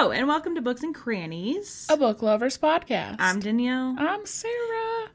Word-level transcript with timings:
Hello, 0.00 0.12
and 0.12 0.28
welcome 0.28 0.54
to 0.54 0.60
Books 0.60 0.84
and 0.84 0.94
Crannies. 0.94 1.84
A 1.90 1.96
book 1.96 2.22
lovers 2.22 2.56
podcast. 2.56 3.16
I'm 3.18 3.40
Danielle. 3.40 3.96
I'm 3.98 4.24
Sarah. 4.26 5.08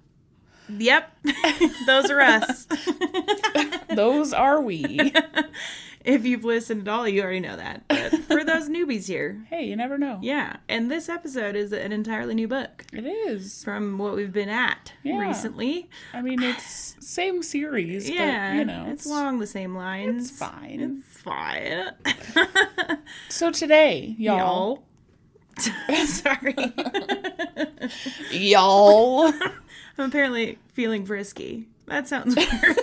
Yep, 0.68 1.20
those 1.86 2.10
are 2.12 2.20
us. 2.20 2.68
Those 3.96 4.34
are 4.34 4.60
we. 4.60 5.14
if 6.04 6.26
you've 6.26 6.44
listened 6.44 6.88
at 6.88 6.92
all, 6.94 7.08
you 7.08 7.22
already 7.22 7.40
know 7.40 7.56
that. 7.56 7.84
But 7.88 8.12
for 8.24 8.44
those 8.46 8.70
newbies 8.70 9.08
here, 9.08 9.46
hey, 9.50 9.66
you 9.66 9.76
never 9.76 9.98
know. 9.98 10.20
yeah. 10.22 10.58
And 10.68 10.90
this 10.92 11.10
episode 11.10 11.56
is 11.56 11.72
an 11.72 11.92
entirely 11.92 12.34
new 12.36 12.48
book 12.48 12.86
It 12.92 13.06
is. 13.06 13.64
from 13.64 13.98
what 13.98 14.16
we've 14.16 14.32
been 14.34 14.50
at 14.50 14.94
Yeah. 15.04 15.20
recently. 15.20 15.90
I 16.14 16.22
mean, 16.22 16.42
it's 16.44 16.96
same 17.00 17.42
series, 17.44 18.10
Yeah, 18.10 18.52
but 18.52 18.58
you 18.60 18.66
know, 18.66 18.88
it's 18.90 19.06
along 19.06 19.40
the 19.40 19.48
same 19.48 19.76
lines. 19.76 20.30
It's 20.30 20.38
fine. 20.40 21.04
It's 21.06 21.18
fine. 21.22 21.92
So 23.30 23.52
today, 23.52 24.16
y'all, 24.18 24.84
Y'all. 25.60 26.06
Sorry. 26.06 26.56
y'all, 28.32 29.28
I'm 29.98 30.10
apparently 30.10 30.58
feeling 30.74 31.06
frisky. 31.06 31.68
That 31.88 32.08
sounds 32.08 32.36
weird. 32.36 32.78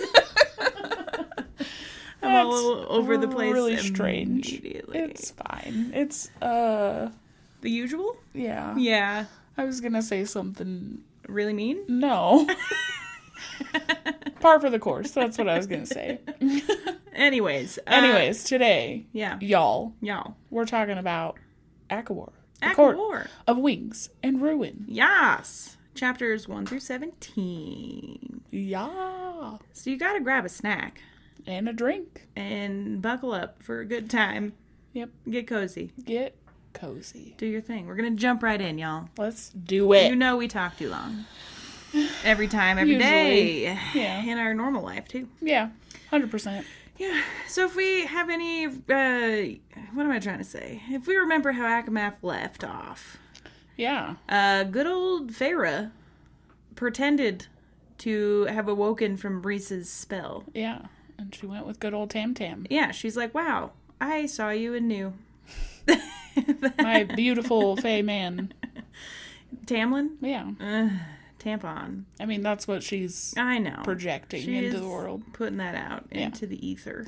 I'm 2.23 2.45
all 2.47 2.85
over 2.89 3.17
the 3.17 3.27
place. 3.27 3.51
really 3.53 3.77
strange. 3.77 4.61
It's 4.63 5.31
fine. 5.31 5.91
It's 5.93 6.29
uh, 6.41 7.09
the 7.61 7.69
usual. 7.69 8.15
yeah. 8.33 8.75
Yeah. 8.77 9.25
I 9.57 9.65
was 9.65 9.81
gonna 9.81 10.01
say 10.01 10.25
something. 10.25 10.99
Really 11.27 11.53
mean. 11.53 11.83
No. 11.87 12.47
Par 14.39 14.59
for 14.59 14.69
the 14.69 14.79
course. 14.79 15.11
That's 15.11 15.37
what 15.37 15.47
I 15.49 15.57
was 15.57 15.67
gonna 15.67 15.85
say. 15.85 16.19
Anyways. 17.13 17.77
uh, 17.79 17.81
Anyways, 17.87 18.43
today, 18.43 19.05
yeah. 19.11 19.37
y'all, 19.41 19.93
Y'all. 20.01 20.35
we're 20.49 20.65
talking 20.65 20.97
about 20.97 21.37
ACOWAR, 21.89 22.31
the 22.59 22.65
Act 22.67 22.75
court 22.75 22.97
War. 22.97 23.27
of 23.47 23.57
wings 23.57 24.09
and 24.23 24.41
ruin. 24.41 24.85
Yes. 24.87 25.77
Chapters 25.93 26.47
1 26.47 26.65
through 26.65 26.79
17. 26.79 28.41
Yeah. 28.49 29.57
So 29.73 29.89
you 29.89 29.97
gotta 29.97 30.21
grab 30.21 30.45
a 30.45 30.49
snack 30.49 31.01
And 31.47 31.67
a 31.69 31.73
drink. 31.73 32.27
and 32.35 33.01
buckle 33.01 33.33
up 33.33 33.61
for 33.63 33.79
a 33.81 33.85
good 33.85 34.09
time. 34.09 34.53
Yep. 34.93 35.09
Get 35.29 35.47
cozy. 35.47 35.91
Get 36.05 36.35
cozy. 36.73 37.35
Do 37.37 37.45
your 37.45 37.61
thing. 37.61 37.87
We're 37.87 37.95
gonna 37.95 38.11
jump 38.11 38.43
right 38.43 38.59
in, 38.59 38.77
y'all. 38.77 39.09
Let's 39.17 39.49
do 39.49 39.91
it. 39.93 40.09
You 40.09 40.15
know 40.15 40.37
we 40.37 40.47
talk 40.47 40.77
too 40.77 40.89
long. 40.89 41.25
Every 42.23 42.47
time, 42.47 42.77
every 42.77 42.97
day. 42.97 43.77
Yeah. 43.93 44.23
In 44.23 44.37
our 44.37 44.53
normal 44.53 44.83
life, 44.83 45.07
too. 45.09 45.27
yeah. 45.41 45.69
100%. 46.11 46.63
Yeah. 46.97 47.21
So 47.47 47.65
if 47.65 47.75
we 47.75 48.05
have 48.05 48.29
any, 48.29 48.65
uh, 48.67 48.71
what 49.93 50.05
am 50.05 50.11
I 50.11 50.19
trying 50.19 50.37
to 50.37 50.43
say? 50.45 50.81
If 50.89 51.07
we 51.07 51.15
remember 51.17 51.51
how 51.53 51.65
ACOMAF 51.65 52.15
left 52.21 52.63
off, 52.63 53.17
Yeah. 53.75 54.15
uh, 54.29 54.63
good 54.65 54.87
old 54.87 55.31
Feyre 55.31 55.91
pretended 56.75 57.47
to 57.99 58.45
have 58.45 58.67
awoken 58.67 59.17
from 59.17 59.41
Rhys's 59.41 59.89
spell. 59.89 60.43
Yeah. 60.53 60.83
And 61.21 61.33
she 61.35 61.45
went 61.45 61.67
with 61.67 61.79
good 61.79 61.93
old 61.93 62.09
Tam 62.09 62.33
Tam. 62.33 62.65
Yeah, 62.69 62.89
she's 62.91 63.15
like, 63.15 63.33
wow, 63.35 63.71
I 64.01 64.25
saw 64.25 64.49
you 64.49 64.73
and 64.73 64.87
knew. 64.87 65.13
My 66.79 67.03
beautiful 67.03 67.75
Fae 67.75 68.01
man. 68.01 68.53
Tamlin? 69.65 70.11
Yeah. 70.21 70.49
Ugh, 70.59 70.91
tampon. 71.39 72.03
I 72.19 72.25
mean, 72.25 72.41
that's 72.41 72.67
what 72.67 72.81
she's 72.83 73.33
I 73.37 73.59
know. 73.59 73.81
projecting 73.83 74.41
She 74.43 74.57
into 74.57 74.79
the 74.79 74.87
world. 74.87 75.21
Putting 75.33 75.57
that 75.57 75.75
out 75.75 76.05
Yeah. 76.11 76.21
into 76.25 76.47
the 76.47 76.65
ether, 76.65 77.05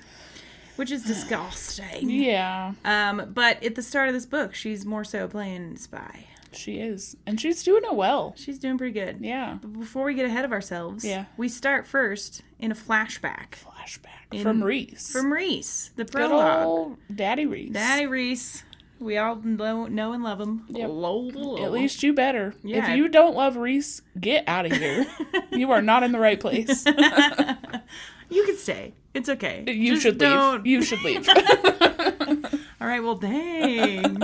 which 0.76 0.92
is 0.92 1.04
disgusting. 1.04 2.10
Yeah. 2.10 2.74
Um, 2.86 3.32
but 3.34 3.64
at 3.64 3.76
the 3.76 3.82
start 3.84 4.10
of 4.10 4.14
this 4.14 4.26
book, 4.26 4.54
she's 4.54 4.86
more 4.86 5.04
so 5.04 5.28
playing 5.28 5.78
spy. 5.78 6.26
She 6.52 6.80
is. 6.80 7.18
And 7.26 7.42
she's 7.42 7.64
doing 7.64 7.84
it 7.84 7.96
well. 7.96 8.36
She's 8.38 8.60
doing 8.60 8.78
pretty 8.78 8.94
good. 8.94 9.18
Yeah. 9.22 9.58
But 9.60 9.74
before 9.74 10.04
we 10.06 10.14
get 10.14 10.26
ahead 10.28 10.46
of 10.46 10.52
ourselves, 10.52 11.04
Yeah. 11.04 11.26
we 11.36 11.50
start 11.50 11.88
first 11.88 12.44
in 12.60 12.72
a 12.72 12.76
flashback 12.76 13.56
Flashback 13.84 14.42
from 14.42 14.64
Rhys. 14.64 15.12
from 15.12 15.32
Rhys, 15.32 15.92
the 15.96 16.06
prologue. 16.06 16.98
Daddy 17.14 17.46
Rhys. 17.46 17.72
Daddy 17.72 18.08
Rhys. 18.08 18.64
We 19.00 19.18
all 19.18 19.36
know, 19.36 19.88
know 19.88 20.14
and 20.14 20.24
love 20.24 20.40
him. 20.40 20.66
Yep. 20.70 20.90
At 20.90 21.72
least 21.72 22.04
you 22.04 22.14
better. 22.14 22.54
Yeah. 22.64 22.92
If 22.92 22.98
you 22.98 23.10
don't 23.10 23.36
love 23.36 23.58
Rhys, 23.58 24.02
get 24.20 24.48
out 24.48 24.66
of 24.66 24.72
here. 24.72 25.06
you 25.52 25.72
are 25.72 25.82
not 25.82 26.04
in 26.04 26.14
the 26.14 26.20
right 26.20 26.40
place. 26.40 26.86
you 28.30 28.46
can 28.46 28.56
stay. 28.56 28.94
It's 29.14 29.28
okay. 29.28 29.66
You 29.68 29.94
Just 29.94 30.04
should 30.04 30.18
don't. 30.18 30.64
leave. 30.64 30.68
You 30.68 30.82
should 30.82 31.02
leave. 31.02 31.28
All 32.82 32.88
right. 32.88 33.04
Well, 33.04 33.16
dang. 33.16 34.18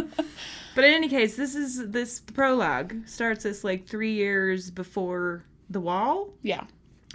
but 0.76 0.84
in 0.84 0.94
any 0.94 1.10
case, 1.10 1.36
this 1.36 1.56
is 1.56 1.90
this 1.90 2.22
prologue 2.22 3.06
starts 3.06 3.46
us 3.46 3.64
like 3.66 3.86
three 3.86 4.14
years 4.14 4.72
before 4.72 5.44
the 5.70 5.82
wall 5.82 6.30
yeah. 6.42 6.64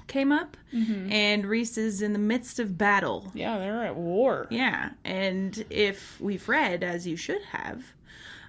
Came 0.07 0.33
up, 0.33 0.57
Mm-hmm. 0.75 1.13
and 1.13 1.47
Rhys 1.47 1.79
is 1.79 2.03
in 2.03 2.13
the 2.13 2.19
midst 2.19 2.59
of 2.59 2.77
battle. 2.77 3.31
Yeah, 3.35 3.59
they're 3.59 3.85
at 3.85 3.97
war. 3.97 4.47
Yeah, 4.51 4.91
and 5.05 5.65
if 5.71 6.21
we've 6.21 6.47
read, 6.49 6.83
as 6.83 7.07
you 7.07 7.17
should 7.17 7.43
have, 7.53 7.85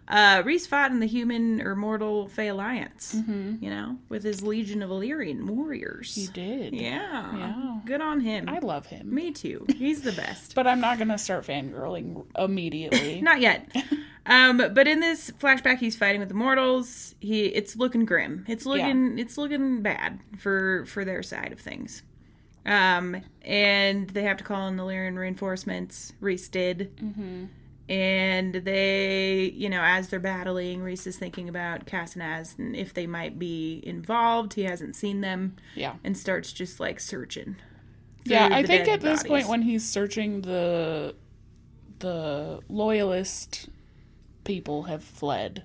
uh, 0.08 0.42
Rhys 0.46 0.68
fought 0.68 0.92
in 0.92 1.00
the 1.00 1.08
human 1.08 1.62
or 1.62 1.76
mortal 1.76 2.28
Fae 2.28 2.44
Alliance, 2.46 3.16
you 3.28 3.70
know, 3.70 3.98
with 4.10 4.24
his 4.24 4.42
legion 4.44 4.82
of 4.84 4.90
Illyrian 4.92 5.46
warriors. 5.48 6.14
He 6.14 6.28
did. 6.28 6.74
Yeah. 6.74 7.36
Yeah. 7.38 7.80
Good 7.86 8.02
on 8.02 8.20
him. 8.22 8.50
I 8.50 8.60
love 8.60 8.86
him. 8.88 9.14
Me 9.14 9.32
too. 9.32 9.66
He's 9.78 10.02
the 10.02 10.12
best. 10.12 10.54
But 10.56 10.68
I'm 10.68 10.80
not 10.82 10.98
going 10.98 11.08
to 11.10 11.18
start 11.18 11.46
fangirling 11.46 12.26
immediately. 12.38 13.22
Not 13.24 13.40
yet. 13.42 13.72
Um, 14.28 14.58
but 14.58 14.88
in 14.88 15.00
this 15.00 15.32
flashback, 15.40 15.78
he's 15.78 15.96
fighting 15.96 16.20
with 16.20 16.30
the 16.30 16.36
mortals. 16.36 17.16
He, 17.20 17.46
it's 17.46 17.76
looking 17.76 18.06
grim. 18.06 18.44
It's 18.48 18.66
looking, 18.66 19.20
it's 19.20 19.38
looking 19.38 19.82
bad 19.82 20.20
for 20.38 20.86
for 20.88 21.06
their 21.06 21.22
side 21.22 21.52
of 21.52 21.60
things. 21.60 22.02
Um, 22.66 23.22
and 23.44 24.10
they 24.10 24.24
have 24.24 24.38
to 24.38 24.44
call 24.44 24.68
in 24.68 24.78
the 24.78 24.84
Illyrian 24.84 25.18
reinforcements. 25.18 26.14
Rhys 26.20 26.50
did. 26.50 26.96
Mm-hmm. 26.98 27.46
And 27.88 28.56
they, 28.56 29.52
you 29.56 29.70
know, 29.70 29.82
as 29.84 30.08
they're 30.08 30.20
battling, 30.20 30.82
Rhys 30.82 31.06
is 31.06 31.18
thinking 31.18 31.48
about 31.48 31.86
Cass 31.86 32.16
and 32.16 32.24
Az 32.24 32.56
and 32.58 32.76
if 32.76 32.96
they 32.96 33.06
might 33.06 33.38
be 33.38 33.84
involved. 33.86 34.56
He 34.56 34.64
hasn't 34.64 34.96
seen 34.96 35.22
them 35.22 35.58
yeah. 35.76 35.94
and 36.04 36.18
starts 36.18 36.52
just 36.52 36.80
like 36.80 37.00
searching. 37.00 37.58
Yeah, 38.24 38.50
I 38.52 38.64
think 38.64 38.88
at 38.88 39.02
this 39.02 39.22
point 39.22 39.48
when 39.48 39.62
he's 39.62 39.88
searching 39.88 40.42
the 40.42 41.14
the 42.00 42.60
loyalist 42.68 43.70
people 44.46 44.84
have 44.84 45.04
fled. 45.04 45.64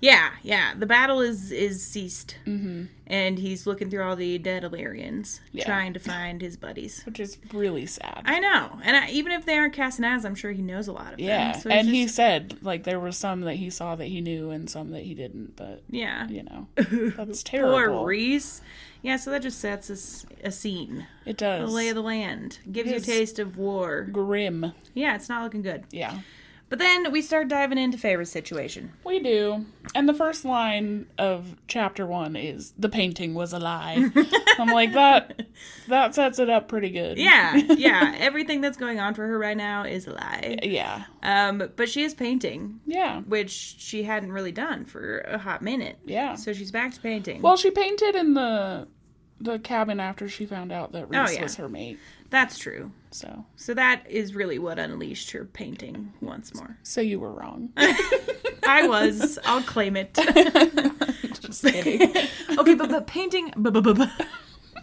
Yeah, 0.00 0.30
yeah. 0.42 0.74
The 0.76 0.86
battle 0.86 1.20
is 1.20 1.50
is 1.50 1.84
ceased, 1.84 2.36
mm-hmm. 2.46 2.84
and 3.06 3.38
he's 3.38 3.66
looking 3.66 3.88
through 3.88 4.02
all 4.02 4.14
the 4.16 4.38
dead 4.38 4.62
Illyrians, 4.62 5.40
Yeah. 5.52 5.64
trying 5.64 5.94
to 5.94 6.00
find 6.12 6.42
his 6.42 6.56
buddies. 6.56 7.02
Which 7.04 7.18
is 7.18 7.38
really 7.52 7.86
sad. 7.86 8.22
I 8.26 8.38
know, 8.38 8.78
and 8.84 8.96
I, 8.96 9.08
even 9.08 9.32
if 9.32 9.46
they 9.46 9.56
aren't 9.56 9.72
Cass 9.72 9.96
and 9.96 10.04
Az, 10.04 10.24
I'm 10.24 10.34
sure 10.34 10.52
he 10.52 10.62
knows 10.62 10.86
a 10.88 10.92
lot 10.92 11.14
of 11.14 11.20
yeah. 11.20 11.52
them. 11.52 11.60
So 11.62 11.68
it's 11.70 11.78
and 11.78 11.88
he 11.88 12.06
said 12.08 12.58
like 12.62 12.84
there 12.84 13.00
were 13.00 13.12
some 13.12 13.40
that 13.42 13.54
he 13.54 13.70
saw 13.70 13.96
that 13.96 14.06
he 14.06 14.20
knew 14.20 14.50
and 14.50 14.68
some 14.68 14.90
that 14.90 15.02
he 15.04 15.14
didn't, 15.14 15.56
but 15.56 15.82
yeah, 15.88 16.28
you 16.28 16.42
know. 16.42 16.68
That's 17.16 17.42
terrible. 17.42 17.72
poor 17.72 18.06
Rhys. 18.06 18.60
Yeah, 19.02 19.16
so 19.16 19.30
that 19.30 19.42
just 19.42 19.60
sets 19.60 19.88
us 19.88 20.26
a 20.42 20.50
scene, 20.50 21.06
It 21.24 21.36
does. 21.36 21.68
the 21.68 21.74
lay 21.74 21.88
of 21.90 21.94
the 21.94 22.02
land, 22.02 22.58
gives 22.70 22.90
you 22.90 22.96
a 22.96 23.00
taste 23.00 23.38
of 23.38 23.56
war. 23.56 24.02
Grim. 24.02 24.72
Yeah, 24.94 25.14
it's 25.14 25.28
not 25.28 25.44
looking 25.44 25.62
good. 25.62 25.84
Yeah. 25.92 26.18
But 26.68 26.80
then 26.80 27.12
we 27.12 27.22
start 27.22 27.46
diving 27.46 27.78
into 27.78 27.96
Feyre's 27.96 28.28
situation. 28.30 28.92
We 29.04 29.20
do. 29.20 29.66
And 29.94 30.08
the 30.08 30.12
first 30.14 30.44
line 30.44 31.06
of 31.16 31.54
chapter 31.68 32.04
one 32.04 32.34
is 32.34 32.72
the 32.76 32.88
painting 32.88 33.34
was 33.34 33.52
a 33.52 33.60
lie. 33.60 34.10
I'm 34.58 34.68
like 34.68 34.92
that 34.94 35.42
that 35.86 36.16
sets 36.16 36.40
it 36.40 36.50
up 36.50 36.66
pretty 36.66 36.90
good. 36.90 37.18
Yeah, 37.18 37.54
yeah. 37.76 38.16
Everything 38.18 38.60
that's 38.62 38.76
going 38.76 38.98
on 38.98 39.14
for 39.14 39.24
her 39.28 39.38
right 39.38 39.56
now 39.56 39.84
is 39.84 40.08
a 40.08 40.12
lie. 40.12 40.58
Yeah. 40.62 41.04
Um, 41.22 41.70
but 41.76 41.88
she 41.88 42.02
is 42.02 42.14
painting, 42.14 42.80
Yeah. 42.84 43.20
which 43.20 43.50
she 43.52 44.02
hadn't 44.02 44.32
really 44.32 44.52
done 44.52 44.86
for 44.86 45.18
a 45.20 45.38
hot 45.38 45.62
minute. 45.62 45.98
Yeah. 46.04 46.34
So 46.34 46.52
she's 46.52 46.72
back 46.72 46.92
to 46.94 47.00
painting. 47.00 47.42
Well, 47.42 47.56
she 47.56 47.70
painted 47.70 48.16
in 48.16 48.34
the 48.34 48.88
the 49.38 49.58
cabin 49.58 50.00
after 50.00 50.28
she 50.30 50.46
found 50.46 50.72
out 50.72 50.92
that 50.92 51.10
Rhys 51.10 51.30
Oh, 51.30 51.32
yeah. 51.32 51.42
was 51.42 51.56
her 51.56 51.68
mate. 51.68 51.98
That's 52.30 52.58
true. 52.58 52.90
So, 53.12 53.44
So 53.56 53.72
that 53.74 54.08
is 54.10 54.34
really 54.34 54.58
what 54.58 54.78
unleashed 54.78 55.30
her 55.30 55.44
painting 55.44 56.12
once 56.20 56.54
more. 56.54 56.76
so 56.82 57.00
you 57.00 57.18
were 57.20 57.32
wrong. 57.32 57.70
I 57.76 58.86
was. 58.88 59.38
I'll 59.44 59.62
claim 59.62 59.96
it. 59.96 60.12
Just 61.40 61.62
kidding. 61.62 62.02
okay, 62.58 62.74
but 62.74 62.88
but 62.90 63.06
painting, 63.06 63.52
but, 63.56 63.72
but, 63.72 63.82
but, 63.96 64.10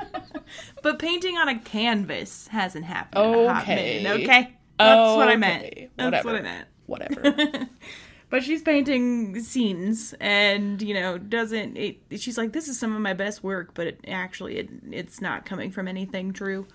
but, 0.81 0.99
painting 0.99 1.37
on 1.37 1.49
a 1.49 1.59
canvas 1.59 2.47
hasn't 2.47 2.85
happened. 2.85 3.23
in 3.25 3.33
a 3.45 3.53
hot 3.53 3.63
Okay. 3.63 4.01
minute, 4.03 4.21
okay. 4.23 4.55
That's 4.79 5.15
what 5.17 5.27
I 5.27 5.31
Okay, 5.33 5.37
meant. 5.37 5.89
That's 5.97 6.25
what 6.25 6.35
I 6.35 6.41
meant. 6.41 6.67
Whatever. 6.85 7.67
But 8.29 8.43
she's 8.43 8.63
painting 8.63 9.39
scenes, 9.41 10.15
and 10.19 10.81
you 10.81 10.95
know, 10.95 11.19
doesn't 11.19 11.77
it? 11.77 11.97
She's 12.17 12.35
like, 12.35 12.51
"This 12.51 12.67
is 12.67 12.79
some 12.79 12.95
of 12.95 12.99
my 12.99 13.13
best 13.13 13.43
work," 13.43 13.75
but 13.75 13.85
it, 13.85 13.99
actually, 14.07 14.57
it, 14.57 14.69
it's 14.91 15.21
not 15.21 15.45
coming 15.45 15.69
from 15.69 15.87
anything 15.87 16.33
true. 16.33 16.65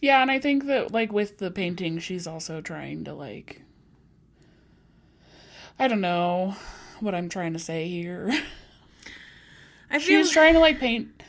Yeah, 0.00 0.22
and 0.22 0.30
I 0.30 0.38
think 0.38 0.66
that 0.66 0.92
like 0.92 1.12
with 1.12 1.38
the 1.38 1.50
painting, 1.50 1.98
she's 1.98 2.26
also 2.26 2.60
trying 2.60 3.04
to 3.04 3.14
like 3.14 3.62
I 5.78 5.88
don't 5.88 6.00
know 6.00 6.56
what 7.00 7.14
I'm 7.14 7.28
trying 7.28 7.52
to 7.54 7.58
say 7.58 7.88
here. 7.88 8.30
I 9.90 9.98
feel 9.98 10.24
She's 10.24 10.30
trying 10.30 10.54
to 10.54 10.60
like 10.60 10.78
paint 10.78 11.22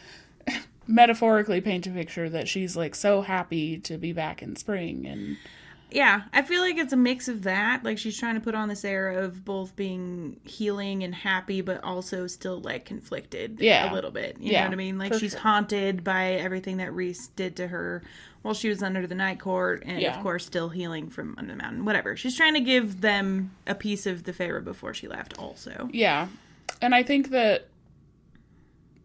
metaphorically 0.87 1.61
paint 1.61 1.87
a 1.87 1.91
picture 1.91 2.29
that 2.29 2.47
she's 2.47 2.75
like 2.75 2.95
so 2.95 3.21
happy 3.21 3.77
to 3.79 3.97
be 3.97 4.13
back 4.13 4.41
in 4.41 4.55
spring 4.55 5.05
and 5.05 5.37
yeah, 5.93 6.21
I 6.31 6.41
feel 6.43 6.61
like 6.61 6.77
it's 6.77 6.93
a 6.93 6.97
mix 6.97 7.27
of 7.27 7.43
that. 7.43 7.83
Like 7.83 7.97
she's 7.97 8.17
trying 8.17 8.35
to 8.35 8.41
put 8.41 8.55
on 8.55 8.69
this 8.69 8.85
air 8.85 9.09
of 9.11 9.43
both 9.43 9.75
being 9.75 10.39
healing 10.45 11.03
and 11.03 11.13
happy, 11.13 11.59
but 11.59 11.83
also 11.83 12.27
still 12.27 12.61
like 12.61 12.85
conflicted 12.85 13.59
Yeah. 13.59 13.91
a 13.91 13.93
little 13.93 14.11
bit. 14.11 14.37
You 14.39 14.53
Yeah, 14.53 14.61
know 14.61 14.67
what 14.67 14.73
I 14.73 14.77
mean? 14.77 14.97
Like 14.97 15.13
she's 15.13 15.33
sure. 15.33 15.41
haunted 15.41 16.03
by 16.05 16.33
everything 16.33 16.77
that 16.77 16.93
Rhys 16.93 17.27
did 17.35 17.57
to 17.57 17.67
her 17.67 18.03
while 18.41 18.53
she 18.53 18.69
was 18.69 18.81
under 18.81 19.05
the 19.05 19.15
night 19.15 19.39
court, 19.39 19.83
and 19.85 20.01
Yeah. 20.01 20.15
of 20.17 20.23
course 20.23 20.45
still 20.45 20.69
healing 20.69 21.09
from 21.09 21.35
under 21.37 21.51
the 21.53 21.57
mountain. 21.57 21.85
Whatever. 21.85 22.15
She's 22.17 22.35
trying 22.35 22.55
to 22.55 22.59
give 22.59 23.01
them 23.01 23.51
a 23.67 23.75
piece 23.75 24.05
of 24.05 24.23
the 24.23 24.33
Feyre 24.33 24.63
before 24.63 24.93
she 24.93 25.07
left. 25.07 25.37
Also, 25.37 25.89
Yeah. 25.93 26.27
And 26.81 26.95
I 26.95 27.03
think 27.03 27.29
that, 27.29 27.67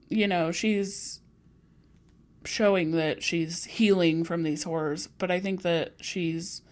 you 0.08 0.26
know, 0.26 0.52
she's 0.52 1.20
showing 2.44 2.92
that 2.92 3.22
she's 3.22 3.64
healing 3.64 4.24
from 4.24 4.42
these 4.44 4.62
horrors, 4.62 5.08
but 5.18 5.30
I 5.30 5.40
think 5.40 5.62
that 5.62 5.94
she's 6.00 6.62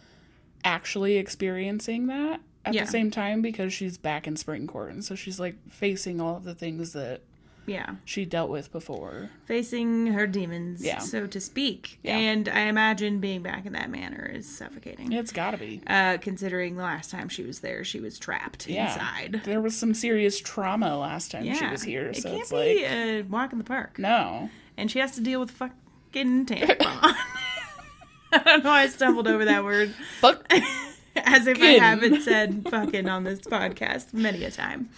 actually 0.64 1.16
experiencing 1.16 2.06
that 2.06 2.40
at 2.64 2.72
Yeah. 2.74 2.84
the 2.84 2.90
same 2.90 3.10
time 3.10 3.42
because 3.42 3.72
she's 3.74 3.98
back 3.98 4.26
in 4.26 4.36
spring 4.36 4.66
court. 4.66 4.92
And 4.92 5.04
so 5.04 5.14
she's 5.14 5.38
like 5.40 5.56
facing 5.68 6.20
all 6.20 6.36
of 6.36 6.44
the 6.44 6.54
things 6.54 6.92
that 6.92 7.22
yeah, 7.66 7.94
she 8.04 8.24
dealt 8.24 8.50
with 8.50 8.70
before. 8.72 9.30
facing 9.46 10.08
her 10.08 10.26
demons, 10.26 10.84
Yeah. 10.84 10.98
so 10.98 11.26
to 11.26 11.40
speak. 11.40 11.98
Yeah. 12.02 12.16
And 12.16 12.48
I 12.48 12.60
imagine 12.62 13.20
being 13.20 13.42
back 13.42 13.66
in 13.66 13.72
that 13.74 13.90
manner 13.90 14.24
is 14.32 14.46
suffocating. 14.48 15.12
It's 15.12 15.32
gotta 15.32 15.56
be. 15.58 15.80
Uh, 15.86 16.18
considering 16.20 16.76
the 16.76 16.82
last 16.82 17.10
time 17.10 17.28
she 17.28 17.42
was 17.42 17.60
there, 17.60 17.84
she 17.84 18.00
was 18.00 18.18
trapped 18.18 18.66
Yeah. 18.68 18.92
inside. 18.92 19.42
There 19.44 19.60
was 19.60 19.76
some 19.76 19.94
serious 19.94 20.38
trauma 20.40 20.96
last 20.98 21.30
time 21.30 21.52
she 21.54 21.66
was 21.66 21.82
here. 21.82 22.08
It 22.08 22.16
So 22.16 22.28
can't 22.30 22.40
it's 22.42 22.50
be 22.50 22.56
like, 22.56 22.90
a 22.92 23.22
walk 23.22 23.52
in 23.52 23.58
the 23.58 23.64
park. 23.64 23.98
no. 23.98 24.50
And 24.76 24.90
she 24.90 24.98
has 24.98 25.12
to 25.12 25.20
deal 25.20 25.38
with 25.40 25.50
fucking 25.52 26.46
tampon. 26.46 26.78
I 28.32 28.38
don't 28.44 28.64
know 28.64 28.70
why 28.70 28.80
I 28.82 28.86
stumbled 28.88 29.28
over 29.28 29.44
that 29.44 29.62
word. 29.64 29.94
Fuck 30.20 30.44
As 31.16 31.46
if 31.46 31.62
I 31.62 31.66
haven't 31.78 32.22
said 32.22 32.66
fucking 32.68 33.08
on 33.08 33.22
this 33.22 33.38
podcast 33.42 34.12
many 34.12 34.42
a 34.44 34.50
time. 34.50 34.88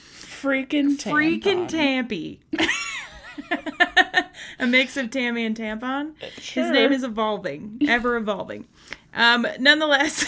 Freaking 0.46 0.96
tampon. 0.96 1.42
Freaking 1.42 1.68
Tampy. 1.68 2.40
a 4.58 4.66
mix 4.66 4.96
of 4.96 5.10
Tammy 5.10 5.44
and 5.44 5.56
Tampon. 5.56 6.12
Sure. 6.38 6.64
His 6.64 6.72
name 6.72 6.92
is 6.92 7.04
evolving, 7.04 7.78
ever 7.88 8.16
evolving. 8.16 8.66
Um, 9.14 9.46
nonetheless, 9.58 10.26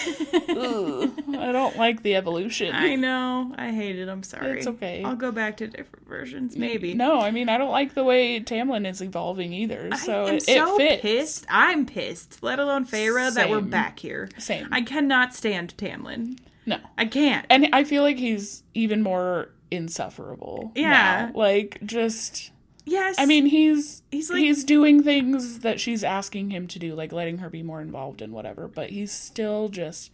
Ugh, 0.48 1.12
I 1.36 1.52
don't 1.52 1.76
like 1.76 2.02
the 2.02 2.16
evolution. 2.16 2.74
I 2.74 2.94
know 2.94 3.54
I 3.58 3.70
hate 3.70 3.98
it. 3.98 4.08
I'm 4.08 4.22
sorry. 4.22 4.58
It's 4.58 4.66
okay. 4.66 5.02
I'll 5.04 5.14
go 5.14 5.30
back 5.30 5.58
to 5.58 5.66
different 5.66 6.08
versions, 6.08 6.56
maybe. 6.56 6.94
No, 6.94 7.20
I 7.20 7.30
mean 7.30 7.50
I 7.50 7.58
don't 7.58 7.70
like 7.70 7.92
the 7.92 8.02
way 8.04 8.40
Tamlin 8.40 8.88
is 8.88 9.02
evolving 9.02 9.52
either. 9.52 9.94
So 9.96 10.24
I 10.24 10.28
am 10.30 10.34
it, 10.36 10.42
so 10.44 10.74
it 10.76 10.78
fits. 10.78 11.02
pissed. 11.02 11.46
I'm 11.50 11.84
pissed. 11.84 12.42
Let 12.42 12.58
alone 12.58 12.86
Feyre 12.86 13.32
that 13.34 13.50
we're 13.50 13.60
back 13.60 13.98
here. 13.98 14.30
Same. 14.38 14.66
I 14.72 14.80
cannot 14.80 15.34
stand 15.34 15.76
Tamlin. 15.76 16.38
No, 16.64 16.78
I 16.96 17.04
can't. 17.04 17.44
and 17.50 17.68
I 17.74 17.84
feel 17.84 18.02
like 18.02 18.16
he's 18.18 18.62
even 18.72 19.02
more 19.02 19.50
insufferable. 19.70 20.72
Yeah. 20.74 20.90
now. 21.26 21.30
like 21.34 21.78
just. 21.84 22.50
yes. 22.84 23.16
I 23.18 23.26
mean, 23.26 23.46
he's 23.46 24.02
He's 24.10 24.30
like, 24.30 24.38
he's 24.40 24.64
doing 24.64 25.02
things 25.02 25.60
that 25.60 25.80
she's 25.80 26.02
asking 26.04 26.50
him 26.50 26.66
to 26.68 26.78
do, 26.78 26.94
like 26.94 27.12
letting 27.12 27.38
her 27.38 27.50
be 27.50 27.62
more 27.62 27.80
involved 27.80 28.22
in 28.22 28.32
whatever. 28.32 28.68
But 28.68 28.90
he's 28.90 29.12
still 29.12 29.68
just 29.68 30.10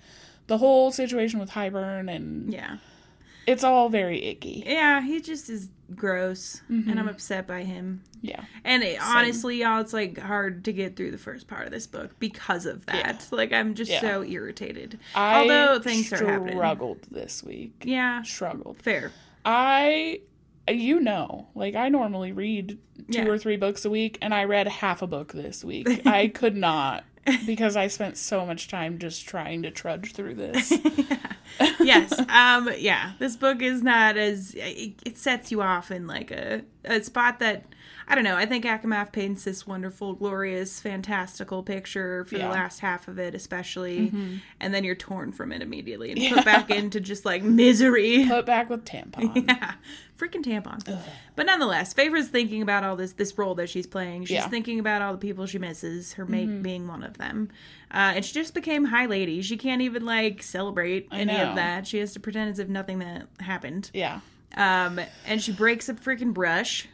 the 0.47 0.59
whole 0.59 0.91
situation 0.93 1.39
with 1.41 1.51
Hybern, 1.51 2.15
and 2.15 2.53
yeah, 2.53 2.79
it's 3.47 3.65
all 3.65 3.89
very 3.89 4.25
icky. 4.25 4.63
yeah. 4.67 5.01
He 5.03 5.21
just 5.21 5.49
is 5.49 5.69
gross, 5.95 6.63
and 6.69 6.85
Mm-hmm. 6.85 6.99
I'm 6.99 7.09
upset 7.09 7.47
by 7.47 7.63
him. 7.63 8.03
Yeah, 8.23 8.45
And 8.65 8.83
it, 8.83 8.99
honestly, 9.03 9.61
y'all, 9.61 9.83
it's 9.83 9.93
like 9.93 10.17
hard 10.17 10.65
to 10.65 10.73
get 10.73 10.97
through 10.97 11.11
the 11.11 11.19
first 11.19 11.47
part 11.47 11.67
of 11.67 11.73
this 11.73 11.87
book 11.87 12.19
because 12.19 12.65
of 12.65 12.87
that. 12.87 13.29
Like 13.31 13.53
I'm 13.53 13.75
just 13.75 13.91
Yeah. 13.91 14.01
so 14.01 14.25
irritated. 14.25 14.99
I 15.15 15.41
Although 15.41 15.79
things 15.81 16.11
are 16.11 16.25
happening. 16.27 16.55
struggled 16.55 17.01
this 17.11 17.43
week. 17.45 17.83
Yeah, 17.85 18.23
Struggled. 18.23 18.79
fair. 18.81 19.13
I, 19.45 20.21
you 20.69 21.01
know, 21.01 21.49
like 21.55 21.75
I 21.75 21.89
normally 21.89 22.33
read 22.33 22.79
two 23.11 23.19
Yeah. 23.19 23.27
or 23.27 23.39
three 23.39 23.57
books 23.57 23.85
a 23.85 23.91
week, 23.91 24.19
and 24.23 24.33
I 24.35 24.45
read 24.45 24.67
half 24.69 25.03
a 25.03 25.07
book 25.07 25.33
this 25.33 25.65
week. 25.65 26.03
I 26.07 26.29
could 26.29 26.57
not 26.57 27.05
because 27.47 27.75
I 27.77 27.87
spent 27.87 28.19
so 28.19 28.45
much 28.45 28.69
time 28.69 28.99
just 28.99 29.27
trying 29.27 29.63
to 29.63 29.71
trudge 29.71 30.13
through 30.13 30.35
this. 30.35 30.71
yes. 31.81 32.19
Um. 32.29 32.71
Yeah. 32.79 33.13
This 33.19 33.37
book 33.37 33.63
is 33.63 33.83
not 33.83 34.17
as 34.17 34.55
it, 34.55 34.95
it 35.05 35.19
sets 35.19 35.51
you 35.51 35.63
off 35.63 35.91
in 35.91 36.07
like 36.07 36.31
a 36.31 36.63
a 36.85 37.03
spot 37.03 37.39
that 37.41 37.65
I 38.07 38.15
don't 38.15 38.25
know. 38.25 38.37
I 38.37 38.45
think 38.47 38.65
ACOMAF 38.65 39.13
paints 39.13 39.45
this 39.45 39.67
wonderful, 39.67 40.13
glorious, 40.15 40.79
fantastical 40.81 41.63
picture 41.63 42.25
for 42.25 42.35
Yeah. 42.37 42.43
Mm-hmm. 42.43 42.51
the 42.51 42.55
last 42.55 42.81
half 42.81 43.09
of 43.09 43.19
it, 43.19 43.35
especially, 43.35 44.13
and 44.61 44.75
then 44.75 44.85
you're 44.85 44.95
torn 44.95 45.33
from 45.33 45.53
it 45.53 45.63
immediately 45.63 46.13
and 46.13 46.35
put 46.35 46.45
back 46.45 46.71
into 46.71 47.01
just 47.01 47.25
like 47.25 47.43
misery. 47.43 48.27
Put 48.29 48.47
back 48.47 48.69
with 48.71 48.85
tampon. 48.85 49.47
Yeah, 49.55 49.75
freaking 50.19 50.43
tampon. 50.45 50.99
But 51.37 51.47
nonetheless, 51.47 51.93
Feyre's 51.95 52.29
thinking 52.29 52.63
about 52.63 52.85
all 52.85 52.97
this 52.97 53.13
this 53.13 53.37
role 53.39 53.55
that 53.57 53.69
she's 53.71 53.87
playing. 53.87 54.25
She's 54.27 54.33
Yeah. 54.35 54.43
Mm-hmm. 54.43 54.51
thinking 54.51 54.79
about 54.81 55.03
all 55.03 55.13
the 55.13 55.19
people 55.19 55.47
she 55.47 55.59
misses, 55.59 56.13
her 56.15 56.25
mate 56.27 56.63
being 56.63 56.87
one 56.87 57.03
of 57.03 57.19
them. 57.19 57.51
Uh, 57.91 58.15
and 58.17 58.25
she 58.25 58.33
just 58.35 58.55
became 58.55 58.85
high 58.87 59.07
lady. 59.07 59.41
She 59.43 59.57
can't 59.57 59.81
even 59.83 60.05
like 60.05 60.43
celebrate 60.43 61.09
any 61.13 61.33
know. 61.33 61.51
of 61.51 61.57
that. 61.57 61.87
She 61.87 61.99
has 61.99 62.13
to 62.15 62.21
pretend 62.21 62.51
as 62.51 62.59
if 62.59 62.69
nothing 62.69 62.99
that 63.01 63.29
happened. 63.41 63.91
Yeah. 63.95 64.21
Um, 64.57 65.01
and 65.27 65.43
she 65.43 65.51
breaks 65.53 65.89
a 65.89 65.95
freaking 65.95 66.33
brush, 66.33 66.87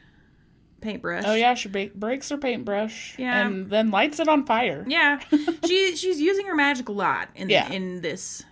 paintbrush. 0.81 1.25
Oh 1.27 1.35
yeah, 1.35 1.55
she 1.55 1.69
ba- 1.69 1.91
breaks 1.95 2.29
her 2.31 2.37
paintbrush. 2.39 3.19
Yeah. 3.19 3.47
And 3.47 3.69
then 3.71 3.91
lights 3.91 4.21
it 4.21 4.29
on 4.29 4.47
fire. 4.47 4.85
Yeah, 4.89 5.19
she 5.67 5.97
she's 5.97 6.21
using 6.21 6.47
her 6.47 6.55
magic 6.55 6.89
a 6.89 6.93
lot 6.93 7.29
in 7.35 7.49
Yeah. 7.51 7.71
in 7.71 8.01
this 8.03 8.45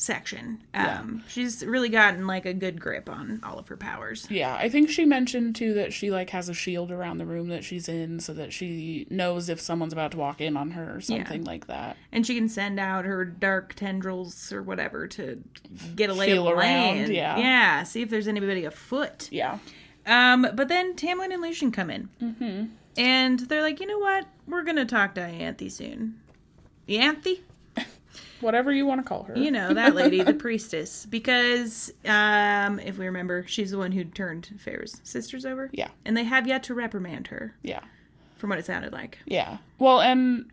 section. 0.00 0.62
Um, 0.74 0.84
Yeah. 0.84 1.04
she's 1.28 1.66
really 1.66 1.88
gotten 1.88 2.28
like 2.28 2.46
a 2.46 2.54
good 2.54 2.80
grip 2.80 3.10
on 3.10 3.40
all 3.42 3.58
of 3.58 3.66
her 3.66 3.76
powers. 3.76 4.28
Yeah, 4.30 4.54
I 4.54 4.68
think 4.68 4.90
she 4.90 5.04
mentioned 5.04 5.56
too 5.56 5.74
that 5.74 5.92
she 5.92 6.12
like 6.12 6.30
has 6.30 6.48
a 6.48 6.54
shield 6.54 6.92
around 6.92 7.18
the 7.18 7.26
room 7.26 7.48
that 7.48 7.64
she's 7.64 7.88
in 7.88 8.20
so 8.20 8.32
that 8.34 8.52
she 8.52 9.08
knows 9.10 9.48
if 9.48 9.60
someone's 9.60 9.92
about 9.92 10.12
to 10.12 10.16
walk 10.16 10.40
in 10.40 10.56
on 10.56 10.70
her 10.70 10.94
or 10.96 11.00
something 11.00 11.42
like 11.42 11.66
that. 11.66 11.96
and 12.12 12.24
she 12.24 12.36
can 12.36 12.48
send 12.48 12.78
out 12.78 13.06
her 13.06 13.24
dark 13.24 13.74
tendrils 13.74 14.52
or 14.52 14.62
whatever 14.62 15.08
to 15.08 15.42
get 15.96 16.10
a 16.10 16.14
lay 16.14 16.30
of 16.30 16.44
the 16.44 16.50
around, 16.50 16.60
land. 16.98 17.12
yeah. 17.12 17.36
yeah. 17.36 17.82
See 17.82 18.00
if 18.02 18.08
there's 18.08 18.28
anybody 18.28 18.66
afoot. 18.66 19.28
Yeah. 19.32 19.58
Um, 20.08 20.46
but 20.54 20.68
then 20.68 20.94
Tamlin 20.96 21.32
and 21.32 21.42
Lucien 21.42 21.70
come 21.70 21.90
in, 21.90 22.08
mm-hmm. 22.20 22.64
and 22.96 23.38
they're 23.40 23.62
like, 23.62 23.78
you 23.80 23.86
know 23.86 23.98
what? 23.98 24.26
We're 24.46 24.62
gonna 24.64 24.86
talk 24.86 25.14
to 25.16 25.20
Ianthe 25.20 25.70
soon. 25.70 26.18
Ianthe, 26.88 27.40
Whatever 28.40 28.72
you 28.72 28.86
want 28.86 29.00
to 29.00 29.08
call 29.08 29.24
her. 29.24 29.36
you 29.36 29.50
know 29.50 29.74
that 29.74 29.94
lady, 29.94 30.22
the 30.22 30.32
priestess, 30.32 31.04
because 31.10 31.92
um, 32.06 32.78
if 32.80 32.96
we 32.96 33.04
remember, 33.06 33.44
she's 33.46 33.70
the 33.72 33.78
one 33.78 33.92
who 33.92 34.04
turned 34.04 34.48
Feyre's 34.58 35.00
sisters 35.04 35.44
over. 35.44 35.68
Yeah. 35.72 35.88
and 36.04 36.16
they 36.16 36.24
have 36.24 36.46
yet 36.46 36.62
to 36.64 36.74
reprimand 36.74 37.26
her, 37.28 37.54
Yeah. 37.62 37.80
from 38.38 38.50
what 38.50 38.58
it 38.58 38.64
sounded 38.66 38.92
like. 38.92 39.18
Yeah. 39.26 39.58
Well, 39.78 40.00
and 40.00 40.46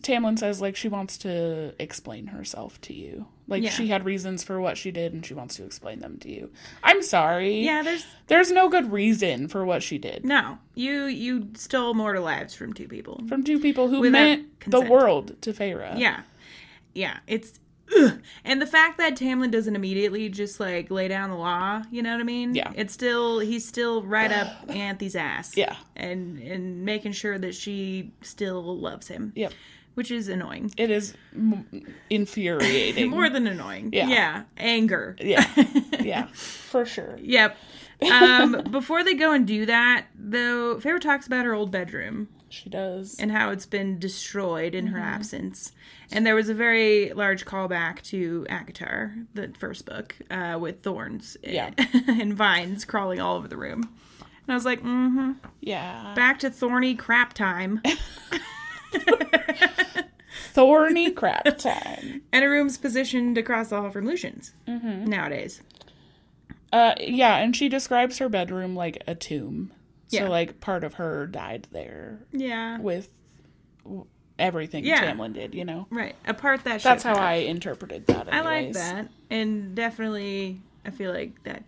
Tamlin 0.00 0.38
says 0.38 0.60
like 0.60 0.76
she 0.76 0.88
wants 0.88 1.18
to 1.18 1.74
explain 1.78 2.28
herself 2.28 2.80
to 2.82 2.94
you. 2.94 3.26
Like 3.46 3.62
Yeah. 3.62 3.70
she 3.70 3.88
had 3.88 4.04
reasons 4.04 4.44
for 4.44 4.60
what 4.60 4.76
she 4.76 4.90
did 4.90 5.12
and 5.12 5.24
she 5.24 5.34
wants 5.34 5.56
to 5.56 5.64
explain 5.64 6.00
them 6.00 6.18
to 6.18 6.30
you. 6.30 6.50
I'm 6.84 7.02
sorry. 7.02 7.64
Yeah, 7.64 7.82
there's 7.82 8.04
There's 8.26 8.52
no 8.52 8.68
good 8.68 8.92
reason 8.92 9.48
for 9.48 9.64
what 9.64 9.82
she 9.82 9.98
did. 9.98 10.24
no 10.24 10.58
you 10.74 11.04
you 11.06 11.48
stole 11.54 11.94
mortal 11.94 12.22
lives 12.24 12.54
from 12.54 12.72
two 12.74 12.86
people. 12.88 13.22
From 13.28 13.42
two 13.44 13.58
people 13.58 13.88
who 13.88 14.00
Without 14.00 14.12
meant 14.12 14.60
consent. 14.60 14.84
the 14.84 14.90
world 14.90 15.40
to 15.42 15.52
Feyre. 15.52 15.98
Yeah. 15.98 16.20
Yeah. 16.94 17.18
It's 17.26 17.58
ugh. 17.98 18.20
and 18.44 18.60
the 18.60 18.66
fact 18.66 18.98
that 18.98 19.16
Tamlin 19.16 19.50
doesn't 19.50 19.74
immediately 19.74 20.28
just 20.28 20.60
like 20.60 20.90
lay 20.90 21.08
down 21.08 21.30
the 21.30 21.36
law, 21.36 21.82
you 21.90 22.02
know 22.02 22.12
what 22.12 22.20
I 22.20 22.24
mean? 22.24 22.54
Yeah. 22.54 22.70
It's 22.76 22.92
still 22.92 23.38
he's 23.40 23.66
still 23.66 24.02
right 24.02 24.30
up 24.30 24.48
Anthe's 24.68 25.16
ass. 25.16 25.56
Yeah. 25.56 25.74
And 25.96 26.38
and 26.38 26.84
making 26.84 27.12
sure 27.12 27.38
that 27.38 27.54
she 27.54 28.12
still 28.20 28.78
loves 28.78 29.08
him. 29.08 29.32
Yep. 29.34 29.52
Which 29.98 30.12
is 30.12 30.28
annoying. 30.28 30.70
It 30.76 30.90
is 30.92 31.14
m- 31.34 31.66
infuriating. 32.08 33.10
More 33.16 33.28
than 33.28 33.48
annoying. 33.48 33.90
Yeah. 33.92 34.08
Yeah. 34.08 34.42
Anger. 34.56 35.16
yeah. 35.20 35.44
Yeah. 36.00 36.26
For 36.32 36.86
sure. 36.86 37.18
Yep. 37.20 37.56
Um, 38.10 38.62
before 38.70 39.02
they 39.02 39.14
go 39.14 39.32
and 39.32 39.44
do 39.44 39.66
that, 39.66 40.06
though, 40.14 40.76
Feyre 40.76 41.00
talks 41.00 41.26
about 41.26 41.44
her 41.44 41.52
old 41.52 41.72
bedroom 41.72 42.28
She 42.48 42.70
does. 42.70 43.18
and 43.18 43.32
how 43.32 43.50
it's 43.50 43.66
been 43.66 43.98
destroyed 43.98 44.74
in 44.76 44.84
Mm-hmm. 44.86 44.94
her 44.94 45.00
absence. 45.00 45.72
And 46.12 46.24
there 46.24 46.36
was 46.36 46.48
a 46.48 46.54
very 46.54 47.12
large 47.12 47.44
callback 47.44 48.00
to 48.04 48.46
ACOTAR, 48.48 49.26
the 49.34 49.52
first 49.58 49.84
book, 49.84 50.14
uh, 50.30 50.56
with 50.60 50.82
thorns 50.82 51.36
Yeah. 51.42 51.70
and 52.06 52.32
vines 52.34 52.84
crawling 52.84 53.20
all 53.20 53.36
over 53.36 53.48
the 53.48 53.56
room. 53.58 53.82
And 54.20 54.52
I 54.52 54.54
was 54.54 54.64
like, 54.64 54.80
mm-hmm. 54.80 55.32
yeah. 55.60 56.14
Back 56.14 56.38
to 56.38 56.50
thorny 56.50 56.94
crap 56.94 57.34
time. 57.34 57.82
thorny 60.52 61.10
crap 61.10 61.58
time. 61.58 62.22
and 62.32 62.44
a 62.44 62.48
room's 62.48 62.76
positioned 62.78 63.38
across 63.38 63.68
the 63.68 63.80
hall 63.80 63.90
from 63.90 64.06
Lucien's 64.06 64.52
nowadays. 64.66 65.62
Uh, 66.72 66.94
yeah, 67.00 67.36
and 67.38 67.56
she 67.56 67.68
describes 67.68 68.18
her 68.18 68.28
bedroom 68.28 68.76
like 68.76 69.02
a 69.06 69.14
tomb. 69.14 69.72
So, 70.08 70.18
Yeah. 70.18 70.28
like, 70.28 70.60
part 70.60 70.84
of 70.84 70.94
her 70.94 71.26
died 71.26 71.66
there 71.70 72.18
Yeah. 72.32 72.78
with 72.78 73.08
everything 74.38 74.84
Yeah. 74.84 75.10
Tamlin 75.12 75.32
did, 75.34 75.54
you 75.54 75.64
know? 75.64 75.86
Right. 75.90 76.14
A 76.26 76.34
part 76.34 76.64
that 76.64 76.82
That's 76.82 77.02
how 77.02 77.10
have. 77.14 77.18
I 77.18 77.34
interpreted 77.34 78.06
that. 78.06 78.32
I 78.32 78.40
like 78.42 78.72
that. 78.72 79.08
And 79.30 79.74
definitely, 79.74 80.60
I 80.84 80.90
feel 80.90 81.12
like 81.12 81.42
that 81.44 81.62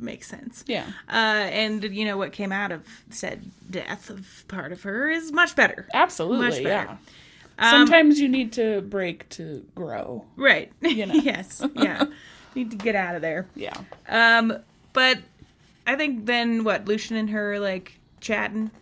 makes 0.00 0.26
sense. 0.26 0.64
Yeah. 0.66 0.86
Uh, 1.08 1.12
and, 1.52 1.82
you 1.84 2.04
know, 2.04 2.16
what 2.16 2.32
came 2.32 2.52
out 2.52 2.72
of 2.72 2.82
said 3.10 3.50
death 3.70 4.10
of 4.10 4.44
part 4.48 4.72
of 4.72 4.82
her 4.82 5.08
is 5.10 5.32
much 5.32 5.54
better. 5.56 5.86
Absolutely. 5.94 6.46
Much 6.48 6.62
better. 6.62 6.66
Yeah. 6.90 6.96
Um, 7.58 7.70
Sometimes 7.86 8.18
you 8.20 8.28
need 8.28 8.52
to 8.54 8.80
break 8.82 9.28
to 9.30 9.64
grow. 9.74 10.24
Right. 10.36 10.72
You 10.80 11.06
know. 11.06 11.14
yes. 11.22 11.62
Yeah. 11.74 12.04
Need 12.56 12.72
to 12.72 12.76
get 12.76 12.96
out 12.96 13.14
of 13.14 13.22
there. 13.22 13.46
Yeah. 13.54 13.76
Um, 14.08 14.58
but 14.92 15.18
I 15.86 15.94
think 15.94 16.26
then 16.26 16.64
what 16.64 16.84
Lucien 16.86 17.16
and 17.16 17.30
her 17.30 17.60
like 17.60 18.00
chatting, 18.20 18.72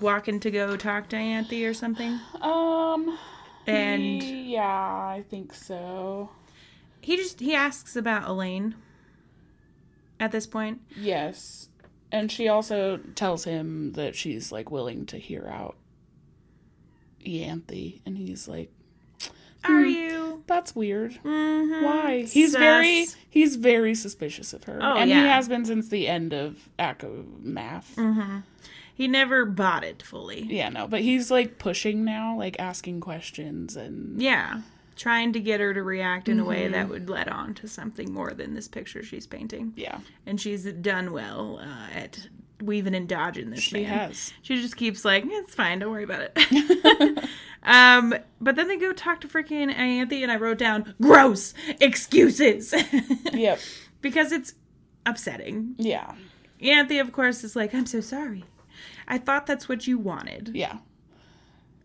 walking 0.00 0.38
to 0.40 0.50
go 0.52 0.76
talk 0.76 1.08
to 1.08 1.16
Anthe 1.16 1.68
or 1.68 1.74
something, 1.74 2.20
Um. 2.40 3.18
and 3.66 4.22
yeah, 4.22 4.62
I 4.64 5.24
think 5.28 5.52
so. 5.54 6.30
he 7.00 7.16
just 7.16 7.40
he 7.40 7.52
asks 7.54 7.96
about 7.96 8.28
Elain. 8.28 8.74
At 10.20 10.30
this 10.32 10.46
point, 10.46 10.80
Yes. 10.96 11.66
And 12.12 12.30
she 12.30 12.46
also 12.48 12.98
tells 13.14 13.44
him 13.44 13.92
that 13.92 14.14
she's 14.16 14.50
like 14.52 14.70
willing 14.70 15.06
to 15.06 15.16
hear 15.16 15.46
out 15.48 15.76
Yanthe, 17.24 18.00
and 18.06 18.16
he's 18.16 18.48
like, 18.48 18.72
are 19.64 19.84
you? 19.84 20.42
"That's 20.46 20.74
weird. 20.74 21.18
Mm-hmm. 21.22 21.84
Why?" 21.84 22.22
He's 22.24 22.54
very 22.54 23.06
he's 23.28 23.56
very 23.56 23.94
suspicious 23.94 24.52
of 24.54 24.64
her, 24.64 24.78
Oh, 24.82 24.96
and 24.96 25.10
yeah. 25.10 25.22
he 25.22 25.28
has 25.28 25.48
been 25.48 25.64
since 25.66 25.88
the 25.88 26.08
end 26.08 26.32
of 26.32 26.68
Math. 26.78 27.94
Mm-hmm. 27.96 28.38
He 28.94 29.06
never 29.06 29.44
bought 29.44 29.84
it 29.84 30.02
fully. 30.02 30.42
Yeah, 30.48 30.70
no, 30.70 30.86
but 30.88 31.00
he's 31.02 31.30
like 31.30 31.58
pushing 31.58 32.04
now, 32.04 32.36
like 32.38 32.58
asking 32.58 33.00
questions 33.00 33.76
and 33.76 34.20
Yeah. 34.20 34.62
Trying 35.00 35.32
to 35.32 35.40
get 35.40 35.60
her 35.60 35.72
to 35.72 35.82
react 35.82 36.28
in 36.28 36.38
a 36.38 36.44
way 36.44 36.68
that 36.68 36.90
would 36.90 37.08
let 37.08 37.26
on 37.26 37.54
to 37.54 37.66
something 37.68 38.12
more 38.12 38.32
than 38.32 38.52
this 38.52 38.68
picture 38.68 39.02
she's 39.02 39.26
painting. 39.26 39.72
yeah, 39.74 40.00
And 40.26 40.38
she's 40.38 40.64
done 40.64 41.10
well 41.12 41.58
uh, 41.62 41.86
at 41.96 42.28
weaving 42.60 42.94
and 42.94 43.08
dodging 43.08 43.48
this 43.48 43.60
she 43.60 43.84
man. 43.84 43.86
has. 44.08 44.34
She 44.42 44.60
just 44.60 44.76
keeps 44.76 45.02
like, 45.02 45.24
it's 45.26 45.54
fine, 45.54 45.78
don't 45.78 45.90
worry 45.90 46.04
about 46.04 46.30
it. 46.36 47.24
um, 47.62 48.14
but 48.42 48.56
then 48.56 48.68
they 48.68 48.76
go 48.76 48.92
talk 48.92 49.22
to 49.22 49.28
freaking 49.28 49.74
Anthe, 49.74 50.22
and 50.22 50.30
I 50.30 50.36
wrote 50.36 50.58
down 50.58 50.94
gross 51.00 51.54
excuses 51.80 52.74
Yep. 53.32 53.58
because 54.02 54.32
it's 54.32 54.52
upsetting. 55.06 55.76
Yeah. 55.78 56.14
Anthe, 56.60 57.00
of 57.00 57.10
course, 57.12 57.42
is 57.42 57.56
like, 57.56 57.74
I'm 57.74 57.86
so 57.86 58.02
sorry. 58.02 58.44
I 59.08 59.16
thought 59.16 59.46
that's 59.46 59.66
what 59.66 59.86
you 59.86 59.96
wanted, 59.96 60.50
Yeah. 60.52 60.76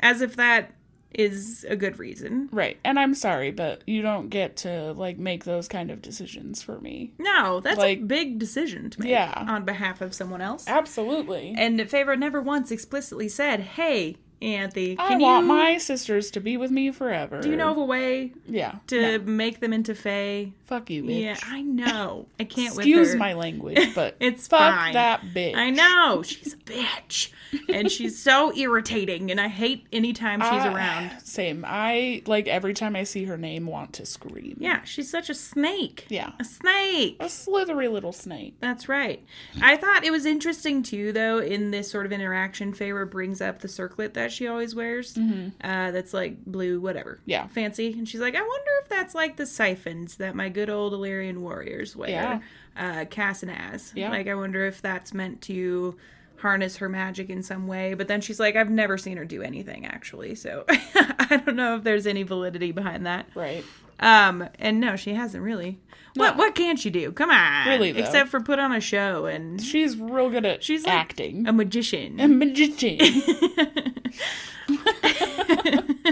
as 0.02 0.20
if 0.20 0.36
that 0.36 0.74
is 1.18 1.66
a 1.70 1.76
good 1.76 1.98
reason. 2.00 2.50
Right. 2.52 2.78
And 2.84 3.00
I'm 3.00 3.14
sorry, 3.16 3.52
but 3.52 3.82
you 3.88 4.02
don't 4.02 4.30
get 4.30 4.58
to 4.58 4.94
like 4.94 5.18
make 5.18 5.44
those 5.46 5.68
kind 5.68 5.90
of 5.92 6.02
decisions 6.02 6.62
for 6.62 6.80
me. 6.80 7.14
No, 7.18 7.60
that's 7.62 7.78
a 7.78 7.82
Like- 7.82 8.08
big 8.08 8.38
decision 8.40 8.90
to 8.92 9.02
make 9.02 9.10
Yeah. 9.10 9.46
on 9.48 9.66
behalf 9.66 10.02
of 10.02 10.14
someone 10.14 10.42
else. 10.42 10.66
Absolutely. 10.68 11.54
And 11.58 11.80
Feyre 11.80 12.18
never 12.18 12.42
once 12.42 12.72
explicitly 12.72 13.30
said, 13.30 13.60
"Hey, 13.62 14.18
Anthe, 14.42 14.96
I 15.00 15.16
want 15.18 15.44
you 15.46 15.48
my 15.48 15.78
sisters 15.78 16.30
to 16.32 16.40
be 16.42 16.58
with 16.58 16.70
me 16.70 16.92
forever. 16.92 17.42
do 17.42 17.50
you 17.50 17.56
know 17.56 17.72
of 17.72 17.78
a 17.78 17.86
way 17.86 18.34
Yeah. 18.48 18.76
to 18.88 19.18
No. 19.18 19.24
make 19.26 19.60
them 19.62 19.72
into 19.74 19.96
Fae?" 19.96 20.52
Fuck 20.66 20.90
you, 20.90 21.04
bitch. 21.04 21.22
Yeah, 21.22 21.38
I 21.46 21.62
know. 21.62 22.26
I 22.40 22.44
can't 22.44 22.74
Excuse 22.74 23.08
with 23.10 23.14
her. 23.14 23.20
my 23.20 23.34
language, 23.34 23.78
but 23.96 24.16
It's 24.20 24.48
fuck 24.48 24.74
fine. 24.74 24.94
that 24.94 25.22
bitch. 25.22 25.56
I 25.56 25.70
know 25.70 26.24
she's 26.24 26.54
a 26.54 26.58
bitch, 26.58 27.32
and 27.70 27.92
she's 27.92 28.20
so 28.20 28.52
irritating, 28.56 29.30
and 29.30 29.40
I 29.40 29.48
hate 29.48 29.86
anytime 29.94 30.42
she's 30.42 30.50
I- 30.50 30.74
around. 30.74 31.12
Same. 31.22 31.64
I 31.68 32.24
like 32.26 32.48
every 32.48 32.74
time 32.74 32.96
I 32.96 33.04
see 33.04 33.26
her 33.26 33.38
name 33.38 33.68
want 33.68 33.94
to 33.94 34.06
scream. 34.08 34.58
Yeah, 34.60 34.84
she's 34.86 35.10
such 35.10 35.30
a 35.30 35.36
snake. 35.36 36.06
Yeah. 36.10 36.32
A 36.40 36.44
snake. 36.44 37.18
A 37.20 37.30
slithery 37.30 37.88
little 37.88 38.12
snake. 38.14 38.56
That's 38.60 38.90
right. 38.90 39.24
I 39.62 39.78
thought 39.78 40.04
it 40.04 40.12
was 40.12 40.26
interesting 40.26 40.82
too, 40.82 41.12
though, 41.12 41.38
in 41.40 41.70
this 41.72 41.92
sort 41.92 42.06
of 42.08 42.12
interaction. 42.12 42.74
Feyre 42.74 43.10
brings 43.10 43.40
up 43.40 43.60
the 43.60 43.68
circlet 43.68 44.16
that 44.16 44.32
she 44.32 44.48
always 44.48 44.74
wears. 44.74 45.16
Uh, 45.16 45.92
that's 45.92 46.14
like 46.14 46.44
blue, 46.46 46.80
whatever. 46.82 47.16
Mm-hmm. 47.22 47.30
Yeah. 47.30 47.48
fancy. 47.48 47.94
And 47.94 48.08
she's 48.10 48.22
like, 48.22 48.34
I 48.36 48.42
wonder 48.42 48.72
if 48.82 48.90
that's 48.90 49.14
like 49.14 49.36
the 49.38 49.46
siphons 49.46 50.16
that 50.18 50.36
my 50.36 50.50
good 50.56 50.70
old 50.70 50.94
Illyrian 50.94 51.42
warriors 51.42 51.96
wear. 51.96 52.10
Yeah. 52.10 52.40
Uh, 52.78 53.06
Cass 53.06 53.44
and 53.44 53.52
Az. 53.52 53.92
Yeah. 53.96 54.10
Like, 54.10 54.28
I 54.28 54.34
wonder 54.36 54.66
if 54.66 54.82
that's 54.82 55.14
meant 55.14 55.42
to 55.44 55.96
harness 56.38 56.78
her 56.78 56.90
magic 56.90 57.30
in 57.30 57.44
some 57.44 57.68
way. 57.68 57.94
But 57.94 58.08
then 58.08 58.22
she's 58.22 58.40
like, 58.40 58.56
I've 58.56 58.70
never 58.72 58.98
seen 58.98 59.18
her 59.18 59.26
do 59.26 59.42
anything 59.42 59.86
actually, 59.86 60.36
so 60.36 60.66
I 60.70 61.42
don't 61.46 61.56
know 61.56 61.76
if 61.78 61.84
there's 61.84 62.08
any 62.08 62.24
validity 62.24 62.72
behind 62.72 63.06
that. 63.06 63.28
Right. 63.36 63.64
Um, 64.00 64.48
and 64.60 64.80
no, 64.82 64.96
she 64.98 65.14
hasn't 65.14 65.42
really. 65.44 65.80
What 66.16 66.32
No. 66.36 66.44
what 66.44 66.56
can 66.56 66.76
she 66.78 66.90
do? 66.90 67.12
Come 67.14 67.30
on, 67.32 67.68
Really, 67.68 67.92
though. 67.94 68.00
except 68.02 68.30
for 68.30 68.40
put 68.42 68.60
on 68.60 68.72
a 68.74 68.80
show 68.82 69.26
and 69.26 69.62
She's 69.62 69.98
real 69.98 70.30
good 70.30 70.46
at 70.46 70.64
She's 70.64 70.86
like 70.86 70.94
acting. 70.94 71.48
a 71.48 71.54
magician. 71.54 72.20
a 72.20 72.28
magician. 72.28 73.00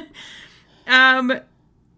um, 0.88 1.40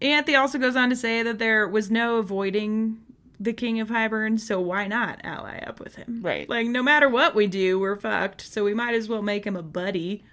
Anthe 0.02 0.38
also 0.38 0.58
goes 0.58 0.76
on 0.76 0.90
to 0.90 0.96
say 0.96 1.24
that 1.24 1.40
there 1.40 1.68
was 1.68 1.90
no 1.90 2.18
avoiding 2.18 3.00
the 3.40 3.54
King 3.54 3.80
of 3.80 3.90
Hybern, 3.90 4.40
so 4.40 4.60
why 4.60 4.88
not 4.88 5.20
ally 5.24 5.60
up 5.60 5.80
with 5.80 5.96
him? 5.96 6.22
Right. 6.22 6.48
Like 6.50 6.68
no 6.68 6.82
matter 6.84 7.10
what 7.10 7.36
we 7.36 7.48
do, 7.48 7.80
we're 7.80 7.96
fucked. 7.96 8.42
So 8.42 8.64
we 8.64 8.74
might 8.74 8.96
as 8.96 9.10
well 9.10 9.22
make 9.22 9.46
him 9.46 9.56
a 9.56 9.64
buddy. 9.64 10.24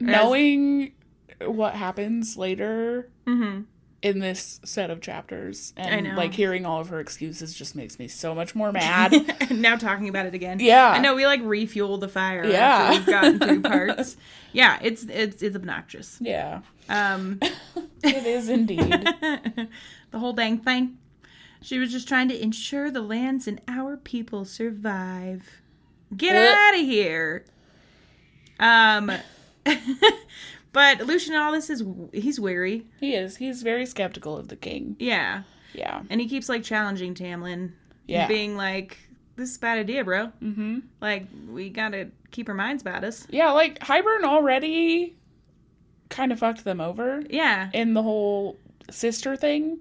Knowing 0.00 0.92
what 1.40 1.74
happens 1.74 2.36
later 2.36 3.08
Mm-hmm. 3.26 3.62
In 4.04 4.18
this 4.18 4.60
set 4.64 4.90
of 4.90 5.00
chapters 5.00 5.72
and 5.78 6.14
like 6.14 6.34
hearing 6.34 6.66
all 6.66 6.78
of 6.78 6.90
her 6.90 7.00
excuses 7.00 7.54
just 7.54 7.74
makes 7.74 7.98
me 7.98 8.06
so 8.06 8.34
much 8.34 8.54
more 8.54 8.70
mad. 8.70 9.12
now 9.50 9.76
talking 9.76 10.10
about 10.10 10.26
it 10.26 10.34
again. 10.34 10.60
Yeah. 10.60 10.90
I 10.90 10.98
know 10.98 11.14
we 11.14 11.24
like 11.24 11.40
refuel 11.42 11.96
the 11.96 12.06
fire 12.08 12.44
Yeah. 12.44 12.90
we've 12.90 13.06
gotten 13.06 13.38
through 13.38 13.62
parts. 13.70 14.18
Yeah, 14.52 14.78
it's 14.82 15.04
it's 15.04 15.42
it's 15.42 15.56
obnoxious. 15.56 16.18
yeah. 16.20 16.60
Um 16.88 17.40
It 18.04 18.26
is 18.26 18.50
indeed. 18.50 18.78
the 20.10 20.18
whole 20.18 20.34
dang 20.34 20.58
thing. 20.58 20.98
She 21.62 21.78
was 21.78 21.90
just 21.90 22.06
trying 22.06 22.28
to 22.28 22.38
ensure 22.42 22.90
the 22.90 23.00
lands 23.00 23.48
and 23.48 23.58
our 23.66 23.96
people 23.96 24.44
survive. 24.44 25.62
Get 26.14 26.36
Ugh. 26.36 26.54
out 26.54 26.74
of 26.78 26.86
here. 26.86 27.46
Um, 28.60 29.10
but 30.74 31.00
Lucien, 31.06 31.34
all 31.36 31.52
this 31.52 31.70
is 31.70 31.82
he's 32.12 32.38
weary. 32.38 32.84
he 33.00 33.14
is. 33.14 33.36
He's 33.38 33.62
very 33.62 33.86
skeptical 33.86 34.36
of 34.36 34.48
the 34.48 34.56
king. 34.56 34.96
Yeah, 34.98 35.44
Yeah. 35.72 36.02
and 36.10 36.20
he 36.20 36.28
keeps 36.28 36.50
like 36.50 36.62
challenging 36.62 37.14
Tamlin. 37.14 37.72
Yeah. 38.06 38.28
being 38.28 38.54
like, 38.58 38.98
"This 39.36 39.48
is 39.52 39.56
a 39.56 39.60
bad 39.60 39.78
idea, 39.78 40.04
bro. 40.04 40.26
Mm-hmm. 40.42 40.80
Like, 41.00 41.26
we 41.50 41.70
gotta 41.70 42.08
keep 42.32 42.50
our 42.50 42.54
minds 42.54 42.82
about 42.82 43.02
us." 43.02 43.26
Yeah, 43.30 43.50
like 43.52 43.78
Hybern 43.78 44.24
already 44.24 45.14
kind 46.10 46.30
of 46.30 46.38
fucked 46.38 46.64
them 46.64 46.82
over 46.82 47.22
Yeah, 47.30 47.70
in 47.72 47.94
the 47.94 48.02
whole 48.02 48.58
sister 48.90 49.36
thing. 49.36 49.78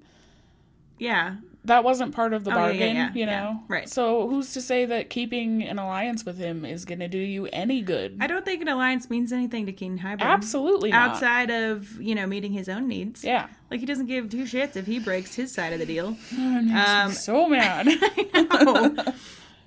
yeah, 0.97 1.35
That 1.65 1.86
wasn't 1.86 2.13
part 2.13 2.34
of 2.34 2.43
the 2.43 2.51
Oh, 2.51 2.55
yeah, 2.55 2.62
yeah, 2.62 2.67
bargain, 2.72 2.96
yeah, 2.98 3.13
you 3.13 3.20
yeah, 3.22 3.41
know? 3.43 3.63
right. 3.70 3.88
So 3.88 4.27
who's 4.27 4.51
to 4.53 4.62
say 4.62 4.86
that 4.86 5.10
keeping 5.10 5.63
an 5.63 5.79
alliance 5.79 6.25
with 6.25 6.38
him 6.38 6.65
is 6.65 6.84
going 6.84 7.00
to 7.00 7.08
do 7.08 7.17
you 7.17 7.48
any 7.53 7.82
good? 7.82 8.17
I 8.20 8.27
don't 8.27 8.43
think 8.43 8.62
an 8.62 8.67
alliance 8.67 9.10
means 9.10 9.32
anything 9.32 9.65
to 9.67 9.72
King 9.72 9.98
Hybern. 10.00 10.20
Absolutely 10.24 10.91
not. 10.91 11.12
Outside 11.12 11.50
of 11.50 12.01
you 12.01 12.15
know 12.15 12.27
meeting 12.27 12.51
his 12.51 12.67
own 12.67 12.89
needs. 12.89 13.24
Yeah. 13.24 13.48
Like 13.72 13.79
he 13.79 13.86
doesn't 13.86 14.08
give 14.08 14.29
two 14.29 14.43
shits 14.43 14.75
if 14.75 14.86
he 14.86 15.00
breaks 15.00 15.36
his 15.36 15.53
side 15.53 15.72
of 15.72 15.79
the 15.79 15.86
deal. 15.86 16.17
It 16.32 16.63
makes 16.65 16.65
me 16.65 16.74
Um, 16.75 17.12
so 17.13 17.48
mad. 17.50 17.88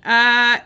uh, 0.05 0.59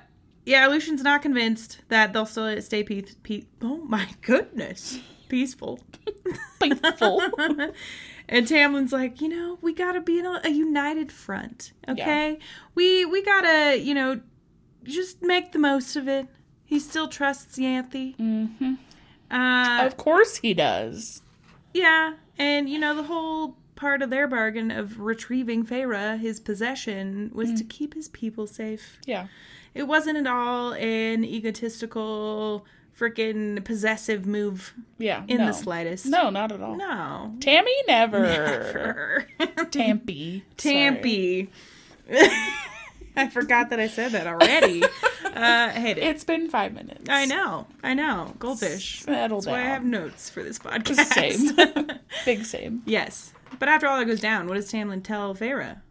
yeah, 0.46 0.68
Lucien's 0.68 1.04
not 1.04 1.22
convinced 1.22 1.80
that 1.88 2.12
they'll 2.14 2.26
still 2.26 2.62
stay 2.62 2.84
peace. 2.84 3.16
Pe- 3.24 3.44
oh 3.62 3.78
my 3.88 4.08
goodness, 4.22 5.00
peaceful. 5.30 5.80
Painful. 6.60 7.22
and 8.32 8.48
Tamlin's 8.48 8.92
like, 8.92 9.22
you 9.22 9.30
know, 9.30 9.60
we 9.62 9.74
gotta 9.74 10.02
be 10.02 10.18
in 10.18 10.26
a, 10.26 10.42
a 10.44 10.50
united 10.50 11.12
front, 11.12 11.74
okay? 11.88 12.40
We 12.74 13.06
we 13.06 13.22
gotta, 13.24 13.78
you 13.80 13.94
know, 13.94 14.22
just 14.84 15.22
make 15.22 15.52
the 15.52 15.60
most 15.60 15.96
of 15.96 16.08
it. 16.08 16.28
He 16.66 16.80
still 16.80 17.08
trusts 17.08 17.60
Yanthe. 17.60 18.16
hmm 18.16 18.74
Uh, 19.30 19.84
Of 19.86 19.98
course 19.98 20.38
he 20.38 20.54
does. 20.54 21.22
Yeah, 21.74 22.14
and 22.38 22.68
you 22.70 22.80
know 22.80 22.96
the 22.96 23.04
whole 23.04 23.58
part 23.76 24.02
of 24.02 24.10
their 24.10 24.28
bargain 24.28 24.70
of 24.72 25.00
retrieving 25.00 25.66
Feyre, 25.66 26.20
his 26.20 26.40
possession, 26.40 27.32
was 27.34 27.52
to 27.54 27.64
keep 27.64 27.94
his 27.94 28.10
people 28.10 28.46
safe. 28.48 29.00
Yeah. 29.06 29.28
It 29.74 29.84
wasn't 29.84 30.18
at 30.18 30.28
all 30.28 30.74
an 30.74 31.24
egotistical 31.24 32.66
freaking 33.01 33.63
possessive 33.65 34.27
move 34.27 34.74
Yeah. 35.00 35.24
in 35.27 35.38
no. 35.38 35.48
the 35.48 35.53
slightest. 35.53 36.05
No, 36.05 36.29
not 36.29 36.51
at 36.51 36.62
all. 36.62 36.75
No. 36.75 37.34
Tammy 37.39 37.74
never. 37.88 38.20
Never. 38.22 39.27
Tampy. 39.72 40.46
Tampy. 40.58 41.50
I 43.15 43.27
forgot 43.27 43.72
that 43.72 43.79
I 43.79 43.88
said 43.88 44.12
that 44.12 44.27
already. 44.27 44.84
uh, 45.25 45.70
hate 45.70 45.98
it. 45.98 46.03
It's 46.03 46.24
been 46.24 46.50
five 46.50 46.74
minutes. 46.74 47.10
I 47.10 47.25
know. 47.25 47.67
I 47.84 47.93
know. 47.93 48.34
Goldfish. 48.39 49.01
Settle 49.01 49.39
That's 49.41 49.48
why 49.48 49.62
I 49.62 49.65
have 49.65 49.84
notes 49.84 50.29
for 50.29 50.43
this 50.43 50.60
podcast. 50.60 51.05
Same. 51.13 52.00
Big 52.25 52.46
same. 52.46 52.84
yes. 52.86 53.34
But 53.60 53.67
after 53.67 53.88
all 53.88 53.98
that 54.00 54.05
goes 54.05 54.22
down, 54.22 54.48
what 54.48 54.55
does 54.55 54.72
Tamlin 54.72 55.03
tell 55.03 55.36
Feyre? 55.36 55.81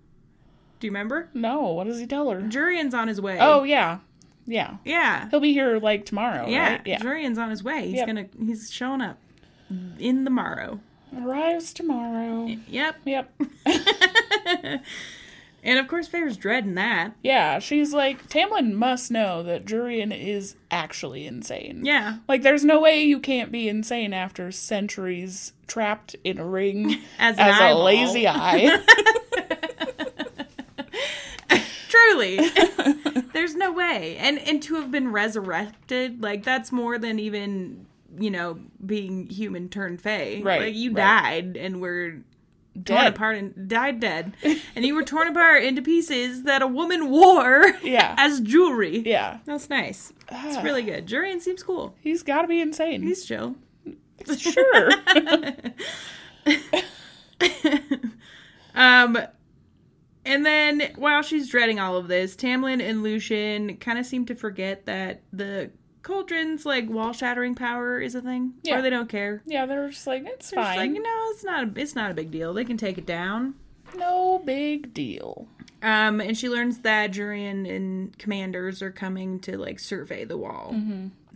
Do 0.79 0.87
you 0.87 0.90
remember? 0.93 1.29
No, 1.35 1.73
what 1.73 1.87
does 1.87 1.99
he 2.00 2.07
tell 2.07 2.31
her? 2.31 2.40
Jurian's 2.40 2.95
on 2.95 3.07
his 3.07 3.21
way. 3.21 3.37
Oh 3.38 3.64
yeah, 3.64 3.99
yeah. 4.47 4.77
yeah. 4.85 5.29
He'll 5.31 5.41
be 5.41 5.53
here 5.53 5.79
like 5.79 6.05
tomorrow, 6.07 6.47
Yeah. 6.49 6.73
right? 6.73 6.81
Yeah. 6.87 6.99
Jurian's 7.01 7.39
on 7.39 7.51
his 7.51 7.63
way. 7.65 7.87
He's 7.89 7.97
Yep. 7.97 8.07
gonna 8.07 8.27
he's 8.45 8.71
showing 8.73 9.01
up 9.01 9.19
in 9.99 10.25
the 10.25 10.31
morrow. 10.31 10.81
Arrives 11.17 11.73
tomorrow. 11.73 12.47
Yep. 12.69 12.97
Yep. 13.05 13.33
And 15.63 15.79
of 15.79 15.89
course 15.89 16.09
Feyre's 16.09 16.39
dreading 16.39 16.77
that. 16.77 17.13
Yeah, 17.23 17.59
she's 17.59 17.93
like 17.93 18.31
Tamlin 18.31 18.73
must 18.73 19.11
know 19.11 19.43
that 19.43 19.67
Jurian 19.67 20.11
is 20.19 20.57
actually 20.71 21.27
insane. 21.27 21.83
Yeah. 21.85 22.17
Like 22.27 22.41
there's 22.41 22.65
no 22.65 22.81
way 22.81 23.03
you 23.05 23.21
can't 23.21 23.53
be 23.53 23.69
insane 23.69 24.15
after 24.15 24.51
centuries 24.53 25.53
trapped 25.67 26.17
in 26.25 26.39
a 26.39 26.47
ring 26.47 26.93
As 27.19 27.37
as 27.39 27.59
a 27.61 27.65
eyeball. 27.65 27.85
lazy 27.85 28.27
eye. 28.27 28.83
Truly. 31.88 32.38
There's 33.33 33.54
no 33.54 33.73
way. 33.73 34.16
And 34.19 34.38
and 34.38 34.62
to 34.64 34.75
have 34.76 34.90
been 34.90 35.11
resurrected, 35.12 36.23
like 36.23 36.45
that's 36.45 36.71
more 36.73 36.99
than 36.99 37.19
even, 37.19 37.87
you 38.19 38.30
know, 38.30 38.59
being 38.85 39.28
human 39.28 39.69
turned 39.69 40.00
fae. 40.00 40.40
Right, 40.42 40.61
Like 40.62 40.75
you 40.75 40.90
right. 40.92 40.97
died 40.97 41.57
and 41.57 41.80
were 41.80 42.19
torn 42.85 43.07
apart 43.07 43.37
and 43.38 43.69
died 43.69 43.99
dead. 44.00 44.35
and 44.76 44.85
you 44.85 44.95
were 44.95 45.02
torn 45.02 45.28
apart 45.28 45.64
into 45.64 45.83
pieces 45.83 46.45
that 46.45 46.62
a 46.62 46.66
woman 46.66 47.11
wore 47.11 47.64
Yeah. 47.83 48.14
as 48.16 48.40
jewelry. 48.40 49.00
Yeah. 49.00 49.38
That's 49.45 49.69
nice. 49.69 50.12
It's 50.30 50.62
really 50.62 50.83
good. 50.83 51.07
Jurian 51.07 51.40
seems 51.40 51.62
cool. 51.62 51.95
He's 52.00 52.23
got 52.23 52.42
to 52.42 52.49
be 52.49 52.61
insane. 52.61 53.02
He's 53.02 53.25
chill. 53.25 53.57
sure. 54.38 54.90
Um, 58.75 59.19
and 60.31 60.47
then 60.47 60.93
while 60.97 61.23
she's 61.23 61.49
dreading 61.49 61.79
all 61.81 61.97
of 61.97 62.09
this, 62.09 62.37
Tamlin 62.37 62.81
and 62.83 63.03
Lucien 63.03 63.77
kind 63.79 63.99
of 63.99 64.07
seem 64.07 64.25
to 64.27 64.35
forget 64.35 64.87
that 64.87 65.21
the 65.33 65.71
cauldron's 66.03 66.65
like 66.65 66.89
wall 66.89 67.13
shattering 67.13 67.55
power 67.55 68.01
is 68.01 68.15
a 68.15 68.23
thing, 68.23 68.55
Yeah. 68.63 68.79
or 68.79 68.83
they 68.83 68.91
don't 68.91 69.09
care. 69.09 69.43
yeah, 69.47 69.67
they're 69.67 69.89
just 69.91 70.07
like 70.07 70.25
it's 70.27 70.51
They're 70.51 70.63
fine. 70.63 70.77
like, 70.79 70.91
no, 70.93 71.25
it's 71.33 71.45
not. 71.45 71.65
A, 71.77 71.81
it's 71.81 71.95
not 71.95 72.11
a 72.11 72.15
big 72.15 72.31
deal. 72.31 72.55
They 72.55 72.65
can 72.65 72.77
take 72.77 72.97
it 72.99 73.07
down. 73.07 73.55
no 73.97 74.41
big 74.45 74.95
deal. 74.95 75.47
Um, 75.83 76.21
and 76.21 76.37
she 76.37 76.49
learns 76.49 76.79
that 76.81 77.11
Jurian 77.13 77.69
and 77.69 78.17
commanders 78.19 78.83
are 78.83 78.91
coming 78.91 79.41
to 79.41 79.57
like 79.59 79.79
survey 79.81 80.25
the 80.25 80.37
wall, 80.37 80.75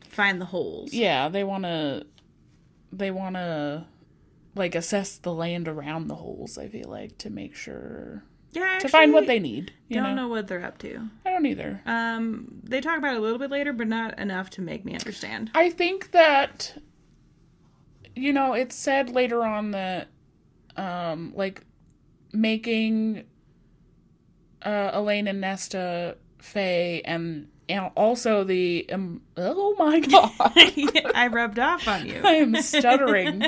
find 0.09 0.41
the 0.41 0.45
holes. 0.47 0.93
Yeah, 0.93 1.29
they 1.31 1.45
want 1.45 1.65
to 1.65 2.07
they 2.93 3.11
want 3.11 3.35
to 3.37 3.87
like 4.55 4.75
assess 4.75 5.17
the 5.17 5.33
land 5.33 5.67
around 5.67 6.07
the 6.09 6.15
holes, 6.17 6.57
I 6.59 6.69
feel 6.69 6.89
like, 6.89 7.19
to 7.19 7.31
make 7.31 7.55
sure 7.57 8.23
yeah. 8.55 8.79
to 8.79 8.89
find 8.89 9.13
what 9.13 9.27
they 9.27 9.39
need, 9.39 9.73
you 9.89 9.97
don't 9.97 10.17
know? 10.17 10.23
know 10.23 10.29
what 10.29 10.49
they're 10.49 10.65
up 10.65 10.79
to. 10.79 11.09
I 11.25 11.31
don't 11.31 11.47
either. 11.47 11.81
Um, 11.87 12.61
they 12.63 12.81
talk 12.81 12.99
about 12.99 13.15
it 13.15 13.19
a 13.19 13.21
little 13.21 13.39
bit 13.39 13.51
later, 13.51 13.73
but 13.73 13.89
not 13.89 14.19
enough 14.19 14.51
to 14.51 14.63
make 14.63 14.85
me 14.85 14.95
understand. 14.95 15.51
I 15.55 15.71
think 15.71 16.13
that 16.13 16.75
you 18.17 18.33
know, 18.33 18.53
it's 18.53 18.75
said 18.77 19.11
later 19.11 19.43
on 19.43 19.73
that 19.73 20.09
um 20.77 21.33
like 21.37 21.63
making 22.33 23.25
uh 24.63 24.91
Elain 24.93 25.29
and 25.29 25.41
Nesta 25.41 26.17
Fae 26.39 27.03
and 27.05 27.49
and 27.69 27.91
also 27.97 28.45
the 28.45 28.87
um, 28.93 29.23
oh 29.37 29.75
my 29.79 30.01
god 30.01 30.31
I 31.15 31.29
rubbed 31.33 31.59
off 31.59 31.87
on 31.89 32.07
you. 32.07 32.21
I 32.25 32.35
am 32.35 32.55
stuttering. 32.63 33.43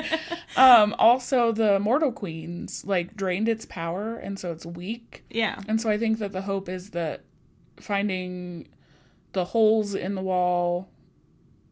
um 0.55 0.95
also 0.97 1.51
the 1.51 1.79
Mortal 1.79 2.11
Queens 2.11 2.83
like 2.85 3.15
drained 3.15 3.47
its 3.49 3.65
power 3.65 4.15
and 4.17 4.39
so 4.39 4.51
it's 4.51 4.65
weak. 4.65 5.23
Yeah. 5.29 5.59
And 5.67 5.79
so 5.81 5.89
I 5.89 5.97
think 5.97 6.19
that 6.19 6.31
the 6.31 6.41
hope 6.41 6.69
is 6.69 6.91
that 6.91 7.21
finding 7.79 8.67
the 9.33 9.45
holes 9.45 9.93
in 9.93 10.15
the 10.15 10.21
wall 10.21 10.89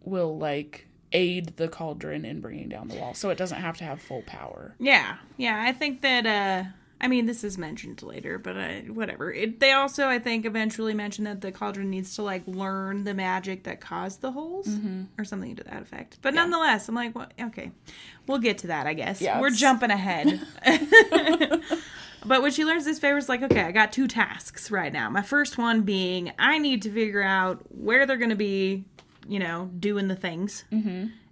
will 0.04 0.38
like 0.38 0.88
aid 1.12 1.56
the 1.58 1.68
cauldron 1.68 2.26
in 2.26 2.42
bringing 2.42 2.70
down 2.70 2.88
the 2.90 2.96
wall 2.96 3.14
so 3.14 3.30
it 3.30 3.38
doesn't 3.38 3.62
have 3.62 3.78
to 3.78 3.84
have 3.84 4.02
full 4.02 4.22
power. 4.24 4.76
Yeah, 4.80 5.16
yeah. 5.38 5.64
I 5.66 5.72
think 5.72 6.02
that. 6.02 6.26
uh 6.26 6.70
I 7.02 7.08
mean, 7.08 7.26
this 7.26 7.44
is 7.44 7.58
mentioned 7.58 8.02
later, 8.04 8.38
but 8.38 8.56
uh, 8.56 8.72
whatever. 8.88 9.32
It, 9.32 9.60
they 9.60 9.74
also, 9.74 10.08
I 10.08 10.18
think, 10.18 10.46
eventually 10.46 10.94
mention 10.94 11.26
that 11.26 11.42
the 11.42 11.52
cauldron 11.52 11.90
needs 11.90 12.16
to 12.16 12.24
like 12.24 12.44
learn 12.48 13.04
the 13.04 13.14
magic 13.14 13.64
that 13.64 13.82
caused 13.82 14.22
the 14.22 14.32
holes, 14.32 14.68
or 15.18 15.26
something 15.26 15.56
to 15.58 15.64
that 15.66 15.82
effect. 15.82 16.20
But 16.22 16.34
nonetheless, 16.34 16.88
I'm 16.88 16.96
like, 16.96 17.14
well, 17.14 17.28
okay, 17.40 17.72
we'll 18.28 18.40
get 18.40 18.60
to 18.60 18.68
that. 18.68 18.88
I 18.88 18.94
guess 18.94 19.22
Yeah, 19.22 19.42
we're 19.42 19.50
jumping 19.50 19.92
ahead. 19.92 20.42
but 22.26 22.42
when 22.42 22.52
she 22.52 22.64
learns 22.64 22.86
this 22.86 23.00
Feyre, 23.00 23.18
it's 23.18 23.30
like, 23.30 23.44
okay, 23.44 23.62
I 23.62 23.72
got 23.72 23.92
two 23.92 24.08
tasks 24.08 24.72
right 24.72 24.92
now. 24.92 25.10
My 25.10 25.22
first 25.22 25.58
one 25.58 25.82
being, 25.82 26.32
I 26.40 26.58
need 26.60 26.82
to 26.84 26.92
figure 26.92 27.22
out 27.22 27.64
where 27.70 28.06
they're 28.06 28.18
going 28.18 28.30
to 28.30 28.36
be, 28.36 28.86
you 29.28 29.40
know, 29.40 29.70
doing 29.80 30.08
the 30.08 30.16
things, 30.16 30.64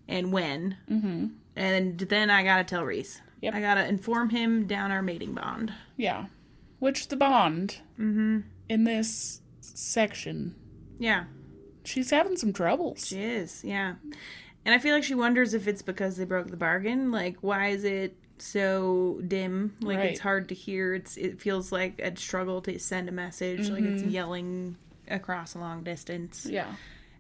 and 0.10 0.32
when. 0.34 0.78
Mm-hmm. 0.91 1.28
And 1.56 1.99
then 1.99 2.30
I 2.30 2.43
gotta 2.43 2.63
tell 2.63 2.84
Rhys. 2.84 3.21
Yep. 3.43 3.53
I 3.56 3.60
gotta 3.60 3.86
inform 3.86 4.29
him 4.29 4.67
down 4.67 4.89
our 4.89 5.01
mating 5.01 5.34
bond. 5.34 5.73
Yeah. 5.97 6.27
Which 6.79 7.10
the 7.10 7.17
bond 7.17 7.77
mm-hmm. 7.99 8.39
in 8.69 8.84
this 8.86 9.41
section, 9.60 10.56
Yeah, 10.97 11.25
she's 11.84 12.10
having 12.10 12.38
some 12.38 12.53
troubles. 12.53 13.06
she 13.08 13.21
is. 13.21 13.62
Yeah, 13.65 13.95
and 14.65 14.73
I 14.73 14.79
feel 14.79 14.95
like 14.95 15.03
she 15.03 15.13
wonders 15.13 15.53
if 15.53 15.67
it's 15.67 15.82
because 15.82 16.15
they 16.15 16.23
broke 16.25 16.49
the 16.51 16.58
bargain. 16.58 17.12
Like, 17.12 17.38
why 17.41 17.67
is 17.69 17.84
it 17.84 18.15
so 18.38 19.21
dim? 19.27 19.75
Like, 19.82 19.99
it's 19.99 20.19
hard 20.21 20.47
to 20.49 20.56
hear. 20.56 20.93
It's 20.93 21.17
it 21.17 21.41
feels 21.41 21.71
like 21.71 21.99
a 21.99 22.15
struggle 22.15 22.62
to 22.62 22.79
send 22.79 23.10
a 23.10 23.13
message. 23.13 23.69
Like 23.69 23.84
it's 23.84 24.03
yelling 24.03 24.77
across 25.10 25.53
a 25.56 25.60
long 25.60 25.84
distance, 25.84 26.45
Yeah. 26.49 26.73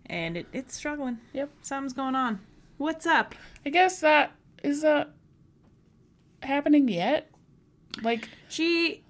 and 0.05 0.37
it, 0.37 0.47
it's 0.53 0.75
struggling. 0.75 1.19
Yep. 1.33 1.49
Something's 1.63 1.93
going 1.93 2.15
on. 2.15 2.39
What's 2.77 3.05
up? 3.05 3.35
I 3.65 3.69
guess 3.69 3.99
that 3.99 4.31
is 4.63 4.81
that 4.83 5.11
happening 6.45 6.87
yet? 6.87 7.29
Like 8.01 8.29
She, 8.49 9.03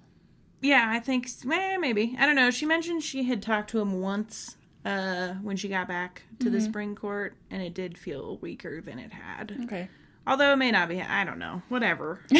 yeah, 0.60 0.86
I 0.88 1.00
think 1.00 1.28
eh, 1.50 1.76
maybe 1.78 2.16
I 2.18 2.26
don't 2.26 2.36
know. 2.36 2.50
She 2.50 2.66
mentioned 2.66 3.02
she 3.02 3.24
had 3.24 3.42
talked 3.42 3.70
to 3.70 3.80
him 3.80 4.00
once 4.00 4.56
uh, 4.84 5.34
when 5.42 5.56
she 5.56 5.68
got 5.68 5.88
back 5.88 6.22
to 6.40 6.46
Mm-hmm. 6.46 6.54
the 6.54 6.60
spring 6.60 6.94
court, 6.94 7.36
and 7.50 7.62
it 7.62 7.72
did 7.74 7.96
feel 7.96 8.36
weaker 8.38 8.80
than 8.82 8.98
it 8.98 9.12
had. 9.12 9.56
okay. 9.64 9.88
Although 10.26 10.52
it 10.52 10.56
may 10.56 10.70
not 10.70 10.88
be. 10.88 11.00
I 11.02 11.24
don't 11.24 11.38
know. 11.38 11.62
Whatever. 11.68 12.20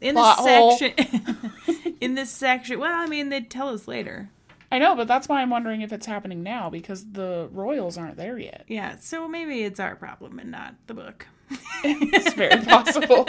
In 0.00 0.14
this 0.16 0.36
section, 0.38 0.94
in 2.00 2.14
this 2.16 2.28
section. 2.30 2.80
Well, 2.80 2.92
I 2.92 3.06
mean, 3.06 3.28
they'd 3.28 3.48
tell 3.48 3.68
us 3.68 3.86
later. 3.86 4.30
I 4.72 4.78
know, 4.80 4.96
but 4.96 5.06
that's 5.06 5.28
why 5.28 5.40
I'm 5.42 5.50
wondering 5.50 5.82
if 5.82 5.92
it's 5.92 6.06
happening 6.06 6.42
now 6.42 6.70
because 6.70 7.12
the 7.12 7.48
royals 7.52 7.96
aren't 7.96 8.16
there 8.16 8.36
yet. 8.36 8.64
Yeah. 8.66 8.96
So 8.96 9.28
maybe 9.28 9.62
it's 9.62 9.78
our 9.78 9.94
problem 9.94 10.40
and 10.40 10.50
not 10.50 10.74
the 10.88 10.94
book. 10.94 11.28
It's 11.84 12.34
very 12.34 12.62
possible. 12.64 13.26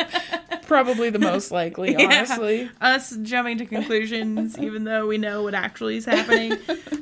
Probably 0.68 1.10
the 1.10 1.20
most 1.20 1.52
likely, 1.52 1.96
honestly. 2.06 2.70
us 2.82 3.16
jumping 3.22 3.58
to 3.60 3.66
conclusions 3.66 4.58
even 4.58 4.84
though 4.84 5.08
we 5.08 5.18
know 5.18 5.44
what 5.44 5.54
actually 5.54 5.98
is 5.98 6.06
happening 6.06 6.58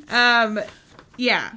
um 0.10 0.60
yeah 1.18 1.52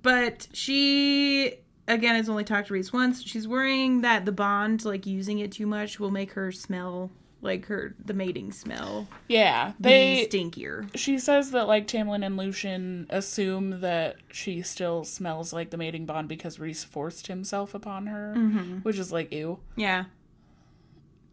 but 0.00 0.46
she 0.52 1.54
again 1.88 2.14
has 2.14 2.28
only 2.28 2.44
talked 2.44 2.68
to 2.68 2.74
Rhys 2.74 2.92
once 2.92 3.22
she's 3.22 3.46
worrying 3.48 4.00
that 4.02 4.24
the 4.24 4.32
bond 4.32 4.84
like 4.84 5.06
using 5.06 5.38
it 5.40 5.52
too 5.52 5.66
much 5.66 5.98
will 6.00 6.10
make 6.10 6.32
her 6.32 6.52
smell 6.52 7.10
like 7.42 7.66
her 7.66 7.94
the 8.04 8.14
mating 8.14 8.50
smell 8.52 9.06
Yeah, 9.28 9.72
they 9.78 10.26
stinkier 10.30 10.88
She 10.96 11.18
says 11.18 11.50
that 11.52 11.68
like 11.68 11.86
Tamlin 11.86 12.24
and 12.24 12.36
Lucien 12.36 13.06
assume 13.10 13.80
that 13.80 14.16
she 14.32 14.62
still 14.62 15.04
smells 15.04 15.52
like 15.52 15.70
the 15.70 15.76
mating 15.76 16.06
bond 16.06 16.28
because 16.28 16.58
Rhys 16.58 16.82
forced 16.84 17.26
himself 17.26 17.74
upon 17.74 18.06
her, 18.06 18.34
mm-hmm. 18.36 18.78
which 18.78 18.98
is 18.98 19.12
like 19.12 19.32
ew. 19.32 19.58
yeah 19.76 20.04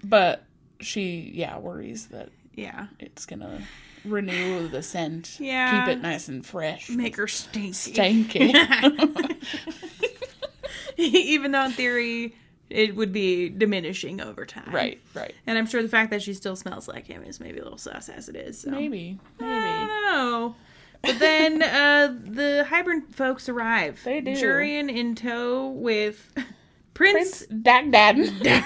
But 0.03 0.43
she, 0.79 1.31
yeah, 1.33 1.57
worries 1.59 2.07
that 2.07 2.29
yeah 2.53 2.87
it's 2.99 3.25
gonna 3.25 3.61
renew 4.05 4.67
the 4.67 4.83
scent, 4.83 5.37
Yeah. 5.39 5.85
keep 5.85 5.97
it 5.97 6.01
nice 6.01 6.27
and 6.27 6.45
fresh, 6.45 6.89
make 6.89 7.15
her 7.15 7.27
stinky 7.27 7.71
stanky. 7.71 8.53
even 10.97 11.51
though 11.51 11.65
in 11.65 11.71
theory 11.71 12.35
it 12.69 12.95
would 12.95 13.11
be 13.11 13.49
diminishing 13.49 14.19
over 14.21 14.45
time 14.45 14.69
right, 14.71 14.99
right. 15.13 15.33
and 15.45 15.57
i'm 15.57 15.65
sure 15.65 15.81
the 15.81 15.89
fact 15.89 16.09
that 16.09 16.21
she 16.21 16.33
still 16.33 16.55
smells 16.55 16.87
like 16.87 17.05
him 17.05 17.23
is 17.23 17.39
maybe 17.39 17.59
a 17.59 17.63
little 17.63 17.77
sus 17.77 18.09
as 18.09 18.29
it 18.29 18.35
is 18.35 18.59
so. 18.59 18.71
Maybe, 18.71 19.19
I 19.39 19.43
don't 19.43 20.13
know. 20.13 20.55
But 21.03 21.19
then 21.19 21.61
uh, 21.61 22.15
the 22.23 22.65
Hybern 22.69 23.13
folks 23.13 23.49
arrive. 23.49 23.99
They 24.05 24.21
do. 24.21 24.31
Jurian 24.31 24.89
in 24.89 25.15
tow 25.15 25.67
with 25.67 26.31
Prince, 26.93 27.45
Prince 27.45 27.63
Dagdad. 27.63 28.65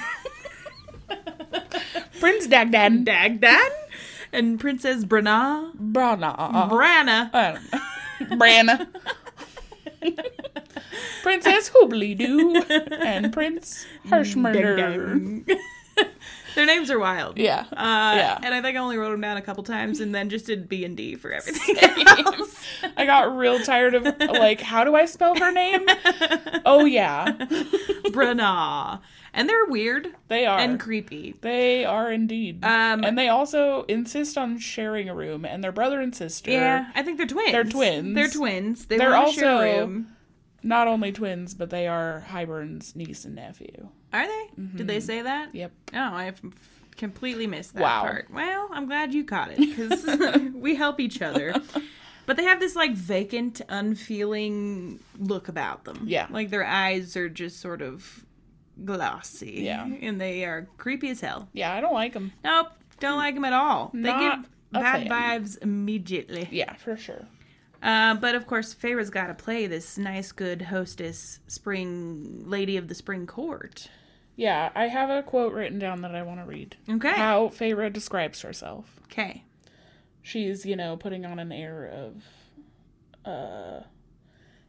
Prince 2.19 2.47
Dagdad. 2.47 3.05
Dagdan 3.05 3.69
and 4.31 4.59
Princess 4.59 5.03
Brana. 5.03 5.75
Brana. 5.75 6.69
Brana. 6.69 7.31
Brana. 8.21 8.87
Princess 11.23 11.69
Hoobileedoo 11.69 12.91
and 13.01 13.33
Prince 13.33 13.85
Hershmuhdur. 14.07 15.57
Their 16.55 16.65
names 16.65 16.89
are 16.89 16.97
wild. 16.97 17.37
Yeah. 17.37 17.65
Uh, 17.71 18.15
Yeah. 18.15 18.39
And 18.41 18.53
I 18.53 18.61
think 18.63 18.75
I 18.77 18.79
only 18.79 18.97
wrote 18.97 19.11
them 19.11 19.21
down 19.21 19.37
a 19.37 19.41
couple 19.43 19.63
times 19.63 19.99
and 19.99 20.13
then 20.15 20.29
just 20.29 20.47
did 20.47 20.67
B 20.67 20.85
and 20.85 20.97
D 20.97 21.15
for 21.15 21.31
everything 21.31 21.77
else. 22.07 22.63
I 22.95 23.05
got 23.05 23.35
real 23.37 23.59
tired 23.59 23.93
of 23.93 24.03
like, 24.19 24.59
how 24.61 24.83
do 24.83 24.95
I 24.95 25.05
spell 25.05 25.35
her 25.35 25.51
name? 25.51 25.85
Oh 26.65 26.85
yeah, 26.85 27.31
Brana. 28.07 29.01
And 29.33 29.47
they're 29.47 29.65
weird 29.65 30.15
they 30.29 30.47
are. 30.47 30.57
and 30.57 30.79
creepy. 30.79 31.35
they 31.41 31.85
are 31.85 32.11
indeed. 32.11 32.63
Um, 32.65 33.03
and 33.03 33.15
they 33.17 33.29
also 33.29 33.83
insist 33.83 34.35
on 34.35 34.57
sharing 34.57 35.09
a 35.09 35.15
room, 35.15 35.45
and 35.45 35.63
their 35.63 35.71
brother 35.71 36.01
and 36.01 36.15
sister, 36.15 36.49
Yeah, 36.49 36.89
I 36.95 37.03
think 37.03 37.17
they're 37.19 37.27
twins. 37.27 37.51
They're 37.51 37.63
twins. 37.63 38.15
They're 38.15 38.29
twins. 38.29 38.85
They 38.87 38.97
They're 38.97 39.11
want 39.11 39.35
share 39.35 39.45
a 39.51 39.53
also- 39.53 39.79
room. 39.81 40.07
Not 40.63 40.87
only 40.87 41.11
twins, 41.11 41.53
but 41.53 41.69
they 41.69 41.87
are 41.87 42.21
Hybern's 42.21 42.95
niece 42.95 43.25
and 43.25 43.35
nephew. 43.35 43.89
Are 44.13 44.27
they? 44.27 44.49
Did 44.75 44.87
they 44.87 44.97
mm-hmm. 44.97 45.05
say 45.05 45.21
that? 45.21 45.53
Yep. 45.53 45.71
Oh, 45.93 45.99
I've 45.99 46.41
completely 46.95 47.47
missed 47.47 47.73
that 47.75 47.83
Wow. 47.83 48.01
part. 48.01 48.27
Well, 48.31 48.69
I'm 48.71 48.87
glad 48.87 49.13
you 49.13 49.23
caught 49.23 49.51
it 49.51 49.59
because 49.59 50.51
we 50.53 50.75
help 50.75 50.99
each 50.99 51.21
other. 51.21 51.55
But 52.27 52.35
they 52.35 52.43
have 52.43 52.59
this 52.59 52.75
like 52.75 52.91
vacant, 52.91 53.61
unfeeling 53.69 54.99
look 55.17 55.47
about 55.47 55.85
them. 55.85 56.01
Yeah. 56.05 56.27
Like 56.29 56.49
their 56.49 56.65
eyes 56.65 57.15
are 57.15 57.29
just 57.29 57.61
sort 57.61 57.81
of 57.81 58.25
glossy. 58.83 59.61
Yeah. 59.63 59.85
And 59.85 60.19
they 60.19 60.43
are 60.43 60.67
creepy 60.77 61.09
as 61.09 61.21
hell. 61.21 61.47
Yeah, 61.53 61.73
I 61.73 61.79
don't 61.79 61.93
like 61.93 62.11
them. 62.11 62.33
Nope. 62.43 62.67
Don't 62.99 63.17
like 63.17 63.35
them 63.35 63.45
at 63.45 63.53
all. 63.53 63.91
They 63.93 64.01
Not 64.01 64.41
give 64.43 64.49
bad 64.73 65.07
fan. 65.07 65.41
vibes 65.43 65.57
immediately. 65.61 66.49
Yeah, 66.51 66.73
for 66.73 66.97
sure. 66.97 67.25
Uh, 67.81 68.15
but 68.15 68.35
of 68.35 68.47
course, 68.47 68.73
Feyre's 68.73 69.09
got 69.09 69.27
to 69.27 69.33
play 69.33 69.67
this 69.67 69.97
nice, 69.97 70.31
good 70.31 70.63
hostess, 70.63 71.39
spring 71.47 72.43
lady 72.45 72.77
of 72.77 72.87
the 72.87 72.95
spring 72.95 73.27
court. 73.27 73.89
Yeah, 74.35 74.69
I 74.75 74.87
have 74.87 75.09
a 75.09 75.23
quote 75.23 75.53
written 75.53 75.79
down 75.79 76.01
that 76.01 76.15
I 76.15 76.21
want 76.21 76.39
to 76.39 76.45
read. 76.45 76.77
Okay. 76.89 77.11
How 77.11 77.47
Feyre 77.49 77.91
describes 77.91 78.41
herself. 78.41 78.99
Okay. 79.05 79.43
She's, 80.21 80.65
you 80.65 80.75
know, 80.75 80.97
putting 80.97 81.25
on 81.25 81.39
an 81.39 81.51
air 81.51 81.85
of 81.85 82.23
uh 83.25 83.83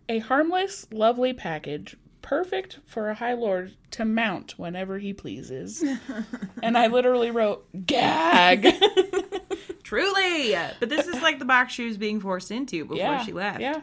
a 0.08 0.18
harmless, 0.20 0.86
lovely 0.90 1.34
package, 1.34 1.96
perfect 2.22 2.78
for 2.86 3.10
a 3.10 3.14
high 3.14 3.34
lord 3.34 3.76
to 3.90 4.04
mount 4.04 4.58
whenever 4.58 4.98
he 4.98 5.12
pleases. 5.12 5.84
and 6.62 6.78
I 6.78 6.86
literally 6.86 7.30
wrote 7.30 7.66
gag. 7.86 8.66
Truly. 9.82 10.54
But 10.80 10.88
this 10.88 11.06
is 11.06 11.20
like 11.22 11.38
the 11.38 11.44
box 11.44 11.72
she 11.72 11.86
was 11.86 11.96
being 11.96 12.20
forced 12.20 12.50
into 12.50 12.84
before 12.84 12.96
yeah. 12.98 13.24
she 13.24 13.32
left. 13.32 13.60
Yeah. 13.60 13.80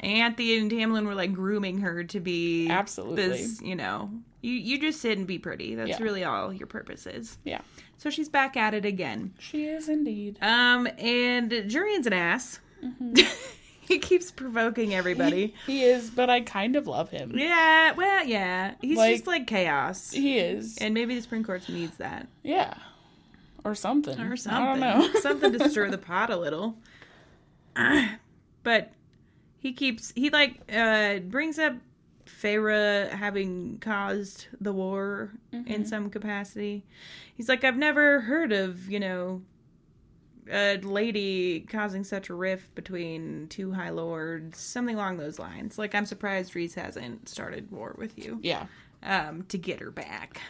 Anthony 0.00 0.56
and 0.58 0.70
Tamlin 0.70 1.06
were 1.06 1.14
like 1.14 1.32
grooming 1.32 1.78
her 1.78 2.04
to 2.04 2.20
be 2.20 2.68
Absolutely. 2.68 3.26
this, 3.28 3.60
you 3.60 3.74
know, 3.74 4.10
you, 4.42 4.52
you 4.52 4.80
just 4.80 5.00
sit 5.00 5.18
and 5.18 5.26
be 5.26 5.38
pretty. 5.38 5.74
That's 5.74 5.90
Yeah. 5.90 6.02
really 6.02 6.22
all 6.24 6.52
your 6.52 6.68
purpose 6.68 7.06
is. 7.06 7.36
Yeah. 7.44 7.60
So 7.96 8.08
she's 8.10 8.28
back 8.28 8.56
at 8.56 8.74
it 8.74 8.84
again. 8.84 9.34
She 9.40 9.64
is 9.64 9.88
indeed. 9.88 10.38
Um, 10.40 10.86
and 10.98 11.50
Jurian's 11.50 12.06
an 12.06 12.12
ass. 12.12 12.60
Mm-hmm. 12.84 13.14
he 13.80 13.98
keeps 13.98 14.30
provoking 14.30 14.94
everybody. 14.94 15.54
He 15.66 15.82
is, 15.82 16.10
but 16.10 16.30
I 16.30 16.42
kind 16.42 16.76
of 16.76 16.86
love 16.86 17.10
him. 17.10 17.32
yeah, 17.36 17.92
well, 17.94 18.24
yeah. 18.24 18.74
He's 18.80 18.96
Like- 18.96 19.14
just 19.16 19.26
like 19.26 19.48
chaos. 19.48 20.12
He 20.12 20.38
is. 20.38 20.78
And 20.78 20.94
maybe 20.94 21.16
the 21.16 21.22
Supreme 21.22 21.42
Court 21.42 21.68
needs 21.68 21.96
that. 21.96 22.28
Yeah. 22.44 22.74
Or 23.68 23.74
something. 23.74 24.18
Or 24.20 24.36
something. 24.36 24.62
I 24.62 24.66
don't 24.66 24.80
know. 24.80 25.12
something 25.20 25.52
to 25.58 25.68
stir 25.68 25.90
the 25.90 25.98
pot 25.98 26.30
a 26.30 26.36
little. 26.36 26.76
but 28.62 28.92
he 29.58 29.72
keeps 29.72 30.12
he 30.14 30.30
like 30.30 30.60
uh 30.72 31.18
brings 31.20 31.58
up 31.58 31.74
Feyre 32.28 33.10
having 33.10 33.78
caused 33.78 34.46
the 34.60 34.72
war 34.72 35.32
in 35.52 35.86
some 35.86 36.10
capacity. 36.10 36.84
He's 37.34 37.48
like, 37.48 37.64
I've 37.64 37.76
never 37.76 38.20
heard 38.20 38.52
of, 38.52 38.90
you 38.90 39.00
know, 39.00 39.42
a 40.50 40.78
lady 40.78 41.60
causing 41.60 42.04
such 42.04 42.28
a 42.28 42.34
rift 42.34 42.74
between 42.74 43.48
two 43.48 43.72
high 43.72 43.90
lords, 43.90 44.58
something 44.58 44.94
along 44.94 45.18
those 45.18 45.38
lines. 45.38 45.78
Like, 45.78 45.94
I'm 45.94 46.06
surprised 46.06 46.54
Rhys 46.54 46.74
hasn't 46.74 47.28
started 47.28 47.70
war 47.70 47.94
with 47.98 48.18
you 48.18 48.38
yeah. 48.42 48.66
um, 49.02 49.44
to 49.48 49.58
get 49.58 49.80
her 49.80 49.90
back. 49.90 50.40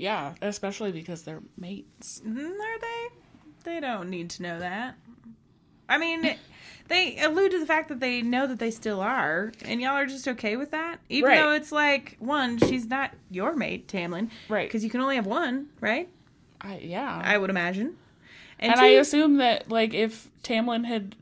Yeah. 0.00 0.32
Especially 0.40 0.92
because 0.92 1.24
they're 1.24 1.42
mates. 1.58 2.22
Mm, 2.26 2.38
Are 2.58 2.78
they? 2.80 3.08
They 3.64 3.80
don't 3.80 4.08
need 4.08 4.30
to 4.30 4.42
know 4.42 4.58
that. 4.58 4.94
I 5.90 5.98
mean, 5.98 6.36
they 6.88 7.18
allude 7.18 7.50
to 7.50 7.58
the 7.58 7.66
fact 7.66 7.90
that 7.90 8.00
they 8.00 8.22
know 8.22 8.46
that 8.46 8.58
they 8.58 8.70
still 8.70 9.00
are, 9.00 9.52
and 9.64 9.80
y'all 9.80 9.90
are 9.96 10.06
just 10.06 10.26
okay 10.26 10.56
with 10.56 10.70
that, 10.70 11.00
even 11.10 11.28
Right. 11.28 11.36
though 11.38 11.50
it's 11.52 11.70
like 11.70 12.16
one, 12.18 12.56
she's 12.58 12.86
not 12.86 13.10
your 13.30 13.54
mate, 13.54 13.88
Tamlin, 13.88 14.30
Right. 14.48 14.68
Because 14.68 14.82
you 14.84 14.88
can 14.88 15.00
only 15.02 15.16
have 15.16 15.26
one, 15.26 15.66
right? 15.80 16.08
I, 16.62 16.78
yeah. 16.78 17.20
I 17.22 17.36
would 17.36 17.50
imagine. 17.50 17.96
And, 18.58 18.72
and 18.72 18.74
two, 18.80 18.86
I 18.86 18.88
assume 18.90 19.36
that, 19.38 19.68
like, 19.70 19.92
if 19.92 20.28
Tamlin 20.42 20.86
had 20.86 21.16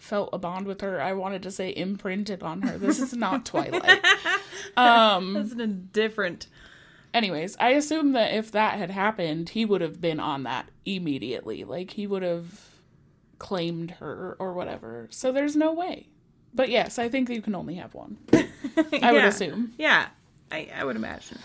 felt 0.00 0.30
a 0.32 0.38
bond 0.38 0.66
with 0.66 0.80
her, 0.80 1.00
I 1.00 1.12
wanted 1.12 1.42
to 1.44 1.50
say 1.50 1.70
imprinted 1.74 2.42
on 2.42 2.62
her. 2.62 2.76
This 2.78 2.98
is 2.98 3.14
not 3.14 3.46
Twilight. 3.46 4.04
Um. 4.76 5.34
that's 5.34 5.52
a 5.52 5.66
different. 5.66 6.46
Anyways, 7.14 7.56
I 7.60 7.70
assume 7.70 8.12
that 8.12 8.32
if 8.34 8.52
that 8.52 8.78
had 8.78 8.90
happened, 8.90 9.50
he 9.50 9.64
would 9.64 9.80
have 9.82 10.00
been 10.00 10.18
on 10.20 10.44
that 10.44 10.68
immediately. 10.86 11.64
Like, 11.64 11.90
he 11.90 12.06
would 12.06 12.22
have 12.22 12.68
claimed 13.38 13.90
her 13.92 14.36
or 14.38 14.52
whatever. 14.54 15.08
So 15.10 15.30
there's 15.32 15.54
no 15.56 15.72
way. 15.72 16.08
But 16.54 16.68
yes, 16.70 16.98
I 16.98 17.08
think 17.08 17.28
you 17.28 17.42
can 17.42 17.54
only 17.54 17.74
have 17.74 17.94
one. 17.94 18.16
I 19.02 19.12
would 19.12 19.24
assume. 19.24 19.72
Yeah, 19.78 20.06
I, 20.50 20.68
I 20.74 20.84
would 20.84 20.96
imagine. 20.96 21.38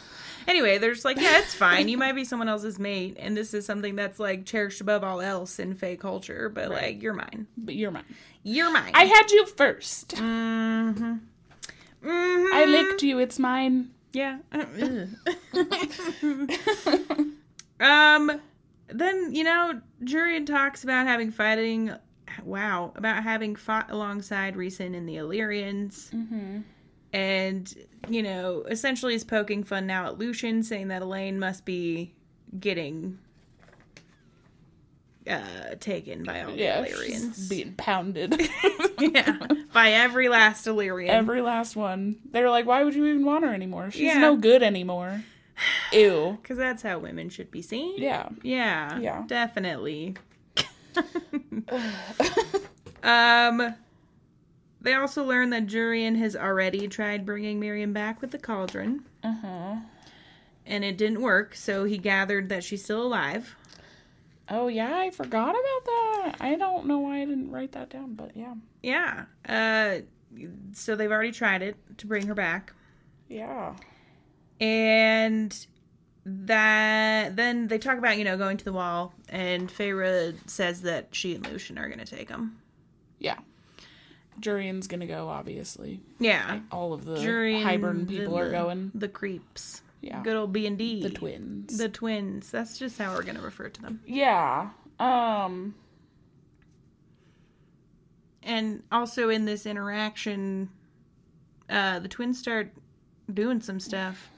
Anyway, 0.48 0.78
there's 0.78 1.04
like, 1.04 1.18
yeah, 1.18 1.40
it's 1.40 1.54
fine. 1.54 1.90
You 1.90 1.98
might 1.98 2.14
be 2.16 2.24
someone 2.24 2.48
else's 2.48 2.80
mate, 2.80 3.18
and 3.20 3.36
this 3.36 3.54
is 3.54 3.66
something 3.66 3.96
that's 3.98 4.20
like 4.20 4.46
cherished 4.46 4.80
above 4.80 5.04
all 5.04 5.20
else 5.20 5.60
in 5.60 5.76
Fae 5.76 5.98
culture, 5.98 6.48
but 6.48 6.70
Right. 6.70 6.82
like, 6.82 7.02
you're 7.04 7.14
mine. 7.14 7.48
But 7.58 7.76
you're 7.76 7.92
mine. 7.92 8.06
You're 8.44 8.72
mine. 8.72 8.92
I 8.94 9.04
had 9.06 9.30
you 9.32 9.46
first. 9.46 10.10
Mm-hmm. 10.16 11.16
Mm-hmm. 12.06 12.54
I 12.56 12.66
licked 12.66 13.04
you. 13.04 13.20
It's 13.20 13.40
mine. 13.40 13.90
Yeah. 14.14 14.40
um. 17.80 18.42
Then 18.90 19.36
you 19.36 19.44
know, 19.44 19.82
Jurian 20.04 20.46
talks 20.46 20.84
about 20.84 21.08
having 21.08 21.32
fighting. 21.32 21.92
Wow, 22.44 22.94
about 22.96 23.24
having 23.24 23.56
fought 23.56 23.92
alongside 23.92 24.56
Rhys 24.56 24.80
in 24.80 25.06
the 25.06 25.18
Illyrians, 25.18 26.12
Mm-hmm. 26.14 26.60
and 27.14 27.74
you 28.10 28.24
know, 28.24 28.64
essentially 28.70 29.16
is 29.16 29.24
poking 29.24 29.64
fun 29.64 29.88
now 29.88 30.06
at 30.06 30.18
Lucien, 30.18 30.64
saying 30.64 30.88
that 30.90 31.02
Elain 31.02 31.40
must 31.40 31.66
be 31.66 32.14
getting 32.60 33.20
uh, 35.30 35.76
taken 35.80 36.24
by 36.24 36.44
all 36.44 36.52
Yeah, 36.52 36.82
the 36.82 36.90
Illyrians. 36.92 37.50
being 37.50 37.74
pounded. 37.76 38.40
yeah, 39.00 39.38
by 39.74 39.92
every 39.92 40.30
last 40.30 40.66
Illyrian. 40.68 41.14
Every 41.14 41.42
last 41.42 41.76
one. 41.76 42.18
They're 42.32 42.50
like, 42.50 42.66
why 42.66 42.84
would 42.84 42.96
you 42.96 43.06
even 43.06 43.26
want 43.26 43.44
her 43.44 43.54
anymore? 43.54 43.92
She's 43.92 44.04
Yeah. 44.04 44.20
no 44.20 44.36
good 44.38 44.64
anymore. 44.64 45.24
Ew. 45.92 46.38
Because 46.42 46.58
that's 46.58 46.84
how 46.84 47.00
women 47.00 47.30
should 47.30 47.52
be 47.52 47.62
seen. 47.62 47.98
Yeah. 47.98 48.30
Yeah. 48.44 49.00
Yeah. 49.00 49.24
Definitely. 49.28 50.16
um 53.04 53.76
they 54.82 54.94
also 54.94 55.24
learn 55.24 55.50
that 55.50 55.66
Jurian 55.68 56.18
has 56.18 56.36
already 56.36 56.88
tried 56.88 57.26
bringing 57.26 57.60
Miryam 57.60 57.94
back 57.94 58.22
with 58.22 58.32
the 58.32 58.38
cauldron 58.38 59.04
Uh 59.24 59.36
huh. 59.42 59.76
and 60.66 60.84
it 60.86 60.98
didn't 60.98 61.22
work, 61.22 61.56
so 61.56 61.84
he 61.84 61.98
gathered 61.98 62.50
that 62.50 62.64
she's 62.64 62.84
still 62.84 63.02
alive. 63.04 63.56
Oh 64.50 64.68
yeah, 64.68 64.98
I 64.98 65.10
forgot 65.10 65.50
about 65.50 65.86
that. 65.86 66.36
I 66.40 66.56
don't 66.56 66.86
know 66.86 67.00
why 67.00 67.22
I 67.22 67.26
didn't 67.26 67.52
write 67.52 67.74
that 67.74 67.90
down, 67.90 68.14
but 68.16 68.32
yeah. 68.36 68.56
Yeah. 68.82 69.26
Uh 69.48 70.00
so 70.74 70.96
they've 70.96 71.12
already 71.12 71.32
tried 71.32 71.62
it 71.62 71.76
to 71.98 72.08
bring 72.08 72.28
her 72.28 72.34
back. 72.36 72.74
Yeah. 73.30 73.76
And 74.60 75.66
that 76.26 77.36
then 77.36 77.68
they 77.68 77.78
talk 77.78 77.98
about, 77.98 78.18
you 78.18 78.24
know, 78.24 78.38
going 78.38 78.58
to 78.58 78.66
the 78.66 78.74
wall 78.74 79.14
and 79.30 79.70
Feyre 79.70 80.36
says 80.50 80.82
that 80.84 81.08
she 81.12 81.36
and 81.36 81.48
Lucien 81.48 81.78
are 81.78 81.88
going 81.88 82.00
to 82.00 82.06
take 82.06 82.30
him. 82.30 82.58
Yeah. 83.20 83.38
Jurian's 84.40 84.88
gonna 84.88 85.08
go, 85.08 85.30
obviously. 85.30 86.00
Yeah. 86.20 86.60
All 86.72 86.94
of 86.94 87.06
the 87.06 87.16
Jurian, 87.16 87.64
Hybern 87.64 88.08
the- 88.08 88.20
people 88.20 88.38
are 88.38 88.52
going. 88.52 88.92
The 88.94 89.08
creeps. 89.08 89.82
Yeah. 90.02 90.22
Good 90.22 90.36
old 90.38 90.54
B 90.54 90.68
and 90.68 90.78
D. 90.78 91.02
The 91.02 91.10
twins. 91.10 91.78
The 91.78 91.90
twins. 91.90 92.52
That's 92.52 92.78
just 92.78 92.98
how 92.98 93.14
we're 93.14 93.24
gonna 93.24 93.42
refer 93.42 93.70
to 93.70 93.82
them. 93.82 94.02
yeah. 94.06 94.70
Um 95.00 95.76
and 98.44 98.84
also 98.92 99.30
in 99.30 99.44
this 99.46 99.66
interaction, 99.66 100.70
uh, 101.70 102.00
the 102.00 102.08
twins 102.08 102.40
start 102.40 102.72
doing 103.34 103.60
some 103.60 103.80
stuff. 103.80 104.30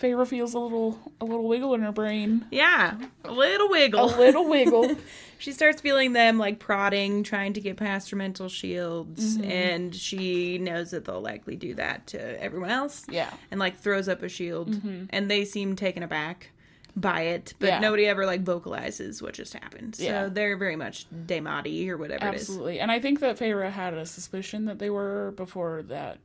Feyre 0.00 0.26
feels 0.26 0.52
a 0.54 0.58
little 0.58 0.98
a 1.20 1.24
little 1.24 1.48
wiggle 1.48 1.72
in 1.74 1.80
her 1.82 1.92
brain. 1.92 2.44
Yeah, 2.50 2.98
a 3.24 3.32
little 3.32 3.68
wiggle. 3.70 4.04
A 4.04 4.18
little 4.18 4.46
wiggle. 4.48 4.94
she 5.38 5.52
starts 5.52 5.80
feeling 5.80 6.12
them 6.12 6.38
like 6.38 6.58
prodding, 6.58 7.22
trying 7.22 7.54
to 7.54 7.60
get 7.60 7.76
past 7.78 8.10
her 8.10 8.16
mental 8.16 8.48
shields, 8.48 9.38
Mm-hmm. 9.38 9.50
and 9.50 9.94
she 9.94 10.58
knows 10.58 10.90
that 10.90 11.04
they'll 11.06 11.20
likely 11.22 11.56
do 11.56 11.74
that 11.74 12.06
to 12.08 12.42
everyone 12.42 12.70
else. 12.70 13.06
yeah. 13.08 13.32
And 13.50 13.58
like 13.58 13.78
throws 13.78 14.08
up 14.08 14.22
a 14.22 14.28
shield, 14.28 14.80
and 15.10 15.30
they 15.30 15.44
seem 15.46 15.76
taken 15.76 16.02
aback 16.02 16.50
by 16.98 17.22
it, 17.22 17.52
but 17.58 17.66
Yeah. 17.66 17.78
nobody 17.80 18.06
ever 18.06 18.24
like 18.24 18.42
vocalizes 18.42 19.20
what 19.22 19.34
just 19.34 19.52
happened. 19.52 19.96
So 19.96 20.04
Yeah. 20.04 20.28
they're 20.30 20.56
very 20.56 20.76
much 20.76 21.06
daemati 21.10 21.88
or 21.88 21.96
whatever 21.98 22.28
it 22.28 22.34
is. 22.36 22.42
Absolutely. 22.42 22.80
And 22.80 22.90
I 22.90 23.00
think 23.00 23.20
that 23.20 23.38
Feyre 23.38 23.70
had 23.70 23.92
a 23.94 24.06
suspicion 24.06 24.64
that 24.66 24.78
they 24.78 24.88
were 24.88 25.32
before 25.36 25.82
that 25.88 26.18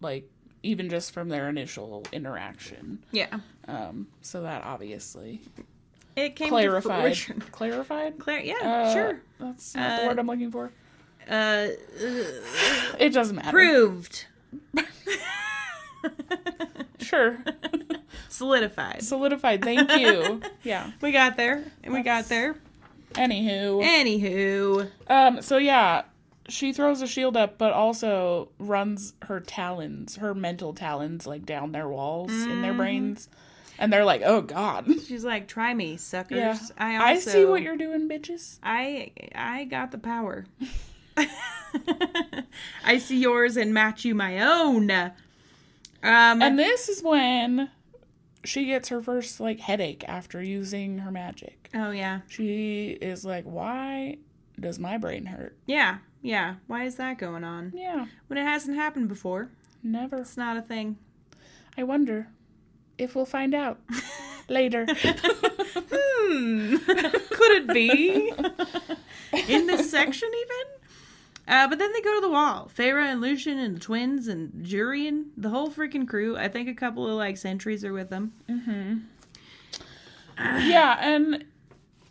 like 0.00 0.28
even 0.64 0.88
just 0.90 1.12
from 1.12 1.28
their 1.28 1.48
initial 1.48 2.04
interaction. 2.12 3.04
Yeah, 3.12 3.38
Um, 3.68 4.08
so 4.22 4.42
that 4.42 4.62
obviously 4.64 5.40
it 6.16 6.36
came 6.36 6.48
clarified. 6.48 7.16
Clarified? 7.52 8.18
Clar- 8.18 8.40
yeah, 8.40 8.54
Uh, 8.62 8.92
sure. 8.92 9.20
That's 9.38 9.74
not 9.74 9.98
the 9.98 10.04
Uh, 10.04 10.08
word 10.08 10.18
I'm 10.18 10.26
looking 10.26 10.50
for. 10.50 10.70
Uh, 11.28 11.68
It 12.98 13.12
doesn't 13.12 13.36
matter. 13.36 13.50
proved. 13.50 14.26
Sure. 16.98 17.38
Solidified. 18.28 19.02
Solidified. 19.02 19.62
Thank 19.62 19.90
you. 19.98 20.40
Yeah. 20.62 20.90
We 21.00 21.12
got 21.12 21.36
there. 21.36 21.64
We 21.86 22.02
got 22.02 22.28
there. 22.28 22.56
Anywho. 23.12 23.82
Anywho. 23.84 24.90
Um, 25.08 25.42
so 25.42 25.58
yeah, 25.58 26.02
she 26.48 26.72
throws 26.72 27.00
a 27.02 27.06
shield 27.06 27.36
up, 27.36 27.56
but 27.58 27.72
also 27.72 28.50
runs 28.58 29.14
her 29.22 29.40
talons, 29.40 30.16
her 30.16 30.34
mental 30.34 30.72
talons, 30.74 31.26
like 31.26 31.46
down 31.46 31.72
their 31.72 31.88
walls 31.88 32.30
in 32.30 32.36
Mm-hmm. 32.48 32.62
their 32.62 32.74
brains. 32.74 33.28
And 33.78 33.92
they're 33.92 34.04
like, 34.04 34.22
oh 34.24 34.40
god. 34.42 34.86
She's 35.06 35.24
like, 35.24 35.48
try 35.48 35.74
me, 35.74 35.96
suckers. 35.96 36.38
Yeah. 36.38 36.58
I 36.78 37.12
I 37.12 37.18
see 37.18 37.44
what 37.44 37.62
you're 37.62 37.76
doing, 37.76 38.08
bitches. 38.08 38.58
I 38.62 39.10
I 39.34 39.64
got 39.64 39.90
the 39.90 39.98
power. 39.98 40.46
I 42.84 42.98
see 42.98 43.18
yours 43.18 43.56
and 43.56 43.72
match 43.74 44.04
you 44.04 44.14
my 44.14 44.40
own. 44.40 44.90
Um 44.90 45.12
And 46.02 46.58
this 46.58 46.88
is 46.88 47.02
when 47.02 47.70
she 48.44 48.66
gets 48.66 48.90
her 48.90 49.00
first 49.00 49.40
like 49.40 49.60
headache 49.60 50.04
after 50.06 50.42
using 50.42 50.98
her 50.98 51.10
magic. 51.10 51.70
Oh 51.74 51.90
yeah. 51.90 52.20
She 52.28 52.90
is 53.00 53.24
like, 53.24 53.44
why 53.44 54.18
does 54.60 54.78
my 54.78 54.98
brain 54.98 55.26
hurt? 55.26 55.56
Yeah. 55.66 55.98
Yeah. 56.24 56.54
Why 56.66 56.84
is 56.84 56.96
that 56.96 57.18
going 57.18 57.44
on? 57.44 57.72
Yeah, 57.76 58.06
When 58.28 58.38
it 58.38 58.44
hasn't 58.44 58.76
happened 58.76 59.08
before. 59.08 59.50
never. 59.82 60.16
It's 60.16 60.36
not 60.38 60.56
a 60.56 60.62
thing. 60.62 60.96
I 61.76 61.82
wonder 61.82 62.28
if 62.96 63.14
we'll 63.14 63.26
find 63.26 63.54
out 63.54 63.78
later. 64.48 64.86
Hmm. 64.88 66.76
Could 66.86 67.52
it 67.52 67.68
be? 67.74 68.32
In 69.52 69.66
this 69.66 69.90
section 69.90 70.28
even? 70.28 70.72
Uh, 71.46 71.68
but 71.68 71.78
then 71.78 71.92
they 71.92 72.00
go 72.00 72.14
to 72.14 72.20
the 72.22 72.30
wall. 72.30 72.70
Feyre 72.74 73.02
and 73.04 73.20
Lucien 73.20 73.58
and 73.58 73.76
the 73.76 73.80
twins 73.80 74.26
and 74.28 74.64
Jurian, 74.64 75.26
the 75.36 75.50
whole 75.50 75.68
freaking 75.70 76.08
crew. 76.08 76.38
I 76.38 76.48
think 76.48 76.68
a 76.70 76.74
couple 76.74 77.06
of 77.06 77.16
like 77.16 77.36
sentries 77.36 77.84
are 77.84 77.92
with 77.92 78.08
them. 78.08 78.32
Mm-hmm. 78.48 78.98
Yeah, 80.38 80.96
and 81.00 81.44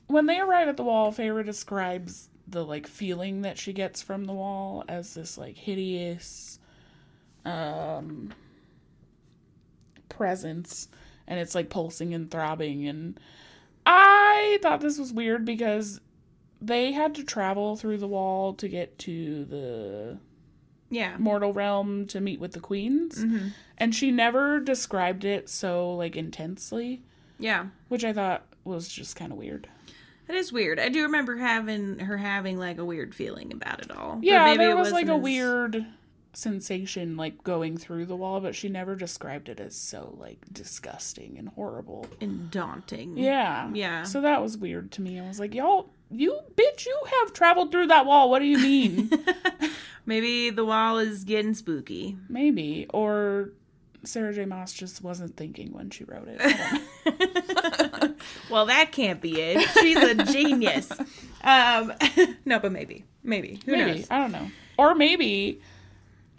when 0.08 0.28
they 0.28 0.40
arrive 0.40 0.68
at 0.68 0.78
the 0.78 0.84
wall, 0.84 1.12
Feyre 1.12 1.44
describes 1.44 2.30
the 2.54 2.64
like 2.66 2.88
feeling 2.88 3.42
that 3.42 3.58
she 3.58 3.74
gets 3.74 4.02
from 4.02 4.26
the 4.26 4.34
wall 4.34 4.84
as 4.88 5.14
this 5.16 5.38
like 5.38 5.58
hideous 5.58 6.60
um 7.46 8.32
presence 10.10 10.88
and 11.28 11.40
it's 11.40 11.56
like 11.56 11.70
pulsing 11.70 12.14
and 12.14 12.30
throbbing 12.30 12.88
and 12.88 13.20
I 13.86 14.60
thought 14.62 14.80
this 14.80 14.98
was 14.98 15.12
weird 15.12 15.44
because 15.44 16.00
they 16.62 16.92
had 16.94 17.16
to 17.16 17.24
travel 17.24 17.76
through 17.76 17.98
the 17.98 18.08
wall 18.08 18.54
to 18.54 18.70
get 18.70 18.98
to 19.00 19.44
the 19.46 20.18
Yeah. 20.90 21.18
mortal 21.18 21.52
realm 21.52 22.06
to 22.08 22.22
meet 22.22 22.40
with 22.40 22.54
the 22.54 22.60
queens 22.60 23.18
Mm-hmm. 23.24 23.48
and 23.78 23.94
she 23.96 24.12
never 24.12 24.60
described 24.60 25.26
it 25.26 25.50
so 25.50 25.94
like 25.96 26.16
intensely 26.16 27.02
Yeah. 27.40 27.68
which 27.90 28.06
I 28.06 28.14
thought 28.14 28.46
was 28.64 28.88
just 28.88 29.16
kind 29.18 29.32
of 29.34 29.38
weird. 29.38 29.68
That 30.28 30.36
is 30.38 30.52
weird. 30.54 30.80
I 30.80 30.90
do 30.90 31.04
remember 31.04 31.38
having 31.38 32.00
her 32.00 32.18
having 32.18 32.58
like 32.58 32.78
a 32.78 32.86
weird 32.86 33.14
feeling 33.14 33.52
about 33.52 33.82
it 33.82 33.92
all. 33.92 34.20
Yeah, 34.22 34.46
maybe 34.46 34.60
there 34.60 34.72
it 34.72 34.78
was 34.78 34.92
like 34.92 35.08
a 35.08 35.14
as 35.14 35.22
weird 35.22 35.86
sensation 36.36 37.16
like 37.16 37.44
going 37.44 37.78
through 37.78 38.06
the 38.06 38.16
wall, 38.16 38.42
but 38.42 38.56
she 38.56 38.68
never 38.70 38.96
described 38.96 39.50
it 39.50 39.60
as 39.60 39.76
so 39.76 40.16
like 40.20 40.40
disgusting 40.52 41.38
and 41.38 41.50
horrible. 41.50 42.08
and 42.22 42.50
daunting. 42.50 43.18
Yeah. 43.18 43.70
Yeah. 43.74 44.04
So 44.04 44.22
that 44.22 44.42
was 44.42 44.58
weird 44.58 44.92
to 44.94 45.02
me. 45.02 45.20
I 45.20 45.28
was 45.28 45.40
like, 45.40 45.54
y'all, 45.54 45.90
you 46.10 46.40
bitch, 46.56 46.86
you 46.86 47.00
have 47.22 47.34
traveled 47.34 47.72
through 47.72 47.88
that 47.88 48.06
wall. 48.06 48.30
What 48.30 48.40
do 48.40 48.46
you 48.46 48.58
mean? 48.58 49.12
Maybe 50.06 50.50
the 50.50 50.66
wall 50.66 50.98
is 50.98 51.24
getting 51.24 51.54
spooky. 51.54 52.18
Maybe. 52.30 52.88
Or 52.90 53.50
Sarah 54.04 54.34
J. 54.34 54.46
Maas 54.46 54.74
just 54.74 55.02
wasn't 55.04 55.38
thinking 55.38 55.72
when 55.72 55.90
she 55.90 56.04
wrote 56.04 56.28
it. 56.28 56.40
I 56.44 56.82
don't 57.78 58.02
know. 58.02 58.16
well, 58.50 58.66
that 58.66 58.92
can't 58.92 59.22
be 59.22 59.40
it. 59.40 59.68
She's 59.80 59.98
a 59.98 60.16
genius. 60.26 60.92
Um, 61.46 61.92
no, 62.46 62.58
but 62.60 62.72
maybe, 62.72 63.04
maybe. 63.22 63.60
Who 63.66 63.74
maybe. 63.74 64.00
knows? 64.00 64.08
I 64.10 64.18
don't 64.20 64.32
know. 64.32 64.50
Or 64.78 64.96
maybe 64.96 65.60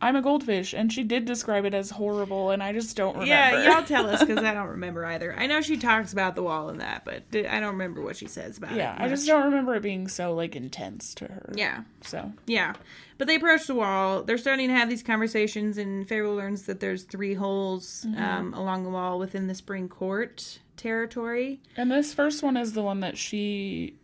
I'm 0.05 0.17
a 0.17 0.23
goldfish 0.23 0.75
and 0.75 0.93
she 0.93 1.03
did 1.03 1.25
describe 1.25 1.65
it 1.65 1.75
as 1.75 1.91
horrible 1.91 2.51
and 2.51 2.63
I 2.63 2.73
just 2.73 2.97
don't 2.97 3.15
remember. 3.15 3.27
Yeah, 3.27 3.65
y'all 3.75 3.85
tell 3.87 4.07
us 4.09 4.21
because 4.21 4.45
I 4.45 4.53
don't 4.55 4.69
remember 4.69 5.05
either. 5.07 5.35
I 5.37 5.47
know 5.47 5.61
she 5.61 5.77
talks 5.77 6.13
about 6.13 6.35
the 6.35 6.43
wall 6.43 6.69
and 6.69 6.81
that, 6.81 7.05
but 7.05 7.23
I 7.33 7.59
don't 7.61 7.73
remember 7.73 8.03
what 8.03 8.17
she 8.17 8.27
says 8.27 8.59
about 8.59 8.73
it. 8.73 8.77
Yeah, 8.77 8.95
I 8.99 9.09
just 9.09 9.27
don't 9.27 9.45
remember 9.45 9.75
it 9.77 9.83
being 9.83 10.09
so 10.09 10.35
like 10.35 10.55
intense 10.55 11.15
to 11.17 11.25
her. 11.27 11.53
Yeah, 11.57 11.83
So 12.03 12.33
yeah. 12.47 12.75
But 13.17 13.29
they 13.29 13.37
approach 13.37 13.67
the 13.69 13.77
wall. 13.77 14.25
They're 14.25 14.37
starting 14.39 14.67
to 14.69 14.75
have 14.75 14.89
these 14.91 15.05
conversations, 15.05 15.79
and 15.79 16.05
Feyre 16.09 16.35
learns 16.35 16.63
that 16.65 16.81
there's 16.81 17.05
three 17.05 17.35
holes 17.35 18.05
Mm-hmm. 18.09 18.23
um, 18.23 18.55
along 18.55 18.83
the 18.83 18.91
wall 18.91 19.21
within 19.21 19.47
the 19.47 19.55
Spring 19.55 19.89
Court 19.89 20.59
territory. 20.77 21.61
And 21.77 21.91
this 21.93 22.13
first 22.13 22.43
one 22.43 22.57
is 22.57 22.73
the 22.73 22.83
one 22.83 23.01
that 23.01 23.17
she 23.17 23.95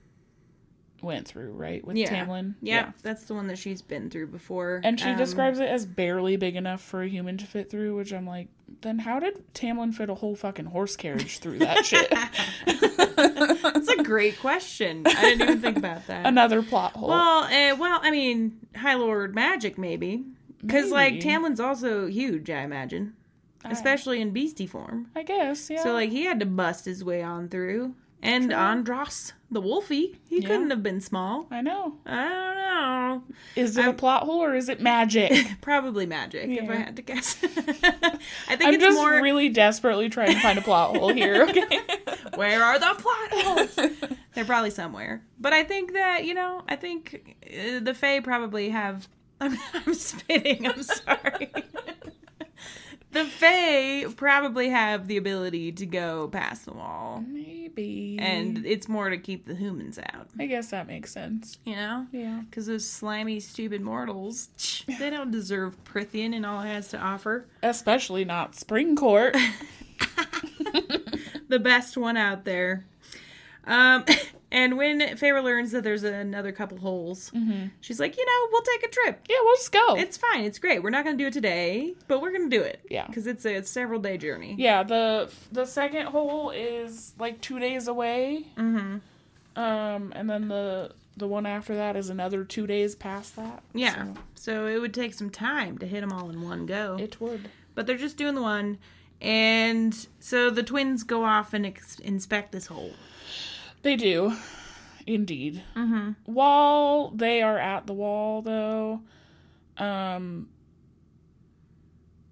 went 1.03 1.27
through, 1.29 1.53
right? 1.53 1.85
With 1.85 1.97
Yeah. 1.97 2.09
Tamlin. 2.25 2.55
Yeah, 2.63 2.93
that's 3.03 3.25
the 3.25 3.35
one 3.35 3.47
that 3.49 3.59
she's 3.59 3.83
been 3.83 4.11
through 4.11 4.29
before. 4.29 4.81
And 4.85 4.99
she 4.99 5.09
Um, 5.11 5.17
describes 5.19 5.59
it 5.59 5.69
as 5.69 5.87
barely 5.87 6.37
big 6.37 6.57
enough 6.57 6.81
for 6.81 7.03
a 7.03 7.09
human 7.09 7.37
to 7.39 7.45
fit 7.47 7.71
through, 7.71 7.97
which 7.97 8.13
I'm 8.13 8.27
like, 8.27 8.49
then 8.83 8.99
how 9.01 9.19
did 9.19 9.43
Tamlin 9.55 9.93
fit 9.93 10.09
a 10.11 10.15
whole 10.15 10.35
fucking 10.37 10.67
horse 10.67 10.97
carriage 10.97 11.39
through 11.39 11.59
that 11.59 11.85
shit? 11.87 12.09
That's 12.67 13.89
a 13.89 14.03
great 14.03 14.39
question. 14.39 15.03
I 15.07 15.13
didn't 15.23 15.43
even 15.43 15.61
think 15.61 15.77
about 15.77 16.07
that. 16.07 16.27
Another 16.27 16.63
plot 16.63 16.93
hole. 16.93 17.09
Well, 17.09 17.45
uh, 17.45 17.77
well, 17.77 18.01
I 18.03 18.11
mean, 18.11 18.59
High 18.77 18.95
Lord 18.95 19.35
magic 19.35 19.79
maybe, 19.79 20.25
because 20.61 20.91
like 20.91 21.15
Tamlin's 21.15 21.61
also 21.61 22.07
huge, 22.07 22.51
I 22.51 22.63
imagine, 22.63 23.15
especially 23.65 24.21
in 24.21 24.31
beastie 24.31 24.67
form. 24.67 25.11
I 25.17 25.23
guess, 25.23 25.69
yeah. 25.71 25.83
So 25.83 25.93
like 25.93 26.11
he 26.11 26.25
had 26.25 26.41
to 26.41 26.47
bust 26.47 26.85
his 26.85 27.05
way 27.05 27.23
on 27.23 27.49
through. 27.49 27.95
And 28.23 28.53
Andras, 28.53 29.33
the 29.51 29.61
Wolfie, 29.61 30.19
he 30.29 30.41
Yeah. 30.41 30.49
couldn't 30.49 30.71
have 30.71 30.83
been 30.83 31.01
small. 31.01 31.47
I 31.51 31.61
know. 31.61 31.97
I 32.07 32.29
don't 32.29 32.57
know. 32.57 33.23
Is 33.57 33.77
it 33.77 33.85
a 33.87 33.93
plot 33.93 34.23
hole 34.23 34.43
or 34.43 34.55
is 34.55 34.69
it 34.69 34.81
magic? 34.81 35.33
Probably 35.61 36.07
magic, 36.07 36.49
if 36.49 36.71
I 36.71 36.77
had 36.77 36.97
to 36.97 37.03
guess. 37.03 37.37
I 37.45 37.49
think 38.57 38.65
I'm 38.65 38.75
it's 38.75 38.83
just 38.85 38.97
more. 38.97 39.21
really 39.21 39.49
desperately 39.49 40.09
trying 40.09 40.33
to 40.35 40.41
find 40.41 40.59
a 40.59 40.63
plot 40.63 40.97
hole 40.97 41.13
here, 41.13 41.43
okay? 41.49 41.81
Where 42.37 42.63
are 42.63 42.79
the 42.79 42.95
plot 42.99 43.31
holes? 43.33 43.91
They're 44.35 44.45
probably 44.45 44.71
somewhere. 44.71 45.23
But 45.39 45.53
I 45.53 45.65
think 45.65 45.93
that 45.95 46.25
you 46.25 46.35
know, 46.35 46.63
I 46.69 46.77
think 46.77 47.37
uh, 47.47 47.81
the 47.81 47.93
Fae 47.95 48.21
probably 48.21 48.69
have. 48.71 49.09
I'm, 49.43 49.59
I'm 49.75 49.95
spitting. 49.95 50.67
I'm 50.67 50.83
sorry. 50.83 51.51
The 53.13 53.25
Fae 53.25 54.05
probably 54.17 54.69
have 54.69 55.09
the 55.09 55.17
ability 55.17 55.73
to 55.73 55.87
go 55.87 56.29
past 56.29 56.65
the 56.65 56.73
wall, 56.73 57.25
Maybe. 57.27 58.17
and 58.21 58.65
it's 58.65 58.89
more 58.89 59.11
to 59.11 59.19
keep 59.19 59.47
the 59.47 59.55
humans 59.57 59.99
out. 59.99 60.29
I 60.39 60.47
guess 60.47 60.71
that 60.71 60.87
makes 60.87 61.11
sense. 61.13 61.59
You 61.65 61.75
know. 61.75 62.07
Yeah. 62.13 62.43
Because 62.49 62.69
those 62.69 62.89
slimy, 62.89 63.41
stupid 63.41 63.81
mortals, 63.81 64.49
they 64.87 65.11
don't 65.11 65.33
deserve 65.33 65.83
Prythian 65.85 66.37
and 66.37 66.47
all 66.47 66.61
it 66.61 66.69
has 66.69 66.89
to 66.89 66.99
offer. 66.99 67.47
Especially 67.65 68.25
not 68.25 68.55
Spring 68.55 68.95
Court. 68.95 69.37
the 71.49 71.59
best 71.59 71.97
one 71.97 72.17
out 72.17 72.45
there. 72.45 72.85
Um, 73.65 74.05
and 74.53 74.77
when 74.77 75.01
Feyre 75.01 75.43
learns 75.43 75.73
that 75.73 75.85
there's 75.85 76.03
another 76.03 76.53
couple 76.53 76.79
holes, 76.79 77.31
she's 77.81 78.01
like, 78.01 78.17
you 78.17 78.25
know, 78.27 78.49
we'll 78.53 78.63
take 78.63 78.83
a 78.85 78.89
trip. 78.89 79.21
yeah, 79.29 79.37
we'll 79.43 79.57
just 79.57 79.73
go. 79.73 79.97
It's 79.97 80.17
fine. 80.17 80.45
It's 80.45 80.59
great. 80.59 80.83
We're 80.83 80.91
not 80.91 81.05
going 81.05 81.17
to 81.17 81.23
do 81.23 81.29
it 81.29 81.33
today, 81.33 81.95
but 82.09 82.21
we're 82.21 82.31
going 82.33 82.51
to 82.51 82.57
do 82.57 82.63
it. 82.63 82.81
Yeah. 82.91 83.07
Because 83.07 83.27
it's 83.27 83.45
a, 83.45 83.55
it's 83.57 83.71
several 83.71 84.01
day 84.01 84.19
journey. 84.19 84.57
yeah, 84.59 84.83
the 84.83 85.31
the 85.53 85.65
second 85.67 86.07
hole 86.07 86.51
is 86.51 87.15
like 87.19 87.41
two 87.41 87.59
days 87.59 87.87
away. 87.89 88.47
Mm-hmm. 88.57 88.97
Um, 89.61 90.13
and 90.15 90.29
then 90.31 90.49
the 90.49 90.93
the 91.17 91.27
one 91.29 91.45
after 91.45 91.75
that 91.75 91.97
is 91.97 92.09
another 92.09 92.45
two 92.45 92.67
days 92.67 92.95
past 92.95 93.37
that. 93.37 93.63
Yeah. 93.75 94.05
so 94.05 94.15
So 94.35 94.67
it 94.67 94.79
would 94.79 94.95
take 94.95 95.13
some 95.15 95.29
time 95.31 95.77
to 95.79 95.87
hit 95.87 96.01
them 96.01 96.13
all 96.13 96.31
in 96.31 96.41
one 96.43 96.67
go. 96.67 96.97
it 96.99 97.21
would. 97.21 97.49
but 97.75 97.87
they're 97.87 97.97
just 97.99 98.17
doing 98.17 98.35
the 98.35 98.43
one. 98.43 98.79
And 99.21 99.95
so 100.19 100.49
the 100.51 100.63
twins 100.63 101.03
go 101.03 101.25
off 101.25 101.53
and 101.53 101.67
ex- 101.67 101.99
inspect 101.99 102.53
this 102.53 102.67
hole. 102.67 102.93
They 103.83 103.97
do, 103.97 104.37
indeed. 105.07 105.63
Mm-hmm. 105.75 106.11
While 106.27 107.11
they 107.15 107.41
are 107.43 107.59
at 107.59 107.87
the 107.87 107.93
wall, 107.95 108.43
though, 108.43 109.01
um, 109.79 110.49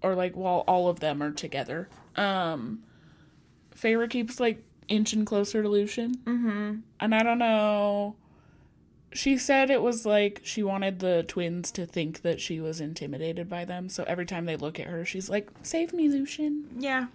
or 0.02 0.14
like 0.14 0.36
while 0.36 0.64
all 0.68 0.88
of 0.88 1.00
them 1.00 1.22
are 1.22 1.30
together, 1.32 1.88
um, 2.16 2.82
Feyre 3.74 4.08
keeps 4.10 4.38
like 4.40 4.62
inching 4.88 5.24
closer 5.24 5.62
to 5.62 5.68
Lucien, 5.68 6.16
Mm-hmm. 6.24 6.74
and 7.00 7.14
I 7.14 7.22
don't 7.22 7.38
know. 7.38 8.16
She 9.10 9.38
said 9.38 9.70
it 9.70 9.80
was 9.80 10.04
like 10.04 10.42
she 10.44 10.62
wanted 10.62 10.98
the 10.98 11.24
twins 11.26 11.70
to 11.72 11.86
think 11.86 12.20
that 12.22 12.42
she 12.42 12.60
was 12.60 12.78
intimidated 12.80 13.48
by 13.48 13.64
them, 13.64 13.88
so 13.88 14.04
every 14.06 14.26
time 14.26 14.44
they 14.44 14.56
look 14.56 14.78
at 14.78 14.86
her, 14.86 15.04
she's 15.06 15.30
like, 15.30 15.48
"Save 15.62 15.94
me, 15.94 16.08
Lucien." 16.08 16.66
Yeah. 16.78 17.06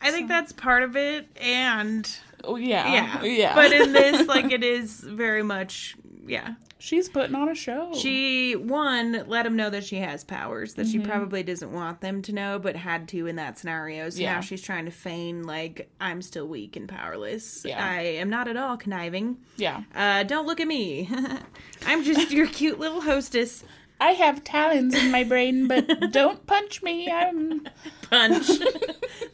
I 0.00 0.10
think 0.10 0.28
that's 0.28 0.52
part 0.52 0.82
of 0.82 0.96
it. 0.96 1.26
And 1.40 2.08
Oh 2.44 2.56
yeah, 2.56 2.92
yeah. 2.92 3.22
yeah. 3.24 3.54
But 3.54 3.72
in 3.72 3.92
this, 3.92 4.26
like, 4.28 4.52
it 4.52 4.62
is 4.62 5.00
very 5.00 5.42
much, 5.42 5.96
yeah. 6.26 6.56
she's 6.78 7.08
putting 7.08 7.34
on 7.34 7.48
a 7.48 7.54
show. 7.54 7.90
She, 7.94 8.54
one, 8.54 9.24
let 9.28 9.46
him 9.46 9.56
know 9.56 9.70
that 9.70 9.82
she 9.84 9.96
has 9.96 10.24
powers 10.24 10.74
that 10.74 10.86
she 10.86 10.98
Mm-hmm. 10.98 11.08
probably 11.08 11.42
doesn't 11.42 11.72
want 11.72 12.02
them 12.02 12.20
to 12.22 12.32
know, 12.34 12.58
but 12.58 12.76
had 12.76 13.08
to 13.08 13.26
in 13.26 13.36
that 13.36 13.58
scenario. 13.58 14.10
So 14.10 14.20
Yeah. 14.20 14.34
now 14.34 14.40
she's 14.42 14.60
trying 14.60 14.84
to 14.84 14.90
feign, 14.90 15.44
like, 15.44 15.88
I'm 16.00 16.20
still 16.20 16.46
weak 16.46 16.76
and 16.76 16.86
powerless. 16.86 17.64
Yeah. 17.64 17.82
I 17.82 18.00
am 18.02 18.28
not 18.28 18.46
at 18.46 18.58
all 18.58 18.76
conniving. 18.76 19.38
yeah, 19.56 19.84
Uh, 19.94 20.24
don't 20.24 20.46
look 20.46 20.60
at 20.60 20.68
me. 20.68 21.08
I'm 21.86 22.04
just 22.04 22.30
your 22.30 22.46
cute 22.46 22.78
little 22.78 23.00
hostess. 23.00 23.64
I 24.00 24.10
have 24.10 24.44
talons 24.44 24.92
in 24.94 25.10
my 25.10 25.24
brain, 25.24 25.66
but 25.66 25.86
don't 26.12 26.44
punch 26.46 26.82
me. 26.82 27.10
I'm 27.10 27.66
Punch. 28.10 28.50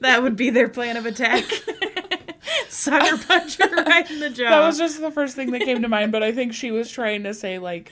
That 0.00 0.22
would 0.22 0.36
be 0.36 0.50
their 0.50 0.68
plan 0.68 0.96
of 0.96 1.06
attack. 1.06 1.44
Sucker 2.68 3.18
punch 3.26 3.58
her 3.58 3.84
right 3.84 4.10
in 4.10 4.20
the 4.20 4.30
jaw. 4.30 4.50
That 4.50 4.66
was 4.66 4.78
just 4.78 5.00
the 5.00 5.10
first 5.10 5.36
thing 5.36 5.50
that 5.52 5.62
came 5.62 5.82
to 5.82 5.88
mind, 5.88 6.12
but 6.12 6.22
I 6.22 6.32
think 6.32 6.54
she 6.54 6.70
was 6.70 6.90
trying 6.90 7.24
to 7.24 7.34
say 7.34 7.58
like 7.58 7.90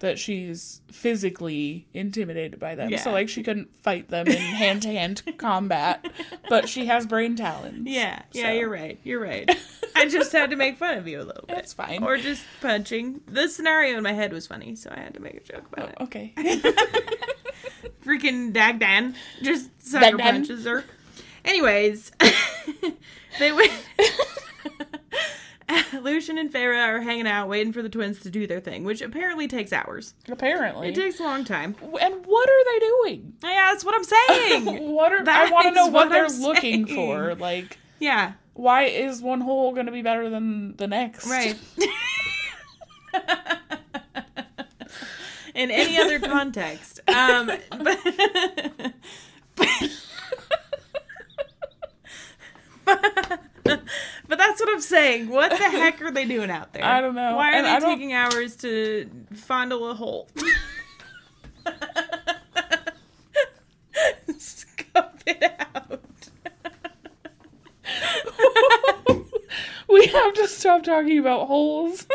that 0.00 0.18
she's 0.18 0.80
physically 0.90 1.86
intimidated 1.92 2.58
by 2.58 2.74
them. 2.74 2.96
So 2.96 3.12
like 3.12 3.28
she 3.28 3.42
couldn't 3.42 3.74
fight 3.82 4.08
them 4.08 4.26
in 4.26 4.32
hand 4.36 4.82
to 4.82 4.88
hand 4.88 5.22
combat, 5.36 6.10
but 6.48 6.68
she 6.68 6.86
has 6.86 7.06
brain 7.06 7.36
talons. 7.36 7.86
yeah, 7.86 8.22
yeah, 8.32 8.46
So. 8.46 8.52
you're 8.52 8.70
right. 8.70 8.98
You're 9.04 9.20
right. 9.20 9.48
I 9.94 10.08
just 10.08 10.32
had 10.32 10.50
to 10.50 10.56
make 10.56 10.78
fun 10.78 10.96
of 10.96 11.06
you 11.06 11.18
a 11.20 11.24
little 11.24 11.44
bit. 11.46 11.54
That's 11.54 11.74
fine. 11.74 12.02
Or 12.02 12.16
just 12.16 12.42
punching. 12.62 13.20
The 13.26 13.48
scenario 13.48 13.98
in 13.98 14.02
my 14.02 14.12
head 14.12 14.32
was 14.32 14.46
funny, 14.46 14.74
so 14.74 14.90
I 14.90 15.00
had 15.00 15.14
to 15.14 15.20
make 15.20 15.34
a 15.34 15.40
joke 15.40 15.66
about 15.70 15.88
oh, 15.98 16.04
it. 16.04 16.04
okay. 16.04 16.32
Freaking 18.04 18.52
Dagdan 18.52 19.14
just 19.42 19.68
sucker 19.82 20.16
Dagdan. 20.16 20.20
punches 20.20 20.64
her. 20.64 20.84
Anyways, 21.44 22.12
they 23.38 23.52
went. 23.52 23.72
Lucien 26.02 26.38
and 26.38 26.52
Feyre 26.52 26.76
are 26.88 27.00
hanging 27.00 27.26
out, 27.26 27.48
waiting 27.48 27.72
for 27.72 27.82
the 27.82 27.88
twins 27.88 28.20
to 28.20 28.30
do 28.30 28.46
their 28.46 28.60
thing, 28.60 28.84
which 28.84 29.00
apparently 29.00 29.46
takes 29.48 29.72
hours. 29.72 30.14
Apparently. 30.28 30.88
It 30.88 30.94
takes 30.94 31.20
a 31.20 31.22
long 31.22 31.44
time. 31.44 31.76
and 31.80 32.26
what 32.26 32.48
are 32.48 32.64
they 32.64 32.78
doing? 32.86 33.34
Yeah, 33.42 33.70
that's 33.70 33.84
what 33.84 33.94
I'm 33.94 34.04
saying. 34.04 34.88
what 34.92 35.12
are 35.12 35.24
That 35.24 35.48
I 35.48 35.50
want 35.52 35.68
to 35.68 35.72
know 35.72 35.86
what, 35.86 36.08
what 36.08 36.08
they're 36.10 36.26
I'm 36.26 36.40
looking 36.40 36.86
for. 36.86 37.34
Like 37.34 37.78
yeah, 37.98 38.32
why 38.54 38.84
is 38.84 39.22
one 39.22 39.40
hole 39.42 39.72
going 39.72 39.86
to 39.86 39.92
be 39.92 40.02
better 40.02 40.28
than 40.28 40.76
the 40.76 40.86
next? 40.86 41.26
right. 41.26 41.56
In 45.54 45.70
any 45.70 45.98
other 45.98 46.20
context, 46.20 47.00
um, 47.08 47.46
but, 47.70 47.98
but 49.56 50.00
that's 54.28 54.60
what 54.60 54.68
I'm 54.68 54.80
saying. 54.80 55.28
What 55.28 55.50
the 55.50 55.56
heck 55.56 56.00
are 56.02 56.10
they 56.10 56.24
doing 56.24 56.50
out 56.50 56.72
there? 56.72 56.84
I 56.84 57.00
don't 57.00 57.14
know. 57.14 57.36
Why 57.36 57.52
are 57.52 57.54
And 57.56 57.66
they 57.66 57.70
I 57.70 57.78
don't- 57.80 57.90
taking 57.94 58.12
hours 58.12 58.56
to 58.56 59.08
fondle 59.34 59.90
a 59.90 59.94
hole? 59.94 60.28
Scope 64.38 65.20
it 65.26 65.42
out. 65.74 66.00
we 69.88 70.06
have 70.06 70.34
to 70.34 70.48
stop 70.48 70.82
talking 70.82 71.18
about 71.18 71.46
holes. 71.46 72.06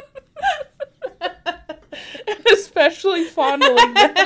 Especially 2.51 3.25
fondling 3.25 3.93
them. 3.93 4.17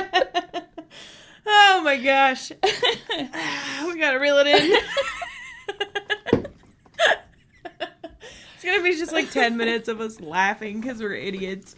oh 1.46 1.80
my 1.84 1.96
gosh. 1.96 2.50
we 2.62 3.98
gotta 3.98 4.18
reel 4.18 4.38
it 4.38 4.46
in. 4.46 4.78
It's 8.62 8.66
gonna 8.66 8.82
be 8.82 8.94
just 8.94 9.12
like 9.12 9.30
10 9.30 9.56
minutes 9.56 9.88
of 9.88 10.02
us 10.02 10.20
laughing 10.20 10.82
because 10.82 11.00
we're 11.00 11.14
idiots. 11.14 11.74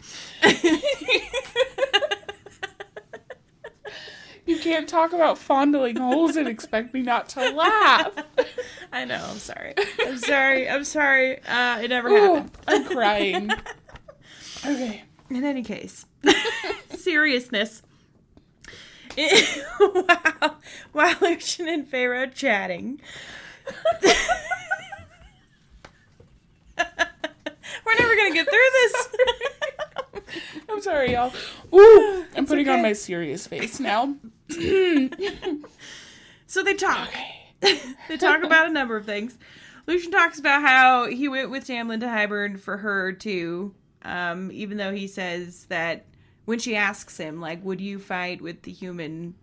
You 4.45 4.59
can't 4.59 4.89
talk 4.89 5.13
about 5.13 5.37
fondling 5.37 5.95
holes 5.95 6.35
and 6.35 6.49
expect 6.49 6.93
me 6.93 7.01
not 7.01 7.29
to 7.29 7.51
laugh. 7.51 8.11
I 8.91 9.05
know, 9.05 9.25
I'm 9.29 9.37
sorry. 9.37 9.75
I'm 10.05 10.17
sorry. 10.17 10.69
I'm 10.69 10.83
sorry. 10.83 11.41
Uh, 11.45 11.79
it 11.79 11.87
never 11.87 12.09
Ooh, 12.09 12.35
happened. 12.35 12.51
I'm 12.67 12.83
crying. 12.83 13.49
Okay. 14.65 15.03
In 15.29 15.45
any 15.45 15.63
case, 15.63 16.05
seriousness. 16.89 17.81
wow. 19.79 20.57
While 20.91 21.15
Lucien 21.21 21.69
and 21.69 21.89
Feyre 21.89 22.33
chatting. 22.33 22.99
We're 27.85 27.95
never 27.99 28.15
gonna 28.15 28.33
get 28.33 28.47
through 28.49 28.69
this. 28.73 29.07
I'm 30.69 30.81
sorry, 30.81 31.13
y'all. 31.13 31.31
Ooh, 31.73 32.25
I'm 32.35 32.45
putting 32.45 32.67
on 32.69 32.81
my 32.81 32.93
serious 32.93 33.45
face 33.47 33.79
now. 33.79 34.15
so 36.47 36.63
they 36.63 36.73
talk. 36.73 37.09
they 37.61 38.17
talk 38.17 38.43
about 38.43 38.67
a 38.67 38.71
number 38.71 38.95
of 38.97 39.05
things. 39.05 39.37
Lucien 39.87 40.11
talks 40.11 40.39
about 40.39 40.61
how 40.61 41.07
he 41.07 41.27
went 41.27 41.49
with 41.51 41.67
Tamlin 41.67 41.99
to 41.99 42.05
Hybern 42.07 42.59
for 42.59 42.77
her 42.77 43.11
too, 43.11 43.73
um, 44.03 44.51
even 44.51 44.77
though 44.77 44.93
he 44.93 45.07
says 45.07 45.65
that 45.65 46.05
when 46.45 46.59
she 46.59 46.75
asks 46.75 47.17
him, 47.17 47.39
like, 47.41 47.63
would 47.63 47.81
you 47.81 47.99
fight 47.99 48.41
with 48.41 48.63
the 48.63 48.71
human 48.71 49.35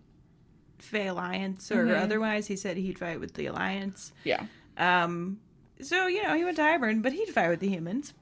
Fae 0.79 1.05
Alliance 1.05 1.71
or 1.71 1.85
Mhm. 1.85 2.01
otherwise, 2.01 2.47
he 2.47 2.55
said 2.55 2.77
he'd 2.77 2.97
fight 2.99 3.19
with 3.19 3.35
the 3.35 3.45
Alliance. 3.47 4.11
Yeah. 4.23 4.45
Um, 4.77 5.39
so, 5.81 6.07
you 6.07 6.23
know, 6.23 6.35
he 6.35 6.43
went 6.43 6.55
to 6.57 6.61
Hybern, 6.63 7.01
but 7.01 7.13
he'd 7.13 7.29
fight 7.29 7.49
with 7.49 7.59
the 7.59 7.69
humans. 7.69 8.13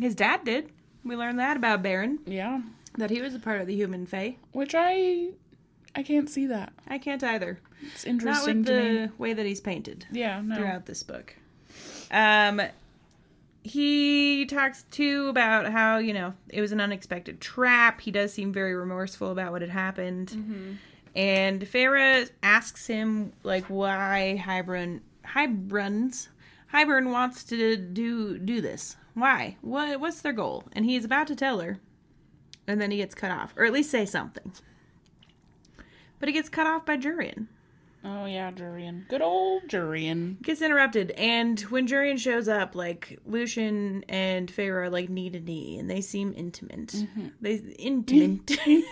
His 0.00 0.14
dad 0.14 0.44
did. 0.44 0.70
We 1.04 1.16
learned 1.16 1.38
that 1.38 1.56
about 1.56 1.82
Beron, 1.82 2.18
Yeah. 2.26 2.60
that 2.98 3.10
he 3.10 3.20
was 3.20 3.34
a 3.34 3.38
part 3.38 3.60
of 3.60 3.66
the 3.66 3.74
human 3.74 4.06
Fae. 4.06 4.36
Which 4.52 4.74
I 4.76 5.30
I 5.94 6.02
can't 6.04 6.28
see 6.30 6.46
that. 6.46 6.72
I 6.86 6.98
can't 6.98 7.22
either. 7.24 7.58
It's 7.82 8.04
Not 8.06 8.10
interesting 8.10 8.58
with 8.58 8.66
to 8.66 8.72
the 8.74 8.82
me. 9.06 9.08
way 9.18 9.32
that 9.32 9.44
he's 9.46 9.60
painted. 9.60 10.06
Yeah, 10.12 10.40
no. 10.40 10.56
throughout 10.56 10.86
this 10.86 11.02
book. 11.02 11.34
Um, 12.12 12.60
he 13.62 14.46
talks 14.46 14.84
too 14.90 15.28
about 15.28 15.70
how 15.70 15.98
you 15.98 16.12
know 16.14 16.34
it 16.48 16.60
was 16.60 16.72
an 16.72 16.80
unexpected 16.80 17.40
trap. 17.40 18.00
He 18.00 18.10
does 18.10 18.32
seem 18.32 18.52
very 18.52 18.74
remorseful 18.74 19.30
about 19.32 19.52
what 19.52 19.60
had 19.62 19.70
happened, 19.70 20.28
Mm-hmm. 20.28 20.72
and 21.16 21.60
Feyre 21.62 22.30
asks 22.42 22.86
him 22.86 23.32
like 23.42 23.64
why 23.64 24.40
Hybern 24.44 25.00
Hybruns 25.24 26.28
Hybern 26.72 27.10
wants 27.12 27.44
to 27.44 27.76
do 27.76 28.38
do 28.38 28.60
this. 28.60 28.96
Why? 29.14 29.56
What 29.60 30.00
what's 30.00 30.20
their 30.22 30.32
goal? 30.32 30.64
And 30.72 30.84
he's 30.84 31.04
about 31.04 31.26
to 31.28 31.36
tell 31.36 31.60
her, 31.60 31.78
and 32.66 32.80
then 32.80 32.90
he 32.90 32.98
gets 32.98 33.14
cut 33.14 33.30
off, 33.30 33.52
or 33.56 33.64
at 33.64 33.72
least 33.72 33.90
say 33.90 34.06
something. 34.06 34.52
But 36.18 36.28
he 36.28 36.32
gets 36.32 36.48
cut 36.48 36.66
off 36.66 36.84
by 36.86 36.96
Jurian. 36.96 37.46
Oh 38.04 38.24
yeah, 38.24 38.50
Jurian. 38.50 39.06
Good 39.08 39.20
old 39.20 39.64
Jurian. 39.68 40.40
gets 40.42 40.62
interrupted 40.62 41.10
and 41.12 41.60
when 41.62 41.86
Jurian 41.86 42.18
shows 42.18 42.48
up 42.48 42.74
like 42.74 43.18
Lucien 43.26 44.04
and 44.08 44.50
Feyre 44.50 44.84
are 44.84 44.88
like 44.90 45.10
knee 45.10 45.28
to 45.28 45.38
knee 45.40 45.78
and 45.78 45.90
they 45.90 46.00
seem 46.00 46.32
intimate 46.34 46.86
Mm-hmm. 46.88 47.26
they 47.42 47.56
intimate 47.78 48.58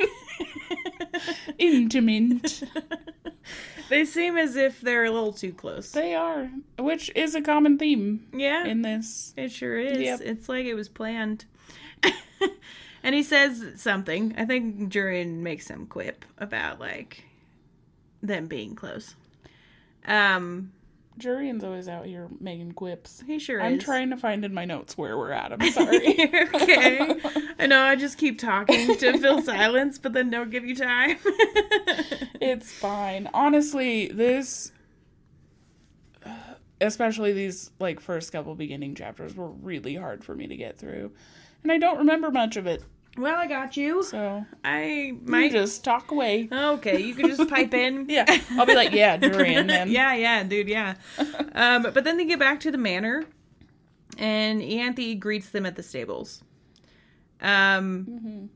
Intimate. 1.59 2.63
they 3.89 4.05
seem 4.05 4.37
as 4.37 4.57
if 4.57 4.81
they're 4.81 5.05
a 5.05 5.11
little 5.11 5.33
too 5.33 5.53
close 5.53 5.91
they 5.93 6.15
are. 6.15 6.51
Which 6.79 7.11
is 7.15 7.35
a 7.35 7.41
common 7.43 7.79
theme 7.79 8.27
yeah 8.33 8.65
in 8.67 8.83
this. 8.83 9.35
it 9.37 9.51
sure 9.53 9.79
is 9.79 9.99
Yep. 10.01 10.21
it's 10.23 10.49
like 10.49 10.67
it 10.67 10.75
was 10.75 10.89
planned 10.89 11.45
and 13.03 13.15
he 13.15 13.23
says 13.23 13.65
something 13.77 14.35
I 14.39 14.45
think 14.45 14.93
Jurian 14.93 15.39
makes 15.39 15.67
some 15.67 15.87
quip 15.87 16.25
about 16.39 16.79
like 16.81 17.25
them 18.23 18.47
being 18.47 18.75
close 18.75 19.15
um 20.07 20.73
Jurian's 21.19 21.65
always 21.65 21.89
out 21.89 22.07
here 22.07 22.29
making 22.41 22.73
quips. 22.73 23.23
He 23.27 23.39
sure 23.39 23.61
I'm 23.61 23.75
is. 23.75 23.85
trying 23.85 24.11
to 24.11 24.17
find 24.17 24.45
in 24.45 24.55
my 24.55 24.65
notes 24.65 24.97
where 24.97 25.19
we're 25.19 25.33
at. 25.33 25.53
I'm 25.53 25.71
sorry. 25.73 26.13
okay. 26.55 27.21
I 27.59 27.67
know 27.67 27.83
I 27.83 27.97
just 27.97 28.19
keep 28.19 28.39
talking 28.39 28.97
to 28.97 29.19
fill 29.19 29.43
silence, 29.43 29.99
but 29.99 30.13
then 30.13 30.31
don't 30.31 30.51
give 30.51 30.65
you 30.65 30.77
time. 30.77 31.19
it's 32.41 32.73
fine. 32.73 33.29
Honestly, 33.35 34.09
this 34.09 34.73
especially 36.81 37.33
these 37.33 37.71
like 37.81 38.01
first 38.01 38.31
couple 38.33 38.55
beginning 38.55 38.95
chapters 38.95 39.35
were 39.35 39.51
really 39.51 39.97
hard 39.97 40.25
for 40.25 40.35
me 40.35 40.47
to 40.47 40.57
get 40.57 40.79
through. 40.79 41.11
And 41.63 41.73
I 41.73 41.79
don't 41.79 41.99
remember 41.99 42.31
much 42.31 42.57
of 42.57 42.67
it. 42.67 42.83
Well, 43.19 43.35
I 43.37 43.47
got 43.47 43.77
you. 43.77 44.03
So 44.03 44.47
I 44.65 45.15
might 45.25 45.51
just 45.53 45.83
talk 45.85 46.11
away. 46.11 46.49
Okay, 46.53 47.01
you 47.01 47.15
can 47.15 47.29
just 47.29 47.49
pipe 47.51 47.75
in. 47.75 48.07
Yeah. 48.09 48.25
I'll 48.53 48.65
be 48.67 48.75
like, 48.75 48.93
yeah, 48.93 49.17
then. 49.17 49.89
yeah, 49.91 50.15
yeah, 50.15 50.43
dude, 50.45 50.69
yeah. 50.69 50.95
um, 51.55 51.83
but 51.83 52.05
then 52.05 52.17
they 52.17 52.25
get 52.25 52.39
back 52.39 52.61
to 52.61 52.71
the 52.71 52.79
manor, 52.79 53.25
and 54.17 54.63
Ianthe 54.63 55.19
greets 55.19 55.51
them 55.51 55.67
at 55.67 55.77
the 55.77 55.83
stables. 55.83 56.43
Um, 57.41 58.51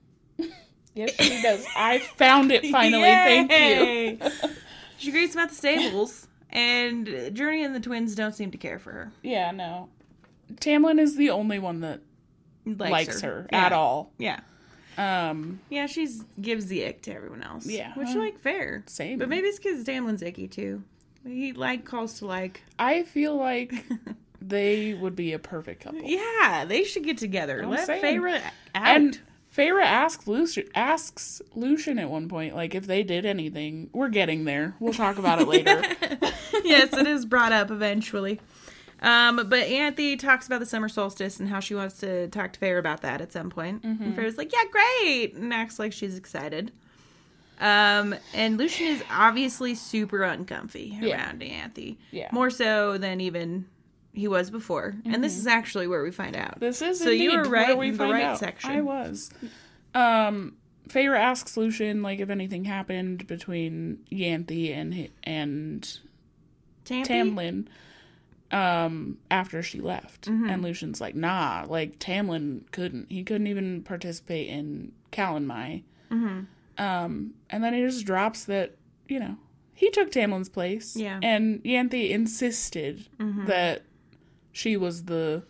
Yes, 0.95 1.15
she 1.19 1.41
does. 1.41 1.65
I 1.75 2.01
found 2.01 2.53
it 2.53 2.67
finally. 2.67 3.03
Thank 3.05 3.51
you. 3.51 4.19
She 4.99 5.11
greets 5.11 5.33
them 5.35 5.43
at 5.43 5.49
the 5.49 5.55
stables, 5.55 6.29
and 6.51 7.07
Jurian 7.07 7.65
and 7.67 7.75
the 7.75 7.81
twins 7.81 8.15
don't 8.15 8.35
seem 8.35 8.51
to 8.51 8.59
care 8.59 8.79
for 8.79 8.93
her. 8.93 9.13
Yeah, 9.23 9.51
no. 9.53 9.89
Tamlin 10.57 11.01
is 11.01 11.17
the 11.17 11.31
only 11.31 11.59
one 11.59 11.81
that 11.81 12.01
likes, 12.67 13.23
her, 13.23 13.47
Yeah. 13.51 13.65
at 13.67 13.73
all. 13.73 14.13
Yeah, 14.19 14.41
Um, 14.99 15.61
yeah. 15.71 15.87
She's 15.87 16.25
gives 16.41 16.67
the 16.67 16.85
ick 16.87 17.03
to 17.03 17.15
everyone 17.15 17.43
else. 17.43 17.67
Yeah. 17.67 17.95
which 17.95 18.15
like 18.15 18.39
fair. 18.41 18.83
same. 18.87 19.19
But 19.19 19.29
maybe 19.29 19.49
it's 19.49 19.59
because 19.59 19.85
Tamlin's 19.85 20.23
icky 20.23 20.49
too. 20.49 20.83
He 21.25 21.53
like 21.53 21.85
calls 21.85 22.19
to 22.19 22.27
like. 22.27 22.63
I 22.79 23.05
feel 23.05 23.37
like 23.37 23.75
they 24.41 24.95
would 24.95 25.17
be 25.17 25.33
a 25.33 25.39
perfect 25.39 25.85
couple. 25.85 26.03
Yeah, 26.03 26.65
they 26.67 26.85
should 26.85 27.05
get 27.05 27.19
together. 27.19 27.63
I'm 27.63 27.71
Let 27.71 27.87
saying. 27.87 28.03
Feyre 28.03 28.37
out. 28.37 28.53
And 28.75 29.21
Feyre 29.57 29.83
asks 29.83 30.27
Lucien, 30.27 30.67
asks 30.75 31.43
Lucien 31.55 31.99
at 31.99 32.09
one 32.09 32.29
point, 32.29 32.55
like, 32.55 32.75
if 32.75 32.87
they 32.87 33.03
did 33.03 33.27
anything. 33.27 33.91
We're 33.93 34.09
getting 34.09 34.45
there. 34.45 34.75
We'll 34.81 34.95
talk 34.95 35.19
about 35.19 35.43
it 35.43 35.49
later. 35.49 35.83
yes, 36.65 36.93
it 36.93 37.07
is 37.07 37.27
brought 37.27 37.53
up 37.53 37.71
eventually. 37.71 38.41
Um, 39.03 39.37
but 39.49 39.67
Ianthe 39.69 40.19
talks 40.19 40.47
about 40.47 40.61
the 40.61 40.67
summer 40.67 40.89
solstice 40.89 41.41
and 41.41 41.49
how 41.49 41.59
she 41.61 41.75
wants 41.75 41.99
to 41.99 42.29
talk 42.29 42.53
to 42.53 42.61
Feyre 42.61 42.79
about 42.79 43.03
that 43.03 43.21
at 43.21 43.33
some 43.33 43.51
point. 43.51 43.83
Mm-hmm. 43.83 44.03
And 44.05 44.17
Feyre's 44.17 44.39
like, 44.39 44.53
"Yeah, 44.53 44.63
great," 44.71 45.35
and 45.35 45.53
acts 45.53 45.79
like 45.81 45.93
she's 45.93 46.17
excited. 46.17 46.71
Um, 47.61 48.15
and 48.35 48.57
Lucien 48.59 48.89
is 48.89 49.05
obviously 49.11 49.75
super 49.75 50.23
uncomfy 50.23 50.97
Yeah. 51.01 51.15
around 51.29 51.41
Ianthe, 51.43 51.97
Yeah. 52.11 52.29
more 52.33 52.51
so 52.51 52.97
than 52.99 53.21
even 53.21 53.67
he 54.13 54.27
was 54.29 54.51
before. 54.51 54.95
And 55.05 55.23
this 55.23 55.37
is 55.39 55.47
actually 55.47 55.87
where 55.87 56.03
we 56.03 56.11
find 56.11 56.35
out. 56.37 56.53
Mm-hmm. 56.57 56.61
This 56.61 56.83
is 56.83 56.99
So 57.01 57.11
you 57.11 57.33
were 57.37 57.45
right 57.45 57.77
we 57.77 57.89
in 57.89 57.97
the 57.97 58.05
right 58.07 58.25
out. 58.25 58.39
section. 58.39 58.71
I 58.71 58.81
was. 58.81 59.31
Um, 59.95 60.57
Feyre 60.89 61.17
asks 61.17 61.57
Lucien, 61.57 62.03
like, 62.03 62.19
if 62.21 62.31
anything 62.31 62.65
happened 62.65 63.27
between 63.27 63.99
Ianthe 64.11 64.75
and 64.77 65.09
and 65.25 65.99
Tampy? 66.85 67.09
Tamlin 67.13 67.67
um 68.53 69.17
after 69.31 69.63
she 69.63 69.81
left 69.81 70.29
Mm-hmm. 70.29 70.49
and 70.51 70.63
lucien's 70.63 71.01
like 71.01 71.15
nah 71.15 71.65
like 71.69 71.99
tamlin 71.99 72.63
couldn't 72.71 73.07
he 73.11 73.25
couldn't 73.25 73.47
even 73.47 73.83
participate 73.83 74.49
in 74.49 74.93
Calanmai. 75.11 75.83
Mm-hmm. 76.11 76.41
um 76.83 77.35
and 77.51 77.65
then 77.65 77.73
he 77.75 77.81
just 77.81 78.05
drops 78.05 78.45
that 78.45 78.77
you 79.09 79.19
know 79.19 79.37
he 79.75 79.91
took 79.91 80.11
tamlin's 80.13 80.49
place 80.51 80.95
Yeah. 80.97 81.19
and 81.23 81.63
ianthe 81.65 82.11
insisted 82.11 83.07
Mm-hmm. 83.19 83.47
that 83.47 83.83
she 84.53 84.77
was 84.77 85.05
the 85.05 85.43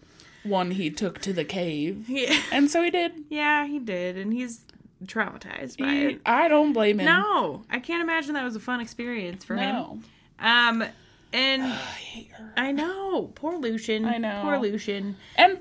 one 0.45 0.71
he 0.73 0.91
took 0.91 1.21
to 1.23 1.33
the 1.33 1.45
cave 1.45 2.05
Yeah. 2.09 2.41
and 2.53 2.71
so 2.71 2.83
he 2.83 2.91
did 2.91 3.13
yeah, 3.29 3.67
he 3.67 3.79
did, 3.79 4.17
and 4.17 4.33
he's 4.33 4.65
traumatized 5.05 5.79
by 5.79 5.89
He- 5.89 6.01
it. 6.07 6.21
i 6.27 6.47
don't 6.49 6.73
blame 6.73 7.01
him 7.01 7.07
No, 7.07 7.63
I 7.71 7.81
can't 7.81 8.03
imagine 8.03 8.35
that 8.35 8.45
was 8.45 8.55
a 8.57 8.61
fun 8.61 8.81
experience 8.81 9.43
for 9.45 9.57
him. 9.57 9.75
no 9.75 9.99
Um, 10.39 10.85
and 11.33 11.63
i 11.65 11.67
hate 11.69 12.31
her 12.33 12.53
I 12.57 12.73
know, 12.73 13.33
poor 13.35 13.57
Lucien. 13.57 14.05
I 14.05 14.19
know. 14.19 14.41
poor 14.43 14.59
Lucien. 14.59 15.17
and 15.37 15.59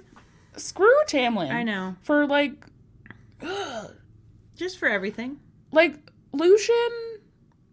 screw 0.58 0.94
tamlin 1.08 1.52
I 1.52 1.64
know, 1.64 1.96
for 2.02 2.26
like 2.28 2.66
just 4.56 4.78
for 4.78 4.88
everything. 4.88 5.40
Like 5.72 5.96
Lucien 6.34 7.20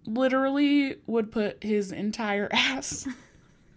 literally 0.06 0.96
would 1.06 1.30
put 1.30 1.62
his 1.62 1.92
entire 1.92 2.48
ass 2.52 3.06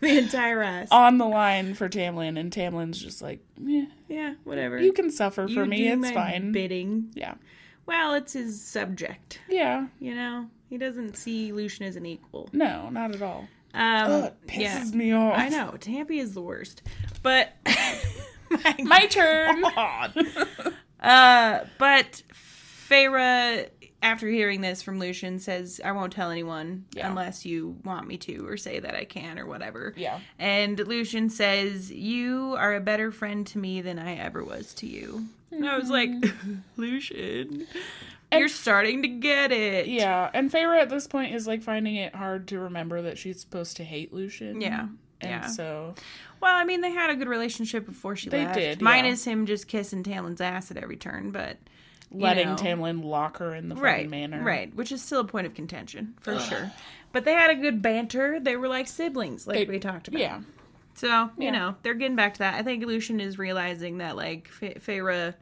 the 0.00 0.18
entire 0.18 0.62
ass. 0.62 0.88
on 0.90 1.18
the 1.18 1.24
line 1.26 1.74
for 1.74 1.88
Tamlin, 1.88 2.38
and 2.38 2.52
Tamlin's 2.52 3.00
just 3.00 3.20
like, 3.22 3.40
eh, 3.68 3.86
yeah, 4.08 4.34
whatever. 4.44 4.78
you 4.80 4.92
can 4.92 5.10
suffer 5.10 5.48
for 5.48 5.64
You 5.64 5.66
me, 5.66 5.88
it's 5.88 6.10
fine. 6.10 6.52
Bidding. 6.52 7.10
Yeah, 7.14 7.34
Well, 7.86 8.14
it's 8.14 8.34
his 8.34 8.62
subject. 8.62 9.40
yeah, 9.48 9.86
You 9.98 10.14
know, 10.14 10.48
he 10.72 10.78
doesn't 10.78 11.18
see 11.18 11.52
Lucien 11.52 11.86
as 11.86 11.96
an 11.96 12.06
equal. 12.06 12.48
no, 12.54 12.88
not 12.88 13.14
at 13.14 13.20
all. 13.20 13.46
Um, 13.74 14.10
Ugh, 14.10 14.24
it 14.24 14.46
pisses 14.46 14.90
yeah, 14.92 14.96
me 14.96 15.12
off. 15.12 15.38
I 15.38 15.50
know. 15.50 15.76
Tampy 15.78 16.18
is 16.18 16.32
the 16.32 16.40
worst, 16.40 16.80
but 17.22 17.52
My 18.82 19.06
turn. 19.06 19.62
Uh, 21.00 21.64
but 21.78 22.22
Feyre, 22.88 23.68
after 24.02 24.28
hearing 24.28 24.60
this 24.60 24.82
from 24.82 25.00
Lucien, 25.00 25.40
says, 25.40 25.80
I 25.84 25.90
won't 25.90 26.12
tell 26.12 26.30
anyone 26.30 26.84
Yeah. 26.94 27.08
unless 27.08 27.44
you 27.44 27.76
want 27.84 28.06
me 28.06 28.16
to, 28.18 28.46
or 28.46 28.56
say 28.56 28.78
that 28.78 28.94
I 28.94 29.04
can, 29.04 29.36
or 29.40 29.46
whatever. 29.46 29.94
yeah, 29.96 30.20
And 30.38 30.78
Lucien 30.78 31.28
says, 31.28 31.90
You 31.90 32.54
are 32.56 32.76
a 32.76 32.80
better 32.80 33.10
friend 33.10 33.44
to 33.48 33.58
me 33.58 33.80
than 33.82 33.98
I 33.98 34.14
ever 34.14 34.44
was 34.44 34.72
to 34.74 34.86
you. 34.86 35.24
And 35.50 35.68
I 35.68 35.76
was 35.76 35.90
like, 35.90 36.10
Lucien, 36.76 37.66
you're 38.38 38.48
starting 38.48 39.02
to 39.02 39.08
get 39.08 39.52
it. 39.52 39.86
yeah. 39.88 40.30
And 40.32 40.50
Feyre 40.50 40.80
at 40.80 40.88
this 40.90 41.06
point 41.06 41.34
is 41.34 41.46
like 41.46 41.62
finding 41.62 41.96
it 41.96 42.14
hard 42.14 42.48
to 42.48 42.58
remember 42.58 43.02
that 43.02 43.18
she's 43.18 43.40
supposed 43.40 43.76
to 43.78 43.84
hate 43.84 44.12
Lucien. 44.12 44.60
Yeah. 44.60 44.88
and 45.20 45.30
yeah. 45.30 45.46
so 45.46 45.94
Well, 46.40 46.54
I 46.54 46.64
mean, 46.64 46.80
they 46.80 46.90
had 46.90 47.10
a 47.10 47.14
good 47.16 47.28
relationship 47.28 47.86
before 47.86 48.16
she 48.16 48.28
They 48.30 48.44
left. 48.44 48.58
did, 48.58 48.78
yeah. 48.80 48.84
Minus 48.84 49.24
him 49.24 49.46
just 49.46 49.68
kissing 49.68 50.02
Tamlin's 50.02 50.40
ass 50.40 50.70
at 50.70 50.76
every 50.76 50.96
turn, 50.96 51.30
but. 51.30 51.56
you 52.10 52.20
letting 52.20 52.48
know. 52.48 52.56
Tamlin 52.56 53.04
lock 53.04 53.38
her 53.38 53.54
in 53.54 53.68
the 53.68 53.74
fucking 53.74 53.84
right, 53.84 54.08
manor. 54.10 54.42
Right, 54.42 54.74
which 54.74 54.92
is 54.92 55.00
still 55.02 55.20
a 55.20 55.24
point 55.24 55.46
of 55.46 55.54
contention 55.54 56.14
for 56.20 56.38
sure. 56.38 56.70
But 57.12 57.24
they 57.24 57.32
had 57.34 57.50
a 57.50 57.54
good 57.54 57.82
banter. 57.82 58.40
They 58.40 58.56
were 58.56 58.68
like 58.68 58.88
siblings, 58.88 59.46
like 59.46 59.58
They- 59.66 59.72
we 59.74 59.78
talked 59.78 60.08
about. 60.08 60.20
Yeah, 60.20 60.40
So 60.94 61.08
you 61.38 61.44
Yeah. 61.46 61.50
know 61.52 61.76
they're 61.82 61.94
getting 61.94 62.16
back 62.16 62.34
to 62.34 62.38
that. 62.40 62.54
I 62.54 62.62
think 62.62 62.84
Lucien 62.84 63.20
is 63.20 63.38
realizing 63.38 63.98
that 63.98 64.16
like 64.16 64.48
Fe- 64.48 64.76
Feyre 64.78 65.34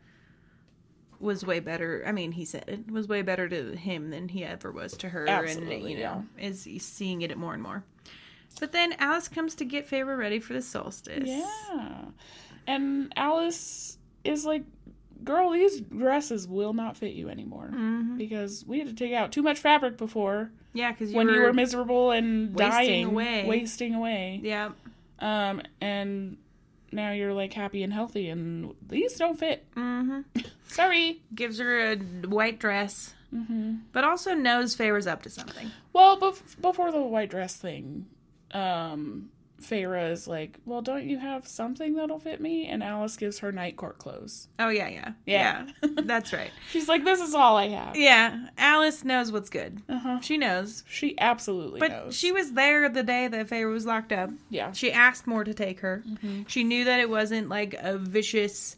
was 1.21 1.45
way 1.45 1.61
better. 1.61 2.03
I 2.07 2.13
mean, 2.13 2.33
he 2.33 2.45
said 2.45 2.65
it 2.67 2.91
was 2.91 3.09
way 3.09 3.23
better 3.23 3.49
to 3.49 3.77
him 3.77 4.11
than 4.11 4.29
he 4.29 4.45
ever 4.45 4.73
was 4.73 4.97
to 4.99 5.09
her, 5.09 5.27
and 5.27 5.71
you 5.89 5.99
know 5.99 6.25
is 6.39 6.65
he's 6.65 6.85
seeing 6.85 7.23
it 7.23 7.37
more 7.37 7.55
and 7.55 7.63
more. 7.63 7.85
But 8.59 8.73
then 8.73 8.95
Alis 8.99 9.29
comes 9.29 9.55
to 9.57 9.65
get 9.65 9.89
Feyre 9.89 10.19
ready 10.19 10.41
for 10.41 10.55
the 10.55 10.63
solstice. 10.63 11.29
Yeah. 11.29 12.07
And 12.67 13.13
Alis 13.17 13.97
is 14.25 14.45
like, 14.45 14.65
girl, 15.23 15.51
these 15.51 15.81
dresses 15.81 16.49
will 16.49 16.73
not 16.73 16.97
fit 16.97 17.13
you 17.13 17.29
anymore. 17.29 17.71
Mm-hmm. 17.73 18.17
Because 18.17 18.65
we 18.67 18.79
had 18.81 18.89
to 18.89 18.95
take 18.95 19.15
out 19.15 19.31
too 19.31 19.43
much 19.43 19.61
fabric 19.61 19.97
before 19.97 20.51
yeah, 20.73 20.93
because 20.93 21.13
when 21.13 21.29
you 21.29 21.41
were 21.41 21.53
miserable 21.53 22.11
and 22.13 22.55
wasting 22.55 22.71
dying, 22.71 23.05
away. 23.07 23.45
wasting 23.47 23.95
away. 23.95 24.41
yeah, 24.43 24.71
Um, 25.19 25.63
and 25.81 26.37
now 26.93 27.13
you're 27.13 27.33
like 27.33 27.53
happy 27.53 27.83
and 27.83 27.93
healthy, 27.93 28.29
and 28.29 28.75
these 28.87 29.17
don't 29.17 29.39
fit. 29.39 29.65
mm-hmm. 29.75 30.21
Sorry. 30.69 31.21
gives 31.35 31.59
her 31.59 31.93
a 31.93 31.97
white 32.27 32.59
dress, 32.59 33.15
Mm-hmm. 33.35 33.75
but 33.93 34.03
also 34.03 34.35
knows 34.35 34.75
Feyre's 34.75 35.07
up 35.07 35.23
to 35.23 35.31
something. 35.31 35.71
Well, 35.93 36.19
bef- 36.19 36.61
before 36.61 36.91
the 36.91 37.01
white 37.01 37.31
dress 37.31 37.55
thing, 37.55 38.07
um, 38.53 39.31
Feyre 39.61 40.11
is 40.11 40.27
like, 40.27 40.59
well, 40.65 40.83
don't 40.83 41.05
you 41.05 41.19
have 41.19 41.47
something 41.47 41.95
that'll 41.95 42.19
fit 42.19 42.41
me? 42.41 42.67
And 42.67 42.83
Alis 42.83 43.17
gives 43.17 43.39
her 43.41 43.53
night 43.53 43.77
court 43.77 43.99
clothes. 43.99 44.49
Oh 44.59 44.69
yeah, 44.69 44.89
yeah, 44.89 45.13
Yeah. 45.27 45.67
yeah. 45.83 45.89
That's 46.03 46.33
right. 46.33 46.51
She's 46.71 46.89
like, 46.89 47.05
this 47.05 47.21
is 47.21 47.35
all 47.35 47.57
I 47.57 47.69
have. 47.69 47.97
Yeah, 47.97 48.49
Alis 48.59 49.05
knows 49.05 49.31
what's 49.31 49.51
good. 49.51 49.83
Uh-huh. 49.89 50.21
She 50.21 50.37
knows. 50.39 50.83
She 50.89 51.19
absolutely 51.19 51.81
But 51.81 51.91
knows. 51.91 52.17
she 52.17 52.33
was 52.33 52.53
there 52.53 52.89
the 52.89 53.03
day 53.03 53.29
that 53.29 53.49
Feyre 53.49 53.71
was 53.73 53.87
locked 53.87 54.13
up. 54.13 54.31
yeah. 54.49 54.73
She 54.73 54.91
asked 54.93 55.27
more 55.27 55.45
to 55.45 55.53
take 55.55 55.81
her. 55.81 56.03
She 56.47 56.65
knew 56.65 56.85
that 56.85 57.01
it 57.01 57.11
wasn't 57.11 57.49
like 57.49 57.75
a 57.75 57.99
vicious 57.99 58.77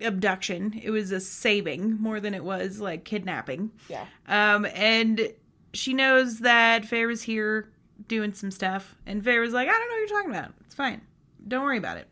abduction. 0.00 0.78
It 0.82 0.90
was 0.90 1.10
a 1.12 1.20
saving 1.20 2.00
more 2.00 2.20
than 2.20 2.34
it 2.34 2.44
was 2.44 2.80
like 2.80 3.04
kidnapping. 3.04 3.70
Yeah. 3.88 4.04
Um, 4.28 4.66
and 4.74 5.32
she 5.72 5.92
knows 5.94 6.40
that 6.40 6.82
Feyre's 6.84 7.22
here 7.22 7.68
doing 8.08 8.32
some 8.32 8.50
stuff, 8.50 8.96
and 9.06 9.22
Feyre's 9.22 9.52
like, 9.52 9.68
I 9.68 9.72
don't 9.72 9.88
know 9.88 9.94
what 9.94 9.98
you're 9.98 10.18
talking 10.18 10.30
about. 10.30 10.52
It's 10.64 10.74
fine. 10.74 11.00
Don't 11.46 11.62
worry 11.62 11.78
about 11.78 11.98
it. 11.98 12.08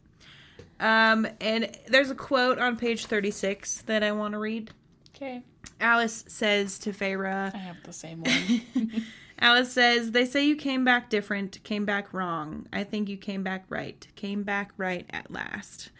Um, 0.80 1.26
and 1.40 1.76
there's 1.88 2.10
a 2.10 2.14
quote 2.14 2.58
on 2.58 2.76
page 2.76 3.06
36 3.06 3.82
that 3.82 4.02
I 4.02 4.12
want 4.12 4.32
to 4.32 4.38
read. 4.38 4.70
Okay. 5.14 5.42
Alis 5.80 6.24
says 6.28 6.78
to 6.80 6.92
Feyre, 6.92 7.54
I 7.54 7.58
have 7.58 7.82
the 7.84 7.92
same 7.92 8.22
one. 8.22 9.02
Alis 9.38 9.72
says, 9.72 10.12
They 10.12 10.24
say 10.24 10.44
you 10.44 10.56
came 10.56 10.84
back 10.84 11.10
different, 11.10 11.62
came 11.64 11.84
back 11.84 12.12
wrong. 12.12 12.66
I 12.72 12.84
think 12.84 13.08
you 13.08 13.16
came 13.16 13.42
back 13.42 13.64
right. 13.68 14.06
Came 14.16 14.42
back 14.42 14.72
right 14.76 15.06
at 15.10 15.30
last. 15.30 15.90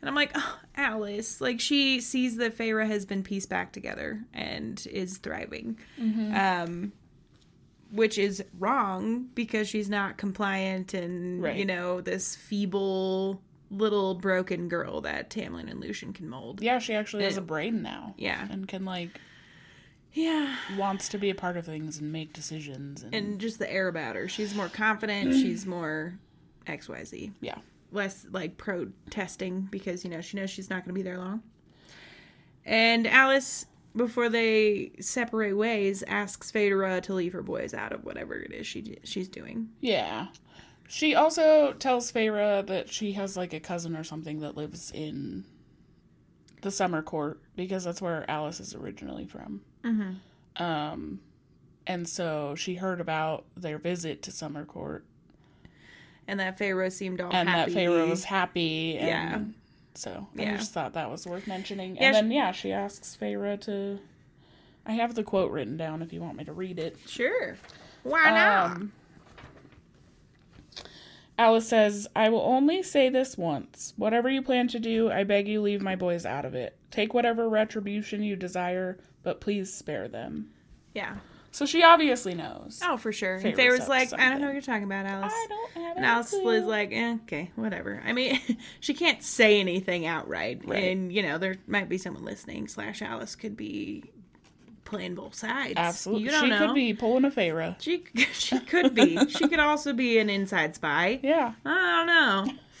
And 0.00 0.08
I'm 0.08 0.14
like, 0.14 0.32
oh, 0.34 0.58
Alis. 0.76 1.40
Like, 1.40 1.60
she 1.60 2.00
sees 2.00 2.36
that 2.36 2.56
Feyre 2.56 2.86
has 2.86 3.06
been 3.06 3.22
pieced 3.22 3.48
back 3.48 3.72
together 3.72 4.24
and 4.34 4.84
is 4.90 5.18
thriving. 5.18 5.78
Mm-hmm. 6.00 6.34
Um, 6.34 6.92
which 7.92 8.18
is 8.18 8.42
wrong 8.58 9.28
because 9.34 9.68
she's 9.68 9.88
not 9.88 10.16
compliant 10.16 10.94
and, 10.94 11.42
Right. 11.42 11.56
you 11.56 11.64
know, 11.64 12.00
this 12.00 12.34
feeble 12.34 13.40
little 13.70 14.14
broken 14.14 14.68
girl 14.68 15.00
that 15.02 15.30
Tamlin 15.30 15.70
and 15.70 15.78
Lucien 15.80 16.12
can 16.12 16.28
mold. 16.28 16.60
Yeah, 16.60 16.78
she 16.78 16.94
actually 16.94 17.24
has 17.24 17.36
a 17.36 17.40
brain 17.42 17.82
now. 17.82 18.14
Yeah. 18.18 18.46
And 18.50 18.66
can 18.66 18.84
like 18.84 19.20
Yeah. 20.12 20.56
wants 20.76 21.08
to 21.10 21.18
be 21.18 21.30
a 21.30 21.34
part 21.34 21.56
of 21.56 21.64
things 21.64 21.98
and 21.98 22.10
make 22.12 22.32
decisions 22.32 23.02
and, 23.02 23.14
And 23.14 23.40
just 23.40 23.58
the 23.58 23.70
air 23.72 23.88
about 23.88 24.16
her. 24.16 24.28
She's 24.28 24.54
more 24.54 24.68
confident. 24.68 25.30
Mm. 25.30 25.40
she's 25.40 25.64
more 25.66 26.18
XYZ. 26.66 27.32
yeah. 27.40 27.58
less 27.90 28.26
like 28.30 28.56
protesting 28.56 29.68
because 29.70 30.02
you 30.02 30.10
know 30.10 30.20
she 30.22 30.36
knows 30.38 30.48
she's 30.48 30.70
not 30.70 30.76
going 30.84 30.88
to 30.88 30.94
be 30.94 31.02
there 31.02 31.18
long. 31.18 31.42
And 32.64 33.06
Alis, 33.06 33.66
before 33.94 34.28
they 34.28 34.92
separate 35.00 35.52
ways, 35.54 36.02
asks 36.06 36.50
Feyre 36.50 37.00
to 37.02 37.14
leave 37.14 37.32
her 37.32 37.42
boys 37.42 37.74
out 37.74 37.92
of 37.92 38.04
whatever 38.04 38.34
it 38.34 38.52
is 38.52 38.66
she 38.66 38.98
she's 39.04 39.28
doing. 39.28 39.68
Yeah. 39.80 40.28
She 40.88 41.14
also 41.14 41.72
tells 41.74 42.10
Feyre 42.12 42.66
that 42.66 42.90
she 42.92 43.12
has 43.12 43.36
like 43.36 43.52
a 43.52 43.60
cousin 43.60 43.96
or 43.96 44.04
something 44.04 44.40
that 44.40 44.56
lives 44.56 44.90
in 44.90 45.44
the 46.60 46.70
summer 46.70 47.02
court 47.02 47.40
because 47.56 47.84
that's 47.84 48.02
where 48.02 48.28
Alis 48.30 48.60
is 48.60 48.74
originally 48.74 49.26
from. 49.26 49.62
Mm-hmm. 49.84 50.62
Um, 50.62 51.20
and 51.86 52.08
so 52.08 52.54
she 52.56 52.74
heard 52.74 53.00
about 53.00 53.44
their 53.56 53.78
visit 53.78 54.22
to 54.22 54.30
summer 54.30 54.64
court 54.64 55.04
And 56.28 56.38
that 56.40 56.58
Feyre 56.58 56.92
seemed 56.92 57.20
all 57.20 57.32
and 57.32 57.48
happy. 57.48 57.72
that 57.74 57.80
Feyre 57.80 58.08
was 58.08 58.24
happy. 58.24 58.96
And 58.98 59.54
Yeah. 59.94 60.00
So 60.00 60.28
I 60.38 60.44
just 60.56 60.72
thought 60.72 60.94
that 60.94 61.10
was 61.10 61.26
worth 61.26 61.46
mentioning. 61.46 61.96
Yeah, 61.96 62.02
and 62.08 62.16
she- 62.16 62.20
then 62.22 62.30
yeah, 62.32 62.52
she 62.52 62.72
asks 62.72 63.16
Feyre 63.20 63.60
to. 63.62 63.98
I 64.84 64.92
have 64.92 65.14
the 65.14 65.22
quote 65.22 65.50
written 65.52 65.76
down 65.76 66.02
if 66.02 66.12
you 66.12 66.20
want 66.20 66.36
me 66.36 66.44
to 66.44 66.52
read 66.52 66.78
it. 66.78 66.96
Sure. 67.06 67.56
Why 68.02 68.30
not? 68.30 68.70
Um, 68.76 68.92
Alis 71.38 71.68
says, 71.68 72.06
I 72.14 72.28
will 72.28 72.40
only 72.42 72.82
say 72.82 73.08
this 73.08 73.38
once. 73.38 73.94
Whatever 73.96 74.28
you 74.28 74.42
plan 74.42 74.68
to 74.68 74.78
do, 74.78 75.10
I 75.10 75.24
beg 75.24 75.48
you 75.48 75.60
leave 75.60 75.80
my 75.82 75.96
boys 75.96 76.26
out 76.26 76.44
of 76.44 76.54
it. 76.54 76.76
Take 76.90 77.14
whatever 77.14 77.48
retribution 77.48 78.22
you 78.22 78.36
desire, 78.36 78.98
but 79.22 79.40
please 79.40 79.72
spare 79.72 80.08
them. 80.08 80.50
yeah. 80.94 81.16
So 81.54 81.66
she 81.66 81.82
obviously 81.82 82.34
knows. 82.34 82.80
Oh, 82.82 82.96
for 82.96 83.12
sure. 83.12 83.34
And 83.34 83.42
Feyre's 83.42 83.56
Feyre's 83.56 83.80
up 83.80 83.88
like, 83.88 84.08
to 84.08 84.20
I 84.20 84.30
don't 84.30 84.40
know 84.40 84.46
what 84.46 84.54
you're 84.54 84.62
talking 84.62 84.84
about, 84.84 85.04
Alis. 85.04 85.32
I 85.34 85.46
don't 85.50 85.70
have 85.84 85.96
And 85.98 86.06
Alis 86.06 86.30
clue. 86.30 86.48
is 86.50 86.64
like, 86.64 86.92
eh, 86.92 87.16
okay, 87.24 87.50
whatever. 87.56 88.02
I 88.04 88.12
mean, 88.14 88.40
she 88.80 88.94
can't 88.94 89.22
say 89.22 89.60
anything 89.60 90.06
outright, 90.06 90.62
Right. 90.66 90.84
and 90.84 91.12
you 91.12 91.22
know 91.22 91.36
there 91.38 91.56
might 91.66 91.88
be 91.90 91.98
someone 91.98 92.24
listening. 92.24 92.68
Slash, 92.68 93.02
Alis 93.02 93.36
could 93.36 93.54
be 93.56 94.04
playing 94.84 95.14
both 95.14 95.34
sides. 95.34 95.74
Absolutely. 95.76 96.24
you 96.24 96.30
don't 96.30 96.44
She 96.44 96.50
know. 96.50 96.66
could 96.66 96.74
be 96.74 96.94
pulling 96.94 97.24
a 97.26 97.30
Feyre. 97.30 97.76
She 97.80 98.04
she 98.32 98.58
could 98.60 98.94
be. 98.94 99.18
she 99.28 99.46
could 99.46 99.60
also 99.60 99.92
be 99.92 100.18
an 100.18 100.30
inside 100.30 100.74
spy. 100.74 101.20
Yeah. 101.22 101.52
I 101.66 102.04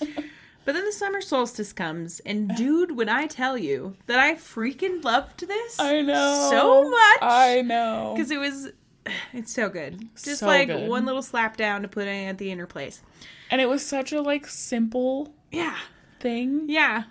don't 0.00 0.08
know. 0.08 0.14
But 0.64 0.74
then 0.74 0.84
the 0.84 0.92
summer 0.92 1.20
solstice 1.20 1.72
comes, 1.72 2.20
and 2.20 2.54
dude, 2.56 2.96
when 2.96 3.08
I 3.08 3.26
tell 3.26 3.58
you 3.58 3.96
that 4.06 4.18
I 4.18 4.34
freaking 4.34 5.02
loved 5.04 5.46
this, 5.46 5.80
I 5.80 6.00
know. 6.02 6.48
so 6.50 6.88
much 6.90 7.18
I 7.22 7.62
know. 7.64 8.12
because 8.14 8.30
it 8.30 8.38
was, 8.38 8.70
it's 9.32 9.52
so 9.52 9.68
good. 9.68 10.08
Just 10.22 10.38
So 10.40 10.46
like 10.46 10.68
good. 10.68 10.88
one 10.88 11.04
little 11.06 11.22
slap 11.22 11.56
down 11.56 11.82
to 11.82 11.88
put 11.88 12.06
in 12.06 12.28
at 12.28 12.38
the 12.38 12.50
inner 12.52 12.66
place. 12.66 13.02
And 13.50 13.60
it 13.60 13.68
was 13.68 13.84
such 13.84 14.12
a 14.12 14.20
like 14.22 14.46
simple 14.46 15.34
Yeah, 15.50 15.76
thing 16.20 16.66
yeah, 16.68 17.04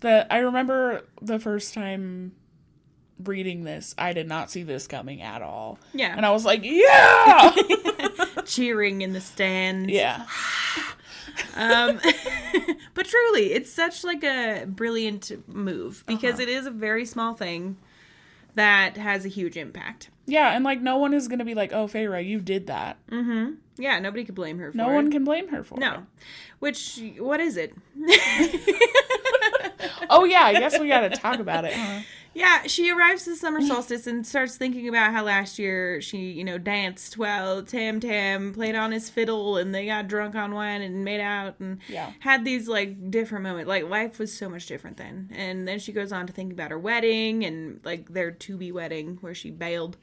that 0.00 0.26
I 0.30 0.38
remember 0.38 1.04
the 1.22 1.38
first 1.38 1.72
time 1.74 2.32
reading 3.24 3.64
this, 3.64 3.94
I 3.98 4.12
did 4.12 4.28
not 4.28 4.50
see 4.50 4.62
this 4.62 4.86
coming 4.86 5.22
at 5.22 5.42
all. 5.42 5.78
yeah. 5.94 6.14
And 6.16 6.26
I 6.26 6.30
was 6.32 6.44
like, 6.44 6.60
yeah. 6.64 7.52
Cheering 8.44 9.00
in 9.02 9.12
the 9.12 9.20
stands. 9.20 9.90
yeah. 9.90 10.26
Um, 11.56 12.00
but 12.94 13.06
truly, 13.06 13.52
it's 13.52 13.72
such 13.72 14.04
like 14.04 14.22
a 14.24 14.64
brilliant 14.66 15.30
move 15.48 16.04
because 16.06 16.34
Uh-huh. 16.34 16.42
it 16.42 16.48
is 16.48 16.66
a 16.66 16.70
very 16.70 17.04
small 17.04 17.34
thing 17.34 17.76
that 18.54 18.96
has 18.96 19.24
a 19.24 19.28
huge 19.28 19.56
impact. 19.56 20.10
Yeah, 20.26 20.54
and 20.54 20.64
like 20.64 20.80
no 20.80 20.98
one 20.98 21.14
is 21.14 21.26
going 21.28 21.38
to 21.38 21.44
be 21.44 21.54
like, 21.54 21.72
"Oh, 21.72 21.86
Feyre, 21.86 22.24
you 22.26 22.40
did 22.40 22.66
that." 22.66 22.96
Mm-hmm. 23.10 23.54
Yeah, 23.78 23.98
nobody 24.00 24.24
could 24.24 24.34
blame 24.34 24.58
her 24.58 24.70
for 24.72 24.76
No 24.76 24.90
it. 24.90 24.94
one 24.94 25.10
can 25.10 25.24
blame 25.24 25.48
her 25.48 25.62
for 25.62 25.76
it. 25.76 25.80
No. 25.80 26.06
Which, 26.58 27.00
what 27.18 27.40
is 27.40 27.56
it? 27.56 27.74
Oh 30.10 30.24
yeah, 30.24 30.42
I 30.42 30.54
guess 30.54 30.78
we 30.78 30.88
got 30.88 31.00
to 31.00 31.10
talk 31.10 31.38
about 31.38 31.64
it. 31.64 31.74
Huh? 31.74 32.00
Yeah, 32.38 32.62
she 32.68 32.90
arrives 32.92 33.24
the 33.24 33.34
summer 33.34 33.60
solstice 33.60 34.06
and 34.06 34.24
starts 34.24 34.56
thinking 34.56 34.88
about 34.88 35.12
how 35.12 35.24
last 35.24 35.58
year 35.58 36.00
she, 36.00 36.18
you 36.30 36.44
know, 36.44 36.56
danced 36.56 37.18
while 37.18 37.64
Tam 37.64 37.98
Tam 37.98 38.54
played 38.54 38.76
on 38.76 38.92
his 38.92 39.10
fiddle 39.10 39.56
and 39.56 39.74
they 39.74 39.86
got 39.86 40.06
drunk 40.06 40.36
on 40.36 40.54
wine 40.54 40.80
and 40.82 41.04
made 41.04 41.20
out 41.20 41.58
and 41.58 41.80
Yeah. 41.88 42.12
had 42.20 42.44
these 42.44 42.68
like 42.68 43.10
different 43.10 43.42
moments. 43.42 43.66
Like 43.68 43.88
life 43.88 44.20
was 44.20 44.32
so 44.32 44.48
much 44.48 44.66
different 44.66 44.98
then. 44.98 45.28
And 45.34 45.66
then 45.66 45.80
she 45.80 45.90
goes 45.92 46.12
on 46.12 46.28
to 46.28 46.32
think 46.32 46.52
about 46.52 46.70
her 46.70 46.78
wedding 46.78 47.44
and 47.44 47.80
like 47.84 48.12
their 48.12 48.30
to 48.30 48.56
be 48.56 48.70
wedding 48.70 49.18
where 49.20 49.34
she 49.34 49.50
bailed. 49.50 49.96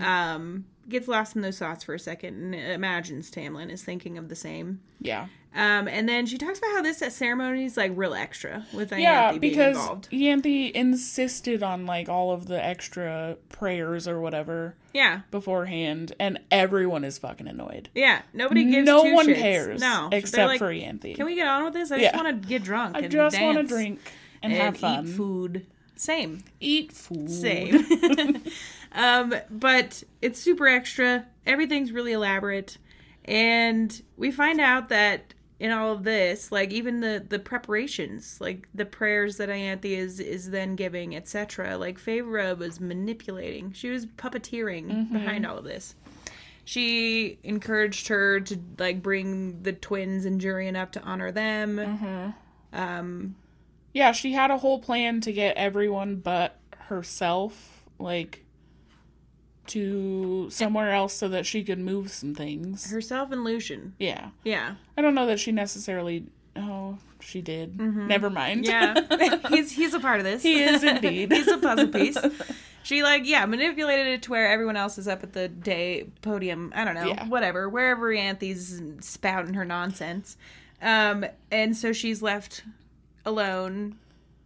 Um, 0.00 0.66
gets 0.88 1.08
lost 1.08 1.34
in 1.36 1.42
those 1.42 1.58
thoughts 1.58 1.84
for 1.84 1.94
a 1.94 1.98
second 1.98 2.34
and 2.42 2.54
imagines 2.54 3.30
Tamlin 3.30 3.70
is 3.70 3.82
thinking 3.82 4.16
of 4.16 4.28
the 4.28 4.36
same. 4.36 4.80
Yeah. 5.00 5.26
Um, 5.52 5.88
and 5.88 6.08
then 6.08 6.26
she 6.26 6.38
talks 6.38 6.58
about 6.60 6.70
how 6.76 6.82
this 6.82 6.98
ceremony 7.14 7.64
is 7.64 7.76
like 7.76 7.90
real 7.96 8.14
extra 8.14 8.64
with 8.72 8.92
Yeah, 8.92 9.32
Ianthe 9.32 9.40
being 9.40 9.52
because 9.52 9.76
involved. 9.76 10.08
Insisted 10.12 11.62
on 11.62 11.86
like 11.86 12.08
all 12.08 12.30
of 12.32 12.46
the 12.46 12.64
extra 12.64 13.36
prayers 13.48 14.06
or 14.06 14.20
whatever 14.20 14.76
Yeah. 14.94 15.20
beforehand, 15.32 16.12
and 16.20 16.38
everyone 16.52 17.02
is 17.04 17.18
fucking 17.18 17.48
annoyed. 17.48 17.88
Yeah, 17.94 18.22
nobody 18.32 18.64
gives 18.64 18.86
no 18.86 19.02
two 19.02 19.12
one 19.14 19.26
shits. 19.26 19.38
cares. 19.40 19.80
No, 19.80 20.08
except 20.12 20.48
like, 20.48 20.58
for 20.58 20.68
Ianthe. 20.72 21.16
Can 21.16 21.26
we 21.26 21.34
get 21.34 21.48
on 21.48 21.64
with 21.64 21.72
this? 21.74 21.90
I 21.90 21.96
Yeah. 21.96 22.12
just 22.12 22.24
want 22.24 22.42
to 22.42 22.48
get 22.48 22.62
drunk. 22.62 22.96
I 22.96 23.08
just 23.08 23.40
want 23.40 23.58
to 23.58 23.64
drink 23.64 23.98
and, 24.42 24.52
and 24.52 24.62
have 24.62 24.76
fun. 24.76 25.06
eat 25.06 25.10
food. 25.14 25.66
Same, 25.96 26.42
Eat 26.60 26.92
food. 26.92 27.28
same. 27.30 28.42
um, 28.92 29.34
but 29.50 30.02
it's 30.22 30.40
super 30.40 30.66
extra. 30.66 31.26
Everything's 31.44 31.92
really 31.92 32.12
elaborate, 32.12 32.78
and 33.26 34.00
we 34.16 34.30
find 34.30 34.60
out 34.60 34.88
that 34.88 35.34
in 35.60 35.70
all 35.70 35.92
of 35.92 36.02
this, 36.02 36.50
like 36.50 36.72
even 36.72 37.00
the 37.00 37.24
the 37.28 37.38
preparations, 37.38 38.38
like 38.40 38.66
the 38.74 38.84
prayers 38.86 39.36
that 39.36 39.48
Ianthe 39.48 39.84
is 39.84 40.18
is 40.18 40.50
then 40.50 40.74
giving, 40.74 41.14
etc. 41.14 41.76
Like 41.76 41.98
Feyre 42.00 42.56
was 42.58 42.80
manipulating. 42.80 43.70
She 43.72 43.90
was 43.90 44.06
puppeteering 44.06 44.86
Mm-hmm. 44.90 45.12
behind 45.14 45.46
all 45.46 45.58
of 45.58 45.64
this. 45.64 45.94
She 46.64 47.38
encouraged 47.44 48.08
her 48.08 48.40
to 48.40 48.58
like 48.78 49.02
bring 49.02 49.62
the 49.62 49.72
twins 49.72 50.24
and 50.24 50.40
Jurian 50.40 50.76
up 50.76 50.92
to 50.92 51.02
honor 51.02 51.30
them. 51.32 51.76
Mm-hmm. 51.76 52.78
Um, 52.80 53.34
Yeah, 53.92 54.12
she 54.12 54.32
had 54.32 54.50
a 54.50 54.58
whole 54.58 54.78
plan 54.80 55.20
to 55.22 55.32
get 55.32 55.56
everyone 55.56 56.16
but 56.16 56.56
herself, 56.88 57.84
like, 57.98 58.44
to 59.70 60.48
somewhere 60.50 60.92
else 60.92 61.12
so 61.14 61.28
that 61.28 61.46
she 61.46 61.64
could 61.64 61.78
move 61.78 62.10
some 62.12 62.34
things. 62.34 62.90
herself 62.90 63.32
and 63.32 63.44
Lucien. 63.44 63.94
Yeah. 63.98 64.30
Yeah, 64.44 64.74
I 64.96 65.02
don't 65.02 65.14
know 65.14 65.26
that 65.26 65.40
she 65.40 65.52
necessarily. 65.52 66.26
Oh, 66.56 66.98
she 67.20 67.40
did. 67.40 67.78
Never 67.80 68.28
mind. 68.30 68.64
Mm-hmm. 68.64 69.20
yeah. 69.22 69.38
he's 69.48 69.72
he's 69.72 69.94
a 69.94 70.00
part 70.00 70.18
of 70.20 70.24
this. 70.24 70.42
He 70.42 70.62
is 70.62 70.82
indeed. 70.82 71.32
he's 71.32 71.48
a 71.48 71.58
puzzle 71.58 71.88
piece. 71.88 72.18
She 72.82 73.02
like 73.02 73.26
yeah 73.26 73.44
manipulated 73.44 74.06
it 74.06 74.22
to 74.22 74.30
where 74.30 74.48
everyone 74.48 74.74
else 74.74 74.96
is 74.96 75.06
up 75.06 75.22
at 75.22 75.34
the 75.34 75.48
day 75.48 76.06
podium. 76.22 76.72
I 76.74 76.86
don't 76.86 76.94
know, 76.94 77.08
Yeah. 77.08 77.28
whatever, 77.28 77.68
wherever 77.68 78.08
Ianthe's 78.10 78.80
spouting 79.06 79.52
her 79.52 79.66
nonsense. 79.66 80.38
Um, 80.80 81.26
and 81.52 81.76
so 81.76 81.92
she's 81.92 82.22
left 82.22 82.62
alone, 83.26 83.98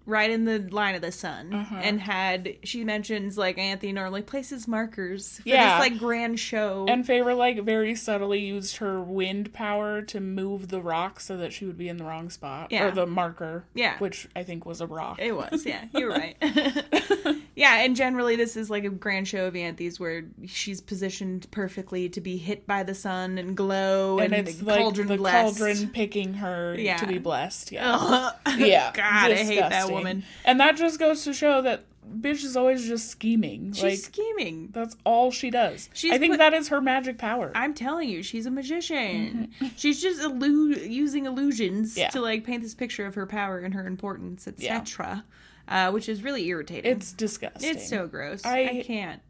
right 0.06 0.30
in 0.30 0.44
the 0.44 0.58
line 0.70 0.94
of 0.94 1.00
the 1.02 1.10
sun, 1.12 1.52
Uh-huh. 1.54 1.76
and 1.82 2.00
had 2.00 2.56
she 2.62 2.84
mentions 2.84 3.38
like 3.38 3.56
Ianthe 3.56 3.92
normally 3.94 4.20
places 4.22 4.68
markers 4.68 5.38
for 5.38 5.48
Yeah. 5.48 5.78
this 5.78 5.90
like 5.90 5.98
grand 5.98 6.38
show. 6.38 6.84
And 6.88 7.06
Feyre 7.06 7.36
like, 7.36 7.60
very 7.62 7.94
subtly 7.94 8.40
used 8.40 8.76
her 8.78 9.00
wind 9.00 9.52
power 9.52 10.02
to 10.02 10.20
move 10.20 10.68
the 10.68 10.80
rock 10.82 11.20
so 11.20 11.36
that 11.38 11.52
she 11.52 11.64
would 11.64 11.78
be 11.78 11.88
in 11.88 11.96
the 11.96 12.04
wrong 12.04 12.28
spot. 12.30 12.70
Yeah. 12.70 12.84
Or 12.86 12.90
the 12.90 13.06
marker. 13.06 13.64
Yeah. 13.74 13.98
Which 13.98 14.28
I 14.36 14.42
think 14.42 14.66
was 14.66 14.80
a 14.80 14.86
rock. 14.86 15.18
It 15.20 15.34
was, 15.34 15.64
yeah. 15.64 15.84
You're 15.94 16.10
right. 16.10 16.36
yeah, 17.56 17.76
and 17.80 17.96
generally 17.96 18.36
this 18.36 18.56
is 18.56 18.68
like 18.70 18.84
a 18.84 18.90
grand 18.90 19.28
show 19.28 19.46
of 19.46 19.54
Ianthe's 19.54 19.98
where 19.98 20.24
she's 20.46 20.80
positioned 20.80 21.50
perfectly 21.50 22.08
to 22.10 22.20
be 22.20 22.36
hit 22.36 22.66
by 22.66 22.82
the 22.82 22.94
sun 22.94 23.38
and 23.38 23.56
glow 23.56 24.18
and 24.18 24.32
and, 24.34 24.48
it's 24.48 24.58
the 24.58 24.64
like 24.66 24.80
cauldron 24.80 25.08
the 25.08 25.16
blessed. 25.16 25.58
cauldron 25.58 25.88
picking 25.88 26.34
her 26.34 26.74
Yeah. 26.78 26.96
to 26.98 27.06
be 27.06 27.18
blessed. 27.18 27.72
Yeah. 27.72 27.96
Ugh. 27.98 28.34
Yeah. 28.58 28.92
God, 28.94 29.30
I 29.30 29.34
hate 29.34 29.58
that 29.60 29.68
disgusting. 29.70 29.93
Woman. 29.94 30.24
And 30.44 30.60
that 30.60 30.76
just 30.76 30.98
goes 30.98 31.24
to 31.24 31.32
show 31.32 31.62
that 31.62 31.84
bitch 32.20 32.44
is 32.44 32.56
always 32.56 32.86
just 32.86 33.08
scheming. 33.10 33.72
She's 33.72 33.82
like 33.82 33.98
scheming. 33.98 34.68
that's 34.72 34.94
all 35.04 35.30
she 35.30 35.50
does. 35.50 35.88
She's 35.94 36.12
I 36.12 36.18
think 36.18 36.34
put- 36.34 36.38
that 36.38 36.52
is 36.52 36.68
her 36.68 36.80
magic 36.80 37.16
power. 37.18 37.50
I'm 37.54 37.72
telling 37.74 38.08
you, 38.10 38.22
she's 38.22 38.44
a 38.46 38.50
magician. 38.50 39.50
she's 39.76 40.02
just 40.02 40.20
illu- 40.20 40.88
using 40.90 41.24
illusions 41.26 41.92
Mm-hmm. 41.92 42.00
Yeah. 42.00 42.08
to 42.10 42.20
like 42.20 42.44
paint 42.44 42.62
this 42.62 42.74
picture 42.74 43.06
of 43.06 43.14
her 43.14 43.26
power 43.26 43.58
and 43.58 43.72
her 43.74 43.86
importance, 43.86 44.46
etc. 44.46 45.24
Uh, 45.66 45.90
which 45.92 46.10
is 46.10 46.22
really 46.22 46.46
irritating. 46.46 46.92
it's 46.92 47.10
disgusting. 47.12 47.70
it's 47.70 47.88
so 47.88 48.06
gross. 48.06 48.44
I- 48.44 48.64
I, 48.80 48.82
can't. 48.86 49.22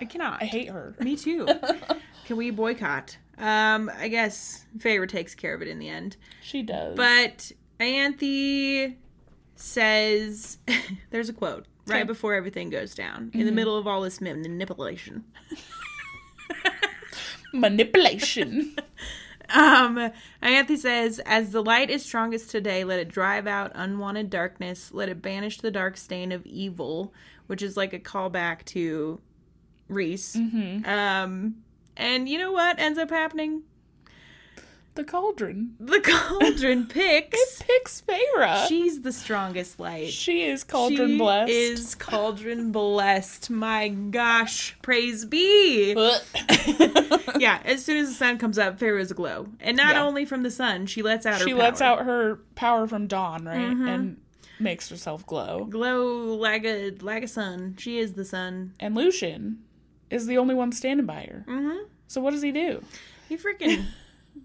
I 0.00 0.04
cannot. 0.06 0.42
I 0.42 0.46
hate 0.46 0.70
her. 0.70 0.96
Me 0.98 1.16
too. 1.16 1.46
Can 2.26 2.36
we 2.36 2.50
boycott? 2.50 3.16
Um, 3.38 3.88
I 3.96 4.08
guess 4.08 4.66
Feyre 4.78 5.08
takes 5.08 5.36
care 5.36 5.54
of 5.54 5.62
it 5.62 5.68
in 5.68 5.78
the 5.78 5.88
end. 5.88 6.16
She 6.42 6.62
does. 6.62 6.96
But 6.96 7.52
Ianthe 7.78 8.96
says 9.60 10.58
there's 11.10 11.28
a 11.28 11.32
quote 11.32 11.66
right 11.86 11.96
Okay. 11.98 12.04
before 12.04 12.34
everything 12.34 12.70
goes 12.70 12.94
down 12.94 13.30
in 13.34 13.46
the 13.46 13.52
middle 13.52 13.76
of 13.76 13.86
all 13.86 14.02
this 14.02 14.20
manipulation. 14.20 15.24
manipulation. 17.52 18.76
Um, 19.50 20.10
Ianthe 20.42 20.76
says, 20.76 21.20
"As 21.24 21.52
the 21.52 21.62
light 21.62 21.88
is 21.88 22.04
strongest 22.04 22.50
today, 22.50 22.84
let 22.84 22.98
it 22.98 23.08
drive 23.08 23.46
out 23.46 23.72
unwanted 23.74 24.28
darkness. 24.28 24.92
Let 24.92 25.08
it 25.08 25.22
banish 25.22 25.62
the 25.62 25.70
dark 25.70 25.96
stain 25.96 26.32
of 26.32 26.44
evil," 26.44 27.14
which 27.46 27.62
is 27.62 27.74
like 27.74 27.94
a 27.94 27.98
callback 27.98 28.66
to 28.66 29.22
Rhys. 29.88 30.36
Um, 30.36 31.54
and 31.96 32.28
you 32.28 32.36
know 32.36 32.52
what 32.52 32.78
ends 32.78 32.98
up 32.98 33.08
happening? 33.08 33.62
The 34.98 35.04
cauldron. 35.04 35.76
The 35.78 36.00
cauldron 36.04 36.86
picks. 36.86 37.62
Picks 37.62 38.00
Feyre. 38.02 38.66
She's 38.66 39.02
the 39.02 39.12
strongest 39.12 39.78
light. 39.78 40.08
She 40.08 40.42
is 40.42 40.64
cauldron 40.64 41.10
she 41.10 41.18
blessed. 41.18 41.50
is 41.52 41.94
cauldron 41.94 42.72
blessed. 42.72 43.48
My 43.48 43.90
gosh, 43.90 44.76
praise 44.82 45.24
be. 45.24 45.92
yeah, 47.38 47.60
as 47.64 47.84
soon 47.84 47.98
as 47.98 48.08
the 48.08 48.14
sun 48.16 48.38
comes 48.38 48.58
up, 48.58 48.80
Feyre's 48.80 49.12
aglow. 49.12 49.46
And 49.60 49.76
not 49.76 49.94
Yeah. 49.94 50.02
only 50.02 50.24
from 50.24 50.42
the 50.42 50.50
sun, 50.50 50.86
she 50.86 51.02
lets 51.02 51.26
out 51.26 51.38
her 51.40 51.44
she 51.46 51.52
power. 51.52 51.60
lets 51.60 51.80
out 51.80 52.04
her 52.04 52.40
power 52.56 52.88
from 52.88 53.06
dawn, 53.06 53.44
right? 53.44 53.56
Mm-hmm. 53.56 53.86
And 53.86 54.20
makes 54.58 54.88
herself 54.88 55.24
glow. 55.26 55.64
glow 55.66 56.34
like 56.34 56.64
a 56.64 56.90
like 57.02 57.22
a 57.22 57.28
sun. 57.28 57.76
She 57.78 58.00
is 58.00 58.14
the 58.14 58.24
sun. 58.24 58.72
And 58.80 58.96
Lucien 58.96 59.60
is 60.10 60.26
the 60.26 60.38
only 60.38 60.56
one 60.56 60.72
standing 60.72 61.06
by 61.06 61.22
her. 61.30 61.44
Mm-hmm. 61.46 61.84
So 62.08 62.20
what 62.20 62.32
does 62.32 62.42
he 62.42 62.50
do? 62.50 62.82
He 63.28 63.36
freaking 63.36 63.84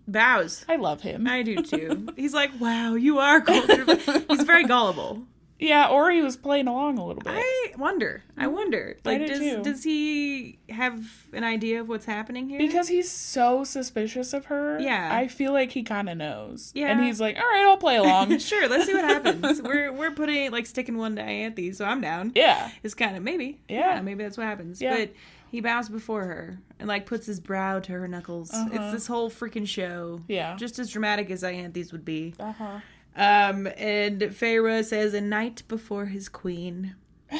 bows. 0.07 0.65
I 0.67 0.75
love 0.77 1.01
him. 1.01 1.27
I 1.27 1.41
do 1.43 1.57
too. 1.61 2.07
He's 2.15 2.33
like, 2.33 2.51
wow, 2.59 2.95
you 2.95 3.19
are 3.19 3.41
cauldron. 3.41 3.99
He's 4.29 4.43
very 4.43 4.65
gullible. 4.65 5.23
yeah, 5.59 5.87
or 5.87 6.11
he 6.11 6.21
was 6.21 6.35
playing 6.35 6.67
along 6.67 6.97
a 6.97 7.05
little 7.05 7.21
bit. 7.21 7.33
I 7.35 7.71
wonder. 7.77 8.23
I 8.37 8.47
wonder. 8.47 8.97
I 9.05 9.09
Like, 9.09 9.19
do 9.21 9.27
does 9.27 9.39
too. 9.39 9.63
does 9.63 9.83
he 9.83 10.59
have 10.69 11.01
an 11.31 11.43
idea 11.43 11.79
of 11.81 11.87
what's 11.87 12.05
happening 12.05 12.49
here? 12.49 12.57
because 12.59 12.87
he's 12.89 13.09
so 13.09 13.63
suspicious 13.63 14.33
of 14.33 14.45
her. 14.45 14.79
Yeah. 14.79 15.09
I 15.15 15.27
feel 15.27 15.53
like 15.53 15.71
he 15.71 15.83
kind 15.83 16.09
of 16.09 16.17
knows. 16.17 16.71
Yeah. 16.75 16.87
And 16.91 17.01
he's 17.03 17.21
like, 17.21 17.37
all 17.37 17.43
right, 17.43 17.65
I'll 17.67 17.77
play 17.77 17.95
along. 17.95 18.37
sure, 18.39 18.67
let's 18.67 18.85
see 18.85 18.93
what 18.93 19.05
happens. 19.05 19.61
we're 19.63 19.91
we're 19.93 20.11
putting 20.11 20.51
like 20.51 20.65
sticking 20.65 20.97
one 20.97 21.15
to 21.15 21.21
Ianthe, 21.21 21.75
so 21.75 21.85
I'm 21.85 22.01
down. 22.01 22.31
yeah. 22.35 22.69
It's 22.83 22.93
kind 22.95 23.15
of 23.15 23.23
maybe. 23.23 23.59
Yeah. 23.69 24.01
maybe 24.01 24.23
that's 24.23 24.37
what 24.37 24.47
happens. 24.47 24.81
Yeah. 24.81 24.97
But 24.97 25.11
he 25.53 25.61
bows 25.61 25.87
before 25.87 26.23
her 26.23 26.57
and 26.79 26.87
like 26.87 27.05
puts 27.05 27.27
his 27.27 27.39
brow 27.39 27.79
to 27.79 27.91
her 27.91 28.07
knuckles. 28.07 28.49
It's 28.71 28.91
this 28.91 29.05
whole 29.05 29.29
freaking 29.29 29.67
show. 29.67 30.15
Uh-huh. 30.15 30.23
Yeah. 30.27 30.55
Just 30.55 30.79
as 30.79 30.89
dramatic 30.89 31.29
as 31.29 31.43
Ianthe's 31.43 31.91
would 31.91 32.03
be. 32.03 32.33
Uh 32.39 32.53
huh. 32.53 32.79
Um, 33.15 33.67
and 33.77 34.19
Feyre 34.19 34.83
says, 34.83 35.13
"A 35.13 35.21
night 35.21 35.61
before 35.67 36.05
his 36.07 36.27
queen." 36.27 36.95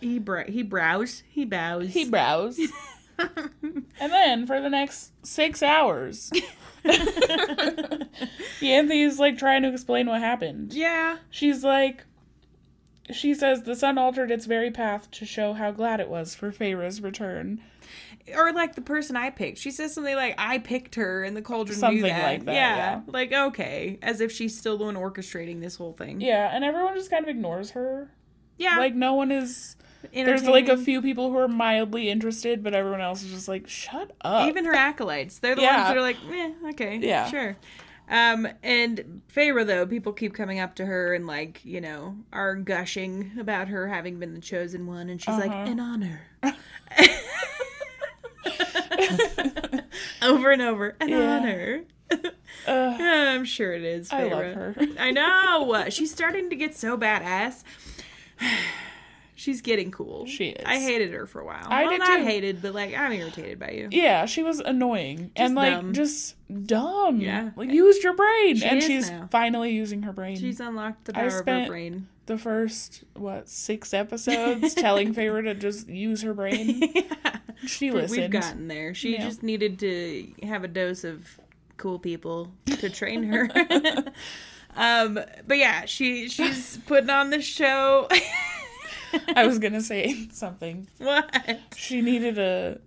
he 0.00 0.18
br- 0.18 0.40
he 0.40 0.62
brows. 0.64 1.22
He 1.28 1.44
bows. 1.44 1.90
He 1.94 2.10
brows. 2.10 2.58
and 3.18 3.86
then 4.00 4.44
for 4.44 4.60
the 4.60 4.70
next 4.70 5.12
six 5.24 5.62
hours, 5.62 6.32
Ianthe's 8.60 9.20
like 9.20 9.38
trying 9.38 9.62
to 9.62 9.72
explain 9.72 10.08
what 10.08 10.20
happened. 10.20 10.72
yeah. 10.74 11.18
She's 11.30 11.62
like, 11.62 12.02
she 13.12 13.34
says 13.34 13.62
the 13.62 13.76
sun 13.76 13.98
altered 13.98 14.30
its 14.30 14.46
very 14.46 14.70
path 14.70 15.10
to 15.12 15.24
show 15.26 15.52
how 15.52 15.70
glad 15.70 16.00
it 16.00 16.08
was 16.08 16.34
for 16.34 16.50
Feyre's 16.52 17.00
return. 17.00 17.60
Or 18.36 18.52
like 18.52 18.74
the 18.74 18.82
person 18.82 19.16
I 19.16 19.30
picked. 19.30 19.56
She 19.58 19.70
says 19.70 19.94
something 19.94 20.14
like, 20.14 20.34
"I 20.36 20.58
picked 20.58 20.96
her," 20.96 21.24
and 21.24 21.34
the 21.34 21.40
cauldron 21.40 21.76
knew 21.76 21.80
Something 21.80 22.02
that. 22.02 22.22
like 22.22 22.44
that, 22.44 22.52
Yeah. 22.54 22.76
yeah. 22.76 23.00
Like 23.06 23.32
okay, 23.32 23.98
as 24.02 24.20
if 24.20 24.30
she's 24.30 24.56
still 24.58 24.76
the 24.76 24.84
one 24.84 24.96
orchestrating 24.96 25.60
this 25.62 25.76
whole 25.76 25.94
thing. 25.94 26.20
Yeah, 26.20 26.50
and 26.54 26.62
everyone 26.62 26.94
just 26.94 27.10
kind 27.10 27.24
of 27.24 27.30
ignores 27.30 27.70
her. 27.70 28.10
Yeah. 28.58 28.76
Like 28.78 28.94
no 28.94 29.14
one 29.14 29.32
is. 29.32 29.76
There's 30.12 30.44
like 30.46 30.68
a 30.68 30.76
few 30.76 31.00
people 31.02 31.30
who 31.30 31.38
are 31.38 31.48
mildly 31.48 32.08
interested, 32.10 32.62
but 32.62 32.74
everyone 32.74 33.00
else 33.00 33.22
is 33.24 33.32
just 33.32 33.48
like, 33.48 33.66
shut 33.68 34.12
up. 34.20 34.46
even 34.48 34.64
her 34.66 34.74
acolytes. 34.74 35.38
They're 35.38 35.56
the 35.56 35.62
Yeah. 35.62 35.76
ones 35.76 35.88
that 35.88 35.96
are 35.96 36.00
like, 36.02 36.16
eh, 36.30 36.52
okay, 36.70 36.98
Yeah. 37.02 37.28
sure. 37.30 37.56
Um, 38.10 38.48
and 38.62 39.20
Feyre 39.34 39.66
though, 39.66 39.86
people 39.86 40.12
keep 40.12 40.32
coming 40.34 40.58
up 40.60 40.74
to 40.76 40.86
her 40.86 41.12
and 41.14 41.26
like, 41.26 41.60
you 41.64 41.80
know, 41.80 42.16
are 42.32 42.54
gushing 42.54 43.32
about 43.38 43.68
her 43.68 43.86
having 43.88 44.18
been 44.18 44.32
the 44.34 44.40
chosen 44.40 44.86
one, 44.86 45.08
and 45.10 45.20
she's 45.20 45.36
like, 45.36 45.50
Uh-huh. 45.50 45.70
an 45.70 45.80
honor. 45.80 46.22
over 50.22 50.50
and 50.50 50.62
over, 50.62 50.96
an 51.00 51.08
Yeah. 51.08 51.36
honor. 51.36 51.84
Ugh, 52.10 52.20
I'm 52.66 53.44
sure 53.44 53.72
it 53.72 53.82
is. 53.82 54.10
I 54.12 54.24
love 54.24 54.54
her. 54.54 54.74
I 54.98 55.10
know. 55.10 55.84
She's 55.90 56.10
starting 56.10 56.50
to 56.50 56.56
get 56.56 56.74
so 56.76 56.96
badass. 56.96 57.62
She's 59.38 59.60
getting 59.62 59.92
cool. 59.92 60.26
She 60.26 60.48
is. 60.48 60.64
I 60.66 60.80
hated 60.80 61.12
her 61.12 61.24
for 61.24 61.40
a 61.40 61.44
while. 61.44 61.64
I 61.68 61.82
well, 61.82 61.90
did 61.92 61.98
not 62.00 62.16
too. 62.18 62.24
hated, 62.24 62.60
but 62.60 62.74
like 62.74 62.92
I'm 62.96 63.12
irritated 63.12 63.60
by 63.60 63.70
you. 63.70 63.88
Yeah, 63.92 64.26
she 64.26 64.42
was 64.42 64.58
annoying 64.58 65.30
and 65.36 65.54
like 65.54 65.74
dumb. 65.74 65.92
just 65.92 66.34
dumb. 66.66 67.20
Yeah. 67.20 67.50
like 67.54 67.70
used 67.70 68.02
your 68.02 68.14
brain, 68.14 68.56
She 68.56 68.64
and 68.64 68.82
she's 68.82 69.08
now. 69.08 69.28
finally 69.30 69.70
using 69.70 70.02
her 70.02 70.12
brain. 70.12 70.36
She's 70.38 70.58
unlocked 70.58 71.04
the 71.04 71.12
power 71.12 71.26
of 71.28 71.46
her 71.46 71.66
brain. 71.68 72.08
the 72.26 72.36
first 72.36 73.04
what 73.14 73.48
six 73.48 73.94
episodes 73.94 74.74
telling 74.74 75.14
Feyre 75.14 75.44
to 75.44 75.54
just 75.54 75.88
use 75.88 76.22
her 76.22 76.34
brain. 76.34 76.82
She 77.66 77.90
We- 77.90 78.00
listened. 78.02 78.20
We've 78.22 78.30
gotten 78.30 78.68
there. 78.68 78.94
She 78.94 79.14
Yeah. 79.14 79.24
just 79.24 79.42
needed 79.42 79.78
to 79.80 80.32
have 80.44 80.62
a 80.64 80.68
dose 80.68 81.02
of 81.04 81.26
cool 81.76 81.98
people 81.98 82.52
to 82.66 82.88
train 82.88 83.24
her. 83.24 83.48
um, 84.76 85.14
but 85.46 85.58
yeah, 85.58 85.84
she 85.84 86.28
she's 86.28 86.76
putting 86.86 87.10
on 87.10 87.30
this 87.30 87.44
show. 87.44 88.08
I 89.34 89.46
was 89.46 89.58
gonna 89.58 89.80
say 89.80 90.28
something. 90.32 90.88
what? 90.98 91.60
She 91.76 92.00
needed 92.00 92.38
a 92.38 92.80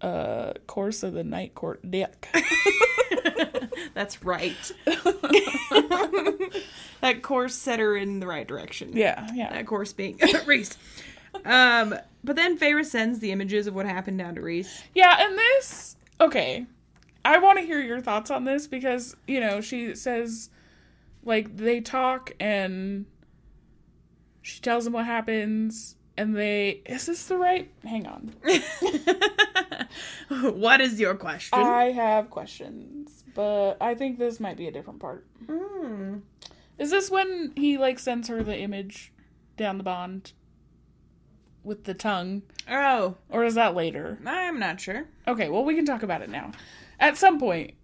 a 0.00 0.54
course 0.66 1.02
of 1.02 1.14
the 1.14 1.24
night 1.24 1.54
court 1.54 1.80
dick. 1.90 2.28
That's 3.94 4.22
right. 4.22 4.72
that 7.00 7.20
course 7.22 7.54
set 7.54 7.78
her 7.80 7.96
in 7.96 8.20
the 8.20 8.26
right 8.26 8.46
direction. 8.46 8.90
yeah, 8.94 9.26
yeah. 9.34 9.52
That 9.52 9.66
course 9.66 9.92
being 9.92 10.18
Rhys. 10.44 10.76
Um, 11.44 11.94
but 12.24 12.36
then 12.36 12.58
Feyre 12.58 12.84
sends 12.84 13.20
the 13.20 13.32
images 13.32 13.66
of 13.66 13.74
what 13.74 13.86
happened 13.86 14.18
down 14.18 14.34
to 14.34 14.42
Rhys. 14.42 14.82
Yeah, 14.94 15.16
and 15.18 15.38
this 15.38 15.96
okay. 16.20 16.66
I 17.24 17.38
want 17.38 17.58
to 17.58 17.64
hear 17.64 17.80
your 17.80 18.00
thoughts 18.00 18.30
on 18.30 18.44
this 18.44 18.68
because, 18.68 19.16
you 19.26 19.40
know, 19.40 19.60
she 19.60 19.96
says 19.96 20.50
like 21.24 21.56
they 21.56 21.80
talk 21.80 22.32
and 22.38 23.06
she 24.46 24.60
tells 24.60 24.86
him 24.86 24.92
what 24.92 25.06
happens 25.06 25.96
and 26.16 26.36
they 26.36 26.80
is 26.86 27.06
this 27.06 27.26
the 27.26 27.36
right 27.36 27.70
hang 27.82 28.06
on. 28.06 28.32
what 30.52 30.80
is 30.80 31.00
your 31.00 31.14
question? 31.14 31.58
I 31.58 31.90
have 31.90 32.30
questions, 32.30 33.24
but 33.34 33.74
I 33.80 33.94
think 33.94 34.18
this 34.18 34.38
might 34.40 34.56
be 34.56 34.68
a 34.68 34.72
different 34.72 35.00
part. 35.00 35.26
Mm. 35.46 36.22
Is 36.78 36.90
this 36.90 37.10
when 37.10 37.52
he 37.56 37.76
like 37.76 37.98
sends 37.98 38.28
her 38.28 38.42
the 38.42 38.56
image 38.56 39.12
down 39.56 39.78
the 39.78 39.84
bond 39.84 40.32
with 41.64 41.84
the 41.84 41.94
tongue 41.94 42.42
Oh, 42.68 43.16
or 43.28 43.44
is 43.44 43.54
that 43.54 43.74
later? 43.74 44.18
I'm 44.26 44.58
not 44.58 44.80
sure. 44.80 45.06
Okay, 45.26 45.48
well, 45.48 45.64
we 45.64 45.74
can 45.74 45.84
talk 45.84 46.02
about 46.02 46.22
it 46.22 46.30
now. 46.30 46.52
At 46.98 47.16
some 47.16 47.38
point, 47.38 47.74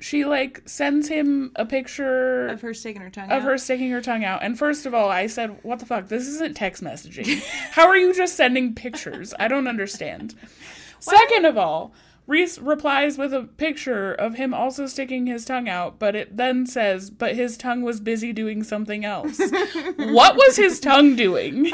she 0.00 0.24
like 0.24 0.62
sends 0.66 1.08
him 1.08 1.52
a 1.56 1.64
picture 1.66 2.46
Of 2.48 2.60
her 2.62 2.74
sticking 2.74 3.02
her 3.02 3.10
tongue 3.10 3.24
of 3.30 3.30
out. 3.30 3.42
her 3.42 3.58
sticking 3.58 3.90
her 3.90 4.00
tongue 4.00 4.24
out. 4.24 4.42
And 4.42 4.58
first 4.58 4.86
of 4.86 4.94
all, 4.94 5.08
I 5.10 5.26
said, 5.26 5.58
"What 5.62 5.78
the 5.78 5.86
fuck? 5.86 6.08
This 6.08 6.26
isn't 6.26 6.56
text 6.56 6.82
messaging. 6.82 7.40
How 7.72 7.86
are 7.86 7.96
you 7.96 8.14
just 8.14 8.36
sending 8.36 8.74
pictures? 8.74 9.34
I 9.38 9.48
don't 9.48 9.68
understand." 9.68 10.34
Second 11.00 11.46
of 11.46 11.56
all, 11.56 11.92
Rhys 12.26 12.58
replies 12.60 13.18
with 13.18 13.32
a 13.34 13.42
picture 13.42 14.12
of 14.12 14.34
him 14.34 14.52
also 14.54 14.86
sticking 14.86 15.26
his 15.26 15.44
tongue 15.44 15.68
out, 15.68 15.98
but 15.98 16.14
it 16.14 16.36
then 16.36 16.66
says, 16.66 17.10
"But 17.10 17.34
his 17.36 17.56
tongue 17.56 17.82
was 17.82 18.00
busy 18.00 18.32
doing 18.32 18.62
something 18.62 19.04
else." 19.04 19.38
what 19.96 20.36
was 20.36 20.56
his 20.56 20.80
tongue 20.80 21.16
doing? 21.16 21.70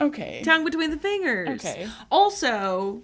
Okay. 0.00 0.42
tongue 0.44 0.64
between 0.64 0.90
the 0.90 0.96
fingers. 0.96 1.48
Okay. 1.64 1.88
Also, 2.10 3.02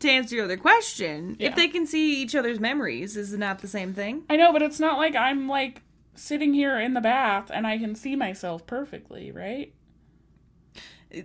to 0.00 0.08
answer 0.08 0.36
your 0.36 0.44
other 0.44 0.56
question, 0.56 1.36
Yeah. 1.38 1.48
if 1.48 1.56
they 1.56 1.68
can 1.68 1.86
see 1.86 2.22
each 2.22 2.34
other's 2.34 2.60
memories, 2.60 3.16
is 3.16 3.32
it 3.32 3.38
not 3.38 3.58
the 3.60 3.68
same 3.68 3.94
thing? 3.94 4.22
I 4.30 4.36
know, 4.36 4.52
but 4.52 4.62
it's 4.62 4.78
not 4.80 4.96
like 4.98 5.14
I'm 5.16 5.48
like 5.48 5.82
sitting 6.14 6.54
here 6.54 6.78
in 6.78 6.94
the 6.94 7.00
bath 7.00 7.50
and 7.52 7.66
I 7.66 7.78
can 7.78 7.94
see 7.94 8.16
myself 8.16 8.66
perfectly, 8.66 9.30
right? 9.32 9.72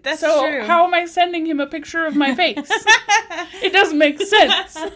That's 0.02 0.22
so 0.22 0.48
true. 0.50 0.64
how 0.64 0.86
am 0.86 0.94
I 0.94 1.06
sending 1.06 1.46
him 1.46 1.60
a 1.60 1.68
picture 1.68 2.06
of 2.06 2.16
my 2.16 2.34
face? 2.36 2.56
it 3.62 3.74
doesn't 3.74 3.98
make 3.98 4.22
sense. 4.22 4.78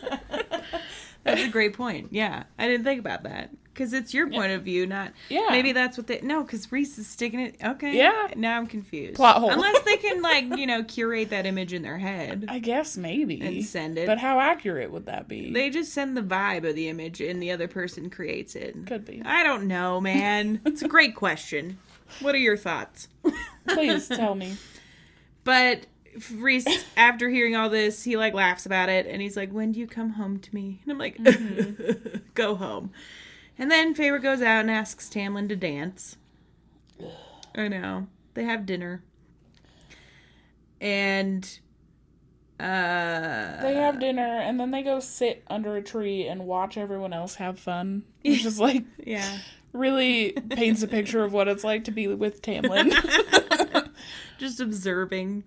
That's 1.28 1.43
a 1.43 1.49
great 1.49 1.73
point. 1.73 2.09
Yeah, 2.11 2.43
I 2.57 2.67
didn't 2.67 2.84
think 2.84 2.99
about 2.99 3.23
that 3.23 3.51
because 3.78 3.93
it's 3.93 4.11
your 4.11 4.28
point 4.28 4.51
of 4.53 4.63
view, 4.63 4.88
not 4.88 5.11
Yeah. 5.30 5.47
Maybe 5.51 5.71
that's 5.71 5.97
what 5.97 6.07
they 6.07 6.19
no, 6.21 6.41
because 6.43 6.71
Rhys 6.71 6.97
is 6.97 7.07
sticking 7.07 7.39
it. 7.39 7.57
Okay, 7.63 7.95
Yeah. 7.95 8.30
Now 8.36 8.57
I'm 8.57 8.65
confused. 8.65 9.15
Plot 9.15 9.38
hole. 9.38 9.51
Unless 9.51 9.84
they 9.84 9.97
can 9.97 10.21
like 10.23 10.57
you 10.57 10.65
know 10.65 10.84
curate 10.84 11.30
that 11.30 11.45
image 11.45 11.73
in 11.73 11.84
their 11.84 11.97
head 11.99 12.45
I 12.47 12.59
guess 12.59 12.97
maybe. 12.97 13.39
and 13.41 13.63
send 13.63 13.97
it. 13.99 14.07
But 14.07 14.17
how 14.17 14.39
accurate 14.39 14.91
would 14.91 15.05
that 15.05 15.28
be? 15.28 15.53
they 15.53 15.69
just 15.69 15.93
send 15.93 16.17
the 16.17 16.21
vibe 16.21 16.67
of 16.67 16.75
the 16.75 16.89
image, 16.89 17.21
and 17.21 17.41
the 17.41 17.51
other 17.51 17.67
person 17.67 18.09
creates 18.09 18.55
it. 18.55 18.75
Could 18.88 19.05
be. 19.05 19.21
I 19.23 19.43
don't 19.43 19.67
know, 19.67 20.01
man. 20.01 20.61
it's 20.65 20.82
a 20.82 20.88
great 20.88 21.15
question. 21.15 21.78
What 22.21 22.34
are 22.34 22.39
your 22.39 22.57
thoughts? 22.57 23.09
Please 23.67 24.07
tell 24.07 24.34
me. 24.34 24.57
But 25.43 25.86
Rhys, 26.36 26.65
after 26.95 27.30
hearing 27.30 27.55
all 27.55 27.70
this, 27.70 28.03
he 28.03 28.18
like 28.18 28.34
laughs 28.34 28.65
about 28.65 28.89
it 28.89 29.05
and 29.05 29.22
he's 29.22 29.38
like, 29.38 29.51
When 29.51 29.72
do 29.72 29.80
you 29.80 29.88
come 29.88 30.11
home 30.11 30.39
to 30.39 30.55
me? 30.55 30.82
And 30.84 30.91
I'm 30.91 30.97
like, 30.97 31.18
Go 32.34 32.55
home. 32.55 32.91
And 33.57 33.72
then 33.72 33.95
Feyre 33.95 34.22
goes 34.22 34.41
out 34.41 34.61
and 34.61 34.72
asks 34.72 35.09
Tamlin 35.09 35.49
to 35.49 35.55
dance. 35.55 36.18
I 37.55 37.68
know. 37.68 38.07
They 38.36 38.43
have 38.43 38.65
dinner. 38.65 39.03
And 40.80 41.43
uh 42.59 43.61
They 43.61 43.76
have 43.76 43.99
dinner 43.99 44.39
and 44.41 44.59
then 44.59 44.72
they 44.72 44.82
go 44.82 44.99
sit 44.99 45.43
under 45.47 45.76
a 45.76 45.82
tree 45.82 46.28
and 46.28 46.47
watch 46.47 46.78
everyone 46.78 47.13
else 47.13 47.36
have 47.36 47.59
fun. 47.59 48.03
Which 48.24 48.45
is 48.45 48.59
like 48.59 48.84
yeah. 49.03 49.39
really 49.74 50.32
paints 50.32 50.84
a 50.84 50.88
picture 50.88 51.24
of 51.24 51.34
what 51.34 51.47
it's 51.47 51.63
like 51.63 51.86
to 51.86 51.91
be 51.91 52.07
with 52.07 52.41
Tamlin. 52.41 52.93
just 54.38 54.59
observing. 54.59 55.43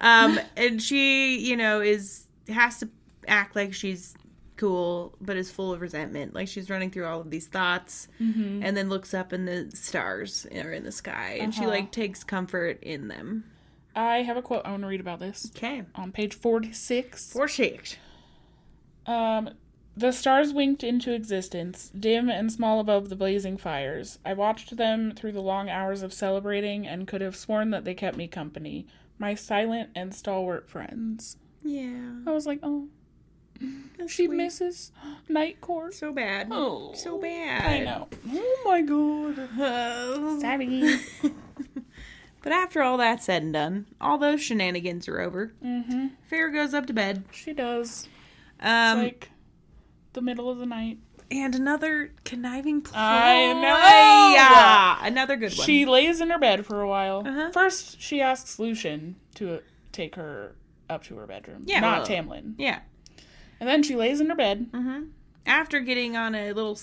Um, 0.00 0.38
and 0.56 0.82
she, 0.82 1.38
you 1.38 1.56
know, 1.56 1.80
is 1.80 2.26
has 2.48 2.78
to 2.80 2.88
act 3.28 3.54
like 3.56 3.72
she's 3.72 4.14
cool, 4.56 5.16
but 5.20 5.36
is 5.36 5.50
full 5.50 5.72
of 5.72 5.80
resentment. 5.80 6.34
Like 6.34 6.48
she's 6.48 6.68
running 6.70 6.90
through 6.90 7.06
all 7.06 7.20
of 7.20 7.30
these 7.30 7.46
thoughts, 7.46 8.08
and 8.18 8.76
then 8.76 8.88
looks 8.88 9.14
up 9.14 9.32
and 9.32 9.46
the 9.48 9.70
stars 9.74 10.46
are 10.52 10.72
in 10.72 10.84
the 10.84 10.92
sky, 10.92 11.38
and 11.40 11.54
she 11.54 11.60
Uh-huh. 11.62 11.70
like 11.70 11.90
takes 11.92 12.22
comfort 12.24 12.82
in 12.82 13.08
them. 13.08 13.44
I 13.96 14.22
have 14.22 14.36
a 14.36 14.42
quote 14.42 14.62
I 14.64 14.70
want 14.72 14.82
to 14.82 14.88
read 14.88 15.00
about 15.00 15.20
this. 15.20 15.50
Okay, 15.56 15.82
On 15.94 16.10
page 16.10 16.34
46. 16.34 17.32
for 17.32 17.46
six. 17.46 17.96
Um, 19.06 19.50
the 19.96 20.10
stars 20.12 20.52
winked 20.52 20.82
into 20.82 21.12
existence, 21.12 21.92
dim 21.96 22.28
and 22.28 22.50
small 22.50 22.80
above 22.80 23.08
the 23.08 23.16
blazing 23.16 23.56
fires. 23.56 24.18
I 24.24 24.32
watched 24.34 24.76
them 24.76 25.12
through 25.12 25.32
the 25.32 25.40
long 25.42 25.68
hours 25.68 26.02
of 26.02 26.12
celebrating 26.12 26.86
and 26.86 27.06
could 27.06 27.20
have 27.20 27.36
sworn 27.36 27.70
that 27.70 27.84
they 27.84 27.94
kept 27.94 28.16
me 28.16 28.26
company, 28.26 28.86
my 29.18 29.34
silent 29.34 29.90
and 29.94 30.14
stalwart 30.14 30.68
friends. 30.68 31.36
Yeah, 31.62 32.10
I 32.26 32.30
was 32.32 32.46
like, 32.46 32.58
oh, 32.62 32.88
that's 33.96 34.12
she 34.12 34.26
sweet. 34.26 34.36
misses 34.36 34.92
night 35.28 35.60
court. 35.60 35.94
so 35.94 36.12
bad. 36.12 36.48
Oh, 36.50 36.92
so 36.94 37.18
bad. 37.18 37.64
I 37.66 37.84
know. 37.84 38.08
Oh 38.32 38.62
my 38.66 38.82
god. 38.82 39.48
Oh. 39.58 40.38
Sorry. 40.40 40.98
But 42.42 42.52
after 42.52 42.82
all 42.82 42.98
that's 42.98 43.24
said 43.24 43.42
and 43.42 43.54
done, 43.54 43.86
all 44.02 44.18
those 44.18 44.42
shenanigans 44.42 45.08
are 45.08 45.18
over. 45.18 45.54
mm-hmm. 45.64 46.08
Feyre 46.30 46.52
goes 46.52 46.74
up 46.74 46.84
to 46.88 46.92
bed. 46.92 47.24
She 47.32 47.54
does. 47.54 48.06
It's 48.58 48.66
Um, 48.68 48.98
like 48.98 49.30
the 50.12 50.20
middle 50.20 50.50
of 50.50 50.58
the 50.58 50.66
night. 50.66 50.98
And 51.30 51.54
another 51.54 52.12
conniving 52.24 52.82
ploy. 52.82 52.98
I 52.98 53.52
know! 53.54 54.34
Yeah, 54.34 55.06
another 55.06 55.36
good 55.36 55.56
one. 55.56 55.66
She 55.66 55.84
lays 55.86 56.20
in 56.20 56.30
her 56.30 56.38
bed 56.38 56.64
for 56.66 56.80
a 56.82 56.88
while. 56.88 57.22
Uh-huh. 57.26 57.50
First, 57.50 58.00
she 58.00 58.20
asks 58.20 58.58
Lucien 58.58 59.16
to 59.36 59.60
take 59.92 60.14
her 60.16 60.54
up 60.88 61.02
to 61.04 61.16
her 61.16 61.26
bedroom. 61.26 61.62
Yeah, 61.64 61.80
Not 61.80 61.98
well- 61.98 62.06
Tamlin. 62.06 62.54
yeah. 62.58 62.80
And 63.60 63.68
then 63.68 63.82
she 63.82 63.96
lays 63.96 64.20
in 64.20 64.28
her 64.28 64.36
bed. 64.36 64.70
Mm-hmm. 64.72 65.04
After 65.46 65.80
getting 65.80 66.16
on 66.16 66.34
a 66.34 66.52
little 66.52 66.78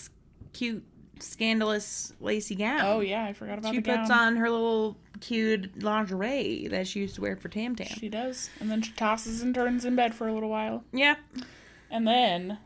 cute, 0.54 0.84
scandalous 1.20 2.14
lacy 2.20 2.56
gown. 2.56 2.82
Oh, 2.84 3.00
yeah, 3.02 3.24
I 3.26 3.34
forgot 3.34 3.60
about 3.60 3.70
that. 3.74 3.76
She 3.76 3.82
puts 3.82 4.10
gown. 4.10 4.12
on 4.12 4.36
her 4.38 4.50
little 4.50 4.98
cute 5.20 5.82
lingerie 5.84 6.68
that 6.70 6.88
she 6.88 7.02
used 7.02 7.16
to 7.16 7.22
wear 7.22 7.36
for 7.36 7.50
Tam 7.50 7.76
Tam. 7.76 7.88
She 7.88 8.10
does. 8.10 8.50
And 8.60 8.72
then 8.72 8.82
she 8.82 8.92
tosses 8.94 9.42
and 9.42 9.54
turns 9.54 9.86
in 9.86 9.96
bed 9.96 10.16
for 10.16 10.28
a 10.28 10.34
little 10.34 10.50
while. 10.50 10.84
Yeah. 10.92 11.16
And 11.92 12.08
then 12.08 12.58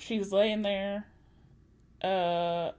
she's 0.00 0.32
laying 0.32 0.62
there. 0.62 1.06
Uh 2.02 2.72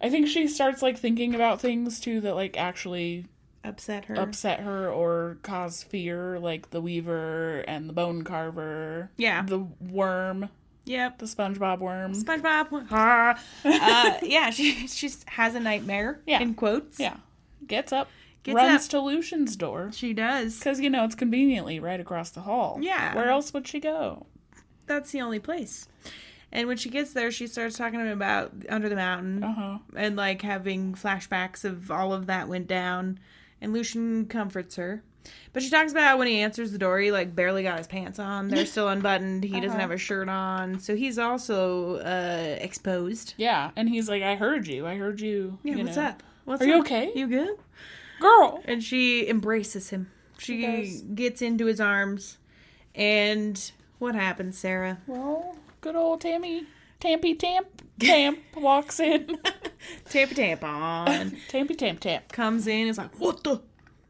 I 0.00 0.10
think 0.10 0.26
she 0.26 0.48
starts 0.48 0.82
like 0.82 0.98
thinking 0.98 1.34
about 1.34 1.60
things 1.60 2.00
too 2.00 2.20
that 2.22 2.34
like 2.34 2.56
actually 2.58 3.26
Upset 3.64 4.06
her. 4.06 4.16
upset 4.16 4.58
her 4.60 4.90
or 4.90 5.38
cause 5.44 5.84
fear, 5.84 6.40
like 6.40 6.70
the 6.70 6.80
weaver 6.80 7.60
and 7.68 7.88
the 7.88 7.92
bone 7.92 8.22
carver. 8.24 9.10
Yeah. 9.16 9.42
The 9.46 9.60
worm, 9.80 10.48
Yep. 10.84 11.18
the 11.18 11.26
SpongeBob 11.26 11.78
worm. 11.78 12.12
SpongeBob. 12.14 13.38
Uh, 13.64 14.14
yeah, 14.24 14.50
she 14.50 14.88
she 14.88 15.08
has 15.26 15.54
a 15.54 15.60
nightmare. 15.60 16.20
Yeah. 16.26 16.40
In 16.42 16.54
quotes. 16.54 16.98
Yeah. 16.98 17.18
Gets 17.68 17.92
up, 17.92 18.08
Gets 18.42 18.56
runs 18.56 18.84
up. 18.86 18.90
to 18.90 19.00
Lucien's 19.00 19.54
door. 19.54 19.92
She 19.94 20.12
does. 20.12 20.58
Because, 20.58 20.80
you 20.80 20.90
know, 20.90 21.04
it's 21.04 21.14
conveniently 21.14 21.78
right 21.78 22.00
across 22.00 22.30
the 22.30 22.40
hall. 22.40 22.78
Yeah. 22.82 23.14
Where 23.14 23.28
else 23.28 23.54
would 23.54 23.68
she 23.68 23.78
go? 23.78 24.26
That's 24.94 25.10
the 25.12 25.20
only 25.20 25.38
place. 25.38 25.88
And 26.50 26.68
when 26.68 26.76
she 26.76 26.90
gets 26.90 27.12
there, 27.14 27.30
she 27.30 27.46
starts 27.46 27.78
talking 27.78 27.98
to 27.98 28.04
him 28.04 28.12
about 28.12 28.52
Under 28.68 28.88
the 28.90 28.96
Mountain. 28.96 29.42
Uh 29.42 29.54
huh. 29.54 29.78
and 29.96 30.16
like 30.16 30.42
having 30.42 30.94
flashbacks 30.94 31.64
of 31.64 31.90
all 31.90 32.12
of 32.12 32.26
that 32.26 32.48
went 32.48 32.66
down 32.66 33.18
and 33.60 33.72
lucien 33.72 34.26
comforts 34.26 34.74
her 34.76 35.02
but 35.52 35.62
she 35.62 35.70
talks 35.70 35.92
about 35.92 36.18
when 36.18 36.26
he 36.26 36.40
answers 36.40 36.72
the 36.72 36.78
door 36.78 36.98
he 36.98 37.12
like 37.12 37.32
barely 37.32 37.62
got 37.62 37.78
his 37.78 37.86
pants 37.86 38.18
on 38.18 38.48
they're 38.48 38.66
still 38.66 38.88
unbuttoned 38.88 39.44
he 39.44 39.52
doesn't 39.52 39.70
Uh-huh. 39.70 39.78
have 39.78 39.90
a 39.92 39.96
shirt 39.96 40.28
on 40.28 40.80
so 40.80 40.96
he's 40.96 41.16
also 41.16 41.98
uh 41.98 42.56
exposed 42.60 43.34
Yeah. 43.36 43.70
And 43.76 43.88
he's 43.88 44.08
like, 44.08 44.22
I 44.24 44.34
heard 44.34 44.66
you. 44.66 44.84
I 44.86 44.96
heard 44.96 45.20
you. 45.20 45.58
yeah 45.62 45.76
you 45.76 45.84
what's 45.84 45.96
know. 45.96 46.02
up 46.06 46.22
what's 46.44 46.60
up? 46.60 46.66
Are 46.66 46.68
you 46.68 46.74
up? 46.80 46.86
okay? 46.86 47.12
you 47.14 47.28
good 47.28 47.56
Girl. 48.20 48.60
and 48.64 48.82
she 48.82 49.28
embraces 49.28 49.90
him 49.90 50.10
she, 50.38 50.60
She 50.86 51.02
gets 51.14 51.40
into 51.40 51.66
his 51.66 51.80
arms 51.80 52.38
and 52.96 53.70
what 54.02 54.14
happens 54.14 54.58
sarah 54.58 54.98
Well, 55.06 55.56
good 55.80 55.94
old 55.96 56.20
Tammy. 56.20 56.66
Tampy 57.00 57.34
Tamp. 57.34 57.66
Tamp 57.98 58.38
walks 58.56 59.00
in. 59.00 59.38
tamp 60.08 60.32
tampon 60.32 61.36
Tampy 61.48 61.74
Tamp 61.74 62.00
Tamp. 62.00 62.30
comes 62.32 62.66
in 62.66 62.88
is 62.88 62.98
like 62.98 63.18
what 63.18 63.42
the 63.44 63.60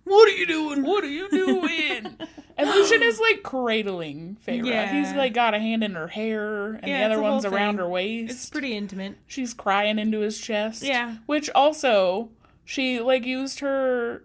what 0.05 0.29
are 0.29 0.33
you 0.37 0.47
doing 0.47 0.83
What 0.83 1.05
are 1.05 1.09
you 1.09 1.31
doing? 1.31 2.17
and 2.57 2.71
Lucien 2.71 3.03
is 3.03 3.21
like 3.21 3.43
cradling 3.45 4.37
Feyre. 4.47 4.67
Yeah. 4.67 4.93
He's 4.99 5.15
like 5.15 5.33
got 5.33 5.55
a 5.55 5.59
hand 5.59 5.85
in 5.85 5.95
her 5.95 6.09
hair 6.09 6.73
and 6.73 6.89
Yeah, 6.89 7.09
the 7.09 7.15
other 7.15 7.23
one's 7.23 7.45
around 7.45 7.77
her 7.79 7.89
waist. 7.89 8.33
it's 8.33 8.51
pretty 8.51 8.77
intimate 8.77 9.17
She's 9.27 9.55
crying 9.55 9.99
into 9.99 10.21
his 10.21 10.41
chest. 10.41 10.83
Yeah. 10.83 11.17
Which 11.27 11.49
also, 11.55 12.31
she 12.65 12.99
like 13.01 13.25
used 13.25 13.61
her 13.61 14.25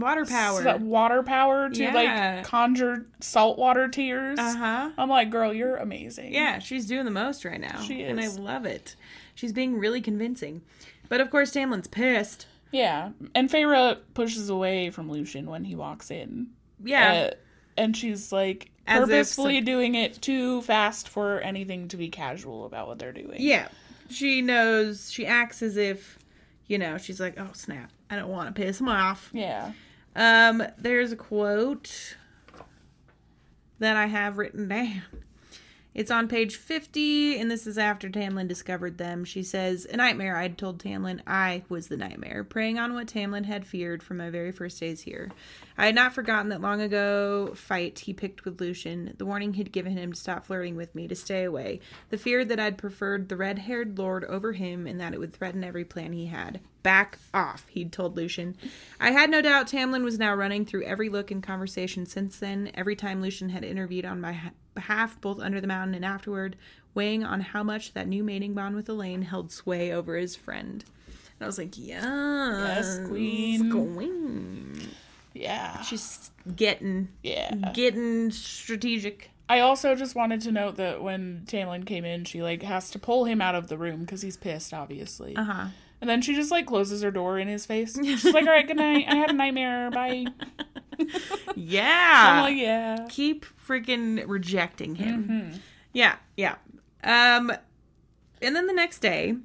water 0.00 0.24
power 0.24 0.76
water 0.78 1.22
power 1.22 1.68
to 1.70 1.82
Yeah. 1.82 1.94
like 2.36 2.44
conjure 2.44 3.06
saltwater 3.20 3.88
tears. 3.88 4.38
uh-huh 4.38 4.90
I'm 4.98 5.08
like, 5.08 5.30
girl, 5.30 5.52
you're 5.52 5.76
amazing. 5.76 6.32
Yeah, 6.34 6.58
she's 6.58 6.86
doing 6.86 7.04
the 7.04 7.10
most 7.10 7.44
right 7.44 7.60
now. 7.60 7.80
She 7.82 8.02
And 8.02 8.20
I 8.20 8.28
love 8.28 8.64
it. 8.66 8.96
She's 9.34 9.52
being 9.52 9.78
really 9.78 10.00
convincing. 10.00 10.62
But 11.08 11.20
of 11.20 11.30
course, 11.30 11.52
Tamlin's 11.52 11.86
pissed. 11.88 12.46
Yeah. 12.70 13.10
And 13.34 13.48
Feyre 13.48 13.98
pushes 14.14 14.50
away 14.50 14.90
from 14.90 15.10
Lucien 15.10 15.46
when 15.46 15.64
he 15.64 15.74
walks 15.74 16.10
in. 16.10 16.48
Yeah. 16.84 17.12
Uh, 17.12 17.34
and 17.76 17.96
she's 17.96 18.30
like 18.32 18.70
As 18.86 19.00
purposefully 19.00 19.58
some- 19.58 19.64
doing 19.64 19.94
it 19.94 20.20
too 20.20 20.60
fast 20.62 21.08
for 21.08 21.40
anything 21.40 21.88
to 21.88 21.96
be 21.96 22.08
casual 22.08 22.66
about 22.66 22.86
what 22.88 22.98
they're 22.98 23.12
doing. 23.12 23.36
yeah. 23.40 23.68
She 24.10 24.40
knows, 24.42 25.10
she 25.12 25.26
acts 25.26 25.62
as 25.62 25.76
if, 25.76 26.18
you 26.66 26.78
know, 26.78 26.96
she's 26.98 27.20
like, 27.20 27.38
oh, 27.38 27.50
snap. 27.52 27.90
I 28.10 28.16
don't 28.16 28.28
want 28.30 28.54
to 28.54 28.58
piss 28.58 28.80
him 28.80 28.88
off. 28.88 29.28
Yeah. 29.34 29.72
Um, 30.18 30.64
there's 30.76 31.12
a 31.12 31.16
quote 31.16 32.16
that 33.78 33.96
I 33.96 34.06
have 34.06 34.36
written 34.36 34.66
down. 34.66 35.02
It's 35.94 36.10
on 36.10 36.26
page 36.26 36.56
50, 36.56 37.38
and 37.38 37.48
this 37.48 37.68
is 37.68 37.78
after 37.78 38.08
Tamlin 38.08 38.48
discovered 38.48 38.98
them. 38.98 39.24
She 39.24 39.44
says, 39.44 39.86
A 39.88 39.96
nightmare, 39.96 40.36
I'd 40.36 40.58
told 40.58 40.80
Tamlin 40.80 41.20
I 41.24 41.62
was 41.68 41.86
the 41.86 41.96
nightmare, 41.96 42.42
preying 42.42 42.80
on 42.80 42.94
what 42.94 43.06
Tamlin 43.06 43.46
had 43.46 43.64
feared 43.64 44.02
from 44.02 44.16
my 44.16 44.28
very 44.28 44.50
first 44.50 44.80
days 44.80 45.02
here. 45.02 45.30
I 45.78 45.86
had 45.86 45.94
not 45.94 46.12
forgotten 46.12 46.48
that 46.48 46.60
long 46.60 46.80
ago 46.80 47.52
fight 47.54 48.00
he 48.00 48.12
picked 48.12 48.44
with 48.44 48.60
Lucien, 48.60 49.14
the 49.16 49.24
warning 49.24 49.54
he'd 49.54 49.70
given 49.70 49.96
him 49.96 50.12
to 50.12 50.18
stop 50.18 50.44
flirting 50.44 50.74
with 50.74 50.92
me, 50.94 51.06
to 51.06 51.14
stay 51.14 51.44
away, 51.44 51.78
the 52.10 52.18
fear 52.18 52.44
that 52.44 52.58
I'd 52.58 52.76
preferred 52.76 53.28
the 53.28 53.36
red 53.36 53.60
haired 53.60 53.96
lord 53.96 54.24
over 54.24 54.52
him, 54.52 54.88
and 54.88 55.00
that 55.00 55.14
it 55.14 55.20
would 55.20 55.32
threaten 55.32 55.62
every 55.62 55.84
plan 55.84 56.12
he 56.12 56.26
had. 56.26 56.58
Back 56.82 57.18
off, 57.32 57.64
he'd 57.68 57.92
told 57.92 58.16
Lucien. 58.16 58.56
I 58.98 59.12
had 59.12 59.30
no 59.30 59.40
doubt 59.40 59.68
Tamlin 59.68 60.02
was 60.02 60.18
now 60.18 60.34
running 60.34 60.66
through 60.66 60.82
every 60.84 61.08
look 61.08 61.30
and 61.30 61.42
conversation 61.42 62.06
since 62.06 62.38
then, 62.40 62.72
every 62.74 62.96
time 62.96 63.22
Lucien 63.22 63.50
had 63.50 63.62
interviewed 63.64 64.04
on 64.04 64.20
my 64.20 64.36
behalf, 64.74 65.20
both 65.20 65.38
under 65.38 65.60
the 65.60 65.66
mountain 65.68 65.94
and 65.94 66.04
afterward. 66.04 66.56
weighing 66.94 67.22
on 67.22 67.40
how 67.40 67.62
much 67.62 67.92
that 67.92 68.08
new 68.08 68.24
mating 68.24 68.54
bond 68.54 68.74
with 68.74 68.88
Elain 68.88 69.22
held 69.22 69.52
sway 69.52 69.92
over 69.92 70.16
his 70.16 70.34
friend. 70.34 70.84
And 71.06 71.42
I 71.42 71.46
was 71.46 71.58
like, 71.58 71.78
yes, 71.78 72.02
Yes, 72.04 72.98
queen. 73.06 73.70
queen. 73.70 74.88
Yeah. 75.34 75.82
She's 75.82 76.30
getting, 76.56 77.08
yeah. 77.22 77.54
getting 77.72 78.30
strategic. 78.30 79.30
I 79.48 79.60
also 79.60 79.94
just 79.94 80.14
wanted 80.14 80.42
to 80.42 80.52
note 80.52 80.76
that 80.76 81.02
when 81.02 81.44
Tamlin 81.46 81.86
came 81.86 82.04
in, 82.04 82.24
she 82.24 82.42
like 82.42 82.62
has 82.62 82.90
to 82.90 82.98
pull 82.98 83.24
him 83.24 83.40
out 83.40 83.54
of 83.54 83.68
the 83.68 83.78
room 83.78 84.00
because 84.00 84.22
he's 84.22 84.36
pissed, 84.36 84.74
obviously. 84.74 85.36
Uh 85.36 85.44
huh. 85.44 85.66
And 86.00 86.08
then 86.08 86.22
she 86.22 86.34
just 86.34 86.50
like 86.50 86.66
closes 86.66 87.02
her 87.02 87.10
door 87.10 87.38
in 87.38 87.48
his 87.48 87.66
face. 87.66 87.98
She's 88.04 88.24
like, 88.24 88.46
"All 88.46 88.52
right, 88.52 88.66
good 88.66 88.76
night. 88.76 89.06
I 89.08 89.16
had 89.16 89.30
a 89.30 89.32
nightmare. 89.32 89.90
Bye." 89.94 90.26
Yeah. 91.56 92.24
I'm 92.26 92.42
like, 92.42 92.56
"Yeah." 92.56 93.06
Keep 93.08 93.46
freaking 93.66 94.22
rejecting 94.26 94.94
him. 94.94 95.24
Mm-hmm. 95.24 95.58
Yeah, 95.92 96.16
yeah. 96.36 96.56
Um, 97.02 97.52
and 98.40 98.54
then 98.54 98.66
the 98.66 98.72
next 98.72 99.00
day, 99.00 99.36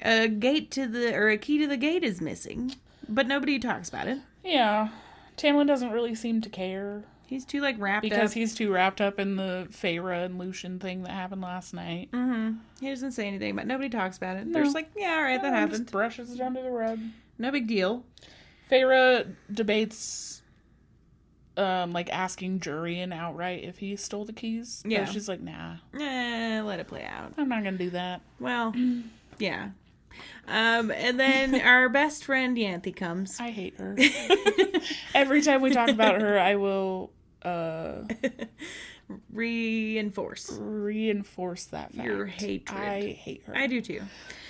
a 0.00 0.28
gate 0.28 0.70
to 0.72 0.86
the 0.86 1.14
or 1.14 1.28
a 1.28 1.38
key 1.38 1.58
to 1.58 1.66
the 1.66 1.76
gate 1.76 2.04
is 2.04 2.20
missing, 2.20 2.76
but 3.08 3.26
nobody 3.26 3.58
talks 3.58 3.88
about 3.88 4.06
it. 4.06 4.18
Yeah. 4.44 4.88
Tamlin 5.36 5.66
doesn't 5.66 5.90
really 5.90 6.14
seem 6.14 6.40
to 6.42 6.48
care 6.50 7.04
He's 7.26 7.46
too 7.46 7.60
like 7.62 7.76
wrapped 7.78 8.02
because 8.02 8.32
up. 8.32 8.34
he's 8.34 8.54
too 8.54 8.70
wrapped 8.70 9.00
up 9.00 9.18
in 9.18 9.36
the 9.36 9.66
Feyre 9.70 10.26
and 10.26 10.38
Lucien 10.38 10.78
thing 10.78 11.02
that 11.04 11.12
happened 11.12 11.40
last 11.40 11.72
night. 11.72 12.10
Mm-hmm. 12.12 12.58
He 12.78 12.90
doesn't 12.90 13.12
say 13.12 13.26
anything, 13.26 13.56
but 13.56 13.66
nobody 13.66 13.88
talks 13.88 14.18
about 14.18 14.36
it. 14.36 14.52
They're 14.52 14.62
just 14.64 14.74
like, 14.74 14.90
yeah, 14.94 15.14
all 15.16 15.22
right, 15.22 15.40
that 15.40 15.50
Oh, 15.52 15.56
happened. 15.56 15.78
Just 15.84 15.92
brushes 15.92 16.30
it 16.34 16.40
under 16.42 16.60
the 16.62 16.70
rug. 16.70 16.98
No 17.38 17.50
big 17.50 17.66
deal. 17.66 18.04
Feyre 18.70 19.34
debates, 19.50 20.42
um, 21.56 21.92
like 21.94 22.10
asking 22.12 22.60
Jurian 22.60 23.14
outright 23.14 23.64
if 23.64 23.78
he 23.78 23.96
stole 23.96 24.26
the 24.26 24.34
keys. 24.34 24.82
Yeah. 24.86 25.06
she's 25.06 25.26
like, 25.28 25.40
"Nah, 25.40 25.76
Eh, 25.98 26.60
let 26.62 26.80
it 26.80 26.86
play 26.88 27.04
out. 27.04 27.32
I'm 27.38 27.48
not 27.48 27.64
gonna 27.64 27.78
do 27.78 27.90
that." 27.90 28.20
Well, 28.40 28.74
yeah. 29.38 29.70
Um, 30.48 30.90
and 30.90 31.18
then 31.18 31.60
our 31.60 31.88
best 31.88 32.24
friend 32.24 32.56
Ianthe 32.56 32.94
comes. 32.96 33.38
I 33.40 33.50
hate 33.50 33.76
her. 33.78 33.96
Every 35.14 35.42
time 35.42 35.62
we 35.62 35.70
talk 35.70 35.88
about 35.88 36.20
her, 36.20 36.38
I 36.38 36.56
will 36.56 37.10
uh 37.44 38.02
Reinforce 39.32 40.50
reinforce 40.58 41.64
that 41.66 41.92
fact. 41.92 42.06
your 42.06 42.26
hatred. 42.26 42.80
I 42.80 43.12
hate 43.12 43.42
her. 43.46 43.56
I 43.56 43.66
do 43.66 43.80
too. 43.82 44.00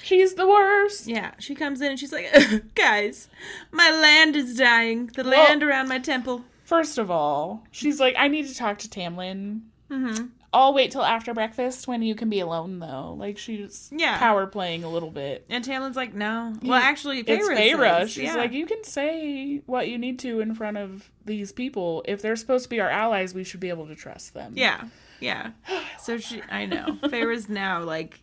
She's 0.03 0.35
the 0.35 0.47
worst. 0.47 1.07
Yeah, 1.09 1.33
she 1.39 1.55
comes 1.55 1.81
in 1.81 1.91
and 1.91 1.99
she's 1.99 2.13
like, 2.13 2.75
guys, 2.75 3.29
my 3.73 3.91
land 3.91 4.37
is 4.37 4.57
dying. 4.57 5.07
The 5.07 5.25
Well- 5.25 5.33
land 5.45 5.63
around 5.63 5.89
my 5.89 5.99
temple. 5.99 6.45
First 6.65 6.97
of 6.99 7.11
all, 7.11 7.65
she's 7.71 7.99
like, 8.01 8.15
I 8.17 8.29
need 8.29 8.47
to 8.49 8.55
talk 8.55 8.79
to 8.79 8.89
Tamlin. 8.89 9.63
Mm-hmm. 9.91 10.27
I'll 10.55 10.75
wait 10.75 10.91
till 10.91 11.03
after 11.03 11.33
breakfast 11.33 11.89
when 11.89 12.03
you 12.03 12.15
can 12.15 12.29
be 12.29 12.41
alone, 12.41 12.79
though. 12.79 13.15
Like 13.19 13.39
she's 13.39 13.91
Yeah. 13.97 14.19
power 14.19 14.47
playing 14.47 14.85
a 14.85 14.89
little 14.91 15.11
bit. 15.11 15.47
And 15.49 15.65
Tamlin's 15.65 15.97
like, 15.97 16.13
no. 16.13 16.55
Well, 16.63 16.75
actually, 16.81 17.21
It's 17.21 17.49
Feyre 17.49 17.57
Feyre. 17.57 18.01
says, 18.01 18.11
She's 18.13 18.25
yeah. 18.25 18.35
like, 18.35 18.53
you 18.53 18.67
can 18.67 18.85
say 18.85 19.63
what 19.67 19.89
you 19.89 19.97
need 19.97 20.19
to 20.21 20.41
in 20.41 20.55
front 20.55 20.77
of 20.77 21.11
these 21.25 21.53
people. 21.53 22.05
If 22.07 22.21
they're 22.21 22.37
supposed 22.37 22.65
to 22.65 22.69
be 22.71 22.81
our 22.81 22.91
allies, 22.91 23.33
we 23.35 23.45
should 23.45 23.61
be 23.61 23.71
able 23.71 23.87
to 23.87 23.95
trust 23.95 24.35
them. 24.35 24.53
yeah, 24.55 24.85
yeah. 25.21 25.53
So 26.01 26.19
she, 26.19 26.43
I 26.51 26.67
know, 26.67 26.99
Feyre's 27.05 27.49
now 27.49 27.83
like, 27.83 28.21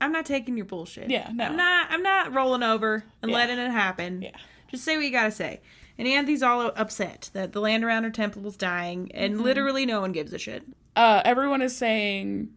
I'm 0.00 0.12
not 0.12 0.24
taking 0.24 0.56
your 0.56 0.64
bullshit. 0.66 1.10
Yeah, 1.10 1.28
no. 1.34 1.44
I'm 1.44 1.56
not. 1.56 1.86
I'm 1.90 2.02
not 2.02 2.32
rolling 2.32 2.62
over 2.62 3.04
and 3.20 3.30
Yeah. 3.30 3.36
letting 3.36 3.58
it 3.58 3.70
happen. 3.70 4.22
Yeah. 4.22 4.30
Just 4.68 4.82
say 4.84 4.96
what 4.96 5.04
you 5.04 5.10
gotta 5.10 5.30
say. 5.30 5.60
And 5.98 6.08
Ianthe's 6.08 6.42
all 6.42 6.72
upset 6.74 7.28
that 7.34 7.52
the 7.52 7.60
land 7.60 7.84
around 7.84 8.04
her 8.04 8.10
temple 8.10 8.46
is 8.46 8.56
dying, 8.56 9.10
and 9.12 9.34
Mm-hmm. 9.34 9.42
literally 9.42 9.84
no 9.84 10.00
one 10.00 10.12
gives 10.12 10.32
a 10.32 10.38
shit. 10.38 10.62
Uh, 10.96 11.22
everyone 11.24 11.62
is 11.62 11.76
saying, 11.76 12.56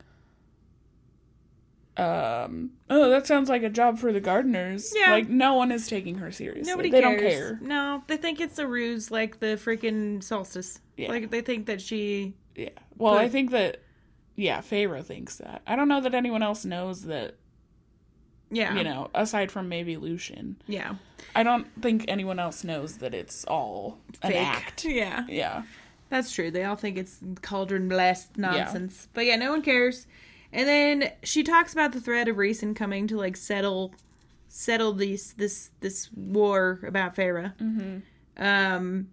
um, 1.98 2.72
oh, 2.90 3.10
that 3.10 3.28
sounds 3.28 3.50
like 3.50 3.62
a 3.64 3.70
job 3.70 4.00
for 4.00 4.12
the 4.12 4.20
gardeners. 4.20 4.92
Yeah. 4.96 5.12
Like 5.12 5.30
no 5.30 5.54
one 5.54 5.72
is 5.72 5.88
taking 5.88 6.16
her 6.16 6.32
seriously. 6.32 6.72
Nobody 6.72 6.90
they 6.90 7.02
cares. 7.02 7.22
don't 7.22 7.30
care. 7.30 7.60
No, 7.62 8.04
they 8.08 8.18
think 8.18 8.42
it's 8.42 8.58
a 8.58 8.68
ruse, 8.68 9.12
like 9.12 9.40
the 9.40 9.58
freaking 9.58 10.24
solstice. 10.24 10.80
Yeah. 10.98 11.10
Like 11.10 11.30
they 11.30 11.42
think 11.42 11.68
that 11.68 11.82
she. 11.82 12.34
Yeah. 12.56 12.70
Well, 12.98 13.14
I 13.16 13.30
think 13.30 13.52
that, 13.52 13.82
yeah, 14.36 14.60
Feyre 14.60 15.04
thinks 15.04 15.38
that. 15.38 15.62
I 15.68 15.76
don't 15.76 15.88
know 15.88 16.02
that 16.02 16.14
anyone 16.16 16.42
else 16.44 16.66
knows 16.66 17.04
that. 17.04 17.36
Yeah. 18.52 18.76
You 18.76 18.84
know, 18.84 19.10
aside 19.16 19.52
from 19.52 19.68
maybe 19.70 19.98
Lucien, 19.98 20.58
Yeah. 20.68 20.96
I 21.36 21.42
don't 21.42 21.68
think 21.82 22.06
anyone 22.08 22.38
else 22.38 22.64
knows 22.64 22.98
that 22.98 23.14
it's 23.16 23.46
all 23.46 23.98
an 24.22 24.34
act. 24.34 24.86
Yeah. 24.86 25.26
Yeah. 25.28 25.64
That's 26.14 26.32
true. 26.32 26.52
They 26.52 26.64
all 26.64 26.76
think 26.76 27.00
it's 27.00 27.18
cauldron 27.42 27.90
blessed 27.90 28.38
nonsense. 28.38 29.08
But 29.16 29.26
yeah, 29.26 29.36
no 29.36 29.50
one 29.50 29.64
cares. 29.64 30.06
And 30.52 30.68
then 30.68 31.12
she 31.24 31.42
talks 31.42 31.74
about 31.74 31.92
the 31.92 32.00
threat 32.00 32.28
of 32.28 32.38
Reeson 32.38 32.76
coming 32.76 33.08
to 33.08 33.18
like 33.18 33.36
settle 33.36 33.96
settle 34.48 34.94
these 34.94 35.34
this 35.34 35.72
this 35.80 36.12
war 36.14 36.82
about 36.86 37.16
Feyre. 37.16 37.58
Mm-hmm. 37.58 37.98
Um 38.44 39.08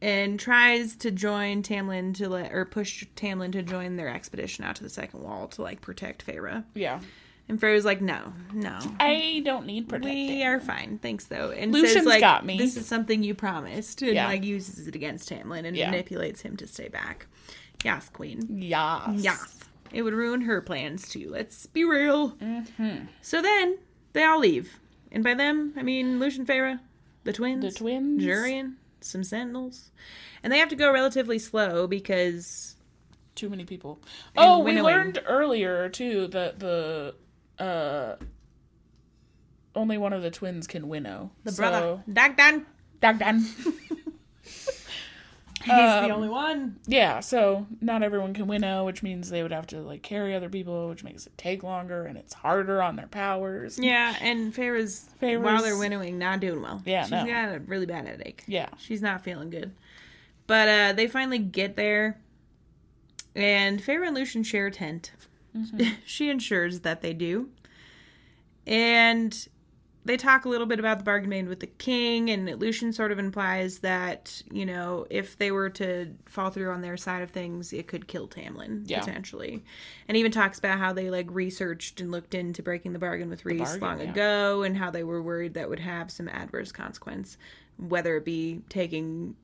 and 0.00 0.38
tries 0.38 0.94
to 0.98 1.10
join 1.10 1.64
Tamlin 1.64 2.14
to 2.14 2.28
let 2.28 2.52
or 2.52 2.64
push 2.64 3.04
Tamlin 3.16 3.50
to 3.50 3.62
join 3.64 3.96
their 3.96 4.08
expedition 4.08 4.64
out 4.64 4.76
to 4.76 4.84
the 4.84 4.88
second 4.88 5.24
wall 5.24 5.48
to 5.48 5.62
like 5.62 5.80
protect 5.80 6.24
Feyre. 6.24 6.62
Yeah. 6.74 7.00
And 7.48 7.58
Feyre's 7.58 7.84
like, 7.84 8.02
no, 8.02 8.32
no. 8.52 8.78
I 9.00 9.40
don't 9.44 9.64
need 9.64 9.88
protection. 9.88 10.10
We 10.28 10.44
are 10.44 10.60
fine, 10.60 10.98
thanks 11.00 11.24
though. 11.26 11.50
And 11.50 11.72
Lucien's 11.72 11.92
says 11.94 12.04
like, 12.06 12.20
got 12.20 12.44
me. 12.44 12.58
this 12.58 12.76
is 12.76 12.84
something 12.86 13.22
you 13.22 13.34
promised, 13.34 14.02
and 14.02 14.14
Yeah. 14.14 14.26
like 14.26 14.44
uses 14.44 14.86
it 14.86 14.94
against 14.94 15.30
Tamlin 15.30 15.64
and 15.64 15.74
Yeah. 15.76 15.90
manipulates 15.90 16.42
him 16.42 16.56
to 16.58 16.66
stay 16.66 16.88
back. 16.88 17.26
Yes, 17.84 18.08
Queen. 18.10 18.58
Yes. 18.60 19.08
Yes, 19.14 19.60
it 19.92 20.02
would 20.02 20.12
ruin 20.12 20.42
her 20.42 20.60
plans 20.60 21.08
too. 21.08 21.30
Let's 21.30 21.64
be 21.66 21.84
real. 21.84 22.32
Mm-hmm. 22.32 23.06
So 23.22 23.40
then 23.40 23.78
they 24.12 24.24
all 24.24 24.40
leave, 24.40 24.78
and 25.10 25.24
by 25.24 25.32
them 25.34 25.72
I 25.76 25.82
mean 25.82 26.18
Lucien, 26.20 26.44
Feyre, 26.44 26.80
the 27.24 27.32
twins, 27.32 27.64
The 27.64 27.70
twins. 27.78 28.22
Jurian, 28.22 28.74
some 29.00 29.24
sentinels, 29.24 29.90
and 30.42 30.52
they 30.52 30.58
have 30.58 30.68
to 30.68 30.76
go 30.76 30.92
relatively 30.92 31.38
slow 31.38 31.86
because 31.86 32.76
Too 33.36 33.48
many 33.48 33.64
people. 33.64 34.00
Oh, 34.36 34.58
we 34.58 34.82
learned 34.82 35.22
earlier 35.24 35.88
too 35.88 36.26
that 36.28 36.58
the 36.58 37.14
uh 37.58 38.16
only 39.74 39.98
one 39.98 40.12
of 40.12 40.22
the 40.22 40.30
twins 40.30 40.66
can 40.66 40.88
winnow. 40.88 41.30
the 41.44 41.52
So- 41.52 41.62
brother 41.62 42.02
Dagdan, 42.10 42.64
Dagdan. 43.00 43.42
he's 44.42 44.74
the 45.64 46.04
Um, 46.04 46.10
only 46.12 46.28
one. 46.28 46.76
yeah, 46.86 47.20
so 47.20 47.66
not 47.80 48.02
everyone 48.02 48.32
can 48.34 48.46
winnow, 48.46 48.84
which 48.84 49.02
means 49.02 49.28
they 49.30 49.42
would 49.42 49.52
have 49.52 49.66
to 49.68 49.80
like 49.80 50.02
carry 50.02 50.34
other 50.34 50.48
people, 50.48 50.88
which 50.88 51.04
makes 51.04 51.26
it 51.26 51.36
take 51.36 51.62
longer 51.62 52.04
and 52.06 52.16
it's 52.16 52.32
harder 52.32 52.80
on 52.82 52.96
their 52.96 53.06
powers. 53.08 53.78
Yeah, 53.78 54.16
and 54.20 54.52
Feyre's- 54.54 55.10
while 55.20 55.62
they're 55.62 55.76
winnowing, 55.76 56.18
not 56.18 56.40
doing 56.40 56.62
well. 56.62 56.82
Yeah, 56.84 57.02
she's 57.02 57.10
no. 57.12 57.26
got 57.26 57.54
a 57.54 57.58
really 57.60 57.86
bad 57.86 58.06
headache. 58.06 58.44
Yeah. 58.46 58.68
She's 58.78 59.02
not 59.02 59.22
feeling 59.22 59.50
good. 59.50 59.72
But 60.46 60.68
uh 60.68 60.92
they 60.94 61.06
finally 61.08 61.38
get 61.38 61.76
there, 61.76 62.18
and 63.36 63.80
Feyre 63.82 64.06
and 64.06 64.16
Lucien 64.16 64.42
share 64.42 64.66
a 64.68 64.70
tent. 64.70 65.12
Mm-hmm. 65.58 65.88
she 66.06 66.30
ensures 66.30 66.80
that 66.80 67.00
they 67.02 67.12
do, 67.12 67.48
and 68.66 69.48
they 70.04 70.16
talk 70.16 70.44
a 70.46 70.48
little 70.48 70.66
bit 70.66 70.78
about 70.78 70.98
the 70.98 71.04
bargain 71.04 71.28
made 71.28 71.48
with 71.48 71.60
the 71.60 71.66
king, 71.66 72.30
and 72.30 72.48
Lucien 72.58 72.92
sort 72.92 73.12
of 73.12 73.18
implies 73.18 73.80
that 73.80 74.42
you 74.50 74.64
know 74.64 75.06
if 75.10 75.36
they 75.36 75.50
were 75.50 75.68
to 75.70 76.14
fall 76.26 76.50
through 76.50 76.70
on 76.70 76.80
their 76.80 76.96
side 76.96 77.22
of 77.22 77.30
things, 77.30 77.72
it 77.72 77.86
could 77.88 78.06
kill 78.08 78.26
Tamlin 78.28 78.84
Yeah. 78.86 79.00
potentially, 79.00 79.64
and 80.06 80.16
even 80.16 80.32
talks 80.32 80.58
about 80.58 80.78
how 80.78 80.92
they 80.92 81.10
like 81.10 81.26
researched 81.30 82.00
and 82.00 82.10
looked 82.10 82.34
into 82.34 82.62
breaking 82.62 82.92
the 82.92 82.98
bargain 82.98 83.28
with 83.28 83.44
Rhys 83.44 83.58
bargain, 83.58 83.80
long 83.80 84.00
yeah. 84.00 84.10
ago, 84.10 84.62
and 84.62 84.76
how 84.76 84.90
they 84.90 85.04
were 85.04 85.22
worried 85.22 85.54
that 85.54 85.68
would 85.68 85.80
have 85.80 86.10
some 86.10 86.28
adverse 86.28 86.72
consequence, 86.72 87.36
whether 87.76 88.16
it 88.16 88.24
be 88.24 88.62
taking 88.68 89.34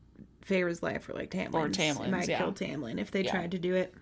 Feyre's 0.43 0.83
life 0.83 1.09
or 1.09 1.15
like 1.15 1.31
Tamlin's. 1.31 1.77
Tamlin's, 1.77 2.09
It 2.09 2.11
might 2.11 2.29
yeah. 2.29 2.39
kill 2.39 2.53
Tamlin 2.53 2.99
if 2.99 3.11
they 3.11 3.23
tried 3.23 3.51
to 3.53 3.59
do 3.59 3.75
it. 3.75 3.95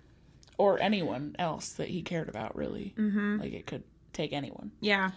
Or 0.59 0.81
anyone 0.81 1.35
else 1.39 1.71
that 1.73 1.89
he 1.89 2.03
cared 2.03 2.29
about, 2.29 2.55
really. 2.57 2.95
Mm-hmm. 2.97 3.41
Like 3.41 3.53
it 3.53 3.67
could 3.67 3.83
take 4.13 4.33
anyone. 4.33 4.71
Yeah. 4.81 5.11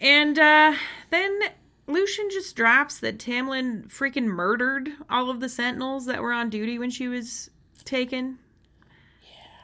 And 0.00 0.38
uh, 0.38 0.74
then 1.10 1.38
Lucien 1.86 2.28
just 2.30 2.56
drops 2.56 2.98
that 3.00 3.18
Tamlin 3.18 3.86
freaking 3.88 4.24
murdered 4.24 4.88
all 5.10 5.30
of 5.30 5.40
the 5.40 5.48
sentinels 5.48 6.06
that 6.06 6.20
were 6.22 6.32
on 6.32 6.50
duty 6.50 6.78
when 6.78 6.90
she 6.90 7.08
was 7.08 7.50
taken. 7.84 8.38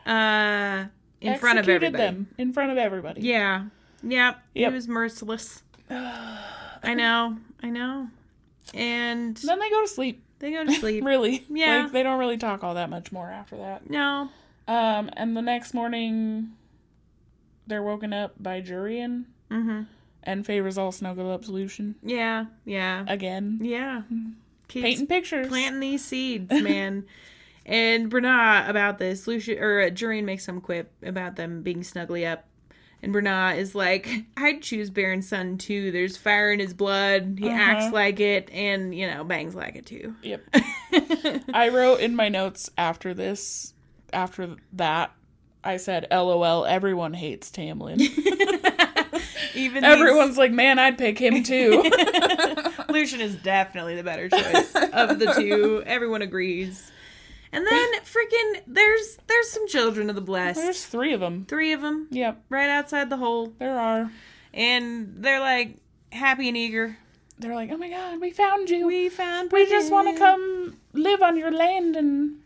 Yeah. 0.06 0.84
Uh, 0.86 0.88
in 1.20 1.38
front 1.38 1.58
of 1.58 1.64
Executed 1.64 1.86
everybody. 1.86 2.04
them 2.16 2.28
in 2.38 2.52
front 2.52 2.70
of 2.70 2.78
everybody. 2.78 3.22
Yeah. 3.22 3.64
Yep. 4.04 4.38
He 4.54 4.68
was 4.68 4.86
merciless. 4.86 5.62
I 5.90 6.94
know. 6.94 7.36
I 7.62 7.70
know. 7.70 8.08
And 8.74 9.36
Then 9.38 9.58
they 9.58 9.70
go 9.70 9.80
to 9.80 9.88
sleep. 9.88 10.22
they 10.38 10.52
go 10.52 10.64
to 10.64 10.72
sleep. 10.72 11.02
Really. 11.08 11.44
Yeah. 11.48 11.84
Like 11.84 11.92
they 11.92 12.02
don't 12.04 12.18
really 12.20 12.36
talk 12.36 12.62
all 12.62 12.74
that 12.74 12.90
much 12.90 13.10
more 13.10 13.28
after 13.28 13.56
that. 13.56 13.88
no. 13.90 14.28
Um, 14.68 15.10
and 15.16 15.36
the 15.36 15.42
next 15.42 15.72
morning, 15.74 16.50
they're 17.66 17.82
woken 17.82 18.12
up 18.12 18.34
by 18.40 18.60
Jurian, 18.60 19.24
Mm-hmm. 19.50 19.82
and 20.24 20.44
Feyre's 20.46 20.76
all 20.76 20.92
snuggled 20.92 21.30
up 21.32 21.44
solution. 21.44 21.94
Yeah. 22.02 22.44
Yeah. 22.66 23.04
again, 23.08 23.58
Yeah. 23.62 24.02
Keeps 24.68 24.84
painting 24.84 25.06
pictures. 25.06 25.48
planting 25.48 25.80
these 25.80 26.04
seeds, 26.04 26.50
man. 26.62 27.06
And 27.64 28.10
Bernard 28.10 28.68
about 28.68 28.98
this, 28.98 29.26
Lucien 29.26 29.58
or 29.58 29.80
uh, 29.80 29.84
Jurian 29.90 30.24
makes 30.24 30.44
some 30.44 30.60
quip 30.60 30.92
about 31.02 31.36
them 31.36 31.62
being 31.62 31.82
snugly 31.82 32.26
up. 32.26 32.44
And 33.02 33.12
Bernard 33.12 33.58
is 33.58 33.74
like, 33.74 34.08
I'd 34.36 34.60
choose 34.60 34.90
Beron's 34.90 35.28
son 35.28 35.56
too. 35.56 35.90
There's 35.92 36.16
fire 36.18 36.52
in 36.52 36.58
his 36.60 36.74
blood. 36.74 37.36
He 37.38 37.48
Uh-huh. 37.48 37.56
acts 37.58 37.92
like 37.92 38.20
it, 38.20 38.50
and 38.50 38.94
you 38.94 39.06
know, 39.10 39.24
bangs 39.24 39.54
like 39.54 39.76
it 39.76 39.86
too. 39.86 40.14
Yep. 40.22 40.42
I 41.54 41.70
wrote 41.72 42.00
in 42.00 42.14
my 42.16 42.28
notes 42.28 42.68
after 42.76 43.14
this, 43.14 43.72
after 44.12 44.56
that, 44.74 45.12
I 45.64 45.76
said, 45.76 46.06
"LOL." 46.11 46.64
Everyone 46.66 47.14
hates 47.14 47.50
Tamlin. 47.50 48.00
Even 49.54 49.84
Everyone's 49.84 50.36
like, 50.38 50.52
"Man, 50.52 50.78
I'd 50.78 50.98
pick 50.98 51.18
him 51.18 51.42
too." 51.42 51.90
Lucien 52.88 53.20
is 53.20 53.34
definitely 53.36 53.96
the 53.96 54.02
better 54.02 54.28
choice 54.28 54.74
of 54.74 55.18
the 55.18 55.32
two. 55.36 55.82
Everyone 55.86 56.22
agrees. 56.22 56.90
And 57.50 57.66
then 57.66 57.92
freaking 58.02 58.62
there's 58.66 59.18
there's 59.26 59.50
some 59.50 59.66
children 59.68 60.11
of 60.11 60.14
the 60.14 60.20
blessed. 60.20 60.61
There's 60.61 60.84
three 60.84 61.12
of 61.14 61.20
them. 61.20 61.44
Three 61.46 61.72
of 61.72 61.80
them 61.80 62.06
Yep, 62.11 62.42
right 62.50 62.68
outside 62.68 63.09
the 63.11 63.16
hole, 63.16 63.54
there 63.59 63.78
are. 63.78 64.11
and 64.52 65.14
they're 65.16 65.40
like 65.40 65.76
happy 66.12 66.48
and 66.48 66.56
eager. 66.56 66.98
They're 67.38 67.54
like, 67.54 67.70
"Oh 67.72 67.76
my 67.78 67.88
god, 67.88 68.20
we 68.20 68.30
found 68.32 68.68
you. 68.68 68.86
We 68.86 69.09
found. 69.09 69.50
We 69.50 69.66
just 69.68 69.90
want 69.90 70.09
to 70.14 70.18
come 70.18 70.76
live 70.92 71.22
on 71.22 71.36
your 71.36 71.50
land 71.50 71.96
and." 71.96 72.36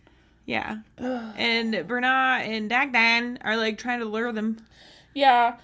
Yeah. 0.47 0.79
Ugh. 0.99 1.35
And 1.37 1.75
Brannagh 1.75 2.47
and 2.47 2.71
Dagdan 2.71 3.39
are 3.43 3.57
like 3.57 3.79
trying 3.79 4.01
to 4.01 4.07
lure 4.07 4.33
them. 4.33 4.59
Yeah. 5.15 5.57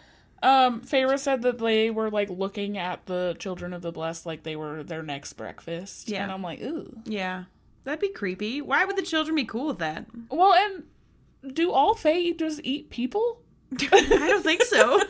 Um, 0.42 0.82
Feyre 0.82 1.18
said 1.18 1.42
that 1.42 1.58
they 1.58 1.90
were 1.90 2.10
like 2.10 2.30
looking 2.30 2.78
at 2.78 3.06
the 3.06 3.36
children 3.38 3.72
of 3.72 3.82
the 3.82 3.90
blessed 3.90 4.24
like 4.24 4.44
they 4.44 4.56
were 4.56 4.82
their 4.82 5.02
next 5.02 5.32
breakfast. 5.34 6.08
Yeah. 6.08 6.22
And 6.22 6.32
I'm 6.32 6.42
like, 6.42 6.60
ooh. 6.60 6.96
Yeah. 7.04 7.44
That'd 7.84 8.00
be 8.00 8.08
creepy. 8.08 8.60
Why 8.60 8.84
would 8.84 8.96
the 8.96 9.02
children 9.02 9.34
be 9.34 9.44
cool 9.44 9.66
with 9.68 9.78
that? 9.78 10.06
Well, 10.30 10.54
and 10.54 11.54
do 11.54 11.72
all 11.72 11.94
Fae 11.94 12.32
just 12.32 12.60
eat 12.62 12.90
people? 12.90 13.40
I 13.80 14.00
don't 14.28 14.42
think 14.42 14.62
so. 14.62 15.00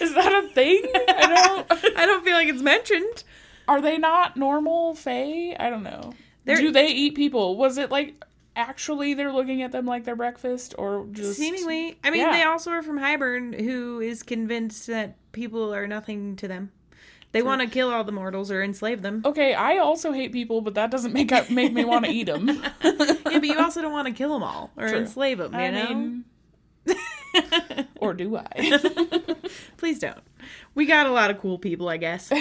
Is 0.00 0.14
that 0.14 0.44
a 0.44 0.48
thing? 0.48 0.82
I 0.94 1.42
don't. 1.44 1.72
I 1.98 2.06
don't 2.06 2.24
feel 2.24 2.34
like 2.34 2.48
it's 2.48 2.62
mentioned. 2.62 3.24
Are 3.68 3.80
they 3.80 3.98
not 3.98 4.36
normal 4.36 4.94
Fae? 4.94 5.56
I 5.58 5.70
don't 5.70 5.82
know. 5.82 6.12
They're- 6.46 6.56
do 6.56 6.72
they 6.72 6.88
eat 6.88 7.14
people? 7.14 7.56
Was 7.56 7.76
it 7.78 7.90
like 7.90 8.24
actually 8.56 9.12
they're 9.12 9.32
looking 9.32 9.60
at 9.60 9.70
them 9.70 9.84
like 9.84 10.04
their 10.04 10.16
breakfast 10.16 10.74
or 10.78 11.06
just 11.12 11.38
Seemingly. 11.38 11.98
I 12.02 12.08
mean, 12.10 12.22
Yeah. 12.22 12.32
they 12.32 12.42
also 12.42 12.70
are 12.70 12.82
from 12.82 12.98
Hybern, 12.98 13.60
who 13.60 14.00
is 14.00 14.22
convinced 14.22 14.86
that 14.86 15.16
people 15.32 15.74
are 15.74 15.86
nothing 15.86 16.36
to 16.36 16.48
them. 16.48 16.72
They 17.32 17.42
want 17.42 17.60
to 17.60 17.66
kill 17.66 17.90
all 17.90 18.02
the 18.02 18.12
mortals 18.12 18.50
or 18.50 18.62
enslave 18.62 19.02
them. 19.02 19.20
Okay, 19.26 19.52
I 19.52 19.76
also 19.76 20.12
hate 20.12 20.32
people, 20.32 20.62
but 20.62 20.72
that 20.76 20.90
doesn't 20.90 21.12
make 21.12 21.32
up 21.32 21.50
make 21.50 21.74
me 21.74 21.84
want 21.84 22.06
to 22.06 22.10
eat 22.10 22.24
them. 22.28 22.48
yeah, 22.82 23.12
but 23.24 23.44
you 23.44 23.58
also 23.58 23.82
don't 23.82 23.92
want 23.92 24.08
to 24.08 24.14
kill 24.14 24.32
them 24.32 24.42
all 24.42 24.70
or 24.78 24.88
True. 24.88 24.98
enslave 25.00 25.36
them, 25.36 25.52
you 25.52 25.58
I 25.58 25.70
know? 25.70 25.88
mean, 25.94 26.24
or 27.96 28.14
do 28.14 28.36
I? 28.38 28.78
Please 29.76 29.98
don't. 29.98 30.16
We 30.74 30.86
got 30.86 31.06
a 31.06 31.10
lot 31.12 31.30
of 31.30 31.38
cool 31.38 31.58
people, 31.58 31.90
I 31.90 31.98
guess. 31.98 32.32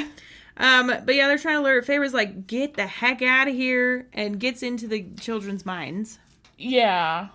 Um, 0.57 0.87
but 1.05 1.15
yeah, 1.15 1.27
they're 1.27 1.37
trying 1.37 1.57
to 1.57 1.61
lure. 1.63 1.81
Feyre's 1.81 2.13
like, 2.13 2.47
get 2.47 2.75
the 2.75 2.87
heck 2.87 3.21
out 3.21 3.47
of 3.47 3.53
here, 3.55 4.07
and 4.13 4.39
gets 4.39 4.63
into 4.63 4.87
the 4.87 5.05
children's 5.19 5.65
minds. 5.65 6.19
Yeah. 6.57 7.27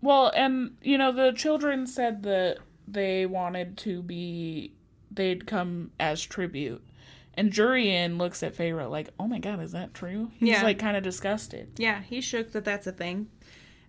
Well, 0.00 0.32
and 0.34 0.76
you 0.82 0.98
know, 0.98 1.12
the 1.12 1.32
children 1.32 1.86
said 1.86 2.24
that 2.24 2.58
they 2.88 3.24
wanted 3.26 3.76
to 3.78 4.02
be 4.02 4.72
they'd 5.10 5.46
come 5.46 5.92
as 6.00 6.22
tribute. 6.22 6.82
And 7.34 7.52
Jurian 7.52 8.18
looks 8.18 8.42
at 8.42 8.54
Feyre 8.56 8.90
like, 8.90 9.08
"Oh 9.18 9.26
my 9.28 9.38
god, 9.38 9.62
is 9.62 9.72
that 9.72 9.94
true?" 9.94 10.30
He's 10.38 10.48
Yeah. 10.50 10.62
like 10.64 10.78
kind 10.78 10.96
of 10.96 11.02
disgusted. 11.02 11.68
Yeah, 11.78 12.02
he's 12.02 12.24
shook 12.24 12.52
that 12.52 12.64
that's 12.64 12.86
a 12.86 12.92
thing. 12.92 13.28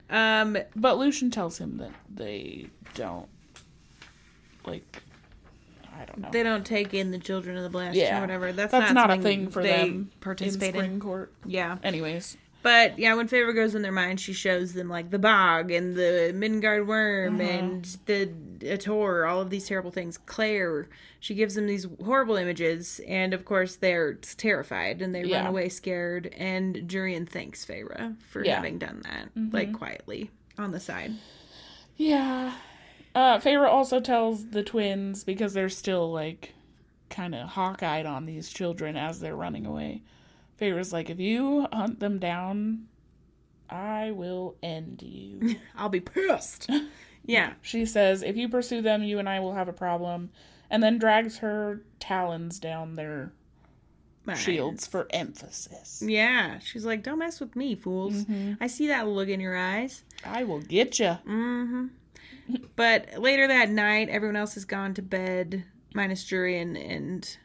Um, 0.10 0.58
But 0.76 0.98
Lucien 1.00 1.32
tells 1.32 1.58
him 1.58 1.78
that 1.78 1.92
they 2.14 2.68
don't 2.94 3.28
like 4.66 5.02
don't 6.14 6.22
know. 6.22 6.30
they 6.32 6.44
don't 6.44 6.66
take 6.66 6.94
in 6.94 7.12
the 7.12 7.18
children 7.20 7.58
of 7.58 7.64
the 7.64 7.70
blessed 7.70 7.96
Yeah. 7.98 8.18
or 8.18 8.22
whatever. 8.22 8.52
That's, 8.52 8.72
That's 8.72 8.94
not 8.94 9.12
a 9.12 9.22
thing 9.22 9.50
for 9.50 9.62
they 9.64 9.70
them 9.90 10.12
Participate 10.22 10.70
in 10.70 10.76
in. 10.76 10.82
spring 10.86 11.00
court. 11.00 11.34
Yeah, 11.46 11.78
Anyways, 11.84 12.38
but 12.62 12.98
yeah, 12.98 13.14
when 13.16 13.28
Feyre 13.28 13.54
goes 13.54 13.76
in 13.76 13.82
their 13.82 13.92
mind, 13.92 14.22
she 14.22 14.32
shows 14.32 14.72
them 14.74 14.88
like 14.88 15.10
the 15.10 15.20
bog 15.20 15.70
and 15.72 15.96
the 15.96 16.32
Middengard 16.34 16.86
Wyrm 16.86 17.40
Uh-huh. 17.42 17.50
and 17.50 17.98
the 18.06 18.30
Attor, 18.62 19.30
all 19.30 19.42
of 19.42 19.50
these 19.50 19.68
terrible 19.68 19.92
things. 19.92 20.18
Claire, 20.18 20.88
she 21.20 21.36
gives 21.36 21.56
them 21.56 21.68
these 21.68 21.86
horrible 22.06 22.38
images, 22.38 23.02
and 23.06 23.34
of 23.34 23.44
course 23.44 23.76
they're 23.76 24.14
terrified 24.14 25.02
and 25.02 25.14
they 25.14 25.26
run 25.26 25.46
away 25.46 25.68
scared. 25.68 26.34
And 26.38 26.76
Jurian 26.88 27.28
thanks 27.28 27.66
Feyre 27.66 28.16
for 28.30 28.46
Yeah. 28.46 28.56
having 28.56 28.78
done 28.78 29.02
that, 29.04 29.36
Mm-hmm. 29.36 29.54
like 29.54 29.74
quietly 29.74 30.32
on 30.58 30.72
the 30.72 30.80
side. 30.80 31.12
yeah. 31.98 32.54
Uh 33.16 33.38
Feyre 33.40 33.68
also 33.68 34.00
tells 34.00 34.48
the 34.50 34.64
twins 34.64 35.24
because 35.24 35.54
they're 35.54 35.70
still 35.70 36.12
like 36.12 36.54
kind 37.10 37.36
of 37.36 37.50
hawk-eyed 37.50 38.06
on 38.08 38.26
these 38.26 38.50
children 38.50 38.98
as 38.98 39.20
they're 39.20 39.36
running 39.36 39.66
away. 39.66 40.02
Feyre's 40.60 40.92
like, 40.94 41.10
"If 41.10 41.20
you 41.20 41.68
hunt 41.72 42.00
them 42.00 42.18
down, 42.20 42.88
I 43.70 44.12
will 44.12 44.56
end 44.64 45.02
you." 45.04 45.56
I'll 45.78 45.90
be 45.90 46.00
pissed. 46.00 46.70
Yeah. 47.26 47.54
She 47.62 47.86
says, 47.86 48.22
"If 48.22 48.36
you 48.36 48.50
pursue 48.50 48.82
them, 48.82 49.02
you 49.02 49.18
and 49.18 49.30
I 49.30 49.40
will 49.40 49.54
have 49.54 49.70
a 49.70 49.74
problem." 49.74 50.30
And 50.70 50.84
then 50.84 50.98
drags 50.98 51.38
her 51.38 51.82
talons 52.00 52.60
down 52.60 52.96
their 52.96 53.32
shields 54.36 54.88
for 54.88 55.08
emphasis. 55.12 56.04
Yeah, 56.06 56.60
she's 56.60 56.84
like, 56.84 57.02
"Don't 57.02 57.20
mess 57.20 57.40
with 57.40 57.56
me, 57.56 57.76
fools. 57.76 58.26
Mm-hmm. 58.26 58.54
I 58.62 58.68
see 58.68 58.88
that 58.88 59.08
look 59.08 59.30
in 59.30 59.40
your 59.40 59.56
eyes." 59.56 60.04
I 60.26 60.44
will 60.44 60.60
get 60.60 61.00
you. 61.00 61.18
Mm-hmm. 61.28 61.86
But 62.76 63.20
later 63.20 63.48
that 63.48 63.70
night, 63.70 64.10
everyone 64.10 64.36
else 64.36 64.56
has 64.56 64.66
gone 64.66 64.94
to 64.96 65.02
bed, 65.02 65.64
minus 65.94 66.24
Jurian 66.26 66.76
and 66.76 67.38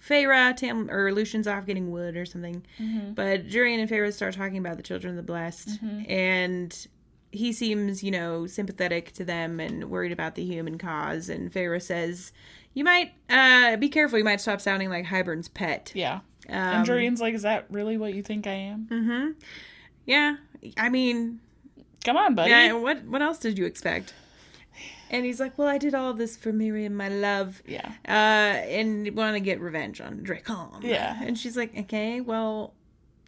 Feyre. 0.00 0.56
Tam 0.56 0.90
or 0.90 1.12
Lucien's 1.12 1.46
off 1.46 1.66
getting 1.66 1.90
wood 1.90 2.16
or 2.16 2.24
something. 2.24 2.64
Mm-hmm. 2.80 3.12
But 3.12 3.46
Jurian 3.48 3.80
and 3.80 3.90
Feyre 3.90 4.12
start 4.12 4.34
talking 4.34 4.58
about 4.58 4.76
the 4.78 4.82
children 4.82 5.10
of 5.12 5.16
the 5.16 5.22
blessed, 5.22 5.78
and 6.08 6.86
he 7.32 7.52
seems, 7.52 8.02
you 8.02 8.10
know, 8.10 8.46
sympathetic 8.46 9.12
to 9.12 9.24
them 9.24 9.60
and 9.60 9.90
worried 9.90 10.12
about 10.12 10.36
the 10.36 10.44
human 10.44 10.78
cause. 10.78 11.28
And 11.28 11.52
Feyre 11.52 11.82
says, 11.82 12.32
"You 12.72 12.84
might 12.84 13.12
uh, 13.28 13.76
be 13.76 13.88
careful. 13.88 14.18
You 14.18 14.24
might 14.24 14.40
stop 14.40 14.60
sounding 14.60 14.88
like 14.88 15.04
Hybern's 15.04 15.48
pet." 15.48 15.92
Yeah. 15.94 16.20
Um, 16.48 16.54
And 16.54 16.86
Jurian's 16.86 17.20
like, 17.20 17.34
"Is 17.34 17.42
that 17.42 17.66
really 17.70 17.96
what 17.98 18.14
you 18.14 18.22
think 18.22 18.46
I 18.46 18.52
am?" 18.54 18.88
Mm-hmm. 18.90 19.30
Yeah. 20.06 20.36
I 20.78 20.88
mean, 20.88 21.40
Come 22.06 22.16
on, 22.16 22.34
buddy. 22.34 22.50
yeah, 22.50 22.72
what 22.72 23.04
what 23.04 23.20
else 23.20 23.38
did 23.38 23.58
you 23.58 23.66
expect? 23.66 24.14
And 25.10 25.24
he's 25.24 25.40
like, 25.40 25.58
Well, 25.58 25.68
I 25.68 25.78
did 25.78 25.94
all 25.94 26.14
this 26.14 26.36
for 26.36 26.52
Miryam, 26.52 26.94
my 26.96 27.08
love. 27.08 27.62
Yeah. 27.66 27.92
Uh, 28.08 28.10
and 28.10 29.14
want 29.16 29.34
to 29.34 29.40
get 29.40 29.60
revenge 29.60 30.00
on 30.00 30.20
Drakon. 30.20 30.82
Yeah. 30.82 31.20
And 31.22 31.38
she's 31.38 31.56
like, 31.56 31.76
Okay, 31.76 32.20
well, 32.20 32.74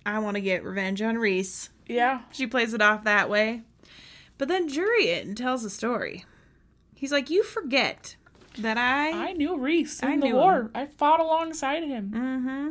I 0.07 0.19
want 0.21 0.37
to 0.37 0.41
get 0.41 0.65
revenge 0.65 1.03
on 1.03 1.19
Rhys. 1.19 1.71
Yeah. 1.87 2.23
She 2.33 2.47
plays 2.47 2.73
it 2.73 2.81
off 2.83 3.05
that 3.05 3.29
way. 3.29 3.63
But 4.39 4.49
then 4.49 4.69
Jurian 4.69 5.35
tells 5.35 5.65
a 5.65 5.71
story. 5.71 6.25
He's 6.95 7.13
like, 7.13 7.31
You 7.31 7.43
forget 7.43 8.17
that 8.59 8.79
I 8.79 9.29
I 9.29 9.33
knew 9.33 9.57
Rhys 9.57 10.01
in 10.03 10.09
I 10.09 10.17
the 10.19 10.33
war. 10.33 10.61
him. 10.61 10.71
I 10.75 10.87
fought 10.87 11.21
alongside 11.21 11.85
him. 11.85 12.11
Mm-hmm. 12.15 12.69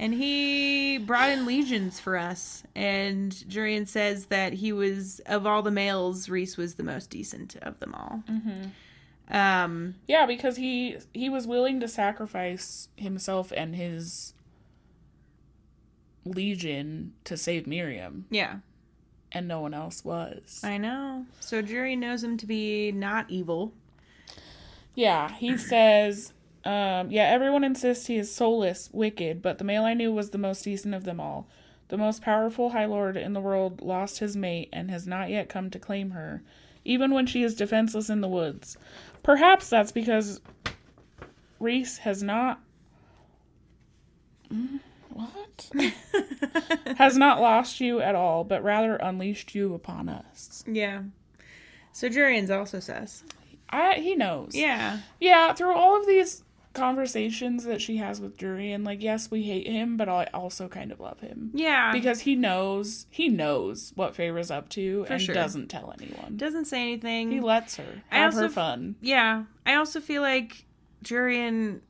And 0.00 0.14
he 0.14 0.98
brought 0.98 1.30
in 1.30 1.44
legions 1.44 1.98
for 1.98 2.16
us. 2.16 2.62
And 2.76 3.32
Jurian 3.32 3.88
says 3.88 4.26
that 4.26 4.52
he 4.52 4.72
was 4.72 5.20
of 5.26 5.46
all 5.46 5.62
the 5.62 5.70
males, 5.72 6.28
Rhys 6.28 6.56
was 6.56 6.74
the 6.76 6.84
most 6.84 7.10
decent 7.10 7.56
of 7.56 7.78
them 7.80 7.94
all. 7.94 8.22
Mm-hmm. 8.30 9.36
Um, 9.36 9.94
Yeah, 10.06 10.24
because 10.26 10.56
he 10.56 10.96
he 11.12 11.28
was 11.28 11.46
willing 11.46 11.80
to 11.80 11.88
sacrifice 11.88 12.88
himself 12.96 13.52
and 13.54 13.74
his 13.76 14.32
legion 16.24 17.12
to 17.24 17.36
save 17.36 17.66
Miryam, 17.66 18.26
yeah, 18.30 18.58
and 19.32 19.48
no 19.48 19.60
one 19.60 19.74
else 19.74 20.04
was. 20.04 20.60
I 20.64 20.78
know. 20.78 21.26
So 21.40 21.62
Jurian 21.62 21.98
knows 21.98 22.22
him 22.22 22.36
to 22.38 22.46
be 22.46 22.92
not 22.92 23.26
evil. 23.30 23.72
Yeah, 24.98 25.32
he 25.32 25.56
says, 25.56 26.32
um, 26.64 27.12
yeah, 27.12 27.28
everyone 27.28 27.62
insists 27.62 28.08
he 28.08 28.16
is 28.16 28.34
soulless, 28.34 28.90
wicked, 28.92 29.40
but 29.40 29.58
the 29.58 29.64
male 29.64 29.84
I 29.84 29.94
knew 29.94 30.12
was 30.12 30.30
the 30.30 30.38
most 30.38 30.62
decent 30.62 30.92
of 30.92 31.04
them 31.04 31.20
all. 31.20 31.46
The 31.86 31.96
most 31.96 32.20
powerful 32.20 32.70
High 32.70 32.86
Lord 32.86 33.16
in 33.16 33.32
the 33.32 33.40
world 33.40 33.80
lost 33.80 34.18
his 34.18 34.36
mate 34.36 34.70
and 34.72 34.90
has 34.90 35.06
not 35.06 35.30
yet 35.30 35.48
come 35.48 35.70
to 35.70 35.78
claim 35.78 36.10
her, 36.10 36.42
even 36.84 37.12
when 37.12 37.26
she 37.26 37.44
is 37.44 37.54
defenseless 37.54 38.10
in 38.10 38.22
the 38.22 38.28
woods. 38.28 38.76
Perhaps 39.22 39.70
that's 39.70 39.92
because 39.92 40.40
Rhys 41.60 41.98
has 41.98 42.20
not. 42.20 42.58
Mm, 44.52 44.80
What? 45.10 45.70
has 46.96 47.16
not 47.16 47.40
lost 47.40 47.80
you 47.80 48.00
at 48.00 48.16
all, 48.16 48.42
but 48.42 48.64
rather 48.64 48.96
unleashed 48.96 49.54
you 49.54 49.74
upon 49.74 50.08
us. 50.08 50.64
Yeah. 50.66 51.02
So 51.92 52.08
Jurian's 52.08 52.50
also 52.50 52.80
says. 52.80 53.22
I, 53.70 53.94
he 53.94 54.14
knows. 54.14 54.54
Yeah. 54.54 55.00
Yeah, 55.20 55.52
through 55.52 55.74
all 55.74 55.98
of 56.00 56.06
these 56.06 56.42
conversations 56.74 57.64
that 57.64 57.80
she 57.82 57.96
has 57.96 58.20
with 58.20 58.36
Jurian, 58.36 58.84
like, 58.86 59.02
yes, 59.02 59.30
we 59.30 59.42
hate 59.42 59.66
him, 59.66 59.96
but 59.96 60.08
I 60.08 60.24
also 60.32 60.68
kind 60.68 60.92
of 60.92 61.00
love 61.00 61.20
him. 61.20 61.50
Yeah. 61.54 61.92
Because 61.92 62.20
he 62.20 62.34
knows 62.36 63.06
he 63.10 63.28
knows 63.28 63.92
what 63.94 64.14
Feyre's 64.14 64.50
up 64.50 64.68
to 64.70 65.04
For 65.06 65.14
and 65.14 65.22
sure. 65.22 65.34
doesn't 65.34 65.68
tell 65.68 65.92
anyone. 66.00 66.36
doesn't 66.36 66.66
say 66.66 66.82
anything. 66.82 67.30
He 67.30 67.40
lets 67.40 67.76
her 67.76 68.02
have 68.08 68.34
her 68.34 68.44
f- 68.44 68.52
fun. 68.52 68.96
Yeah, 69.00 69.44
I 69.66 69.74
also 69.74 70.00
feel 70.00 70.22
like 70.22 70.64
Jurian 71.04 71.80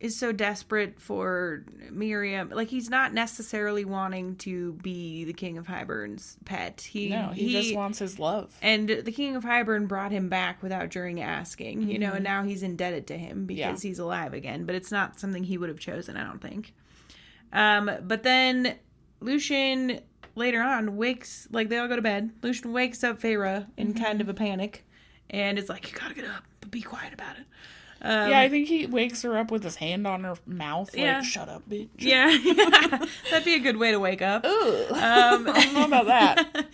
is 0.00 0.16
so 0.18 0.32
desperate 0.32 0.98
for 0.98 1.62
Miryam. 1.90 2.48
Like 2.50 2.68
he's 2.68 2.88
not 2.88 3.12
necessarily 3.12 3.84
wanting 3.84 4.36
to 4.36 4.72
be 4.82 5.24
the 5.24 5.34
king 5.34 5.58
of 5.58 5.66
Hybern's 5.66 6.38
pet. 6.46 6.80
He 6.80 7.10
No, 7.10 7.28
he, 7.34 7.52
just 7.52 7.74
wants 7.74 7.98
his 7.98 8.18
love. 8.18 8.56
and 8.62 8.88
the 8.88 9.12
king 9.12 9.36
of 9.36 9.44
Hybern 9.44 9.86
brought 9.86 10.10
him 10.10 10.28
back 10.30 10.62
without 10.62 10.88
During 10.88 11.20
asking, 11.20 11.82
you 11.90 11.98
know, 11.98 12.06
and 12.12 12.14
Mm-hmm. 12.14 12.22
now 12.24 12.42
he's 12.44 12.62
indebted 12.62 13.06
to 13.08 13.18
him 13.18 13.44
because 13.44 13.82
he's 13.82 13.98
alive 13.98 14.32
again. 14.32 14.64
But 14.64 14.74
it's 14.74 14.90
not 14.90 15.20
something 15.20 15.44
he 15.44 15.58
would 15.58 15.68
have 15.68 15.78
chosen, 15.78 16.16
I 16.16 16.24
don't 16.24 16.40
think. 16.40 16.72
Um, 17.52 17.90
but 18.02 18.22
then 18.22 18.76
Lucien 19.20 20.00
later 20.34 20.62
on 20.62 20.96
wakes, 20.96 21.46
like 21.50 21.68
they 21.68 21.76
all 21.78 21.88
go 21.88 21.96
to 21.96 22.02
bed. 22.02 22.30
Lucien 22.42 22.72
wakes 22.72 23.04
up 23.04 23.20
Feyre 23.20 23.66
in 23.76 23.92
Mm-hmm. 23.92 24.02
kind 24.02 24.20
of 24.22 24.28
a 24.30 24.34
panic, 24.34 24.84
and 25.28 25.58
it's 25.58 25.68
like, 25.68 25.92
you 25.92 25.98
gotta 25.98 26.14
get 26.14 26.24
up, 26.24 26.44
but 26.60 26.70
be 26.70 26.80
quiet 26.80 27.12
about 27.12 27.36
it. 27.36 27.44
Um, 28.02 28.30
yeah, 28.30 28.40
I 28.40 28.48
think 28.48 28.68
he 28.68 28.86
wakes 28.86 29.22
her 29.22 29.36
up 29.36 29.50
with 29.50 29.62
his 29.62 29.76
hand 29.76 30.06
on 30.06 30.24
her 30.24 30.34
mouth, 30.46 30.92
like, 30.94 31.02
Yeah. 31.02 31.22
shut 31.22 31.48
up, 31.48 31.68
bitch. 31.68 31.88
yeah, 31.98 32.28
that'd 33.30 33.44
be 33.44 33.54
a 33.54 33.58
good 33.60 33.76
way 33.76 33.90
to 33.90 34.00
wake 34.00 34.22
up. 34.22 34.44
Ugh. 34.44 34.90
Um, 34.92 35.48
I 35.48 35.64
don't 35.64 35.74
know 35.74 35.84
about 35.84 36.06
that. 36.06 36.66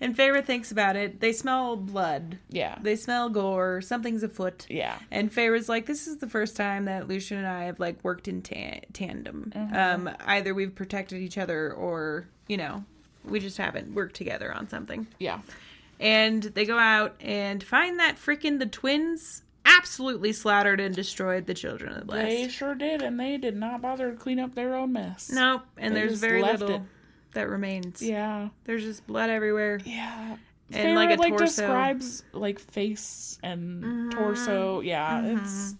and 0.00 0.16
Feyre 0.16 0.44
thinks 0.44 0.72
about 0.72 0.96
it. 0.96 1.20
They 1.20 1.32
smell 1.32 1.76
blood. 1.76 2.38
Yeah. 2.48 2.78
They 2.82 2.96
smell 2.96 3.28
gore. 3.28 3.80
Something's 3.80 4.24
afoot. 4.24 4.66
Yeah. 4.68 4.98
And 5.12 5.30
Feyre's 5.32 5.68
like, 5.68 5.86
this 5.86 6.08
is 6.08 6.16
the 6.16 6.26
first 6.28 6.56
time 6.56 6.86
that 6.86 7.06
Lucien 7.06 7.38
and 7.38 7.46
I 7.46 7.64
have 7.64 7.78
like 7.78 8.02
worked 8.02 8.26
in 8.26 8.42
ta- 8.42 8.80
tandem. 8.92 9.52
Mm-hmm. 9.54 9.76
Um, 10.08 10.10
either 10.26 10.52
we've 10.54 10.74
protected 10.74 11.20
each 11.22 11.38
other, 11.38 11.72
or 11.72 12.26
you 12.48 12.56
know, 12.56 12.84
we 13.24 13.38
just 13.38 13.56
haven't 13.58 13.94
worked 13.94 14.16
together 14.16 14.52
on 14.52 14.68
something. 14.68 15.06
Yeah. 15.20 15.38
And 16.00 16.42
they 16.42 16.64
go 16.64 16.76
out 16.76 17.14
and 17.20 17.62
find 17.62 18.00
that 18.00 18.16
freaking 18.16 18.58
the 18.58 18.66
twins 18.66 19.42
absolutely 19.64 20.32
slaughtered 20.32 20.80
and 20.80 20.94
destroyed 20.94 21.46
the 21.46 21.54
children 21.54 21.92
of 21.92 22.00
the 22.00 22.04
blessed. 22.04 22.28
They 22.28 22.48
sure 22.48 22.74
did, 22.74 23.02
and 23.02 23.18
they 23.18 23.36
did 23.36 23.56
not 23.56 23.80
bother 23.82 24.10
to 24.10 24.16
clean 24.16 24.38
up 24.38 24.54
their 24.54 24.74
own 24.74 24.92
mess. 24.92 25.30
Nope. 25.32 25.62
And 25.76 25.94
They 25.94 26.00
there's 26.00 26.18
very 26.20 26.42
little 26.42 26.76
it. 26.76 26.82
that 27.34 27.48
remains. 27.48 28.00
Yeah. 28.02 28.48
There's 28.64 28.82
just 28.84 29.06
blood 29.06 29.30
everywhere. 29.30 29.80
Yeah. 29.84 30.36
And, 30.74 30.94
like, 30.94 31.10
a 31.10 31.20
like 31.20 31.36
torso. 31.36 31.44
describes 31.44 32.24
like 32.32 32.58
face 32.58 33.38
and 33.42 33.82
Mm-hmm. 33.84 34.10
torso. 34.10 34.80
Yeah, 34.80 35.22
it's 35.36 35.74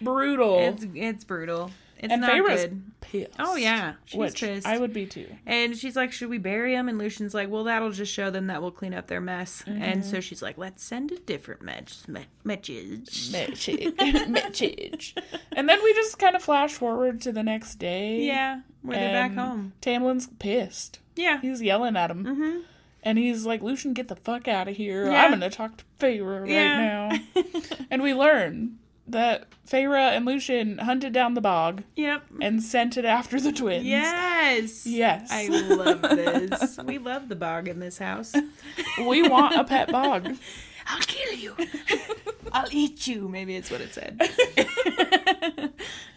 brutal. 0.00 0.58
It's 0.60 0.86
it's 0.94 1.24
brutal. 1.24 1.70
It's 1.98 2.12
and 2.12 2.20
not 2.22 2.30
Feyre's 2.30 2.60
good. 2.62 2.82
pissed. 3.00 3.30
Oh 3.38 3.56
yeah, 3.56 3.94
she's 4.04 4.18
which 4.18 4.40
pissed. 4.40 4.66
I 4.66 4.78
would 4.78 4.92
be 4.92 5.04
too. 5.06 5.26
And 5.46 5.76
she's 5.76 5.96
like, 5.96 6.12
"Should 6.12 6.28
we 6.30 6.38
bury 6.38 6.74
him?" 6.74 6.88
And 6.88 6.96
Lucien's 6.98 7.34
like, 7.34 7.48
"Well, 7.50 7.64
that'll 7.64 7.90
just 7.90 8.12
show 8.12 8.30
them 8.30 8.46
that 8.46 8.62
we'll 8.62 8.70
clean 8.70 8.94
up 8.94 9.08
their 9.08 9.20
mess." 9.20 9.64
And 9.66 9.82
Mm-hmm. 9.82 10.02
so 10.10 10.20
she's 10.20 10.40
like, 10.40 10.56
"Let's 10.56 10.84
send 10.84 11.10
a 11.10 11.18
different 11.18 11.62
mess- 11.62 12.06
me- 12.06 12.26
message." 12.44 13.30
Message. 13.32 13.92
Message. 14.28 15.14
And 15.52 15.68
then 15.68 15.82
we 15.82 15.92
just 15.94 16.18
kind 16.18 16.36
of 16.36 16.42
flash 16.42 16.72
forward 16.74 17.20
to 17.22 17.32
the 17.32 17.42
next 17.42 17.76
day. 17.76 18.22
Yeah, 18.22 18.60
where 18.82 18.98
they're 18.98 19.28
back 19.28 19.34
home. 19.36 19.72
Tamlin's 19.80 20.28
pissed. 20.38 21.00
Yeah, 21.16 21.40
He's 21.40 21.60
yelling 21.60 21.96
at 21.96 22.10
him. 22.12 22.24
Mhm. 22.24 22.62
And 23.02 23.16
he's 23.16 23.46
like, 23.46 23.62
Lucien, 23.62 23.92
get 23.94 24.08
the 24.08 24.16
fuck 24.16 24.48
out 24.48 24.68
of 24.68 24.76
here. 24.76 25.06
Yeah. 25.10 25.24
I'm 25.24 25.30
going 25.30 25.40
to 25.40 25.50
talk 25.50 25.76
to 25.78 25.84
Feyre 26.00 26.42
right 26.42 26.50
Yeah. 26.50 27.18
now. 27.36 27.42
and 27.90 28.02
we 28.02 28.12
learn 28.12 28.78
that 29.08 29.46
Feyre 29.66 30.16
and 30.16 30.24
Lucien 30.24 30.78
hunted 30.78 31.12
down 31.12 31.34
the 31.34 31.40
bog 31.40 31.82
yep. 31.96 32.24
and 32.40 32.62
sent 32.62 32.96
it 32.96 33.04
after 33.04 33.40
the 33.40 33.52
twins. 33.52 33.84
Yes. 33.84 34.86
Yes. 34.86 35.28
I 35.30 35.48
love 35.48 36.02
this. 36.02 36.78
we 36.84 36.98
love 36.98 37.28
the 37.28 37.36
bog 37.36 37.68
in 37.68 37.80
this 37.80 37.98
house. 37.98 38.34
we 38.98 39.28
want 39.28 39.56
a 39.56 39.64
pet 39.64 39.90
bog. 39.90 40.36
I'll 40.86 41.00
kill 41.00 41.34
you. 41.34 41.54
I'll 42.52 42.68
eat 42.70 43.06
you. 43.06 43.28
Maybe 43.28 43.56
it's 43.56 43.70
what 43.70 43.80
it 43.80 43.92
said. 43.94 44.20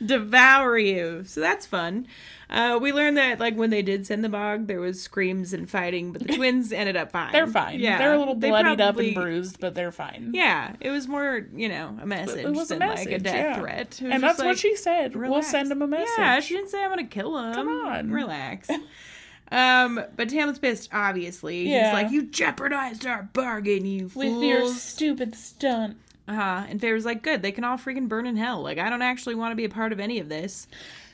Devour 0.06 0.78
you. 0.78 1.24
So 1.26 1.40
that's 1.42 1.66
fun. 1.66 2.08
Uh, 2.50 2.78
we 2.82 2.92
learned 2.92 3.16
that 3.18 3.40
like 3.40 3.56
when 3.56 3.70
they 3.70 3.82
did 3.82 4.06
send 4.06 4.24
the 4.24 4.30
bog, 4.30 4.68
there 4.68 4.80
was 4.82 5.02
screams 5.02 5.54
and 5.54 5.70
fighting, 5.70 6.12
but 6.12 6.26
the 6.28 6.34
twins 6.36 6.74
ended 6.74 6.98
up 6.98 7.12
fine. 7.12 7.32
They're 7.32 7.48
fine. 7.48 7.80
Yeah, 7.80 7.98
They're 7.98 8.14
a 8.14 8.20
little 8.20 8.36
bloodied 8.36 8.78
probably- 8.78 9.12
up 9.14 9.16
and 9.16 9.24
bruised, 9.24 9.60
but 9.62 9.74
they're 9.74 9.92
fine. 9.92 10.32
Yeah, 10.34 10.76
it 10.82 10.90
was 10.90 11.08
more, 11.08 11.48
you 11.56 11.70
know, 11.70 11.98
a 12.02 12.06
message 12.06 12.46
It 12.46 12.52
was 12.52 12.72
a 12.72 12.76
than 12.76 12.90
like 12.90 13.10
a 13.10 13.20
death 13.20 13.36
yeah. 13.36 13.60
threat. 13.60 14.02
And 14.04 14.22
that's 14.22 14.40
what 14.40 14.58
she 14.60 14.76
said. 14.76 15.16
We'll 15.16 15.44
send 15.44 15.72
him 15.72 15.82
a 15.82 15.88
message. 15.88 16.10
Yeah, 16.18 16.40
she 16.42 16.56
didn't 16.56 16.70
say 16.72 16.84
I'm 16.84 16.90
gonna 16.90 17.06
kill 17.06 17.38
him. 17.38 17.54
Come 17.54 17.70
on. 17.70 18.12
relax. 18.12 18.70
um, 19.52 20.04
but 20.18 20.28
Tamlin's 20.30 20.60
pissed. 20.60 20.90
Obviously, 20.92 21.70
Yeah. 21.70 21.86
he's 21.86 21.94
like, 22.04 22.12
"You 22.12 22.24
jeopardized 22.24 23.06
our 23.06 23.24
bargain, 23.34 23.86
you 23.86 24.06
With 24.06 24.14
fools." 24.28 24.44
your 24.44 24.68
stupid 24.74 25.36
stunt. 25.36 25.98
Uh-huh. 26.28 26.66
And 26.70 26.80
Feyre 26.80 26.94
was 26.94 27.06
like, 27.06 27.24
good, 27.24 27.42
they 27.42 27.52
can 27.52 27.64
all 27.64 27.78
freaking 27.78 28.08
burn 28.08 28.26
in 28.26 28.38
hell. 28.38 28.62
Like, 28.62 28.78
I 28.78 28.90
don't 28.90 29.02
actually 29.02 29.36
want 29.36 29.52
to 29.52 29.56
be 29.56 29.66
a 29.66 29.70
part 29.70 29.92
of 29.92 30.00
any 30.00 30.20
of 30.20 30.30
this. 30.30 30.68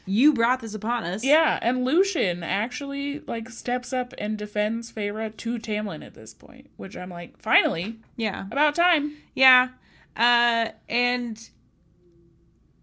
You 0.06 0.34
brought 0.34 0.62
this 0.62 0.74
upon 0.74 1.04
us. 1.04 1.24
Yeah, 1.24 1.60
and 1.62 1.84
Lucien 1.84 2.42
actually 2.44 3.20
like 3.28 3.50
steps 3.50 3.92
up 3.92 4.14
and 4.18 4.38
defends 4.38 4.92
Feyre 4.92 5.36
to 5.36 5.60
Tamlin 5.60 6.06
at 6.06 6.14
this 6.14 6.34
point, 6.34 6.70
which 6.78 6.96
I'm 6.96 7.10
like, 7.10 7.38
finally, 7.42 7.98
Yeah. 8.16 8.46
about 8.52 8.74
time. 8.76 9.18
Yeah. 9.34 9.70
Uh, 10.16 10.70
and 10.88 11.50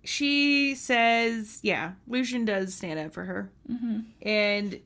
she 0.05 0.75
says, 0.75 1.61
yeah, 1.63 1.93
Lucien 2.07 2.45
does 2.45 2.75
stand 2.75 2.99
up 2.99 3.13
for 3.13 3.25
her. 3.25 3.51
Mm-hmm. 3.71 4.01
And 4.23 4.81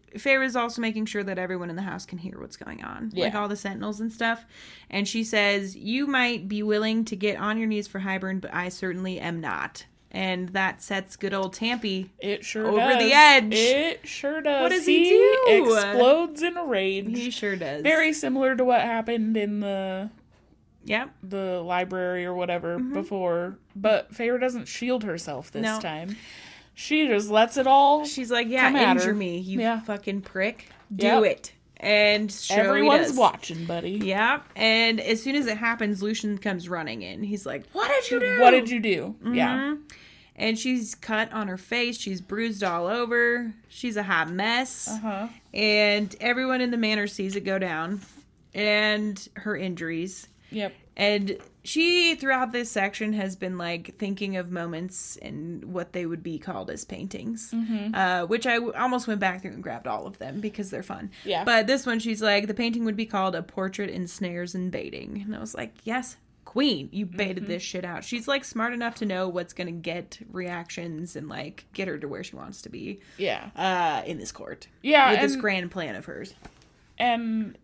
also 0.56 0.80
making 0.80 1.06
sure 1.06 1.24
that 1.24 1.38
everyone 1.38 1.70
in 1.70 1.76
the 1.76 1.82
house 1.82 2.06
can 2.06 2.18
hear 2.18 2.38
what's 2.40 2.56
going 2.56 2.82
on, 2.84 3.12
like 3.14 3.34
all 3.34 3.48
the 3.48 3.56
sentinels 3.56 4.00
and 4.00 4.12
stuff. 4.12 4.44
And 4.90 5.06
she 5.06 5.24
says, 5.24 5.76
You 5.76 6.06
might 6.06 6.48
be 6.48 6.62
willing 6.62 7.04
to 7.06 7.16
get 7.16 7.38
on 7.38 7.58
your 7.58 7.66
knees 7.66 7.88
for 7.88 8.00
Hybern, 8.00 8.40
but 8.40 8.54
I 8.54 8.68
certainly 8.68 9.18
am 9.18 9.40
not. 9.40 9.84
And 10.10 10.48
that 10.50 10.82
sets 10.82 11.16
good 11.16 11.34
old 11.34 11.52
Tampy 11.52 12.10
It 12.18 12.44
sure 12.44 12.66
Over 12.66 12.78
does. 12.78 13.02
the 13.02 13.12
edge. 13.12 13.54
It 13.54 14.08
sure 14.08 14.40
does. 14.40 14.62
What 14.62 14.70
does 14.70 14.86
he 14.86 15.04
do? 15.04 15.44
Explodes 15.48 16.42
in 16.42 16.56
a 16.56 16.64
rage. 16.64 17.06
He 17.08 17.30
sure 17.30 17.56
does. 17.56 17.82
Very 17.82 18.12
similar 18.14 18.56
to 18.56 18.64
what 18.64 18.80
happened 18.80 19.36
in 19.36 19.60
the 19.60 20.08
Yep. 20.88 21.10
the 21.22 21.60
library 21.62 22.24
or 22.26 22.34
whatever 22.34 22.78
before, 22.78 23.56
but 23.76 24.12
Feyre 24.12 24.40
doesn't 24.40 24.66
shield 24.66 25.04
herself 25.04 25.50
this 25.52 25.62
No. 25.62 25.78
time. 25.80 26.16
She 26.74 27.06
just 27.08 27.28
lets 27.30 27.56
it 27.56 27.66
all. 27.66 28.04
She's 28.04 28.30
like, 28.30 28.48
yeah, 28.48 28.92
injure 28.92 29.14
me, 29.14 29.38
you 29.38 29.60
Yeah. 29.60 29.80
fucking 29.80 30.22
prick. 30.22 30.68
Do 30.94 31.06
Yep. 31.06 31.22
it. 31.24 31.52
And 31.80 32.32
sure 32.32 32.58
Everyone's 32.58 33.12
watching, 33.12 33.64
buddy. 33.64 34.00
Yeah, 34.02 34.40
and 34.56 34.98
as 35.00 35.22
soon 35.22 35.36
as 35.36 35.46
it 35.46 35.56
happens, 35.58 36.02
Lucien 36.02 36.36
comes 36.38 36.68
running 36.68 37.02
in. 37.02 37.22
He's 37.22 37.46
like, 37.46 37.64
"What 37.72 37.88
did 37.88 38.10
you 38.10 38.18
do? 38.18 38.40
What 38.40 38.50
did 38.50 38.68
you 38.68 38.80
do? 38.80 39.14
Yeah. 39.32 39.56
Mhm. 39.58 39.78
And 40.34 40.58
she's 40.58 40.94
cut 40.96 41.32
on 41.32 41.46
her 41.48 41.56
face. 41.56 41.98
She's 41.98 42.20
bruised 42.20 42.64
all 42.64 42.86
over. 42.86 43.52
She's 43.68 43.96
a 43.96 44.02
hot 44.04 44.30
mess. 44.30 44.88
Uh 44.88 44.98
huh. 44.98 45.28
And 45.54 46.14
everyone 46.20 46.60
in 46.60 46.70
the 46.72 46.76
manor 46.76 47.06
sees 47.08 47.36
it 47.36 47.44
go 47.44 47.58
down, 47.60 48.00
and 48.54 49.28
her 49.36 49.56
injuries. 49.56 50.28
Yep. 50.50 50.72
And 50.96 51.36
she, 51.62 52.16
throughout 52.16 52.50
this 52.50 52.70
section, 52.70 53.12
has 53.12 53.36
been 53.36 53.56
like 53.58 53.96
thinking 53.98 54.36
of 54.36 54.50
moments 54.50 55.16
and 55.22 55.64
what 55.72 55.92
they 55.92 56.06
would 56.06 56.22
be 56.22 56.38
called 56.38 56.70
as 56.70 56.84
paintings, 56.84 57.52
Mm-hmm. 57.54 57.94
uh, 57.94 58.26
which 58.26 58.46
I 58.46 58.54
w- 58.54 58.72
almost 58.76 59.06
went 59.06 59.20
back 59.20 59.42
through 59.42 59.52
and 59.52 59.62
grabbed 59.62 59.86
all 59.86 60.06
of 60.06 60.18
them 60.18 60.40
because 60.40 60.70
they're 60.70 60.82
fun. 60.82 61.10
Yeah. 61.24 61.44
But 61.44 61.66
this 61.68 61.86
one, 61.86 62.00
she's 62.00 62.20
like, 62.22 62.46
the 62.48 62.54
painting 62.54 62.84
would 62.84 62.96
be 62.96 63.06
called 63.06 63.34
A 63.36 63.42
Portrait 63.42 63.90
in 63.90 64.08
Snares 64.08 64.54
and 64.56 64.72
Baiting. 64.72 65.22
And 65.24 65.36
I 65.36 65.38
was 65.38 65.54
like, 65.54 65.74
yes, 65.84 66.16
queen, 66.44 66.88
you 66.90 67.04
baited 67.06 67.44
Mm-hmm. 67.44 67.52
this 67.52 67.62
shit 67.62 67.84
out. 67.84 68.02
She's 68.02 68.26
like 68.26 68.44
smart 68.44 68.72
enough 68.72 68.96
to 68.96 69.06
know 69.06 69.28
what's 69.28 69.52
going 69.52 69.66
to 69.68 69.72
get 69.72 70.18
reactions 70.32 71.14
and 71.14 71.28
like 71.28 71.66
get 71.74 71.86
her 71.86 71.98
to 71.98 72.08
where 72.08 72.24
she 72.24 72.34
wants 72.34 72.62
to 72.62 72.70
be 72.70 72.98
Yeah. 73.18 73.50
uh, 73.54 74.02
in 74.06 74.18
this 74.18 74.32
court 74.32 74.66
Yeah. 74.82 75.10
with 75.10 75.20
and, 75.20 75.28
this 75.30 75.36
grand 75.36 75.70
plan 75.70 75.94
of 75.94 76.06
hers. 76.06 76.34
and 76.98 77.56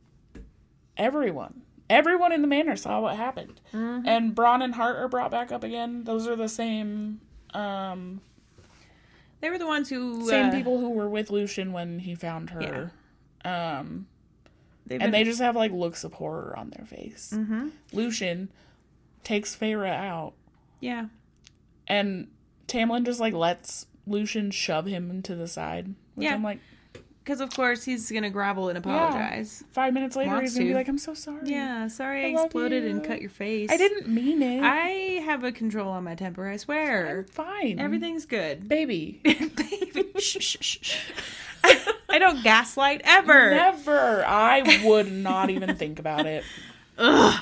everyone, 0.97 1.63
everyone 1.95 2.33
in 2.33 2.43
the 2.43 2.49
manor 2.49 2.77
saw 2.77 3.01
what 3.01 3.17
happened. 3.17 3.61
Mm-hmm. 3.73 4.07
And 4.09 4.35
Bron 4.35 4.63
and 4.63 4.75
Hart 4.75 4.97
are 4.97 5.09
brought 5.09 5.31
back 5.31 5.53
up 5.53 5.63
again. 5.65 6.05
Those 6.05 6.27
are 6.27 6.37
the 6.37 6.49
same, 6.49 7.21
um, 7.55 8.21
They 9.41 9.51
were 9.51 9.59
the 9.59 9.67
ones 9.67 9.89
who. 9.89 10.29
same 10.29 10.47
uh, 10.47 10.53
people 10.53 10.79
who 10.79 10.91
were 10.91 11.09
with 11.09 11.31
Lucien 11.31 11.73
when 11.73 11.99
he 12.01 12.15
found 12.15 12.51
her. 12.51 12.93
Um, 13.45 14.07
they've 14.87 15.01
and 15.01 15.13
they 15.13 15.23
just 15.25 15.41
have 15.41 15.55
like 15.57 15.71
looks 15.73 16.03
of 16.05 16.15
horror 16.15 16.55
on 16.57 16.71
their 16.71 16.87
face. 16.87 17.33
Mhm. 17.35 17.71
Lucien 17.93 18.49
takes 19.23 19.55
Feyre 19.57 19.87
out, 19.89 20.33
Yeah. 20.81 21.07
and 21.87 22.29
Tamlin 22.69 23.05
just 23.05 23.21
like 23.21 23.35
lets 23.35 23.87
Lucien 24.07 24.51
shove 24.51 24.87
him 24.87 25.23
to 25.23 25.35
the 25.35 25.47
side. 25.47 25.95
Which 26.15 26.25
Yeah. 26.27 26.35
I'm 26.35 26.43
like, 26.43 26.61
because 27.25 27.41
of 27.41 27.51
course 27.51 27.85
he's 27.85 28.11
gonna 28.11 28.29
grovel 28.31 28.69
and 28.69 28.77
apologize. 28.77 29.65
Five 29.73 29.95
minutes 29.95 30.15
later, 30.15 30.31
Wants 30.31 30.51
he's 30.51 30.59
gonna 30.59 30.69
be 30.71 30.75
like, 30.75 30.89
"I'm 30.89 30.99
so 30.99 31.15
sorry. 31.15 31.49
Yeah, 31.49 31.89
sorry 31.89 32.25
I, 32.25 32.39
I 32.39 32.43
exploded 32.43 32.85
and 32.85 33.03
cut 33.03 33.21
your 33.21 33.31
face. 33.31 33.71
I 33.73 33.77
didn't 33.79 34.09
mean 34.09 34.43
it. 34.43 34.63
I 34.63 35.23
have 35.25 35.43
a 35.43 35.51
control 35.51 35.91
on 35.91 36.05
my 36.05 36.15
temper. 36.15 36.47
I 36.47 36.59
swear. 36.59 37.21
I'm 37.21 37.25
fine. 37.25 37.79
Everything's 37.81 38.27
good. 38.27 38.69
baby. 38.69 39.21
Baby, 39.25 40.13
shh, 40.19 40.37
shh, 40.41 40.57
shh. 40.61 40.99
I 42.09 42.19
don't 42.19 42.43
gaslight 42.45 43.01
ever. 43.05 43.51
Never. 43.51 44.25
I 44.27 44.83
would 44.85 45.11
not 45.11 45.49
even 45.51 45.77
think 45.77 45.99
about 45.99 46.27
it. 46.27 46.45
Ugh. 46.99 47.41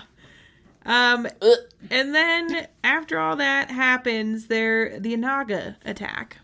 Um, 0.85 1.27
Ugh. 1.41 1.59
and 1.91 2.15
then 2.15 2.67
after 2.83 3.19
all 3.19 3.37
that 3.37 3.71
happens, 3.71 4.47
there 4.47 4.99
the 4.99 5.15
Anaga 5.17 5.77
attack. 5.85 6.39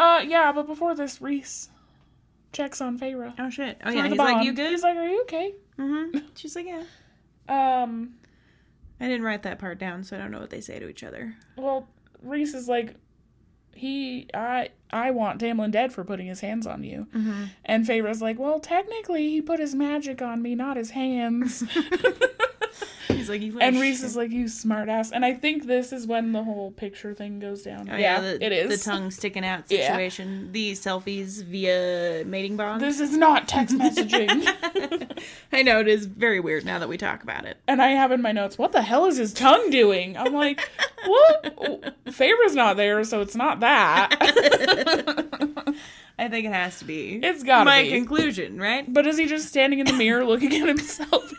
Uh, 0.00 0.22
yeah, 0.26 0.50
but 0.52 0.66
before 0.66 0.94
this, 0.94 1.20
Rhys 1.20 1.68
checks 2.52 2.80
on 2.80 2.98
Feyre. 2.98 3.34
Oh 3.38 3.50
shit! 3.50 3.78
Oh 3.84 3.90
yeah, 3.90 4.08
he's 4.08 4.16
like, 4.18 4.44
"You 4.44 4.52
good?" 4.52 4.70
He's 4.70 4.82
like, 4.82 4.96
"Are 4.96 5.06
you 5.06 5.22
okay?" 5.22 5.54
mm-hmm. 5.78 6.18
She's 6.34 6.56
like, 6.56 6.66
"Yeah." 6.66 6.84
Um. 7.48 8.14
I 9.02 9.04
didn't 9.08 9.22
write 9.22 9.44
that 9.44 9.58
part 9.58 9.78
down, 9.78 10.04
so 10.04 10.14
I 10.14 10.18
don't 10.18 10.30
know 10.30 10.40
what 10.40 10.50
they 10.50 10.60
say 10.60 10.78
to 10.78 10.86
each 10.88 11.02
other. 11.02 11.34
Well, 11.56 11.88
Rhys 12.22 12.52
is 12.54 12.68
like, 12.68 12.96
he, 13.74 14.28
I, 14.34 14.68
I 14.90 15.10
want 15.12 15.40
Tamlin 15.40 15.70
dead 15.70 15.90
for 15.94 16.04
putting 16.04 16.26
his 16.26 16.40
hands 16.40 16.66
on 16.66 16.84
you, 16.84 17.06
Mm-hmm. 17.14 17.44
and 17.64 17.86
Feyre's 17.86 18.20
like, 18.20 18.38
well, 18.38 18.60
technically, 18.60 19.30
he 19.30 19.40
put 19.40 19.58
his 19.58 19.74
magic 19.74 20.20
on 20.20 20.42
me, 20.42 20.54
not 20.54 20.76
his 20.76 20.90
hands. 20.90 21.64
He's 23.08 23.28
like, 23.28 23.42
"You." 23.42 23.58
and 23.60 23.76
Rhys 23.80 24.02
is 24.04 24.14
like, 24.16 24.30
you 24.30 24.44
smartass. 24.44 25.10
And 25.12 25.24
I 25.24 25.34
think 25.34 25.66
this 25.66 25.92
is 25.92 26.06
when 26.06 26.32
the 26.32 26.44
whole 26.44 26.70
picture 26.70 27.12
thing 27.12 27.40
goes 27.40 27.62
down. 27.62 27.88
Oh, 27.90 27.96
yeah, 27.96 28.20
the, 28.20 28.44
it 28.44 28.52
is. 28.52 28.84
the 28.84 28.90
tongue 28.90 29.10
sticking 29.10 29.44
out 29.44 29.64
Yeah. 29.68 29.88
situation. 29.88 30.52
The 30.52 30.72
selfies 30.72 31.42
via 31.44 32.24
mating 32.24 32.56
bond. 32.56 32.80
This 32.80 33.00
is 33.00 33.16
not 33.16 33.48
text 33.48 33.76
messaging. 33.76 34.46
I 35.52 35.62
know 35.62 35.80
it 35.80 35.88
is 35.88 36.06
very 36.06 36.38
weird 36.40 36.64
now 36.64 36.78
that 36.78 36.88
we 36.88 36.96
talk 36.96 37.22
about 37.24 37.44
it. 37.44 37.56
and 37.66 37.82
I 37.82 37.88
have 37.88 38.12
in 38.12 38.22
my 38.22 38.32
notes, 38.32 38.56
what 38.56 38.70
the 38.72 38.82
hell 38.82 39.06
is 39.06 39.16
his 39.16 39.32
tongue 39.32 39.70
doing? 39.70 40.16
I'm 40.16 40.32
like, 40.32 40.60
what? 41.04 41.94
Feyre's 42.12 42.54
not 42.54 42.76
there, 42.76 43.02
so 43.04 43.20
it's 43.20 43.34
not 43.34 43.60
that. 43.60 44.16
I 46.18 46.28
think 46.28 46.46
it 46.46 46.52
has 46.52 46.78
to 46.80 46.84
be. 46.84 47.18
It's 47.22 47.42
gotta 47.42 47.64
my 47.64 47.88
conclusion, 47.88 48.58
right? 48.60 48.84
but 48.92 49.06
is 49.06 49.16
he 49.18 49.26
just 49.26 49.48
standing 49.48 49.78
in 49.80 49.86
the 49.86 49.92
mirror 49.94 50.24
looking 50.24 50.54
at 50.54 50.68
himself? 50.68 51.32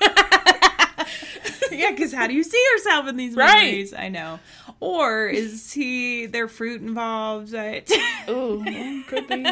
yeah, 1.80 1.92
because 1.92 2.14
how 2.14 2.28
do 2.28 2.34
you 2.34 2.44
see 2.44 2.62
yourself 2.74 3.08
in 3.08 3.18
these 3.18 3.36
Right. 3.36 3.54
memories? 3.66 3.94
I 3.94 4.10
know. 4.10 4.40
Or 4.80 5.28
is 5.28 5.72
he 5.74 6.26
there 6.26 6.48
fruit 6.48 6.82
involved? 6.82 7.54
I... 7.56 7.84
Ooh, 8.30 8.64
could 9.08 9.28
be. 9.28 9.46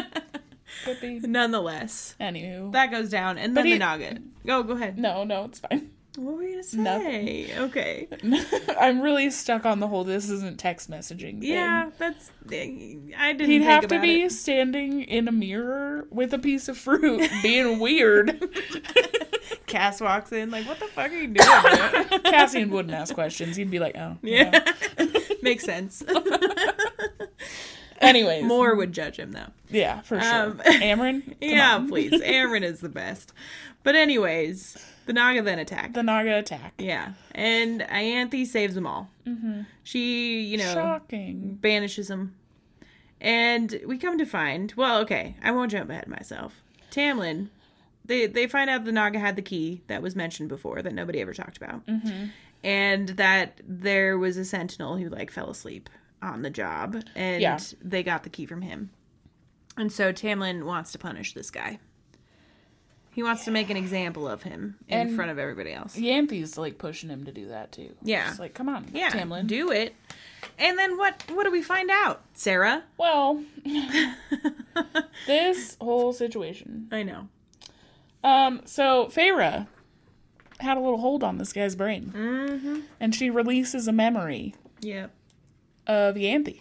Could 0.84 1.00
be. 1.00 1.20
Nonetheless, 1.20 2.14
Anywho. 2.20 2.72
that 2.72 2.90
goes 2.90 3.10
down, 3.10 3.38
and 3.38 3.56
then 3.56 3.66
he- 3.66 3.72
the 3.74 3.78
nugget. 3.80 4.22
Go, 4.46 4.62
go 4.62 4.72
ahead. 4.74 4.98
No, 4.98 5.24
no, 5.24 5.44
it's 5.44 5.58
fine. 5.58 5.90
What 6.20 6.36
were 6.36 6.42
you 6.42 6.50
gonna 6.50 6.62
say? 6.62 6.76
Nothing. 6.76 7.50
Okay. 7.70 8.08
I'm 8.78 9.00
really 9.00 9.30
stuck 9.30 9.64
on 9.64 9.80
the 9.80 9.88
whole 9.88 10.04
this 10.04 10.28
isn't 10.28 10.58
text 10.58 10.90
messaging 10.90 11.40
thing. 11.40 11.44
Yeah, 11.44 11.90
that's. 11.98 12.30
I 12.50 13.32
didn't. 13.32 13.46
He'd 13.46 13.62
have 13.62 13.86
to 13.88 14.00
be 14.00 14.22
it. 14.24 14.32
standing 14.32 15.02
in 15.02 15.28
a 15.28 15.32
mirror 15.32 16.06
with 16.10 16.34
a 16.34 16.38
piece 16.38 16.68
of 16.68 16.76
fruit, 16.76 17.30
being 17.42 17.78
weird. 17.78 18.44
Cass 19.66 20.00
walks 20.00 20.32
in 20.32 20.50
like, 20.50 20.66
"What 20.66 20.78
the 20.78 20.86
fuck 20.88 21.10
are 21.10 21.14
you 21.14 21.28
doing?" 21.28 22.20
Cassian 22.24 22.70
wouldn't 22.70 22.94
ask 22.94 23.14
questions. 23.14 23.56
He'd 23.56 23.70
be 23.70 23.78
like, 23.78 23.96
"Oh, 23.96 24.18
yeah, 24.22 24.62
makes 25.42 25.64
sense. 25.64 26.02
Anyways, 28.00 28.44
Mor 28.44 28.74
would 28.74 28.92
judge 28.92 29.18
him 29.18 29.32
though. 29.32 29.52
yeah, 29.68 30.00
for 30.02 30.20
sure. 30.20 30.44
Um, 30.44 30.58
come 30.58 31.22
yeah, 31.40 31.76
on. 31.76 31.88
please. 31.88 32.20
Aaron 32.22 32.62
is 32.64 32.80
the 32.80 32.88
best. 32.88 33.32
But 33.82 33.94
anyways, 33.94 34.76
the 35.06 35.12
Naga 35.12 35.42
then 35.42 35.58
attack. 35.58 35.92
the 35.94 36.02
Naga 36.02 36.38
attack. 36.38 36.74
Yeah, 36.78 37.12
and 37.34 37.80
Ianthe 37.82 38.46
saves 38.46 38.74
them 38.74 38.86
all. 38.86 39.08
Mm-hmm. 39.26 39.62
She, 39.82 40.40
you 40.42 40.56
know, 40.58 40.72
Shocking. 40.74 41.58
banishes 41.60 42.08
them, 42.08 42.34
and 43.20 43.80
we 43.86 43.98
come 43.98 44.18
to 44.18 44.26
find. 44.26 44.72
Well, 44.76 45.00
okay, 45.00 45.36
I 45.42 45.50
won't 45.50 45.70
jump 45.70 45.90
ahead 45.90 46.04
of 46.04 46.10
myself. 46.10 46.54
Tamlin, 46.90 47.48
they 48.04 48.26
they 48.26 48.46
find 48.46 48.70
out 48.70 48.84
the 48.84 48.92
Naga 48.92 49.18
had 49.18 49.36
the 49.36 49.42
key 49.42 49.82
that 49.88 50.02
was 50.02 50.16
mentioned 50.16 50.48
before 50.48 50.82
that 50.82 50.94
nobody 50.94 51.20
ever 51.20 51.32
talked 51.34 51.56
about, 51.56 51.86
mm-hmm. 51.86 52.26
and 52.64 53.08
that 53.10 53.60
there 53.66 54.18
was 54.18 54.36
a 54.36 54.44
sentinel 54.44 54.96
who 54.96 55.08
like 55.08 55.30
fell 55.30 55.50
asleep 55.50 55.88
on 56.22 56.42
the 56.42 56.50
job, 56.50 57.02
and 57.14 57.40
Yeah. 57.40 57.58
they 57.82 58.02
got 58.02 58.24
the 58.24 58.30
key 58.30 58.44
from 58.46 58.62
him. 58.62 58.90
And 59.76 59.90
so 59.90 60.12
Tamlin 60.12 60.64
wants 60.64 60.92
to 60.92 60.98
punish 60.98 61.32
this 61.32 61.50
guy. 61.50 61.78
He 63.12 63.22
wants 63.24 63.44
to 63.46 63.50
make 63.50 63.70
an 63.70 63.76
example 63.76 64.28
of 64.28 64.44
him 64.44 64.76
in 64.88 64.98
And- 65.08 65.16
front 65.16 65.30
of 65.32 65.38
everybody 65.38 65.72
else. 65.72 65.96
Ianthe's 65.96 66.56
like 66.56 66.78
pushing 66.78 67.10
him 67.10 67.24
to 67.24 67.32
do 67.32 67.48
that 67.48 67.72
too. 67.72 67.94
Yeah. 68.02 68.30
It's 68.30 68.38
like, 68.38 68.54
come 68.54 68.68
on, 68.68 68.86
Yeah, 68.92 69.10
Tamlin. 69.10 69.46
do 69.48 69.70
it. 69.72 69.94
And 70.58 70.78
then 70.78 70.96
what? 70.96 71.22
What 71.32 71.44
do 71.44 71.50
we 71.50 71.60
find 71.62 71.90
out, 71.90 72.22
Sarah? 72.34 72.84
well, 72.98 73.42
this 75.26 75.76
whole 75.80 76.12
situation. 76.12 76.88
I 76.92 77.02
know. 77.02 77.28
Um, 78.22 78.62
so 78.64 79.06
Feyre 79.06 79.66
had 80.60 80.76
a 80.76 80.80
little 80.80 80.98
hold 80.98 81.24
on 81.24 81.38
this 81.38 81.52
guy's 81.52 81.74
brain, 81.74 82.12
Mm-hmm. 82.14 82.80
and 83.00 83.14
she 83.14 83.30
releases 83.30 83.88
a 83.88 83.92
memory 83.92 84.54
Yep. 84.80 85.10
of 85.86 86.14
Ianthe 86.16 86.60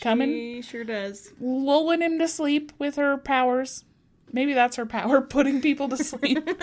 coming, 0.00 0.28
She 0.30 0.62
sure 0.62 0.84
does. 0.84 1.32
lulling 1.40 2.02
him 2.02 2.18
to 2.18 2.28
sleep 2.28 2.72
with 2.78 2.96
her 2.96 3.16
powers. 3.16 3.84
Maybe 4.32 4.52
that's 4.54 4.76
her 4.76 4.86
power, 4.86 5.20
putting 5.36 5.60
people 5.60 5.88
to 5.90 5.96
sleep. 5.96 6.48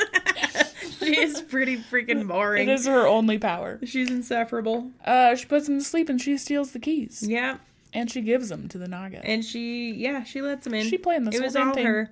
She 0.99 1.17
is 1.21 1.41
pretty 1.41 1.77
freaking 1.77 2.27
boring. 2.27 2.67
It 2.67 2.71
is 2.73 2.85
her 2.85 3.07
only 3.07 3.37
power. 3.37 3.79
She's 3.85 4.09
insufferable. 4.09 4.91
Uh, 5.05 5.35
she 5.35 5.45
puts 5.45 5.69
him 5.69 5.79
to 5.79 5.83
sleep 5.85 6.09
and 6.09 6.19
she 6.19 6.37
steals 6.37 6.71
the 6.71 6.79
keys, 6.79 7.23
Yeah. 7.25 7.57
and 7.93 8.11
she 8.11 8.19
gives 8.21 8.49
them 8.49 8.67
to 8.69 8.77
the 8.77 8.87
Naga. 8.89 9.23
And 9.25 9.43
she, 9.45 9.91
yeah, 9.93 10.23
she 10.23 10.41
lets 10.41 10.67
him 10.67 10.73
in. 10.73 10.87
She 10.89 10.97
planned 10.97 11.27
this 11.27 11.35
It 11.35 11.39
whole 11.39 11.45
was 11.47 11.55
all 11.55 11.73
thing. 11.73 11.85
her. 11.85 12.11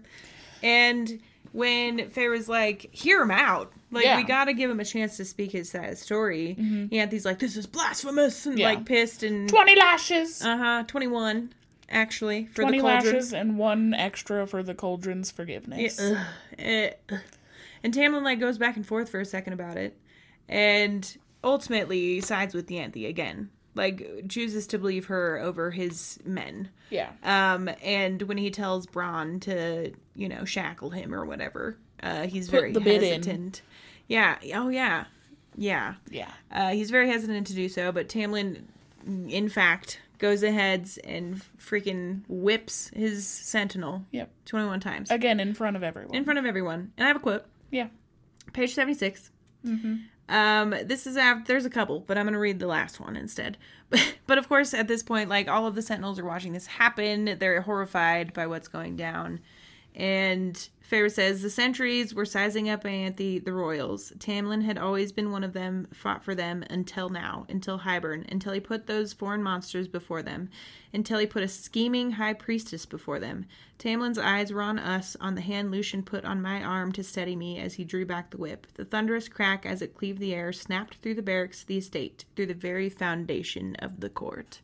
And 0.63 1.19
when 1.51 2.09
Feyre 2.09 2.29
was 2.31 2.47
like, 2.47 2.87
hear 2.91 3.21
him 3.21 3.31
out. 3.31 3.73
Like, 3.91 4.05
Yeah. 4.05 4.15
we 4.17 4.23
gotta 4.23 4.53
give 4.53 4.69
him 4.69 4.79
a 4.79 4.85
chance 4.85 5.17
to 5.17 5.25
speak 5.25 5.51
his 5.51 5.69
side 5.71 5.85
of 5.85 5.89
the 5.91 5.95
story. 5.97 6.55
Ianthe's 6.59 7.25
like, 7.25 7.39
this 7.39 7.57
is 7.57 7.65
blasphemous. 7.65 8.45
And, 8.45 8.57
Yeah. 8.57 8.67
like, 8.69 8.85
pissed 8.85 9.23
and. 9.23 9.49
Twenty 9.49 9.75
lashes. 9.75 10.41
Uh 10.41 10.57
huh. 10.57 10.83
21, 10.87 11.51
actually, 11.89 12.45
for 12.47 12.61
Twenty 12.63 12.77
the 12.79 12.83
cauldron. 12.83 13.13
lashes 13.13 13.33
and 13.33 13.57
one 13.57 13.93
extra 13.93 14.45
for 14.47 14.63
the 14.63 14.73
cauldron's 14.75 15.31
forgiveness. 15.31 15.99
Ugh. 15.99 16.17
Eh. 16.59 16.91
And 17.83 17.93
Tamlin 17.93 18.23
like 18.23 18.39
goes 18.39 18.57
back 18.57 18.75
and 18.75 18.85
forth 18.85 19.09
for 19.09 19.19
a 19.19 19.25
second 19.25 19.53
about 19.53 19.77
it, 19.77 19.97
and 20.49 21.17
ultimately 21.43 22.21
sides 22.21 22.53
with 22.55 22.67
Ianthe 22.67 23.07
again. 23.07 23.49
Like 23.75 24.27
chooses 24.29 24.67
to 24.67 24.77
believe 24.79 25.05
her 25.07 25.37
over 25.37 25.69
his 25.71 26.17
men. 26.23 26.69
Yeah. 26.89 27.09
Um, 27.23 27.69
and 27.83 28.21
when 28.23 28.37
he 28.37 28.49
tells 28.49 28.85
Bron 28.85 29.41
to, 29.41 29.91
you 30.15 30.29
know, 30.29 30.45
shackle 30.45 30.91
him 30.91 31.13
or 31.13 31.25
whatever, 31.25 31.77
uh, 32.01 32.25
he's 32.25 32.49
Put 32.49 32.59
very 32.59 32.71
the 32.71 32.79
bit 32.79 33.03
in. 33.03 33.09
hesitant. 33.23 33.61
Yeah. 34.07 34.37
Oh 34.53 34.69
yeah. 34.69 35.05
Yeah. 35.57 35.95
Yeah. 36.09 36.31
Uh, 36.49 36.69
he's 36.69 36.89
very 36.89 37.09
hesitant 37.09 37.47
to 37.47 37.53
do 37.53 37.67
so, 37.67 37.91
but 37.91 38.07
Tamlin, 38.07 38.61
in 39.05 39.49
fact, 39.49 39.99
goes 40.25 40.41
ahead 40.41 40.89
and 41.03 41.39
freaking 41.59 42.23
whips 42.27 42.89
his 42.95 43.27
sentinel 43.27 44.03
Yep. 44.09 44.31
21 44.45 44.79
times 44.79 45.11
Again 45.11 45.39
in 45.39 45.53
front 45.53 45.75
of 45.75 45.83
everyone. 45.83 46.15
in 46.15 46.23
front 46.25 46.39
of 46.39 46.47
everyone. 46.47 46.91
And 46.97 47.05
I 47.05 47.07
have 47.09 47.17
a 47.17 47.19
quote, 47.19 47.45
yeah. 47.69 47.89
page 48.51 48.73
76. 48.73 49.29
Mm-hmm. 49.63 49.95
Um, 50.27 50.75
this 50.83 51.05
is 51.05 51.15
after, 51.15 51.43
there's 51.45 51.65
a 51.65 51.69
couple, 51.69 51.99
but 51.99 52.17
I'm 52.17 52.25
going 52.25 52.33
to 52.33 52.39
read 52.39 52.57
the 52.57 52.65
last 52.65 52.99
one 52.99 53.15
instead. 53.15 53.59
But, 53.91 54.15
but 54.25 54.39
of 54.39 54.49
course, 54.49 54.73
at 54.73 54.87
this 54.87 55.03
point, 55.03 55.29
like 55.29 55.47
all 55.47 55.67
of 55.67 55.75
the 55.75 55.83
Sentinels 55.83 56.17
are 56.17 56.25
watching 56.25 56.53
this 56.53 56.65
happen. 56.65 57.37
They're 57.37 57.61
horrified 57.61 58.33
by 58.33 58.47
what's 58.47 58.67
going 58.67 58.95
down. 58.95 59.41
And 59.93 60.67
Feyre 60.89 61.11
says 61.11 61.41
the 61.41 61.49
sentries 61.49 62.13
were 62.13 62.25
sizing 62.25 62.69
up 62.69 62.83
Ianthe, 62.83 63.43
the 63.43 63.53
royals. 63.53 64.11
Tamlin 64.19 64.63
had 64.63 64.77
always 64.77 65.11
been 65.11 65.31
one 65.31 65.43
of 65.43 65.53
them, 65.53 65.87
fought 65.91 66.23
for 66.23 66.35
them 66.35 66.63
until 66.69 67.09
now, 67.09 67.47
until 67.49 67.79
Hybern, 67.79 68.31
until 68.31 68.53
he 68.53 68.59
put 68.59 68.85
those 68.85 69.11
foreign 69.11 69.41
monsters 69.41 69.87
before 69.87 70.21
them, 70.21 70.49
until 70.93 71.17
he 71.17 71.25
put 71.25 71.41
a 71.41 71.47
scheming 71.47 72.11
high 72.11 72.33
priestess 72.33 72.85
before 72.85 73.19
them. 73.19 73.47
Tamlin's 73.79 74.19
eyes 74.19 74.53
were 74.53 74.61
on 74.61 74.77
us, 74.77 75.17
on 75.19 75.33
the 75.33 75.41
hand 75.41 75.71
Lucien 75.71 76.03
put 76.03 76.23
on 76.23 76.41
my 76.41 76.61
arm 76.61 76.91
to 76.91 77.03
steady 77.03 77.35
me 77.35 77.59
as 77.59 77.73
he 77.73 77.83
drew 77.83 78.05
back 78.05 78.29
the 78.29 78.37
whip. 78.37 78.67
The 78.75 78.85
thunderous 78.85 79.27
crack 79.27 79.65
as 79.65 79.81
it 79.81 79.95
cleaved 79.95 80.19
the 80.19 80.35
air 80.35 80.53
snapped 80.53 80.95
through 80.95 81.15
the 81.15 81.23
barracks, 81.23 81.63
the 81.63 81.77
estate, 81.77 82.25
through 82.35 82.47
the 82.47 82.53
very 82.53 82.89
foundation 82.89 83.75
of 83.79 84.01
the 84.01 84.09
court. 84.09 84.61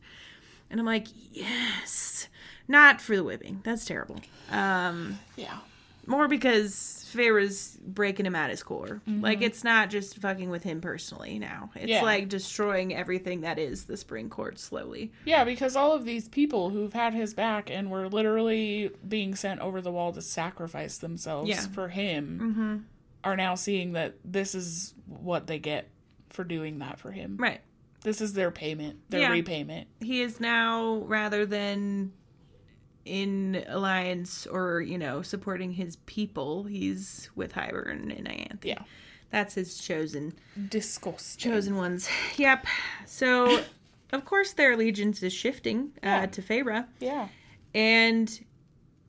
And 0.70 0.78
I'm 0.78 0.86
like, 0.86 1.08
yes. 1.32 2.28
Not 2.68 3.00
for 3.00 3.16
the 3.16 3.24
whipping. 3.24 3.60
That's 3.64 3.84
terrible. 3.84 4.20
Um, 4.50 5.18
Yeah. 5.36 5.58
More 6.06 6.28
because 6.28 7.06
Feyre's 7.12 7.76
breaking 7.76 8.26
him 8.26 8.34
at 8.34 8.50
his 8.50 8.62
core. 8.62 9.00
Mm-hmm. 9.08 9.20
Like 9.20 9.42
it's 9.42 9.62
not 9.62 9.90
just 9.90 10.18
fucking 10.18 10.50
with 10.50 10.62
him 10.62 10.80
personally 10.80 11.38
now. 11.38 11.70
It's 11.74 11.88
Yeah. 11.88 12.02
like 12.02 12.28
destroying 12.28 12.94
everything 12.94 13.42
that 13.42 13.58
is 13.58 13.84
the 13.84 13.96
spring 13.96 14.28
court 14.30 14.58
slowly. 14.58 15.12
Yeah, 15.24 15.44
because 15.44 15.76
all 15.76 15.92
of 15.92 16.04
these 16.04 16.28
people 16.28 16.70
who've 16.70 16.92
had 16.92 17.14
his 17.14 17.34
back 17.34 17.70
and 17.70 17.90
were 17.90 18.08
literally 18.08 18.90
being 19.06 19.34
sent 19.34 19.60
over 19.60 19.80
the 19.80 19.92
wall 19.92 20.12
to 20.12 20.22
sacrifice 20.22 20.98
themselves 20.98 21.48
Yeah. 21.48 21.60
for 21.60 21.88
him 21.88 22.40
mm-hmm. 22.42 22.76
are 23.24 23.36
now 23.36 23.54
seeing 23.54 23.92
that 23.92 24.14
this 24.24 24.54
is 24.54 24.94
what 25.06 25.46
they 25.46 25.58
get 25.58 25.88
for 26.30 26.44
doing 26.44 26.78
that 26.78 26.98
for 26.98 27.10
him. 27.12 27.36
Right. 27.38 27.60
This 28.02 28.20
is 28.20 28.32
their 28.32 28.50
payment, 28.50 28.98
their 29.10 29.20
Yeah. 29.20 29.30
repayment. 29.30 29.86
He 30.00 30.22
is 30.22 30.40
now 30.40 30.96
rather 31.06 31.46
than 31.46 32.12
in 33.04 33.64
alliance 33.68 34.46
or, 34.46 34.80
you 34.80 34.98
know, 34.98 35.22
supporting 35.22 35.72
his 35.72 35.96
people, 36.06 36.64
he's 36.64 37.30
with 37.34 37.52
Hybern 37.54 38.16
and 38.16 38.26
Ianthe. 38.28 38.64
Yeah. 38.64 38.82
That's 39.30 39.54
his 39.54 39.78
chosen 39.78 40.34
Disgusting. 40.68 41.50
chosen 41.52 41.76
ones. 41.76 42.08
Yep. 42.36 42.66
So 43.06 43.62
of 44.12 44.24
course 44.24 44.52
their 44.52 44.72
allegiance 44.72 45.22
is 45.22 45.32
shifting 45.32 45.92
uh, 46.02 46.06
Yeah. 46.08 46.26
to 46.26 46.42
Feyre. 46.42 46.86
Yeah. 47.00 47.28
and 47.74 48.44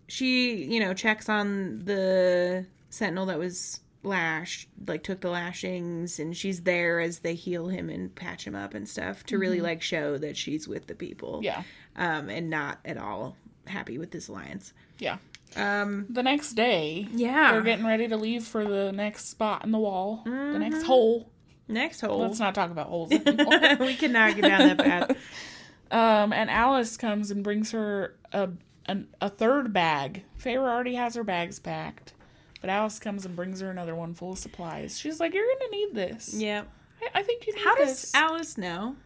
she 0.07 0.63
you 0.65 0.79
know 0.79 0.93
checks 0.93 1.29
on 1.29 1.79
the 1.85 2.65
sentinel 2.89 3.25
that 3.27 3.39
was 3.39 3.79
lashed 4.03 4.67
like 4.85 5.01
took 5.01 5.21
the 5.21 5.29
lashings 5.29 6.19
and 6.19 6.35
she's 6.35 6.61
there 6.63 6.99
as 6.99 7.19
they 7.19 7.33
heal 7.35 7.69
him 7.69 7.89
and 7.89 8.13
patch 8.15 8.45
him 8.45 8.53
up 8.53 8.73
and 8.73 8.87
stuff 8.87 9.23
to 9.25 9.37
really 9.37 9.61
like 9.61 9.81
show 9.81 10.17
that 10.17 10.35
she's 10.35 10.67
with 10.67 10.87
the 10.87 10.93
people 10.95 11.39
Yeah. 11.41 11.63
um 11.95 12.29
and 12.29 12.49
not 12.49 12.79
at 12.83 12.97
all 12.97 13.37
happy 13.67 13.97
with 13.97 14.11
this 14.11 14.27
alliance 14.27 14.73
Yeah. 14.99 15.17
um 15.55 16.05
The 16.09 16.23
next 16.23 16.53
day, 16.53 17.07
yeah 17.13 17.51
they're 17.51 17.61
getting 17.61 17.85
ready 17.85 18.07
to 18.07 18.17
leave 18.17 18.43
for 18.43 18.65
the 18.65 18.91
next 18.91 19.29
spot 19.29 19.63
in 19.63 19.71
the 19.71 19.79
wall, 19.79 20.21
the 20.25 20.31
next 20.59 20.83
hole. 20.83 21.29
next 21.67 22.01
hole 22.01 22.19
Let's 22.19 22.39
not 22.39 22.55
talk 22.55 22.71
about 22.71 22.87
holes 22.87 23.11
anymore. 23.25 23.77
we 23.79 23.95
cannot 23.95 24.35
get 24.35 24.41
down 24.43 24.75
that 24.75 24.77
path 24.77 25.17
um, 25.91 26.33
and 26.33 26.49
Alis 26.49 26.97
comes 26.97 27.31
and 27.31 27.43
brings 27.43 27.71
her 27.71 28.15
a 28.31 28.49
an, 28.85 29.07
a 29.21 29.29
third 29.29 29.71
bag. 29.71 30.23
Feyre 30.37 30.57
already 30.67 30.95
has 30.95 31.15
her 31.15 31.23
bags 31.23 31.57
packed, 31.57 32.11
but 32.59 32.69
Alis 32.69 32.99
comes 32.99 33.25
and 33.25 33.33
brings 33.33 33.61
her 33.61 33.71
another 33.71 33.95
one 33.95 34.13
full 34.13 34.33
of 34.33 34.37
supplies. 34.39 34.99
She's 34.99 35.21
like, 35.21 35.33
"You're 35.33 35.45
gonna 35.57 35.71
need 35.71 35.93
this. 35.95 36.33
yeah 36.33 36.63
I, 37.01 37.19
I 37.19 37.23
think 37.23 37.47
you 37.47 37.53
need 37.55 37.63
how 37.63 37.75
does 37.75 38.01
this." 38.01 38.13
Alis 38.15 38.57
know 38.57 38.97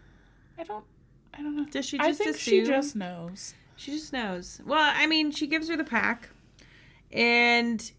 I 0.58 0.64
don't. 0.64 0.84
I 1.32 1.44
don't 1.44 1.56
know. 1.56 1.66
does 1.66 1.86
she 1.86 2.00
I 2.00 2.12
think 2.14 2.38
she 2.38 2.64
just 2.64 2.96
knows. 2.96 3.54
She 3.78 3.92
just 3.92 4.12
knows. 4.12 4.60
Well, 4.66 4.92
I 4.94 5.08
mean, 5.08 5.32
she 5.32 5.48
gives 5.48 5.70
her 5.70 5.78
the 5.78 5.84
pack 5.84 6.30
and 7.12 7.90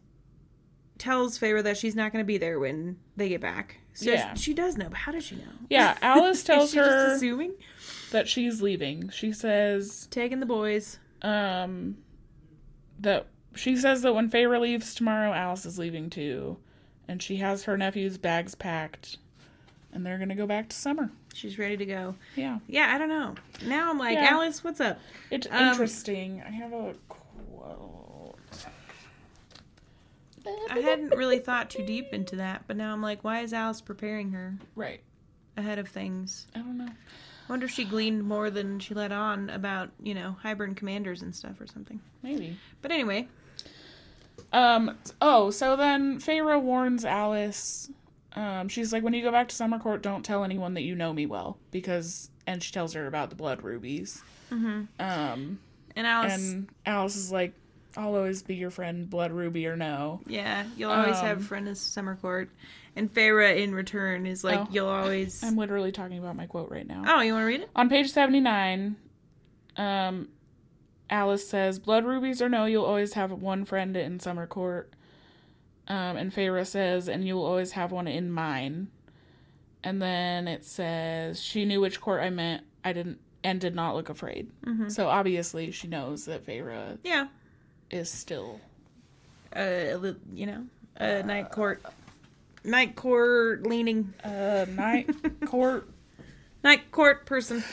tells 0.98 1.38
Feyre 1.38 1.62
that 1.62 1.76
she's 1.76 1.94
not 1.94 2.12
going 2.12 2.22
to 2.22 2.26
be 2.26 2.38
there 2.38 2.59
when 2.59 2.98
they 3.16 3.28
get 3.28 3.40
back. 3.40 3.78
So 3.94 4.10
Yeah. 4.10 4.34
she 4.34 4.52
does 4.55 4.76
know, 4.76 4.88
but 4.88 4.98
how 4.98 5.12
does 5.12 5.24
she 5.24 5.36
know? 5.36 5.42
Yeah, 5.70 5.96
Alis 6.02 6.42
tells 6.44 6.70
she 6.70 6.76
just 6.76 6.90
her 6.90 7.14
assuming? 7.14 7.55
that 8.10 8.28
she's 8.28 8.60
leaving. 8.60 9.09
She 9.10 9.32
says, 9.32 10.09
Taking 10.10 10.40
the 10.40 10.46
boys. 10.46 10.98
um, 11.22 11.96
that 13.00 13.26
she 13.55 13.76
says 13.76 14.02
that 14.02 14.12
when 14.14 14.30
Feyre 14.30 14.60
leaves 14.60 14.94
tomorrow, 14.94 15.32
Alis 15.32 15.64
is 15.66 15.78
leaving 15.78 16.10
too, 16.10 16.56
and 17.06 17.22
she 17.22 17.36
has 17.36 17.62
her 17.64 17.76
nephew's 17.76 18.18
bags 18.18 18.55
packed, 18.55 19.18
and 19.93 20.05
they're 20.05 20.19
gonna 20.19 20.35
go 20.35 20.47
back 20.47 20.69
to 20.69 20.77
summer. 20.77 21.10
She's 21.35 21.59
ready 21.59 21.77
to 21.77 21.86
go. 21.86 22.15
Yeah, 22.36 22.59
Yeah, 22.66 22.93
I 22.94 22.98
don't 22.98 23.09
know. 23.09 23.35
Now 23.66 23.90
I'm 23.90 23.98
like, 23.98 24.15
Yeah. 24.15 24.35
Alis, 24.35 24.62
what's 24.65 24.81
up? 24.81 24.98
it's 25.31 25.47
Um, 25.51 25.69
interesting. 25.69 26.43
I 26.47 26.51
have 26.51 26.73
a 26.73 26.94
quote. 27.09 28.39
I 30.70 30.78
hadn't 30.81 31.10
really 31.15 31.39
thought 31.39 31.69
too 31.70 31.85
deep 31.85 32.12
into 32.15 32.36
that, 32.36 32.62
but 32.66 32.77
now 32.77 32.93
I'm 32.93 33.02
like, 33.02 33.23
why 33.23 33.40
is 33.40 33.52
Alis 33.52 33.81
preparing 33.81 34.31
her 34.32 34.55
Right. 34.74 35.01
ahead 35.56 35.78
of 35.78 35.89
things? 35.89 36.47
I 36.55 36.60
don't 36.60 36.78
know. 36.78 36.86
I 36.89 37.52
wonder 37.52 37.66
if 37.66 37.73
she 37.73 37.85
gleaned 37.85 38.24
more 38.24 38.51
than 38.51 38.78
she 38.78 38.94
let 38.94 39.12
on 39.12 39.51
about, 39.51 39.90
you 40.02 40.15
know, 40.15 40.36
Hybern 40.43 40.74
commanders 40.77 41.23
and 41.23 41.35
stuff 41.35 41.60
or 41.60 41.66
something. 41.66 42.01
Maybe. 42.23 42.56
But 42.82 42.90
anyway, 42.93 43.28
Um. 44.52 44.97
Oh, 45.20 45.51
so 45.51 45.77
then 45.77 46.20
Feyre 46.20 46.59
warns 46.60 47.05
Alis. 47.05 47.90
Um, 48.34 48.68
she's 48.68 48.92
like, 48.92 49.02
when 49.02 49.14
you 49.14 49.22
go 49.22 49.32
back 49.32 49.48
to 49.48 49.55
Summer 49.56 49.78
Court, 49.78 50.02
don't 50.02 50.24
tell 50.24 50.44
anyone 50.44 50.74
that 50.74 50.82
you 50.82 50.94
know 50.94 51.12
me 51.12 51.26
well, 51.26 51.59
because. 51.70 52.30
And 52.46 52.62
she 52.62 52.72
tells 52.72 52.94
her 52.94 53.06
about 53.06 53.28
the 53.28 53.36
blood 53.36 53.62
rubies. 53.62 54.22
mm-hmm. 54.50 54.84
Um, 54.98 55.59
and 55.94 56.06
Alis, 56.06 56.32
and 56.32 56.68
Alis 56.86 57.14
is 57.16 57.30
like, 57.30 57.52
I'll 57.94 58.14
always 58.16 58.42
be 58.42 58.55
your 58.55 58.70
friend, 58.70 59.09
blood 59.10 59.32
ruby 59.32 59.66
or 59.66 59.76
no. 59.76 60.20
yeah, 60.26 60.64
you'll 60.76 60.90
always 60.92 61.18
Um, 61.18 61.26
have 61.26 61.44
friend 61.44 61.68
as 61.68 61.78
summer 61.78 62.16
court. 62.16 62.48
And 62.96 63.12
Feyre 63.12 63.59
in 63.59 63.74
return 63.74 64.24
is 64.26 64.42
like, 64.44 64.60
Oh. 64.60 64.68
you'll 64.70 64.88
always. 64.88 65.44
I'm 65.44 65.56
literally 65.56 65.92
talking 65.92 66.18
about 66.18 66.36
my 66.36 66.46
quote 66.46 66.70
right 66.70 66.86
now. 66.86 67.02
Oh, 67.06 67.20
you 67.20 67.34
want 67.34 67.42
to 67.42 67.46
read 67.46 67.60
it? 67.60 67.70
On 67.76 67.88
page 67.90 68.10
79, 68.12 68.96
um, 69.76 70.28
Alis 71.10 71.46
says, 71.48 71.78
Blood 71.78 72.05
rubies 72.06 72.40
or 72.42 72.48
no, 72.48 72.64
you'll 72.64 72.84
always 72.86 73.12
have 73.12 73.30
one 73.30 73.64
friend 73.66 73.94
in 73.96 74.20
Summer 74.20 74.46
Court. 74.46 74.90
Um, 75.89 76.16
and 76.16 76.32
Feyre 76.35 76.66
says, 76.66 77.09
and 77.09 77.27
you'll 77.27 77.44
always 77.44 77.73
have 77.73 77.93
one 77.93 78.06
in 78.06 78.31
mine. 78.31 78.89
And 79.82 80.02
then 80.02 80.47
it 80.47 80.65
says, 80.65 81.43
she 81.43 81.65
knew 81.65 81.81
which 81.81 82.01
court 82.01 82.23
I 82.23 82.31
meant. 82.31 82.65
I 82.85 82.93
didn't, 82.93 83.19
and 83.43 83.60
did 83.60 83.74
not 83.74 83.94
look 83.94 84.09
afraid. 84.10 84.51
Mm-hmm. 84.66 84.89
So 84.90 85.09
obviously 85.09 85.70
she 85.70 85.89
knows 85.89 86.27
that 86.27 86.44
Feyre 86.47 86.98
Yeah. 87.05 87.28
is 87.90 88.10
still. 88.10 88.60
Uh, 89.56 89.60
a 89.60 90.16
you 90.35 90.44
know, 90.47 90.66
a 90.97 91.23
night 91.23 91.51
court, 91.51 91.82
night 92.65 92.94
court 92.97 93.66
leaning, 93.66 94.12
Uh, 94.23 94.66
night 94.69 95.09
court 95.47 95.89
night 96.62 96.90
court 96.90 97.24
person. 97.24 97.65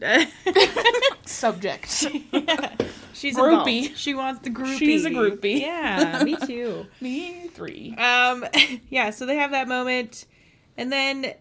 subject. 1.26 1.88
She's 3.12 3.36
a 3.36 3.40
Groupie. 3.40 3.94
She 3.96 4.14
wants 4.14 4.40
the 4.42 4.50
groupie. 4.50 4.78
She's 4.78 5.04
a 5.04 5.10
groupie. 5.10 5.60
Yeah, 5.60 6.22
me 6.24 6.36
too. 6.36 6.86
Me 7.00 7.48
three. 7.52 7.94
Um, 7.98 8.46
yeah. 8.88 9.10
So 9.10 9.26
they 9.26 9.36
have 9.36 9.50
that 9.50 9.68
moment, 9.68 10.24
and 10.78 10.90
then 10.90 11.34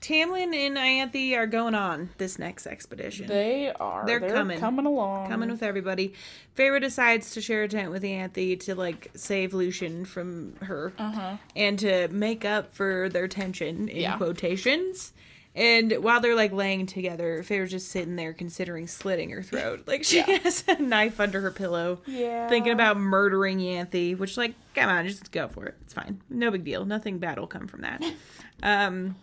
Tamlin 0.00 0.52
and 0.54 0.76
Ianthe 0.76 1.36
are 1.36 1.46
going 1.46 1.76
on 1.76 2.10
this 2.18 2.36
next 2.36 2.66
expedition. 2.66 3.28
They 3.28 3.72
are. 3.72 4.04
They're 4.04 4.18
They're, 4.18 4.30
coming. 4.30 4.58
coming. 4.58 4.86
along. 4.86 5.28
coming 5.28 5.50
with 5.50 5.62
everybody. 5.62 6.14
Feyre 6.56 6.80
decides 6.80 7.30
to 7.34 7.40
share 7.40 7.62
a 7.62 7.68
tent 7.68 7.92
with 7.92 8.02
Ianthe 8.02 8.58
to 8.60 8.74
like 8.74 9.10
save 9.14 9.54
Lucien 9.54 10.04
from 10.04 10.56
her 10.62 10.92
Uh 10.98 11.12
huh. 11.12 11.36
and 11.54 11.78
to 11.78 12.08
make 12.08 12.44
up 12.44 12.74
for 12.74 13.08
their 13.08 13.28
tension 13.28 13.88
in 13.88 14.00
Yeah. 14.00 14.16
quotations. 14.16 15.12
And 15.54 15.92
while 16.02 16.20
they're 16.20 16.34
like 16.34 16.52
laying 16.52 16.86
together, 16.86 17.42
Feyre's 17.42 17.70
just 17.70 17.90
sitting 17.90 18.16
there 18.16 18.32
considering 18.32 18.86
slitting 18.86 19.28
her 19.30 19.42
throat. 19.42 19.82
Like 19.86 20.02
she 20.04 20.16
Yeah. 20.18 20.38
has 20.38 20.64
a 20.66 20.80
knife 20.80 21.20
under 21.20 21.40
her 21.42 21.50
pillow, 21.50 22.00
Yeah. 22.06 22.48
thinking 22.48 22.72
about 22.72 22.96
murdering 22.96 23.58
Ianthe, 23.58 24.16
which 24.18 24.36
like, 24.38 24.54
come 24.74 24.88
on, 24.88 25.06
just 25.06 25.30
go 25.30 25.48
for 25.48 25.66
it. 25.66 25.74
It's 25.82 25.92
fine. 25.92 26.20
No 26.30 26.50
big 26.50 26.64
deal. 26.64 26.84
Nothing 26.86 27.18
bad 27.18 27.38
will 27.38 27.46
come 27.46 27.66
from 27.66 27.82
that. 27.82 28.02
Um 28.62 29.16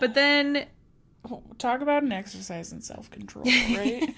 But 0.00 0.14
then 0.14 0.66
Talk 1.56 1.80
about 1.80 2.02
an 2.02 2.12
exercise 2.12 2.70
in 2.72 2.82
self 2.82 3.10
control, 3.10 3.44
right? 3.46 4.12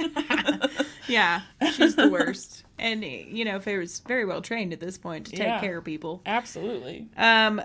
yeah, 1.08 1.42
she's 1.74 1.94
the 1.94 2.08
worst. 2.08 2.64
And 2.80 3.04
you 3.04 3.44
know, 3.44 3.60
Feyre's 3.60 4.00
very 4.00 4.24
well 4.24 4.42
trained 4.42 4.72
at 4.72 4.80
this 4.80 4.98
point 4.98 5.26
to 5.26 5.32
take 5.32 5.46
Yeah. 5.46 5.60
care 5.60 5.78
of 5.78 5.84
people. 5.84 6.20
Absolutely. 6.26 7.06
Um, 7.16 7.62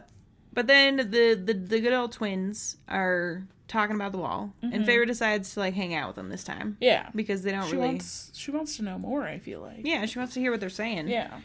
but 0.54 0.68
then 0.68 0.98
the, 0.98 1.42
the 1.44 1.54
the 1.54 1.80
good 1.80 1.94
old 1.94 2.12
twins 2.12 2.78
are 2.88 3.44
talking 3.68 3.96
about 3.96 4.12
the 4.12 4.18
wall, 4.18 4.54
and 4.62 4.74
mm-hmm. 4.74 4.84
Feyre 4.84 5.08
decides 5.08 5.54
to 5.54 5.62
like 5.62 5.74
hang 5.74 5.94
out 5.94 6.08
with 6.08 6.16
them 6.18 6.30
this 6.30 6.44
time 6.44 6.76
Yeah. 6.82 7.10
because 7.16 7.42
they 7.44 7.52
don't 7.52 7.68
She 7.70 7.76
really. 7.78 7.88
wants 7.88 8.32
she 8.36 8.52
wants 8.52 8.76
to 8.78 8.84
know 8.84 8.98
more, 9.00 9.24
I 9.24 9.40
feel 9.40 9.62
like. 9.62 9.82
Yeah, 9.86 10.06
she 10.06 10.20
wants 10.20 10.34
to 10.34 10.40
hear 10.42 10.52
what 10.52 10.60
they're 10.60 10.70
saying. 10.70 11.08
Yeah. 11.08 11.40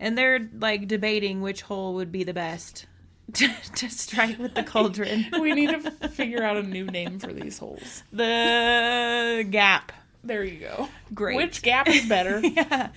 and 0.00 0.18
they're 0.18 0.48
like 0.60 0.88
debating 0.88 1.40
which 1.40 1.62
hole 1.62 1.94
would 1.94 2.10
be 2.10 2.24
the 2.24 2.34
best 2.34 2.86
to, 3.34 3.48
to 3.76 3.88
strike 3.90 4.38
with 4.38 4.54
the 4.54 4.62
cauldron. 4.72 5.26
We 5.40 5.52
need 5.52 5.70
to 5.70 6.08
figure 6.08 6.42
out 6.42 6.56
a 6.56 6.62
new 6.64 6.86
name 6.86 7.18
for 7.20 7.32
these 7.32 7.58
holes. 7.58 8.02
the 8.12 9.46
gap. 9.50 9.92
There 10.24 10.42
you 10.42 10.58
go. 10.58 10.88
Great. 11.14 11.36
Which 11.36 11.62
gap 11.62 11.88
is 11.88 12.06
better? 12.06 12.40
yeah. 12.44 12.88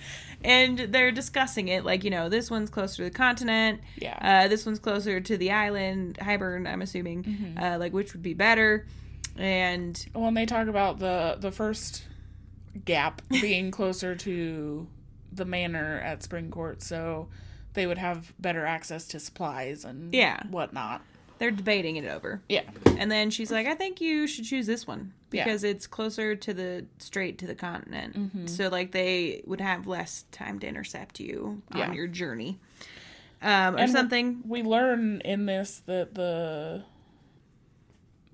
And 0.44 0.78
they're 0.78 1.12
discussing 1.12 1.68
it 1.68 1.84
like, 1.84 2.04
you 2.04 2.10
know, 2.10 2.28
this 2.28 2.50
one's 2.50 2.70
closer 2.70 2.96
to 2.98 3.04
the 3.04 3.10
continent. 3.10 3.80
Yeah. 3.96 4.18
Uh, 4.44 4.48
this 4.48 4.66
one's 4.66 4.78
closer 4.78 5.20
to 5.20 5.36
the 5.36 5.50
island, 5.52 6.18
Hybern, 6.20 6.68
I'm 6.70 6.82
assuming. 6.82 7.24
Mm-hmm. 7.24 7.58
Uh, 7.62 7.78
like, 7.78 7.92
which 7.92 8.12
would 8.12 8.22
be 8.22 8.34
better. 8.34 8.86
And 9.36 10.04
when 10.12 10.34
they 10.34 10.44
talk 10.46 10.68
about 10.68 10.98
the 10.98 11.36
the 11.40 11.50
first 11.50 12.04
gap 12.84 13.22
being 13.30 13.70
closer 13.70 14.14
to 14.16 14.86
the 15.32 15.44
manor 15.44 16.00
at 16.04 16.22
spring 16.22 16.50
court 16.50 16.82
so 16.82 17.28
they 17.74 17.86
would 17.86 17.96
have 17.98 18.34
better 18.38 18.66
access 18.66 19.06
to 19.08 19.18
supplies 19.18 19.84
and 19.84 20.12
Yeah. 20.14 20.42
whatnot. 20.50 21.00
They're 21.42 21.50
debating 21.50 21.96
it 21.96 22.04
over. 22.06 22.40
Yeah. 22.48 22.62
And 22.86 23.10
then 23.10 23.28
she's 23.30 23.50
like, 23.50 23.66
I 23.66 23.74
think 23.74 24.00
you 24.00 24.28
should 24.28 24.44
choose 24.44 24.64
this 24.64 24.86
one 24.86 25.12
Yeah. 25.32 25.42
because 25.42 25.64
it's 25.64 25.88
closer 25.88 26.36
to 26.36 26.54
the 26.54 26.86
strait 26.98 27.38
to 27.38 27.48
the 27.48 27.56
continent. 27.56 28.48
So 28.48 28.68
like 28.68 28.92
they 28.92 29.42
would 29.44 29.60
have 29.60 29.88
less 29.88 30.24
time 30.30 30.60
to 30.60 30.68
intercept 30.68 31.18
you 31.18 31.60
Yeah. 31.74 31.88
on 31.88 31.94
your 31.94 32.06
journey. 32.06 32.60
Um, 33.42 33.74
or 33.74 33.78
And 33.80 33.90
something. 33.90 34.42
We 34.46 34.62
learn 34.62 35.20
in 35.24 35.46
this 35.46 35.82
that 35.86 36.14
the 36.14 36.84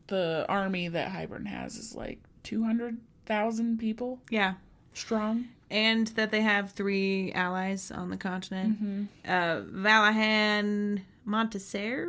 the 0.09 0.45
army 0.47 0.89
that 0.89 1.11
Hybern 1.11 1.47
has 1.47 1.77
is 1.77 1.95
like 1.95 2.19
two 2.43 2.63
hundred 2.63 2.99
thousand 3.25 3.79
people 3.79 4.21
Yeah. 4.29 4.55
strong. 4.93 5.49
And 5.71 6.09
that 6.09 6.31
they 6.31 6.43
have 6.43 6.73
three 6.73 7.33
allies 7.33 7.91
on 7.91 8.11
the 8.11 8.17
continent. 8.19 9.09
Uh, 9.27 9.61
Vallahan, 9.71 11.03
Montesere, 11.27 12.07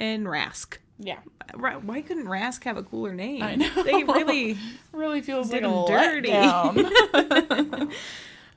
and 0.00 0.26
Rask. 0.26 0.78
Yeah. 0.98 1.18
Why 1.54 2.02
couldn't 2.02 2.26
Rask 2.26 2.64
have 2.64 2.76
a 2.76 2.82
cooler 2.82 3.14
name? 3.14 3.42
I 3.42 3.54
know. 3.54 3.82
They 3.82 4.02
really 4.04 4.58
Really 4.92 5.20
feels 5.20 5.52
like 5.52 5.62
a 5.62 5.84
dirty. 5.86 6.32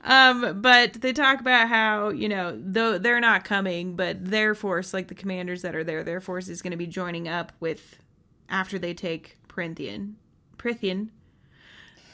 Um, 0.06 0.60
but 0.60 0.92
they 1.00 1.14
talk 1.14 1.40
about 1.40 1.68
how, 1.68 2.10
you 2.10 2.28
know, 2.28 2.60
though 2.62 2.98
they're 2.98 3.20
not 3.20 3.44
coming, 3.44 3.96
but 3.96 4.22
their 4.22 4.54
force, 4.54 4.92
like 4.92 5.08
the 5.08 5.14
commanders 5.14 5.62
that 5.62 5.74
are 5.74 5.82
there, 5.82 6.04
their 6.04 6.20
force 6.20 6.48
is 6.48 6.60
going 6.60 6.72
to 6.72 6.76
be 6.76 6.86
joining 6.86 7.26
up 7.26 7.52
with 7.58 7.96
after 8.50 8.78
they 8.78 8.92
take 8.92 9.38
Prythian. 9.48 10.16
Prythian. 10.58 11.08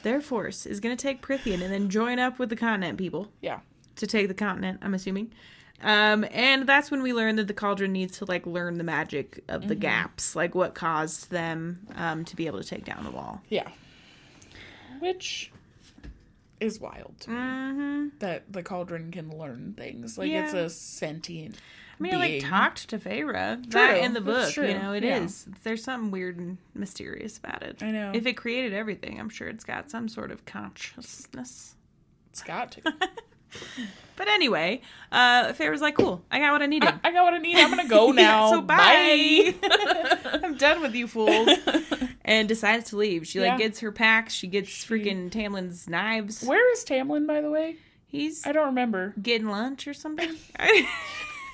Their 0.03 0.21
force 0.21 0.65
is 0.65 0.79
going 0.79 0.95
to 0.95 1.01
take 1.01 1.21
Prythian 1.21 1.61
and 1.61 1.71
then 1.71 1.89
join 1.89 2.17
up 2.17 2.39
with 2.39 2.47
the 2.47 2.55
continent 2.55 2.97
people 2.97 3.29
yeah. 3.41 3.59
to 3.97 4.07
take 4.07 4.29
the 4.29 4.33
continent, 4.33 4.79
I'm 4.81 4.93
assuming. 4.93 5.33
Um, 5.83 6.25
and 6.31 6.67
that's 6.67 6.91
when 6.91 7.01
we 7.01 7.13
learn 7.13 7.35
that 7.37 7.47
the 7.47 7.53
cauldron 7.53 7.91
needs 7.91 8.17
to 8.19 8.25
like 8.25 8.45
learn 8.45 8.77
the 8.77 8.83
magic 8.83 9.43
of 9.47 9.67
the 9.67 9.75
gaps, 9.75 10.35
like 10.35 10.53
what 10.55 10.75
caused 10.75 11.31
them 11.31 11.87
um, 11.95 12.25
to 12.25 12.35
be 12.35 12.47
able 12.47 12.61
to 12.61 12.67
take 12.67 12.85
down 12.85 13.03
the 13.03 13.11
wall. 13.11 13.41
Yeah. 13.49 13.67
Which 14.99 15.51
is 16.59 16.79
wild 16.79 17.15
to 17.21 17.29
me. 17.31 17.35
Mm-hmm. 17.35 18.07
That 18.19 18.51
the 18.53 18.61
cauldron 18.63 19.11
can 19.11 19.35
learn 19.37 19.73
things. 19.77 20.17
Like 20.17 20.31
it's 20.31 20.53
a 20.53 20.69
sentient. 20.69 21.55
I 21.99 22.03
mean, 22.03 22.15
I 22.15 22.17
like 22.17 22.41
talked 22.43 22.89
to 22.89 22.97
Feyre. 22.99 23.61
True, 23.63 23.71
That 23.71 23.97
in 24.03 24.13
the 24.13 24.21
book, 24.21 24.55
you 24.55 24.73
know, 24.73 24.91
it 24.93 25.03
is. 25.03 25.45
yeah. 25.47 25.55
There's 25.63 25.83
something 25.83 26.09
weird 26.09 26.37
and 26.37 26.57
mysterious 26.73 27.37
about 27.37 27.61
it. 27.61 27.83
I 27.83 27.91
know. 27.91 28.11
If 28.13 28.25
it 28.25 28.33
created 28.33 28.73
everything, 28.73 29.19
I'm 29.19 29.29
sure 29.29 29.47
it's 29.47 29.63
got 29.63 29.91
some 29.91 30.07
sort 30.07 30.31
of 30.31 30.45
consciousness. 30.45 31.75
It's 32.31 32.41
got 32.41 32.71
to. 32.73 32.81
But 34.21 34.27
anyway, 34.27 34.81
uh, 35.11 35.51
Feyre's 35.53 35.81
like, 35.81 35.95
"Cool, 35.95 36.23
I 36.29 36.37
got 36.37 36.51
what 36.51 36.61
I 36.61 36.67
needed." 36.67 36.87
I, 36.89 37.09
I 37.09 37.11
got 37.11 37.23
what 37.23 37.33
I 37.33 37.39
need. 37.39 37.57
I'm 37.57 37.71
gonna 37.71 37.87
go 37.87 38.11
now. 38.11 38.51
so 38.51 38.61
bye. 38.61 39.55
I'm 40.43 40.57
done 40.57 40.79
with 40.81 40.93
you 40.93 41.07
fools. 41.07 41.49
And 42.23 42.47
decides 42.47 42.91
to 42.91 42.97
leave. 42.97 43.25
She 43.25 43.39
like 43.39 43.53
Yeah. 43.53 43.57
gets 43.57 43.79
her 43.79 43.91
packs. 43.91 44.31
She 44.33 44.45
gets 44.45 44.69
freaking 44.85 45.31
Tamlin's 45.31 45.89
knives. 45.89 46.43
Where 46.43 46.71
is 46.73 46.85
Tamlin, 46.85 47.25
by 47.25 47.41
the 47.41 47.49
way? 47.49 47.77
He's 48.05 48.45
I 48.45 48.51
don't 48.51 48.67
remember. 48.67 49.15
getting 49.19 49.47
lunch 49.47 49.87
or 49.87 49.95
something. 49.95 50.37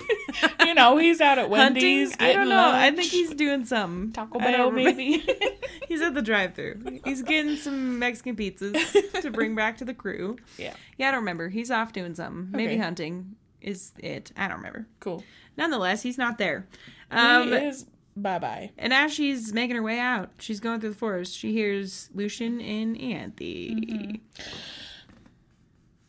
You 0.64 0.74
know, 0.74 0.98
he's 0.98 1.20
out 1.20 1.38
at 1.38 1.48
Hunting? 1.50 1.82
Wendy's. 1.82 2.12
I 2.20 2.32
don't 2.34 2.34
getting 2.44 2.48
know. 2.50 2.70
I 2.72 2.90
think 2.90 3.10
he's 3.10 3.30
doing 3.30 3.64
something. 3.64 4.12
Taco 4.12 4.38
Bell, 4.38 4.70
maybe. 4.70 5.24
He's 5.88 6.02
at 6.02 6.12
the 6.14 6.20
drive-through. 6.20 7.00
He's 7.04 7.22
getting 7.22 7.56
some 7.56 7.98
Mexican 7.98 8.36
pizzas 8.36 9.22
to 9.22 9.30
bring 9.30 9.54
back 9.54 9.78
to 9.78 9.86
the 9.86 9.94
crew. 9.94 10.36
yeah. 10.58 10.74
Yeah, 10.98 11.08
I 11.08 11.10
don't 11.12 11.20
remember. 11.20 11.48
He's 11.48 11.70
off 11.70 11.92
doing 11.94 12.14
something. 12.14 12.50
Maybe 12.50 12.74
Okay. 12.74 12.82
hunting 12.82 13.36
is 13.62 13.92
it. 13.98 14.30
I 14.36 14.46
don't 14.48 14.58
remember. 14.58 14.86
Cool. 15.00 15.24
Nonetheless, 15.56 16.02
he's 16.02 16.18
not 16.18 16.36
there. 16.36 16.66
he 17.10 17.16
Um, 17.16 17.52
is. 17.54 17.86
Bye 18.14 18.38
bye. 18.38 18.70
and 18.76 18.92
as 18.92 19.12
she's 19.14 19.52
making 19.54 19.76
her 19.76 19.82
way 19.82 19.98
out, 19.98 20.30
she's 20.38 20.60
going 20.60 20.80
through 20.80 20.90
the 20.90 20.96
forest. 20.96 21.36
She 21.36 21.52
hears 21.52 22.10
Lucien 22.14 22.60
and 22.60 22.96
Ianthe. 22.96 24.20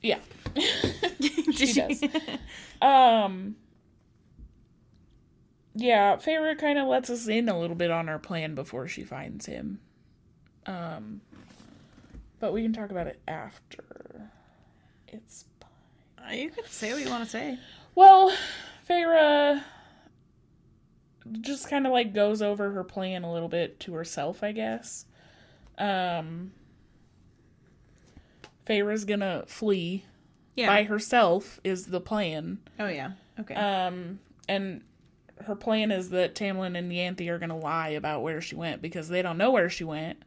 Yeah. 0.02 0.20
She 1.53 1.74
does. 1.74 2.03
Um. 2.82 3.56
Yeah, 5.76 6.16
Feyre 6.18 6.58
kind 6.58 6.80
of 6.80 6.88
lets 6.88 7.10
us 7.10 7.28
in 7.28 7.48
a 7.48 7.60
little 7.60 7.76
bit 7.76 7.91
on 7.91 8.10
our 8.10 8.20
plan 8.20 8.56
before 8.56 8.88
she 8.88 9.04
finds 9.04 9.46
him. 9.46 9.80
Um. 10.66 11.22
But 12.40 12.54
we 12.54 12.62
can 12.64 12.72
talk 12.74 12.90
about 12.90 13.08
it 13.08 13.20
after. 13.28 14.32
It's 15.10 15.46
Uh, 16.18 16.32
you 16.32 16.50
can 16.50 16.64
say 16.68 16.94
what 16.94 17.02
you 17.04 17.10
want 17.10 17.24
to 17.26 17.30
say. 17.30 17.58
Well, 17.96 18.34
Feyre 18.90 19.62
just 21.41 21.70
kind 21.70 21.86
of 21.86 21.91
like 21.91 22.14
goes 22.14 22.41
over 22.41 22.72
her 22.72 22.84
plan 22.84 23.24
a 23.24 23.32
little 23.32 23.50
bit 23.50 23.80
to 23.82 23.94
herself, 23.94 24.41
I 24.44 24.52
guess. 24.54 25.06
Um, 25.78 26.54
Feyre's 28.66 29.06
gonna 29.06 29.44
flee 29.48 30.06
Yeah. 30.56 30.68
by 30.68 30.84
herself 30.84 31.60
is 31.64 31.88
the 31.88 32.00
plan. 32.02 32.60
Oh 32.80 32.88
yeah. 32.88 33.12
Okay. 33.40 33.56
Um, 33.56 34.20
and 34.48 34.82
her 35.45 35.56
plan 35.56 35.91
is 35.91 36.10
that 36.10 36.36
Tamlin 36.36 36.78
and 36.78 36.91
Ianthe 36.91 37.28
are 37.30 37.40
gonna 37.40 37.57
lie 37.57 37.90
about 37.90 38.22
where 38.22 38.41
she 38.41 38.56
went 38.56 38.82
because 38.82 39.10
they 39.10 39.22
don't 39.22 39.38
know 39.38 39.52
where 39.52 39.70
she 39.70 39.84
went. 39.84 40.22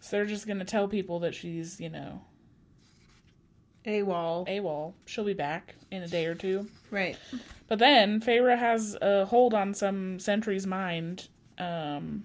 So 0.00 0.16
they're 0.16 0.26
just 0.26 0.46
gonna 0.46 0.64
tell 0.64 0.88
people 0.88 1.20
that 1.20 1.34
she's, 1.34 1.80
you 1.80 1.90
know, 1.90 2.22
AWOL. 3.86 4.48
AWOL. 4.48 4.94
She'll 5.04 5.24
be 5.24 5.34
back 5.34 5.74
in 5.90 6.02
a 6.02 6.08
day 6.08 6.26
or 6.26 6.34
two. 6.34 6.68
Right. 6.90 7.18
But 7.68 7.78
then 7.78 8.20
Feyre 8.20 8.58
has 8.58 8.96
a 9.00 9.26
hold 9.26 9.54
on 9.54 9.74
some 9.74 10.18
sentry's 10.18 10.66
mind, 10.66 11.28
um, 11.58 12.24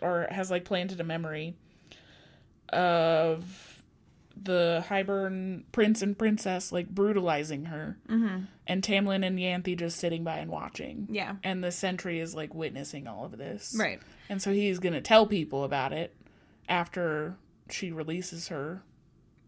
or 0.00 0.26
has 0.30 0.50
like 0.50 0.64
planted 0.64 1.00
a 1.00 1.04
memory 1.04 1.54
of 2.68 3.71
the 4.40 4.84
Hybern 4.88 5.64
prince 5.72 6.02
and 6.02 6.16
princess 6.18 6.72
like 6.72 6.88
brutalizing 6.88 7.66
her, 7.66 7.96
Mm-hmm. 8.08 8.44
and 8.66 8.82
Tamlin 8.82 9.26
and 9.26 9.38
Ianthe 9.38 9.76
just 9.78 9.98
sitting 9.98 10.24
by 10.24 10.38
and 10.38 10.50
watching. 10.50 11.08
Yeah. 11.10 11.36
And 11.44 11.62
the 11.62 11.70
sentry 11.72 12.20
is 12.20 12.34
like 12.34 12.54
witnessing 12.54 13.06
all 13.06 13.24
of 13.24 13.36
this, 13.38 13.74
Right. 13.78 14.00
And 14.28 14.40
so 14.40 14.52
he's 14.52 14.78
gonna 14.78 15.00
tell 15.00 15.26
people 15.26 15.64
about 15.64 15.92
it 15.92 16.14
after 16.68 17.36
she 17.70 17.90
releases 17.92 18.48
her 18.48 18.82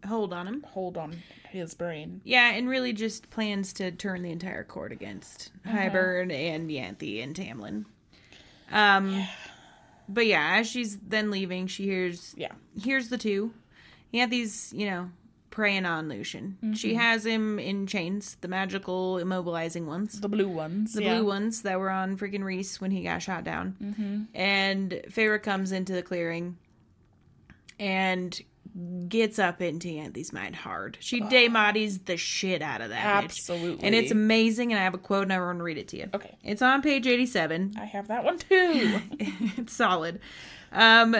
Hold 0.06 0.34
on 0.34 0.46
him. 0.46 0.62
hold 0.68 0.98
on 0.98 1.16
his 1.48 1.72
brain. 1.74 2.20
Yeah, 2.24 2.50
and 2.52 2.68
really 2.68 2.92
just 2.92 3.30
plans 3.30 3.72
to 3.74 3.90
turn 3.90 4.22
the 4.22 4.30
entire 4.30 4.64
court 4.64 4.92
against 4.92 5.50
Hybern 5.66 6.30
and 6.30 6.68
Ianthe 6.68 7.22
and 7.22 7.34
Tamlin. 7.34 7.86
Um, 8.70 9.26
but 10.08 10.26
yeah, 10.26 10.56
as 10.58 10.68
she's 10.68 10.98
then 10.98 11.30
leaving, 11.30 11.66
she 11.68 11.84
hears 11.84 12.34
Yeah. 12.36 12.52
hears 12.78 13.08
the 13.08 13.16
two. 13.18 13.54
Ianthe's, 14.14 14.72
you 14.72 14.86
know, 14.86 15.10
preying 15.50 15.86
on 15.86 16.08
Lucien. 16.08 16.74
She 16.74 16.94
has 16.94 17.24
him 17.24 17.58
in 17.58 17.86
chains, 17.86 18.36
the 18.40 18.48
magical 18.48 19.16
immobilizing 19.16 19.86
ones. 19.86 20.20
The 20.20 20.28
blue 20.28 20.48
ones. 20.48 20.94
The 20.94 21.02
yeah. 21.02 21.14
blue 21.14 21.26
ones 21.26 21.62
that 21.62 21.78
were 21.78 21.90
on 21.90 22.16
freaking 22.16 22.42
Rhys 22.42 22.80
when 22.80 22.90
he 22.90 23.02
got 23.02 23.22
shot 23.22 23.44
down. 23.44 23.76
Mm-hmm. 23.82 24.22
And 24.34 24.90
Feyre 25.08 25.42
comes 25.42 25.72
into 25.72 25.92
the 25.92 26.02
clearing 26.02 26.56
and 27.78 28.40
gets 29.08 29.38
up 29.38 29.62
into 29.62 29.88
Ianthe's 29.88 30.32
mind 30.32 30.56
hard. 30.56 30.96
She 31.00 31.20
daemati's 31.20 32.00
the 32.00 32.16
shit 32.16 32.60
out 32.60 32.80
of 32.80 32.88
that 32.88 33.22
bitch. 33.22 33.24
Absolutely. 33.24 33.86
And 33.86 33.94
it's 33.94 34.10
amazing, 34.10 34.72
and 34.72 34.80
I 34.80 34.84
have 34.84 34.94
a 34.94 34.98
quote 34.98 35.22
and 35.22 35.32
I 35.32 35.38
want 35.38 35.58
to 35.58 35.64
read 35.64 35.78
it 35.78 35.88
to 35.88 35.98
you. 35.98 36.08
Okay. 36.12 36.36
It's 36.42 36.62
on 36.62 36.82
page 36.82 37.06
87. 37.06 37.74
I 37.78 37.84
have 37.84 38.08
that 38.08 38.24
one 38.24 38.38
too. 38.38 39.00
it's 39.20 39.72
solid. 39.72 40.18
Um, 40.72 41.16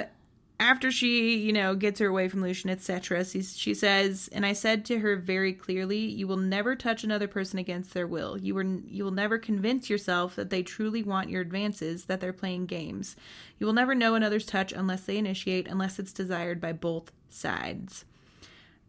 after 0.60 0.92
she, 0.92 1.36
you 1.36 1.52
know, 1.52 1.74
gets 1.74 1.98
her 1.98 2.06
away 2.06 2.28
from 2.28 2.40
Lucien, 2.40 2.70
etc., 2.70 3.24
she, 3.24 3.42
she 3.42 3.74
says, 3.74 4.28
"And 4.32 4.46
I 4.46 4.52
said 4.52 4.84
to 4.86 5.00
her 5.00 5.16
very 5.16 5.52
clearly, 5.52 5.98
you 5.98 6.28
will 6.28 6.36
never 6.36 6.76
touch 6.76 7.02
another 7.02 7.26
person 7.26 7.58
against 7.58 7.92
their 7.92 8.06
will. 8.06 8.38
You 8.38 8.54
were, 8.54 8.62
you 8.62 9.04
will 9.04 9.10
never 9.10 9.36
convince 9.36 9.90
yourself 9.90 10.36
that 10.36 10.50
they 10.50 10.62
truly 10.62 11.02
want 11.02 11.28
your 11.28 11.42
advances, 11.42 12.04
that 12.04 12.20
they're 12.20 12.32
playing 12.32 12.66
games. 12.66 13.16
You 13.58 13.66
will 13.66 13.72
never 13.72 13.94
know 13.94 14.14
another's 14.14 14.46
touch 14.46 14.72
unless 14.72 15.02
they 15.02 15.18
initiate, 15.18 15.66
unless 15.66 15.98
it's 15.98 16.12
desired 16.12 16.60
by 16.60 16.72
both 16.72 17.10
sides. 17.28 18.04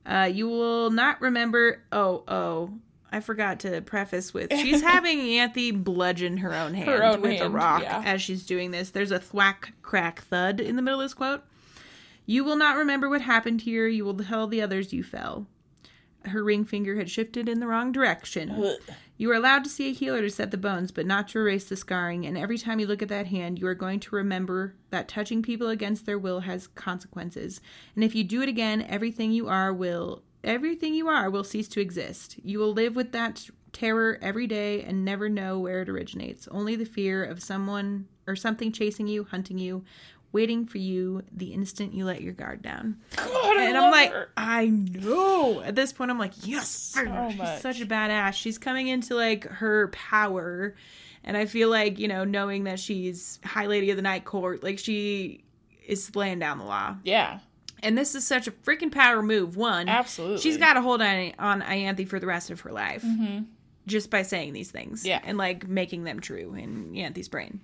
Uh, 0.06 0.30
you 0.32 0.48
will 0.48 0.92
not 0.92 1.20
remember. 1.22 1.82
Oh, 1.92 2.24
oh." 2.28 2.70
I 3.12 3.22
forgot 3.22 3.62
to 3.62 3.82
preface 3.82 4.34
with 4.34 4.52
she's 4.52 4.82
having 4.94 5.20
Ianthe 5.20 5.82
bludgeon 5.82 6.36
her 6.38 6.54
own 6.54 6.74
hand 6.74 6.90
own 7.02 7.22
with 7.22 7.40
a 7.40 7.50
rock 7.50 7.84
yeah. 7.84 8.02
as 8.04 8.22
she's 8.22 8.46
doing 8.46 8.72
this. 8.72 8.90
There's 8.90 9.12
a 9.12 9.20
thwack, 9.20 9.72
crack, 9.84 10.24
thud 10.24 10.60
in 10.60 10.76
the 10.76 10.82
middle 10.82 11.00
of 11.00 11.06
this 11.06 11.14
quote. 11.14 11.42
You 12.26 12.44
will 12.44 12.56
not 12.56 12.78
remember 12.78 13.10
what 13.10 13.22
happened 13.22 13.62
here. 13.62 13.88
You 13.88 14.06
will 14.06 14.18
tell 14.18 14.48
the 14.48 14.62
others 14.62 14.94
you 14.94 15.04
fell. 15.04 15.48
Her 16.26 16.44
ring 16.44 16.66
finger 16.66 16.96
had 16.96 17.10
shifted 17.10 17.48
in 17.48 17.60
the 17.60 17.68
wrong 17.68 17.92
direction. 17.92 18.50
You 19.18 19.32
are 19.32 19.36
allowed 19.36 19.64
to 19.64 19.70
see 19.70 19.90
a 19.90 19.94
healer 19.94 20.22
to 20.22 20.30
set 20.30 20.50
the 20.52 20.58
bones, 20.58 20.92
but 20.92 21.06
not 21.06 21.28
to 21.30 21.40
erase 21.40 21.70
the 21.70 21.76
scarring. 21.76 22.26
And 22.26 22.38
every 22.38 22.58
time 22.58 22.80
you 22.80 22.88
look 22.88 23.04
at 23.04 23.10
that 23.10 23.28
hand, 23.28 23.60
you 23.60 23.68
are 23.68 23.76
going 23.76 24.00
to 24.02 24.16
remember 24.16 24.76
that 24.90 25.08
touching 25.08 25.44
people 25.44 25.70
against 25.70 26.06
their 26.06 26.18
will 26.18 26.42
has 26.42 26.68
consequences. 26.68 27.62
And 27.94 28.04
if 28.04 28.16
you 28.16 28.24
do 28.24 28.42
it 28.42 28.50
again, 28.50 28.82
everything 28.90 29.32
you 29.32 29.48
are 29.48 29.72
will 29.72 30.24
everything 30.46 30.94
you 30.94 31.08
are 31.08 31.30
will 31.30 31.44
cease 31.44 31.68
to 31.68 31.82
exist. 31.82 32.36
You 32.44 32.60
will 32.60 32.72
live 32.72 32.96
with 32.96 33.12
that 33.14 33.50
terror 33.74 34.18
every 34.22 34.48
day 34.48 34.84
and 34.84 35.04
never 35.04 35.28
know 35.28 35.60
where 35.60 35.82
it 35.82 35.90
originates. 35.90 36.48
Only 36.50 36.76
the 36.76 36.86
fear 36.86 37.24
of 37.24 37.44
someone 37.44 38.08
or 38.28 38.36
something 38.36 38.72
chasing 38.72 39.08
you, 39.08 39.26
hunting 39.26 39.58
you, 39.58 39.84
waiting 40.36 40.66
for 40.66 40.78
you 40.78 41.24
the 41.32 41.54
instant 41.54 41.94
you 41.94 42.06
let 42.06 42.22
your 42.22 42.34
guard 42.34 42.62
down. 42.62 42.98
God, 43.16 43.58
and 43.58 43.78
I'm 43.78 43.90
like, 43.92 44.12
her. 44.12 44.30
I 44.38 44.68
know. 44.68 45.62
At 45.62 45.76
this 45.76 45.92
point, 45.94 46.12
I'm 46.12 46.20
like, 46.20 46.34
yes, 46.46 46.68
So 46.70 47.02
she's 47.30 47.38
much. 47.38 47.62
such 47.62 47.80
a 47.82 47.86
badass. 47.86 48.34
She's 48.34 48.58
coming 48.58 48.88
into 48.90 49.16
like 49.16 49.46
her 49.46 49.88
power, 49.90 50.76
and 51.24 51.36
I 51.38 51.46
feel 51.46 51.70
like 51.70 51.98
you 52.00 52.08
know, 52.08 52.24
knowing 52.26 52.66
that 52.66 52.80
she's 52.80 53.40
High 53.44 53.66
Lady 53.68 53.90
of 53.92 53.96
the 53.96 54.04
Night 54.04 54.26
Court, 54.26 54.62
like 54.64 54.78
she 54.78 55.44
is 55.88 56.16
laying 56.16 56.40
down 56.40 56.58
the 56.58 56.66
law. 56.66 56.96
yeah, 57.04 57.40
And 57.84 57.98
this 57.98 58.16
is 58.16 58.26
such 58.28 58.48
a 58.48 58.52
freaking 58.52 58.92
power 58.92 59.22
move. 59.22 59.56
One, 59.56 59.88
absolutely. 59.88 60.40
she's 60.40 60.58
got 60.58 60.78
a 60.78 60.82
hold 60.82 61.02
on 61.02 61.32
on 61.40 61.62
Ianthe 61.62 62.08
for 62.08 62.20
the 62.20 62.26
rest 62.28 62.50
of 62.52 62.60
her 62.62 62.72
life, 62.72 63.04
just 63.88 64.10
by 64.10 64.24
saying 64.24 64.54
these 64.54 64.72
things, 64.72 65.02
Mm-hmm. 65.02 65.08
Yeah. 65.10 65.22
and 65.24 65.38
like 65.38 65.68
making 65.68 66.04
them 66.04 66.20
true 66.20 66.56
in 66.56 66.92
Ianthe's 66.94 67.30
brain. 67.30 67.60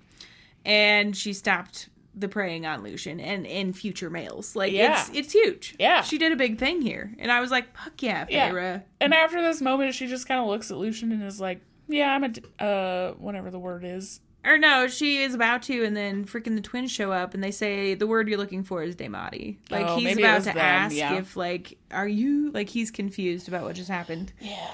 And 0.64 1.16
she 1.16 1.32
stopped 1.32 1.88
the 2.14 2.28
preying 2.28 2.66
on 2.66 2.82
Lucien 2.82 3.20
and 3.20 3.46
in 3.46 3.72
future 3.72 4.10
males. 4.10 4.54
Like 4.54 4.72
Yeah. 4.72 5.00
it's 5.00 5.10
it's 5.14 5.32
huge. 5.32 5.74
Yeah. 5.78 6.02
she 6.02 6.18
did 6.18 6.32
a 6.32 6.36
big 6.36 6.58
thing 6.58 6.82
here, 6.82 7.12
and 7.18 7.32
I 7.32 7.40
was 7.40 7.50
like, 7.50 7.74
"Fuck 7.76 8.02
yeah, 8.02 8.26
Yeah. 8.28 8.50
Feyre." 8.50 8.82
And 9.00 9.14
after 9.14 9.40
this 9.40 9.60
moment, 9.62 9.94
she 9.94 10.06
just 10.06 10.26
kind 10.28 10.40
of 10.40 10.46
looks 10.46 10.70
at 10.70 10.76
Lucien 10.76 11.10
and 11.12 11.22
is 11.22 11.40
like, 11.40 11.60
"Yeah, 11.88 12.14
I'm 12.14 12.24
a 12.24 12.28
d- 12.28 12.42
uh, 12.58 13.12
whatever 13.12 13.50
the 13.50 13.58
word 13.58 13.84
is." 13.84 14.20
Or 14.44 14.58
no, 14.58 14.88
she 14.88 15.18
is 15.22 15.34
about 15.34 15.62
to, 15.62 15.84
and 15.84 15.96
then 15.96 16.24
freaking 16.24 16.56
the 16.56 16.60
twins 16.60 16.90
show 16.90 17.12
up, 17.12 17.32
and 17.32 17.44
they 17.44 17.52
say 17.52 17.94
the 17.94 18.08
word 18.08 18.26
you're 18.28 18.38
looking 18.38 18.64
for 18.64 18.82
is 18.82 18.96
daemati. 18.96 19.58
Like 19.70 19.86
Oh, 19.86 19.96
he's 19.96 20.18
about 20.18 20.38
to 20.40 20.44
them, 20.46 20.58
ask 20.58 20.96
yeah. 20.96 21.14
if 21.14 21.36
like, 21.36 21.78
are 21.92 22.08
you 22.08 22.50
like 22.50 22.68
he's 22.68 22.90
confused 22.90 23.46
about 23.46 23.62
what 23.62 23.76
just 23.76 23.88
happened. 23.88 24.32
Yeah. 24.40 24.68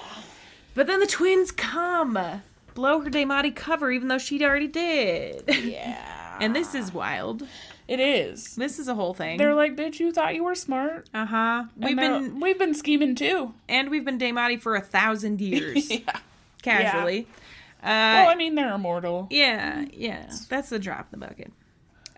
But 0.73 0.87
then 0.87 0.99
the 0.99 1.05
twins 1.07 1.51
come, 1.51 2.17
blow 2.73 2.99
her 3.01 3.09
daemati 3.11 3.55
cover, 3.55 3.91
even 3.91 4.07
though 4.07 4.17
she'd 4.17 4.41
already 4.41 4.67
did. 4.67 5.43
Yeah. 5.63 6.15
And 6.39 6.55
this 6.55 6.73
is 6.75 6.93
wild. 6.93 7.47
it 7.87 7.99
is. 7.99 8.55
This 8.55 8.79
is 8.79 8.87
a 8.87 8.95
whole 8.95 9.13
thing. 9.13 9.37
They're 9.37 9.55
like, 9.55 9.75
"Bitch, 9.75 9.99
you 9.99 10.11
thought 10.11 10.35
you 10.35 10.43
were 10.43 10.55
smart." 10.55 11.09
uh 11.13 11.25
huh. 11.25 11.63
We've 11.75 11.95
been 11.95 12.39
we've 12.39 12.57
been 12.59 12.73
scheming 12.73 13.15
too. 13.15 13.53
and 13.67 13.89
we've 13.89 14.05
been 14.05 14.17
daemati 14.19 14.61
for 14.61 14.75
a 14.75 14.81
thousand 14.81 15.41
years, 15.49 15.89
yeah. 15.89 16.19
casually. 16.61 17.27
Well, 17.83 18.27
Uh, 18.27 18.31
I 18.31 18.35
mean, 18.35 18.55
they're 18.55 18.73
immortal. 18.73 19.27
yeah, 19.29 19.85
yeah. 19.93 20.29
That's 20.49 20.69
the 20.69 20.79
drop 20.79 21.07
in 21.13 21.19
the 21.19 21.25
bucket. 21.27 21.51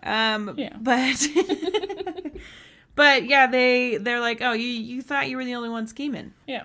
Um, 0.02 0.54
Yeah. 0.58 0.76
but 0.80 1.26
but 2.94 3.24
yeah, 3.26 3.46
they 3.46 3.96
they're 3.98 4.20
like, 4.20 4.42
oh, 4.42 4.52
you 4.52 4.66
you 4.66 5.02
thought 5.02 5.28
you 5.28 5.36
were 5.36 5.44
the 5.44 5.54
only 5.54 5.68
one 5.68 5.86
scheming, 5.86 6.32
Yeah, 6.46 6.64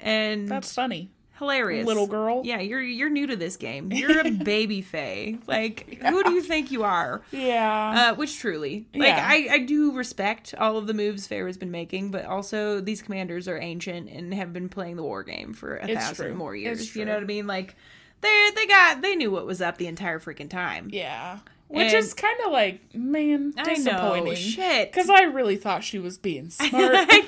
and 0.00 0.48
that's 0.48 0.72
funny. 0.74 1.10
Hilarious, 1.38 1.86
Little 1.86 2.06
girl. 2.06 2.42
Yeah, 2.44 2.60
you're 2.60 2.80
you're 2.82 3.10
new 3.10 3.26
to 3.26 3.36
this 3.36 3.56
game. 3.56 3.92
You're 3.92 4.26
a 4.26 4.30
baby 4.30 4.80
fae. 4.80 5.36
Like, 5.46 5.98
who 6.02 6.24
do 6.24 6.32
you 6.32 6.40
think 6.42 6.70
you 6.70 6.82
are? 6.84 7.20
Yeah. 7.30 8.12
Uh, 8.12 8.14
which 8.14 8.38
truly, 8.38 8.86
like, 8.94 9.08
Yeah. 9.08 9.26
I, 9.28 9.48
I 9.50 9.58
do 9.60 9.92
respect 9.92 10.54
all 10.58 10.78
of 10.78 10.86
the 10.86 10.94
moves 10.94 11.28
Feyre 11.28 11.46
has 11.46 11.58
been 11.58 11.70
making, 11.70 12.10
but 12.10 12.24
also 12.24 12.80
these 12.80 13.02
commanders 13.02 13.48
are 13.48 13.58
ancient 13.58 14.08
and 14.08 14.32
have 14.32 14.52
been 14.54 14.68
playing 14.70 14.96
the 14.96 15.02
war 15.02 15.22
game 15.22 15.52
for 15.52 15.76
a 15.76 15.86
It's 15.88 16.04
thousand 16.06 16.26
true. 16.28 16.34
more 16.34 16.56
years. 16.56 16.80
It's 16.80 16.96
You 16.96 17.04
know 17.04 17.14
what 17.14 17.22
I 17.22 17.26
mean? 17.26 17.46
Like, 17.46 17.76
they 18.22 18.50
they 18.54 18.66
got 18.66 19.02
they 19.02 19.14
knew 19.14 19.30
what 19.30 19.44
was 19.46 19.60
up 19.60 19.76
the 19.76 19.88
entire 19.88 20.18
freaking 20.18 20.48
time. 20.48 20.88
yeah. 20.90 21.40
Which 21.68 21.86
and- 21.88 21.94
is 21.96 22.14
kind 22.14 22.38
of 22.46 22.52
like, 22.52 22.94
man, 22.94 23.52
I 23.56 23.62
know, 23.62 23.74
disappointing. 23.74 24.34
shit. 24.36 24.92
Because 24.92 25.10
I 25.10 25.22
really 25.22 25.56
thought 25.56 25.82
she 25.82 25.98
was 25.98 26.16
being 26.18 26.48
smart. 26.50 26.72
I 26.96 27.18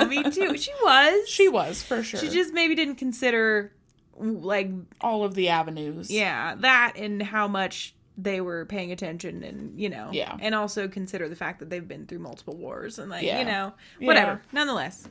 know, 0.00 0.04
me 0.06 0.22
too. 0.30 0.56
She 0.58 0.72
was. 0.82 1.28
she 1.28 1.48
was 1.48 1.82
for 1.82 2.02
sure. 2.02 2.18
She 2.20 2.28
just 2.28 2.52
maybe 2.52 2.74
didn't 2.74 2.96
consider, 2.96 3.72
like, 4.16 4.70
all 5.00 5.22
of 5.24 5.34
the 5.34 5.48
avenues. 5.50 6.10
yeah, 6.10 6.54
that 6.58 6.94
and 6.96 7.22
how 7.22 7.46
much 7.48 7.94
they 8.16 8.40
were 8.40 8.64
paying 8.66 8.92
attention 8.92 9.42
and, 9.42 9.78
you 9.80 9.88
know, 9.88 10.08
Yeah. 10.12 10.36
And 10.40 10.54
also 10.54 10.86
consider 10.86 11.28
the 11.28 11.34
fact 11.36 11.58
that 11.60 11.68
they've 11.70 11.86
been 11.86 12.06
through 12.06 12.20
multiple 12.20 12.56
wars 12.56 12.98
and, 13.00 13.10
like, 13.10 13.24
Yeah. 13.24 13.40
you 13.40 13.44
know, 13.44 13.72
Yeah. 13.98 14.06
whatever. 14.06 14.42
Nonetheless, 14.52 15.08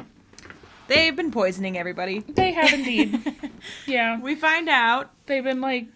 they've 0.88 1.16
been 1.16 1.32
poisoning 1.32 1.78
everybody. 1.78 2.20
They 2.20 2.52
have 2.54 2.72
indeed. 2.74 3.20
yeah. 3.88 4.20
we 4.22 4.36
find 4.36 4.70
out. 4.70 5.12
They've 5.26 5.44
been 5.44 5.60
like 5.62 5.88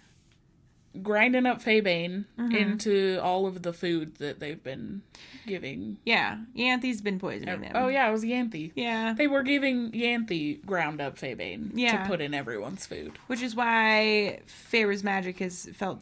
grinding 1.04 1.46
up 1.46 1.62
faebane 1.64 2.26
Mm-hmm. 2.40 2.56
into 2.56 3.20
all 3.22 3.46
of 3.48 3.62
the 3.64 3.74
food 3.74 4.16
that 4.18 4.40
they've 4.40 4.62
been 4.64 5.02
giving. 5.46 5.98
Yeah, 6.06 6.38
Ianthe's 6.56 7.02
been 7.02 7.20
poisoning 7.20 7.62
them. 7.62 7.72
Oh 7.76 7.88
yeah, 7.88 8.08
it 8.08 8.12
was 8.12 8.24
Ianthe. 8.24 8.72
Yeah. 8.76 9.14
They 9.14 9.28
were 9.28 9.44
giving 9.44 9.92
Ianthe 9.92 10.66
ground 10.66 11.02
up 11.02 11.18
faebane 11.18 11.72
Yeah. 11.74 12.04
to 12.04 12.08
put 12.10 12.22
in 12.22 12.34
everyone's 12.34 12.86
food. 12.86 13.14
Which 13.28 13.42
is 13.42 13.56
why 13.56 14.42
Feyre's 14.46 15.04
magic 15.04 15.40
has 15.40 15.66
felt 15.74 16.02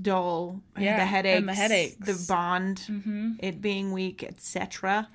dull. 0.00 0.60
Yeah, 0.78 0.96
the 0.98 1.06
headaches, 1.06 1.38
and 1.38 1.48
the 1.48 1.54
headaches. 1.54 1.96
the 2.00 2.24
bond, 2.32 2.78
Mm-hmm. 2.88 3.32
it 3.38 3.60
being 3.62 3.92
weak, 3.92 4.22
etc. 4.24 5.08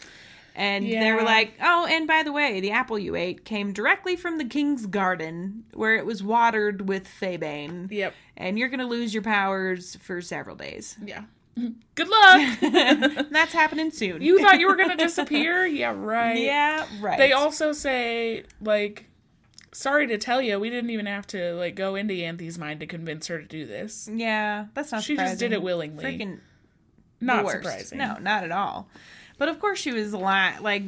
And 0.60 0.86
they 0.86 1.12
were 1.14 1.24
like, 1.24 1.54
"Oh, 1.62 1.86
and 1.90 2.06
by 2.06 2.24
the 2.24 2.32
way, 2.34 2.60
the 2.60 2.72
apple 2.72 3.00
you 3.00 3.16
ate 3.16 3.46
came 3.46 3.72
directly 3.72 4.16
from 4.18 4.38
the 4.38 4.44
king's 4.46 4.86
garden, 4.86 5.64
where 5.74 5.96
it 5.96 6.06
was 6.06 6.22
watered 6.22 6.88
with 6.90 7.08
faebane, 7.08 7.90
Yep. 7.92 8.14
and 8.36 8.60
you're 8.60 8.68
gonna 8.70 8.86
lose 8.86 9.14
your 9.14 9.24
powers 9.24 9.96
for 10.02 10.22
several 10.22 10.56
days. 10.58 10.98
Yeah. 11.04 11.24
Good 11.96 12.08
luck. 12.10 12.60
That's 13.32 13.54
happening 13.54 13.92
soon. 13.92 14.22
you 14.22 14.40
thought 14.42 14.60
you 14.60 14.68
were 14.68 14.76
gonna 14.76 14.98
disappear? 15.08 15.66
Yeah, 15.66 15.94
right. 15.96 16.38
yeah, 16.38 16.86
right. 17.00 17.18
They 17.18 17.32
also 17.32 17.72
say 17.72 18.44
like 18.62 19.06
sorry 19.72 20.08
to 20.08 20.18
tell 20.18 20.42
you, 20.42 20.60
we 20.60 20.70
didn't 20.70 20.90
even 20.90 21.06
have 21.06 21.28
to 21.28 21.54
like 21.54 21.76
go 21.76 21.96
into 21.96 22.14
Ianthe's 22.14 22.58
mind 22.58 22.80
to 22.82 22.86
convince 22.86 23.28
her 23.28 23.40
to 23.40 23.46
do 23.46 23.66
this. 23.66 24.10
yeah, 24.12 24.66
that's 24.74 24.92
not. 24.92 25.04
She 25.04 25.16
just 25.16 25.40
did 25.40 25.54
it 25.54 25.62
willingly. 25.62 26.04
Freaking 26.04 26.40
Not 27.22 27.50
surprising. 27.50 27.98
No, 27.98 28.18
not 28.20 28.44
at 28.44 28.52
all. 28.52 28.90
But 29.40 29.50
of 29.50 29.60
course, 29.60 29.80
she 29.80 29.92
was 29.92 30.14
a 30.14 30.18
like 30.20 30.84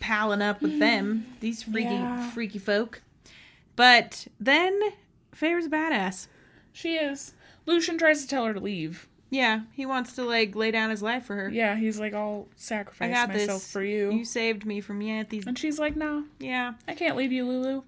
palling 0.00 0.42
up 0.42 0.60
with 0.60 0.80
them, 0.80 1.26
these 1.40 1.62
freaky, 1.62 1.90
Yeah. 1.90 2.30
freaky 2.30 2.58
folk. 2.58 3.00
But 3.76 4.26
then 4.40 4.78
Feyre's 5.32 5.66
a 5.66 5.70
badass. 5.70 6.26
She 6.72 6.94
is. 6.96 7.34
Lucien 7.66 7.96
tries 7.98 8.22
to 8.22 8.28
tell 8.28 8.44
her 8.46 8.54
to 8.54 8.60
leave. 8.60 9.06
Yeah, 9.30 9.60
he 9.72 9.84
wants 9.86 10.14
to 10.14 10.24
like 10.24 10.54
lay 10.54 10.70
down 10.70 10.90
his 10.90 11.02
life 11.02 11.24
for 11.26 11.34
her. 11.34 11.48
Yeah, 11.48 11.76
he's 11.76 11.98
like, 11.98 12.14
I'll 12.14 12.46
sacrifice 12.56 13.10
myself 13.28 13.60
this 13.62 13.72
for 13.72 13.82
you. 13.82 14.10
You 14.12 14.24
saved 14.24 14.64
me 14.64 14.80
from 14.80 15.00
Ianthe's. 15.00 15.46
And 15.46 15.58
she's 15.58 15.78
like, 15.78 15.96
No, 15.96 16.24
Yeah, 16.38 16.74
I 16.88 16.94
can't 16.94 17.16
leave 17.16 17.32
you, 17.32 17.44
Lulu. 17.46 17.82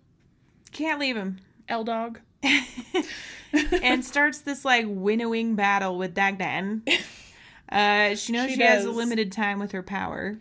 can't 0.72 0.98
leave 1.00 1.16
him. 1.16 1.38
L 1.68 1.84
dog. 1.84 2.20
and 3.82 4.04
starts 4.04 4.40
this 4.40 4.64
like 4.64 4.86
winnowing 4.88 5.54
battle 5.54 5.96
with 5.98 6.14
Dagdan. 6.14 6.82
Uh, 7.70 8.14
she 8.14 8.32
knows 8.32 8.50
she, 8.50 8.56
She 8.56 8.62
has 8.62 8.84
a 8.84 8.90
limited 8.90 9.32
time 9.32 9.58
with 9.58 9.72
her 9.72 9.82
power. 9.82 10.38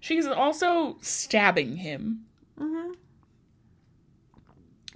She's 0.00 0.26
also 0.26 0.98
stabbing 1.00 1.76
him. 1.78 2.24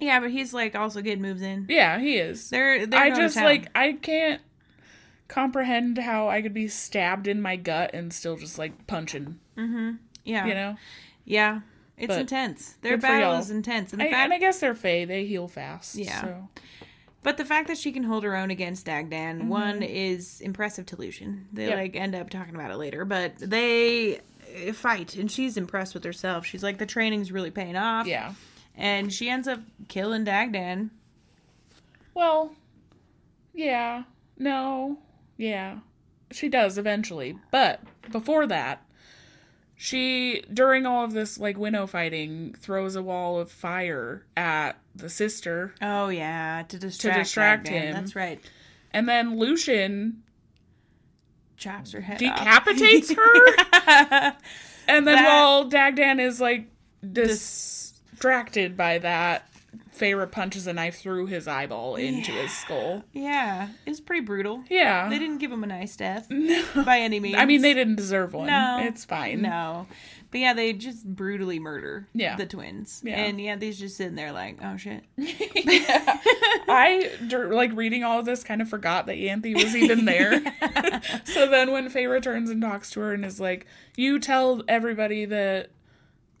Yeah, 0.03 0.19
but 0.19 0.31
he's 0.31 0.53
like 0.53 0.75
also 0.75 1.01
getting 1.01 1.21
moves 1.21 1.41
in. 1.41 1.65
Yeah, 1.69 1.99
he 1.99 2.17
is. 2.17 2.49
They're, 2.49 2.85
they're 2.85 2.99
I 2.99 3.09
going 3.09 3.19
to 3.19 3.25
just 3.25 3.37
like 3.37 3.69
I 3.75 3.93
can't 3.93 4.41
comprehend 5.27 5.97
how 5.97 6.29
I 6.29 6.41
could 6.41 6.53
be 6.53 6.67
stabbed 6.67 7.27
in 7.27 7.41
my 7.41 7.55
gut 7.55 7.91
and 7.93 8.13
still 8.13 8.35
just 8.35 8.59
like 8.59 8.85
punching. 8.87 9.39
Mm-hmm. 9.57 9.91
yeah, 10.25 10.45
You 10.45 10.53
know, 10.53 10.75
yeah, 11.25 11.61
it's 11.97 12.07
But 12.07 12.19
intense. 12.19 12.75
Their 12.81 12.97
battle 12.97 13.33
is 13.35 13.49
intense, 13.49 13.93
and 13.93 14.01
the 14.01 14.07
I, 14.07 14.11
fact, 14.11 14.23
and 14.25 14.33
I 14.33 14.39
guess 14.39 14.59
they're 14.59 14.75
Fae. 14.75 15.05
They 15.05 15.25
heal 15.25 15.47
fast. 15.47 15.95
Yeah. 15.95 16.21
So. 16.21 16.49
But 17.23 17.37
the 17.37 17.45
fact 17.45 17.67
that 17.69 17.77
she 17.77 17.91
can 17.91 18.03
hold 18.03 18.23
her 18.25 18.35
own 18.35 18.51
against 18.51 18.85
Dagdan, 18.85 19.47
one 19.47 19.81
is 19.81 20.41
impressive 20.41 20.85
to 20.87 20.95
Lucien. 20.97 21.47
They 21.53 21.63
Mm-hmm. 21.63 21.69
Yep. 21.69 21.77
like 21.79 21.95
end 21.95 22.15
up 22.15 22.29
talking 22.29 22.53
about 22.55 22.69
it 22.71 22.77
later, 22.77 23.05
but 23.05 23.37
they 23.37 24.17
uh, 24.67 24.73
fight, 24.73 25.15
and 25.15 25.31
she's 25.31 25.55
impressed 25.57 25.93
with 25.93 26.03
herself. 26.03 26.45
She's 26.45 26.63
like, 26.63 26.77
the 26.77 26.85
training's 26.85 27.31
really 27.31 27.51
paying 27.51 27.75
off. 27.77 28.05
Yeah. 28.07 28.33
and 28.75 29.11
she 29.13 29.29
ends 29.29 29.47
up 29.47 29.59
killing 29.87 30.25
Dagdan. 30.25 30.89
Well, 32.13 32.53
yeah. 33.53 34.03
No. 34.37 34.97
Yeah. 35.37 35.79
She 36.31 36.49
does 36.49 36.77
eventually. 36.77 37.37
But 37.51 37.81
before 38.11 38.45
that, 38.47 38.83
she 39.75 40.43
during 40.53 40.85
all 40.85 41.03
of 41.05 41.13
this 41.13 41.37
like 41.39 41.57
winnow 41.57 41.87
fighting 41.87 42.55
throws 42.59 42.95
a 42.95 43.01
wall 43.03 43.39
of 43.39 43.51
fire 43.51 44.25
at 44.37 44.73
the 44.95 45.09
sister 45.09 45.73
Oh 45.81 46.09
yeah, 46.09 46.63
to 46.67 46.77
distract, 46.77 47.19
distract 47.19 47.67
Dagdan. 47.67 47.71
him. 47.81 47.93
That's 47.93 48.15
right. 48.15 48.39
and 48.91 49.07
then 49.09 49.37
Lucien 49.39 50.23
Chops 51.57 51.91
her 51.93 52.01
head. 52.01 52.17
decapitates 52.19 53.11
off. 53.11 53.17
her 53.17 54.35
and 54.87 55.07
then 55.07 55.15
That- 55.15 55.25
while 55.27 55.69
Dagdan 55.69 56.19
is 56.19 56.39
like 56.41 56.67
distracted 57.11 58.75
by 58.77 58.97
that 58.99 59.47
Feyre 59.97 60.29
punches 60.29 60.65
a 60.67 60.73
knife 60.73 60.97
through 60.99 61.27
his 61.27 61.47
eyeball 61.47 61.95
into 61.95 62.31
his 62.31 62.51
skull. 62.51 63.03
yeah, 63.13 63.69
it 63.85 63.89
was 63.91 64.01
pretty 64.01 64.25
brutal. 64.25 64.63
Yeah. 64.69 65.07
They 65.07 65.19
didn't 65.19 65.37
give 65.37 65.51
him 65.51 65.63
a 65.63 65.67
nice 65.67 65.95
death 65.95 66.27
by 66.85 66.99
any 66.99 67.19
means. 67.19 67.35
I 67.37 67.45
mean, 67.45 67.61
they 67.61 67.73
didn't 67.75 67.95
deserve 67.95 68.33
one. 68.33 68.47
No, 68.47 68.79
It's 68.81 69.05
fine. 69.05 69.41
No, 69.43 69.85
But 70.33 70.41
yeah, 70.41 70.53
they 70.53 70.73
just 70.73 71.05
brutally 71.07 71.59
murder 71.59 72.07
Yeah. 72.13 72.35
the 72.35 72.45
twins. 72.47 73.01
Yeah. 73.05 73.15
And 73.17 73.39
yeah, 73.39 73.55
they's 73.55 73.79
just 73.79 73.95
sitting 73.95 74.15
there 74.15 74.31
like, 74.33 74.57
oh 74.63 74.75
shit. 74.77 75.03
yeah. 75.15 76.17
I 76.67 77.11
like 77.49 77.71
reading 77.75 78.03
all 78.03 78.19
of 78.19 78.25
this 78.25 78.43
kind 78.43 78.61
of 78.61 78.67
forgot 78.67 79.05
that 79.05 79.17
Ianthe 79.17 79.53
was 79.53 79.75
even 79.75 80.05
there. 80.13 80.41
so 81.25 81.47
then 81.47 81.71
when 81.71 81.89
Feyre 81.89 82.09
returns 82.11 82.49
and 82.49 82.61
talks 82.61 82.89
to 82.91 82.99
her 83.01 83.13
and 83.13 83.23
is 83.23 83.39
like, 83.39 83.67
"You 83.95 84.17
tell 84.19 84.63
everybody 84.67 85.25
that 85.25 85.69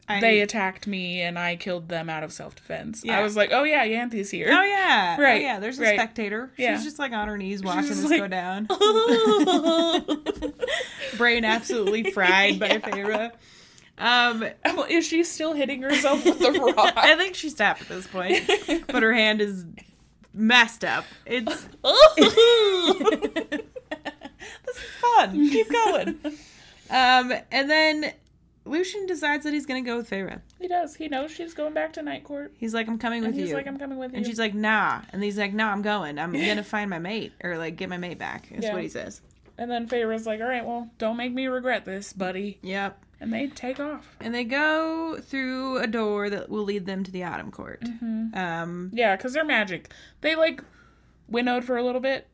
I, 0.09 0.19
they 0.19 0.41
attacked 0.41 0.87
me 0.87 1.21
and 1.21 1.37
I 1.37 1.55
killed 1.55 1.89
them 1.89 2.09
out 2.09 2.23
of 2.23 2.33
self 2.33 2.55
defense." 2.55 3.03
Yeah. 3.05 3.19
I 3.19 3.21
was 3.21 3.35
like, 3.35 3.49
"Oh 3.51 3.63
yeah, 3.63 3.85
Ianthe's 3.85 4.31
here." 4.31 4.47
Oh 4.49 4.63
yeah. 4.63 5.17
Oh, 5.19 5.21
right, 5.21 5.41
Oh, 5.41 5.45
yeah, 5.45 5.59
there's 5.59 5.77
a 5.77 5.83
right. 5.83 5.99
spectator. 5.99 6.51
Yeah. 6.57 6.75
She's 6.75 6.85
just 6.85 6.97
like 6.99 7.11
on 7.11 7.27
her 7.27 7.37
knees 7.37 7.61
watching 7.61 7.89
this 7.89 8.03
like- 8.09 8.19
go 8.21 8.27
down. 8.27 8.67
Brain 11.17 11.45
absolutely 11.45 12.11
fried 12.11 12.59
by 12.59 12.69
Feyre. 12.79 13.31
Um 13.97 14.45
I'm 14.65 14.79
is 14.89 15.05
she 15.07 15.23
still 15.23 15.53
hitting 15.53 15.81
herself 15.81 16.23
with 16.25 16.39
the 16.39 16.51
rock? 16.77 16.93
I 16.97 17.15
think 17.15 17.35
she 17.35 17.49
stopped 17.49 17.81
at 17.81 17.87
this 17.89 18.07
point. 18.07 18.41
But 18.87 19.03
her 19.03 19.13
hand 19.13 19.41
is 19.41 19.65
messed 20.33 20.83
up. 20.83 21.05
It's 21.25 21.67
this 23.43 23.61
is 24.75 24.81
fun. 25.01 25.49
Keep 25.49 25.71
going. 25.71 26.19
Um, 26.89 27.33
and 27.51 27.69
then 27.69 28.13
Lucien 28.65 29.05
decides 29.05 29.43
that 29.43 29.53
he's 29.53 29.65
gonna 29.65 29.81
go 29.81 29.97
with 29.97 30.09
Feyre. 30.09 30.41
he 30.59 30.67
does. 30.67 30.95
He 30.95 31.07
knows 31.07 31.31
she's 31.31 31.53
going 31.53 31.73
back 31.73 31.93
to 31.93 32.01
Night 32.01 32.23
Court. 32.23 32.53
He's 32.57 32.73
like, 32.73 32.87
I'm 32.87 32.97
coming 32.97 33.19
And 33.23 33.27
with 33.27 33.35
he's 33.35 33.41
you. 33.49 33.55
He's 33.55 33.55
like, 33.55 33.67
I'm 33.67 33.77
coming 33.79 33.97
with 33.97 34.11
you. 34.11 34.17
and 34.17 34.25
she's 34.25 34.39
like, 34.39 34.53
nah. 34.53 35.01
And 35.11 35.23
he's 35.23 35.37
like, 35.37 35.53
no, 35.53 35.67
I'm 35.67 35.81
going. 35.81 36.17
I'm 36.19 36.31
gonna 36.33 36.63
find 36.63 36.89
my 36.89 36.99
mate 36.99 37.33
or 37.43 37.57
like 37.57 37.75
get 37.75 37.89
my 37.89 37.97
mate 37.97 38.17
back. 38.19 38.47
Is 38.51 38.63
Yeah. 38.63 38.73
what 38.73 38.81
he 38.81 38.89
says. 38.89 39.21
and 39.57 39.69
then 39.69 39.87
Feyre's 39.87 40.25
like, 40.25 40.39
all 40.41 40.47
right, 40.47 40.65
well, 40.65 40.89
don't 40.97 41.17
make 41.17 41.33
me 41.33 41.47
regret 41.47 41.85
this, 41.85 42.11
buddy. 42.13 42.57
Yep. 42.61 42.99
And 43.23 43.31
they 43.31 43.47
take 43.47 43.79
off. 43.79 44.15
And 44.19 44.35
they 44.35 44.43
go 44.43 45.17
through 45.21 45.77
a 45.77 45.87
door 45.87 46.29
that 46.29 46.49
will 46.49 46.63
lead 46.63 46.85
them 46.85 47.03
to 47.05 47.11
the 47.11 47.23
Autumn 47.23 47.51
Court. 47.51 47.79
Mm-hmm. 47.81 48.37
Um, 48.37 48.89
Yeah, 48.93 49.15
because 49.15 49.31
they're 49.33 49.45
magic. 49.45 49.91
They 50.21 50.35
like 50.35 50.61
winnowed 51.29 51.63
for 51.63 51.77
a 51.77 51.83
little 51.83 52.01
bit, 52.01 52.27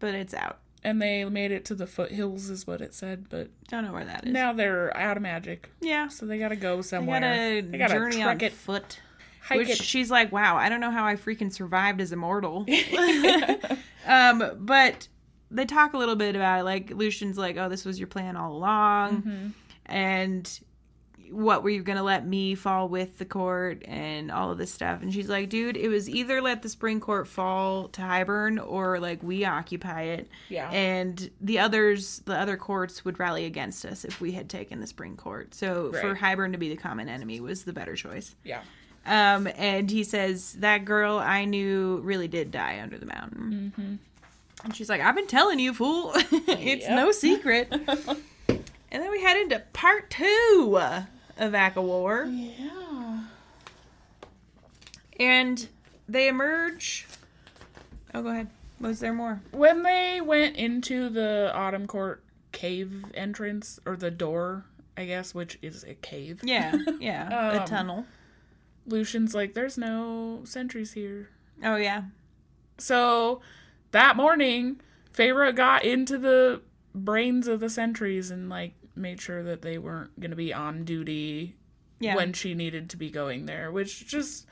but 0.00 0.14
it's 0.14 0.34
out. 0.34 0.58
and 0.84 1.00
they 1.00 1.24
made 1.24 1.50
it 1.52 1.64
to 1.64 1.74
the 1.74 1.86
foothills, 1.86 2.50
is 2.50 2.66
what 2.66 2.82
it 2.82 2.92
said. 2.92 3.30
But 3.30 3.48
Don't 3.68 3.84
know 3.84 3.92
where 3.94 4.04
that 4.04 4.26
is. 4.26 4.32
now 4.34 4.52
they're 4.52 4.94
out 4.94 5.16
of 5.16 5.22
magic, 5.22 5.70
Yeah. 5.80 6.08
so 6.08 6.26
they 6.26 6.36
gotta 6.38 6.56
go 6.56 6.76
They 6.76 6.82
somewhere. 6.82 7.20
gotta, 7.20 7.66
They 7.66 7.78
gotta 7.78 7.94
journey 7.94 8.22
on 8.22 8.38
it, 8.42 8.52
foot. 8.52 9.00
hike 9.40 9.56
Which 9.60 9.70
it. 9.70 9.78
she's 9.82 10.10
like, 10.10 10.30
wow, 10.32 10.56
I 10.58 10.68
don't 10.68 10.80
know 10.80 10.90
how 10.90 11.06
I 11.06 11.14
freaking 11.16 11.50
survived 11.50 12.02
as 12.02 12.12
immortal. 12.12 12.66
um, 14.06 14.42
but 14.58 15.08
they 15.50 15.64
talk 15.64 15.94
a 15.94 15.98
little 15.98 16.16
bit 16.16 16.36
about 16.36 16.60
it. 16.60 16.64
Like 16.64 16.90
Lucien's 16.90 17.38
like, 17.38 17.56
oh, 17.56 17.68
this 17.70 17.84
was 17.86 17.98
your 17.98 18.08
plan 18.08 18.36
all 18.36 18.52
along, 18.52 19.22
Mhm. 19.22 19.52
And 19.86 20.60
what 21.30 21.62
were 21.62 21.70
you 21.70 21.82
gonna 21.82 22.02
let 22.02 22.26
me 22.26 22.54
fall 22.54 22.88
with 22.88 23.18
the 23.18 23.24
court 23.24 23.82
and 23.86 24.30
all 24.30 24.50
of 24.50 24.58
this 24.58 24.72
stuff? 24.72 25.02
And 25.02 25.12
she's 25.12 25.28
like, 25.28 25.48
dude, 25.48 25.76
it 25.76 25.88
was 25.88 26.08
either 26.08 26.40
let 26.42 26.62
the 26.62 26.68
spring 26.68 27.00
court 27.00 27.26
fall 27.26 27.88
to 27.88 28.02
Hybern 28.02 28.64
or 28.64 29.00
like 29.00 29.22
we 29.22 29.44
occupy 29.44 30.02
it. 30.02 30.28
Yeah. 30.48 30.70
And 30.70 31.30
the 31.40 31.58
others, 31.58 32.20
the 32.26 32.38
other 32.38 32.56
courts 32.56 33.04
would 33.04 33.18
rally 33.18 33.46
against 33.46 33.84
us 33.86 34.04
if 34.04 34.20
we 34.20 34.32
had 34.32 34.48
taken 34.50 34.80
the 34.80 34.86
spring 34.86 35.16
court. 35.16 35.54
So 35.54 35.92
for 35.92 36.12
Right. 36.12 36.16
Hybern 36.38 36.52
to 36.52 36.58
be 36.58 36.68
the 36.68 36.76
common 36.76 37.08
enemy 37.08 37.40
was 37.40 37.64
the 37.64 37.72
better 37.72 37.96
choice. 37.96 38.34
Yeah. 38.44 38.60
Um, 39.06 39.48
and 39.56 39.90
he 39.90 40.04
says 40.04 40.52
that 40.60 40.84
girl 40.84 41.18
I 41.18 41.44
knew 41.46 42.00
really 42.04 42.28
did 42.28 42.50
die 42.50 42.80
under 42.82 42.98
the 42.98 43.06
mountain. 43.06 43.72
Mm-hmm. 43.76 43.94
And 44.64 44.74
she's 44.76 44.88
like, 44.88 45.02
"I've 45.02 45.14
been 45.14 45.26
telling 45.26 45.58
you, 45.58 45.74
fool. 45.74 46.12
it's 46.14 46.86
Yep. 46.86 46.90
no 46.96 47.12
secret." 47.12 47.72
and 48.94 49.02
then 49.02 49.10
we 49.10 49.20
head 49.20 49.36
into 49.36 49.58
part 49.74 50.08
two 50.08 50.78
of 51.36 51.52
ACOWAR, 51.52 52.26
Yeah. 52.30 53.24
and 55.18 55.68
they 56.08 56.28
emerge. 56.28 57.06
Oh, 58.14 58.22
go 58.22 58.28
ahead. 58.28 58.48
Was 58.80 59.00
there 59.00 59.12
more? 59.12 59.40
When 59.52 59.82
they 59.82 60.20
went 60.20 60.56
into 60.56 61.08
the 61.08 61.50
Autumn 61.54 61.86
Court 61.86 62.22
cave 62.52 63.04
entrance, 63.14 63.80
or 63.86 63.96
the 63.96 64.10
door, 64.10 64.64
I 64.96 65.04
guess, 65.06 65.34
which 65.34 65.58
is 65.62 65.84
a 65.84 65.94
cave. 65.94 66.40
Yeah, 66.44 66.76
yeah, 67.00 67.52
a 67.56 67.60
Um, 67.60 67.66
tunnel. 67.66 68.06
Lucien's 68.86 69.34
like, 69.34 69.54
there's 69.54 69.78
no 69.78 70.42
sentries 70.44 70.92
here. 70.92 71.30
Oh 71.62 71.76
yeah, 71.76 72.02
So 72.78 73.40
that 73.92 74.14
morning, 74.16 74.80
Feyre 75.12 75.54
got 75.54 75.84
into 75.84 76.18
the 76.18 76.60
brains 76.94 77.48
of 77.48 77.60
the 77.60 77.70
sentries 77.70 78.30
and 78.30 78.48
like 78.48 78.74
made 78.96 79.20
sure 79.20 79.42
that 79.42 79.62
they 79.62 79.78
weren't 79.78 80.18
going 80.20 80.30
to 80.30 80.36
be 80.36 80.52
on 80.54 80.84
duty 80.84 81.56
yeah. 82.00 82.14
when 82.16 82.32
she 82.32 82.54
needed 82.54 82.90
to 82.90 82.96
be 82.96 83.10
going 83.10 83.46
there, 83.46 83.70
which 83.72 84.06
just 84.06 84.46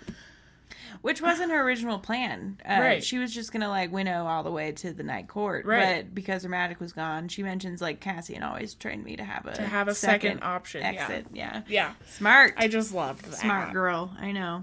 Which 1.01 1.21
wasn't 1.21 1.51
her 1.51 1.61
original 1.63 1.99
plan. 1.99 2.61
Uh, 2.65 2.79
Right. 2.81 3.05
She 3.05 3.19
was 3.19 3.33
just 3.35 3.53
gonna 3.53 3.69
like 3.69 3.91
winnow 3.93 4.27
all 4.27 4.43
the 4.43 4.51
way 4.51 4.73
to 4.73 4.93
the 4.93 5.03
night 5.03 5.27
court. 5.29 5.65
Right. 5.65 6.05
But 6.05 6.15
because 6.15 6.43
her 6.45 6.49
magic 6.49 6.81
was 6.81 6.93
gone, 6.93 7.29
she 7.29 7.43
mentions 7.43 7.81
like 7.81 8.01
Cassian 8.01 8.43
always 8.43 8.75
trained 8.75 9.05
me 9.05 9.17
to 9.17 9.25
have 9.25 9.47
a 9.47 9.55
to 9.55 9.63
have 9.63 9.89
a 9.89 9.95
second, 9.95 10.41
option. 10.43 10.83
exit. 10.83 11.27
Yeah. 11.33 11.63
Yeah. 11.67 11.93
Smart. 12.09 12.55
I 12.57 12.69
just 12.69 12.93
loved 12.95 13.25
that. 13.25 13.35
Smart 13.35 13.73
girl. 13.73 14.13
I 14.21 14.33
know. 14.33 14.63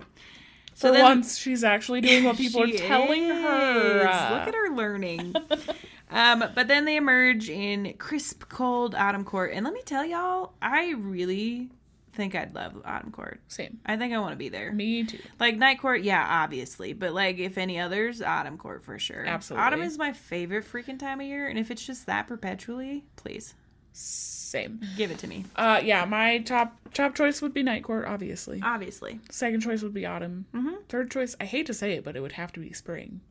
For 0.75 0.91
then- 0.91 1.01
once, 1.03 1.37
she's 1.37 1.63
actually 1.65 1.99
doing 2.01 2.23
what 2.23 2.37
people 2.43 2.63
are 2.63 2.67
telling 2.71 3.23
her. 3.27 3.99
is. 4.01 4.05
Uh, 4.07 4.29
Look 4.31 4.47
at 4.47 4.55
her 4.55 4.69
learning. 4.75 5.33
um, 6.09 6.43
but 6.55 6.67
then 6.67 6.85
they 6.85 6.95
emerge 6.95 7.49
in 7.49 7.93
crisp, 7.97 8.49
cold 8.49 8.95
Autumn 8.95 9.23
Court, 9.23 9.51
and 9.53 9.63
let 9.63 9.73
me 9.73 9.81
tell 9.83 10.05
y'all, 10.05 10.53
I 10.61 10.91
really 10.93 11.69
think 12.13 12.35
I'd 12.35 12.53
love 12.55 12.81
Autumn 12.83 13.11
Court. 13.11 13.39
Same. 13.47 13.79
I 13.85 13.95
think 13.95 14.13
I 14.13 14.19
want 14.19 14.31
to 14.33 14.37
be 14.37 14.49
there. 14.49 14.73
Me 14.73 15.03
too. 15.05 15.19
Like 15.39 15.57
Night 15.57 15.79
Court, 15.79 16.01
yeah, 16.01 16.25
obviously, 16.43 16.93
but 16.93 17.13
like 17.13 17.37
if 17.37 17.57
any 17.57 17.79
others, 17.79 18.21
Autumn 18.21 18.57
Court 18.57 18.83
for 18.83 18.97
sure. 18.99 19.25
Absolutely. 19.25 19.65
Autumn 19.65 19.81
is 19.83 19.97
my 19.97 20.11
favorite 20.13 20.65
freaking 20.65 20.99
time 20.99 21.21
of 21.21 21.27
year, 21.27 21.47
and 21.47 21.57
if 21.59 21.71
it's 21.71 21.85
just 21.85 22.07
that 22.07 22.27
perpetually, 22.27 23.05
please 23.15 23.53
Same. 23.93 24.81
give 24.97 25.11
it 25.11 25.19
to 25.19 25.27
me. 25.27 25.45
Uh, 25.55 25.79
yeah, 25.83 26.05
my 26.05 26.39
top 26.39 26.75
top 26.93 27.15
choice 27.15 27.41
would 27.41 27.53
be 27.53 27.63
Night 27.63 27.83
Court, 27.83 28.05
obviously. 28.05 28.59
Obviously, 28.63 29.19
Second 29.29 29.61
choice 29.61 29.83
would 29.83 29.93
be 29.93 30.05
Autumn. 30.05 30.45
Mhm. 30.53 30.83
Third 30.89 31.11
choice, 31.11 31.35
I 31.39 31.45
hate 31.45 31.67
to 31.67 31.73
say 31.73 31.93
it, 31.93 32.03
but 32.03 32.15
it 32.15 32.21
would 32.21 32.33
have 32.33 32.51
to 32.53 32.59
be 32.59 32.73
Spring 32.73 33.21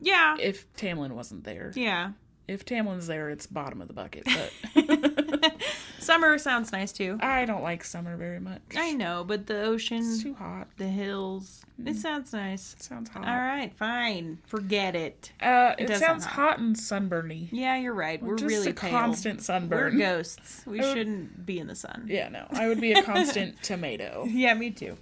yeah, 0.00 0.36
if 0.40 0.72
Tamlin 0.74 1.12
wasn't 1.12 1.44
there. 1.44 1.72
yeah. 1.74 2.12
If 2.46 2.64
Tamlin's 2.64 3.06
there, 3.06 3.28
it's 3.28 3.46
bottom 3.46 3.82
of 3.82 3.88
the 3.88 3.92
bucket. 3.94 4.24
But 4.24 5.54
Summer 5.98 6.38
sounds 6.38 6.72
nice 6.72 6.92
too. 6.92 7.18
I 7.20 7.44
don't 7.44 7.62
like 7.62 7.84
summer 7.84 8.16
very 8.16 8.40
much. 8.40 8.62
I 8.74 8.92
know, 8.92 9.22
but 9.22 9.46
the 9.46 9.60
ocean, 9.64 9.98
It's 9.98 10.22
too 10.22 10.32
hot. 10.32 10.66
the 10.78 10.86
hills, 10.86 11.62
it 11.84 11.96
sounds 11.96 12.32
nice. 12.32 12.72
It 12.72 12.82
sounds 12.82 13.10
hot. 13.10 13.28
All 13.28 13.36
right, 13.36 13.70
fine. 13.76 14.38
Forget 14.46 14.96
it. 14.96 15.30
Uh, 15.42 15.74
it, 15.78 15.88
does 15.88 16.00
sounds 16.00 16.24
sound 16.24 16.34
hot 16.36 16.58
and 16.58 16.74
sunburny. 16.74 17.50
Yeah, 17.52 17.76
you're 17.76 17.92
right. 17.92 18.22
We're 18.22 18.36
Just 18.36 18.48
really 18.48 18.72
constant 18.72 19.46
We're 19.68 19.90
ghosts. 19.90 20.62
We 20.66 20.78
would- 20.80 20.96
shouldn't 20.96 21.44
be 21.44 21.58
in 21.58 21.66
the 21.66 21.74
sun. 21.76 22.06
Yeah, 22.08 22.30
no, 22.30 22.46
I 22.50 22.66
would 22.68 22.80
be 22.80 22.92
a 22.92 23.02
constant 23.02 23.62
tomato. 23.62 24.24
Yeah, 24.26 24.54
me 24.54 24.70
too. 24.70 24.96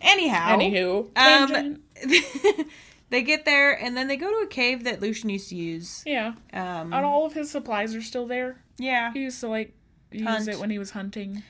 Anyhow, 0.00 0.58
Anywho, 0.58 1.16
Um. 1.16 1.78
they 3.12 3.22
get 3.22 3.44
there 3.44 3.72
and 3.80 3.96
then 3.96 4.08
they 4.08 4.16
go 4.16 4.28
to 4.28 4.44
a 4.44 4.48
cave 4.48 4.82
that 4.84 5.00
Lucien 5.00 5.28
used 5.30 5.48
to 5.50 5.54
use. 5.56 6.02
yeah, 6.04 6.32
Um, 6.52 6.92
and 6.92 7.04
all 7.04 7.24
of 7.26 7.32
his 7.34 7.50
supplies 7.50 7.94
are 7.94 8.02
still 8.02 8.26
there. 8.26 8.60
yeah, 8.78 9.12
He 9.12 9.20
used 9.20 9.38
to 9.40 9.48
like 9.48 9.72
use 10.10 10.26
Hunt. 10.26 10.48
it 10.48 10.58
when 10.58 10.70
he 10.70 10.78
was 10.78 10.90
hunting. 10.90 11.42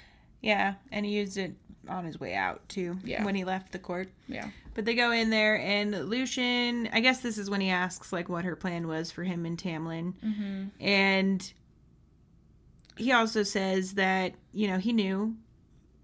yeah, 0.42 0.74
and 0.90 1.06
he 1.06 1.12
used 1.12 1.38
it 1.38 1.54
on 1.88 2.04
his 2.04 2.20
way 2.20 2.34
out 2.34 2.68
too. 2.68 2.98
Yeah. 3.04 3.24
when 3.24 3.34
he 3.34 3.44
left 3.44 3.72
the 3.72 3.78
court. 3.78 4.08
Yeah, 4.28 4.50
But 4.74 4.84
they 4.84 4.94
go 4.94 5.10
in 5.12 5.30
there 5.30 5.58
and 5.58 6.08
Lucien. 6.08 6.88
I 6.92 7.00
guess 7.00 7.20
this 7.20 7.38
is 7.38 7.48
when 7.50 7.60
he 7.60 7.70
asks 7.70 8.12
like 8.12 8.28
what 8.28 8.44
her 8.44 8.54
plan 8.56 8.86
was 8.86 9.10
for 9.10 9.24
him 9.24 9.46
and 9.46 9.56
Tamlin, 9.58 10.14
mm-hmm. 10.22 10.64
and 10.80 11.52
he 12.96 13.12
also 13.12 13.42
says 13.42 13.94
that 13.94 14.34
you 14.52 14.68
know 14.68 14.78
he 14.78 14.92
knew. 14.92 15.36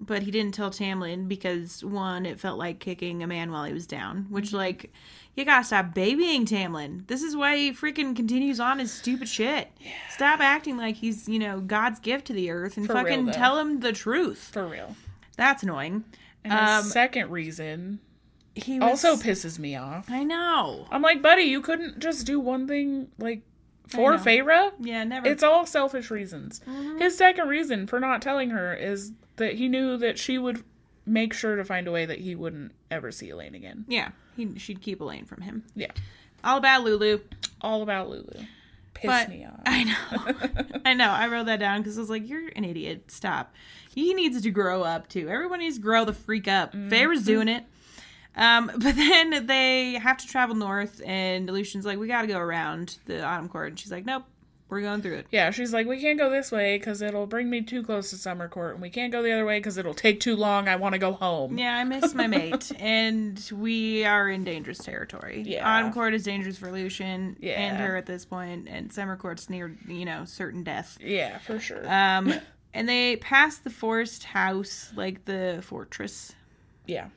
But 0.01 0.23
he 0.23 0.31
didn't 0.31 0.55
tell 0.55 0.71
Tamlin 0.71 1.27
because 1.27 1.85
one, 1.85 2.25
it 2.25 2.39
felt 2.39 2.57
like 2.57 2.79
kicking 2.79 3.25
a 3.25 3.27
man 3.27 3.51
while 3.51 3.65
he 3.65 3.73
was 3.73 3.85
down. 3.89 4.27
Which, 4.31 4.47
Mm-hmm. 4.49 4.57
like, 4.57 4.93
you 5.39 5.45
gotta 5.45 5.65
stop 5.65 5.95
babying 5.95 6.45
Tamlin. 6.47 7.07
This 7.07 7.23
is 7.23 7.37
why 7.37 7.57
he 7.57 7.73
freaking 7.73 8.15
continues 8.17 8.61
on 8.61 8.79
his 8.79 8.93
stupid 8.93 9.29
shit. 9.29 9.69
Stop 10.11 10.41
acting 10.41 10.77
like 10.77 10.97
he's, 10.97 11.29
you 11.29 11.39
know, 11.39 11.61
God's 11.61 12.01
gift 12.01 12.27
to 12.27 12.33
the 12.33 12.51
earth 12.51 12.77
and 12.77 12.87
For 12.87 12.93
fucking 12.93 13.27
though. 13.27 13.33
tell 13.33 13.59
him 13.59 13.81
the 13.81 13.93
truth. 13.93 14.51
for 14.53 14.67
real. 14.67 14.97
That's 15.37 15.63
annoying. 15.63 16.05
And 16.45 16.53
Um, 16.53 16.85
second 16.85 17.31
reason 17.31 18.01
He 18.55 18.81
was, 18.81 19.05
also 19.05 19.23
pisses 19.23 19.59
me 19.59 19.77
off. 19.77 20.11
I 20.11 20.25
know. 20.25 20.87
I'm 20.91 21.03
like, 21.03 21.23
buddy, 21.23 21.43
you 21.45 21.61
couldn't 21.61 21.99
just 22.01 22.27
do 22.27 22.41
one 22.41 22.67
thing 22.67 23.09
like 23.19 23.43
for. 23.87 24.15
Feyre. 24.15 24.73
Yeah, 24.81 25.05
never. 25.05 25.29
It's 25.29 25.43
all 25.43 25.65
selfish 25.65 26.11
reasons. 26.11 26.61
Mhm. 26.69 27.01
His 27.01 27.17
second 27.17 27.49
reason 27.49 27.87
for 27.87 28.01
not 28.01 28.21
telling 28.21 28.51
her 28.51 28.75
is 28.75 29.13
that 29.37 29.55
he 29.55 29.69
knew 29.69 29.97
that 29.99 30.19
she 30.19 30.37
would 30.39 30.65
make 31.07 31.33
sure 31.33 31.57
to 31.57 31.65
find 31.65 31.87
a 31.87 31.93
way 31.93 32.05
that 32.05 32.19
he 32.19 32.35
wouldn't 32.35 32.73
ever 32.91 33.11
see 33.13 33.31
Elain 33.31 33.55
again. 33.55 33.85
yeah, 33.89 34.11
he, 34.39 34.59
she'd 34.59 34.81
keep 34.81 35.01
Elain 35.01 35.27
from 35.27 35.43
him. 35.43 35.65
Yeah. 35.75 35.91
All 36.43 36.57
about 36.57 36.85
Lulu. 36.85 37.21
All 37.61 37.83
about 37.83 38.09
Lulu. 38.09 38.47
piss 38.95 39.07
But 39.07 39.29
me 39.29 39.45
off. 39.45 39.61
I 39.67 39.85
know. 39.85 40.81
I 40.85 40.95
know. 40.95 41.11
I 41.11 41.29
wrote 41.29 41.47
that 41.47 41.61
down 41.61 41.81
because 41.83 41.99
I 41.99 42.01
was 42.01 42.11
like, 42.11 42.29
"You're 42.29 42.49
an 42.57 42.65
idiot. 42.65 43.11
Stop." 43.11 43.55
He 43.95 44.15
needs 44.15 44.41
to 44.41 44.51
grow 44.51 44.83
up 44.83 45.09
too. 45.09 45.29
Everyone 45.29 45.59
needs 45.59 45.77
to 45.77 45.83
grow 45.83 46.05
the 46.05 46.13
freak 46.13 46.49
up. 46.49 46.73
Mm-hmm. 46.73 46.89
Feyre's 46.89 47.25
doing 47.25 47.49
it. 47.49 47.65
Um, 48.37 48.67
but 48.77 48.95
then 48.95 49.47
they 49.47 49.95
have 49.95 50.19
to 50.19 50.27
travel 50.27 50.55
north, 50.55 51.03
and 51.05 51.51
Lucien's 51.51 51.85
like, 51.85 51.99
"We 51.99 52.07
got 52.07 52.23
to 52.23 52.29
go 52.29 52.39
around 52.39 52.99
the 53.07 53.23
Autumn 53.23 53.49
Court," 53.49 53.69
and 53.71 53.79
she's 53.79 53.93
like, 53.93 54.07
"Nope, 54.07 54.25
we're 54.69 54.81
going 54.83 55.03
through 55.03 55.15
it." 55.17 55.27
Yeah, 55.31 55.51
she's 55.51 55.73
like, 55.73 55.87
we 55.87 56.01
can't 56.01 56.19
go 56.19 56.31
this 56.31 56.51
way 56.53 56.79
because 56.79 57.03
it'll 57.03 57.27
bring 57.27 57.49
me 57.51 57.63
too 57.63 57.83
close 57.83 58.11
to 58.11 58.17
Summer 58.17 58.49
Court, 58.49 58.75
and 58.75 58.83
we 58.83 58.91
can't 58.91 59.13
go 59.13 59.23
the 59.23 59.33
other 59.33 59.45
way 59.45 59.59
because 59.59 59.79
it'll 59.79 59.95
take 59.95 60.21
too 60.21 60.37
long. 60.37 60.69
I 60.69 60.77
want 60.77 60.93
to 60.95 60.99
go 60.99 61.13
home. 61.13 61.59
Yeah, 61.59 61.77
I 61.77 61.85
miss 61.85 62.15
my 62.15 62.27
mate, 62.27 62.71
and 62.79 63.51
we 63.55 64.05
are 64.05 64.29
in 64.29 64.45
dangerous 64.45 64.79
territory. 64.79 65.43
Yeah. 65.47 65.69
Autumn 65.69 65.93
Court 65.93 66.15
is 66.15 66.25
dangerous 66.25 66.59
for 66.59 66.71
Lucien 66.71 67.37
Yeah. 67.41 67.61
and 67.61 67.77
her 67.79 67.97
at 67.97 68.07
this 68.07 68.25
point, 68.25 68.69
and 68.69 68.93
Summer 68.93 69.17
Court's 69.17 69.49
near, 69.51 69.77
you 69.87 70.05
know, 70.05 70.25
certain 70.25 70.63
death. 70.65 70.99
Yeah, 71.01 71.39
for 71.39 71.59
sure. 71.59 71.83
Um, 71.91 72.35
and 72.75 72.89
they 72.89 73.17
pass 73.17 73.59
the 73.59 73.71
forest 73.71 74.25
house, 74.25 74.93
like 74.95 75.25
the 75.25 75.61
fortress. 75.63 76.35
yeah. 76.87 77.09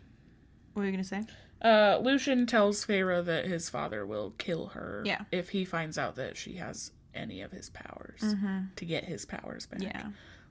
What 0.74 0.84
were 0.84 0.86
you 0.86 0.92
gonna 0.94 1.04
say? 1.04 1.24
Uh, 1.62 2.00
Lucien 2.02 2.46
tells 2.48 2.86
Feyre 2.86 3.24
that 3.26 3.46
his 3.46 3.70
father 3.70 4.06
will 4.06 4.32
kill 4.38 4.68
her 4.68 5.04
Yeah. 5.06 5.24
if 5.32 5.50
he 5.50 5.66
finds 5.66 5.98
out 5.98 6.16
that 6.16 6.38
she 6.38 6.54
has 6.56 6.92
any 7.16 7.42
of 7.42 7.52
his 7.52 7.70
powers 7.70 8.36
to 8.76 8.86
get 8.86 9.06
his 9.06 9.26
powers 9.26 9.66
back. 9.66 9.80
Mm-hmm. 9.82 9.98
Yeah, 9.98 10.08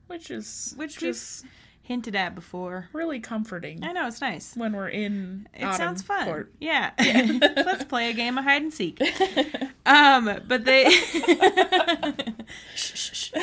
Which 0.07 0.29
is 0.31 0.73
which 0.77 0.97
just 0.99 1.43
we've 1.43 1.51
hinted 1.83 2.15
at 2.15 2.35
before. 2.35 2.87
really 2.93 3.19
comforting 3.19 3.83
I 3.83 3.91
know 3.91 4.07
it's 4.07 4.21
nice. 4.21 4.55
when 4.55 4.73
we're 4.73 4.89
in 4.89 5.47
It 5.53 5.73
sounds 5.75 6.01
fun. 6.01 6.25
Court. 6.25 6.51
Yeah. 6.59 6.91
Let's 6.99 7.83
play 7.85 8.09
a 8.09 8.13
game 8.13 8.37
of 8.37 8.43
hide 8.43 8.61
and 8.61 8.73
seek. 8.73 9.01
Um, 9.85 10.39
but 10.47 10.63
they 10.65 10.89
Shh, 12.75 12.93
shh, 12.95 13.13
shh. 13.13 13.33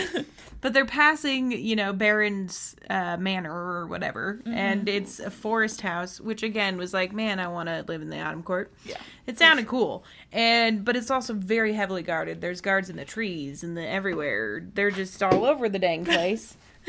But 0.61 0.73
they're 0.73 0.85
passing, 0.85 1.53
you 1.53 1.77
know, 1.77 1.93
Beron's 1.93 2.75
uh, 2.91 3.17
manor 3.17 3.53
or 3.53 3.87
whatever, 3.87 4.41
and 4.45 4.89
it's 4.89 5.21
a 5.21 5.31
forest 5.31 5.81
house, 5.83 6.21
which 6.21 6.43
again 6.43 6.77
was 6.77 6.93
like, 6.93 7.13
man, 7.13 7.39
I 7.39 7.49
want 7.49 7.69
to 7.69 7.85
live 7.87 8.03
in 8.03 8.11
the 8.11 8.21
Autumn 8.21 8.43
Court. 8.43 8.73
Yeah. 8.85 8.97
It 9.27 9.39
sounded 9.39 9.67
cool, 9.69 10.05
and 10.33 10.85
but 10.85 10.97
it's 10.97 11.11
also 11.11 11.35
very 11.35 11.75
heavily 11.75 12.03
guarded. 12.03 12.41
There's 12.41 12.61
guards 12.61 12.91
in 12.91 12.97
the 12.97 13.05
trees 13.05 13.63
and 13.63 13.77
the 13.77 13.87
everywhere. 13.87 14.67
They're 14.75 14.91
just 14.91 15.23
all 15.23 15.45
over 15.45 15.69
the 15.69 15.79
dang 15.79 16.05
place. 16.05 16.57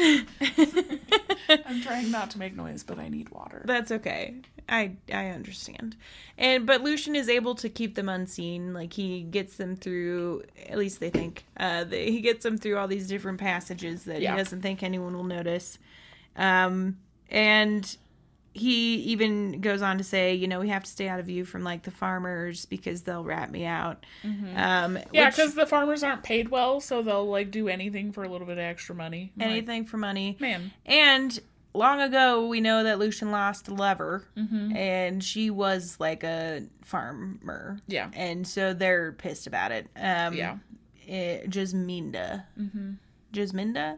I'm 1.50 1.82
trying 1.82 2.12
not 2.12 2.32
to 2.32 2.40
make 2.40 2.56
noise, 2.56 2.84
but 2.84 3.00
I 3.00 3.10
need 3.10 3.30
water. 3.30 3.64
That's 3.66 3.92
okay. 3.92 4.36
I 4.70 4.92
I 5.14 5.28
understand. 5.30 5.96
And 6.38 6.66
but 6.66 6.82
Lucien 6.82 7.16
is 7.16 7.28
able 7.28 7.56
to 7.56 7.70
keep 7.70 7.96
them 7.96 8.08
unseen. 8.10 8.74
Like 8.74 8.94
he 8.94 9.22
gets 9.24 9.58
them 9.58 9.76
through 9.76 10.44
at 10.70 10.78
least 10.78 11.00
they 11.00 11.10
think. 11.10 11.44
Uh 11.58 11.84
they, 11.84 12.12
he 12.12 12.22
gets 12.22 12.44
them 12.44 12.58
through 12.58 12.78
all 12.78 12.88
these 12.88 13.08
different 13.08 13.40
passages 13.40 14.04
that 14.06 14.22
Yeah. 14.22 14.32
he 14.34 14.38
doesn't 14.38 14.62
think 14.62 14.84
anyone 14.84 15.16
will 15.16 15.24
notice. 15.24 15.78
Um 16.36 16.98
and 17.30 17.98
he 18.52 18.96
even 18.96 19.62
goes 19.62 19.82
on 19.84 20.00
to 20.00 20.04
say, 20.04 20.34
you 20.34 20.48
know, 20.48 20.60
we 20.60 20.70
have 20.70 20.84
to 20.84 20.90
stay 20.90 21.08
out 21.08 21.20
of 21.20 21.26
view 21.28 21.46
from 21.46 21.64
like 21.64 21.84
the 21.84 21.92
farmers 21.92 22.66
because 22.66 23.04
they'll 23.04 23.24
rat 23.24 23.52
me 23.52 23.64
out. 23.66 24.06
Um 24.56 24.98
yeah, 25.12 25.30
because 25.30 25.54
the 25.56 25.66
farmers 25.68 26.04
aren't 26.04 26.24
paid 26.24 26.50
well, 26.50 26.80
so 26.82 27.02
they'll 27.02 27.28
like 27.30 27.52
do 27.52 27.68
anything 27.70 28.12
for 28.12 28.24
a 28.24 28.30
little 28.30 28.48
bit 28.48 28.58
of 28.58 28.64
extra 28.64 28.96
money. 28.96 29.32
I'm 29.40 29.42
like, 29.48 29.52
anything 29.58 29.86
for 29.86 29.98
money. 29.98 30.36
man. 30.40 30.72
And 30.86 31.40
long 31.74 32.02
ago, 32.02 32.48
we 32.48 32.62
know 32.62 32.84
that 32.84 33.00
Lucien 33.00 33.32
lost 33.32 33.68
a 33.68 33.74
lover, 33.74 34.24
Mm-hmm. 34.38 34.76
and 34.76 35.24
she 35.24 35.50
was 35.50 35.98
like 36.00 36.24
a 36.24 36.64
farmer. 36.84 37.80
Yeah. 37.88 38.10
And 38.14 38.48
so 38.48 38.74
they're 38.74 39.12
pissed 39.14 39.48
about 39.48 39.72
it. 39.72 39.88
Um, 39.96 40.34
Yeah. 40.34 40.58
It, 41.08 41.50
Jesminda. 41.50 42.44
Mm-hmm. 42.60 42.92
Jesminda? 43.34 43.98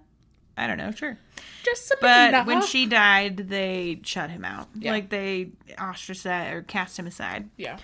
I 0.57 0.67
don't 0.67 0.77
know, 0.77 0.91
sure. 0.91 1.17
Just 1.63 1.91
But 2.01 2.45
when 2.45 2.61
she 2.61 2.85
died, 2.85 3.37
they 3.37 3.99
shut 4.03 4.29
him 4.29 4.45
out. 4.45 4.67
Yeah. 4.75 4.91
Like 4.91 5.09
they 5.09 5.49
ostracized 5.79 6.53
or 6.53 6.61
cast 6.63 6.97
him 6.99 7.07
aside. 7.07 7.49
Yeah. 7.57 7.77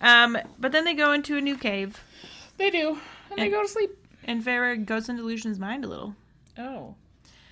Um, 0.00 0.38
but 0.58 0.72
then 0.72 0.84
they 0.84 0.94
go 0.94 1.12
into 1.12 1.36
a 1.36 1.40
new 1.40 1.56
cave, 1.56 2.00
They 2.58 2.70
do. 2.70 2.98
And, 3.30 3.38
they 3.40 3.48
go 3.50 3.62
to 3.62 3.68
sleep. 3.68 3.90
and 4.24 4.42
Feyre 4.44 4.84
goes 4.84 5.08
into 5.08 5.22
Lucien's 5.22 5.58
mind 5.58 5.84
a 5.84 5.88
little. 5.88 6.14
Oh. 6.58 6.94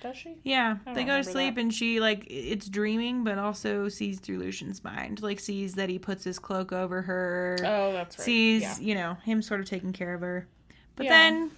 Does 0.01 0.17
she? 0.17 0.35
Yeah, 0.43 0.77
they 0.95 1.03
go 1.03 1.17
to 1.17 1.23
sleep 1.23 1.55
that. 1.55 1.61
and 1.61 1.73
she 1.73 1.99
like 1.99 2.25
it's 2.29 2.67
dreaming, 2.67 3.23
but 3.23 3.37
also 3.37 3.87
sees 3.87 4.19
through 4.19 4.39
Lucien's 4.39 4.83
mind. 4.83 5.21
Like 5.21 5.39
sees 5.39 5.75
that 5.75 5.89
he 5.89 5.99
puts 5.99 6.23
his 6.23 6.39
cloak 6.39 6.73
over 6.73 7.01
her. 7.03 7.57
Oh, 7.63 7.93
that's 7.93 8.17
right. 8.17 8.25
sees 8.25 8.61
Yeah. 8.63 8.75
you 8.79 8.95
know 8.95 9.13
him 9.23 9.41
sort 9.41 9.59
of 9.59 9.67
taking 9.67 9.93
care 9.93 10.13
of 10.13 10.21
her. 10.21 10.47
But 10.95 11.05
Yeah. 11.05 11.09
then 11.11 11.51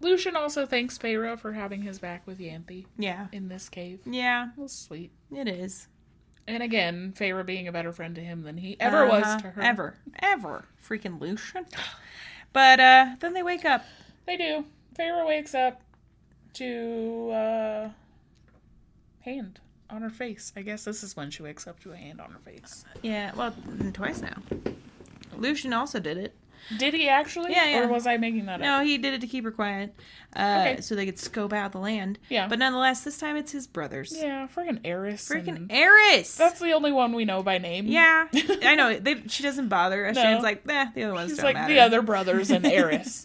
Lucien 0.00 0.34
also 0.36 0.66
thanks 0.66 0.96
Feyre 0.98 1.38
for 1.38 1.52
having 1.52 1.82
his 1.82 1.98
back 1.98 2.26
with 2.26 2.38
Ianthe 2.38 2.86
yeah, 2.98 3.26
in 3.32 3.48
this 3.48 3.68
cave. 3.68 4.00
yeah, 4.06 4.48
That 4.56 4.62
was 4.62 4.72
sweet. 4.72 5.12
it 5.34 5.46
is 5.48 5.86
And 6.46 6.62
again, 6.62 7.14
Feyre 7.16 7.44
being 7.46 7.68
a 7.68 7.72
better 7.72 7.92
friend 7.92 8.14
to 8.16 8.20
him 8.22 8.42
than 8.42 8.56
he 8.58 8.76
ever 8.80 9.06
was 9.06 9.24
Uh-huh. 9.24 9.38
to 9.40 9.50
her. 9.50 9.62
Ever, 9.62 9.98
ever, 10.20 10.64
freaking 10.86 11.20
Lucien. 11.20 11.64
But 12.52 12.80
uh 12.80 13.16
then 13.20 13.32
they 13.34 13.42
wake 13.42 13.64
up. 13.64 13.84
They 14.26 14.36
do. 14.36 14.64
Feyre 14.98 15.26
wakes 15.26 15.54
up 15.54 15.80
to 16.54 17.30
uh 17.30 17.88
hand 19.20 19.60
on 19.90 20.02
her 20.02 20.10
face. 20.10 20.52
I 20.56 20.62
guess 20.62 20.84
this 20.84 21.02
is 21.02 21.16
when 21.16 21.30
she 21.30 21.42
wakes 21.42 21.66
up 21.66 21.80
to 21.80 21.92
a 21.92 21.96
hand 21.96 22.20
on 22.20 22.30
her 22.30 22.38
face. 22.38 22.84
Yeah, 23.02 23.32
well, 23.34 23.54
twice 23.92 24.20
now. 24.20 24.36
Lucien 25.36 25.72
also 25.72 26.00
did 26.00 26.16
it. 26.16 26.34
Did 26.78 26.94
he 26.94 27.08
actually? 27.08 27.52
Yeah, 27.52 27.66
yeah. 27.68 27.80
Or 27.84 27.88
was 27.88 28.06
I 28.06 28.16
making 28.16 28.46
that 28.46 28.54
up? 28.54 28.60
No, 28.60 28.82
he 28.84 28.98
did 28.98 29.14
it 29.14 29.20
to 29.20 29.26
keep 29.26 29.44
her 29.44 29.50
quiet, 29.50 29.94
uh, 30.34 30.64
Okay. 30.68 30.80
so 30.80 30.94
they 30.94 31.04
could 31.06 31.18
scope 31.18 31.52
out 31.52 31.72
the 31.72 31.78
land. 31.78 32.18
Yeah. 32.30 32.48
But 32.48 32.58
nonetheless, 32.58 33.02
this 33.02 33.18
time 33.18 33.36
it's 33.36 33.52
his 33.52 33.66
brothers. 33.66 34.14
Yeah, 34.16 34.46
freaking 34.54 34.80
Eris. 34.84 35.28
Freaking 35.28 35.66
Eris. 35.70 36.36
That's 36.36 36.60
the 36.60 36.72
only 36.72 36.90
one 36.92 37.12
we 37.12 37.24
know 37.24 37.42
by 37.42 37.58
name. 37.58 37.86
Yeah, 37.86 38.28
I 38.62 38.74
know. 38.74 38.98
They, 38.98 39.22
she 39.28 39.42
doesn't 39.42 39.68
bother. 39.68 40.12
Shane's 40.14 40.42
like, 40.42 40.62
eh, 40.68 40.86
the 40.94 41.02
other 41.04 41.14
ones 41.14 41.30
She's 41.30 41.42
like 41.42 41.54
matter. 41.54 41.72
the 41.74 41.80
other 41.80 42.00
brothers 42.02 42.50
and 42.50 42.64
Eris. 42.74 43.22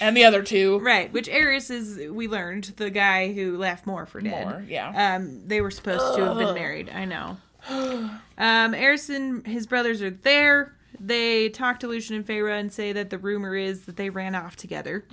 and 0.00 0.16
the 0.16 0.24
other 0.24 0.42
two. 0.42 0.78
right? 0.80 1.12
Which 1.12 1.28
Eris 1.28 1.70
is? 1.70 1.98
We 2.10 2.28
learned 2.28 2.64
the 2.76 2.90
guy 2.90 3.32
who 3.32 3.56
left 3.56 3.86
Mor 3.86 4.04
for 4.06 4.20
dead. 4.20 4.46
Mor, 4.46 4.64
yeah. 4.68 5.14
Um, 5.16 5.40
they 5.46 5.60
were 5.60 5.70
supposed 5.70 6.16
to 6.16 6.24
have 6.26 6.36
been 6.38 6.54
married. 6.54 6.90
I 6.90 7.04
know. 7.06 7.36
Um, 8.36 8.74
Eris 8.74 9.08
and 9.10 9.46
his 9.46 9.66
brothers 9.66 10.02
are 10.02 10.10
there. 10.10 10.74
They 11.00 11.48
talk 11.48 11.80
to 11.80 11.88
Lucien 11.88 12.16
and 12.16 12.26
Feyre 12.26 12.58
and 12.58 12.72
say 12.72 12.92
that 12.92 13.10
the 13.10 13.18
rumor 13.18 13.54
is 13.56 13.86
that 13.86 13.96
they 13.96 14.10
ran 14.10 14.34
off 14.34 14.56
together. 14.56 15.04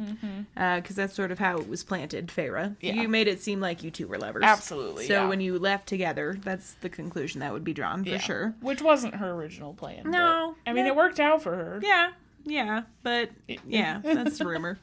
Because 0.55 0.95
that's 0.95 1.13
sort 1.13 1.31
of 1.31 1.39
how 1.39 1.57
it 1.59 1.67
was 1.67 1.83
planted, 1.83 2.27
Feyre. 2.27 2.51
Mm-hmm. 2.51 2.73
Yeah. 2.85 2.93
You 2.93 3.07
made 3.07 3.27
it 3.27 3.41
seem 3.41 3.59
like 3.59 3.83
you 3.83 3.91
two 3.91 4.07
were 4.07 4.17
lovers. 4.17 4.43
Absolutely, 4.43 5.07
So 5.07 5.13
yeah. 5.23 5.27
when 5.27 5.41
you 5.41 5.57
left 5.59 5.87
together, 5.87 6.37
that's 6.43 6.73
the 6.81 6.89
conclusion 6.89 7.39
that 7.41 7.51
would 7.53 7.63
be 7.63 7.73
drawn 7.73 8.03
for 8.03 8.09
Yeah. 8.11 8.17
sure. 8.19 8.53
Which 8.61 8.81
wasn't 8.81 9.15
her 9.15 9.31
original 9.31 9.73
plan. 9.73 10.03
but- 10.03 10.11
No, 10.11 10.55
I 10.65 10.73
mean, 10.73 10.85
it 10.85 10.95
worked 10.95 11.19
out 11.19 11.41
for 11.43 11.55
her. 11.55 11.79
Yeah, 11.83 12.11
yeah, 12.45 12.83
but 13.03 13.29
yeah, 13.67 13.99
that's 14.03 14.37
the 14.37 14.45
rumor. 14.45 14.79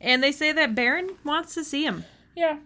And 0.00 0.22
they 0.22 0.32
say 0.32 0.52
that 0.52 0.74
Beron 0.74 1.10
wants 1.24 1.54
to 1.54 1.64
see 1.64 1.84
him. 1.84 2.04
Yeah. 2.34 2.58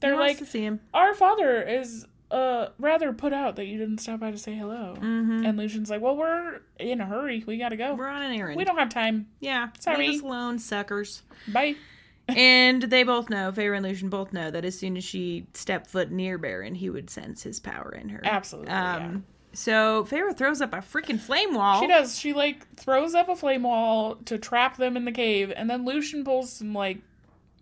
They're 0.00 0.16
like, 0.16 0.38
to 0.38 0.46
see 0.46 0.62
him. 0.62 0.80
our 0.94 1.12
father 1.14 1.60
is 1.62 2.06
uh 2.30 2.68
rather 2.78 3.12
put 3.12 3.32
out 3.32 3.56
that 3.56 3.66
you 3.66 3.78
didn't 3.78 3.98
stop 3.98 4.20
by 4.20 4.30
to 4.30 4.38
say 4.38 4.54
hello. 4.54 4.94
Mm-hmm. 4.96 5.44
And 5.44 5.58
Lucien's 5.58 5.90
like, 5.90 6.00
well, 6.00 6.16
we're 6.16 6.60
in 6.78 7.00
a 7.00 7.06
hurry. 7.06 7.44
We 7.46 7.58
gotta 7.58 7.76
go. 7.76 7.94
We're 7.94 8.08
on 8.08 8.22
an 8.22 8.32
errand. 8.32 8.56
We 8.56 8.64
don't 8.64 8.78
have 8.78 8.88
time. 8.90 9.28
Yeah, 9.40 9.68
Sorry. 9.78 10.08
leave 10.08 10.20
us 10.20 10.22
alone, 10.22 10.58
suckers. 10.58 11.22
Bye. 11.48 11.76
and 12.28 12.82
they 12.82 13.02
both 13.02 13.30
know, 13.30 13.50
Feyre 13.52 13.76
and 13.76 13.84
Lucien 13.84 14.08
both 14.08 14.32
know 14.32 14.50
that 14.50 14.64
as 14.64 14.78
soon 14.78 14.96
as 14.96 15.04
she 15.04 15.46
stepped 15.54 15.88
foot 15.88 16.10
near 16.10 16.38
Beron, 16.38 16.74
he 16.74 16.90
would 16.90 17.10
sense 17.10 17.42
his 17.42 17.58
power 17.58 17.92
in 17.92 18.08
her. 18.10 18.20
Absolutely. 18.22 18.70
Um, 18.70 19.24
so 19.52 20.04
Feyre 20.04 20.36
throws 20.36 20.60
up 20.60 20.72
a 20.72 20.76
freaking 20.76 21.18
flame 21.18 21.54
wall. 21.54 21.80
She 21.80 21.88
does. 21.88 22.18
She 22.18 22.32
like 22.32 22.76
throws 22.76 23.14
up 23.14 23.28
a 23.28 23.36
flame 23.36 23.64
wall 23.64 24.16
to 24.26 24.38
trap 24.38 24.76
them 24.76 24.96
in 24.96 25.04
the 25.04 25.12
cave, 25.12 25.52
and 25.54 25.68
then 25.68 25.84
Lucien 25.84 26.24
pulls 26.24 26.52
some 26.52 26.72
like 26.72 26.98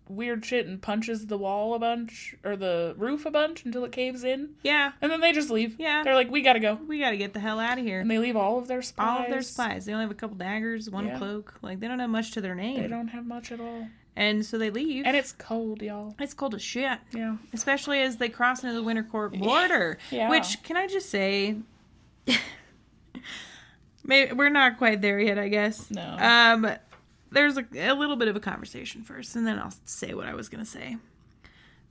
weird 0.09 0.43
shit 0.45 0.65
and 0.65 0.81
punches 0.81 1.27
the 1.27 1.37
wall 1.37 1.73
a 1.75 1.79
bunch 1.79 2.35
or 2.43 2.55
the 2.57 2.95
roof 2.97 3.25
a 3.25 3.31
bunch 3.31 3.63
until 3.63 3.85
it 3.85 3.91
caves 3.91 4.23
in, 4.23 4.49
Yeah, 4.63 4.91
and 5.01 5.11
then 5.11 5.21
they 5.21 5.31
just 5.31 5.49
leave. 5.49 5.75
Yeah. 5.79 6.03
They're 6.03 6.15
like, 6.15 6.31
we 6.31 6.41
gotta 6.41 6.59
go, 6.59 6.79
we 6.87 6.99
got 6.99 7.11
to 7.11 7.17
get 7.17 7.33
the 7.33 7.39
hell 7.39 7.59
out 7.59 7.77
of 7.77 7.85
here. 7.85 7.99
and 8.01 8.09
they 8.09 8.17
leave 8.17 8.35
all 8.35 8.57
of 8.57 8.67
their 8.67 8.81
supplies. 8.81 9.07
All 9.19 9.23
of 9.25 9.29
their 9.29 9.41
supplies. 9.43 9.85
They 9.85 9.93
only 9.93 10.03
have 10.05 10.11
a 10.11 10.15
couple 10.15 10.35
daggers, 10.35 10.89
one 10.89 11.07
Yeah. 11.07 11.17
cloak. 11.17 11.53
Like 11.61 11.79
they 11.79 11.87
don't 11.87 11.99
have 11.99 12.09
much 12.09 12.31
to 12.31 12.41
their 12.41 12.55
name. 12.55 12.81
They 12.81 12.87
don't 12.87 13.09
have 13.09 13.25
much 13.27 13.51
at 13.51 13.59
all, 13.61 13.87
And 14.15 14.45
so 14.45 14.57
they 14.57 14.69
leave. 14.71 15.05
and 15.05 15.15
it's 15.15 15.31
cold, 15.31 15.81
y'all. 15.83 16.15
it's 16.19 16.33
cold 16.33 16.55
as 16.55 16.61
shit. 16.63 16.97
Yeah. 17.13 17.37
especially 17.53 18.01
as 18.01 18.17
they 18.17 18.29
cross 18.29 18.63
into 18.63 18.75
the 18.75 18.83
Winter 18.83 19.03
Court 19.03 19.33
border. 19.37 19.97
Yeah. 20.11 20.29
Which 20.29 20.63
can 20.63 20.75
I 20.75 20.87
just 20.87 21.09
say, 21.09 21.55
maybe 24.03 24.33
we're 24.33 24.49
not 24.49 24.77
quite 24.77 25.01
there 25.01 25.19
yet. 25.19 25.37
I 25.37 25.49
guess. 25.49 25.89
No. 25.91 26.17
Um, 26.19 26.69
there's 27.31 27.57
a, 27.57 27.65
a 27.75 27.93
little 27.93 28.15
bit 28.15 28.27
of 28.27 28.35
a 28.35 28.39
conversation 28.39 29.03
first, 29.03 29.35
and 29.35 29.45
then 29.45 29.59
I'll 29.59 29.73
say 29.85 30.13
what 30.13 30.27
I 30.27 30.33
was 30.33 30.49
gonna 30.49 30.65
say. 30.65 30.97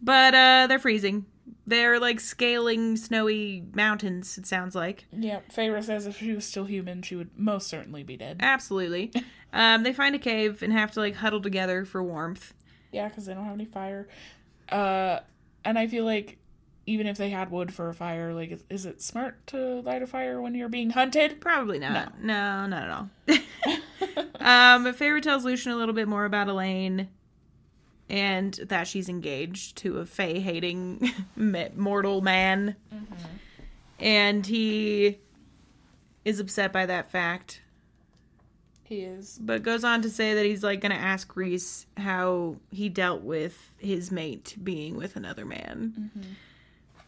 But 0.01 0.35
uh, 0.35 0.67
they're 0.69 0.79
freezing. 0.79 1.27
They're 1.67 1.99
like 1.99 2.21
scaling 2.21 2.97
snowy 2.97 3.65
mountains, 3.75 4.39
it 4.39 4.47
sounds 4.47 4.75
like. 4.75 5.07
Yeah, 5.13 5.41
Feyre 5.51 5.83
says 5.83 6.07
if 6.07 6.19
she 6.19 6.33
was 6.35 6.45
still 6.45 6.65
human, 6.65 7.03
she 7.03 7.17
would 7.17 7.31
most 7.37 7.69
certainly 7.69 8.03
be 8.03 8.17
dead. 8.17 8.39
Absolutely. 8.41 9.13
um, 9.53 9.83
they 9.83 9.93
find 9.93 10.15
a 10.15 10.19
cave 10.19 10.63
and 10.63 10.73
have 10.73 10.93
to 10.93 11.01
like 11.01 11.17
huddle 11.17 11.41
together 11.41 11.85
for 11.85 12.03
warmth. 12.03 12.55
Yeah, 12.93 13.09
because 13.09 13.27
they 13.27 13.35
don't 13.35 13.45
have 13.45 13.55
any 13.55 13.65
fire. 13.65 14.09
Uh, 14.69 15.21
and 15.65 15.79
I 15.79 15.87
feel 15.87 16.05
like 16.05 16.39
even 16.89 17.07
if 17.07 17.17
they 17.19 17.31
had 17.31 17.51
wood 17.51 17.73
for 17.73 17.89
a 17.89 17.95
fire, 17.95 18.33
like, 18.33 18.51
is, 18.51 18.65
is 18.71 18.87
it 18.87 19.03
smart 19.03 19.47
to 19.49 19.81
light 19.83 20.03
a 20.03 20.07
fire 20.07 20.41
when 20.41 20.55
you're 20.55 20.69
being 20.69 20.91
hunted? 20.91 21.41
Probably 21.41 21.79
not. 21.79 22.21
No, 22.23 22.67
not 22.67 22.83
at 22.83 22.91
all. 22.91 23.11
um, 24.41 24.95
Feyre 24.95 25.21
tells 25.21 25.45
Lucien 25.45 25.73
a 25.73 25.77
little 25.77 25.95
bit 25.95 26.09
more 26.09 26.25
about 26.25 26.49
Elain 26.49 27.09
and 28.09 28.55
that 28.69 28.87
she's 28.89 29.09
engaged 29.11 29.77
to 29.79 29.99
a 29.99 30.07
Fae 30.07 30.39
hating 30.39 31.11
mortal 31.77 32.23
man. 32.23 32.75
And 33.99 34.47
he 34.47 35.19
is 36.25 36.41
upset 36.41 36.73
by 36.73 36.87
that 36.87 37.11
fact, 37.11 37.61
He 38.85 39.01
is. 39.01 39.39
but 39.43 39.63
goes 39.63 39.85
on 39.85 40.03
to 40.03 40.11
say 40.11 40.35
that 40.35 40.45
he's 40.45 40.63
like 40.63 40.81
going 40.81 40.93
to 40.93 40.99
ask 40.99 41.35
Rhys 41.37 41.87
how 41.97 42.57
he 42.71 42.89
dealt 42.89 43.23
with 43.23 43.73
his 43.79 44.11
mate 44.11 44.57
being 44.63 44.97
with 44.97 45.17
another 45.17 45.45
man. 45.45 46.11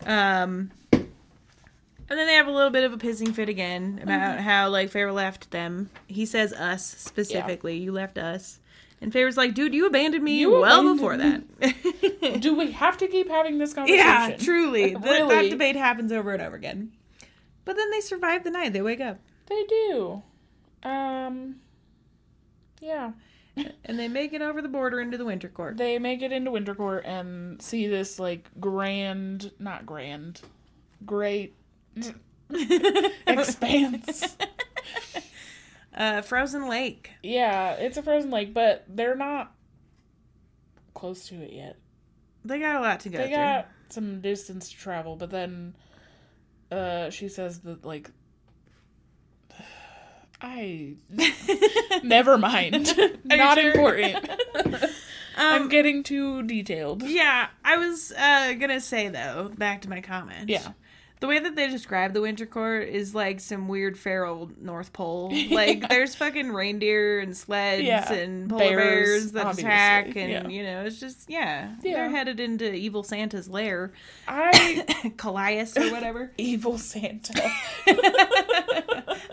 Um, 0.06 0.70
and 0.93 2.18
then 2.18 2.27
they 2.27 2.35
have 2.35 2.47
a 2.48 2.52
little 2.52 2.70
bit 2.70 2.85
of 2.85 2.93
a 2.93 2.97
pissing 2.97 3.35
fit 3.35 3.48
again 3.48 4.01
about 4.02 4.40
how 4.40 4.68
like 4.68 4.90
Feyre 4.90 5.12
left 5.14 5.51
them. 5.51 5.90
He 6.09 6.27
says 6.27 6.52
us 6.52 6.85
specifically. 6.85 7.77
You 7.77 7.93
left 7.93 8.18
us. 8.18 8.59
And 9.02 9.12
Feyre's 9.12 9.36
like, 9.36 9.55
dude, 9.55 9.72
you 9.72 9.86
abandoned 9.86 10.22
me 10.22 10.40
You 10.40 10.51
well 10.51 10.81
abandoned 10.81 10.97
before 10.98 11.16
that. 11.16 12.40
Do 12.40 12.55
we 12.55 12.72
have 12.72 12.98
to 12.98 13.06
keep 13.06 13.28
having 13.31 13.56
this 13.59 13.72
conversation? 13.74 14.05
yeah, 14.06 14.36
truly. 14.36 14.94
That 15.01 15.02
Really? 15.22 15.48
debate 15.51 15.77
happens 15.77 16.12
over 16.12 16.32
and 16.35 16.43
over 16.43 16.56
again. 16.56 16.93
But 17.64 17.77
then 17.77 17.90
they 17.90 18.01
survive 18.01 18.44
the 18.44 18.51
night. 18.51 18.72
They 18.72 18.82
wake 18.82 19.01
up. 19.01 19.18
They 19.47 19.64
do. 19.68 20.22
Um. 20.82 21.56
Yeah. 22.81 23.12
And 23.56 23.98
they 23.98 24.09
make 24.09 24.32
it 24.32 24.43
over 24.43 24.62
the 24.62 24.68
border 24.68 25.01
into 25.01 25.18
the 25.18 25.24
winter 25.24 25.48
court. 25.48 25.77
They 25.77 25.98
make 25.98 26.22
it 26.22 26.32
into 26.32 26.51
winter 26.51 26.74
court 26.74 27.05
and 27.05 27.60
see 27.60 27.86
this 27.89 28.18
like 28.18 28.48
grand, 28.60 29.51
not 29.59 29.85
grand, 29.86 30.40
great 31.05 31.56
expanse. 33.27 34.36
uh, 35.94 36.22
frozen 36.22 36.68
lake. 36.68 37.10
Yeah, 37.22 37.72
it's 37.72 37.97
a 37.97 38.02
frozen 38.02 38.31
lake, 38.31 38.55
but 38.55 38.85
they're 38.89 39.16
not 39.16 39.52
close 40.94 41.27
to 41.28 41.35
it 41.36 41.52
yet. 41.52 41.77
They 42.44 42.59
got 42.59 42.77
a 42.77 42.81
lot 42.81 43.01
to 43.01 43.09
go 43.10 43.18
They 43.18 43.27
through. 43.27 43.36
got 43.36 43.68
some 43.90 44.20
distance 44.20 44.70
to 44.70 44.77
travel, 44.77 45.16
but 45.16 45.31
then 45.31 45.74
uh 46.70 47.10
she 47.10 47.28
says 47.28 47.59
that 47.60 47.85
like 47.85 48.10
I 50.43 50.95
never 52.03 52.39
mind. 52.39 52.95
not 53.25 53.59
sure? 53.59 53.71
important. 53.71 54.29
I'm 55.37 55.62
Um, 55.62 55.69
getting 55.69 56.03
too 56.03 56.43
detailed. 56.43 57.03
Yeah, 57.03 57.49
I 57.65 57.77
was 57.79 58.12
uh, 58.12 58.55
gonna 58.55 58.81
say 58.81 59.09
though, 59.09 59.51
back 59.57 59.81
to 59.83 59.89
my 59.89 60.01
comment. 60.01 60.49
Yeah. 60.51 60.73
The 61.20 61.26
way 61.26 61.38
that 61.38 61.55
they 61.55 61.68
describe 61.68 62.14
the 62.14 62.22
winter 62.22 62.47
court 62.47 62.88
is 62.88 63.14
like 63.14 63.40
some 63.40 63.68
weird 63.68 63.98
feral 63.98 64.51
North 64.60 64.92
Pole. 64.94 65.30
Like 65.51 65.82
Yeah. 65.82 65.86
there's 65.88 66.14
fucking 66.14 66.51
reindeer 66.51 67.20
and 67.20 67.36
sleds 67.36 67.82
Yeah. 67.82 68.10
and 68.10 68.48
polar 68.48 68.60
Bears, 68.76 68.78
bears, 68.78 69.32
that 69.32 69.47
obviously, 69.47 69.64
attack, 69.70 70.16
and 70.16 70.30
yeah. 70.30 70.48
you 70.48 70.62
know, 70.62 70.84
it's 70.86 70.98
just 70.98 71.28
yeah, 71.28 71.74
Yeah. 71.82 71.94
they're 71.97 72.10
headed 72.10 72.40
into 72.40 72.72
evil 72.72 73.02
Santa's 73.02 73.48
lair, 73.51 73.92
I 74.26 74.84
Kallias 75.18 75.76
or 75.76 75.92
whatever. 75.92 76.32
evil 76.38 76.78
Santa. 76.78 77.34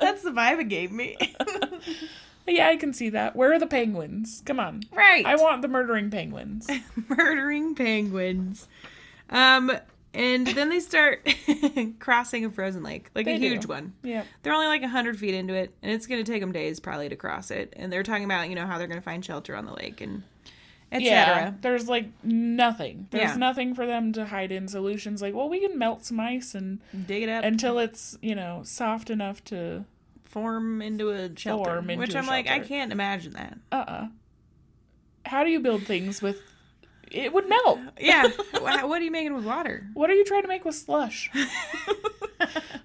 That's 0.01 0.23
the 0.23 0.31
vibe 0.31 0.59
it 0.59 0.69
gave 0.69 0.91
me. 0.91 1.17
yeah, 2.47 2.67
I 2.67 2.75
can 2.75 2.93
see 2.93 3.09
that. 3.09 3.35
Where 3.35 3.53
are 3.53 3.59
the 3.59 3.67
penguins? 3.67 4.41
Come 4.45 4.59
on. 4.59 4.83
right. 4.91 5.25
I 5.25 5.35
want 5.35 5.61
the 5.61 5.67
murdering 5.67 6.09
penguins. 6.11 6.69
murdering 7.07 7.75
penguins. 7.75 8.67
Um, 9.29 9.71
and 10.17 10.45
then 10.47 10.69
they 10.69 10.79
start 10.79 11.25
crossing 11.99 12.43
a 12.43 12.49
frozen 12.49 12.83
lake, 12.83 13.09
like 13.15 13.27
a 13.27 13.31
They 13.33 13.37
do. 13.39 13.49
huge 13.49 13.65
one. 13.65 13.93
Yeah. 14.03 14.23
They're 14.43 14.53
only 14.53 14.67
like 14.67 14.81
100 14.81 15.17
feet 15.19 15.33
into 15.35 15.53
it, 15.53 15.73
and 15.81 15.91
it's 15.91 16.07
going 16.07 16.23
to 16.23 16.29
take 16.29 16.41
them 16.41 16.51
days 16.51 16.79
probably 16.79 17.07
to 17.09 17.15
cross 17.15 17.51
it. 17.51 17.73
And 17.77 17.93
they're 17.93 18.03
talking 18.03 18.25
about, 18.25 18.49
you 18.49 18.55
know, 18.55 18.65
how 18.65 18.77
they're 18.77 18.87
going 18.87 18.99
to 18.99 19.05
find 19.05 19.23
shelter 19.23 19.55
on 19.55 19.65
the 19.65 19.73
lake 19.73 20.01
and 20.01 20.23
etc. 20.91 21.05
Yeah, 21.05 21.53
there's 21.61 21.87
like 21.87 22.07
nothing. 22.23 23.07
There's 23.11 23.31
Yeah. 23.31 23.35
nothing 23.37 23.75
for 23.75 23.85
them 23.85 24.11
to 24.13 24.25
hide 24.25 24.51
in. 24.51 24.67
Solutions 24.67 25.21
like, 25.21 25.33
well, 25.35 25.49
we 25.49 25.59
can 25.59 25.77
melt 25.77 26.05
some 26.05 26.19
ice 26.19 26.55
and 26.55 26.79
Dig 27.07 27.23
it 27.23 27.29
up 27.29 27.43
until 27.43 27.77
it's 27.79 28.17
you 28.21 28.35
know 28.35 28.61
soft 28.63 29.09
enough 29.09 29.43
to 29.45 29.85
form 30.23 30.81
into 30.81 31.09
a 31.09 31.29
shelter. 31.37 31.79
Into 31.79 31.95
which 31.97 32.15
a 32.15 32.17
I'm 32.19 32.25
like, 32.27 32.47
I 32.47 32.59
can't 32.59 32.91
imagine 32.91 33.33
that. 33.33 33.57
uh 33.71 33.75
uh 33.75 34.07
How 35.25 35.43
do 35.43 35.49
you 35.49 35.59
build 35.59 35.83
things 35.83 36.21
with? 36.21 36.41
It 37.11 37.33
would 37.33 37.47
melt. 37.49 37.79
Yeah. 37.99 38.27
What 38.59 39.01
are 39.01 39.03
you 39.05 39.11
making 39.11 39.33
with 39.35 39.45
water? 39.45 39.87
What 39.93 40.09
are 40.09 40.13
you 40.13 40.25
trying 40.25 40.41
to 40.43 40.47
make 40.47 40.65
with 40.65 40.75
slush? 40.75 41.29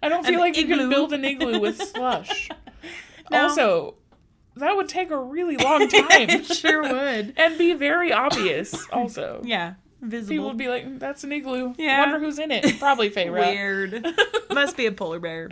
I 0.02 0.08
don't 0.08 0.24
feel 0.26 0.34
An 0.34 0.40
like 0.40 0.56
you 0.56 0.66
can 0.66 0.88
build 0.90 1.12
an 1.12 1.24
igloo 1.24 1.58
with 1.60 1.80
slush. 1.82 2.48
No. 3.30 3.44
Also, 3.44 3.94
that 4.56 4.76
would 4.76 4.88
take 4.88 5.10
a 5.10 5.16
really 5.18 5.56
long 5.56 5.88
time. 5.88 6.28
it 6.28 6.44
sure 6.44 6.82
would. 6.82 7.32
and 7.36 7.56
be 7.56 7.72
very 7.72 8.12
obvious. 8.12 8.86
Also, 8.92 9.40
Yeah. 9.44 9.74
Visible. 10.02 10.28
people 10.28 10.48
would 10.48 10.58
be 10.58 10.68
like, 10.68 10.98
"That's 10.98 11.22
an 11.24 11.32
igloo. 11.32 11.74
Yeah. 11.78 12.00
Wonder 12.00 12.18
who's 12.18 12.38
in 12.38 12.50
it. 12.50 12.78
Probably 12.80 13.08
Feyre." 13.08 13.32
Weird. 13.32 14.04
Must 14.50 14.76
be 14.76 14.84
a 14.86 14.92
polar 14.92 15.20
bear. 15.20 15.48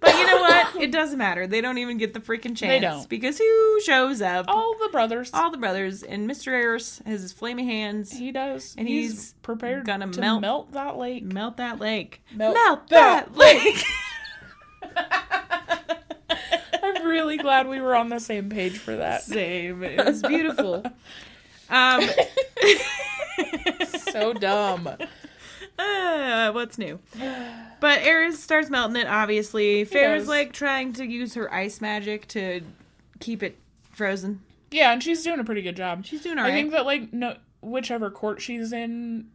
But 0.00 0.14
you 0.14 0.26
know 0.26 0.40
what? 0.40 0.76
It 0.76 0.92
doesn't 0.92 1.18
matter. 1.18 1.46
They 1.46 1.60
don't 1.60 1.78
even 1.78 1.96
get 1.98 2.14
the 2.14 2.20
freaking 2.20 2.56
chance. 2.56 2.60
They 2.60 2.80
don't. 2.80 3.08
Because 3.08 3.38
who 3.38 3.80
shows 3.82 4.20
up? 4.22 4.46
All 4.48 4.76
the 4.78 4.88
brothers. 4.90 5.30
All 5.32 5.50
the 5.50 5.58
brothers. 5.58 6.02
And 6.02 6.28
Mr. 6.30 6.48
Eris 6.48 7.00
has 7.06 7.22
his 7.22 7.32
flaming 7.32 7.66
hands. 7.66 8.12
he 8.12 8.30
does, 8.32 8.74
And 8.78 8.86
he's, 8.86 9.10
he's 9.10 9.34
prepared 9.42 9.86
gonna 9.86 10.10
to 10.10 10.20
melt- 10.20 10.40
melt, 10.40 10.72
that 10.72 10.96
lake. 10.96 11.24
Melt 11.24 11.56
that 11.58 11.78
lake. 11.80 12.22
Melt 12.34 12.54
that, 12.54 12.88
that 12.90 13.36
lake. 13.36 13.84
I'm 16.82 17.04
really 17.06 17.36
glad 17.38 17.68
we 17.68 17.80
were 17.80 17.94
on 17.94 18.08
the 18.08 18.20
same 18.20 18.48
page 18.48 18.78
for 18.78 18.96
that. 18.96 19.22
Same. 19.22 19.82
It 19.82 20.04
was 20.04 20.22
beautiful. 20.22 20.84
Um, 21.68 22.00
so 24.12 24.32
dumb. 24.32 24.88
Uh, 25.78 26.52
what's 26.52 26.78
new? 26.78 26.98
But 27.80 28.02
Eris 28.02 28.42
starts 28.42 28.70
melting 28.70 28.96
it, 28.96 29.06
obviously. 29.06 29.84
Feyre's 29.84 30.28
like 30.28 30.52
trying 30.52 30.92
to 30.94 31.04
use 31.04 31.34
her 31.34 31.52
ice 31.52 31.80
magic 31.80 32.26
to 32.28 32.62
keep 33.20 33.42
it 33.42 33.58
frozen. 33.92 34.40
Yeah, 34.70 34.92
and 34.92 35.02
she's 35.02 35.22
doing 35.22 35.40
a 35.40 35.44
pretty 35.44 35.62
good 35.62 35.76
job. 35.76 36.04
She's 36.04 36.22
doing 36.22 36.38
alright. 36.38 36.52
I 36.52 36.56
think 36.56 36.72
that 36.72 36.86
like 36.86 37.12
no, 37.12 37.36
whichever 37.60 38.10
court 38.10 38.40
she's 38.40 38.72
in, 38.72 39.28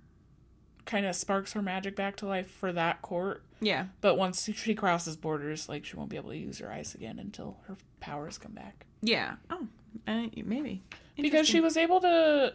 kind 0.85 1.05
of 1.05 1.15
sparks 1.15 1.53
her 1.53 1.61
magic 1.61 1.95
back 1.95 2.15
to 2.17 2.25
life 2.27 2.49
for 2.49 2.71
that 2.73 3.01
court. 3.01 3.43
Yeah. 3.59 3.85
But 4.01 4.17
once 4.17 4.49
she 4.55 4.75
crosses 4.75 5.15
borders, 5.15 5.69
like 5.69 5.85
she 5.85 5.95
won't 5.95 6.09
be 6.09 6.17
able 6.17 6.31
to 6.31 6.37
use 6.37 6.59
her 6.59 6.71
ice 6.71 6.95
again 6.95 7.19
until 7.19 7.57
her 7.67 7.77
powers 7.99 8.37
come 8.37 8.53
back. 8.53 8.85
Yeah. 9.01 9.35
Oh, 9.49 9.67
uh, 10.07 10.27
maybe. 10.43 10.83
Because 11.15 11.47
she 11.47 11.59
was 11.59 11.77
able 11.77 12.01
to 12.01 12.53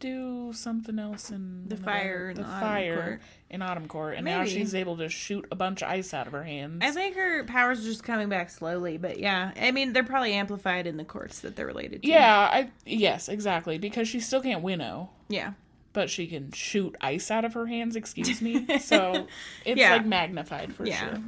do 0.00 0.52
something 0.52 0.98
else 0.98 1.30
in 1.30 1.68
The 1.68 1.76
in 1.76 1.82
fire 1.82 2.30
in 2.30 2.36
the 2.36 2.42
the 2.42 2.48
Autumn 2.48 2.60
fire 2.60 3.02
Court. 3.02 3.20
in 3.50 3.62
Autumn 3.62 3.86
Court, 3.88 4.16
and 4.16 4.24
now 4.24 4.44
she's 4.44 4.74
able 4.74 4.96
to 4.96 5.08
shoot 5.08 5.46
a 5.52 5.54
bunch 5.54 5.82
of 5.82 5.88
ice 5.90 6.12
out 6.12 6.26
of 6.26 6.32
her 6.32 6.42
hands. 6.44 6.82
I 6.82 6.90
think 6.90 7.14
her 7.16 7.44
powers 7.44 7.80
are 7.80 7.84
just 7.88 8.02
coming 8.02 8.28
back 8.28 8.50
slowly, 8.50 8.96
but 8.98 9.18
yeah. 9.20 9.52
I 9.60 9.70
mean, 9.70 9.92
they're 9.92 10.02
probably 10.02 10.32
amplified 10.32 10.86
in 10.86 10.96
the 10.96 11.04
courts 11.04 11.40
that 11.40 11.54
they're 11.56 11.66
related 11.66 12.02
to. 12.02 12.08
yeah, 12.08 12.48
I 12.52 12.70
yes, 12.84 13.28
exactly. 13.28 13.78
Because 13.78 14.08
she 14.08 14.18
still 14.20 14.40
can't 14.42 14.62
winnow, 14.62 15.10
Yeah. 15.28 15.52
but 15.92 16.10
she 16.10 16.26
can 16.26 16.50
shoot 16.52 16.96
ice 17.00 17.30
out 17.30 17.44
of 17.44 17.54
her 17.54 17.66
hands. 17.66 17.94
Excuse 17.96 18.40
me. 18.42 18.66
So 18.80 19.26
it's 19.64 19.78
Yeah. 19.80 19.92
like 19.92 20.06
magnified 20.06 20.74
for 20.74 20.86
Yeah. 20.86 21.10
sure. 21.10 21.18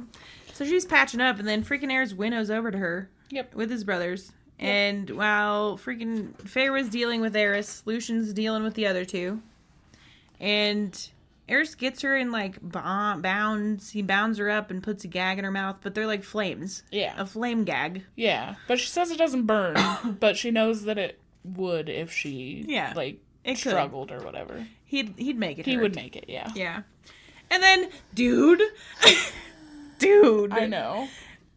So 0.53 0.65
she's 0.65 0.85
patching 0.85 1.21
up, 1.21 1.39
and 1.39 1.47
then 1.47 1.63
freaking 1.63 1.91
Eris 1.91 2.13
winnows 2.13 2.49
over 2.51 2.69
to 2.71 2.77
her. 2.77 3.09
Yep. 3.29 3.55
With 3.55 3.71
his 3.71 3.83
brothers. 3.83 4.31
And 4.59 5.09
while 5.09 5.77
freaking 5.77 6.35
Feyre's 6.47 6.89
dealing 6.89 7.21
with 7.21 7.35
Eris, 7.35 7.81
Lucien's 7.85 8.31
dealing 8.33 8.63
with 8.63 8.75
the 8.75 8.87
other 8.87 9.03
two. 9.05 9.41
And 10.39 11.09
Eris 11.49 11.75
gets 11.75 12.01
her 12.01 12.15
in 12.17 12.31
like 12.31 12.61
bo- 12.61 13.19
bounds. 13.19 13.89
He 13.91 14.01
bounds 14.01 14.37
her 14.37 14.49
up 14.49 14.71
and 14.71 14.81
puts 14.81 15.03
a 15.03 15.07
gag 15.07 15.37
in 15.37 15.43
her 15.43 15.51
mouth, 15.51 15.77
but 15.81 15.93
they're 15.95 16.07
like 16.07 16.23
flames. 16.23 16.83
Yeah. 16.91 17.13
A 17.17 17.25
flame 17.25 17.63
gag. 17.65 18.03
Yeah, 18.15 18.55
but 18.67 18.79
she 18.79 18.87
says 18.87 19.11
it 19.11 19.17
doesn't 19.17 19.45
burn, 19.45 19.75
but 20.19 20.37
she 20.37 20.51
knows 20.51 20.83
that 20.83 20.97
it 20.97 21.19
would 21.43 21.89
if 21.89 22.11
she 22.11 22.63
Yeah, 22.67 22.93
like 22.95 23.19
it 23.43 23.55
could. 23.55 23.71
struggled 23.71 24.11
or 24.11 24.19
whatever. 24.19 24.65
He'd 24.85 25.13
he'd 25.17 25.37
make 25.37 25.59
it. 25.59 25.65
He 25.65 25.73
hurt. 25.73 25.81
would 25.83 25.95
make 25.95 26.15
it, 26.15 26.25
yeah. 26.27 26.49
Yeah. 26.55 26.83
And 27.51 27.61
then, 27.61 27.89
dude, 28.13 28.61
dude, 29.99 30.51
I 30.53 30.65
know. 30.65 31.07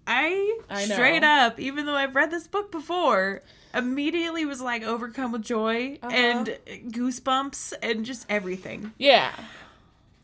I, 0.06 0.58
I 0.70 0.84
straight 0.84 1.24
up, 1.24 1.58
even 1.58 1.86
though 1.86 1.94
I've 1.96 2.14
read 2.14 2.30
this 2.30 2.46
book 2.46 2.70
before, 2.70 3.42
immediately 3.74 4.44
was 4.44 4.60
like 4.60 4.82
overcome 4.84 5.32
with 5.32 5.42
joy 5.42 5.98
Uh-huh. 6.02 6.14
and 6.14 6.58
goosebumps 6.88 7.72
and 7.82 8.04
just 8.04 8.24
everything. 8.28 8.92
Yeah. 8.98 9.32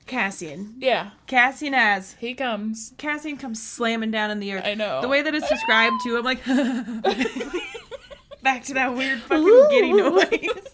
Cassian. 0.06 0.74
Yeah. 0.78 1.10
Cassian 1.26 1.74
as 1.74 2.12
He 2.14 2.34
comes. 2.34 2.92
Cassian 2.98 3.36
comes 3.36 3.62
slamming 3.62 4.10
down 4.10 4.30
in 4.30 4.40
the 4.40 4.52
earth. 4.52 4.64
I 4.64 4.74
know. 4.74 5.00
The 5.00 5.08
way 5.08 5.22
that 5.22 5.34
it's 5.34 5.48
described 5.48 5.96
too, 6.04 6.16
I'm 6.16 6.24
like 6.24 6.44
back 8.42 8.64
to 8.64 8.74
that 8.74 8.94
weird 8.94 9.20
fucking 9.20 9.44
Ooh. 9.46 9.68
giddy 9.70 9.92
noise. 9.92 10.68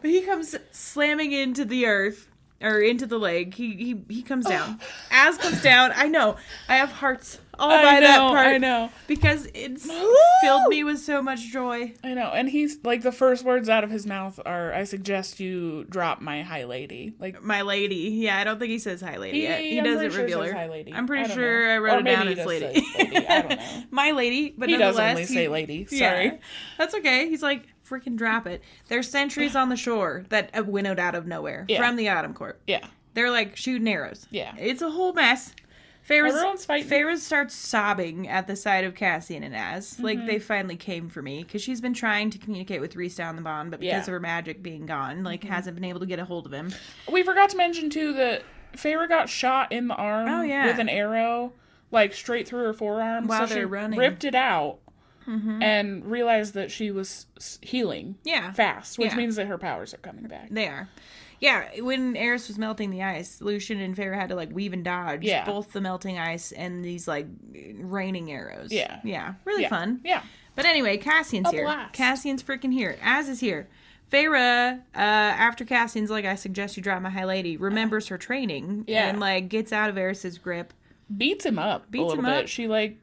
but 0.00 0.10
he 0.10 0.22
comes 0.22 0.56
slamming 0.70 1.32
into 1.32 1.64
the 1.64 1.86
earth 1.86 2.28
or 2.60 2.78
into 2.80 3.06
the 3.06 3.18
leg. 3.18 3.54
He 3.54 3.74
he 3.74 4.00
he 4.08 4.22
comes 4.22 4.46
down. 4.46 4.80
As 5.10 5.36
comes 5.38 5.62
down. 5.62 5.92
I 5.94 6.06
know. 6.08 6.36
I 6.68 6.76
have 6.76 6.90
hearts 6.92 7.38
all 7.58 7.68
by 7.68 7.74
I 7.82 7.94
know. 8.00 8.06
that 8.06 8.18
part 8.28 8.46
I 8.46 8.58
know. 8.58 8.90
because 9.06 9.46
it's 9.54 9.88
filled 10.40 10.68
me 10.68 10.84
with 10.84 10.98
so 10.98 11.20
much 11.22 11.40
joy. 11.50 11.92
I 12.02 12.14
know. 12.14 12.30
And 12.30 12.48
he's 12.48 12.78
like 12.84 13.02
the 13.02 13.12
first 13.12 13.44
words 13.44 13.68
out 13.68 13.84
of 13.84 13.90
his 13.90 14.06
mouth 14.06 14.40
are, 14.46 14.72
"I 14.72 14.84
suggest 14.84 15.38
you 15.40 15.84
drop 15.84 16.20
my 16.20 16.42
high 16.42 16.64
lady." 16.64 17.14
Like 17.18 17.42
My 17.42 17.62
lady. 17.62 17.94
Yeah, 18.22 18.38
I 18.38 18.44
don't 18.44 18.58
think 18.58 18.70
he 18.70 18.78
says 18.78 19.00
high 19.00 19.18
lady 19.18 19.38
he, 19.40 19.42
yet. 19.44 19.60
He 19.60 19.78
I'm 19.78 19.84
doesn't 19.84 19.98
pretty 20.12 20.14
sure 20.14 20.22
reveal 20.22 20.42
her. 20.44 20.52
high 20.54 20.68
lady. 20.68 20.92
I'm 20.92 21.06
pretty 21.06 21.28
don't 21.28 21.34
sure 21.36 21.66
know. 21.68 21.74
I 21.74 21.78
wrote 21.78 21.96
Or 21.96 22.00
it 22.00 22.04
down 22.04 22.28
as 22.28 22.46
lady. 22.46 22.64
lady. 22.66 23.26
I 23.26 23.40
don't 23.42 23.48
know. 23.58 23.82
My 23.90 24.10
lady, 24.12 24.54
but 24.56 24.68
He 24.68 24.76
does 24.76 24.98
only 24.98 25.24
say 25.26 25.48
lady. 25.48 25.86
Yeah. 25.90 26.10
Sorry. 26.10 26.40
That's 26.78 26.94
okay. 26.94 27.28
He's 27.28 27.42
like, 27.42 27.66
freaking 27.88 28.16
drop 28.16 28.46
it. 28.46 28.62
There's 28.88 29.08
sentries 29.10 29.54
on 29.54 29.68
the 29.68 29.76
shore 29.76 30.24
that 30.30 30.50
uh, 30.58 30.62
winnowed 30.64 30.98
out 30.98 31.14
of 31.14 31.26
nowhere 31.26 31.66
Yeah. 31.68 31.78
from 31.78 31.96
the 31.96 32.08
Autumn 32.08 32.32
Court. 32.34 32.60
Yeah. 32.66 32.86
They're 33.14 33.30
like 33.30 33.56
shooting 33.56 33.86
arrows. 33.88 34.26
Yeah. 34.30 34.54
It's 34.58 34.80
a 34.80 34.88
whole 34.90 35.12
mess. 35.12 35.54
Feyre's, 36.12 36.34
Everyone's 36.34 36.64
fighting. 36.64 36.88
Feyre 36.90 37.16
starts 37.18 37.54
sobbing 37.54 38.28
at 38.28 38.46
the 38.46 38.56
sight 38.56 38.84
of 38.84 38.94
Cassian 38.94 39.42
and 39.42 39.54
Az. 39.54 39.94
Mm-hmm. 39.94 40.02
Like, 40.04 40.26
they 40.26 40.38
finally 40.38 40.76
came 40.76 41.08
for 41.08 41.22
me. 41.22 41.42
Because 41.42 41.62
she's 41.62 41.80
been 41.80 41.94
trying 41.94 42.30
to 42.30 42.38
communicate 42.38 42.80
with 42.80 42.94
Rhys 42.96 43.14
down 43.16 43.36
the 43.36 43.42
bond, 43.42 43.70
but 43.70 43.80
because 43.80 43.90
Yeah. 43.92 44.00
Mm-hmm. 44.00 44.10
of 44.10 44.12
her 44.12 44.20
magic 44.20 44.62
being 44.62 44.86
gone, 44.86 45.24
like, 45.24 45.44
hasn't 45.44 45.74
been 45.74 45.84
able 45.84 46.00
to 46.00 46.06
get 46.06 46.18
a 46.18 46.24
hold 46.24 46.46
of 46.46 46.52
him. 46.52 46.72
We 47.10 47.22
forgot 47.22 47.50
to 47.50 47.56
mention 47.56 47.90
too 47.90 48.12
that 48.14 48.42
Feyre 48.76 49.08
got 49.08 49.28
shot 49.28 49.72
in 49.72 49.88
the 49.88 49.94
arm 49.94 50.28
Oh, 50.28 50.42
yeah. 50.42 50.66
with 50.66 50.78
an 50.78 50.88
arrow, 50.88 51.52
like 51.90 52.12
straight 52.14 52.46
through 52.48 52.64
her 52.64 52.72
forearm. 52.72 53.26
While 53.26 53.46
so 53.46 53.54
they're 53.54 53.62
she 53.62 53.66
running. 53.66 53.90
Mm-hmm. 53.92 53.98
ripped 54.00 54.24
it 54.24 54.34
out 54.34 54.78
and 55.26 56.04
realized 56.04 56.54
that 56.54 56.70
she 56.70 56.90
was 56.90 57.26
healing 57.60 58.16
Yeah. 58.24 58.50
fast, 58.52 58.98
which 58.98 59.10
Yeah. 59.12 59.16
means 59.16 59.36
that 59.36 59.46
her 59.46 59.56
powers 59.58 59.94
are 59.94 59.98
coming 59.98 60.24
back. 60.24 60.48
They 60.50 60.66
are. 60.66 60.88
Yeah, 61.42 61.80
when 61.80 62.14
Eris 62.16 62.46
was 62.46 62.56
melting 62.56 62.90
the 62.90 63.02
ice, 63.02 63.40
Lucien 63.40 63.80
and 63.80 63.96
Feyre 63.96 64.14
had 64.14 64.28
to 64.28 64.36
like 64.36 64.50
weave 64.52 64.72
and 64.72 64.84
dodge 64.84 65.24
Yeah. 65.24 65.44
both 65.44 65.72
the 65.72 65.80
melting 65.80 66.16
ice 66.16 66.52
and 66.52 66.84
these 66.84 67.08
like 67.08 67.26
raining 67.74 68.30
arrows. 68.30 68.70
Yeah. 68.72 69.00
Yeah. 69.02 69.34
Really 69.44 69.62
Yeah. 69.62 69.68
fun. 69.68 70.00
Yeah. 70.04 70.22
But 70.54 70.66
anyway, 70.66 70.98
Cassian's 70.98 71.48
A 71.48 71.50
here. 71.50 71.64
blast. 71.64 71.94
Cassian's 71.94 72.44
freaking 72.44 72.72
here. 72.72 72.96
Az 73.02 73.28
is 73.28 73.40
here. 73.40 73.66
Feyre, 74.12 74.78
uh, 74.94 74.98
after 74.98 75.64
Cassian's 75.64 76.10
like, 76.10 76.24
I 76.24 76.36
suggest 76.36 76.76
you 76.76 76.82
drop 76.82 77.02
my 77.02 77.10
high 77.10 77.24
lady, 77.24 77.56
remembers 77.56 78.06
her 78.08 78.18
training 78.18 78.84
Yeah. 78.86 79.08
and 79.08 79.18
like 79.18 79.48
gets 79.48 79.72
out 79.72 79.90
of 79.90 79.98
Eris's 79.98 80.38
grip. 80.38 80.72
Beats 81.16 81.44
him 81.44 81.58
up 81.58 81.90
Beats 81.90 82.12
him 82.12 82.20
bit. 82.24 82.44
up. 82.44 82.46
She 82.46 82.68
like 82.68 82.98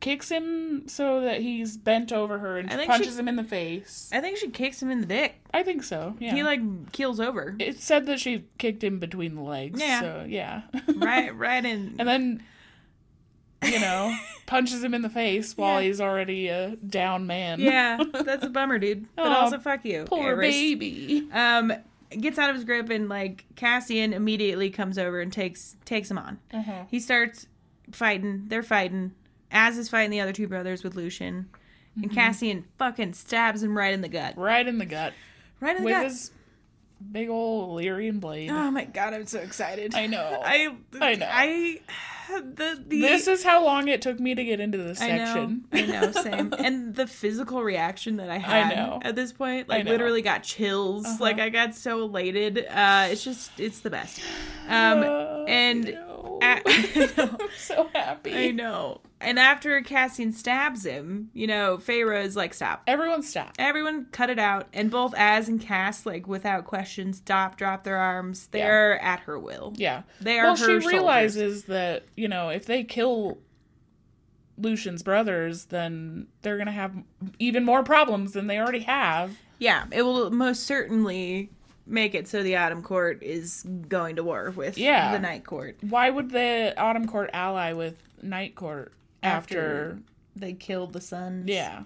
kicks 0.00 0.28
him 0.30 0.86
so 0.88 1.20
that 1.22 1.40
he's 1.40 1.76
bent 1.76 2.12
over 2.12 2.38
her 2.38 2.58
and 2.58 2.68
punches 2.86 3.14
she- 3.14 3.18
him 3.20 3.28
in 3.28 3.36
the 3.36 3.44
face. 3.44 4.10
I 4.12 4.20
think 4.20 4.36
she 4.38 4.48
kicks 4.50 4.80
him 4.82 4.90
in 4.90 5.00
the 5.00 5.06
dick. 5.06 5.40
I 5.52 5.62
think 5.62 5.82
so. 5.82 6.14
Yeah. 6.18 6.34
He 6.34 6.42
like 6.42 6.92
keels 6.92 7.20
over. 7.20 7.56
it 7.58 7.80
said 7.80 8.06
that 8.06 8.20
she 8.20 8.44
kicked 8.58 8.82
him 8.84 8.98
between 8.98 9.34
the 9.34 9.42
legs. 9.42 9.80
Yeah. 9.80 10.00
So 10.00 10.26
yeah. 10.28 10.62
right 10.96 11.34
right 11.36 11.64
in 11.64 11.96
and 11.98 12.08
then 12.08 12.42
you 13.64 13.80
know 13.80 14.14
punches 14.46 14.82
him 14.84 14.94
in 14.94 15.02
the 15.02 15.10
face 15.10 15.56
while 15.56 15.80
Yeah. 15.80 15.88
he's 15.88 16.00
already 16.00 16.48
a 16.48 16.76
down 16.76 17.26
man. 17.26 17.60
Yeah, 17.60 17.98
that's 18.24 18.44
a 18.44 18.48
bummer, 18.50 18.78
dude. 18.78 19.06
But 19.16 19.26
Oh, 19.26 19.32
also 19.34 19.58
fuck 19.58 19.84
you. 19.84 20.04
Poor 20.04 20.28
Eris. 20.30 20.54
baby. 20.54 21.28
um 21.32 21.72
gets 22.10 22.38
out 22.38 22.48
of 22.48 22.56
his 22.56 22.64
grip 22.64 22.88
and 22.88 23.08
like 23.08 23.44
Cassian 23.56 24.12
immediately 24.14 24.70
comes 24.70 24.96
over 24.96 25.20
and 25.20 25.32
takes 25.32 25.76
takes 25.84 26.10
him 26.10 26.18
on. 26.18 26.38
Uh-huh. 26.54 26.84
He 26.90 27.00
starts 27.00 27.46
fighting. 27.92 28.44
They're 28.48 28.62
fighting. 28.62 29.12
Az 29.50 29.78
is 29.78 29.88
fighting 29.88 30.10
the 30.10 30.20
other 30.20 30.32
two 30.32 30.48
brothers 30.48 30.82
with 30.84 30.94
Lucien. 30.96 31.48
Mm-hmm. 31.92 32.02
And 32.02 32.12
Cassian 32.12 32.64
fucking 32.78 33.14
stabs 33.14 33.62
him 33.62 33.76
right 33.76 33.92
in 33.94 34.00
the 34.02 34.08
gut. 34.08 34.36
Right 34.36 34.66
in 34.66 34.78
the 34.78 34.86
gut 34.86 35.12
Right 35.60 35.76
in 35.76 35.84
the 35.84 35.90
gut. 35.90 36.02
with 36.04 36.10
gut. 36.10 36.10
his 36.12 36.30
big 37.12 37.28
old 37.28 37.70
Illyrian 37.80 38.18
blade. 38.20 38.50
Oh 38.50 38.70
my 38.70 38.84
god, 38.84 39.14
I'm 39.14 39.26
so 39.26 39.40
excited. 39.40 39.94
I 39.94 40.06
know. 40.06 40.40
I 40.44 40.74
I 41.00 41.14
know. 41.14 41.28
I 41.30 41.80
the, 42.40 42.84
the 42.86 43.00
this 43.00 43.26
is 43.26 43.42
how 43.42 43.64
long 43.64 43.88
it 43.88 44.02
took 44.02 44.20
me 44.20 44.34
to 44.34 44.44
get 44.44 44.60
into 44.60 44.76
this 44.76 45.00
I 45.00 45.12
know, 45.16 45.24
section. 45.24 45.64
I 45.72 45.80
know, 45.86 46.12
same. 46.12 46.52
And 46.58 46.94
the 46.94 47.06
physical 47.06 47.62
reaction 47.62 48.18
that 48.18 48.28
I 48.28 48.36
had 48.36 48.76
know. 48.76 49.00
at 49.02 49.16
this 49.16 49.32
point, 49.32 49.68
like 49.68 49.86
know. 49.86 49.92
literally 49.92 50.20
got 50.20 50.42
chills. 50.42 51.06
Uh-huh. 51.06 51.16
Like 51.20 51.40
I 51.40 51.48
got 51.48 51.74
so 51.74 52.02
elated. 52.02 52.66
Uh, 52.68 53.08
it's 53.10 53.24
just, 53.24 53.58
it's 53.58 53.80
the 53.80 53.88
best. 53.90 54.20
Um, 54.68 54.98
Oh, 55.04 55.44
and 55.48 55.98
no. 56.40 56.46
at- 56.46 56.62
I 56.66 57.12
know. 57.16 57.36
I'm 57.40 57.48
so 57.56 57.88
happy. 57.94 58.34
I 58.34 58.50
know. 58.50 59.00
And 59.20 59.38
after 59.38 59.80
Cassian 59.82 60.32
stabs 60.32 60.84
him, 60.86 61.30
you 61.34 61.46
know, 61.46 61.78
Feyre 61.78 62.22
is 62.24 62.36
like, 62.36 62.54
stop. 62.54 62.82
Everyone 62.86 63.22
stop. 63.22 63.52
Everyone 63.58 64.06
cut 64.12 64.30
it 64.30 64.38
out. 64.38 64.68
And 64.72 64.90
both 64.90 65.12
Az 65.16 65.48
and 65.48 65.60
Cass, 65.60 66.06
like, 66.06 66.28
without 66.28 66.66
question, 66.66 67.12
stop, 67.12 67.56
drop 67.56 67.82
their 67.82 67.96
arms. 67.96 68.46
They're 68.48 69.00
at 69.00 69.20
her 69.20 69.38
will. 69.38 69.72
Yeah. 69.76 70.02
They 70.20 70.38
are 70.38 70.46
well, 70.46 70.56
she 70.56 70.78
realizes 70.78 71.64
that, 71.64 72.04
you 72.16 72.28
know, 72.28 72.50
if 72.50 72.66
they 72.66 72.84
kill 72.84 73.38
Lucien's 74.56 75.02
brothers, 75.02 75.66
then 75.66 76.28
they're 76.42 76.56
going 76.56 76.66
to 76.66 76.72
have 76.72 76.92
even 77.38 77.64
more 77.64 77.82
problems 77.82 78.32
than 78.32 78.46
they 78.46 78.58
already 78.58 78.80
have. 78.80 79.36
Yeah, 79.58 79.86
it 79.90 80.02
will 80.02 80.30
most 80.30 80.64
certainly 80.64 81.50
make 81.88 82.14
it 82.14 82.28
so 82.28 82.42
the 82.42 82.56
Autumn 82.56 82.82
Court 82.82 83.22
is 83.22 83.64
going 83.88 84.16
to 84.16 84.22
war 84.22 84.52
with 84.54 84.76
Yeah. 84.78 85.12
the 85.12 85.18
Night 85.18 85.44
Court 85.44 85.76
Why 85.80 86.10
would 86.10 86.30
the 86.30 86.74
Autumn 86.76 87.06
Court 87.06 87.30
ally 87.32 87.72
with 87.72 87.96
Night 88.22 88.54
Court 88.54 88.92
after. 89.22 89.58
After- 89.60 89.98
they 90.36 90.52
killed 90.52 90.92
the 90.92 91.00
sons. 91.00 91.48
yeah. 91.48 91.82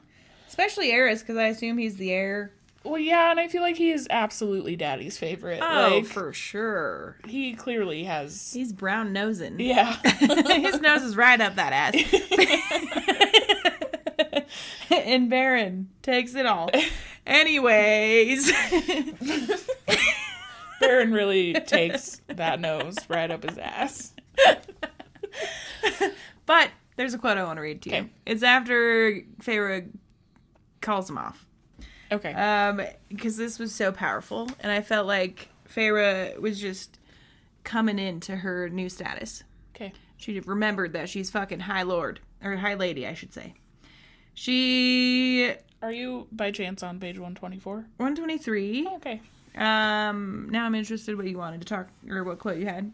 especially 0.49 0.91
Eris 0.93 1.20
because 1.20 1.37
I 1.39 1.47
assume 1.47 1.79
he's 1.79 1.97
the 1.97 2.11
heir. 2.12 2.53
Well, 2.85 2.99
yeah, 2.99 3.31
and 3.31 3.39
I 3.39 3.47
feel 3.47 3.62
like 3.62 3.77
he 3.77 3.93
is 3.93 4.09
absolutely 4.11 4.74
Daddy's 4.74 5.16
favorite. 5.16 5.61
Oh, 5.62 5.91
like, 5.99 6.05
for 6.05 6.33
sure. 6.33 7.16
he 7.29 7.55
clearly 7.55 8.03
has. 8.05 8.53
He's 8.53 8.73
brown 8.73 9.12
nosing. 9.12 9.61
Yeah. 9.61 9.97
His 10.19 10.81
nose 10.81 11.03
is 11.03 11.16
right 11.16 11.41
up 11.41 11.55
that 11.55 11.73
ass. 11.73 11.95
and 14.91 15.31
Beron 15.31 15.91
takes 16.03 16.35
it 16.35 16.45
all. 16.45 16.70
Anyways. 17.27 18.53
Beron 20.81 21.12
really 21.12 21.53
takes 21.55 22.20
that 22.27 22.61
nose 22.61 22.97
right 23.09 23.31
up 23.31 23.44
his 23.49 23.57
ass. 23.59 24.12
but 26.47 26.70
there's 26.97 27.15
a 27.15 27.19
quote 27.19 27.39
I 27.39 27.44
want 27.44 27.59
to 27.59 27.62
read 27.62 27.82
to 27.82 27.90
you. 27.90 27.97
Okay. 27.97 28.11
It's 28.27 28.43
after 28.43 29.20
Feyre 29.40 29.89
calls 30.81 31.09
him 31.09 31.19
off. 31.19 31.47
Okay. 32.11 32.32
Um, 32.35 32.82
because 33.09 33.36
this 33.36 33.59
was 33.59 33.74
so 33.74 33.93
powerful, 33.93 34.51
and 34.61 34.70
I 34.70 34.82
felt 34.82 35.07
like 35.07 35.49
Feyre 35.73 36.36
was 36.39 36.61
just 36.61 36.99
coming 37.65 37.99
into 37.99 38.36
her 38.36 38.69
new 38.69 38.89
status. 38.89 39.44
okay. 39.74 39.93
She 40.16 40.39
remembered 40.40 40.93
that 40.93 41.09
she's 41.09 41.31
fucking 41.31 41.61
High 41.61 41.82
Lord 41.82 42.20
or 42.44 42.57
High 42.57 42.74
Lady, 42.74 43.07
I 43.07 43.15
should 43.15 43.32
say. 43.32 43.55
She 44.35 45.53
Are 45.83 45.93
you 45.93 46.29
by 46.31 46.53
chance 46.53 46.85
on 46.85 47.01
page 47.01 47.19
124? 47.19 47.75
123. 47.75 48.89
Okay. 48.95 49.21
Um, 49.57 50.49
now 50.51 50.65
I'm 50.65 50.77
interested 50.77 51.17
what 51.17 51.27
you 51.27 51.37
wanted 51.37 51.61
to 51.61 51.67
talk 51.67 51.89
or 52.09 52.23
what 52.23 52.39
quote 52.39 52.59
you 52.59 52.67
had. 52.67 52.93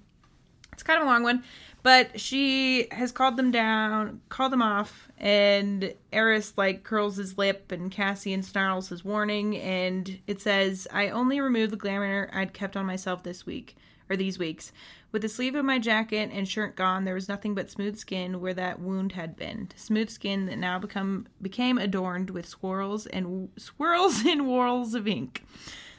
It's 0.73 0.83
kind 0.83 1.01
of 1.01 1.07
a 1.07 1.11
long 1.11 1.23
one, 1.23 1.43
but 1.83 2.19
she 2.21 2.87
has 2.93 3.13
called 3.13 3.37
them 3.37 3.51
down, 3.51 4.21
called 4.29 4.53
them 4.53 4.63
off, 4.63 5.09
and 5.19 5.93
Eris 6.13 6.55
like 6.57 6.85
curls 6.85 7.17
his 7.17 7.37
lip, 7.37 7.73
and 7.73 7.91
Cassian 7.91 8.43
snarls 8.45 8.89
his 8.89 9.05
warning, 9.05 9.57
and 9.57 10.21
it 10.29 10.41
says, 10.41 10.87
"I 10.93 11.09
only 11.09 11.41
removed 11.41 11.73
the 11.73 11.77
glamour 11.77 12.31
I'd 12.33 12.53
kept 12.53 12.77
on 12.77 12.87
myself 12.87 13.25
this 13.25 13.45
week 13.45 13.77
or 14.09 14.17
these 14.17 14.39
weeks. 14.39 14.73
With 15.11 15.23
the 15.23 15.29
sleeve 15.29 15.55
of 15.55 15.65
my 15.65 15.79
jacket 15.79 16.31
and 16.33 16.47
shirt 16.47 16.77
gone, 16.77 17.05
there 17.05 17.15
was 17.15 17.29
nothing 17.29 17.55
but 17.55 17.71
smooth 17.71 17.97
skin 17.97 18.41
where 18.41 18.53
that 18.55 18.79
wound 18.79 19.13
had 19.13 19.37
been. 19.37 19.69
Smooth 19.75 20.11
skin 20.11 20.47
that 20.47 20.59
now 20.59 20.79
become 20.79 21.27
became 21.41 21.79
adorned 21.79 22.31
with 22.31 22.47
swirls 22.47 23.07
and 23.07 23.49
swirls 23.57 24.25
and 24.27 24.47
whorls 24.47 24.95
of 24.95 25.09
ink." 25.09 25.45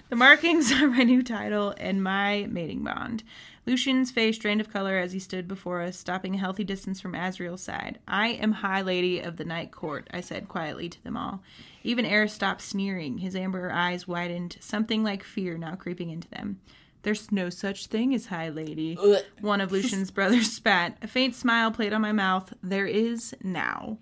The 0.09 0.15
markings 0.15 0.71
are 0.81 0.87
my 0.87 1.03
new 1.03 1.23
title 1.23 1.73
and 1.77 2.03
my 2.03 2.47
mating 2.49 2.83
bond. 2.83 3.23
Lucien's 3.65 4.09
face 4.09 4.37
drained 4.37 4.61
of 4.61 4.71
color 4.71 4.97
as 4.97 5.11
he 5.11 5.19
stood 5.19 5.47
before 5.47 5.81
us, 5.81 5.97
stopping 5.97 6.33
a 6.33 6.39
healthy 6.39 6.63
distance 6.63 6.99
from 6.99 7.13
Azriel's 7.13 7.61
side. 7.61 7.99
I 8.07 8.29
am 8.29 8.51
High 8.51 8.81
Lady 8.81 9.19
of 9.19 9.37
the 9.37 9.45
Night 9.45 9.71
Court, 9.71 10.07
I 10.11 10.21
said 10.21 10.47
quietly 10.47 10.89
to 10.89 11.03
them 11.03 11.15
all. 11.15 11.43
Even 11.83 12.05
Eris 12.05 12.33
stopped 12.33 12.61
sneering. 12.61 13.19
His 13.19 13.35
amber 13.35 13.71
eyes 13.71 14.07
widened, 14.07 14.57
something 14.59 15.03
like 15.03 15.23
fear 15.23 15.57
now 15.57 15.75
creeping 15.75 16.09
into 16.09 16.29
them. 16.29 16.59
There's 17.03 17.31
no 17.31 17.49
such 17.49 17.87
thing 17.87 18.13
as 18.13 18.25
High 18.27 18.49
Lady. 18.49 18.97
One 19.41 19.61
of 19.61 19.71
Lucien's 19.71 20.11
brothers 20.11 20.51
spat. 20.51 20.97
A 21.01 21.07
faint 21.07 21.33
smile 21.35 21.71
played 21.71 21.93
on 21.93 22.01
my 22.01 22.11
mouth. 22.11 22.53
There 22.61 22.85
is 22.87 23.33
now. 23.43 23.97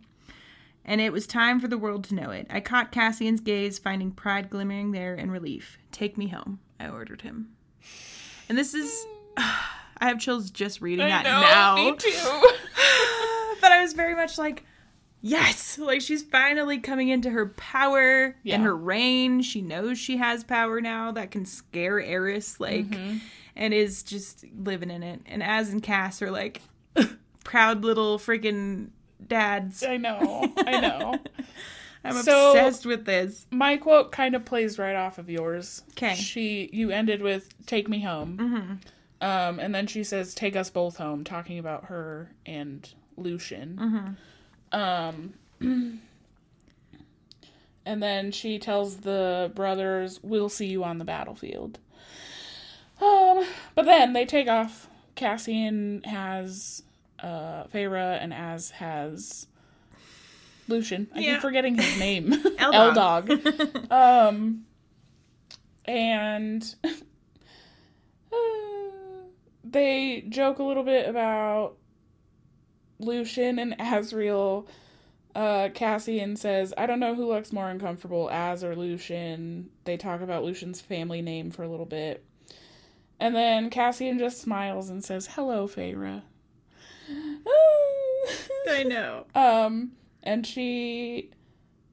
and 0.89 1.01
it 1.01 1.11
was 1.11 1.27
time 1.27 1.59
for 1.59 1.67
the 1.67 1.77
world 1.77 2.05
to 2.05 2.15
know 2.15 2.31
it. 2.31 2.47
I 2.49 2.59
caught 2.61 2.91
Cassian's 2.93 3.41
gaze, 3.41 3.77
finding 3.77 4.11
pride 4.11 4.49
glimmering 4.49 4.91
there 4.93 5.15
and 5.15 5.31
relief. 5.31 5.77
Take 5.91 6.17
me 6.17 6.29
home, 6.29 6.59
I 6.79 6.87
ordered 6.87 7.21
him. 7.21 7.49
And 8.49 8.57
this 8.57 8.73
is. 8.73 9.05
I 9.99 10.07
have 10.09 10.19
chills 10.19 10.51
just 10.51 10.79
reading 10.79 11.05
I 11.05 11.09
that 11.09 11.23
know, 11.23 11.41
now. 11.41 11.75
me 11.75 11.95
too. 11.97 12.11
but 13.61 13.71
I 13.71 13.81
was 13.81 13.93
very 13.93 14.13
much 14.15 14.37
like, 14.37 14.63
yes, 15.22 15.77
like 15.77 16.02
she's 16.02 16.23
finally 16.23 16.77
coming 16.80 17.10
into 17.10 17.30
her 17.30 17.48
power 17.48 18.35
Yeah. 18.44 18.56
and 18.56 18.64
her 18.64 18.76
reign. 18.76 19.41
She 19.41 19.61
knows 19.61 19.98
she 19.98 20.18
has 20.18 20.44
power 20.44 20.81
now 20.81 21.11
that 21.14 21.31
can 21.31 21.45
scare 21.45 21.99
Eris, 21.99 22.60
like, 22.60 22.88
Mm-hmm. 22.89 23.18
and 23.56 23.73
is 23.73 24.03
just 24.03 24.45
living 24.57 24.89
in 24.91 25.03
it. 25.03 25.22
And 25.26 25.41
Az 25.44 25.69
and 25.72 25.81
Cass 25.84 26.22
are 26.22 26.31
like 26.31 26.61
proud 27.44 27.84
little 27.84 28.18
freaking 28.19 28.89
dads. 29.26 29.84
I 29.84 29.98
know. 29.98 30.53
I 30.57 30.80
know. 30.80 31.15
I'm 32.03 32.15
So- 32.23 32.52
obsessed 32.52 32.85
with 32.85 33.06
this. 33.06 33.48
My 33.52 33.76
quote 33.77 34.11
kind 34.11 34.35
of 34.35 34.45
plays 34.45 34.77
right 34.80 34.95
off 34.95 35.18
of 35.18 35.30
yours. 35.30 35.81
Okay. 35.91 36.15
She 36.15 36.69
you 36.72 36.91
ended 36.91 37.22
with 37.22 37.53
"Take 37.65 37.89
me 37.89 38.02
home," 38.02 38.38
Mm-hmm. 38.38 39.27
um, 39.27 39.60
and 39.60 39.73
then 39.76 39.88
she 39.88 40.03
says 40.06 40.34
"Take 40.34 40.56
us 40.56 40.69
both 40.69 40.98
home," 40.98 41.23
talking 41.26 41.57
about 41.60 41.85
her 41.85 42.31
and 42.45 42.88
Lucien. 43.18 43.77
Mm-hmm. 43.81 44.07
Um, 44.72 45.34
and 47.85 48.03
then 48.03 48.31
she 48.31 48.60
tells 48.60 48.98
the 48.98 49.52
brothers, 49.56 50.19
"We'll 50.23 50.49
see 50.49 50.68
you 50.68 50.84
on 50.84 50.98
the 50.98 51.06
battlefield." 51.06 51.80
Um, 53.02 53.45
but 53.76 53.85
then 53.85 54.14
they 54.14 54.26
take 54.26 54.48
off. 54.48 54.89
Cassian 55.15 56.03
has 56.03 56.84
uh 57.19 57.64
Feyre, 57.73 58.22
and 58.22 58.34
Az 58.34 58.72
has 58.72 59.48
Lucien. 60.68 61.07
I 61.15 61.19
Yeah. 61.19 61.34
keep 61.34 61.41
forgetting 61.41 61.76
his 61.76 61.98
name. 62.06 62.34
L 62.60 62.94
Dog. 62.94 63.27
Dog. 63.27 63.91
um, 63.91 64.65
and 65.85 66.76
they 69.64 70.23
joke 70.30 70.60
a 70.60 70.64
little 70.64 70.84
bit 70.84 71.10
about 71.10 71.76
Lucien 72.99 73.59
and 73.59 73.77
Azriel. 73.79 74.67
Uh, 75.35 75.69
Cassian 75.69 76.35
says, 76.35 76.73
I 76.77 76.87
don't 76.87 76.99
know 76.99 77.13
who 77.13 77.27
looks 77.27 77.53
more 77.53 77.69
uncomfortable, 77.69 78.27
Az 78.31 78.63
or 78.63 78.75
Lucien. 78.75 79.69
They 79.83 79.95
talk 79.95 80.21
about 80.21 80.43
Lucien's 80.43 80.81
family 80.81 81.21
name 81.21 81.51
for 81.51 81.61
a 81.61 81.69
little 81.69 81.85
bit. 81.85 82.23
And 83.19 83.35
then 83.35 83.69
Cassian 83.69 84.17
just 84.17 84.41
smiles 84.41 84.89
and 84.89 85.03
says, 85.03 85.27
Hello, 85.27 85.67
Feyre. 85.67 86.23
I 88.69 88.83
know. 88.83 89.25
Um, 89.35 89.91
and 90.23 90.45
she. 90.45 91.31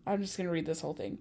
I'm 0.07 0.23
just 0.23 0.37
gonna 0.37 0.51
read 0.51 0.67
this 0.67 0.81
whole 0.81 0.95
thing. 0.95 1.19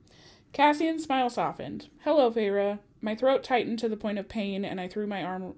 Cassian's 0.52 1.04
smile 1.04 1.30
softened. 1.30 1.90
Hello, 2.04 2.32
Feyre. 2.32 2.80
My 3.02 3.16
throat 3.16 3.44
tightened 3.44 3.80
to 3.80 3.90
the 3.90 3.98
point 3.98 4.18
of 4.18 4.30
pain, 4.30 4.66
and 4.66 4.80
I 4.80 4.88
threw 4.88 5.08
my 5.08 5.24
arm, 5.24 5.56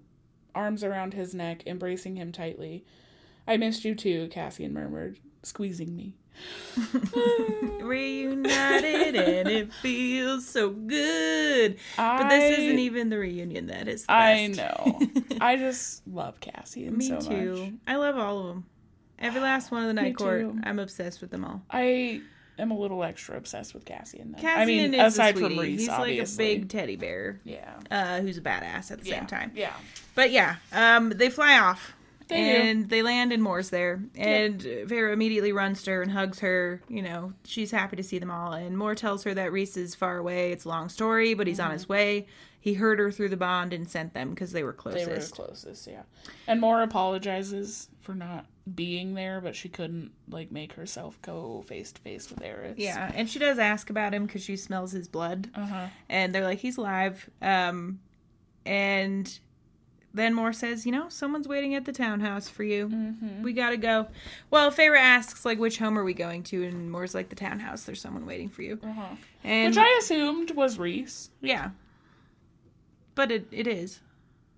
arms 0.54 0.84
around 0.84 1.14
his 1.14 1.34
neck, 1.34 1.64
embracing 1.66 2.16
him 2.16 2.32
tightly. 2.32 2.84
I 3.48 3.58
missed 3.58 3.86
you 3.86 3.96
too, 3.96 4.28
Cassian 4.32 4.74
murmured, 4.74 5.20
squeezing 5.44 5.96
me. 5.96 6.16
Reunited 7.82 9.16
and 9.16 9.48
it 9.48 9.74
feels 9.74 10.48
so 10.48 10.70
good. 10.70 11.78
But 11.96 12.30
this 12.30 12.60
isn't 12.60 12.80
even 12.80 13.10
the 13.10 13.18
reunion 13.18 13.68
that 13.68 13.88
is 13.88 14.06
I 14.10 14.48
know. 14.48 15.00
I 15.42 15.56
just 15.56 16.06
love 16.08 16.40
Cassian 16.40 17.00
so 17.00 17.14
much. 17.16 17.24
Me 17.24 17.28
so 17.28 17.30
too. 17.30 17.56
much. 17.56 17.74
I 17.88 17.96
love 17.96 18.18
all 18.18 18.40
of 18.40 18.48
them. 18.48 18.66
Every 19.18 19.40
last 19.40 19.72
one 19.72 19.82
of 19.82 19.88
the 19.88 19.94
Night 19.94 20.18
Court. 20.18 20.42
too. 20.42 20.60
I'm 20.64 20.80
obsessed 20.80 21.22
with 21.22 21.32
them 21.32 21.46
all. 21.46 21.62
I 21.70 22.22
am 22.60 22.72
a 22.72 22.78
little 22.78 23.04
extra 23.04 23.38
obsessed 23.38 23.74
with 23.74 23.86
Cassian. 23.86 24.34
Though. 24.34 24.42
Cassian 24.42 24.62
I 24.62 24.66
mean, 24.66 24.94
is 24.94 25.00
a 25.00 25.06
aside 25.06 25.38
from. 25.40 25.58
Rhys, 25.58 25.82
He's 25.82 25.90
obviously. 25.90 26.46
like 26.46 26.58
a 26.58 26.60
big 26.60 26.70
teddy 26.70 26.96
bear, 26.98 27.40
yeah. 27.44 27.76
uh, 27.90 28.20
who's 28.20 28.38
a 28.38 28.42
badass 28.42 28.92
at 28.92 29.02
the 29.02 29.10
yeah. 29.10 29.20
same 29.20 29.28
time. 29.28 29.52
Yeah. 29.56 29.74
But 30.16 30.32
yeah, 30.32 30.58
um, 30.74 31.12
they 31.12 31.30
fly 31.30 31.60
off. 31.60 31.95
They 32.28 32.36
do. 32.38 32.42
and 32.42 32.90
they 32.90 33.02
land 33.04 33.32
in 33.34 33.42
Mor's 33.42 33.70
there, 33.70 34.02
and 34.16 34.60
Vera 34.62 35.14
immediately 35.14 35.52
runs 35.52 35.84
to 35.84 35.92
her 35.92 36.02
and 36.02 36.12
hugs 36.12 36.40
her. 36.40 36.82
You 36.90 37.02
know, 37.04 37.34
she's 37.44 37.70
happy 37.72 37.96
to 37.98 38.04
see 38.04 38.18
them 38.20 38.32
all. 38.32 38.54
And 38.54 38.78
Mor 38.78 38.96
tells 38.96 39.24
her 39.26 39.34
that 39.36 39.52
Rhys 39.52 39.78
is 39.78 39.94
far 39.96 40.18
away. 40.18 40.52
It's 40.52 40.66
a 40.66 40.70
long 40.70 40.90
story, 40.90 41.34
but 41.36 41.46
he's 41.48 41.58
Mm-hmm. 41.60 41.66
on 41.68 41.72
his 41.74 41.88
way. 41.88 42.26
He 42.60 42.74
heard 42.74 42.98
her 42.98 43.12
through 43.12 43.30
the 43.30 43.38
bond 43.38 43.74
and 43.74 43.88
sent 43.88 44.16
them 44.16 44.32
because 44.32 44.52
they 44.52 44.64
were 44.64 44.74
closest. 44.74 45.06
They 45.06 45.12
were 45.14 45.46
closest, 45.48 45.86
yeah. 45.88 46.02
And 46.48 46.60
Mor 46.60 46.82
apologizes 46.82 47.90
for 48.02 48.16
not 48.16 48.48
being 48.74 49.14
there, 49.14 49.40
but 49.40 49.56
she 49.56 49.70
couldn't 49.70 50.12
like 50.28 50.52
make 50.52 50.74
herself 50.74 51.22
go 51.22 51.64
face 51.68 51.92
to 51.92 52.02
face 52.02 52.28
with 52.28 52.42
Eris. 52.42 52.74
Yeah, 52.80 53.12
and 53.14 53.30
she 53.30 53.38
does 53.38 53.60
ask 53.60 53.92
about 53.92 54.16
him 54.16 54.26
because 54.26 54.42
she 54.44 54.58
smells 54.58 54.92
his 54.92 55.08
blood, 55.08 55.52
Uh 55.54 55.66
huh. 55.68 55.86
and 56.10 56.34
they're 56.34 56.44
like, 56.44 56.58
he's 56.58 56.78
alive. 56.78 57.30
Um, 57.40 58.00
and 58.66 59.38
then 60.16 60.34
Mor 60.34 60.54
says, 60.54 60.86
you 60.86 60.92
know, 60.92 61.10
someone's 61.10 61.48
waiting 61.48 61.76
at 61.76 61.86
the 61.86 61.92
townhouse 61.92 62.48
for 62.50 62.64
you. 62.64 62.88
Mm-hmm. 62.88 63.44
We 63.44 63.54
gotta 63.54 63.78
go. 63.78 64.08
Well, 64.50 64.72
Feyre 64.72 64.98
asks, 64.98 65.46
like, 65.46 65.60
which 65.60 65.78
home 65.78 65.98
are 66.00 66.04
we 66.04 66.14
going 66.14 66.44
to? 66.44 66.64
And 66.64 66.90
Mor's 66.92 67.14
like, 67.14 67.30
the 67.30 67.36
townhouse. 67.36 67.84
There's 67.84 68.02
someone 68.02 68.26
waiting 68.26 68.50
for 68.50 68.62
you. 68.64 68.80
Uh 68.84 68.94
huh. 68.94 69.16
And 69.44 69.76
Which 69.76 69.78
I 69.86 69.98
assumed 70.00 70.52
was 70.52 70.80
Rhys. 70.80 71.30
yeah, 71.42 71.72
but 73.14 73.32
it 73.32 73.48
it 73.52 73.68
is. 73.68 74.00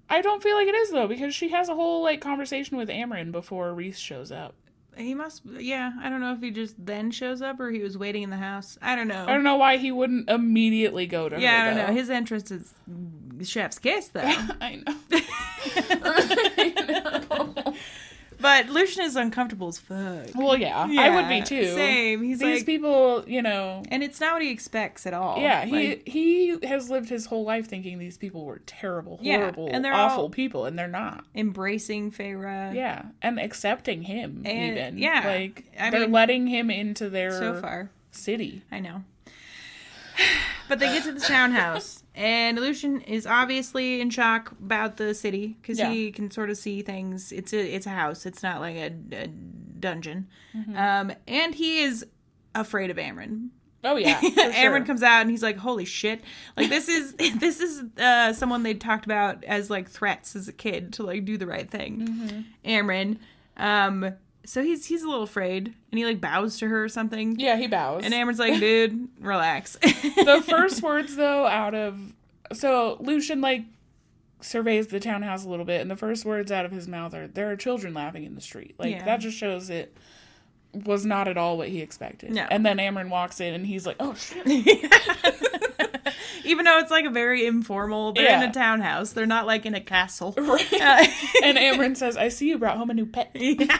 I 0.10 0.22
don't 0.22 0.42
feel 0.42 0.56
like 0.56 0.68
it 0.68 0.76
is 0.76 0.92
though, 0.92 1.08
because 1.08 1.36
she 1.36 1.50
has 1.50 1.68
a 1.70 1.76
whole 1.76 2.02
like 2.04 2.22
conversation 2.22 2.78
with 2.78 2.88
Amren 2.90 3.32
before 3.32 3.74
Rhys 3.74 4.00
shows 4.00 4.32
up. 4.32 4.54
He 4.98 5.14
must. 5.14 5.44
Yeah, 5.46 5.92
I 6.02 6.10
don't 6.10 6.22
know 6.22 6.34
if 6.34 6.42
he 6.42 6.52
just 6.52 6.74
then 6.84 7.12
shows 7.12 7.42
up 7.42 7.60
or 7.60 7.70
he 7.70 7.80
was 7.80 7.98
waiting 7.98 8.24
in 8.24 8.30
the 8.30 8.38
house. 8.38 8.78
I 8.82 8.96
don't 8.96 9.08
know. 9.08 9.26
I 9.28 9.34
don't 9.34 9.44
know 9.44 9.58
why 9.58 9.78
he 9.78 9.92
wouldn't 9.92 10.30
immediately 10.30 11.06
go 11.06 11.30
to 11.30 11.40
yeah, 11.40 11.66
her. 11.66 11.72
I 11.72 11.74
don't 11.74 11.88
know. 11.88 11.94
His 11.94 12.10
entrance 12.10 12.52
is 12.52 12.74
chef's 13.44 13.80
kiss 13.80 14.08
though. 14.10 14.22
I 14.62 14.82
know. 14.86 14.96
I 16.58 17.66
know. 17.66 17.74
But 18.40 18.70
Lucien 18.70 19.04
is 19.06 19.16
uncomfortable 19.16 19.68
as 19.70 19.80
fuck. 19.80 20.28
Well, 20.36 20.56
yeah, 20.56 20.78
I 20.88 21.10
would 21.16 21.28
be 21.28 21.42
too. 21.42 21.74
Same. 21.74 22.22
He's 22.22 22.40
These 22.40 22.60
like, 22.60 22.66
people, 22.68 23.24
you 23.28 23.42
know, 23.42 23.82
and 23.90 24.04
it's 24.04 24.20
not 24.20 24.34
what 24.34 24.42
he 24.44 24.52
expects 24.52 25.08
at 25.08 25.14
all. 25.14 25.40
Yeah, 25.40 25.66
he 25.66 25.90
Like, 25.90 26.08
he 26.08 26.58
has 26.68 26.90
lived 26.90 27.10
his 27.10 27.26
whole 27.26 27.44
life 27.46 27.68
thinking 27.68 27.98
these 27.98 28.18
people 28.18 28.46
were 28.46 28.60
terrible, 28.68 29.18
Yeah, 29.24 29.38
horrible, 29.40 29.70
and 29.72 29.84
they're 29.84 29.94
awful 29.94 30.30
people, 30.30 30.66
and 30.66 30.78
they're 30.78 30.88
not. 30.88 31.24
embracing 31.34 32.12
Feyre. 32.12 32.76
Yeah, 32.76 33.06
and 33.22 33.40
accepting 33.40 34.04
him 34.04 34.44
And- 34.46 34.78
even. 34.78 34.98
yeah, 35.00 35.24
like 35.26 35.66
I 35.80 35.90
they're 35.90 36.02
mean, 36.02 36.12
letting 36.12 36.46
him 36.48 36.70
into 36.70 37.10
their 37.10 37.32
So 37.32 37.60
far, 37.60 37.90
city. 38.12 38.62
I 38.72 38.80
know. 38.82 39.04
But 40.70 40.80
they 40.80 40.88
get 40.88 41.04
to 41.06 41.14
the 41.14 41.22
townhouse, 41.22 42.04
and 42.18 42.58
Lucien 42.60 43.00
is 43.02 43.26
obviously 43.28 44.02
in 44.02 44.10
shock 44.10 44.52
about 44.60 44.98
the 44.98 45.14
city 45.14 45.56
because 45.62 45.78
Yeah. 45.80 45.92
he 45.92 46.12
can 46.12 46.30
sort 46.32 46.50
of 46.50 46.58
see 46.58 46.82
things. 46.82 47.32
It's 47.32 47.54
a 47.54 47.60
it's 47.76 47.86
a 47.86 47.92
house. 47.92 48.26
It's 48.26 48.42
not 48.44 48.60
like 48.60 48.76
a, 48.76 48.92
a 49.14 49.28
dungeon. 49.28 50.28
Mm-hmm. 50.56 50.76
Um, 50.76 51.12
and 51.28 51.54
he 51.56 51.80
is 51.82 52.06
afraid 52.56 52.90
of 52.90 52.98
Amren. 52.98 53.50
Oh 53.84 53.96
yeah, 53.96 54.20
for 54.22 54.28
Amren 54.30 54.54
sure. 54.54 54.86
comes 54.86 55.04
out 55.04 55.22
and 55.22 55.30
he's 55.30 55.44
like, 55.44 55.58
"Holy 55.58 55.86
shit!" 55.86 56.22
Like 56.58 56.70
this 56.70 56.88
is 56.90 57.14
this 57.40 57.60
is 57.62 57.84
uh, 58.00 58.34
someone 58.34 58.64
they 58.64 58.74
talked 58.74 59.06
about 59.06 59.44
as 59.44 59.70
like 59.70 59.88
threats 59.88 60.36
as 60.36 60.48
a 60.48 60.54
kid 60.54 60.94
to 60.94 61.04
like 61.04 61.24
do 61.24 61.38
the 61.38 61.46
right 61.48 61.70
thing. 61.70 62.08
Mm-hmm. 62.66 62.70
Amren. 62.70 63.18
Um, 63.58 64.14
so 64.48 64.64
he's 64.64 64.86
he's 64.86 65.04
a 65.04 65.08
little 65.08 65.24
afraid, 65.24 65.74
and 65.92 66.00
he 66.00 66.06
like 66.06 66.22
bows 66.22 66.58
to 66.60 66.68
her 66.68 66.84
or 66.86 66.90
something. 66.90 67.38
Yeah, 67.40 67.58
he 67.58 67.68
bows. 67.68 68.04
And 68.06 68.14
Amren's 68.14 68.40
like, 68.40 68.60
"Dude, 68.60 69.08
relax." 69.20 69.74
the 69.82 70.44
first 70.48 70.82
words 70.82 71.16
though 71.16 71.46
out 71.46 71.76
of 71.76 72.00
so 72.54 72.98
Lucien 73.02 73.42
like 73.42 73.64
surveys 74.40 74.88
the 74.88 75.00
townhouse 75.00 75.44
a 75.46 75.50
little 75.50 75.66
bit, 75.66 75.82
and 75.82 75.92
the 75.92 75.96
first 75.96 76.24
words 76.24 76.52
out 76.52 76.66
of 76.66 76.72
his 76.72 76.88
mouth 76.88 77.14
are, 77.14 77.28
"There 77.28 77.52
are 77.52 77.56
children 77.56 77.94
laughing 77.94 78.24
in 78.24 78.36
the 78.36 78.42
street." 78.42 78.76
Like 78.78 78.92
Yeah. 78.92 79.04
that 79.06 79.18
just 79.20 79.38
shows 79.38 79.70
it 79.70 79.96
was 80.74 81.06
not 81.06 81.28
at 81.28 81.38
all 81.38 81.58
what 81.58 81.70
he 81.70 81.82
expected. 81.82 82.32
No. 82.32 82.46
And 82.50 82.66
then 82.66 82.78
Amren 82.78 83.10
walks 83.10 83.40
in, 83.42 83.54
and 83.54 83.66
he's 83.66 83.86
like, 83.86 83.98
"Oh 84.00 84.14
shit." 84.16 84.46
Even 86.46 86.66
though 86.66 86.80
it's 86.80 86.92
like 86.92 87.06
a 87.06 87.10
very 87.10 87.46
informal, 87.46 88.14
they're 88.14 88.42
in 88.44 88.50
a 88.50 88.54
townhouse. 88.54 89.12
They're 89.14 89.26
not 89.26 89.46
like 89.46 89.66
in 89.66 89.74
a 89.76 89.82
castle. 89.82 90.34
Right. 90.48 90.66
Uh, 90.88 91.06
and 91.44 91.58
Amren 91.58 91.98
says, 91.98 92.16
"I 92.18 92.30
see 92.30 92.48
you 92.50 92.58
brought 92.58 92.78
home 92.78 92.90
a 92.90 92.94
new 92.94 93.06
pet." 93.06 93.32
yeah. 93.36 93.78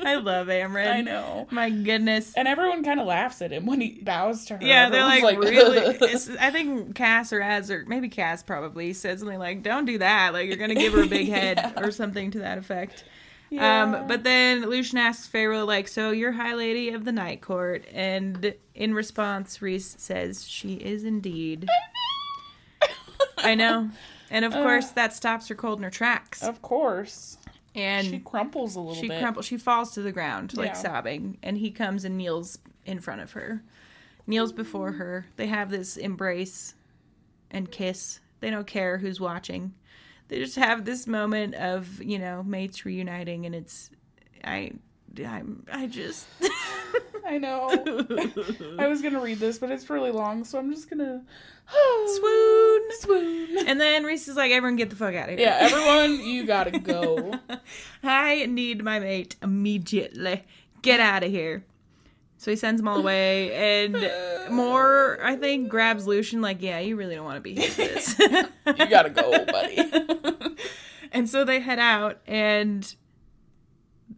I 0.00 0.14
love 0.16 0.46
Amren. 0.46 0.90
I 0.90 1.00
know. 1.02 1.46
My 1.50 1.68
goodness. 1.68 2.32
And 2.34 2.48
everyone 2.48 2.82
kind 2.84 2.98
of 3.00 3.06
laughs 3.06 3.42
at 3.42 3.52
him 3.52 3.66
when 3.66 3.80
he 3.80 4.00
bows 4.02 4.46
to 4.46 4.56
her. 4.56 4.64
Yeah, 4.64 4.88
they're 4.88 5.02
like, 5.04 5.22
Everyone's 5.22 5.50
really. 5.50 6.38
I 6.38 6.50
think 6.50 6.94
Cass 6.94 7.32
or 7.32 7.40
Az 7.42 7.70
or 7.70 7.84
maybe 7.86 8.08
Cass 8.08 8.42
probably 8.42 8.92
said 8.94 9.18
something 9.18 9.38
like, 9.38 9.62
"Don't 9.62 9.84
do 9.84 9.98
that. 9.98 10.32
Like 10.32 10.48
you're 10.48 10.56
gonna 10.56 10.74
give 10.74 10.92
her 10.94 11.02
a 11.02 11.06
big 11.06 11.28
head 11.28 11.58
Yeah. 11.58 11.84
or 11.84 11.90
something 11.90 12.30
to 12.32 12.38
that 12.40 12.56
effect." 12.58 13.04
Yeah. 13.50 13.82
Um, 13.82 14.06
but 14.06 14.22
then 14.22 14.62
Lucien 14.62 14.98
asks 14.98 15.26
Feyre, 15.28 15.66
like, 15.66 15.88
"So 15.88 16.12
you're 16.12 16.32
High 16.32 16.54
Lady 16.54 16.90
of 16.90 17.04
the 17.04 17.10
Night 17.12 17.40
Court?" 17.42 17.84
And 17.92 18.54
in 18.74 18.94
response, 18.94 19.60
Rhys 19.60 19.96
says, 19.98 20.46
"She 20.48 20.74
is 20.74 21.02
indeed." 21.04 21.68
I 23.38 23.54
know, 23.54 23.90
and 24.30 24.44
of 24.44 24.54
Uh. 24.54 24.62
course 24.62 24.90
that 24.90 25.12
stops 25.14 25.48
her 25.48 25.54
cold 25.54 25.78
in 25.78 25.82
her 25.84 25.90
tracks, 25.90 26.42
of 26.42 26.62
course. 26.62 27.38
and 27.74 28.06
she 28.06 28.18
crumples 28.18 28.76
a 28.76 28.80
little 28.80 28.94
she 29.00 29.08
bit. 29.08 29.20
crumples. 29.20 29.46
She 29.46 29.56
falls 29.56 29.92
to 29.94 30.02
the 30.02 30.12
ground, 30.12 30.56
like 30.56 30.68
Yeah. 30.70 30.74
sobbing, 30.74 31.38
and 31.42 31.56
he 31.58 31.70
comes 31.70 32.04
and 32.04 32.16
kneels 32.16 32.58
in 32.84 33.00
front 33.00 33.20
of 33.20 33.32
her, 33.32 33.62
kneels 34.26 34.52
before 34.52 34.92
her. 34.92 35.26
They 35.36 35.46
have 35.46 35.70
this 35.70 35.96
embrace 35.96 36.74
and 37.50 37.70
kiss. 37.70 38.20
They 38.40 38.50
don't 38.50 38.66
care 38.66 38.98
who's 38.98 39.20
watching. 39.20 39.72
They 40.30 40.38
just 40.38 40.54
have 40.54 40.84
this 40.84 41.08
moment 41.08 41.56
of, 41.56 42.00
you 42.00 42.16
know, 42.16 42.44
mates 42.44 42.84
reuniting 42.86 43.46
and 43.46 43.54
it's 43.54 43.90
I 44.44 44.70
I'm 45.26 45.66
I 45.72 45.88
just 45.88 46.28
I 47.26 47.38
know. 47.38 47.68
I 48.78 48.86
was 48.86 49.02
gonna 49.02 49.20
read 49.20 49.40
this, 49.40 49.58
but 49.58 49.72
it's 49.72 49.90
really 49.90 50.12
long, 50.12 50.44
so 50.44 50.56
I'm 50.56 50.72
just 50.72 50.88
gonna 50.88 51.24
swoon. 52.06 52.82
swoon. 52.92 53.66
And 53.66 53.80
then 53.80 54.04
Rhys 54.04 54.28
is 54.28 54.36
like, 54.36 54.52
everyone 54.52 54.76
get 54.76 54.90
the 54.90 54.96
fuck 54.96 55.16
out 55.16 55.30
of 55.30 55.36
here. 55.36 55.48
Yeah, 55.48 55.58
everyone, 55.60 56.24
you 56.24 56.46
gotta 56.46 56.78
go. 56.78 57.34
I 58.04 58.46
need 58.46 58.84
my 58.84 59.00
mate 59.00 59.34
immediately. 59.42 60.44
Get 60.82 61.00
out 61.00 61.24
of 61.24 61.30
here. 61.32 61.64
So 62.40 62.50
he 62.50 62.56
sends 62.56 62.80
them 62.80 62.88
all 62.88 62.96
away, 62.96 63.52
and 63.84 64.10
Mor, 64.50 65.18
I 65.22 65.36
think, 65.36 65.68
grabs 65.68 66.06
Lucien, 66.06 66.40
like, 66.40 66.62
yeah, 66.62 66.78
you 66.78 66.96
really 66.96 67.14
don't 67.14 67.26
want 67.26 67.36
to 67.36 67.42
be 67.42 67.54
here 67.54 67.68
for 67.70 67.82
this. 67.82 68.18
You 68.78 68.86
gotta 68.88 69.10
go, 69.10 69.44
buddy. 69.44 69.78
and 71.12 71.28
so 71.28 71.44
they 71.44 71.60
head 71.60 71.78
out, 71.78 72.18
and 72.26 72.94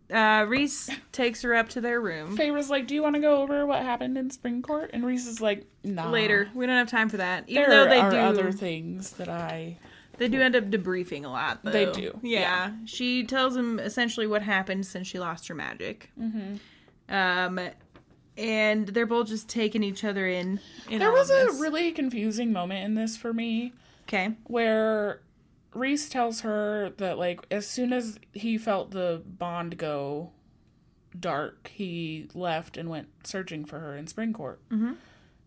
uh, 0.09 0.47
Rhys 0.49 0.89
takes 1.11 1.43
her 1.43 1.53
up 1.53 1.71
to 1.71 1.81
their 1.81 2.01
room. 2.01 2.37
Feyre's 2.37 2.71
like, 2.71 2.87
"Do 2.87 2.95
you 2.95 3.03
want 3.03 3.17
to 3.17 3.21
go 3.21 3.43
over 3.43 3.67
what 3.67 3.83
happened 3.83 4.17
in 4.17 4.31
Spring 4.31 4.63
Court?" 4.63 4.91
And 4.93 5.05
Rhys 5.05 5.27
is 5.27 5.41
like, 5.41 5.67
"Nah." 5.83 6.09
Later, 6.11 6.49
we 6.55 6.65
don't 6.67 6.77
have 6.77 6.89
time 6.89 7.09
for 7.09 7.17
that. 7.17 7.49
Even 7.49 7.69
There 7.69 7.85
though 7.85 7.91
they 7.91 7.99
are 7.99 8.11
do, 8.13 8.17
other 8.19 8.53
things 8.53 9.11
that 9.15 9.29
I. 9.29 9.79
they 10.19 10.29
do 10.29 10.41
end 10.41 10.55
up 10.55 10.65
debriefing 10.71 11.25
a 11.25 11.29
lot. 11.29 11.65
Though. 11.65 11.71
They 11.73 11.91
do, 11.91 12.21
Yeah. 12.23 12.71
she 12.85 13.25
tells 13.25 13.57
him 13.57 13.81
essentially 13.81 14.29
what 14.29 14.43
happened 14.43 14.87
since 14.87 15.09
she 15.09 15.19
lost 15.19 15.49
her 15.49 15.55
magic. 15.57 16.11
Mm-hmm. 16.21 16.57
Um, 17.13 17.59
and 18.37 18.89
they're 18.89 19.07
both 19.07 19.29
just 19.29 19.49
taking 19.49 19.83
each 19.83 20.05
other 20.05 20.27
in. 20.27 20.61
in 20.89 20.99
There 20.99 21.13
was 21.13 21.31
a 21.31 21.53
really 21.53 21.93
confusing 21.93 22.53
moment 22.53 22.85
in 22.85 22.95
this 22.95 23.17
for 23.17 23.33
me 23.33 23.73
okay. 24.09 24.35
where 24.45 25.21
Rhys 25.75 26.09
tells 26.09 26.41
her 26.41 26.91
that 26.99 27.19
like 27.19 27.45
as 27.51 27.67
soon 27.67 27.93
as 27.93 28.19
he 28.33 28.59
felt 28.59 28.91
the 28.91 29.23
bond 29.27 29.77
go 29.79 30.33
dark, 31.19 31.71
he 31.75 32.29
left 32.35 32.77
and 32.77 32.89
went 32.89 33.09
searching 33.25 33.65
for 33.65 33.79
her 33.81 33.97
in 33.97 34.07
Spring 34.07 34.33
Court. 34.33 34.61
Mhm. 34.71 34.97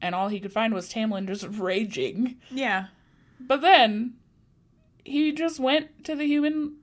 And 0.02 0.14
all 0.14 0.28
he 0.28 0.40
could 0.40 0.54
find 0.54 0.74
was 0.74 0.92
Tamlin 0.92 1.26
just 1.28 1.44
raging. 1.50 2.36
Yeah. 2.52 2.88
But 3.40 3.62
then 3.62 4.16
he 5.04 5.32
just 5.32 5.60
went 5.60 6.04
to 6.06 6.16
the 6.16 6.26
human 6.26 6.76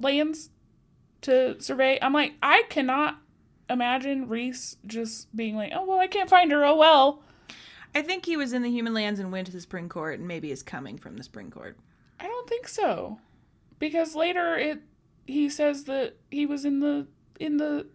lands 0.00 0.50
to 1.22 1.60
survey. 1.60 1.98
I'm 2.02 2.12
like, 2.12 2.34
I 2.42 2.64
cannot 2.68 3.18
imagine 3.70 4.28
Rhys 4.28 4.76
just 4.86 5.34
being 5.34 5.56
like, 5.56 5.72
oh, 5.74 5.84
well, 5.84 5.98
I 5.98 6.06
can't 6.06 6.28
find 6.30 6.50
her. 6.52 6.64
Oh, 6.64 6.76
well. 6.76 7.22
I 7.94 8.02
think 8.02 8.24
he 8.26 8.36
was 8.36 8.52
in 8.52 8.62
the 8.62 8.70
human 8.70 8.94
lands 8.94 9.18
and 9.18 9.32
went 9.32 9.46
to 9.46 9.52
the 9.52 9.60
spring 9.60 9.88
court, 9.88 10.18
and 10.18 10.28
maybe 10.28 10.50
is 10.50 10.62
coming 10.62 10.96
from 10.98 11.16
the 11.16 11.22
spring 11.24 11.50
court. 11.50 11.76
I 12.20 12.24
don't 12.26 12.48
think 12.48 12.68
so. 12.68 13.18
Because 13.78 14.14
later 14.14 14.56
it 14.56 14.80
he 15.26 15.48
says 15.48 15.84
that 15.84 16.16
he 16.30 16.44
was 16.46 16.64
in 16.64 16.80
the 16.80 17.06
in 17.38 17.56
the 17.56 17.86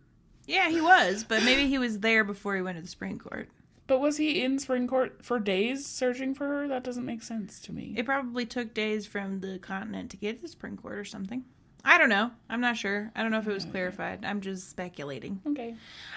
Yeah, 0.47 0.69
he 0.69 0.81
was, 0.81 1.23
but 1.23 1.43
maybe 1.43 1.67
he 1.67 1.77
was 1.77 1.99
there 1.99 2.23
before 2.23 2.55
he 2.55 2.61
went 2.61 2.77
to 2.77 2.81
the 2.81 2.87
spring 2.87 3.19
court. 3.19 3.49
but 3.87 3.99
was 3.99 4.17
he 4.17 4.41
in 4.43 4.57
Spring 4.57 4.87
Court 4.87 5.23
for 5.23 5.39
days 5.39 5.85
searching 5.85 6.33
for 6.33 6.47
her? 6.47 6.67
That 6.67 6.83
doesn't 6.83 7.05
make 7.05 7.21
sense 7.21 7.59
to 7.61 7.71
me. 7.71 7.93
It 7.95 8.05
probably 8.05 8.45
took 8.45 8.73
days 8.73 9.05
from 9.05 9.41
the 9.41 9.59
continent 9.59 10.09
to 10.11 10.17
get 10.17 10.37
to 10.37 10.41
the 10.41 10.47
spring 10.47 10.75
court 10.75 10.97
or 10.97 11.05
something. 11.05 11.45
I 11.87 11.97
don't 11.99 12.09
know. 12.09 12.31
I'm 12.49 12.61
not 12.61 12.75
sure. 12.77 13.11
I 13.15 13.21
don't 13.21 13.31
know 13.31 13.37
if 13.37 13.47
it 13.47 13.53
was 13.53 13.65
clarified. 13.65 14.25
I'm 14.25 14.41
just 14.41 14.69
speculating. 14.69 15.39
okay. 15.47 15.75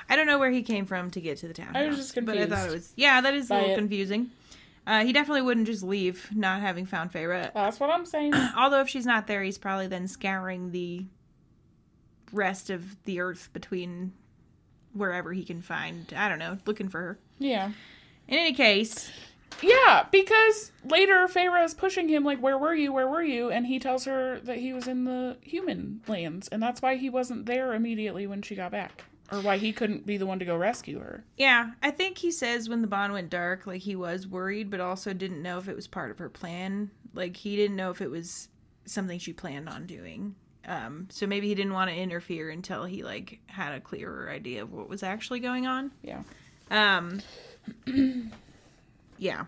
I 0.09 0.17
don't 0.17 0.27
know 0.27 0.39
where 0.39 0.51
he 0.51 0.63
came 0.63 0.87
from 0.87 1.11
to 1.11 1.21
get 1.21 1.37
to 1.39 1.49
the 1.49 1.55
town. 1.55 1.77
I 1.77 1.87
was 1.87 1.97
just 1.97 2.15
confused. 2.15 2.49
But 2.49 2.53
I 2.53 2.61
thought 2.61 2.69
it 2.71 2.73
was 2.73 2.93
yeah, 2.97 3.21
that 3.21 3.35
is 3.35 3.51
a 3.51 3.55
little 3.55 3.71
it. 3.73 3.77
confusing. 3.77 4.31
Uh, 4.87 5.05
he 5.05 5.13
definitely 5.13 5.43
wouldn't 5.43 5.67
just 5.67 5.83
leave, 5.83 6.27
not 6.35 6.63
having 6.63 6.87
found 6.87 7.13
Feyre. 7.13 7.53
That's 7.53 7.79
what 7.79 7.91
I'm 7.91 8.07
saying. 8.07 8.33
Although 8.57 8.81
if 8.81 8.89
she's 8.89 9.05
not 9.05 9.27
there, 9.27 9.43
he's 9.43 9.59
probably 9.59 9.87
then 9.87 10.09
scouring 10.09 10.71
the 10.71 11.05
rest 12.33 12.71
of 12.71 12.97
the 13.05 13.21
earth 13.21 13.51
between 13.53 14.13
wherever 14.95 15.33
he 15.35 15.45
can 15.45 15.61
find. 15.61 16.11
I 16.17 16.31
don't 16.31 16.39
know, 16.39 16.57
looking 16.67 16.89
for 16.89 17.01
her. 17.01 17.19
yeah. 17.39 17.71
In 18.27 18.37
any 18.39 18.53
case, 18.53 19.11
Yeah, 19.63 20.07
because 20.11 20.73
later 20.85 21.27
Feyre 21.27 21.65
is 21.65 21.75
pushing 21.75 22.09
him 22.09 22.25
like, 22.25 22.41
"Where 22.41 22.59
were 22.59 22.75
you? 22.75 22.93
Where 22.93 23.09
were 23.09 23.23
you?" 23.23 23.51
And 23.51 23.67
he 23.67 23.79
tells 23.79 24.05
her 24.05 24.39
that 24.41 24.59
he 24.59 24.73
was 24.73 24.87
in 24.87 25.05
the 25.05 25.37
human 25.41 26.01
lands, 26.07 26.49
and 26.49 26.63
that's 26.63 26.81
why 26.81 26.97
he 26.97 27.11
wasn't 27.11 27.47
there 27.47 27.75
immediately 27.75 28.27
when 28.27 28.43
she 28.43 28.55
got 28.55 28.71
back, 28.71 29.05
or 29.33 29.41
why 29.41 29.57
he 29.57 29.73
couldn't 29.73 30.07
be 30.07 30.17
the 30.17 30.27
one 30.27 30.39
to 30.39 30.45
go 30.45 30.57
rescue 30.57 31.01
her. 31.01 31.25
yeah, 31.37 31.71
I 31.83 31.91
think 31.91 32.19
he 32.19 32.31
says 32.31 32.69
when 32.69 32.83
the 32.83 32.89
bond 32.89 33.13
went 33.13 33.31
dark, 33.31 33.67
like 33.67 33.83
he 33.83 33.97
was 33.97 34.27
worried, 34.27 34.71
but 34.71 34.81
also 34.81 35.13
didn't 35.13 35.43
know 35.43 35.59
if 35.59 35.69
it 35.69 35.77
was 35.77 35.87
part 35.87 36.11
of 36.11 36.19
her 36.19 36.29
plan. 36.29 36.91
Like 37.15 37.37
he 37.37 37.57
didn't 37.57 37.77
know 37.77 37.91
if 37.91 38.01
it 38.01 38.11
was 38.11 38.49
something 38.85 39.19
she 39.19 39.33
planned 39.33 39.69
on 39.69 39.87
doing. 39.87 40.35
Um, 40.67 41.09
so 41.11 41.27
maybe 41.27 41.49
he 41.49 41.55
didn't 41.55 41.73
want 41.73 41.91
to 41.91 41.97
interfere 41.97 42.51
until 42.51 42.85
he 42.85 43.03
like 43.03 43.41
had 43.47 43.73
a 43.75 43.81
clearer 43.81 44.31
idea 44.31 44.63
of 44.63 44.73
what 44.73 44.89
was 44.89 45.03
actually 45.03 45.41
going 45.41 45.67
on. 45.67 45.91
Yeah. 46.03 46.23
Um, 46.71 47.23
yeah. 49.19 49.45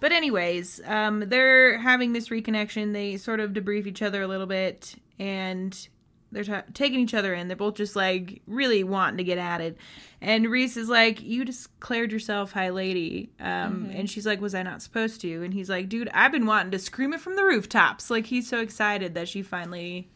But 0.00 0.12
anyways, 0.12 0.80
um, 0.84 1.20
they're 1.20 1.78
having 1.78 2.12
this 2.12 2.28
reconnection. 2.28 2.92
They 2.92 3.16
sort 3.16 3.40
of 3.40 3.52
debrief 3.52 3.86
each 3.86 4.02
other 4.02 4.22
a 4.22 4.26
little 4.26 4.46
bit, 4.46 4.94
and 5.18 5.88
they're 6.30 6.44
ta 6.44 6.62
taking 6.74 7.00
each 7.00 7.14
other 7.14 7.32
in. 7.32 7.48
They're 7.48 7.56
both 7.56 7.76
just 7.76 7.96
like 7.96 8.42
really 8.46 8.84
wanting 8.84 9.18
to 9.18 9.24
get 9.24 9.38
at 9.38 9.60
it. 9.60 9.78
And 10.20 10.50
Rhys 10.50 10.76
is 10.76 10.88
like, 10.88 11.22
"You 11.22 11.44
declared 11.44 12.12
yourself 12.12 12.52
high 12.52 12.70
lady," 12.70 13.30
um, 13.40 13.90
and 13.94 14.10
she's 14.10 14.26
like, 14.26 14.40
"Was 14.40 14.54
I 14.54 14.62
not 14.62 14.82
supposed 14.82 15.20
to?" 15.22 15.42
And 15.42 15.54
he's 15.54 15.70
like, 15.70 15.88
"Dude, 15.88 16.10
I've 16.12 16.32
been 16.32 16.46
wanting 16.46 16.72
to 16.72 16.78
scream 16.78 17.12
it 17.14 17.20
from 17.20 17.36
the 17.36 17.44
rooftops." 17.44 18.10
Like 18.10 18.26
he's 18.26 18.48
so 18.48 18.60
excited 18.60 19.14
that 19.14 19.28
she 19.28 19.42
finally 19.42 20.10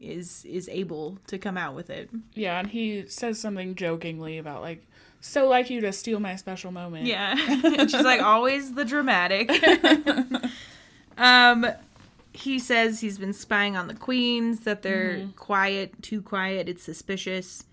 is 0.00 0.44
is 0.44 0.68
able 0.68 1.18
to 1.26 1.38
come 1.38 1.56
out 1.56 1.74
with 1.74 1.90
it. 1.90 2.10
Yeah, 2.34 2.58
and 2.58 2.68
he 2.68 3.06
says 3.06 3.38
something 3.38 3.74
jokingly 3.74 4.38
about 4.38 4.62
like, 4.62 4.86
"So 5.22 5.48
like 5.48 5.70
you 5.70 5.80
to 5.80 5.92
steal 5.92 6.20
my 6.20 6.36
special 6.36 6.70
moment." 6.72 7.06
Yeah. 7.06 7.34
and 7.64 7.90
she's 7.90 8.02
like, 8.02 8.20
always 8.20 8.74
the 8.74 8.84
dramatic. 8.84 9.50
um, 11.18 11.66
he 12.32 12.58
says 12.58 13.00
he's 13.00 13.18
been 13.18 13.32
spying 13.32 13.76
on 13.76 13.86
the 13.88 13.94
queens, 13.94 14.60
that 14.60 14.82
they're 14.82 15.28
quiet, 15.36 16.02
too 16.02 16.20
quiet, 16.22 16.68
it's 16.68 16.82
suspicious. 16.82 17.64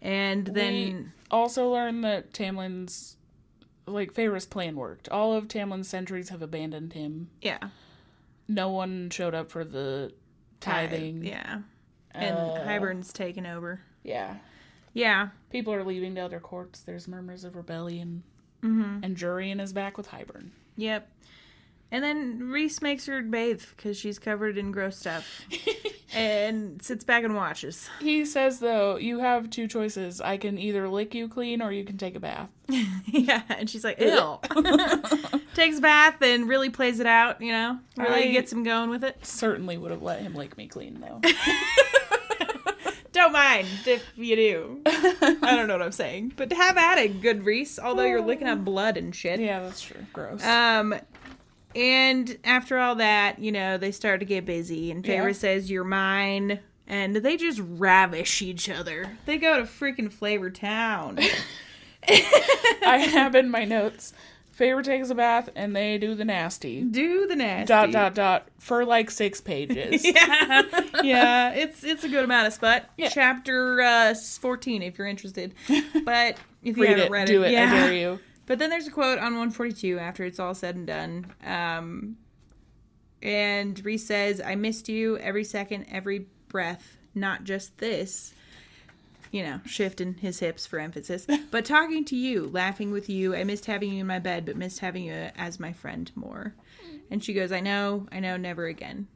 And 0.00 0.46
then, 0.48 0.72
We 0.74 1.04
also 1.30 1.70
learn 1.70 2.00
that 2.02 2.32
Tamlin's 2.34 3.16
like 3.86 4.12
Feyre's 4.12 4.46
plan 4.46 4.76
worked. 4.76 5.08
All 5.08 5.32
of 5.32 5.48
Tamlin's 5.48 5.88
sentries 5.88 6.28
have 6.28 6.42
abandoned 6.42 6.92
him. 6.92 7.30
yeah, 7.40 7.58
No 8.48 8.68
one 8.70 9.10
showed 9.10 9.34
up 9.34 9.50
for 9.50 9.64
the 9.64 10.12
tithing. 10.60 11.24
Yeah. 11.24 11.60
And 12.12 12.36
Uh, 12.36 12.64
Hybern's 12.64 13.12
taken 13.12 13.46
over. 13.46 13.80
Yeah. 14.04 14.36
Yeah. 14.92 15.28
People 15.52 15.72
are 15.74 15.84
leaving 15.84 16.14
to 16.16 16.22
other 16.22 16.40
courts. 16.40 16.80
There's 16.80 17.06
murmurs 17.06 17.44
of 17.44 17.54
rebellion. 17.54 18.22
Mm-hmm. 18.64 19.04
And 19.04 19.16
Jurian 19.16 19.60
is 19.60 19.72
back 19.72 19.96
with 19.96 20.08
Hybern. 20.08 20.48
Yep. 20.76 21.08
And 21.90 22.02
then 22.02 22.48
Rhys 22.50 22.80
makes 22.80 23.04
her 23.04 23.20
bathe 23.20 23.62
because 23.76 23.98
she's 23.98 24.18
covered 24.18 24.56
in 24.56 24.72
gross 24.72 24.96
stuff 24.96 25.42
and 26.14 26.80
sits 26.80 27.04
back 27.04 27.22
and 27.22 27.34
watches. 27.36 27.86
he 28.00 28.24
says, 28.24 28.60
though, 28.60 28.96
you 28.96 29.18
have 29.18 29.50
two 29.50 29.68
choices. 29.68 30.18
I 30.18 30.38
can 30.38 30.56
either 30.58 30.88
lick 30.88 31.14
you 31.14 31.28
clean 31.28 31.60
or 31.60 31.70
you 31.70 31.84
can 31.84 31.98
take 31.98 32.16
a 32.16 32.20
bath. 32.20 32.48
yeah, 33.04 33.42
and 33.50 33.68
she's 33.68 33.84
like, 33.84 34.00
ew. 34.00 34.38
Takes 35.54 35.78
a 35.78 35.82
bath 35.82 36.22
and 36.22 36.48
really 36.48 36.70
plays 36.70 36.98
it 36.98 37.06
out, 37.06 37.42
you 37.42 37.52
know? 37.52 37.78
Really 37.98 38.30
I- 38.30 38.32
gets 38.32 38.50
him 38.50 38.62
going 38.62 38.88
with 38.88 39.04
it. 39.04 39.18
Certainly 39.26 39.76
would 39.76 39.90
have 39.90 40.02
let 40.02 40.22
him 40.22 40.34
lick 40.34 40.56
me 40.56 40.68
clean, 40.68 40.98
though. 40.98 41.20
Don't 43.12 43.32
mind 43.32 43.68
if 43.86 44.04
you 44.16 44.36
do. 44.36 44.80
I 44.86 45.54
don't 45.54 45.66
know 45.68 45.74
what 45.74 45.82
I'm 45.82 45.92
saying. 45.92 46.32
But 46.36 46.52
have 46.52 46.76
at 46.78 46.98
it, 46.98 47.20
good 47.20 47.44
Rhys, 47.44 47.78
although 47.78 48.04
you're 48.04 48.22
licking 48.24 48.48
up 48.48 48.64
blood 48.64 48.96
and 48.96 49.14
shit. 49.14 49.38
yeah, 49.38 49.60
that's 49.60 49.80
true. 49.82 50.00
Gross. 50.14 50.42
Um, 50.44 50.94
and 51.74 52.38
after 52.44 52.78
all 52.78 52.96
that, 52.96 53.38
you 53.38 53.52
know, 53.52 53.76
they 53.78 53.92
start 53.92 54.20
to 54.20 54.26
get 54.26 54.44
busy, 54.46 54.90
and 54.90 55.04
Feyre 55.04 55.26
Yeah. 55.28 55.32
says, 55.32 55.70
You're 55.70 55.84
mine. 55.84 56.60
And 56.86 57.16
they 57.16 57.36
just 57.36 57.60
ravish 57.62 58.42
each 58.42 58.68
other. 58.68 59.16
They 59.24 59.38
go 59.38 59.56
to 59.56 59.62
freaking 59.62 60.12
Flavor 60.12 60.50
Town. 60.50 61.18
I 62.08 62.98
have 63.12 63.34
in 63.34 63.50
my 63.50 63.64
notes. 63.64 64.12
Feyre 64.62 64.84
takes 64.84 65.10
a 65.10 65.14
bath 65.16 65.48
and 65.56 65.74
they 65.74 65.98
do 65.98 66.14
the 66.14 66.24
nasty. 66.24 66.82
Do 66.82 67.26
the 67.26 67.34
nasty. 67.34 67.66
Dot 67.66 67.90
dot 67.90 68.14
dot 68.14 68.48
for 68.58 68.84
like 68.84 69.10
six 69.10 69.40
pages. 69.40 70.04
yeah, 70.04 70.62
yeah, 71.02 71.50
it's 71.52 71.82
it's 71.82 72.04
a 72.04 72.08
good 72.08 72.24
amount 72.24 72.46
of 72.46 72.52
spot. 72.52 72.88
Yeah. 72.96 73.08
Chapter 73.08 73.80
uh, 73.80 74.14
fourteen, 74.40 74.82
if 74.82 74.98
you're 74.98 75.08
interested. 75.08 75.54
But 76.04 76.36
if 76.62 76.76
you 76.76 76.84
Read 76.84 76.98
haven't 76.98 77.10
read 77.12 77.28
it. 77.28 77.32
read 77.32 77.38
do 77.38 77.42
it. 77.42 77.50
yeah. 77.52 77.72
I 77.72 77.86
dare 77.88 77.92
you. 77.94 78.18
But 78.46 78.58
then 78.58 78.70
there's 78.70 78.88
a 78.88 78.90
quote 78.90 79.18
on 79.18 79.36
142 79.36 79.98
after 80.00 80.24
it's 80.24 80.40
all 80.40 80.54
said 80.54 80.74
and 80.74 80.86
done. 80.86 81.26
Um, 81.44 82.16
and 83.22 83.82
Rhys 83.84 84.04
says, 84.06 84.40
"I 84.44 84.56
missed 84.56 84.88
you 84.88 85.16
every 85.18 85.44
second, 85.44 85.86
every 85.90 86.26
breath, 86.48 86.98
not 87.14 87.44
just 87.44 87.78
this." 87.78 88.34
You 89.32 89.42
know, 89.42 89.60
shifting 89.66 90.14
his 90.14 90.38
hips 90.38 90.66
for 90.66 90.78
emphasis. 90.78 91.26
But 91.50 91.64
talking 91.64 92.04
to 92.04 92.16
you, 92.16 92.48
laughing 92.52 92.92
with 92.92 93.08
you. 93.08 93.34
I 93.34 93.42
missed 93.44 93.66
having 93.66 93.92
you 93.92 94.00
in 94.02 94.06
my 94.06 94.18
bed, 94.20 94.44
but 94.46 94.56
missed 94.56 94.78
having 94.78 95.04
you 95.04 95.12
as 95.36 95.58
my 95.58 95.72
friend 95.72 96.08
more. 96.14 96.54
And 97.10 97.24
she 97.24 97.32
goes, 97.32 97.50
I 97.50 97.60
know, 97.60 98.06
I 98.12 98.20
know, 98.20 98.36
never 98.36 98.66
again. 98.66 99.08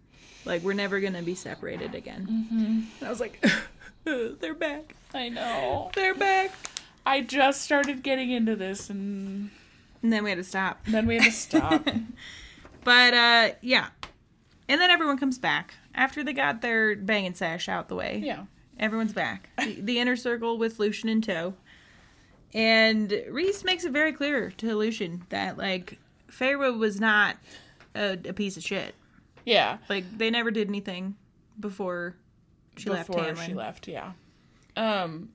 Like, 0.45 0.63
we're 0.63 0.73
never 0.75 1.01
going 1.01 1.13
to 1.15 1.23
be 1.23 1.35
separated 1.35 1.95
again. 1.95 2.27
Mm-hmm. 2.31 2.65
And 2.99 3.07
I 3.07 3.09
was 3.11 3.21
like, 3.21 3.45
they're 4.05 4.55
back. 4.55 4.95
I 5.15 5.29
know. 5.29 5.91
They're 5.95 6.15
back. 6.15 6.53
I 7.05 7.21
just 7.21 7.63
started 7.63 8.03
getting 8.03 8.31
into 8.31 8.57
this 8.57 8.91
and 8.91 9.51
And 10.03 10.13
then 10.13 10.25
we 10.25 10.31
had 10.31 10.37
to 10.39 10.45
stop. 10.45 10.85
then 10.87 11.07
we 11.07 11.17
had 11.17 11.25
to 11.25 11.31
stop. 11.31 11.87
But, 12.85 13.15
uh, 13.15 13.51
yeah. 13.63 13.89
And 14.69 14.81
then 14.81 14.91
everyone 14.91 15.19
comes 15.19 15.39
back 15.39 15.75
after 15.95 16.23
they 16.23 16.33
got 16.33 16.61
their 16.61 16.95
banging 16.95 17.35
sash 17.35 17.69
out 17.69 17.89
the 17.89 17.97
way. 17.97 18.23
yeah. 18.25 18.45
Everyone's 18.79 19.13
back. 19.13 19.49
The, 19.59 19.81
the 19.81 19.99
inner 19.99 20.17
circle 20.17 20.59
with 20.59 20.79
Lucien 20.79 21.09
in 21.09 21.23
tow. 21.23 21.55
And 22.55 23.11
Rhys 23.31 23.65
makes 23.65 23.85
it 23.85 23.93
very 23.93 24.13
clear 24.13 24.51
to 24.59 24.75
Lucien 24.75 25.25
that, 25.31 25.59
like, 25.59 25.99
Feyre 26.31 26.77
was 26.79 27.01
not 27.01 27.37
a, 27.95 28.13
a 28.13 28.33
piece 28.33 28.57
of 28.57 28.63
shit. 28.63 28.95
Yeah. 29.45 29.79
Like, 29.89 30.05
they 30.17 30.31
never 30.31 30.51
did 30.51 30.69
anything 30.69 31.17
before 31.59 32.17
she 32.77 32.91
left 32.91 33.09
Before 33.09 33.25
Tamlin. 33.25 33.47
she 33.47 33.55
left, 33.55 33.89
yeah. 33.89 34.13
Um 34.77 35.31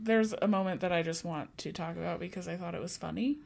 there's 0.00 0.32
a 0.40 0.46
moment 0.46 0.80
that 0.82 0.92
I 0.92 1.02
just 1.02 1.24
want 1.24 1.56
to 1.58 1.72
talk 1.72 1.96
about 1.96 2.20
because 2.20 2.46
I 2.46 2.56
thought 2.56 2.76
it 2.76 2.80
was 2.80 2.96
funny. 2.96 3.38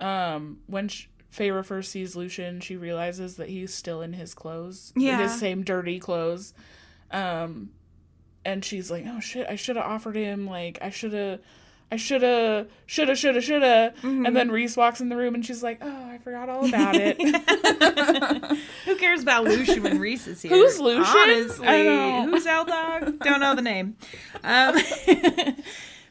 Um 0.00 0.60
when 0.66 0.88
sh- 0.88 1.08
Feyre 1.30 1.62
first 1.62 1.90
sees 1.90 2.16
Lucien, 2.16 2.60
she 2.60 2.76
realizes 2.78 3.36
that 3.36 3.50
he's 3.50 3.74
still 3.74 4.00
in 4.00 4.14
his 4.14 4.32
clothes. 4.32 4.94
Yeah. 4.96 5.20
His 5.20 5.38
same 5.38 5.62
dirty 5.62 5.98
clothes. 5.98 6.54
Um 7.10 7.72
and 8.44 8.64
she's 8.64 8.90
like, 8.90 9.04
"Oh 9.06 9.20
shit, 9.20 9.46
I 9.48 9.56
should 9.56 9.76
have 9.76 9.86
offered 9.86 10.16
him 10.16 10.46
like 10.46 10.78
I 10.80 10.90
should 10.90 11.12
have 11.12 11.40
I 11.92 11.96
should 11.96 12.22
have, 12.22 12.68
should 12.86 13.10
have, 13.10 13.18
should 13.18 13.34
have, 13.34 13.44
should 13.44 13.60
have. 13.62 13.94
Mm-hmm. 13.96 14.24
And 14.24 14.34
then 14.34 14.50
Rhys 14.50 14.78
walks 14.78 15.02
in 15.02 15.10
the 15.10 15.16
room 15.16 15.34
and 15.34 15.44
she's 15.44 15.62
like, 15.62 15.76
oh, 15.82 16.06
I 16.06 16.16
forgot 16.24 16.48
all 16.48 16.66
about 16.66 16.94
it. 16.96 17.20
Who 18.86 18.96
cares 18.96 19.20
about 19.20 19.44
Lucien 19.44 19.82
when 19.82 19.98
Rhys 19.98 20.26
is 20.26 20.40
here? 20.40 20.52
Who's 20.52 20.80
Lucien? 20.80 21.04
Honestly. 21.04 21.66
Who's 22.24 22.46
L 22.46 22.64
Dog? 22.64 23.18
Don't 23.18 23.40
know 23.40 23.54
the 23.54 23.60
name. 23.60 23.98
Um, 24.42 24.74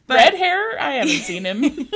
but 0.06 0.16
Red 0.16 0.34
hair? 0.34 0.80
I 0.80 0.92
haven't 0.92 1.18
seen 1.22 1.44
him. 1.44 1.64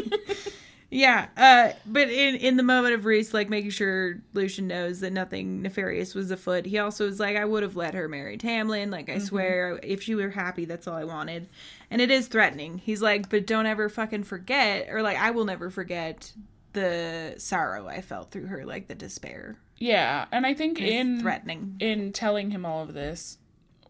Yeah, 0.91 1.27
uh, 1.37 1.73
but 1.85 2.09
in 2.09 2.37
in 2.37 2.57
the 2.57 2.63
moment 2.63 2.95
of 2.95 3.05
Rhys, 3.05 3.35
like 3.35 3.51
making 3.51 3.71
sure 3.71 4.19
Lucien 4.35 4.69
knows 4.69 5.01
that 5.01 5.13
nothing 5.13 5.61
nefarious 5.61 6.15
was 6.15 6.31
afoot, 6.31 6.65
he 6.65 6.79
also 6.79 7.07
was 7.07 7.19
like, 7.19 7.37
"I 7.37 7.45
would 7.45 7.65
have 7.65 7.75
let 7.75 7.95
her 7.95 8.09
marry 8.09 8.39
Tamlin. 8.39 8.91
Like, 8.93 9.09
I 9.09 9.19
swear, 9.19 9.81
if 9.83 10.03
she 10.03 10.15
were 10.15 10.31
happy, 10.31 10.65
that's 10.65 10.87
all 10.87 10.95
I 10.97 11.03
wanted." 11.05 11.49
And 11.91 12.01
it 12.01 12.11
is 12.13 12.29
threatening. 12.29 12.79
He's 12.79 13.03
like, 13.03 13.29
"But 13.29 13.47
don't 13.47 13.67
ever 13.67 13.89
fucking 13.89 14.25
forget, 14.25 14.87
or 14.89 15.03
like, 15.03 15.19
I 15.19 15.33
will 15.33 15.45
never 15.45 15.71
forget 15.71 16.33
the 16.73 17.35
sorrow 17.39 17.89
I 17.89 18.01
felt 18.01 18.31
through 18.31 18.47
her, 18.47 18.65
like 18.65 18.87
the 18.87 18.95
despair." 18.95 19.57
yeah. 19.79 20.27
And 20.31 20.47
I 20.47 20.55
think 20.55 20.81
It's 20.81 20.89
in 20.91 21.21
threatening. 21.21 21.77
in 21.81 22.13
telling 22.13 22.53
him 22.53 22.65
all 22.65 22.83
of 22.85 22.95
this, 22.95 23.39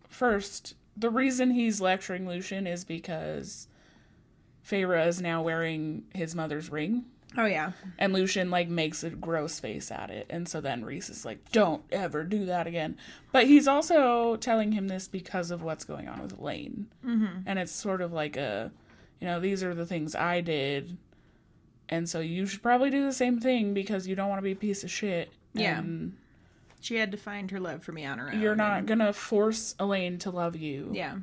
first, 0.08 0.74
the 0.96 1.10
reason 1.10 1.50
he's 1.50 1.78
lecturing 1.80 2.26
Lucien 2.26 2.66
is 2.66 2.84
because 2.84 3.68
Feyre 4.68 5.06
is 5.06 5.20
now 5.20 5.42
wearing 5.42 6.04
his 6.14 6.34
mother's 6.34 6.70
ring. 6.70 7.04
Oh 7.38 7.44
yeah, 7.44 7.72
And 7.98 8.14
Lucien 8.14 8.50
like 8.50 8.68
makes 8.68 9.04
a 9.04 9.10
gross 9.10 9.60
face 9.60 9.90
at 9.90 10.10
it. 10.10 10.26
And 10.30 10.48
so 10.48 10.60
then 10.62 10.84
Rhys 10.84 11.10
is 11.10 11.24
like, 11.24 11.52
Don't 11.52 11.82
ever 11.92 12.24
do 12.24 12.46
that 12.46 12.66
again. 12.66 12.96
But 13.30 13.46
he's 13.46 13.68
also 13.68 14.36
telling 14.36 14.72
him 14.72 14.88
this 14.88 15.06
because 15.06 15.50
of 15.50 15.62
what's 15.62 15.84
going 15.84 16.08
on 16.08 16.22
with 16.22 16.38
Elain. 16.38 16.86
Mm-hmm. 17.04 17.40
And 17.44 17.58
it's 17.58 17.72
sort 17.72 18.00
of 18.00 18.12
like 18.12 18.36
a 18.36 18.72
you 19.20 19.26
know, 19.26 19.40
these 19.40 19.62
are 19.62 19.74
the 19.74 19.86
things 19.86 20.14
I 20.14 20.40
did. 20.40 20.96
And 21.88 22.08
so 22.08 22.20
you 22.20 22.46
should 22.46 22.62
probably 22.62 22.90
do 22.90 23.04
the 23.04 23.12
same 23.12 23.38
thing 23.38 23.74
because 23.74 24.06
you 24.06 24.14
don't 24.16 24.28
want 24.28 24.38
to 24.38 24.44
be 24.44 24.52
a 24.52 24.56
piece 24.56 24.82
of 24.84 24.90
shit. 24.90 25.30
Yeah. 25.52 25.82
She 26.80 26.96
had 26.96 27.10
to 27.12 27.16
find 27.18 27.50
her 27.50 27.60
love 27.60 27.82
for 27.82 27.92
me 27.92 28.04
on 28.06 28.18
her 28.18 28.30
own. 28.32 28.40
you're 28.40 28.56
not 28.56 28.86
gonna 28.86 29.12
force 29.12 29.74
Elain 29.80 30.18
to 30.20 30.30
love 30.30 30.54
you 30.56 30.90
Yeah, 30.92 31.16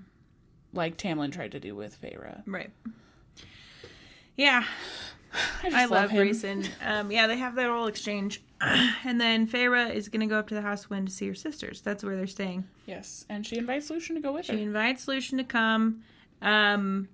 like 0.73 0.97
Tamlin 0.97 1.31
tried 1.31 1.51
to 1.53 1.59
do 1.59 1.75
with 1.75 1.99
Feyre. 2.01 2.41
right. 2.45 2.69
Yeah, 4.37 4.63
I, 5.63 5.83
I 5.83 5.85
love. 5.85 6.11
Rhys 6.11 6.43
and 6.43 6.69
um, 6.85 7.11
yeah, 7.11 7.27
they 7.27 7.37
have 7.37 7.55
that 7.55 7.69
whole 7.69 7.87
exchange, 7.87 8.41
and 8.61 9.19
then 9.19 9.47
Feyre 9.47 9.93
is 9.93 10.09
gonna 10.09 10.27
go 10.27 10.37
up 10.39 10.47
to 10.49 10.55
the 10.55 10.61
house 10.61 10.89
when 10.89 11.05
to 11.05 11.11
see 11.11 11.27
her 11.27 11.35
sisters. 11.35 11.81
That's 11.81 12.03
where 12.03 12.15
they're 12.15 12.27
staying. 12.27 12.65
Yes, 12.85 13.25
and 13.29 13.45
she 13.45 13.57
invites 13.57 13.89
Lucien 13.89 14.15
to 14.15 14.21
go 14.21 14.31
with 14.33 14.45
She 14.45 14.51
her. 14.53 14.57
She 14.57 14.63
invites 14.63 15.07
Lucien 15.07 15.37
to 15.37 15.43
come, 15.43 16.03
um, 16.41 17.07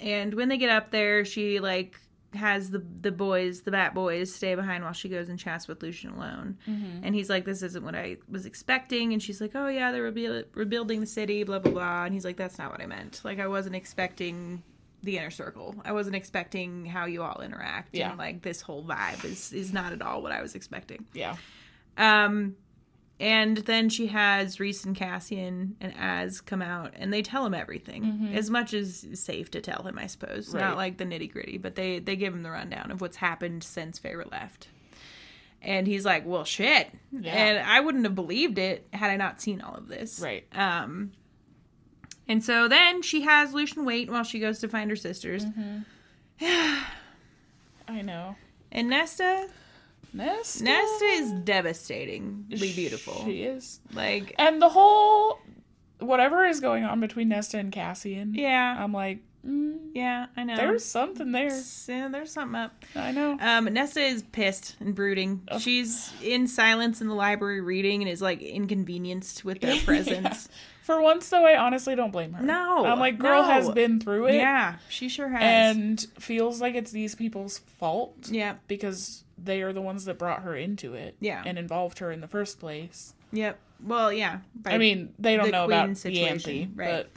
and 0.00 0.34
when 0.34 0.48
they 0.48 0.58
get 0.58 0.70
up 0.70 0.90
there, 0.90 1.24
she 1.24 1.60
like 1.60 2.00
has 2.34 2.70
the 2.70 2.82
the 3.00 3.10
boys, 3.10 3.62
the 3.62 3.70
Bat 3.70 3.94
boys, 3.94 4.34
stay 4.34 4.54
behind 4.54 4.84
while 4.84 4.92
she 4.92 5.08
goes 5.08 5.28
and 5.28 5.38
chats 5.38 5.66
with 5.66 5.82
Lucien 5.82 6.12
alone. 6.12 6.58
And 6.66 7.14
he's 7.14 7.30
like, 7.30 7.44
"This 7.44 7.62
isn't 7.62 7.84
what 7.84 7.94
I 7.94 8.18
was 8.28 8.46
expecting." 8.46 9.12
And 9.12 9.22
she's 9.22 9.40
like, 9.40 9.52
"Oh 9.54 9.68
yeah, 9.68 9.92
they're 9.92 10.02
rebu- 10.02 10.44
rebuilding 10.54 11.00
the 11.00 11.06
city, 11.06 11.42
blah 11.44 11.58
blah 11.60 11.72
blah." 11.72 12.04
And 12.04 12.12
he's 12.12 12.24
like, 12.24 12.36
"That's 12.36 12.58
not 12.58 12.70
what 12.70 12.80
I 12.82 12.86
meant. 12.86 13.20
Like 13.24 13.38
I 13.38 13.46
wasn't 13.46 13.76
expecting." 13.76 14.62
The 15.02 15.16
inner 15.18 15.30
circle. 15.30 15.76
I 15.84 15.92
wasn't 15.92 16.16
expecting 16.16 16.84
how 16.84 17.06
you 17.06 17.22
all 17.22 17.40
interact. 17.40 17.94
Yeah. 17.94 18.10
And 18.10 18.18
like 18.18 18.42
this 18.42 18.60
whole 18.60 18.84
vibe 18.84 19.24
is 19.24 19.52
is 19.52 19.72
not 19.72 19.92
at 19.92 20.02
all 20.02 20.22
what 20.22 20.32
I 20.32 20.42
was 20.42 20.54
expecting. 20.54 21.06
Yeah. 21.14 21.36
Um, 21.96 22.56
and 23.20 23.56
then 23.58 23.88
she 23.88 24.06
has 24.08 24.60
Rhys 24.60 24.84
and 24.84 24.94
Cassian 24.94 25.76
and 25.80 25.92
Az 25.98 26.40
come 26.40 26.62
out, 26.62 26.92
and 26.96 27.12
they 27.12 27.22
tell 27.22 27.44
him 27.44 27.52
everything, 27.54 28.30
as 28.32 28.48
much 28.48 28.72
as 28.74 29.02
is 29.02 29.20
safe 29.20 29.50
to 29.52 29.60
tell 29.60 29.82
him, 29.82 29.98
I 29.98 30.06
suppose. 30.06 30.54
Right. 30.54 30.60
Not 30.60 30.76
like 30.76 30.98
the 30.98 31.04
nitty 31.04 31.32
gritty, 31.32 31.58
but 31.58 31.74
they 31.74 31.98
they 31.98 32.14
give 32.14 32.32
him 32.32 32.42
the 32.44 32.50
rundown 32.50 32.92
of 32.92 33.00
what's 33.00 33.16
happened 33.16 33.64
since 33.64 33.98
Feyre 33.98 34.30
left. 34.30 34.68
And 35.60 35.88
he's 35.88 36.04
like, 36.04 36.24
"Well, 36.24 36.44
shit," 36.44 36.88
Yeah. 37.10 37.32
and 37.32 37.58
I 37.68 37.80
wouldn't 37.80 38.04
have 38.04 38.14
believed 38.14 38.58
it 38.58 38.86
had 38.92 39.10
I 39.10 39.16
not 39.16 39.40
seen 39.40 39.60
all 39.62 39.74
of 39.74 39.88
this. 39.88 40.20
Right. 40.20 40.44
Um. 40.56 41.10
And 42.28 42.44
so 42.44 42.68
then 42.68 43.00
she 43.02 43.22
has 43.22 43.54
Lucien 43.54 43.84
wait 43.86 44.10
while 44.10 44.22
she 44.24 44.38
goes 44.38 44.58
to 44.60 44.68
find 44.68 44.90
her 44.90 44.96
sisters. 44.96 45.44
I 46.40 48.02
know. 48.02 48.36
And 48.70 48.88
Nesta, 48.90 49.48
Nesta. 50.12 50.64
Nesta 50.64 51.04
is 51.06 51.32
devastatingly 51.32 52.72
beautiful. 52.74 53.24
She 53.24 53.42
is. 53.44 53.80
Like, 53.94 54.34
And 54.38 54.60
the 54.60 54.68
whole 54.68 55.38
whatever 56.00 56.44
is 56.44 56.60
going 56.60 56.84
on 56.84 57.00
between 57.00 57.28
Nesta 57.28 57.58
and 57.58 57.72
Cassian. 57.72 58.34
yeah, 58.34 58.76
I'm 58.78 58.92
like, 58.92 59.18
mm, 59.44 59.78
Yeah, 59.94 60.26
I 60.36 60.44
know. 60.44 60.56
there's 60.56 60.84
something 60.84 61.32
there. 61.32 61.50
yeah, 61.88 62.08
there's 62.08 62.30
something 62.30 62.54
up. 62.60 62.84
I 62.94 63.10
know. 63.10 63.38
Um, 63.40 63.64
Nesta 63.72 64.00
is 64.00 64.22
pissed 64.22 64.76
and 64.80 64.94
brooding. 64.94 65.48
She's 65.58 66.12
in 66.22 66.46
silence 66.46 67.00
in 67.00 67.08
the 67.08 67.14
library 67.14 67.62
reading 67.62 68.02
and 68.02 68.10
is 68.10 68.20
like 68.22 68.42
inconvenienced 68.42 69.44
with 69.46 69.60
their 69.60 69.80
presence. 69.84 70.48
For 70.88 71.02
once, 71.02 71.28
though, 71.28 71.44
I 71.44 71.58
honestly 71.58 71.94
don't 71.96 72.12
blame 72.12 72.32
her. 72.32 72.42
No, 72.42 72.86
I'm 72.86 72.98
like, 72.98 73.18
girl 73.18 73.42
no. 73.42 73.48
has 73.48 73.68
been 73.68 74.00
through 74.00 74.28
it. 74.28 74.36
yeah, 74.36 74.76
she 74.88 75.10
sure 75.10 75.28
has. 75.28 75.76
And 75.76 76.00
feels 76.18 76.62
like 76.62 76.74
it's 76.74 76.92
these 76.92 77.14
people's 77.14 77.58
fault 77.58 78.16
yeah, 78.30 78.54
because 78.68 79.22
they 79.36 79.60
are 79.60 79.74
the 79.74 79.82
ones 79.82 80.06
that 80.06 80.18
brought 80.18 80.44
her 80.44 80.56
into 80.56 80.94
it. 80.94 81.14
Yeah. 81.20 81.42
And 81.44 81.58
involved 81.58 81.98
her 81.98 82.10
in 82.10 82.22
the 82.22 82.26
first 82.26 82.58
place. 82.58 83.12
yep. 83.32 83.58
Well, 83.84 84.10
yeah. 84.10 84.38
I 84.64 84.78
mean, 84.78 85.12
they 85.18 85.36
don't 85.36 85.44
the 85.44 85.52
know 85.52 85.66
queen 85.66 85.78
about 85.78 85.96
situation, 85.98 86.24
Yancey, 86.26 86.70
right. 86.74 86.88
but 86.88 87.10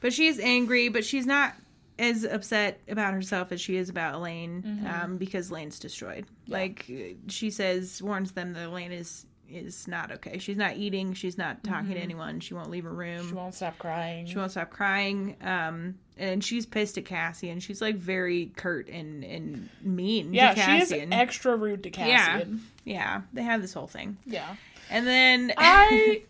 but 0.00 0.12
she's 0.12 0.40
angry, 0.40 0.88
but 0.88 1.04
she's 1.04 1.24
not 1.24 1.54
as 2.00 2.24
upset 2.24 2.80
about 2.88 3.14
herself 3.14 3.52
as 3.52 3.60
she 3.60 3.76
is 3.76 3.88
about 3.88 4.16
Elain, 4.16 4.64
Mm-hmm. 4.66 4.86
um, 5.04 5.16
because 5.16 5.48
Elain's 5.52 5.78
destroyed. 5.78 6.26
Like 6.48 6.90
she 7.28 7.50
says, 7.50 8.02
warns 8.02 8.32
them 8.32 8.52
that 8.54 8.66
Elain 8.66 8.90
is 8.90 9.26
is 9.52 9.86
not 9.88 10.10
okay. 10.12 10.38
She's 10.38 10.56
not 10.56 10.76
eating. 10.76 11.12
She's 11.14 11.36
not 11.38 11.62
talking 11.64 11.94
to 11.94 12.00
anyone. 12.00 12.40
She 12.40 12.54
won't 12.54 12.70
leave 12.70 12.84
her 12.84 12.92
room. 12.92 13.18
Mm-hmm. 13.20 13.28
she 13.28 13.34
won't 13.34 13.54
stop 13.54 13.78
crying. 13.78 14.26
She 14.26 14.36
won't 14.36 14.50
stop 14.50 14.70
crying. 14.70 15.36
Um, 15.42 15.96
and 16.18 16.44
she's 16.44 16.66
pissed 16.66 16.98
at 16.98 17.04
Cassie, 17.04 17.48
and 17.50 17.62
she's 17.62 17.80
like 17.80 17.96
very 17.96 18.52
curt 18.56 18.88
and 18.88 19.24
and 19.24 19.68
mean 19.82 20.34
yeah, 20.34 20.54
to 20.54 20.60
she 20.60 20.78
is 20.78 21.08
extra 21.10 21.56
rude 21.56 21.82
to 21.84 21.90
Cassian. 21.90 22.62
yeah, 22.84 23.22
they 23.32 23.42
have 23.42 23.62
this 23.62 23.72
whole 23.72 23.86
thing, 23.86 24.18
Yeah. 24.26 24.56
and 24.90 25.06
then 25.06 25.52
I 25.58 26.22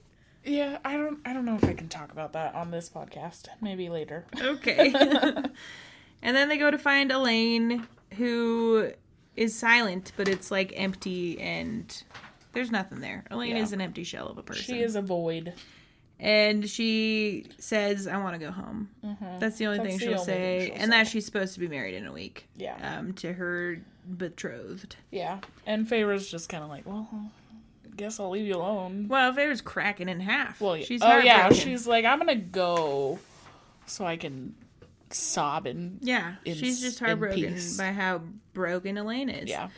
yeah, 0.44 0.78
I 0.84 0.96
don't 0.96 1.18
I 1.24 1.32
don't 1.32 1.44
know 1.44 1.56
if 1.56 1.64
I 1.64 1.74
can 1.74 1.88
talk 1.88 2.12
about 2.12 2.32
that 2.34 2.54
on 2.54 2.70
this 2.70 2.88
podcast. 2.88 3.48
Maybe 3.60 3.88
later. 3.88 4.24
okay, 4.40 4.92
and 6.22 6.36
then 6.36 6.48
they 6.48 6.58
go 6.58 6.70
to 6.70 6.78
find 6.78 7.10
Elain, 7.10 7.86
who 8.16 8.92
is 9.36 9.58
silent, 9.58 10.12
but 10.16 10.28
it's 10.28 10.50
like 10.50 10.72
empty 10.76 11.40
and. 11.40 12.02
There's 12.52 12.70
nothing 12.70 13.00
there. 13.00 13.24
Elain 13.30 13.56
Yeah. 13.56 13.62
is 13.62 13.72
an 13.72 13.80
empty 13.80 14.04
shell 14.04 14.28
of 14.28 14.38
a 14.38 14.42
person. 14.42 14.62
She 14.64 14.80
is 14.82 14.94
a 14.96 15.02
void. 15.02 15.54
and 16.20 16.68
she 16.70 17.46
says, 17.58 18.06
"I 18.06 18.16
want 18.18 18.34
to 18.34 18.38
go 18.38 18.52
home." 18.52 18.90
That's 19.40 19.58
the 19.58 19.66
only 19.66 19.78
Mm-hmm. 19.78 19.86
That's 19.88 19.98
thing 19.98 19.98
the 19.98 19.98
she'll 19.98 20.12
only 20.20 20.24
say, 20.24 20.58
thing 20.60 20.72
she'll 20.74 20.82
and 20.82 20.92
that 20.92 21.08
she's 21.08 21.26
supposed 21.26 21.54
to 21.54 21.60
be 21.60 21.68
married 21.68 21.94
in 21.94 22.06
a 22.06 22.12
week. 22.12 22.46
Yeah. 22.56 22.98
Um, 22.98 23.12
to 23.14 23.32
her 23.32 23.78
betrothed. 24.18 24.96
Yeah. 25.10 25.38
And 25.66 25.88
Feyre's 25.88 26.30
just 26.30 26.48
kind 26.48 26.62
of 26.62 26.70
like, 26.70 26.86
well, 26.86 27.08
I 27.12 27.94
guess 27.96 28.20
I'll 28.20 28.30
leave 28.30 28.46
you 28.46 28.56
alone. 28.56 29.06
Well, 29.08 29.36
it 29.36 29.60
cracking 29.60 30.08
in 30.08 30.20
half, 30.20 30.60
Well, 30.60 30.76
yeah. 30.76 30.84
she's 30.84 31.02
oh 31.02 31.18
yeah, 31.18 31.50
she's 31.52 31.86
like, 31.86 32.04
I'm 32.04 32.18
gonna 32.18 32.36
go 32.36 33.18
so 33.86 34.04
I 34.04 34.16
can 34.16 34.54
sob 35.10 35.66
and 35.66 35.98
Yeah, 36.02 36.36
in 36.44 36.54
she's 36.54 36.80
just 36.80 36.98
heartbroken 37.00 37.58
by 37.76 37.92
how 37.92 38.22
broken 38.54 38.96
Elain 38.96 39.28
is. 39.28 39.48
Yeah. 39.50 39.68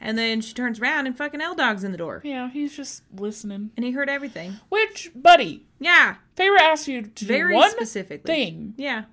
And 0.00 0.16
then 0.16 0.40
she 0.40 0.54
turns 0.54 0.80
around 0.80 1.06
and 1.06 1.16
fucking 1.16 1.40
L 1.42 1.54
Dog's 1.54 1.84
in 1.84 1.92
the 1.92 1.98
door. 1.98 2.22
Yeah, 2.24 2.48
he's 2.50 2.74
just 2.74 3.02
listening. 3.14 3.70
And 3.76 3.84
he 3.84 3.92
heard 3.92 4.08
everything. 4.08 4.54
Which, 4.70 5.10
buddy, 5.14 5.66
Yeah. 5.78 6.16
Feyre 6.36 6.58
asked 6.58 6.88
you 6.88 7.02
to 7.02 7.24
Very 7.26 7.52
do 7.52 7.56
one 7.58 7.70
specifically. 7.70 8.32
thing, 8.34 8.74
Yeah. 8.78 9.04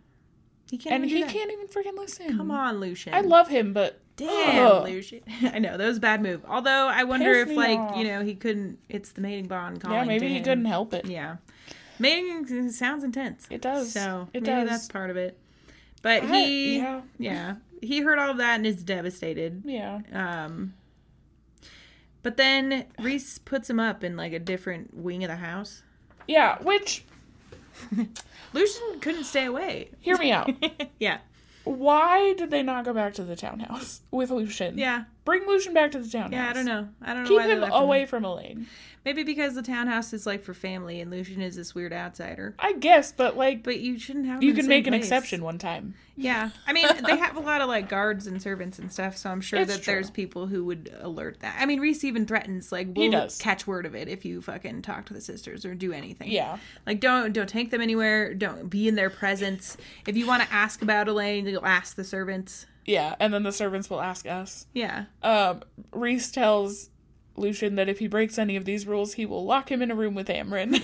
He 0.71 0.77
can't 0.77 0.95
and 1.03 1.05
he 1.11 1.23
can't 1.23 1.51
even 1.51 1.67
freaking 1.67 1.97
listen. 1.97 2.35
Come 2.37 2.51
on, 2.51 2.79
Lucien. 2.79 3.13
I 3.13 3.21
love 3.21 3.47
him, 3.47 3.71
but 3.73 3.99
Damn, 4.17 4.65
ugh. 4.65 4.83
Lucien. 4.85 5.21
I 5.43 5.59
know, 5.59 5.77
that 5.77 5.85
was 5.87 5.97
a 5.97 6.01
bad 6.01 6.21
move. 6.21 6.41
Although 6.47 6.87
I 6.87 7.03
wonder 7.05 7.33
Pissed 7.33 7.51
if 7.51 7.57
like, 7.57 7.79
off. 7.79 7.97
you 7.97 8.03
know, 8.05 8.21
he 8.23 8.35
couldn't 8.35 8.79
it's 8.89 9.11
the 9.11 9.21
mating 9.21 9.47
bond 9.47 9.79
calling. 9.81 9.97
Yeah, 9.97 10.03
maybe 10.05 10.27
he 10.29 10.39
couldn't 10.41 10.65
help 10.65 10.93
it. 10.93 11.05
Yeah. 11.05 11.37
Mating 11.99 12.69
sounds 12.71 13.03
intense. 13.03 13.47
It 13.49 13.61
does. 13.61 13.91
So 13.93 14.27
it 14.33 14.43
maybe 14.43 14.45
does. 14.61 14.69
that's 14.69 14.87
part 14.87 15.09
of 15.09 15.17
it. 15.17 15.37
But 16.01 16.23
I- 16.23 16.25
he 16.27 16.77
yeah. 16.77 17.01
yeah. 17.17 17.55
He 17.81 18.01
heard 18.01 18.19
all 18.19 18.31
of 18.31 18.37
that 18.37 18.55
and 18.55 18.65
is 18.67 18.83
devastated. 18.83 19.63
Yeah. 19.65 20.01
Um, 20.13 20.73
but 22.23 22.37
then 22.37 22.85
Rhys 22.99 23.39
puts 23.39 23.69
him 23.69 23.79
up 23.79 24.03
in 24.03 24.17
like 24.17 24.33
a 24.33 24.39
different 24.39 24.93
wing 24.93 25.23
of 25.23 25.29
the 25.29 25.35
house. 25.37 25.83
Yeah, 26.27 26.57
which 26.61 27.05
Lucien 28.53 28.99
couldn't 28.99 29.23
stay 29.25 29.45
away. 29.45 29.91
hear 29.99 30.17
me 30.17 30.31
out. 30.31 30.49
yeah, 30.99 31.19
Why 31.63 32.33
did 32.33 32.49
they 32.51 32.63
not 32.63 32.85
go 32.85 32.93
back 32.93 33.13
to 33.15 33.23
the 33.23 33.35
townhouse 33.35 34.01
with 34.11 34.31
Lucien? 34.31 34.77
yeah, 34.77 35.03
Bring 35.27 35.45
Lucien 35.45 35.73
back 35.73 35.91
to 35.91 35.99
the 35.99 36.07
townhouse. 36.09 36.31
yeah. 36.31 36.49
I 36.49 36.53
don't 36.53 36.63
know. 36.63 36.87
I 37.01 37.13
don't 37.13 37.23
know 37.23 37.27
Keep 37.29 37.37
why 37.39 37.47
him 37.49 37.63
away 37.63 38.05
from 38.05 38.23
Elain. 38.23 38.65
Maybe 39.03 39.23
because 39.23 39.55
the 39.55 39.61
townhouse 39.61 40.13
is 40.13 40.25
like 40.25 40.41
for 40.41 40.53
family, 40.53 41.01
and 41.01 41.11
Lucien 41.11 41.41
is 41.41 41.57
this 41.57 41.75
weird 41.75 41.91
outsider. 41.91 42.55
I 42.59 42.73
guess, 42.73 43.11
but 43.11 43.35
like 43.35 43.61
But 43.61 43.79
you 43.81 43.99
shouldn't 43.99 44.25
have. 44.25 44.41
you 44.41 44.53
can 44.53 44.67
make 44.67 44.87
an 44.87 44.91
place. 44.93 45.03
exception 45.03 45.43
one 45.43 45.57
time. 45.57 45.95
Yeah, 46.15 46.51
I 46.65 46.71
mean 46.71 46.87
they 47.05 47.17
have 47.25 47.35
a 47.35 47.41
lot 47.41 47.59
of 47.59 47.67
like 47.67 47.89
guards 47.89 48.25
and 48.25 48.41
servants 48.41 48.79
and 48.79 48.89
stuff, 48.89 49.17
so 49.17 49.29
I'm 49.29 49.41
sure 49.41 49.59
It's 49.59 49.75
that 49.75 49.83
there's 49.83 50.09
people 50.09 50.47
who 50.47 50.63
would 50.63 50.93
alert 51.01 51.41
that. 51.41 51.57
I 51.59 51.65
mean 51.65 51.81
Rhys 51.81 52.05
even 52.05 52.25
threatens 52.25 52.71
like 52.71 52.87
we'll 52.95 53.27
catch 53.39 53.67
word 53.67 53.85
of 53.85 53.95
it 53.95 54.07
if 54.07 54.23
you 54.23 54.41
fucking 54.41 54.81
talk 54.81 55.05
to 55.07 55.13
the 55.13 55.21
sisters 55.21 55.65
or 55.65 55.75
do 55.75 55.91
anything. 55.91 56.31
Yeah. 56.31 56.57
Like 56.85 57.01
don't 57.01 57.33
don't 57.33 57.49
take 57.49 57.69
them 57.71 57.81
anywhere. 57.81 58.33
Don't 58.33 58.69
be 58.69 58.87
in 58.87 58.95
their 58.95 59.09
presence. 59.09 59.75
If 60.05 60.15
you 60.15 60.25
want 60.25 60.41
to 60.43 60.53
ask 60.53 60.81
about 60.81 61.07
Elain, 61.09 61.45
you'll 61.47 61.65
ask 61.65 61.95
the 61.97 62.05
servants. 62.05 62.65
Yeah, 62.87 63.15
and 63.19 63.33
then 63.33 63.43
the 63.43 63.51
servants 63.51 63.89
will 63.89 64.01
ask 64.01 64.25
us. 64.25 64.65
Yeah. 64.73 65.05
Um, 65.21 65.61
Rhys 65.91 66.31
tells 66.31 66.89
Lucien 67.35 67.75
that 67.75 67.87
if 67.89 67.99
he 67.99 68.07
breaks 68.07 68.37
any 68.37 68.55
of 68.55 68.65
these 68.65 68.87
rules, 68.87 69.13
he 69.13 69.25
will 69.25 69.45
lock 69.45 69.71
him 69.71 69.81
in 69.81 69.91
a 69.91 69.95
room 69.95 70.15
with 70.15 70.27
Amren. 70.27 70.79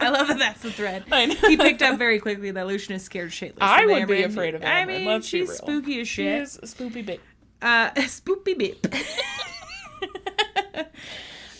I 0.00 0.08
love 0.08 0.28
that 0.28 0.38
that's 0.38 0.62
the 0.62 0.72
thread. 0.72 1.04
I 1.12 1.26
know. 1.26 1.34
He 1.34 1.56
picked 1.56 1.82
up 1.82 1.98
very 1.98 2.18
quickly 2.18 2.50
that 2.50 2.66
Lucien 2.66 2.96
is 2.96 3.04
scared 3.04 3.30
shitless. 3.30 3.58
I 3.60 3.86
would 3.86 4.08
be 4.08 4.22
afraid 4.22 4.54
of 4.54 4.64
I 4.64 4.84
mean, 4.84 5.04
let's 5.04 5.26
she's 5.26 5.52
spooky 5.52 6.00
as 6.00 6.08
she 6.08 6.24
shit. 6.24 6.42
is 6.42 6.56
a 6.56 6.62
spoopy 6.62 7.06
bit. 7.06 7.20
Uh, 7.62 7.90
spoopy 7.96 8.58
beep. 8.58 8.86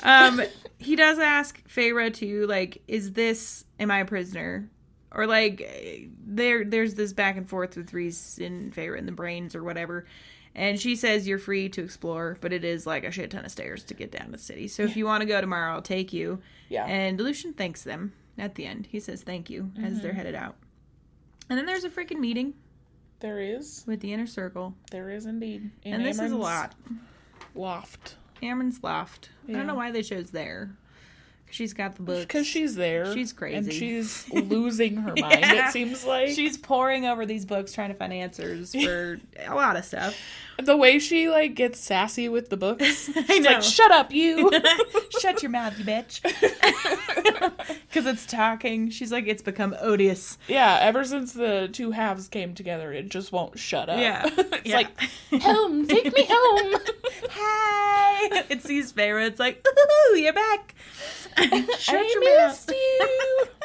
um, 0.02 0.42
he 0.78 0.96
does 0.96 1.18
ask 1.18 1.62
Feyre 1.68 2.12
to 2.14 2.46
like, 2.46 2.82
is 2.88 3.12
this 3.12 3.64
am 3.78 3.90
I 3.90 4.00
a 4.00 4.04
prisoner? 4.04 4.68
Or 5.12 5.26
like, 5.26 6.08
there 6.24 6.64
there's 6.64 6.94
this 6.94 7.12
back 7.12 7.36
and 7.36 7.48
forth 7.48 7.76
with 7.76 7.92
Rhys 7.92 8.38
and 8.40 8.74
Feyre 8.74 8.96
in 8.96 9.06
the 9.06 9.12
brains 9.12 9.54
or 9.56 9.64
whatever. 9.64 10.06
And 10.54 10.80
she 10.80 10.96
says 10.96 11.28
you're 11.28 11.38
free 11.38 11.68
to 11.70 11.82
explore, 11.82 12.36
but 12.40 12.52
it 12.52 12.64
is 12.64 12.86
like 12.86 13.04
a 13.04 13.10
shit 13.12 13.30
ton 13.30 13.44
of 13.44 13.50
stairs 13.52 13.84
to 13.84 13.94
get 13.94 14.10
down 14.10 14.26
to 14.26 14.32
the 14.32 14.38
city. 14.38 14.66
So 14.68 14.82
if 14.82 14.96
you 14.96 15.04
want 15.04 15.20
to 15.22 15.26
go 15.26 15.40
tomorrow, 15.40 15.72
I'll 15.74 15.82
take 15.82 16.12
you. 16.12 16.40
Yeah. 16.68 16.86
And 16.86 17.20
Lucien 17.20 17.52
thanks 17.52 17.82
them 17.84 18.12
at 18.36 18.56
the 18.56 18.66
end. 18.66 18.86
He 18.90 18.98
says 19.00 19.22
thank 19.22 19.48
you 19.48 19.70
as 19.78 19.92
Mm-hmm. 19.94 20.02
they're 20.02 20.12
headed 20.12 20.34
out. 20.34 20.56
And 21.48 21.56
then 21.58 21.66
there's 21.66 21.84
a 21.84 21.90
freaking 21.90 22.18
meeting 22.18 22.54
There 23.20 23.40
is. 23.40 23.84
with 23.86 24.00
the 24.00 24.12
inner 24.12 24.26
circle. 24.26 24.74
There 24.90 25.10
is 25.10 25.26
indeed. 25.26 25.70
In 25.84 25.94
and 25.94 26.04
this 26.04 26.18
is 26.20 26.32
a 26.32 26.36
lot. 26.36 26.74
Loft. 27.54 28.16
Cameron's 28.40 28.82
loft. 28.82 29.30
I 29.48 29.52
don't 29.52 29.66
know 29.66 29.74
why 29.74 29.90
they 29.90 30.02
chose 30.02 30.30
there. 30.30 30.70
She's 31.50 31.72
got 31.72 31.96
the 31.96 32.02
books. 32.02 32.20
Because 32.20 32.46
she's 32.46 32.74
there. 32.76 33.12
She's 33.12 33.32
crazy 33.32 33.56
And 33.56 33.72
she's 33.72 34.28
losing 34.32 34.96
her 34.96 35.14
mind, 35.16 35.40
Yeah. 35.40 35.68
it 35.68 35.72
seems 35.72 36.04
like. 36.04 36.30
she's 36.30 36.56
poring 36.56 37.06
over 37.06 37.26
these 37.26 37.44
books 37.44 37.72
trying 37.72 37.88
to 37.90 37.94
find 37.94 38.12
answers 38.12 38.72
for 38.74 39.20
a 39.46 39.54
lot 39.54 39.76
of 39.76 39.84
stuff. 39.84 40.16
the 40.62 40.76
way 40.76 40.98
she 40.98 41.28
like 41.28 41.54
gets 41.54 41.80
sassy 41.80 42.28
with 42.28 42.50
the 42.50 42.56
books. 42.56 42.84
She's 43.12 43.30
I 43.30 43.38
know. 43.38 43.50
like, 43.52 43.62
shut 43.62 43.90
up, 43.90 44.12
you. 44.12 44.50
Shut 45.20 45.42
your 45.42 45.50
mouth, 45.50 45.78
you 45.78 45.84
bitch. 45.86 46.20
Because 47.88 48.06
it's 48.06 48.26
talking. 48.26 48.90
She's 48.90 49.10
like, 49.10 49.26
it's 49.26 49.42
become 49.42 49.74
odious. 49.80 50.38
yeah, 50.48 50.78
ever 50.82 51.02
since 51.04 51.32
the 51.32 51.68
two 51.72 51.90
halves 51.92 52.28
came 52.28 52.54
together, 52.54 52.92
it 52.92 53.08
just 53.08 53.32
won't 53.32 53.58
shut 53.58 53.88
up. 53.88 53.98
Yeah. 53.98 54.22
it's 54.36 54.66
Yeah. 54.66 54.76
like, 54.76 55.42
home, 55.42 55.86
take 55.86 56.12
me 56.14 56.26
home. 56.28 56.80
Hi. 57.30 57.89
It 58.50 58.62
sees 58.62 58.92
Feyre. 58.92 59.26
It's 59.26 59.40
like, 59.40 59.66
ooh, 59.66 60.16
you're 60.16 60.32
back. 60.32 60.74
Shut 61.78 61.96
I 61.96 62.10
your 62.12 62.48
missed 62.48 62.70
you. 62.70 63.46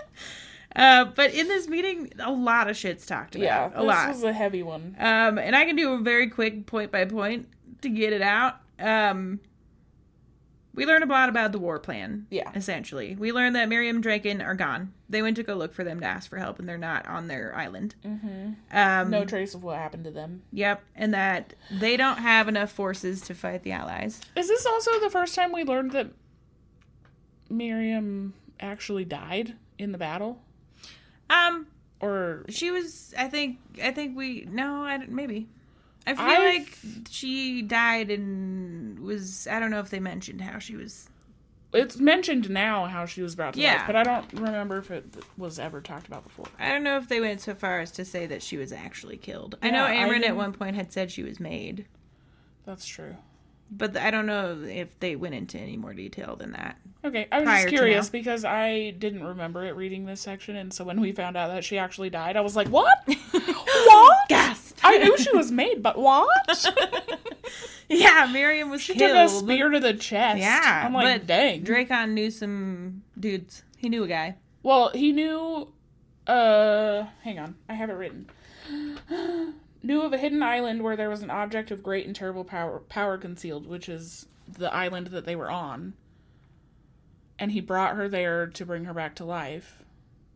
Uh, 0.75 1.05
but 1.05 1.33
in 1.33 1.47
this 1.47 1.69
meeting, 1.69 2.11
a 2.19 2.29
lot 2.29 2.69
of 2.69 2.75
shit's 2.75 3.05
talked 3.05 3.33
about. 3.35 3.45
yeah, 3.45 3.71
a 3.75 3.81
lot. 3.81 4.07
this 4.07 4.07
lot. 4.07 4.07
was 4.09 4.23
a 4.25 4.33
heavy 4.33 4.61
one. 4.61 4.93
Um, 4.99 5.37
and 5.37 5.55
I 5.55 5.63
can 5.63 5.77
do 5.77 5.93
a 5.93 5.99
very 5.99 6.29
quick 6.29 6.65
point 6.65 6.91
by 6.91 7.05
point 7.05 7.47
to 7.81 7.87
get 7.87 8.11
it 8.11 8.21
out. 8.21 8.55
Um, 8.77 9.39
we 10.75 10.85
learn 10.85 11.01
a 11.01 11.05
lot 11.05 11.29
about 11.29 11.51
the 11.51 11.57
war 11.59 11.79
plan. 11.79 12.27
Yeah. 12.29 12.51
Essentially, 12.53 13.15
we 13.15 13.31
learn 13.31 13.53
that 13.53 13.69
Miryam 13.69 13.95
and 13.97 14.05
Drakon 14.05 14.45
are 14.45 14.53
gone. 14.55 14.93
They 15.09 15.21
went 15.21 15.37
to 15.37 15.43
go 15.43 15.55
look 15.55 15.73
for 15.73 15.83
them 15.83 15.99
to 16.01 16.05
ask 16.05 16.29
for 16.29 16.37
help, 16.37 16.59
and 16.59 16.67
they're 16.67 16.77
not 16.77 17.07
on 17.07 17.27
their 17.27 17.55
island. 17.55 17.95
Mm-hmm. 18.05 18.53
Um, 18.71 19.09
No 19.09 19.23
trace 19.25 19.53
of 19.53 19.63
what 19.63 19.77
happened 19.77 20.03
to 20.03 20.11
them. 20.11 20.41
Yep, 20.51 20.83
and 20.95 21.13
that 21.13 21.53
they 21.71 21.95
don't 21.97 22.17
have 22.17 22.47
enough 22.47 22.71
forces 22.71 23.21
to 23.21 23.33
fight 23.33 23.63
the 23.63 23.71
Allies. 23.71 24.21
Is 24.35 24.47
this 24.47 24.65
also 24.65 24.99
the 24.99 25.09
first 25.09 25.33
time 25.35 25.51
we 25.51 25.63
learned 25.63 25.91
that 25.91 26.11
Miryam 27.49 28.33
actually 28.59 29.05
died 29.05 29.55
in 29.77 29.91
the 29.91 29.97
battle? 29.97 30.41
Um, 31.29 31.67
Or 31.99 32.45
she 32.49 32.71
was. 32.71 33.13
I 33.17 33.27
think. 33.27 33.57
I 33.81 33.91
think 33.91 34.15
we. 34.17 34.45
No, 34.49 34.83
I 34.83 34.97
maybe. 35.07 35.47
I 36.07 36.13
feel 36.13 36.23
I've- 36.25 36.57
like 36.59 36.77
she 37.09 37.61
died 37.61 38.11
and 38.11 38.99
was. 38.99 39.47
I 39.47 39.59
don't 39.59 39.71
know 39.71 39.79
if 39.79 39.89
they 39.89 39.99
mentioned 39.99 40.41
how 40.41 40.59
she 40.59 40.75
was. 40.75 41.09
it's 41.73 41.97
mentioned 41.97 42.49
now 42.49 42.85
how 42.85 43.05
she 43.05 43.21
was 43.21 43.33
about 43.33 43.53
to 43.55 43.59
Yeah. 43.59 43.77
life, 43.77 43.83
but 43.87 43.95
I 43.97 44.03
don't 44.03 44.31
remember 44.33 44.77
if 44.77 44.91
it 44.91 45.13
was 45.37 45.59
ever 45.59 45.81
talked 45.81 46.07
about 46.07 46.23
before. 46.23 46.45
I 46.57 46.69
don't 46.69 46.83
know 46.83 46.95
if 46.97 47.09
they 47.09 47.19
went 47.19 47.41
so 47.41 47.53
far 47.53 47.79
as 47.81 47.91
to 47.93 48.05
say 48.05 48.25
that 48.27 48.41
she 48.41 48.55
was 48.55 48.71
actually 48.71 49.17
killed. 49.17 49.57
I 49.61 49.71
know 49.71 49.83
I 49.83 49.95
Amren 49.95 50.23
at 50.23 50.37
one 50.37 50.53
point 50.53 50.75
had 50.77 50.93
said 50.93 51.11
she 51.11 51.23
was 51.23 51.37
made, 51.39 51.85
That's 52.65 52.85
true. 52.85 53.17
But 53.71 53.97
I 53.97 54.11
don't 54.11 54.25
know 54.25 54.61
if 54.63 54.99
they 54.99 55.15
went 55.15 55.35
into 55.35 55.57
any 55.57 55.75
more 55.75 55.93
detail 55.93 56.35
than 56.35 56.51
that. 56.51 56.77
Okay, 57.03 57.27
I 57.31 57.41
was 57.41 57.49
just 57.49 57.67
curious 57.67 58.09
because 58.09 58.45
I 58.45 58.91
didn't 58.91 59.23
remember 59.23 59.63
it 59.65 59.75
reading 59.75 60.05
this 60.05 60.21
section, 60.21 60.55
and 60.55 60.73
so 60.73 60.83
when 60.83 60.99
we 60.99 61.11
found 61.11 61.37
out 61.37 61.49
that 61.49 61.63
she 61.63 61.77
actually 61.77 62.09
died, 62.09 62.35
I 62.35 62.41
was 62.41 62.55
like, 62.55 62.67
"What? 62.69 62.97
what? 63.31 64.29
Gasped. 64.29 64.79
I 64.83 64.97
knew 64.97 65.17
she 65.17 65.35
was 65.35 65.51
made, 65.51 65.83
but 65.83 65.97
what?" 65.97 66.27
yeah, 67.89 68.27
Miryam 68.31 68.69
was 68.69 68.81
she 68.81 68.95
killed. 68.95 69.11
took 69.11 69.37
a 69.37 69.43
spear 69.43 69.69
to 69.69 69.79
the 69.79 69.93
chest. 69.93 70.39
Yeah, 70.39 70.83
I'm 70.85 70.93
like, 70.93 71.21
but 71.21 71.27
dang. 71.27 71.63
Drakon 71.63 72.11
knew 72.11 72.31
some 72.31 73.03
dudes. 73.19 73.63
He 73.77 73.89
knew 73.89 74.03
a 74.03 74.07
guy. 74.07 74.37
Well, 74.63 74.89
he 74.89 75.11
knew. 75.11 75.71
Uh, 76.25 77.05
hang 77.23 77.37
on, 77.37 77.55
I 77.69 77.73
have 77.73 77.91
it 77.91 77.93
written. 77.93 78.29
Knew 79.85 80.01
of 80.01 80.11
a 80.13 80.17
hidden 80.17 80.41
island 80.43 80.81
where 80.83 80.95
there 80.95 81.09
was 81.09 81.21
an 81.21 81.29
object 81.29 81.71
of 81.71 81.83
great 81.83 82.05
and 82.05 82.15
terrible 82.15 82.43
power, 82.43 82.79
power 82.89 83.17
concealed, 83.17 83.67
which 83.67 83.87
is 83.87 84.25
the 84.47 84.73
island 84.73 85.07
that 85.07 85.25
they 85.25 85.35
were 85.35 85.49
on. 85.49 85.93
And 87.37 87.51
he 87.51 87.61
brought 87.61 87.95
her 87.95 88.07
there 88.09 88.47
to 88.47 88.65
bring 88.65 88.85
her 88.85 88.93
back 88.93 89.15
to 89.15 89.25
life. 89.25 89.83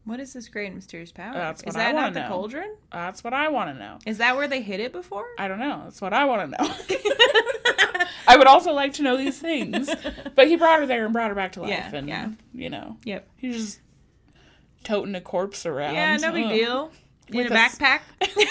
What 0.06 0.20
is 0.20 0.34
this 0.34 0.48
great 0.48 0.68
and 0.68 0.76
mysterious 0.76 1.12
power? 1.12 1.34
That's 1.34 1.64
is 1.64 1.76
that 1.76 1.90
I 1.90 1.92
not 1.92 2.14
the 2.14 2.22
know. 2.22 2.28
cauldron? 2.30 2.76
That's 2.92 3.24
what 3.24 3.34
I 3.34 3.50
want 3.50 3.72
to 3.76 3.80
know. 3.80 4.00
Is 4.06 4.18
that 4.18 4.36
where 4.36 4.48
they 4.48 4.62
hid 4.62 4.80
it 4.80 4.92
before? 4.92 5.26
I 5.38 5.48
don't 5.48 5.60
know. 5.60 5.82
That's 5.84 6.02
what 6.02 6.14
I 6.14 6.26
want 6.26 6.52
to 6.52 6.64
know. 6.64 6.74
I 8.28 8.36
would 8.38 8.48
also 8.48 8.74
like 8.74 8.94
to 8.94 9.04
know 9.04 9.18
these 9.18 9.40
things. 9.40 9.90
But 10.36 10.48
he 10.48 10.56
brought 10.56 10.80
her 10.80 10.86
there 10.86 11.04
and 11.06 11.14
brought 11.14 11.30
her 11.30 11.36
back 11.36 11.54
to 11.54 11.62
life. 11.62 11.70
Yeah, 11.70 11.96
and, 11.96 12.08
yeah. 12.08 12.30
you 12.54 12.70
know, 12.70 12.98
Yep. 13.04 13.28
he's 13.38 13.56
just 13.56 13.80
toting 14.84 15.16
a 15.16 15.22
corpse 15.22 15.66
around. 15.66 15.94
Yeah, 15.96 16.18
no 16.18 16.32
big 16.32 16.46
Ugh. 16.46 16.52
deal. 16.52 16.92
In 17.28 17.38
With 17.38 17.52
a 17.52 17.56
backpack. 17.56 18.02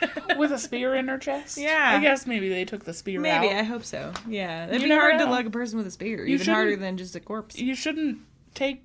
With 0.36 0.52
a 0.52 0.58
spear 0.58 0.94
in 0.94 1.08
her 1.08 1.18
chest. 1.18 1.56
Yeah. 1.58 1.92
I 1.96 2.00
guess 2.00 2.26
maybe 2.26 2.48
they 2.48 2.64
took 2.64 2.84
the 2.84 2.92
spear 2.92 3.20
out. 3.20 3.22
Maybe 3.22 3.52
out. 3.54 3.60
I 3.60 3.62
hope 3.62 3.84
so. 3.84 4.12
Yeah, 4.28 4.66
it'd 4.68 4.82
You 4.82 4.88
be 4.88 4.94
hard 4.94 5.14
never 5.14 5.24
to 5.24 5.30
lug 5.30 5.46
a 5.46 5.50
person 5.50 5.78
with 5.78 5.86
a 5.86 5.90
spear, 5.90 6.26
You 6.26 6.34
even 6.34 6.52
harder 6.52 6.76
than 6.76 6.96
just 6.96 7.16
a 7.16 7.20
corpse. 7.20 7.58
You 7.58 7.74
shouldn't 7.74 8.18
take 8.54 8.82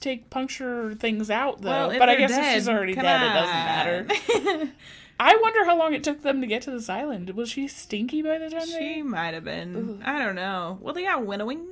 take 0.00 0.30
puncture 0.30 0.94
things 0.94 1.30
out 1.30 1.60
though. 1.60 1.88
Well, 1.88 1.98
but 1.98 2.08
I 2.08 2.16
guess 2.16 2.32
if 2.32 2.54
she's 2.54 2.68
already 2.68 2.94
dead, 2.94 3.22
it 3.22 3.34
doesn't 3.34 3.52
matter. 3.52 4.72
I 5.20 5.36
wonder 5.36 5.66
how 5.66 5.78
long 5.78 5.92
it 5.92 6.02
took 6.02 6.22
them 6.22 6.40
to 6.40 6.46
get 6.46 6.62
to 6.62 6.70
this 6.70 6.88
island. 6.88 7.28
Was 7.30 7.50
she 7.50 7.68
stinky 7.68 8.22
by 8.22 8.38
the 8.38 8.48
time 8.48 8.64
she 8.66 8.72
they? 8.78 9.02
might 9.02 9.34
have 9.34 9.44
been. 9.44 10.00
Ugh. 10.00 10.02
I 10.08 10.18
don't 10.24 10.34
know. 10.34 10.78
Well, 10.80 10.94
they 10.94 11.02
got 11.02 11.26
winnowing. 11.26 11.66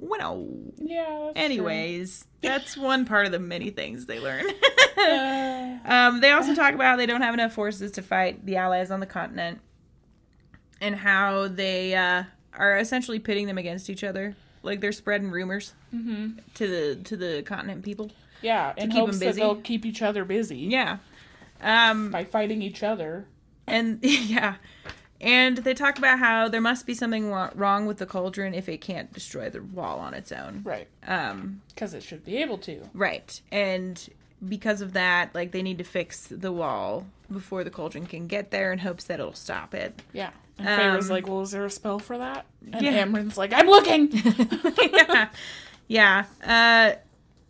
Winnow. 0.00 0.46
Yeah. 0.76 1.30
that's. 1.34 1.38
Anyways, 1.44 2.24
that's 2.42 2.76
one 2.76 3.04
part 3.04 3.26
of 3.26 3.32
the 3.32 3.38
many 3.38 3.70
things 3.70 4.06
they 4.06 4.20
learn. 4.20 4.44
um, 5.84 6.20
they 6.20 6.30
also 6.30 6.54
talk 6.54 6.74
about 6.74 6.84
how 6.84 6.96
they 6.96 7.06
don't 7.06 7.22
have 7.22 7.34
enough 7.34 7.52
forces 7.52 7.92
to 7.92 8.02
fight 8.02 8.44
the 8.46 8.56
allies 8.56 8.90
on 8.90 9.00
the 9.00 9.06
continent, 9.06 9.60
and 10.80 10.94
how 10.96 11.48
they 11.48 11.94
uh, 11.94 12.24
are 12.54 12.78
essentially 12.78 13.18
pitting 13.18 13.46
them 13.46 13.58
against 13.58 13.88
each 13.90 14.04
other. 14.04 14.36
Like 14.62 14.80
they're 14.80 14.92
spreading 14.92 15.30
rumors 15.30 15.74
Mm-hmm. 15.94 16.38
to 16.54 16.66
the 16.66 17.02
to 17.04 17.16
the 17.16 17.42
continent 17.42 17.84
people. 17.84 18.10
Yeah, 18.42 18.74
in 18.76 18.90
keep 18.90 18.98
hopes 19.00 19.18
that 19.20 19.26
busy. 19.26 19.40
they'll 19.40 19.56
keep 19.56 19.86
each 19.86 20.02
other 20.02 20.24
busy 20.24 20.58
Yeah. 20.58 20.98
Um, 21.62 22.10
by 22.10 22.24
fighting 22.24 22.60
each 22.62 22.82
other. 22.82 23.26
and 23.66 23.98
yeah, 24.02 24.56
and 25.20 25.58
they 25.58 25.74
talk 25.74 25.98
about 25.98 26.18
how 26.18 26.48
there 26.48 26.60
must 26.60 26.86
be 26.86 26.94
something 26.94 27.30
wrong 27.30 27.86
with 27.86 27.98
the 27.98 28.06
cauldron 28.06 28.54
if 28.54 28.68
it 28.68 28.80
can't 28.80 29.12
destroy 29.12 29.48
the 29.50 29.62
wall 29.62 29.98
on 29.98 30.14
its 30.14 30.32
own. 30.32 30.62
Right. 30.64 30.88
Um, 31.06 31.60
Because 31.68 31.94
it 31.94 32.02
should 32.02 32.24
be 32.24 32.36
able 32.38 32.58
to. 32.58 32.82
right, 32.94 33.40
and 33.52 34.08
because 34.46 34.82
of 34.82 34.92
that, 34.92 35.34
like 35.34 35.52
they 35.52 35.62
need 35.62 35.78
to 35.78 35.84
fix 35.84 36.26
the 36.26 36.52
wall 36.52 37.06
before 37.32 37.64
the 37.64 37.70
cauldron 37.70 38.06
can 38.06 38.26
get 38.26 38.50
there, 38.50 38.72
in 38.72 38.78
hopes 38.80 39.04
that 39.04 39.18
it'll 39.18 39.32
stop 39.32 39.74
it. 39.74 40.00
Yeah. 40.12 40.30
And 40.58 40.66
Feyre's 40.68 41.06
Um, 41.06 41.10
like, 41.10 41.26
well, 41.26 41.42
is 41.42 41.50
there 41.50 41.64
a 41.64 41.70
spell 41.70 41.98
for 41.98 42.16
that? 42.18 42.46
And 42.72 42.82
Yeah. 42.84 42.92
Amren's 42.92 43.36
like, 43.36 43.52
I'm 43.52 43.66
looking. 43.66 44.10
yeah, 44.92 45.28
yeah. 45.88 46.24
Uh, 46.44 46.98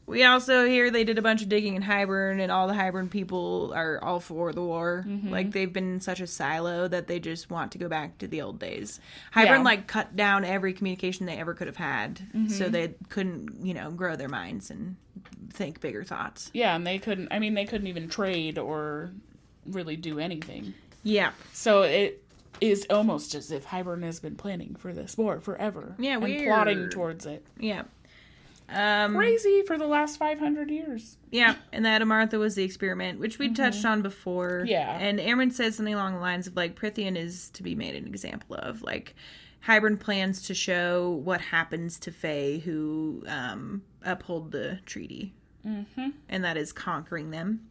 we 0.06 0.22
also 0.24 0.66
hear 0.66 0.90
they 0.90 1.04
did 1.04 1.18
a 1.18 1.22
bunch 1.22 1.42
of 1.42 1.48
digging 1.48 1.74
in 1.74 1.82
Hybern, 1.82 2.40
and 2.40 2.52
all 2.52 2.68
the 2.68 2.74
Hybern 2.74 3.10
people 3.10 3.72
are 3.74 4.02
all 4.02 4.20
for 4.20 4.52
the 4.52 4.62
war. 4.62 5.04
Mm-hmm. 5.06 5.30
Like 5.30 5.50
they've 5.50 5.72
been 5.72 5.94
in 5.94 6.00
such 6.00 6.20
a 6.20 6.26
silo 6.26 6.86
that 6.88 7.06
they 7.08 7.18
just 7.18 7.50
want 7.50 7.72
to 7.72 7.78
go 7.78 7.88
back 7.88 8.18
to 8.18 8.28
the 8.28 8.42
old 8.42 8.58
days. 8.58 9.00
Hybern 9.34 9.46
Yeah. 9.46 9.62
like 9.62 9.86
cut 9.86 10.14
down 10.14 10.44
every 10.44 10.72
communication 10.72 11.26
they 11.26 11.36
ever 11.36 11.54
could 11.54 11.66
have 11.66 11.76
had, 11.76 12.18
so 12.18 12.26
mm-hmm. 12.38 12.72
they 12.72 12.94
couldn't, 13.08 13.64
you 13.64 13.74
know, 13.74 13.90
grow 13.90 14.16
their 14.16 14.28
minds 14.28 14.70
and 14.70 14.96
think 15.52 15.80
bigger 15.80 16.04
thoughts. 16.04 16.50
yeah, 16.54 16.76
and 16.76 16.86
they 16.86 16.98
couldn't, 16.98 17.28
I 17.32 17.38
mean, 17.38 17.54
they 17.54 17.64
couldn't 17.64 17.86
even 17.86 18.08
trade 18.08 18.58
or 18.58 19.10
really 19.66 19.96
do 19.96 20.18
anything. 20.18 20.74
Yeah, 21.02 21.32
So 21.52 21.82
it 21.82 22.22
is 22.60 22.86
almost 22.90 23.34
as 23.34 23.50
if 23.50 23.66
Hybern 23.66 24.02
has 24.02 24.20
been 24.20 24.36
planning 24.36 24.76
for 24.78 24.92
this 24.92 25.16
war 25.16 25.40
forever. 25.40 25.94
Yeah, 25.98 26.18
and 26.18 26.44
plotting 26.46 26.90
towards 26.90 27.26
it. 27.26 27.44
yeah. 27.58 27.82
Um, 28.68 29.14
Crazy 29.14 29.62
for 29.62 29.78
the 29.78 29.86
last 29.86 30.18
500 30.18 30.70
years. 30.70 31.18
Yeah, 31.30 31.54
and 31.72 31.84
that 31.84 32.02
Amarantha 32.02 32.38
was 32.38 32.56
the 32.56 32.64
experiment, 32.64 33.20
which 33.20 33.38
we 33.38 33.52
touched 33.52 33.84
on 33.84 34.02
before. 34.02 34.60
Mm-hmm. 34.60 34.68
Yeah. 34.68 34.98
And 34.98 35.20
Aaron 35.20 35.50
says 35.50 35.76
something 35.76 35.94
along 35.94 36.14
the 36.14 36.20
lines 36.20 36.46
of 36.46 36.56
like 36.56 36.74
Prythian 36.74 37.16
is 37.16 37.50
to 37.50 37.62
be 37.62 37.74
made 37.74 37.94
an 37.94 38.06
example 38.06 38.56
of. 38.56 38.82
Like 38.82 39.14
Hybern 39.66 39.98
plans 39.98 40.42
to 40.42 40.54
show 40.54 41.10
what 41.24 41.40
happens 41.40 41.98
to 42.00 42.10
Fae 42.10 42.60
who 42.64 43.22
um, 43.26 43.82
uphold 44.04 44.52
the 44.52 44.80
treaty. 44.86 45.32
Mm-hmm. 45.66 46.10
And 46.28 46.44
that 46.44 46.56
is 46.56 46.72
conquering 46.72 47.30
them. 47.30 47.68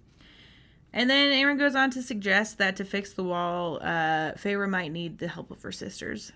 And 0.93 1.09
then 1.09 1.33
Aaron 1.33 1.57
goes 1.57 1.75
on 1.75 1.91
to 1.91 2.01
suggest 2.01 2.57
that 2.57 2.77
to 2.77 2.85
fix 2.85 3.11
the 3.11 3.23
wall, 3.23 3.79
uh, 3.81 4.31
Feyre 4.33 4.69
might 4.69 4.93
need 4.93 5.17
the 5.17 5.27
help 5.27 5.51
of 5.51 5.61
her 5.61 5.71
sisters. 5.71 6.31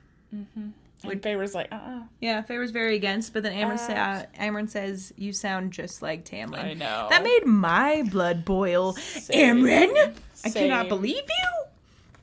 And 1.04 1.24
Feyre's 1.24 1.56
like, 1.56 1.72
uh-uh. 1.72 2.02
Yeah, 2.20 2.44
was 2.50 2.72
very 2.72 2.96
against, 2.96 3.34
but 3.34 3.44
then 3.44 3.54
Amren, 3.54 3.76
uh, 3.76 3.78
sa- 3.78 4.26
Amren 4.38 4.70
says, 4.70 5.14
"You 5.16 5.32
sound 5.32 5.72
just 5.72 6.02
like 6.02 6.26
Tamlin." 6.26 6.60
I 6.64 6.74
know. 6.74 7.08
That 7.10 7.24
made 7.24 7.46
my 7.46 8.04
blood 8.12 8.44
boil. 8.44 8.94
Same. 8.94 9.64
Amren, 9.64 10.14
I 10.44 10.50
cannot 10.50 10.90
believe 10.90 11.24
you. 11.24 11.64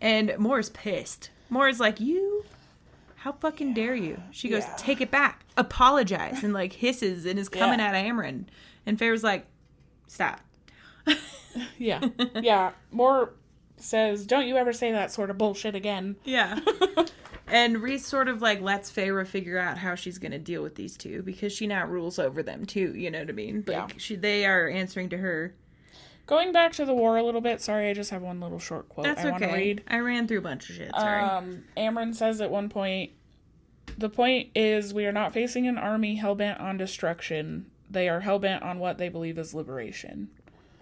And 0.01 0.37
Mor's 0.39 0.69
pissed. 0.71 1.31
Mor's 1.49 1.81
like, 1.81 2.01
"You, 2.01 2.45
how 3.17 3.33
fucking 3.33 3.73
dare 3.73 3.95
you?" 3.95 4.21
She 4.31 4.49
goes, 4.51 4.65
Yeah. 4.65 4.75
"Take 4.77 5.01
it 5.01 5.11
back, 5.11 5.45
apologize," 5.57 6.45
and 6.45 6.53
like 6.53 6.75
hisses 6.75 7.25
and 7.25 7.39
is 7.39 7.49
coming 7.49 7.79
Yeah. 7.79 7.89
at 7.89 7.95
Amren. 7.95 8.45
And 8.85 8.99
Faye's 8.99 9.25
like, 9.25 9.47
"Stop." 10.07 10.41
Yeah. 11.79 12.07
yeah. 12.35 12.73
Mor 12.91 13.33
says, 13.79 14.27
don't 14.27 14.47
you 14.47 14.57
ever 14.59 14.75
say 14.75 14.93
that 14.93 15.11
sort 15.11 15.31
of 15.31 15.39
bullshit 15.39 15.75
again. 15.75 16.17
Yeah. 16.25 16.61
and 17.49 17.81
Rhys 17.83 18.05
sort 18.05 18.29
of 18.29 18.43
like 18.43 18.61
lets 18.61 18.91
Feyre 18.93 19.27
figure 19.27 19.59
out 19.59 19.79
how 19.79 19.95
she's 19.95 20.19
going 20.19 20.33
to 20.33 20.39
deal 20.39 20.63
with 20.63 20.75
these 20.75 20.97
two 20.97 21.23
because 21.23 21.53
she 21.53 21.67
now 21.67 21.87
rules 21.87 22.19
over 22.19 22.43
them 22.43 22.65
too. 22.67 22.93
You 22.95 23.11
know 23.11 23.21
what 23.21 23.29
I 23.29 23.33
mean? 23.33 23.65
Like 23.67 23.77
Yeah. 23.77 23.87
she, 23.99 24.17
they 24.17 24.47
are 24.47 24.69
answering 24.69 25.09
to 25.11 25.19
her. 25.19 25.55
Going 26.27 26.51
back 26.51 26.73
to 26.73 26.85
the 26.85 26.93
war 26.95 27.17
a 27.17 27.23
little 27.23 27.41
bit, 27.41 27.61
sorry, 27.61 27.89
I 27.89 27.95
just 27.95 28.11
have 28.11 28.21
one 28.23 28.41
little 28.41 28.59
short 28.59 28.89
quote 28.89 29.05
That's 29.07 29.25
I 29.25 29.31
want 29.31 29.43
to 29.45 29.49
okay. 29.49 29.57
read. 29.57 29.85
I 29.87 29.99
ran 29.99 30.27
through 30.27 30.39
a 30.39 30.43
bunch 30.43 30.69
of 30.71 30.77
shit. 30.77 30.91
Sorry. 30.93 31.23
Um, 31.23 31.65
Amren 31.77 32.15
says 32.17 32.41
at 32.41 32.51
one 32.51 32.69
point, 32.69 33.13
the 33.97 34.09
point 34.09 34.51
is 34.57 34.93
we 34.93 35.07
are 35.07 35.13
not 35.13 35.33
facing 35.33 35.69
an 35.69 35.79
army 35.79 36.17
hell 36.17 36.35
bent 36.35 36.59
on 36.61 36.77
destruction. 36.77 37.67
They 37.89 38.09
are 38.09 38.21
hell 38.21 38.41
bent 38.41 38.65
on 38.65 38.81
what 38.81 38.99
they 38.99 39.09
believe 39.09 39.39
is 39.39 39.55
liberation. 39.55 40.29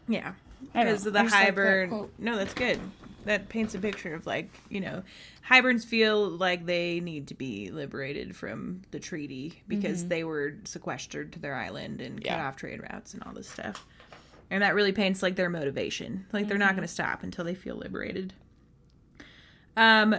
yeah. 0.09 0.33
Because 0.73 1.05
of 1.05 1.13
the 1.13 1.19
I 1.19 1.23
just 1.25 1.35
like 1.35 1.55
that 1.55 2.09
no, 2.19 2.37
that's 2.39 2.55
good. 2.55 2.81
That 3.25 3.49
paints 3.49 3.75
a 3.75 3.79
picture 3.79 4.15
of 4.15 4.27
like 4.27 4.51
you 4.69 4.81
know, 4.81 5.03
Hyberns 5.49 5.85
feel 5.85 6.29
like 6.29 6.67
they 6.67 7.01
need 7.01 7.29
to 7.29 7.35
be 7.35 7.71
liberated 7.71 8.37
from 8.37 8.83
the 8.91 9.01
treaty 9.01 9.63
because 9.69 10.07
they 10.09 10.25
were 10.25 10.55
sequestered 10.65 11.33
to 11.33 11.39
their 11.39 11.55
island 11.55 12.01
and 12.01 12.23
cut 12.23 12.33
Mm-hmm. 12.35 12.47
Off 12.47 12.57
trade 12.57 12.81
routes 12.83 13.15
and 13.15 13.23
all 13.25 13.33
this 13.33 13.49
stuff. 13.49 13.85
And 14.51 14.63
that 14.63 14.75
really 14.75 14.93
paints 14.93 15.23
like 15.23 15.37
their 15.37 15.49
motivation. 15.51 16.27
Like 16.33 16.47
they're 16.49 16.57
Mm-hmm. 16.57 16.67
not 16.67 16.77
going 16.77 16.87
to 16.87 16.93
stop 16.93 17.23
until 17.23 17.45
they 17.45 17.55
feel 17.55 17.77
liberated. 17.77 18.33
Um, 19.77 20.15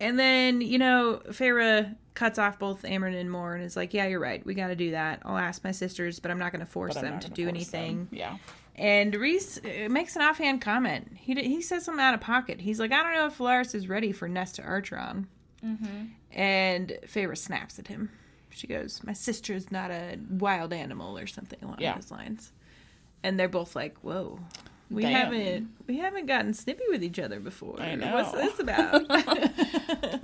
and 0.00 0.18
then 0.18 0.60
you 0.60 0.78
know, 0.78 1.22
Feyre 1.28 1.96
cuts 2.14 2.38
off 2.38 2.58
both 2.58 2.82
Amren 2.82 3.18
and 3.18 3.30
Mor 3.30 3.54
and 3.54 3.64
is 3.64 3.76
like, 3.76 3.94
"Yeah, 3.94 4.06
you're 4.06 4.20
right. 4.20 4.44
We 4.44 4.54
got 4.54 4.68
to 4.68 4.76
do 4.76 4.90
that. 4.92 5.20
I'll 5.24 5.36
ask 5.38 5.64
my 5.64 5.72
sisters, 5.72 6.20
but 6.20 6.30
I'm 6.30 6.38
not 6.38 6.52
going 6.52 6.64
to 6.64 6.70
force 6.70 6.94
them 6.94 7.18
to 7.20 7.30
do 7.30 7.48
anything." 7.48 7.96
them. 7.96 8.08
Yeah. 8.12 8.36
And 8.76 9.14
Rhys 9.14 9.58
uh, 9.64 9.88
makes 9.88 10.16
an 10.16 10.22
offhand 10.22 10.60
comment. 10.60 11.12
He 11.16 11.34
he 11.34 11.62
says 11.62 11.84
something 11.84 12.02
out 12.04 12.14
of 12.14 12.20
pocket. 12.20 12.60
He's 12.60 12.80
like, 12.80 12.92
"I 12.92 13.02
don't 13.02 13.14
know 13.14 13.26
if 13.26 13.38
Velaris 13.38 13.74
is 13.74 13.88
ready 13.88 14.10
for 14.12 14.28
Nesta 14.28 14.62
Archeron." 14.62 15.26
Mm-hmm. 15.64 16.06
And 16.32 16.98
Feyre 17.06 17.38
snaps 17.38 17.78
at 17.78 17.86
him. 17.88 18.10
She 18.50 18.66
goes, 18.66 19.00
"My 19.04 19.12
sister's 19.12 19.70
not 19.70 19.90
a 19.92 20.18
wild 20.28 20.72
animal 20.72 21.16
or 21.16 21.26
something 21.28 21.58
along 21.62 21.76
Yeah. 21.80 21.94
those 21.94 22.10
lines." 22.10 22.52
And 23.22 23.38
they're 23.38 23.48
both 23.48 23.76
like, 23.76 23.96
"Whoa." 24.02 24.40
We 24.90 25.02
Damn. 25.02 25.12
haven't 25.12 25.70
we 25.86 25.96
haven't 25.98 26.26
gotten 26.26 26.52
snippy 26.52 26.82
with 26.90 27.02
each 27.02 27.18
other 27.18 27.40
before. 27.40 27.80
I 27.80 27.94
know. 27.94 28.12
What's 28.14 28.32
this 28.32 28.58
about? 28.60 29.02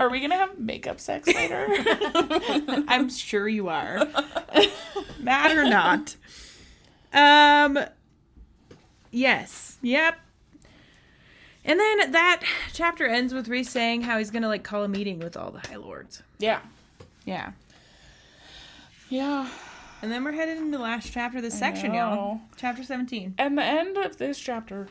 Are 0.00 0.10
we 0.10 0.20
gonna 0.20 0.36
have 0.36 0.58
makeup 0.58 1.00
sex 1.00 1.26
later? 1.26 1.66
I'm 2.88 3.08
sure 3.08 3.48
you 3.48 3.68
are. 3.68 4.06
Mad 5.20 5.56
or 5.56 5.64
not. 5.64 6.16
Um 7.12 7.78
Yes. 9.10 9.78
Yep. 9.82 10.18
And 11.64 11.78
then 11.78 12.12
that 12.12 12.42
chapter 12.72 13.06
ends 13.06 13.34
with 13.34 13.48
Rhys 13.48 13.68
saying 13.68 14.02
how 14.02 14.18
he's 14.18 14.30
gonna 14.30 14.48
like 14.48 14.62
call 14.64 14.82
a 14.84 14.88
meeting 14.88 15.18
with 15.18 15.36
all 15.36 15.50
the 15.50 15.60
High 15.68 15.76
Lords. 15.76 16.22
yeah. 16.38 16.60
Yeah. 17.26 17.52
Yeah. 19.10 19.48
And 20.02 20.10
then 20.10 20.24
we're 20.24 20.32
headed 20.32 20.56
into 20.56 20.76
the 20.78 20.82
last 20.82 21.12
chapter 21.12 21.38
of 21.38 21.42
this 21.44 21.58
section, 21.58 21.92
y'all. 21.92 22.40
Chapter 22.56 22.82
17. 22.82 23.34
And 23.36 23.58
the 23.58 23.62
end 23.62 23.98
of 23.98 24.16
this 24.16 24.38
chapter, 24.38 24.88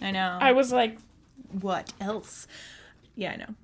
I 0.00 0.10
know. 0.12 0.38
I 0.40 0.52
was 0.52 0.72
like, 0.72 0.96
what 1.60 1.92
else? 2.00 2.46
Yeah, 3.16 3.32
I 3.32 3.36
know. 3.36 3.54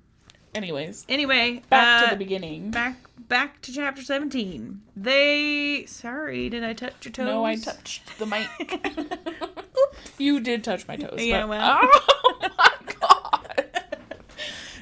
Anyways, 0.55 1.05
Anyway, 1.09 1.61
back 1.69 2.03
uh, 2.03 2.05
to 2.05 2.11
the 2.15 2.17
beginning. 2.17 2.69
back 2.71 2.97
back 3.27 3.61
to 3.63 3.73
chapter 3.73 4.01
17. 4.03 4.81
They 4.95 5.85
sorry, 5.87 6.49
did 6.49 6.63
I 6.63 6.73
touch 6.73 6.93
your 7.05 7.11
toes? 7.11 7.25
No, 7.25 7.43
I 7.45 7.55
touched 7.55 8.17
the 8.19 8.25
mic. 8.27 8.47
you 10.19 10.39
did 10.39 10.63
touch 10.63 10.87
my 10.87 10.95
toes. 10.95 11.19
Yeah, 11.19 11.41
but- 11.41 11.49
well. 11.49 11.79
Oh 11.81 12.39
my 12.41 12.93
god. 12.99 13.65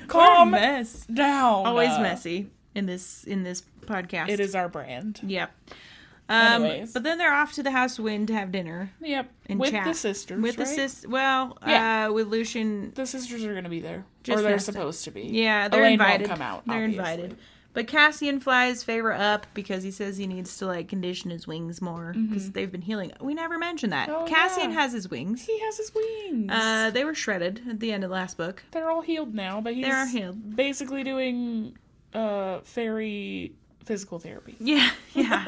Calm 0.07 0.52
mess. 0.52 1.06
down. 1.06 1.65
Always 1.65 1.98
messy 1.99 2.49
in 2.76 2.85
this 2.85 3.23
in 3.23 3.43
this 3.43 3.64
podcast. 3.85 4.30
It 4.30 4.39
is 4.41 4.56
our 4.56 4.68
brand. 4.68 5.22
Yep. 5.23 5.52
Um, 6.30 6.64
Anyways. 6.64 6.93
but 6.93 7.03
then 7.03 7.18
they're 7.18 7.34
off 7.34 7.53
to 7.53 7.64
the 7.64 7.72
House 7.72 7.99
Wind 7.99 8.27
to 8.30 8.34
have 8.34 8.52
dinner 8.53 8.91
Yep. 9.02 9.30
and 9.48 9.60
With 9.60 9.72
chat 9.72 9.85
the 9.85 9.93
sisters. 9.93 10.41
With 10.41 10.56
the 10.56 10.64
right? 10.64 10.76
sis, 10.76 11.06
well, 11.06 11.57
Yeah. 11.68 12.07
uh, 12.07 12.14
with 12.14 12.27
Lucien. 12.27 12.93
The 12.95 13.06
sisters 13.06 13.43
are 13.43 13.52
going 13.52 13.65
to 13.65 13.69
be 13.69 13.81
there. 13.81 14.06
Just 14.23 14.39
or 14.39 14.41
they're 14.43 14.60
supposed 14.60 15.03
to 15.06 15.11
be. 15.11 15.22
Yeah, 15.23 15.68
they're 15.68 15.81
Elain 15.81 15.93
invited. 15.93 16.27
come 16.27 16.41
out, 16.41 16.64
they're 16.68 16.84
obviously. 16.84 16.98
invited. 16.99 17.38
But 17.73 17.88
Cassian 17.88 18.41
flies 18.41 18.84
Feyre 18.84 19.18
up 19.18 19.48
because 19.53 19.81
he 19.81 19.91
says 19.91 20.18
he 20.18 20.27
needs 20.27 20.57
to 20.57 20.65
like 20.65 20.89
condition 20.89 21.31
his 21.31 21.48
wings 21.48 21.81
more 21.81 22.14
because 22.14 22.52
they've 22.52 22.69
been 22.72 22.81
healing. 22.81 23.14
We 23.22 23.34
never 23.34 23.57
mentioned 23.57 23.93
that. 23.93 24.10
Mm-hmm. 24.10 24.23
Oh, 24.23 24.27
Cassian 24.27 24.72
yeah. 24.72 24.81
has 24.81 24.91
his 24.91 25.10
wings. 25.10 25.45
He 25.45 25.57
has 25.61 25.77
his 25.77 25.89
wings. 25.95 26.52
Uh, 26.52 26.89
they 26.93 27.06
were 27.06 27.15
shredded 27.15 27.61
at 27.69 27.80
the 27.80 27.93
end 27.93 28.03
of 28.03 28.10
the 28.10 28.14
last 28.14 28.35
book. 28.35 28.61
they're 28.72 28.89
all 28.89 28.99
healed 29.02 29.34
now, 29.34 29.61
but 29.61 29.73
he's 29.73 29.85
They 29.85 29.91
are 29.91 30.06
healed. 30.06 30.56
basically 30.56 31.03
doing 31.06 31.77
uh 32.14 32.60
fairy 32.65 33.53
physical 33.85 34.19
therapy. 34.19 34.57
Yeah, 34.60 34.91
yeah. 35.14 35.45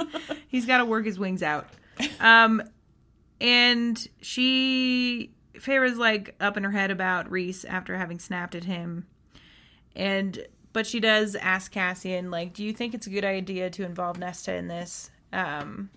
He's 0.47 0.65
got 0.65 0.77
to 0.77 0.85
work 0.85 1.05
his 1.05 1.19
wings 1.19 1.43
out. 1.43 1.67
Um, 2.21 2.63
and 3.41 4.07
she, 4.21 5.29
Feyre's 5.63 5.97
like 5.97 6.35
up 6.39 6.57
in 6.57 6.63
her 6.63 6.71
head 6.71 6.91
about 6.91 7.31
Rhys 7.31 7.63
after 7.65 7.95
having 7.97 8.19
snapped 8.19 8.53
at 8.55 8.65
him, 8.65 9.05
and 9.95 10.45
but 10.73 10.85
she 10.87 10.99
does 10.99 11.35
ask 11.35 11.71
Cassian 11.71 12.29
like, 12.31 12.53
"Do 12.53 12.63
you 12.63 12.73
think 12.73 12.93
it's 12.93 13.07
a 13.07 13.09
good 13.11 13.25
idea 13.25 13.69
to 13.69 13.85
involve 13.85 14.17
Nesta 14.19 14.53
in 14.55 14.67
this?" 14.67 15.09
Um, 15.31 15.89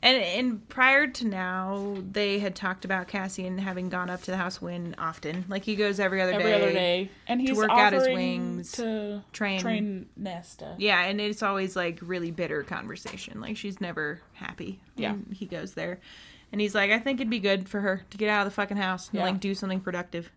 And 0.00 0.22
and 0.22 0.68
prior 0.68 1.08
to 1.08 1.26
now, 1.26 1.96
they 2.12 2.38
had 2.38 2.54
talked 2.54 2.84
about 2.84 3.08
Cassian 3.08 3.58
having 3.58 3.88
gone 3.88 4.08
up 4.10 4.22
to 4.22 4.30
the 4.30 4.36
House 4.36 4.62
Win 4.62 4.94
often. 4.96 5.44
Like 5.48 5.64
he 5.64 5.74
goes 5.74 5.98
every 5.98 6.20
other 6.22 6.34
Every 6.34 6.44
day. 6.44 6.52
Every 6.52 6.64
other 6.66 6.72
day, 6.72 7.10
and 7.26 7.40
he's 7.40 7.56
work 7.56 7.68
out 7.70 7.92
his 7.92 8.06
wings, 8.06 8.70
to 8.72 9.24
train- 9.32 9.60
train 9.60 10.08
Nesta. 10.16 10.76
Yeah, 10.78 11.02
and 11.02 11.20
it's 11.20 11.42
always 11.42 11.74
like 11.74 11.98
really 12.00 12.30
bitter 12.30 12.62
conversation. 12.62 13.40
Like 13.40 13.56
she's 13.56 13.80
never 13.80 14.20
happy. 14.34 14.78
Yeah. 14.94 15.16
he 15.32 15.46
goes 15.46 15.74
there, 15.74 15.98
and 16.52 16.60
he's 16.60 16.74
like, 16.74 16.90
I 16.90 16.98
think 16.98 17.20
it'd 17.20 17.30
be 17.30 17.38
good 17.40 17.68
for 17.68 17.80
her 17.80 18.02
to 18.10 18.16
get 18.18 18.28
out 18.28 18.46
of 18.46 18.52
the 18.52 18.54
fucking 18.54 18.76
house 18.76 19.08
and 19.08 19.18
Yeah. 19.18 19.24
like 19.26 19.40
do 19.40 19.54
something 19.54 19.80
productive. 19.80 20.30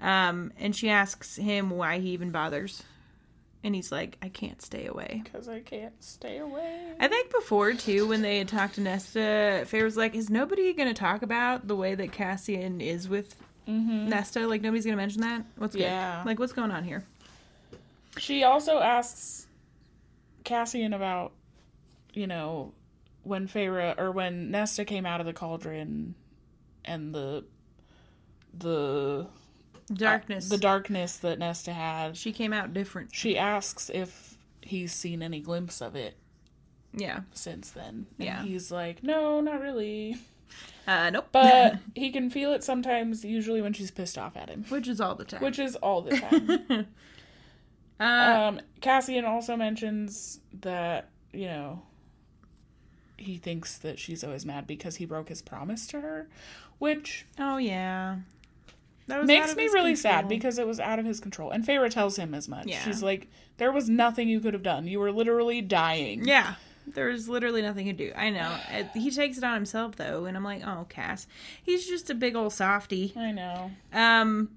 Um, 0.00 0.52
and 0.58 0.74
she 0.76 0.90
asks 0.90 1.36
him 1.36 1.70
why 1.70 1.98
he 1.98 2.10
even 2.10 2.30
bothers, 2.30 2.82
and 3.62 3.74
he's 3.74 3.90
like, 3.90 4.18
I 4.20 4.28
can't 4.28 4.60
stay 4.60 4.86
away. 4.86 5.22
Because 5.24 5.48
I 5.48 5.60
can't 5.60 5.94
stay 6.02 6.38
away. 6.38 6.92
I 7.00 7.08
think 7.08 7.30
before 7.32 7.72
too, 7.72 8.06
when 8.06 8.20
they 8.20 8.38
had 8.38 8.48
talked 8.48 8.74
to 8.74 8.80
Nesta, 8.82 9.64
Faye 9.66 9.82
was 9.82 9.96
like, 9.96 10.14
"Is 10.14 10.28
nobody 10.28 10.72
going 10.74 10.88
to 10.88 10.94
talk 10.94 11.22
about 11.22 11.66
the 11.68 11.76
way 11.76 11.94
that 11.94 12.12
Cassian 12.12 12.80
is 12.82 13.08
with 13.08 13.34
Nesta? 13.66 14.46
Like 14.46 14.60
nobody's 14.60 14.84
going 14.84 14.96
to 14.96 15.02
mention 15.02 15.22
that. 15.22 15.44
What's 15.56 15.74
good? 15.74 15.84
Mm-hmm. 15.84 15.90
Yeah. 15.92 16.22
Like 16.26 16.38
what's 16.38 16.52
going 16.52 16.70
on 16.70 16.84
here? 16.84 17.02
She 18.18 18.44
also 18.44 18.78
asks 18.80 19.46
Cassian 20.44 20.92
about, 20.92 21.32
you 22.12 22.26
know, 22.26 22.72
when 23.24 23.48
Feyre 23.48 23.98
or 23.98 24.10
when 24.12 24.50
Nesta 24.50 24.84
came 24.84 25.04
out 25.06 25.20
of 25.20 25.26
the 25.26 25.32
cauldron 25.32 26.14
and 26.84 27.14
the 27.14 27.44
the 28.56 29.26
Darkness. 29.92 30.48
the 30.48 30.56
darkness 30.58 31.16
that 31.18 31.38
Nesta 31.38 31.72
had. 31.72 32.16
she 32.16 32.32
came 32.32 32.52
out 32.52 32.72
different. 32.72 33.14
She 33.14 33.36
asks 33.36 33.90
if 33.92 34.38
he's 34.62 34.92
seen 34.92 35.22
any 35.22 35.40
glimpse 35.40 35.82
of 35.82 35.94
it 35.96 36.16
Yeah. 36.94 37.20
since 37.32 37.70
then. 37.70 38.06
And 38.18 38.26
Yeah. 38.26 38.42
he's 38.42 38.70
like, 38.70 39.02
"No, 39.02 39.40
not 39.40 39.60
really." 39.60 40.16
Uh, 40.86 41.10
nope. 41.10 41.28
But 41.32 41.78
he 41.94 42.10
can 42.12 42.30
feel 42.30 42.52
it 42.52 42.62
sometimes, 42.64 43.24
usually 43.24 43.60
when 43.60 43.72
she's 43.72 43.90
pissed 43.90 44.16
off 44.16 44.36
at 44.36 44.48
him, 44.48 44.64
which 44.68 44.86
is 44.88 45.00
all 45.00 45.14
the 45.16 45.24
time. 45.24 45.42
which 45.42 45.58
is 45.58 45.76
all 45.76 46.00
the 46.02 46.16
time. 46.68 46.86
uh, 48.00 48.04
Um, 48.04 48.60
Cassian 48.80 49.24
also 49.24 49.56
mentions 49.56 50.40
that, 50.60 51.08
you 51.32 51.46
know, 51.46 51.82
he 53.16 53.36
thinks 53.36 53.78
that 53.78 53.98
she's 53.98 54.24
always 54.24 54.44
mad 54.44 54.66
because 54.66 54.96
he 54.96 55.06
broke 55.06 55.28
his 55.28 55.42
promise 55.42 55.86
to 55.88 56.00
her, 56.00 56.28
which 56.78 57.26
oh 57.38 57.56
yeah. 57.56 58.16
That 59.06 59.18
was 59.18 59.26
makes 59.26 59.54
me 59.54 59.66
really 59.66 59.96
sad 59.96 60.28
because 60.28 60.58
it 60.58 60.66
was 60.66 60.80
out 60.80 60.98
of 60.98 61.04
his 61.04 61.20
control. 61.20 61.50
And 61.50 61.62
Feyre 61.62 61.90
tells 61.90 62.16
him 62.16 62.32
as 62.32 62.48
much. 62.48 62.68
Yeah. 62.68 62.80
She's 62.80 63.02
like, 63.02 63.28
there 63.58 63.70
was 63.70 63.88
nothing 63.90 64.28
you 64.28 64.40
could 64.40 64.54
have 64.54 64.62
done. 64.62 64.86
You 64.86 64.98
were 64.98 65.12
literally 65.12 65.60
dying. 65.60 66.26
Yeah. 66.26 66.54
There's 66.86 67.28
literally 67.28 67.60
nothing 67.62 67.86
to 67.86 67.92
do. 67.92 68.12
I 68.16 68.30
know. 68.30 68.56
He 68.94 69.10
takes 69.10 69.36
it 69.38 69.44
on 69.44 69.54
himself 69.54 69.96
though, 69.96 70.24
and 70.24 70.36
I'm 70.36 70.44
like, 70.44 70.66
oh, 70.66 70.86
Cass, 70.88 71.26
he's 71.62 71.86
just 71.86 72.08
a 72.10 72.14
big 72.14 72.34
old 72.34 72.52
softy. 72.52 73.12
I 73.16 73.32
know. 73.32 73.70
Um, 73.92 74.50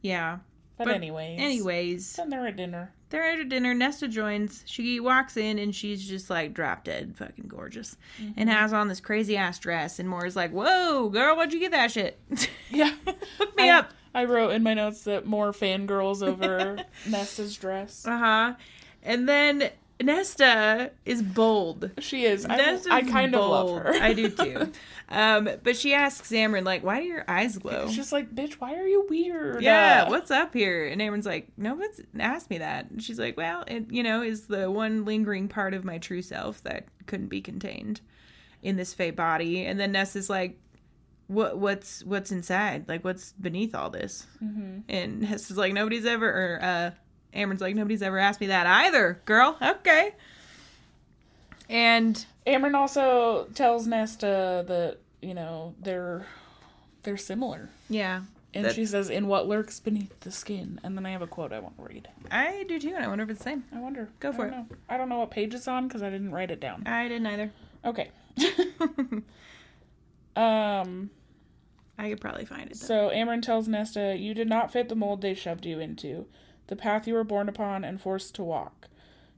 yeah. 0.00 0.38
But, 0.78 0.86
But 0.86 0.94
anyways. 0.94 1.38
Anyways, 1.38 2.14
Then 2.14 2.30
they're 2.30 2.46
at 2.46 2.56
dinner. 2.56 2.92
They're 3.12 3.22
at 3.22 3.38
a 3.38 3.44
dinner. 3.44 3.72
Nesta 3.74 4.08
joins. 4.08 4.64
She 4.66 4.98
walks 4.98 5.36
in 5.36 5.58
and 5.60 5.72
she's 5.74 6.08
just 6.08 6.28
like 6.30 6.52
drop 6.54 6.82
dead, 6.82 7.14
fucking 7.16 7.44
gorgeous, 7.46 7.96
Mm-hmm. 8.20 8.32
and 8.40 8.50
has 8.50 8.72
on 8.72 8.88
this 8.88 8.98
crazy 9.00 9.36
ass 9.36 9.58
dress. 9.60 9.98
And 10.00 10.08
Mor's 10.08 10.34
like, 10.34 10.50
"Whoa, 10.50 11.08
girl, 11.10 11.36
why'd 11.36 11.52
you 11.52 11.60
get 11.60 11.70
that 11.72 11.92
shit? 11.92 12.18
Yeah. 12.70 12.90
Hook 13.38 13.56
me 13.56 13.68
I, 13.70 13.78
up." 13.78 13.90
I 14.14 14.24
wrote 14.24 14.50
in 14.50 14.62
my 14.62 14.74
notes 14.74 15.04
that 15.04 15.26
Mor 15.26 15.52
fangirls 15.52 16.26
over 16.26 16.78
Nesta's 17.08 17.56
dress. 17.56 18.04
Uh 18.06 18.18
huh. 18.18 18.54
And 19.02 19.28
then 19.28 19.70
Nesta 20.02 20.90
is 21.04 21.22
bold. 21.22 21.90
She 21.98 22.24
is. 22.24 22.46
I, 22.46 22.56
Nesta's 22.56 22.86
I 22.92 23.02
kind 23.02 23.34
of 23.34 23.48
love 23.48 23.82
her. 23.82 23.94
I 23.94 24.12
do 24.12 24.28
too. 24.28 24.72
Um, 25.08 25.46
but 25.62 25.76
she 25.76 25.92
asks 25.92 26.30
Amren 26.30 26.64
like, 26.64 26.82
"Why 26.82 27.00
do 27.00 27.04
your 27.04 27.24
eyes 27.28 27.58
glow?" 27.58 27.86
She's 27.86 27.96
just 27.96 28.12
like, 28.12 28.34
bitch, 28.34 28.54
why 28.54 28.76
are 28.76 28.86
you 28.86 29.06
weird? 29.10 29.62
yeah, 29.62 30.08
what's 30.08 30.30
up 30.30 30.54
here? 30.54 30.86
And 30.86 31.02
Amren's 31.02 31.26
like, 31.26 31.48
no 31.58 31.74
one's 31.74 32.00
asked 32.18 32.48
me 32.48 32.56
that. 32.58 32.90
And 32.90 33.02
she's 33.02 33.18
like, 33.18 33.36
well, 33.36 33.64
it, 33.66 33.90
you 33.90 34.02
know, 34.02 34.22
is 34.22 34.46
the 34.46 34.70
one 34.70 35.04
lingering 35.04 35.48
part 35.48 35.74
of 35.74 35.84
my 35.84 35.98
true 35.98 36.22
self 36.22 36.62
that 36.62 36.86
couldn't 37.06 37.28
be 37.28 37.42
contained 37.42 38.00
in 38.62 38.76
this 38.76 38.94
Fae 38.94 39.10
body. 39.10 39.66
And 39.66 39.78
then 39.78 39.92
Nesta's 39.92 40.30
like, 40.30 40.58
what, 41.26 41.58
what's, 41.58 42.02
what's 42.04 42.32
inside? 42.32 42.88
Like, 42.88 43.04
what's 43.04 43.32
beneath 43.32 43.74
all 43.74 43.90
this? 43.90 44.26
Mm-hmm. 44.42 44.78
And 44.88 45.20
Nesta's 45.20 45.58
like, 45.58 45.72
nobody's 45.72 46.06
ever, 46.06 46.26
or, 46.26 46.64
uh, 46.64 46.90
Amren's 47.34 47.60
like, 47.60 47.74
nobody's 47.74 48.02
ever 48.02 48.18
asked 48.18 48.40
me 48.40 48.48
that 48.48 48.66
either, 48.66 49.20
girl. 49.24 49.56
Okay. 49.62 50.12
And 51.70 52.24
Amren 52.46 52.74
also 52.74 53.46
tells 53.54 53.86
Nesta 53.86 54.64
that 54.68 54.98
you 55.22 55.32
know 55.34 55.74
they're 55.80 56.26
they're 57.04 57.16
similar, 57.16 57.70
yeah, 57.88 58.22
and 58.52 58.64
That- 58.66 58.74
she 58.74 58.84
says, 58.84 59.08
"In 59.08 59.26
what 59.26 59.48
lurks 59.48 59.80
beneath 59.80 60.20
the 60.20 60.30
skin." 60.32 60.78
And 60.82 60.96
then 60.98 61.06
I 61.06 61.10
have 61.12 61.22
a 61.22 61.26
quote 61.26 61.52
I 61.52 61.60
want 61.60 61.76
to 61.78 61.84
read. 61.84 62.08
I 62.30 62.64
do 62.68 62.78
too. 62.78 62.92
And 62.94 63.04
I 63.04 63.08
wonder 63.08 63.24
if 63.24 63.30
it's 63.30 63.38
the 63.38 63.44
same. 63.44 63.64
I 63.74 63.78
wonder. 63.80 64.08
Go 64.20 64.32
for 64.32 64.44
I 64.44 64.48
it. 64.48 64.50
Know. 64.50 64.66
I 64.90 64.96
don't 64.98 65.08
know 65.08 65.20
what 65.20 65.30
page 65.30 65.54
it's 65.54 65.66
on 65.68 65.88
because 65.88 66.02
I 66.02 66.10
didn't 66.10 66.32
write 66.32 66.50
it 66.50 66.60
down. 66.60 66.86
I 66.86 67.08
didn't 67.08 67.26
either. 67.26 67.52
Okay. 67.84 68.10
um. 70.36 71.10
I 71.98 72.08
could 72.10 72.20
probably 72.20 72.46
find 72.46 72.70
it. 72.70 72.78
though. 72.80 72.86
So 72.86 73.10
Amren 73.14 73.42
tells 73.42 73.68
Nesta, 73.68 74.16
"You 74.18 74.34
did 74.34 74.48
not 74.48 74.72
fit 74.72 74.88
the 74.88 74.94
mold 74.96 75.20
they 75.22 75.34
shoved 75.34 75.64
you 75.66 75.78
into, 75.78 76.26
the 76.68 76.76
path 76.76 77.06
you 77.06 77.14
were 77.14 77.24
born 77.24 77.48
upon 77.48 77.84
and 77.84 78.00
forced 78.00 78.34
to 78.36 78.44
walk. 78.44 78.88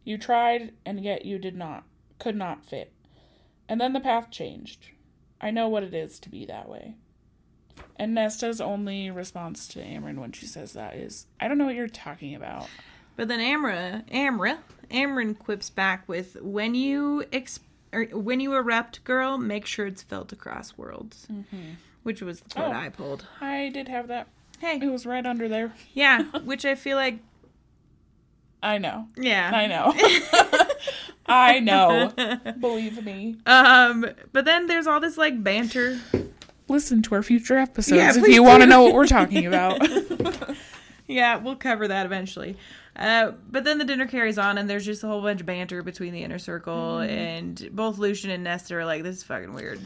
You 0.04 0.18
tried, 0.18 0.72
and 0.84 1.00
yet 1.02 1.24
you 1.24 1.38
did 1.38 1.56
not, 1.56 1.84
could 2.18 2.36
not 2.36 2.64
fit. 2.64 2.92
And 3.68 3.80
then 3.80 3.92
the 3.92 4.00
path 4.00 4.30
changed. 4.30 4.90
I 5.40 5.50
know 5.50 5.68
what 5.68 5.82
it 5.82 5.94
is 5.94 6.18
to 6.20 6.28
be 6.28 6.44
that 6.46 6.68
way." 6.68 6.94
And 7.96 8.14
Nesta's 8.14 8.60
only 8.60 9.10
response 9.10 9.66
to 9.68 9.80
Amren 9.80 10.18
when 10.18 10.32
she 10.32 10.46
says 10.46 10.72
that 10.74 10.94
is, 10.94 11.26
"I 11.40 11.48
don't 11.48 11.58
know 11.58 11.64
what 11.64 11.74
you're 11.74 11.88
talking 11.88 12.34
about." 12.34 12.68
But 13.16 13.28
then 13.28 13.40
Amra, 13.40 14.04
Amra, 14.10 14.58
Amren 14.90 15.38
quips 15.38 15.70
back 15.70 16.08
with, 16.08 16.36
"When 16.42 16.74
you 16.74 17.24
ex- 17.32 17.60
or 17.92 18.04
when 18.06 18.40
you 18.40 18.54
erupt, 18.54 19.04
girl, 19.04 19.38
make 19.38 19.66
sure 19.66 19.86
it's 19.86 20.02
felt 20.02 20.32
across 20.32 20.76
worlds," 20.76 21.26
mm-hmm. 21.30 21.74
which 22.02 22.20
was 22.20 22.42
what 22.54 22.68
Oh. 22.68 22.72
I 22.72 22.88
pulled. 22.88 23.26
I 23.40 23.70
did 23.70 23.88
have 23.88 24.08
that. 24.08 24.28
It 24.62 24.90
was 24.90 25.04
right 25.06 25.24
under 25.24 25.48
there. 25.48 25.72
yeah, 25.92 26.22
which 26.44 26.64
I 26.64 26.74
feel 26.74 26.96
like, 26.96 27.18
I 28.62 28.78
know. 28.78 29.08
yeah, 29.16 29.50
I 29.54 29.66
know. 29.66 29.92
I 31.26 31.60
know. 31.60 32.12
Believe 32.60 33.04
me. 33.04 33.36
Um, 33.46 34.06
but 34.32 34.44
then 34.44 34.66
there's 34.66 34.86
all 34.86 35.00
this 35.00 35.16
like 35.18 35.42
banter. 35.42 36.00
Listen 36.68 37.02
to 37.02 37.14
our 37.14 37.22
future 37.22 37.58
episodes 37.58 38.16
Yeah, 38.16 38.22
if 38.22 38.26
you 38.28 38.42
want 38.42 38.62
to 38.62 38.66
know 38.66 38.82
what 38.84 38.94
we're 38.94 39.06
talking 39.06 39.44
about. 39.46 39.86
Yeah, 41.06 41.36
we'll 41.36 41.56
cover 41.56 41.88
that 41.88 42.06
eventually. 42.06 42.56
Uh, 42.96 43.32
but 43.50 43.64
then 43.64 43.76
the 43.76 43.84
dinner 43.84 44.06
carries 44.06 44.38
on, 44.38 44.56
and 44.56 44.70
there's 44.70 44.86
just 44.86 45.04
a 45.04 45.06
whole 45.06 45.20
bunch 45.20 45.40
of 45.40 45.46
banter 45.46 45.82
between 45.82 46.14
the 46.14 46.22
inner 46.22 46.38
circle, 46.38 47.00
and 47.00 47.68
both 47.72 47.98
Lucien 47.98 48.30
and 48.30 48.44
Nesta 48.44 48.76
are 48.76 48.86
like, 48.86 49.02
"This 49.02 49.16
is 49.18 49.22
fucking 49.24 49.52
weird." 49.52 49.80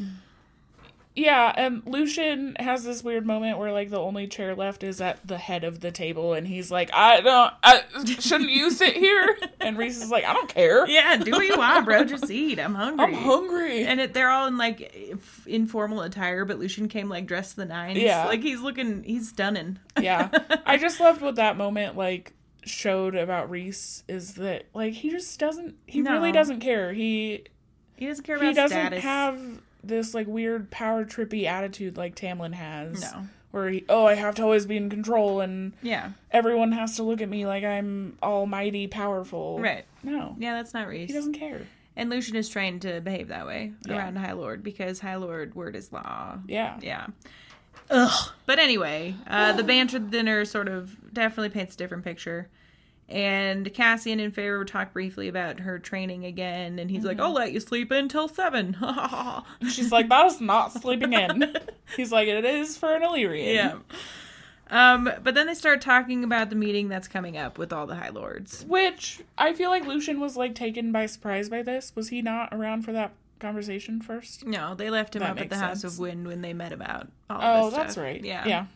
Yeah, 1.19 1.53
and 1.57 1.83
Lucien 1.85 2.55
has 2.61 2.85
this 2.85 3.03
weird 3.03 3.27
moment 3.27 3.59
where 3.59 3.73
like 3.73 3.91
the 3.91 3.99
only 3.99 4.29
chair 4.29 4.55
left 4.55 4.85
is 4.85 5.01
at 5.01 5.27
the 5.27 5.37
head 5.37 5.65
of 5.65 5.81
the 5.81 5.91
table, 5.91 6.33
and 6.33 6.47
he's 6.47 6.71
like, 6.71 6.91
"I 6.95 7.21
don't, 7.21 7.53
I 7.63 7.83
shouldn't 8.21 8.51
you 8.51 8.71
sit 8.71 8.95
here?" 8.97 9.37
And 9.61 9.77
Rhys 9.77 10.01
is 10.01 10.11
like, 10.11 10.25
"I 10.25 10.33
don't 10.33 10.49
care. 10.49 10.87
Yeah, 10.87 11.17
do 11.17 11.33
what 11.33 11.45
you 11.47 11.59
want, 11.59 11.85
bro. 11.85 12.05
Just 12.15 12.31
eat. 12.31 12.61
I'm 12.61 12.75
hungry. 12.77 13.05
I'm 13.05 13.15
hungry." 13.15 13.85
And 13.85 14.01
it, 14.01 14.15
they're 14.15 14.31
all 14.31 14.47
in 14.47 14.57
like 14.57 14.93
f- 15.13 15.47
informal 15.49 16.03
attire, 16.03 16.45
but 16.45 16.59
Lucien 16.61 16.87
came 16.89 17.09
like 17.09 17.27
dressed 17.27 17.51
to 17.53 17.57
the 17.57 17.65
nines. 17.67 17.99
Yeah. 17.99 18.27
like 18.27 18.43
he's 18.43 18.61
looking, 18.61 19.03
he's 19.03 19.29
stunning. 19.31 19.79
yeah, 20.01 20.29
I 20.67 20.77
just 20.79 21.01
loved 21.01 21.21
what 21.21 21.35
that 21.35 21.57
moment 21.57 21.97
like 21.97 22.35
showed 22.65 23.15
about 23.17 23.51
Rhys 23.51 24.05
is 24.09 24.35
that 24.35 24.67
like 24.75 24.93
he 24.93 25.11
just 25.11 25.39
doesn't, 25.41 25.75
he 25.87 26.01
No. 26.01 26.13
really 26.13 26.31
doesn't 26.33 26.61
care. 26.61 26.93
He 26.93 27.45
he 27.97 28.07
doesn't 28.07 28.25
care 28.25 28.37
about 28.37 28.47
he 28.49 28.55
doesn't 28.55 28.77
status. 28.79 29.03
have 29.03 29.41
this 29.85 30.15
like 30.15 30.27
weird 30.27 30.71
power 30.71 31.05
trippy 31.05 31.45
attitude 31.45 31.97
like 31.97 32.15
Tamlin 32.15 32.55
has. 32.55 33.01
no. 33.01 33.29
Where 33.51 33.71
he, 33.71 33.85
oh, 33.89 34.05
I 34.05 34.13
have 34.15 34.35
to 34.35 34.43
always 34.43 34.67
be 34.67 34.77
in 34.77 34.91
control 34.91 35.41
and 35.41 35.73
Yeah, 35.81 36.11
everyone 36.31 36.73
has 36.73 36.97
to 36.97 37.03
look 37.03 37.23
at 37.23 37.31
me 37.31 37.47
like 37.47 37.65
I'm 37.65 38.19
almighty 38.23 38.87
powerful. 38.89 39.59
right. 39.59 39.87
No. 40.03 40.37
Yeah, 40.39 40.55
that's 40.55 40.75
not 40.75 40.87
Rhys. 40.87 41.09
He 41.09 41.15
doesn't 41.15 41.33
care. 41.33 41.63
And 41.97 42.11
Lucien 42.11 42.37
is 42.37 42.49
trained 42.51 42.83
to 42.83 43.01
behave 43.01 43.29
that 43.29 43.47
way 43.47 43.73
Yeah. 43.87 43.97
around 43.97 44.17
High 44.19 44.33
Lord 44.33 44.63
because 44.63 45.01
High 45.01 45.17
Lord 45.17 45.55
word 45.55 45.77
is 45.77 45.91
law. 45.93 46.39
Yeah. 46.47 46.79
Yeah. 46.83 47.07
Ugh. 47.91 48.31
But 48.45 48.59
anyway, 48.59 49.15
uh, 49.27 49.53
the 49.53 49.65
banter 49.65 49.99
dinner 49.99 50.45
sort 50.45 50.69
of 50.69 50.95
definitely 51.15 51.49
paints 51.49 51.75
a 51.75 51.79
different 51.79 52.05
picture. 52.05 52.49
And 53.09 53.73
Cassian 53.73 54.21
and 54.21 54.35
Feyre 54.35 54.67
talk 54.67 54.93
briefly 54.93 55.29
about 55.29 55.61
her 55.61 55.79
training 55.79 56.27
again, 56.27 56.79
and 56.79 56.91
he's 56.91 57.05
like, 57.05 57.19
"I'll 57.19 57.33
let 57.33 57.53
you 57.53 57.61
sleep 57.61 57.91
until 57.91 58.29
seven. 58.29 58.77
She's 59.71 59.91
like, 59.91 60.11
that 60.11 60.27
is 60.27 60.43
not 60.43 60.73
sleeping 60.75 61.15
in. 61.15 61.57
He's 61.97 62.13
like, 62.13 62.29
it 62.29 62.45
is 62.45 62.77
for 62.77 62.95
an 62.95 63.03
Illyrian. 63.03 63.55
yeah. 63.55 63.79
Um, 64.71 65.11
but 65.23 65.35
then 65.35 65.47
they 65.47 65.55
start 65.55 65.81
talking 65.81 66.23
about 66.23 66.51
the 66.51 66.57
meeting 66.57 66.89
that's 66.89 67.09
coming 67.09 67.39
up 67.39 67.57
with 67.57 67.73
all 67.73 67.87
the 67.87 67.97
High 67.97 68.11
Lords. 68.11 68.67
Which 68.69 69.23
I 69.39 69.55
feel 69.55 69.71
like 69.71 69.87
Lucien 69.87 70.21
was 70.21 70.37
like 70.37 70.55
taken 70.55 70.93
by 70.93 71.07
surprise 71.07 71.49
by 71.49 71.63
this. 71.63 71.93
Was 71.97 72.11
he 72.11 72.21
not 72.21 72.51
around 72.53 72.83
for 72.83 72.93
that 72.93 73.13
conversation 73.41 74.03
first? 74.03 74.45
No, 74.47 74.75
they 74.75 74.91
left 74.91 75.17
him 75.17 75.21
That 75.21 75.31
up 75.31 75.41
at 75.41 75.49
the 75.49 75.57
House 75.57 75.85
of 75.85 75.99
Wind 75.99 76.27
when 76.27 76.43
they 76.43 76.53
met 76.53 76.73
about 76.75 77.09
all 77.31 77.41
Oh, 77.41 77.71
this 77.71 77.79
that's 77.79 77.97
right. 77.97 78.23
Yeah. 78.23 78.47
Yeah. 78.47 78.67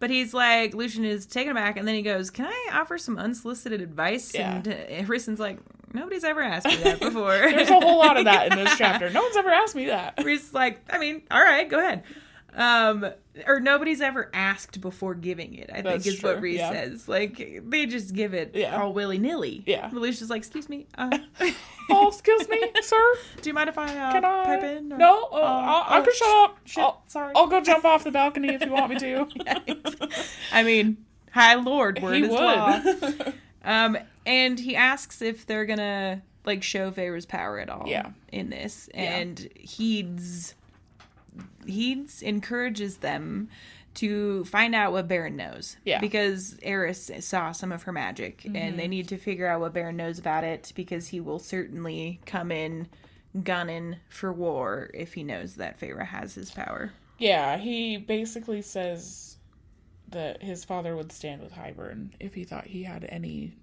But 0.00 0.10
he's 0.10 0.32
like, 0.32 0.74
Lucien 0.74 1.04
is 1.04 1.26
taken 1.26 1.50
aback, 1.50 1.76
and 1.76 1.86
then 1.86 1.94
he 1.94 2.02
goes, 2.02 2.30
Can 2.30 2.46
I 2.46 2.70
offer 2.72 2.98
some 2.98 3.18
unsolicited 3.18 3.80
advice? 3.80 4.32
Yeah. 4.34 4.56
And 4.56 4.68
uh, 4.68 5.04
Harrison's 5.04 5.40
like, 5.40 5.58
Nobody's 5.92 6.24
ever 6.24 6.42
asked 6.42 6.66
me 6.66 6.76
that 6.76 7.00
before. 7.00 7.36
There's 7.36 7.70
a 7.70 7.80
whole 7.80 7.98
lot 7.98 8.16
of 8.16 8.24
that 8.26 8.52
in 8.52 8.58
this 8.62 8.74
chapter. 8.78 9.10
No 9.10 9.22
one's 9.22 9.36
ever 9.36 9.50
asked 9.50 9.74
me 9.74 9.86
that. 9.86 10.24
Is 10.24 10.52
like, 10.52 10.80
I 10.90 10.98
mean, 10.98 11.22
all 11.30 11.42
right, 11.42 11.68
go 11.68 11.78
ahead. 11.78 12.02
Um, 12.58 13.06
or 13.46 13.60
nobody's 13.60 14.00
ever 14.00 14.30
asked 14.34 14.80
before 14.80 15.14
giving 15.14 15.54
it. 15.54 15.70
I 15.72 15.80
That's 15.80 16.04
think 16.04 16.14
is 16.14 16.20
true, 16.20 16.32
what 16.32 16.42
Rhys 16.42 16.58
yeah. 16.58 16.72
says. 16.72 17.08
Like 17.08 17.62
they 17.64 17.86
just 17.86 18.12
give 18.14 18.34
it 18.34 18.50
Yeah. 18.54 18.82
all 18.82 18.92
willy 18.92 19.16
nilly. 19.18 19.62
Yeah. 19.64 19.88
Lucia's 19.92 20.28
like, 20.28 20.38
excuse 20.38 20.68
me, 20.68 20.86
uh, 20.98 21.16
Oh, 21.90 22.08
excuse 22.08 22.48
me, 22.48 22.60
sir. 22.82 23.14
do 23.40 23.48
you 23.48 23.54
mind 23.54 23.68
if 23.70 23.78
I 23.78 23.86
uh, 23.96 24.12
Can 24.12 24.24
I? 24.24 24.44
pipe 24.44 24.62
in? 24.64 24.92
or- 24.92 24.98
No, 24.98 25.22
uh, 25.24 25.28
Oh, 25.32 25.40
I, 25.40 25.84
I 25.96 25.98
oh, 26.00 26.02
can 26.02 26.14
shut 26.14 26.28
up. 26.28 26.58
shit, 26.66 26.82
I'll, 26.84 27.02
sorry. 27.06 27.32
I'll 27.36 27.46
go 27.46 27.60
jump 27.62 27.84
off 27.84 28.02
the 28.04 28.10
balcony 28.10 28.48
if 28.52 28.60
you 28.64 28.72
want 28.72 28.90
me 28.90 28.98
to. 28.98 29.26
I 30.52 30.62
mean, 30.64 30.98
High 31.30 31.54
Lord, 31.54 32.02
word 32.02 32.16
he 32.16 32.22
is 32.24 32.30
law. 32.30 32.82
Um, 33.64 33.96
and 34.26 34.58
he 34.58 34.74
asks 34.76 35.22
if 35.22 35.46
they're 35.46 35.64
gonna 35.66 36.22
like 36.44 36.62
show 36.62 36.90
Feyre's 36.90 37.24
power 37.26 37.58
at 37.58 37.70
all. 37.70 37.84
Yeah. 37.86 38.10
In 38.32 38.50
this, 38.50 38.88
and 38.94 39.38
Heeds 39.56 40.54
Heeds 41.66 42.22
encourages 42.22 42.98
them 42.98 43.48
to 43.94 44.44
find 44.44 44.74
out 44.74 44.92
what 44.92 45.08
Beron 45.08 45.36
knows. 45.36 45.76
Yeah. 45.84 46.00
Because 46.00 46.56
Eris 46.62 47.10
saw 47.20 47.52
some 47.52 47.72
of 47.72 47.82
her 47.84 47.92
magic, 47.92 48.44
and 48.44 48.54
Mm-hmm. 48.54 48.76
they 48.76 48.88
need 48.88 49.08
to 49.08 49.16
figure 49.16 49.46
out 49.46 49.60
what 49.60 49.72
Beron 49.72 49.96
knows 49.96 50.18
about 50.18 50.44
it 50.44 50.72
because 50.76 51.08
he 51.08 51.20
will 51.20 51.38
certainly 51.38 52.20
come 52.26 52.52
in 52.52 52.88
gunning 53.42 53.96
for 54.08 54.32
war 54.32 54.90
if 54.94 55.14
he 55.14 55.22
knows 55.24 55.54
that 55.56 55.78
Feyre 55.80 56.06
has 56.06 56.34
his 56.34 56.50
power. 56.50 56.92
yeah, 57.18 57.56
he 57.58 57.96
basically 57.96 58.62
says 58.62 59.36
that 60.10 60.42
his 60.42 60.64
father 60.64 60.96
would 60.96 61.12
stand 61.12 61.42
with 61.42 61.52
Hybern 61.52 62.10
if 62.20 62.32
he 62.34 62.44
thought 62.44 62.66
he 62.66 62.84
had 62.84 63.04
any 63.08 63.54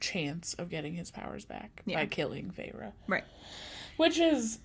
chance 0.00 0.54
of 0.54 0.70
getting 0.70 0.94
his 0.94 1.10
powers 1.10 1.44
back 1.44 1.82
Yeah. 1.86 1.96
by 2.00 2.06
killing 2.06 2.50
Feyre. 2.50 2.92
Right. 3.06 3.24
Which 3.96 4.18
is 4.18 4.58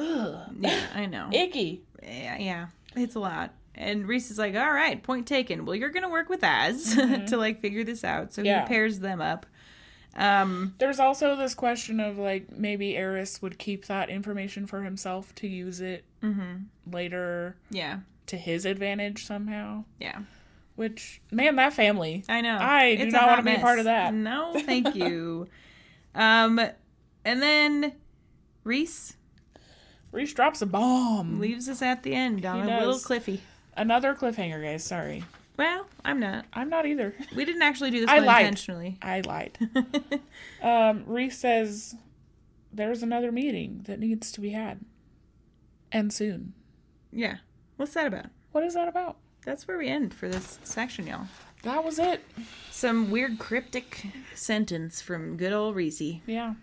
ugh, 0.00 0.54
Yeah, 0.58 0.80
I 0.94 1.06
know. 1.06 1.28
icky. 1.32 1.82
yeah, 2.02 2.38
yeah, 2.38 2.66
it's 2.96 3.14
a 3.14 3.20
lot. 3.20 3.54
And 3.74 4.06
Rhys 4.08 4.30
is 4.30 4.38
like, 4.38 4.54
"All 4.56 4.72
right, 4.72 5.00
point 5.02 5.26
taken. 5.26 5.64
Well, 5.64 5.76
you're 5.76 5.90
gonna 5.90 6.10
work 6.10 6.28
with 6.28 6.42
Az 6.44 6.94
to 7.28 7.36
like 7.36 7.60
figure 7.60 7.84
this 7.84 8.04
out." 8.04 8.32
So 8.34 8.42
Mm-hmm. 8.42 8.46
Yeah. 8.46 8.62
he 8.62 8.68
pairs 8.68 8.98
them 8.98 9.20
up. 9.20 9.46
Um, 10.16 10.74
There's 10.78 10.98
also 10.98 11.36
this 11.36 11.54
question 11.54 12.00
of 12.00 12.18
like 12.18 12.50
maybe 12.50 12.96
Eris 12.96 13.40
would 13.42 13.58
keep 13.58 13.86
that 13.86 14.10
information 14.10 14.66
for 14.66 14.82
himself 14.82 15.34
to 15.36 15.46
use 15.46 15.80
it 15.80 16.04
Mm-hmm. 16.22 16.92
later 16.92 17.56
yeah, 17.70 18.00
to 18.26 18.36
his 18.36 18.66
advantage 18.66 19.24
somehow. 19.24 19.84
yeah, 20.00 20.18
Which 20.74 21.20
man, 21.30 21.56
that 21.56 21.72
family. 21.72 22.24
I 22.28 22.40
know. 22.42 22.58
I 22.60 22.96
do 22.96 23.06
not 23.06 23.28
wanna 23.28 23.42
be 23.44 23.54
a 23.54 23.60
part 23.60 23.78
of 23.78 23.84
that. 23.86 24.12
No, 24.12 24.52
thank 24.66 24.94
you. 24.96 25.46
um, 26.14 26.58
and 27.24 27.40
then 27.42 27.94
Rhys 28.64 29.16
Rhys 30.12 30.32
drops 30.34 30.60
a 30.62 30.66
bomb. 30.66 31.38
leaves 31.40 31.68
us 31.68 31.82
at 31.82 32.02
the 32.02 32.14
end 32.14 32.44
on 32.44 32.68
a 32.68 32.78
little 32.80 32.98
cliffy. 32.98 33.40
Another 33.76 34.14
cliffhanger, 34.14 34.62
guys. 34.62 34.82
Sorry, 34.84 35.22
Well, 35.56 35.86
I'm 36.04 36.18
not. 36.18 36.46
I'm 36.52 36.68
not 36.68 36.86
either. 36.86 37.14
We 37.36 37.44
didn't 37.44 37.62
actually 37.62 37.90
do 37.90 38.00
this 38.00 38.10
I 38.10 38.16
one 38.16 38.26
lied. 38.26 38.40
intentionally. 38.46 38.98
I 39.00 39.20
lied. 39.20 39.58
um, 40.62 41.04
Rhys 41.06 41.38
says 41.38 41.94
there's 42.72 43.02
another 43.02 43.30
meeting 43.32 43.82
that 43.86 43.98
needs 44.00 44.32
to 44.32 44.40
be 44.40 44.50
had, 44.50 44.80
and 45.92 46.12
soon. 46.12 46.54
yeah. 47.12 47.36
What's 47.76 47.94
that 47.94 48.06
about? 48.06 48.26
What 48.52 48.64
is 48.64 48.74
that 48.74 48.88
about? 48.88 49.16
That's 49.46 49.66
where 49.66 49.78
we 49.78 49.88
end 49.88 50.12
for 50.12 50.28
this 50.28 50.58
section, 50.64 51.06
y'all. 51.06 51.26
That 51.62 51.82
was 51.84 51.98
it. 51.98 52.22
Some 52.70 53.10
weird 53.10 53.38
cryptic 53.38 54.06
sentence 54.34 55.00
from 55.00 55.36
good 55.38 55.52
old 55.52 55.76
Rhys. 55.76 56.02
Yeah, 56.26 56.54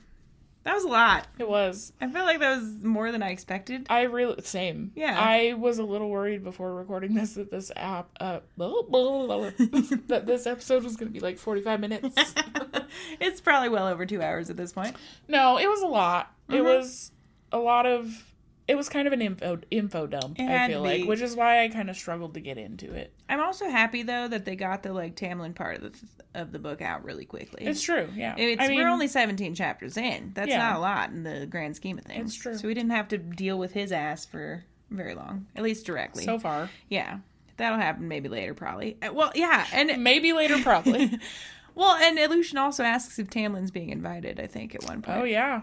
That 0.67 0.75
was 0.75 0.83
a 0.83 0.89
lot. 0.89 1.27
it 1.39 1.47
was. 1.47 1.93
I 2.01 2.07
feel 2.09 2.23
like 2.25 2.39
that 2.41 2.57
was 2.59 2.83
more 2.83 3.09
than 3.13 3.23
I 3.23 3.29
expected. 3.29 3.87
I 3.89 4.01
really 4.01 4.41
same. 4.41 4.91
Yeah. 4.95 5.17
I 5.17 5.53
was 5.53 5.77
a 5.79 5.83
little 5.83 6.09
worried 6.09 6.43
before 6.43 6.75
recording 6.75 7.13
this 7.13 7.35
that 7.35 7.49
this 7.49 7.71
app 7.77 8.09
uh 8.19 8.41
that 8.57 10.23
this 10.25 10.45
episode 10.45 10.83
was 10.83 10.97
going 10.97 11.07
to 11.07 11.13
be 11.13 11.21
like 11.21 11.37
45 11.37 11.79
minutes. 11.79 12.33
it's 13.21 13.39
probably 13.39 13.69
well 13.69 13.87
over 13.87 14.05
two 14.05 14.21
hours 14.21 14.49
at 14.49 14.57
this 14.57 14.73
point. 14.73 14.97
no, 15.29 15.57
it 15.57 15.67
was 15.69 15.81
a 15.81 15.87
lot. 15.87 16.33
It 16.49 16.55
Mhm. 16.55 16.63
was 16.65 17.11
a 17.53 17.59
lot 17.59 17.85
of 17.85 18.25
it 18.67 18.75
was 18.75 18.89
kind 18.89 19.07
of 19.07 19.13
an 19.13 19.21
info 19.21 19.59
info 19.71 20.07
dump, 20.07 20.39
It 20.39 20.49
I 20.49 20.67
feel 20.67 20.81
like, 20.81 21.05
which 21.05 21.21
is 21.21 21.35
why 21.35 21.63
I 21.63 21.69
kind 21.69 21.89
of 21.89 21.95
struggled 21.95 22.33
to 22.33 22.39
get 22.41 22.57
into 22.57 22.93
it. 22.93 23.13
I'm 23.29 23.39
also 23.39 23.69
happy 23.69 24.03
though 24.03 24.27
that 24.27 24.45
they 24.45 24.55
got 24.55 24.83
the 24.83 24.93
like 24.93 25.15
Tamlin 25.15 25.55
part 25.55 25.77
of 25.77 25.83
the 25.93 26.07
of 26.39 26.51
the 26.51 26.59
book 26.59 26.81
out 26.81 27.03
really 27.03 27.25
quickly. 27.25 27.65
It's 27.65 27.81
true, 27.81 28.09
yeah. 28.15 28.35
It's, 28.37 28.61
I 28.61 28.67
mean, 28.67 28.77
we're 28.77 28.89
only 28.89 29.07
17 29.07 29.55
chapters 29.55 29.97
in. 29.97 30.31
That's 30.35 30.49
Yeah. 30.49 30.59
not 30.59 30.75
a 30.75 30.79
lot 30.79 31.09
in 31.09 31.23
the 31.23 31.45
grand 31.47 31.75
scheme 31.75 31.97
of 31.97 32.03
things. 32.05 32.33
It's 32.33 32.35
true. 32.41 32.55
So 32.57 32.67
we 32.67 32.73
didn't 32.75 32.91
have 32.91 33.07
to 33.09 33.17
deal 33.17 33.57
with 33.57 33.71
his 33.73 33.91
ass 33.91 34.25
for 34.25 34.63
very 34.91 35.15
long, 35.15 35.47
at 35.55 35.63
least 35.63 35.85
directly. 35.85 36.23
so 36.25 36.37
far. 36.37 36.69
yeah, 36.89 37.19
that'll 37.57 37.79
happen 37.79 38.07
maybe 38.07 38.29
later, 38.29 38.53
probably. 38.53 38.97
Uh, 39.01 39.13
Well, 39.13 39.31
yeah, 39.33 39.65
and 39.73 40.03
Maybe 40.03 40.31
later, 40.33 40.57
probably. 40.61 41.17
well, 41.75 41.95
and 41.95 42.19
Illusion 42.19 42.57
also 42.59 42.83
asks 42.83 43.17
if 43.17 43.29
Tamlin's 43.29 43.71
being 43.71 43.89
invited. 43.89 44.39
I 44.39 44.45
think 44.47 44.75
at 44.75 44.83
one 44.83 45.01
point. 45.01 45.17
oh 45.17 45.23
yeah, 45.23 45.61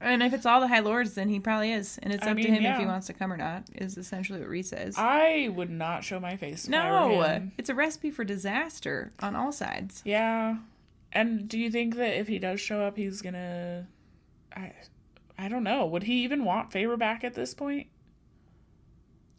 And 0.00 0.22
if 0.22 0.34
it's 0.34 0.44
all 0.44 0.60
the 0.60 0.68
High 0.68 0.80
Lords, 0.80 1.14
then 1.14 1.28
he 1.28 1.40
probably 1.40 1.72
is, 1.72 1.98
and 2.02 2.12
it's 2.12 2.24
I 2.24 2.30
up 2.30 2.36
mean, 2.36 2.46
to 2.46 2.52
him 2.52 2.64
if 2.64 2.78
he 2.78 2.84
wants 2.84 3.06
to 3.06 3.14
come 3.14 3.32
or 3.32 3.36
not. 3.36 3.64
Is 3.74 3.96
essentially 3.96 4.40
what 4.40 4.48
Rhys 4.48 4.68
says. 4.68 4.94
I 4.98 5.50
would 5.54 5.70
not 5.70 6.04
show 6.04 6.20
my 6.20 6.36
face. 6.36 6.68
If 6.68 6.74
I 6.74 7.06
were 7.06 7.16
no, 7.16 7.50
it's 7.56 7.70
a 7.70 7.74
recipe 7.74 8.10
for 8.10 8.22
disaster 8.22 9.12
on 9.20 9.34
all 9.34 9.52
sides. 9.52 10.02
Yeah. 10.04 10.58
And 11.12 11.48
do 11.48 11.58
you 11.58 11.70
think 11.70 11.96
that 11.96 12.18
if 12.18 12.28
he 12.28 12.38
does 12.38 12.60
show 12.60 12.82
up, 12.82 12.96
he's 12.96 13.22
gonna? 13.22 13.86
I, 14.54 14.72
I 15.38 15.48
don't 15.48 15.64
know. 15.64 15.86
Would 15.86 16.02
he 16.02 16.24
even 16.24 16.44
want 16.44 16.70
Feyre 16.70 16.98
back 16.98 17.24
at 17.24 17.34
this 17.34 17.54
point? 17.54 17.86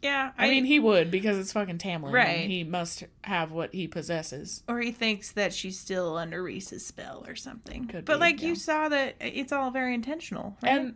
Yeah, 0.02 0.30
I, 0.38 0.48
mean, 0.48 0.64
he 0.64 0.78
would 0.78 1.10
because 1.10 1.38
it's 1.38 1.52
fucking 1.52 1.78
Tamlin. 1.78 2.12
Right. 2.12 2.40
And 2.42 2.50
he 2.52 2.62
must 2.62 3.02
have 3.24 3.50
what 3.50 3.74
he 3.74 3.88
possesses. 3.88 4.62
or 4.68 4.78
he 4.80 4.92
thinks 4.92 5.32
that 5.32 5.52
she's 5.52 5.76
still 5.78 6.16
under 6.16 6.40
Rhys's 6.42 6.86
spell 6.86 7.24
or 7.26 7.34
something. 7.34 7.86
Could 7.88 8.04
but 8.04 8.14
be, 8.14 8.20
like 8.20 8.40
yeah. 8.42 8.48
you 8.48 8.54
saw 8.54 8.88
that 8.88 9.16
it's 9.20 9.50
all 9.52 9.70
very 9.72 9.94
intentional, 9.94 10.56
right? 10.62 10.72
And 10.80 10.94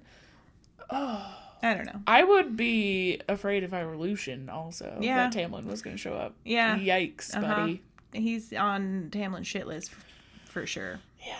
oh, 0.90 1.34
I 1.64 1.74
don't 1.74 1.86
know. 1.86 2.00
I 2.06 2.22
would 2.22 2.56
be 2.56 3.20
afraid 3.28 3.64
if 3.64 3.72
I 3.74 3.84
were 3.84 3.96
Lucien. 3.96 4.48
Also, 4.48 4.96
Yeah. 5.00 5.28
that 5.28 5.32
Tamlin 5.36 5.64
was 5.64 5.82
gonna 5.82 5.96
show 5.96 6.14
up. 6.14 6.34
Yeah. 6.44 6.78
Yikes, 6.78 7.34
Uh-huh. 7.36 7.54
buddy. 7.56 7.82
He's 8.12 8.52
on 8.52 9.08
Tamlin's 9.10 9.46
shit 9.48 9.66
list 9.66 9.90
f- 9.92 10.04
for 10.44 10.64
sure. 10.66 11.00
Yeah. 11.26 11.34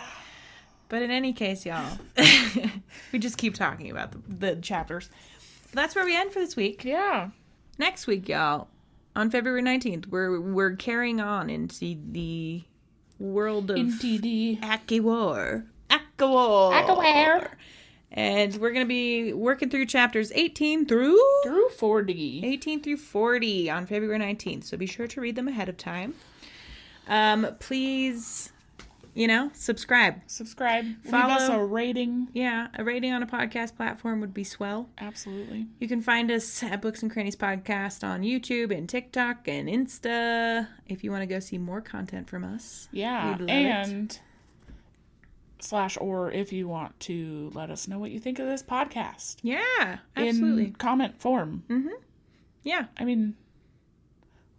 But 0.89 1.03
in 1.03 1.11
any 1.11 1.33
case, 1.33 1.65
y'all, 1.65 1.99
we 3.13 3.19
just 3.19 3.39
keep 3.39 3.55
talking 3.55 3.91
about 3.91 4.13
the, 4.13 4.19
the 4.55 4.61
chapters. 4.61 5.11
That's 5.73 5.95
where 5.95 6.05
we 6.05 6.17
end 6.17 6.33
for 6.33 6.41
this 6.41 6.57
week. 6.57 6.85
Yeah. 6.85 7.31
Next 7.79 8.07
week, 8.07 8.29
y'all, 8.29 8.69
on 9.17 9.31
February 9.31 9.63
19th, 9.63 10.07
we're 10.09 10.41
we're 10.41 10.77
carrying 10.77 11.21
on 11.21 11.51
into 11.51 11.97
the 12.11 12.63
world 13.19 13.71
of 13.71 13.77
NTD. 13.77 14.61
ACOWAR. 14.61 15.65
ACOWAR. 15.91 16.73
ACOWAR. 16.73 17.49
And 18.15 18.55
we're 18.57 18.73
going 18.73 18.85
to 18.85 18.89
be 18.89 19.33
working 19.33 19.71
through 19.71 19.87
chapters 19.87 20.33
18 20.35 20.85
through 20.85 21.19
Through 21.45 21.71
4D. 21.79 22.45
18 22.45 22.83
through 22.83 22.99
40 22.99 23.71
on 23.71 23.87
February 23.87 24.19
19th. 24.19 24.65
So 24.65 24.77
be 24.77 24.87
sure 24.87 25.07
to 25.07 25.21
read 25.21 25.35
them 25.35 25.49
ahead 25.49 25.71
of 25.71 25.79
time. 25.79 26.15
Um, 27.09 27.47
please, 27.59 28.52
you 29.15 29.27
know, 29.27 29.51
subscribe. 29.55 30.23
Subscribe. 30.27 30.85
Leave 30.85 30.97
Follow. 31.11 31.35
us 31.35 31.49
a 31.49 31.63
rating. 31.63 32.29
Yeah, 32.33 32.69
a 32.79 32.83
rating 32.85 33.13
on 33.13 33.23
a 33.23 33.27
podcast 33.27 33.77
platform 33.77 34.21
would 34.21 34.33
be 34.33 34.45
swell. 34.45 34.89
Absolutely. 34.99 35.67
You 35.81 35.89
can 35.89 36.01
find 36.01 36.31
us 36.31 36.63
at 36.63 36.81
Books 36.81 37.03
and 37.03 37.11
Crannies 37.13 37.37
Podcast 37.37 38.03
on 38.05 38.23
YouTube 38.23 38.75
and 38.77 38.89
TikTok 38.89 39.47
and 39.49 39.69
Insta 39.69 40.67
if 40.87 41.05
you 41.05 41.11
want 41.11 41.23
to 41.23 41.27
go 41.27 41.41
see 41.41 41.59
more 41.59 41.81
content 41.81 42.29
from 42.29 42.43
us. 42.45 42.89
Yeah, 42.93 43.31
We'd 43.33 43.41
love 43.41 43.49
it. 43.49 43.53
and 43.53 44.19
slash 45.61 45.97
or 46.01 46.31
if 46.33 46.53
you 46.53 46.67
want 46.67 46.99
to 47.01 47.51
let 47.55 47.71
us 47.71 47.87
know 47.87 47.99
what 47.99 48.11
you 48.11 48.19
think 48.19 48.39
of 48.39 48.47
this 48.49 48.63
podcast 48.63 49.37
Yeah, 49.43 49.99
absolutely. 50.17 50.65
in 50.67 50.73
comment 50.73 51.21
form. 51.21 51.63
Mm-hmm. 51.69 51.89
yeah, 52.65 52.87
I 52.99 53.05
mean, 53.05 53.37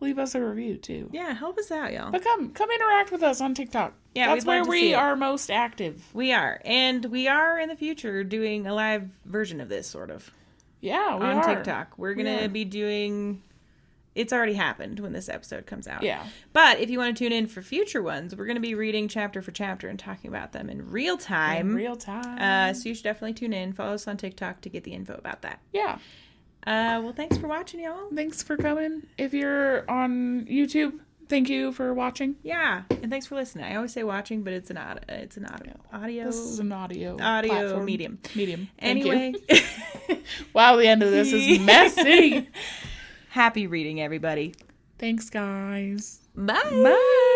leave 0.04 0.20
us 0.20 0.36
a 0.36 0.42
review 0.42 0.78
too. 0.78 1.10
yeah, 1.12 1.34
help 1.34 1.58
us 1.58 1.72
out, 1.72 1.94
y'all. 1.94 2.12
But 2.12 2.24
come 2.24 2.52
come 2.52 2.70
interact 2.70 3.12
with 3.12 3.24
us 3.24 3.42
on 3.42 3.54
TikTok. 3.54 3.94
Yeah, 4.14 4.28
that's 4.28 4.46
where 4.46 4.64
we 4.64 4.94
are 4.94 5.16
most 5.16 5.50
active. 5.50 6.04
We 6.14 6.32
are. 6.34 6.62
And 6.64 7.06
we 7.06 7.28
are 7.28 7.58
in 7.60 7.70
the 7.70 7.76
future 7.76 8.24
doing 8.24 8.68
a 8.68 8.74
live 8.74 9.10
version 9.26 9.60
of 9.60 9.70
this, 9.70 9.88
sort 9.88 10.12
of. 10.12 10.30
Yeah, 10.82 11.16
we 11.16 11.26
on 11.26 11.38
are. 11.38 11.56
TikTok. 11.56 11.98
We're 11.98 12.14
gonna 12.14 12.44
are. 12.44 12.48
be 12.50 12.66
doing 12.66 13.42
it's 14.16 14.32
already 14.32 14.54
happened 14.54 15.00
when 15.00 15.14
this 15.14 15.28
episode 15.28 15.66
comes 15.66 15.88
out. 15.88 16.04
Yeah. 16.04 16.26
But 16.52 16.80
if 16.80 16.90
you 16.90 17.00
want 17.00 17.18
to 17.18 17.24
tune 17.24 17.34
in 17.34 17.48
for 17.48 17.62
future 17.62 18.02
ones, 18.02 18.36
we're 18.36 18.46
going 18.46 18.56
to 18.56 18.62
be 18.62 18.76
reading 18.76 19.08
chapter 19.08 19.42
for 19.42 19.52
chapter 19.52 19.88
and 19.88 19.98
talking 19.98 20.30
about 20.30 20.52
them 20.52 20.70
in 20.70 20.92
real 20.92 21.18
time. 21.18 21.72
In 21.72 21.76
real 21.76 21.96
time. 21.96 22.38
Uh, 22.40 22.74
so 22.74 22.90
you 22.90 22.96
should 22.96 23.04
definitely 23.04 23.34
tune 23.34 23.54
in. 23.54 23.74
Follow 23.74 23.94
us 23.94 24.08
on 24.08 24.18
TikTok 24.18 24.62
to 24.62 24.70
get 24.70 24.84
the 24.84 24.94
info 24.94 25.16
about 25.16 25.42
that. 25.42 25.60
yeah. 25.72 25.98
Uh, 26.66 27.02
well, 27.04 27.14
thanks 27.14 27.38
for 27.38 27.48
watching, 27.48 27.82
y'all. 27.82 28.10
Thanks 28.14 28.42
for 28.44 28.56
coming. 28.58 29.04
If 29.18 29.34
you're 29.34 29.90
on 29.90 30.46
YouTube, 30.46 31.00
thank 31.28 31.50
you 31.50 31.72
for 31.74 31.94
watching. 31.94 32.36
Yeah, 32.44 32.84
and 32.90 33.10
thanks 33.10 33.26
for 33.28 33.36
listening. 33.36 33.66
I 33.66 33.76
always 33.76 33.92
say 33.94 34.04
watching, 34.04 34.44
but 34.44 34.54
it's 34.54 34.70
an 34.70 34.78
audio. 34.78 35.04
It's 35.10 35.38
an 35.38 35.46
audio. 35.46 35.74
Audio. 35.92 36.26
This 36.26 36.38
is 36.38 36.60
an 36.60 36.72
audio 36.72 37.18
audio 37.22 37.52
platform. 37.54 37.86
medium. 37.86 38.20
Medium. 38.36 38.70
Thank. 38.80 39.06
Anyway, 39.06 39.34
Wow, 40.54 40.78
the 40.78 40.88
end 40.88 41.04
of 41.04 41.12
this 41.12 41.34
is 41.34 41.60
messy. 41.60 42.50
happy 43.30 43.68
reading, 43.68 44.00
everybody. 44.02 44.54
Thanks, 45.00 45.30
guys. 45.30 46.22
Bye. 46.36 46.54
Bye. 46.64 47.30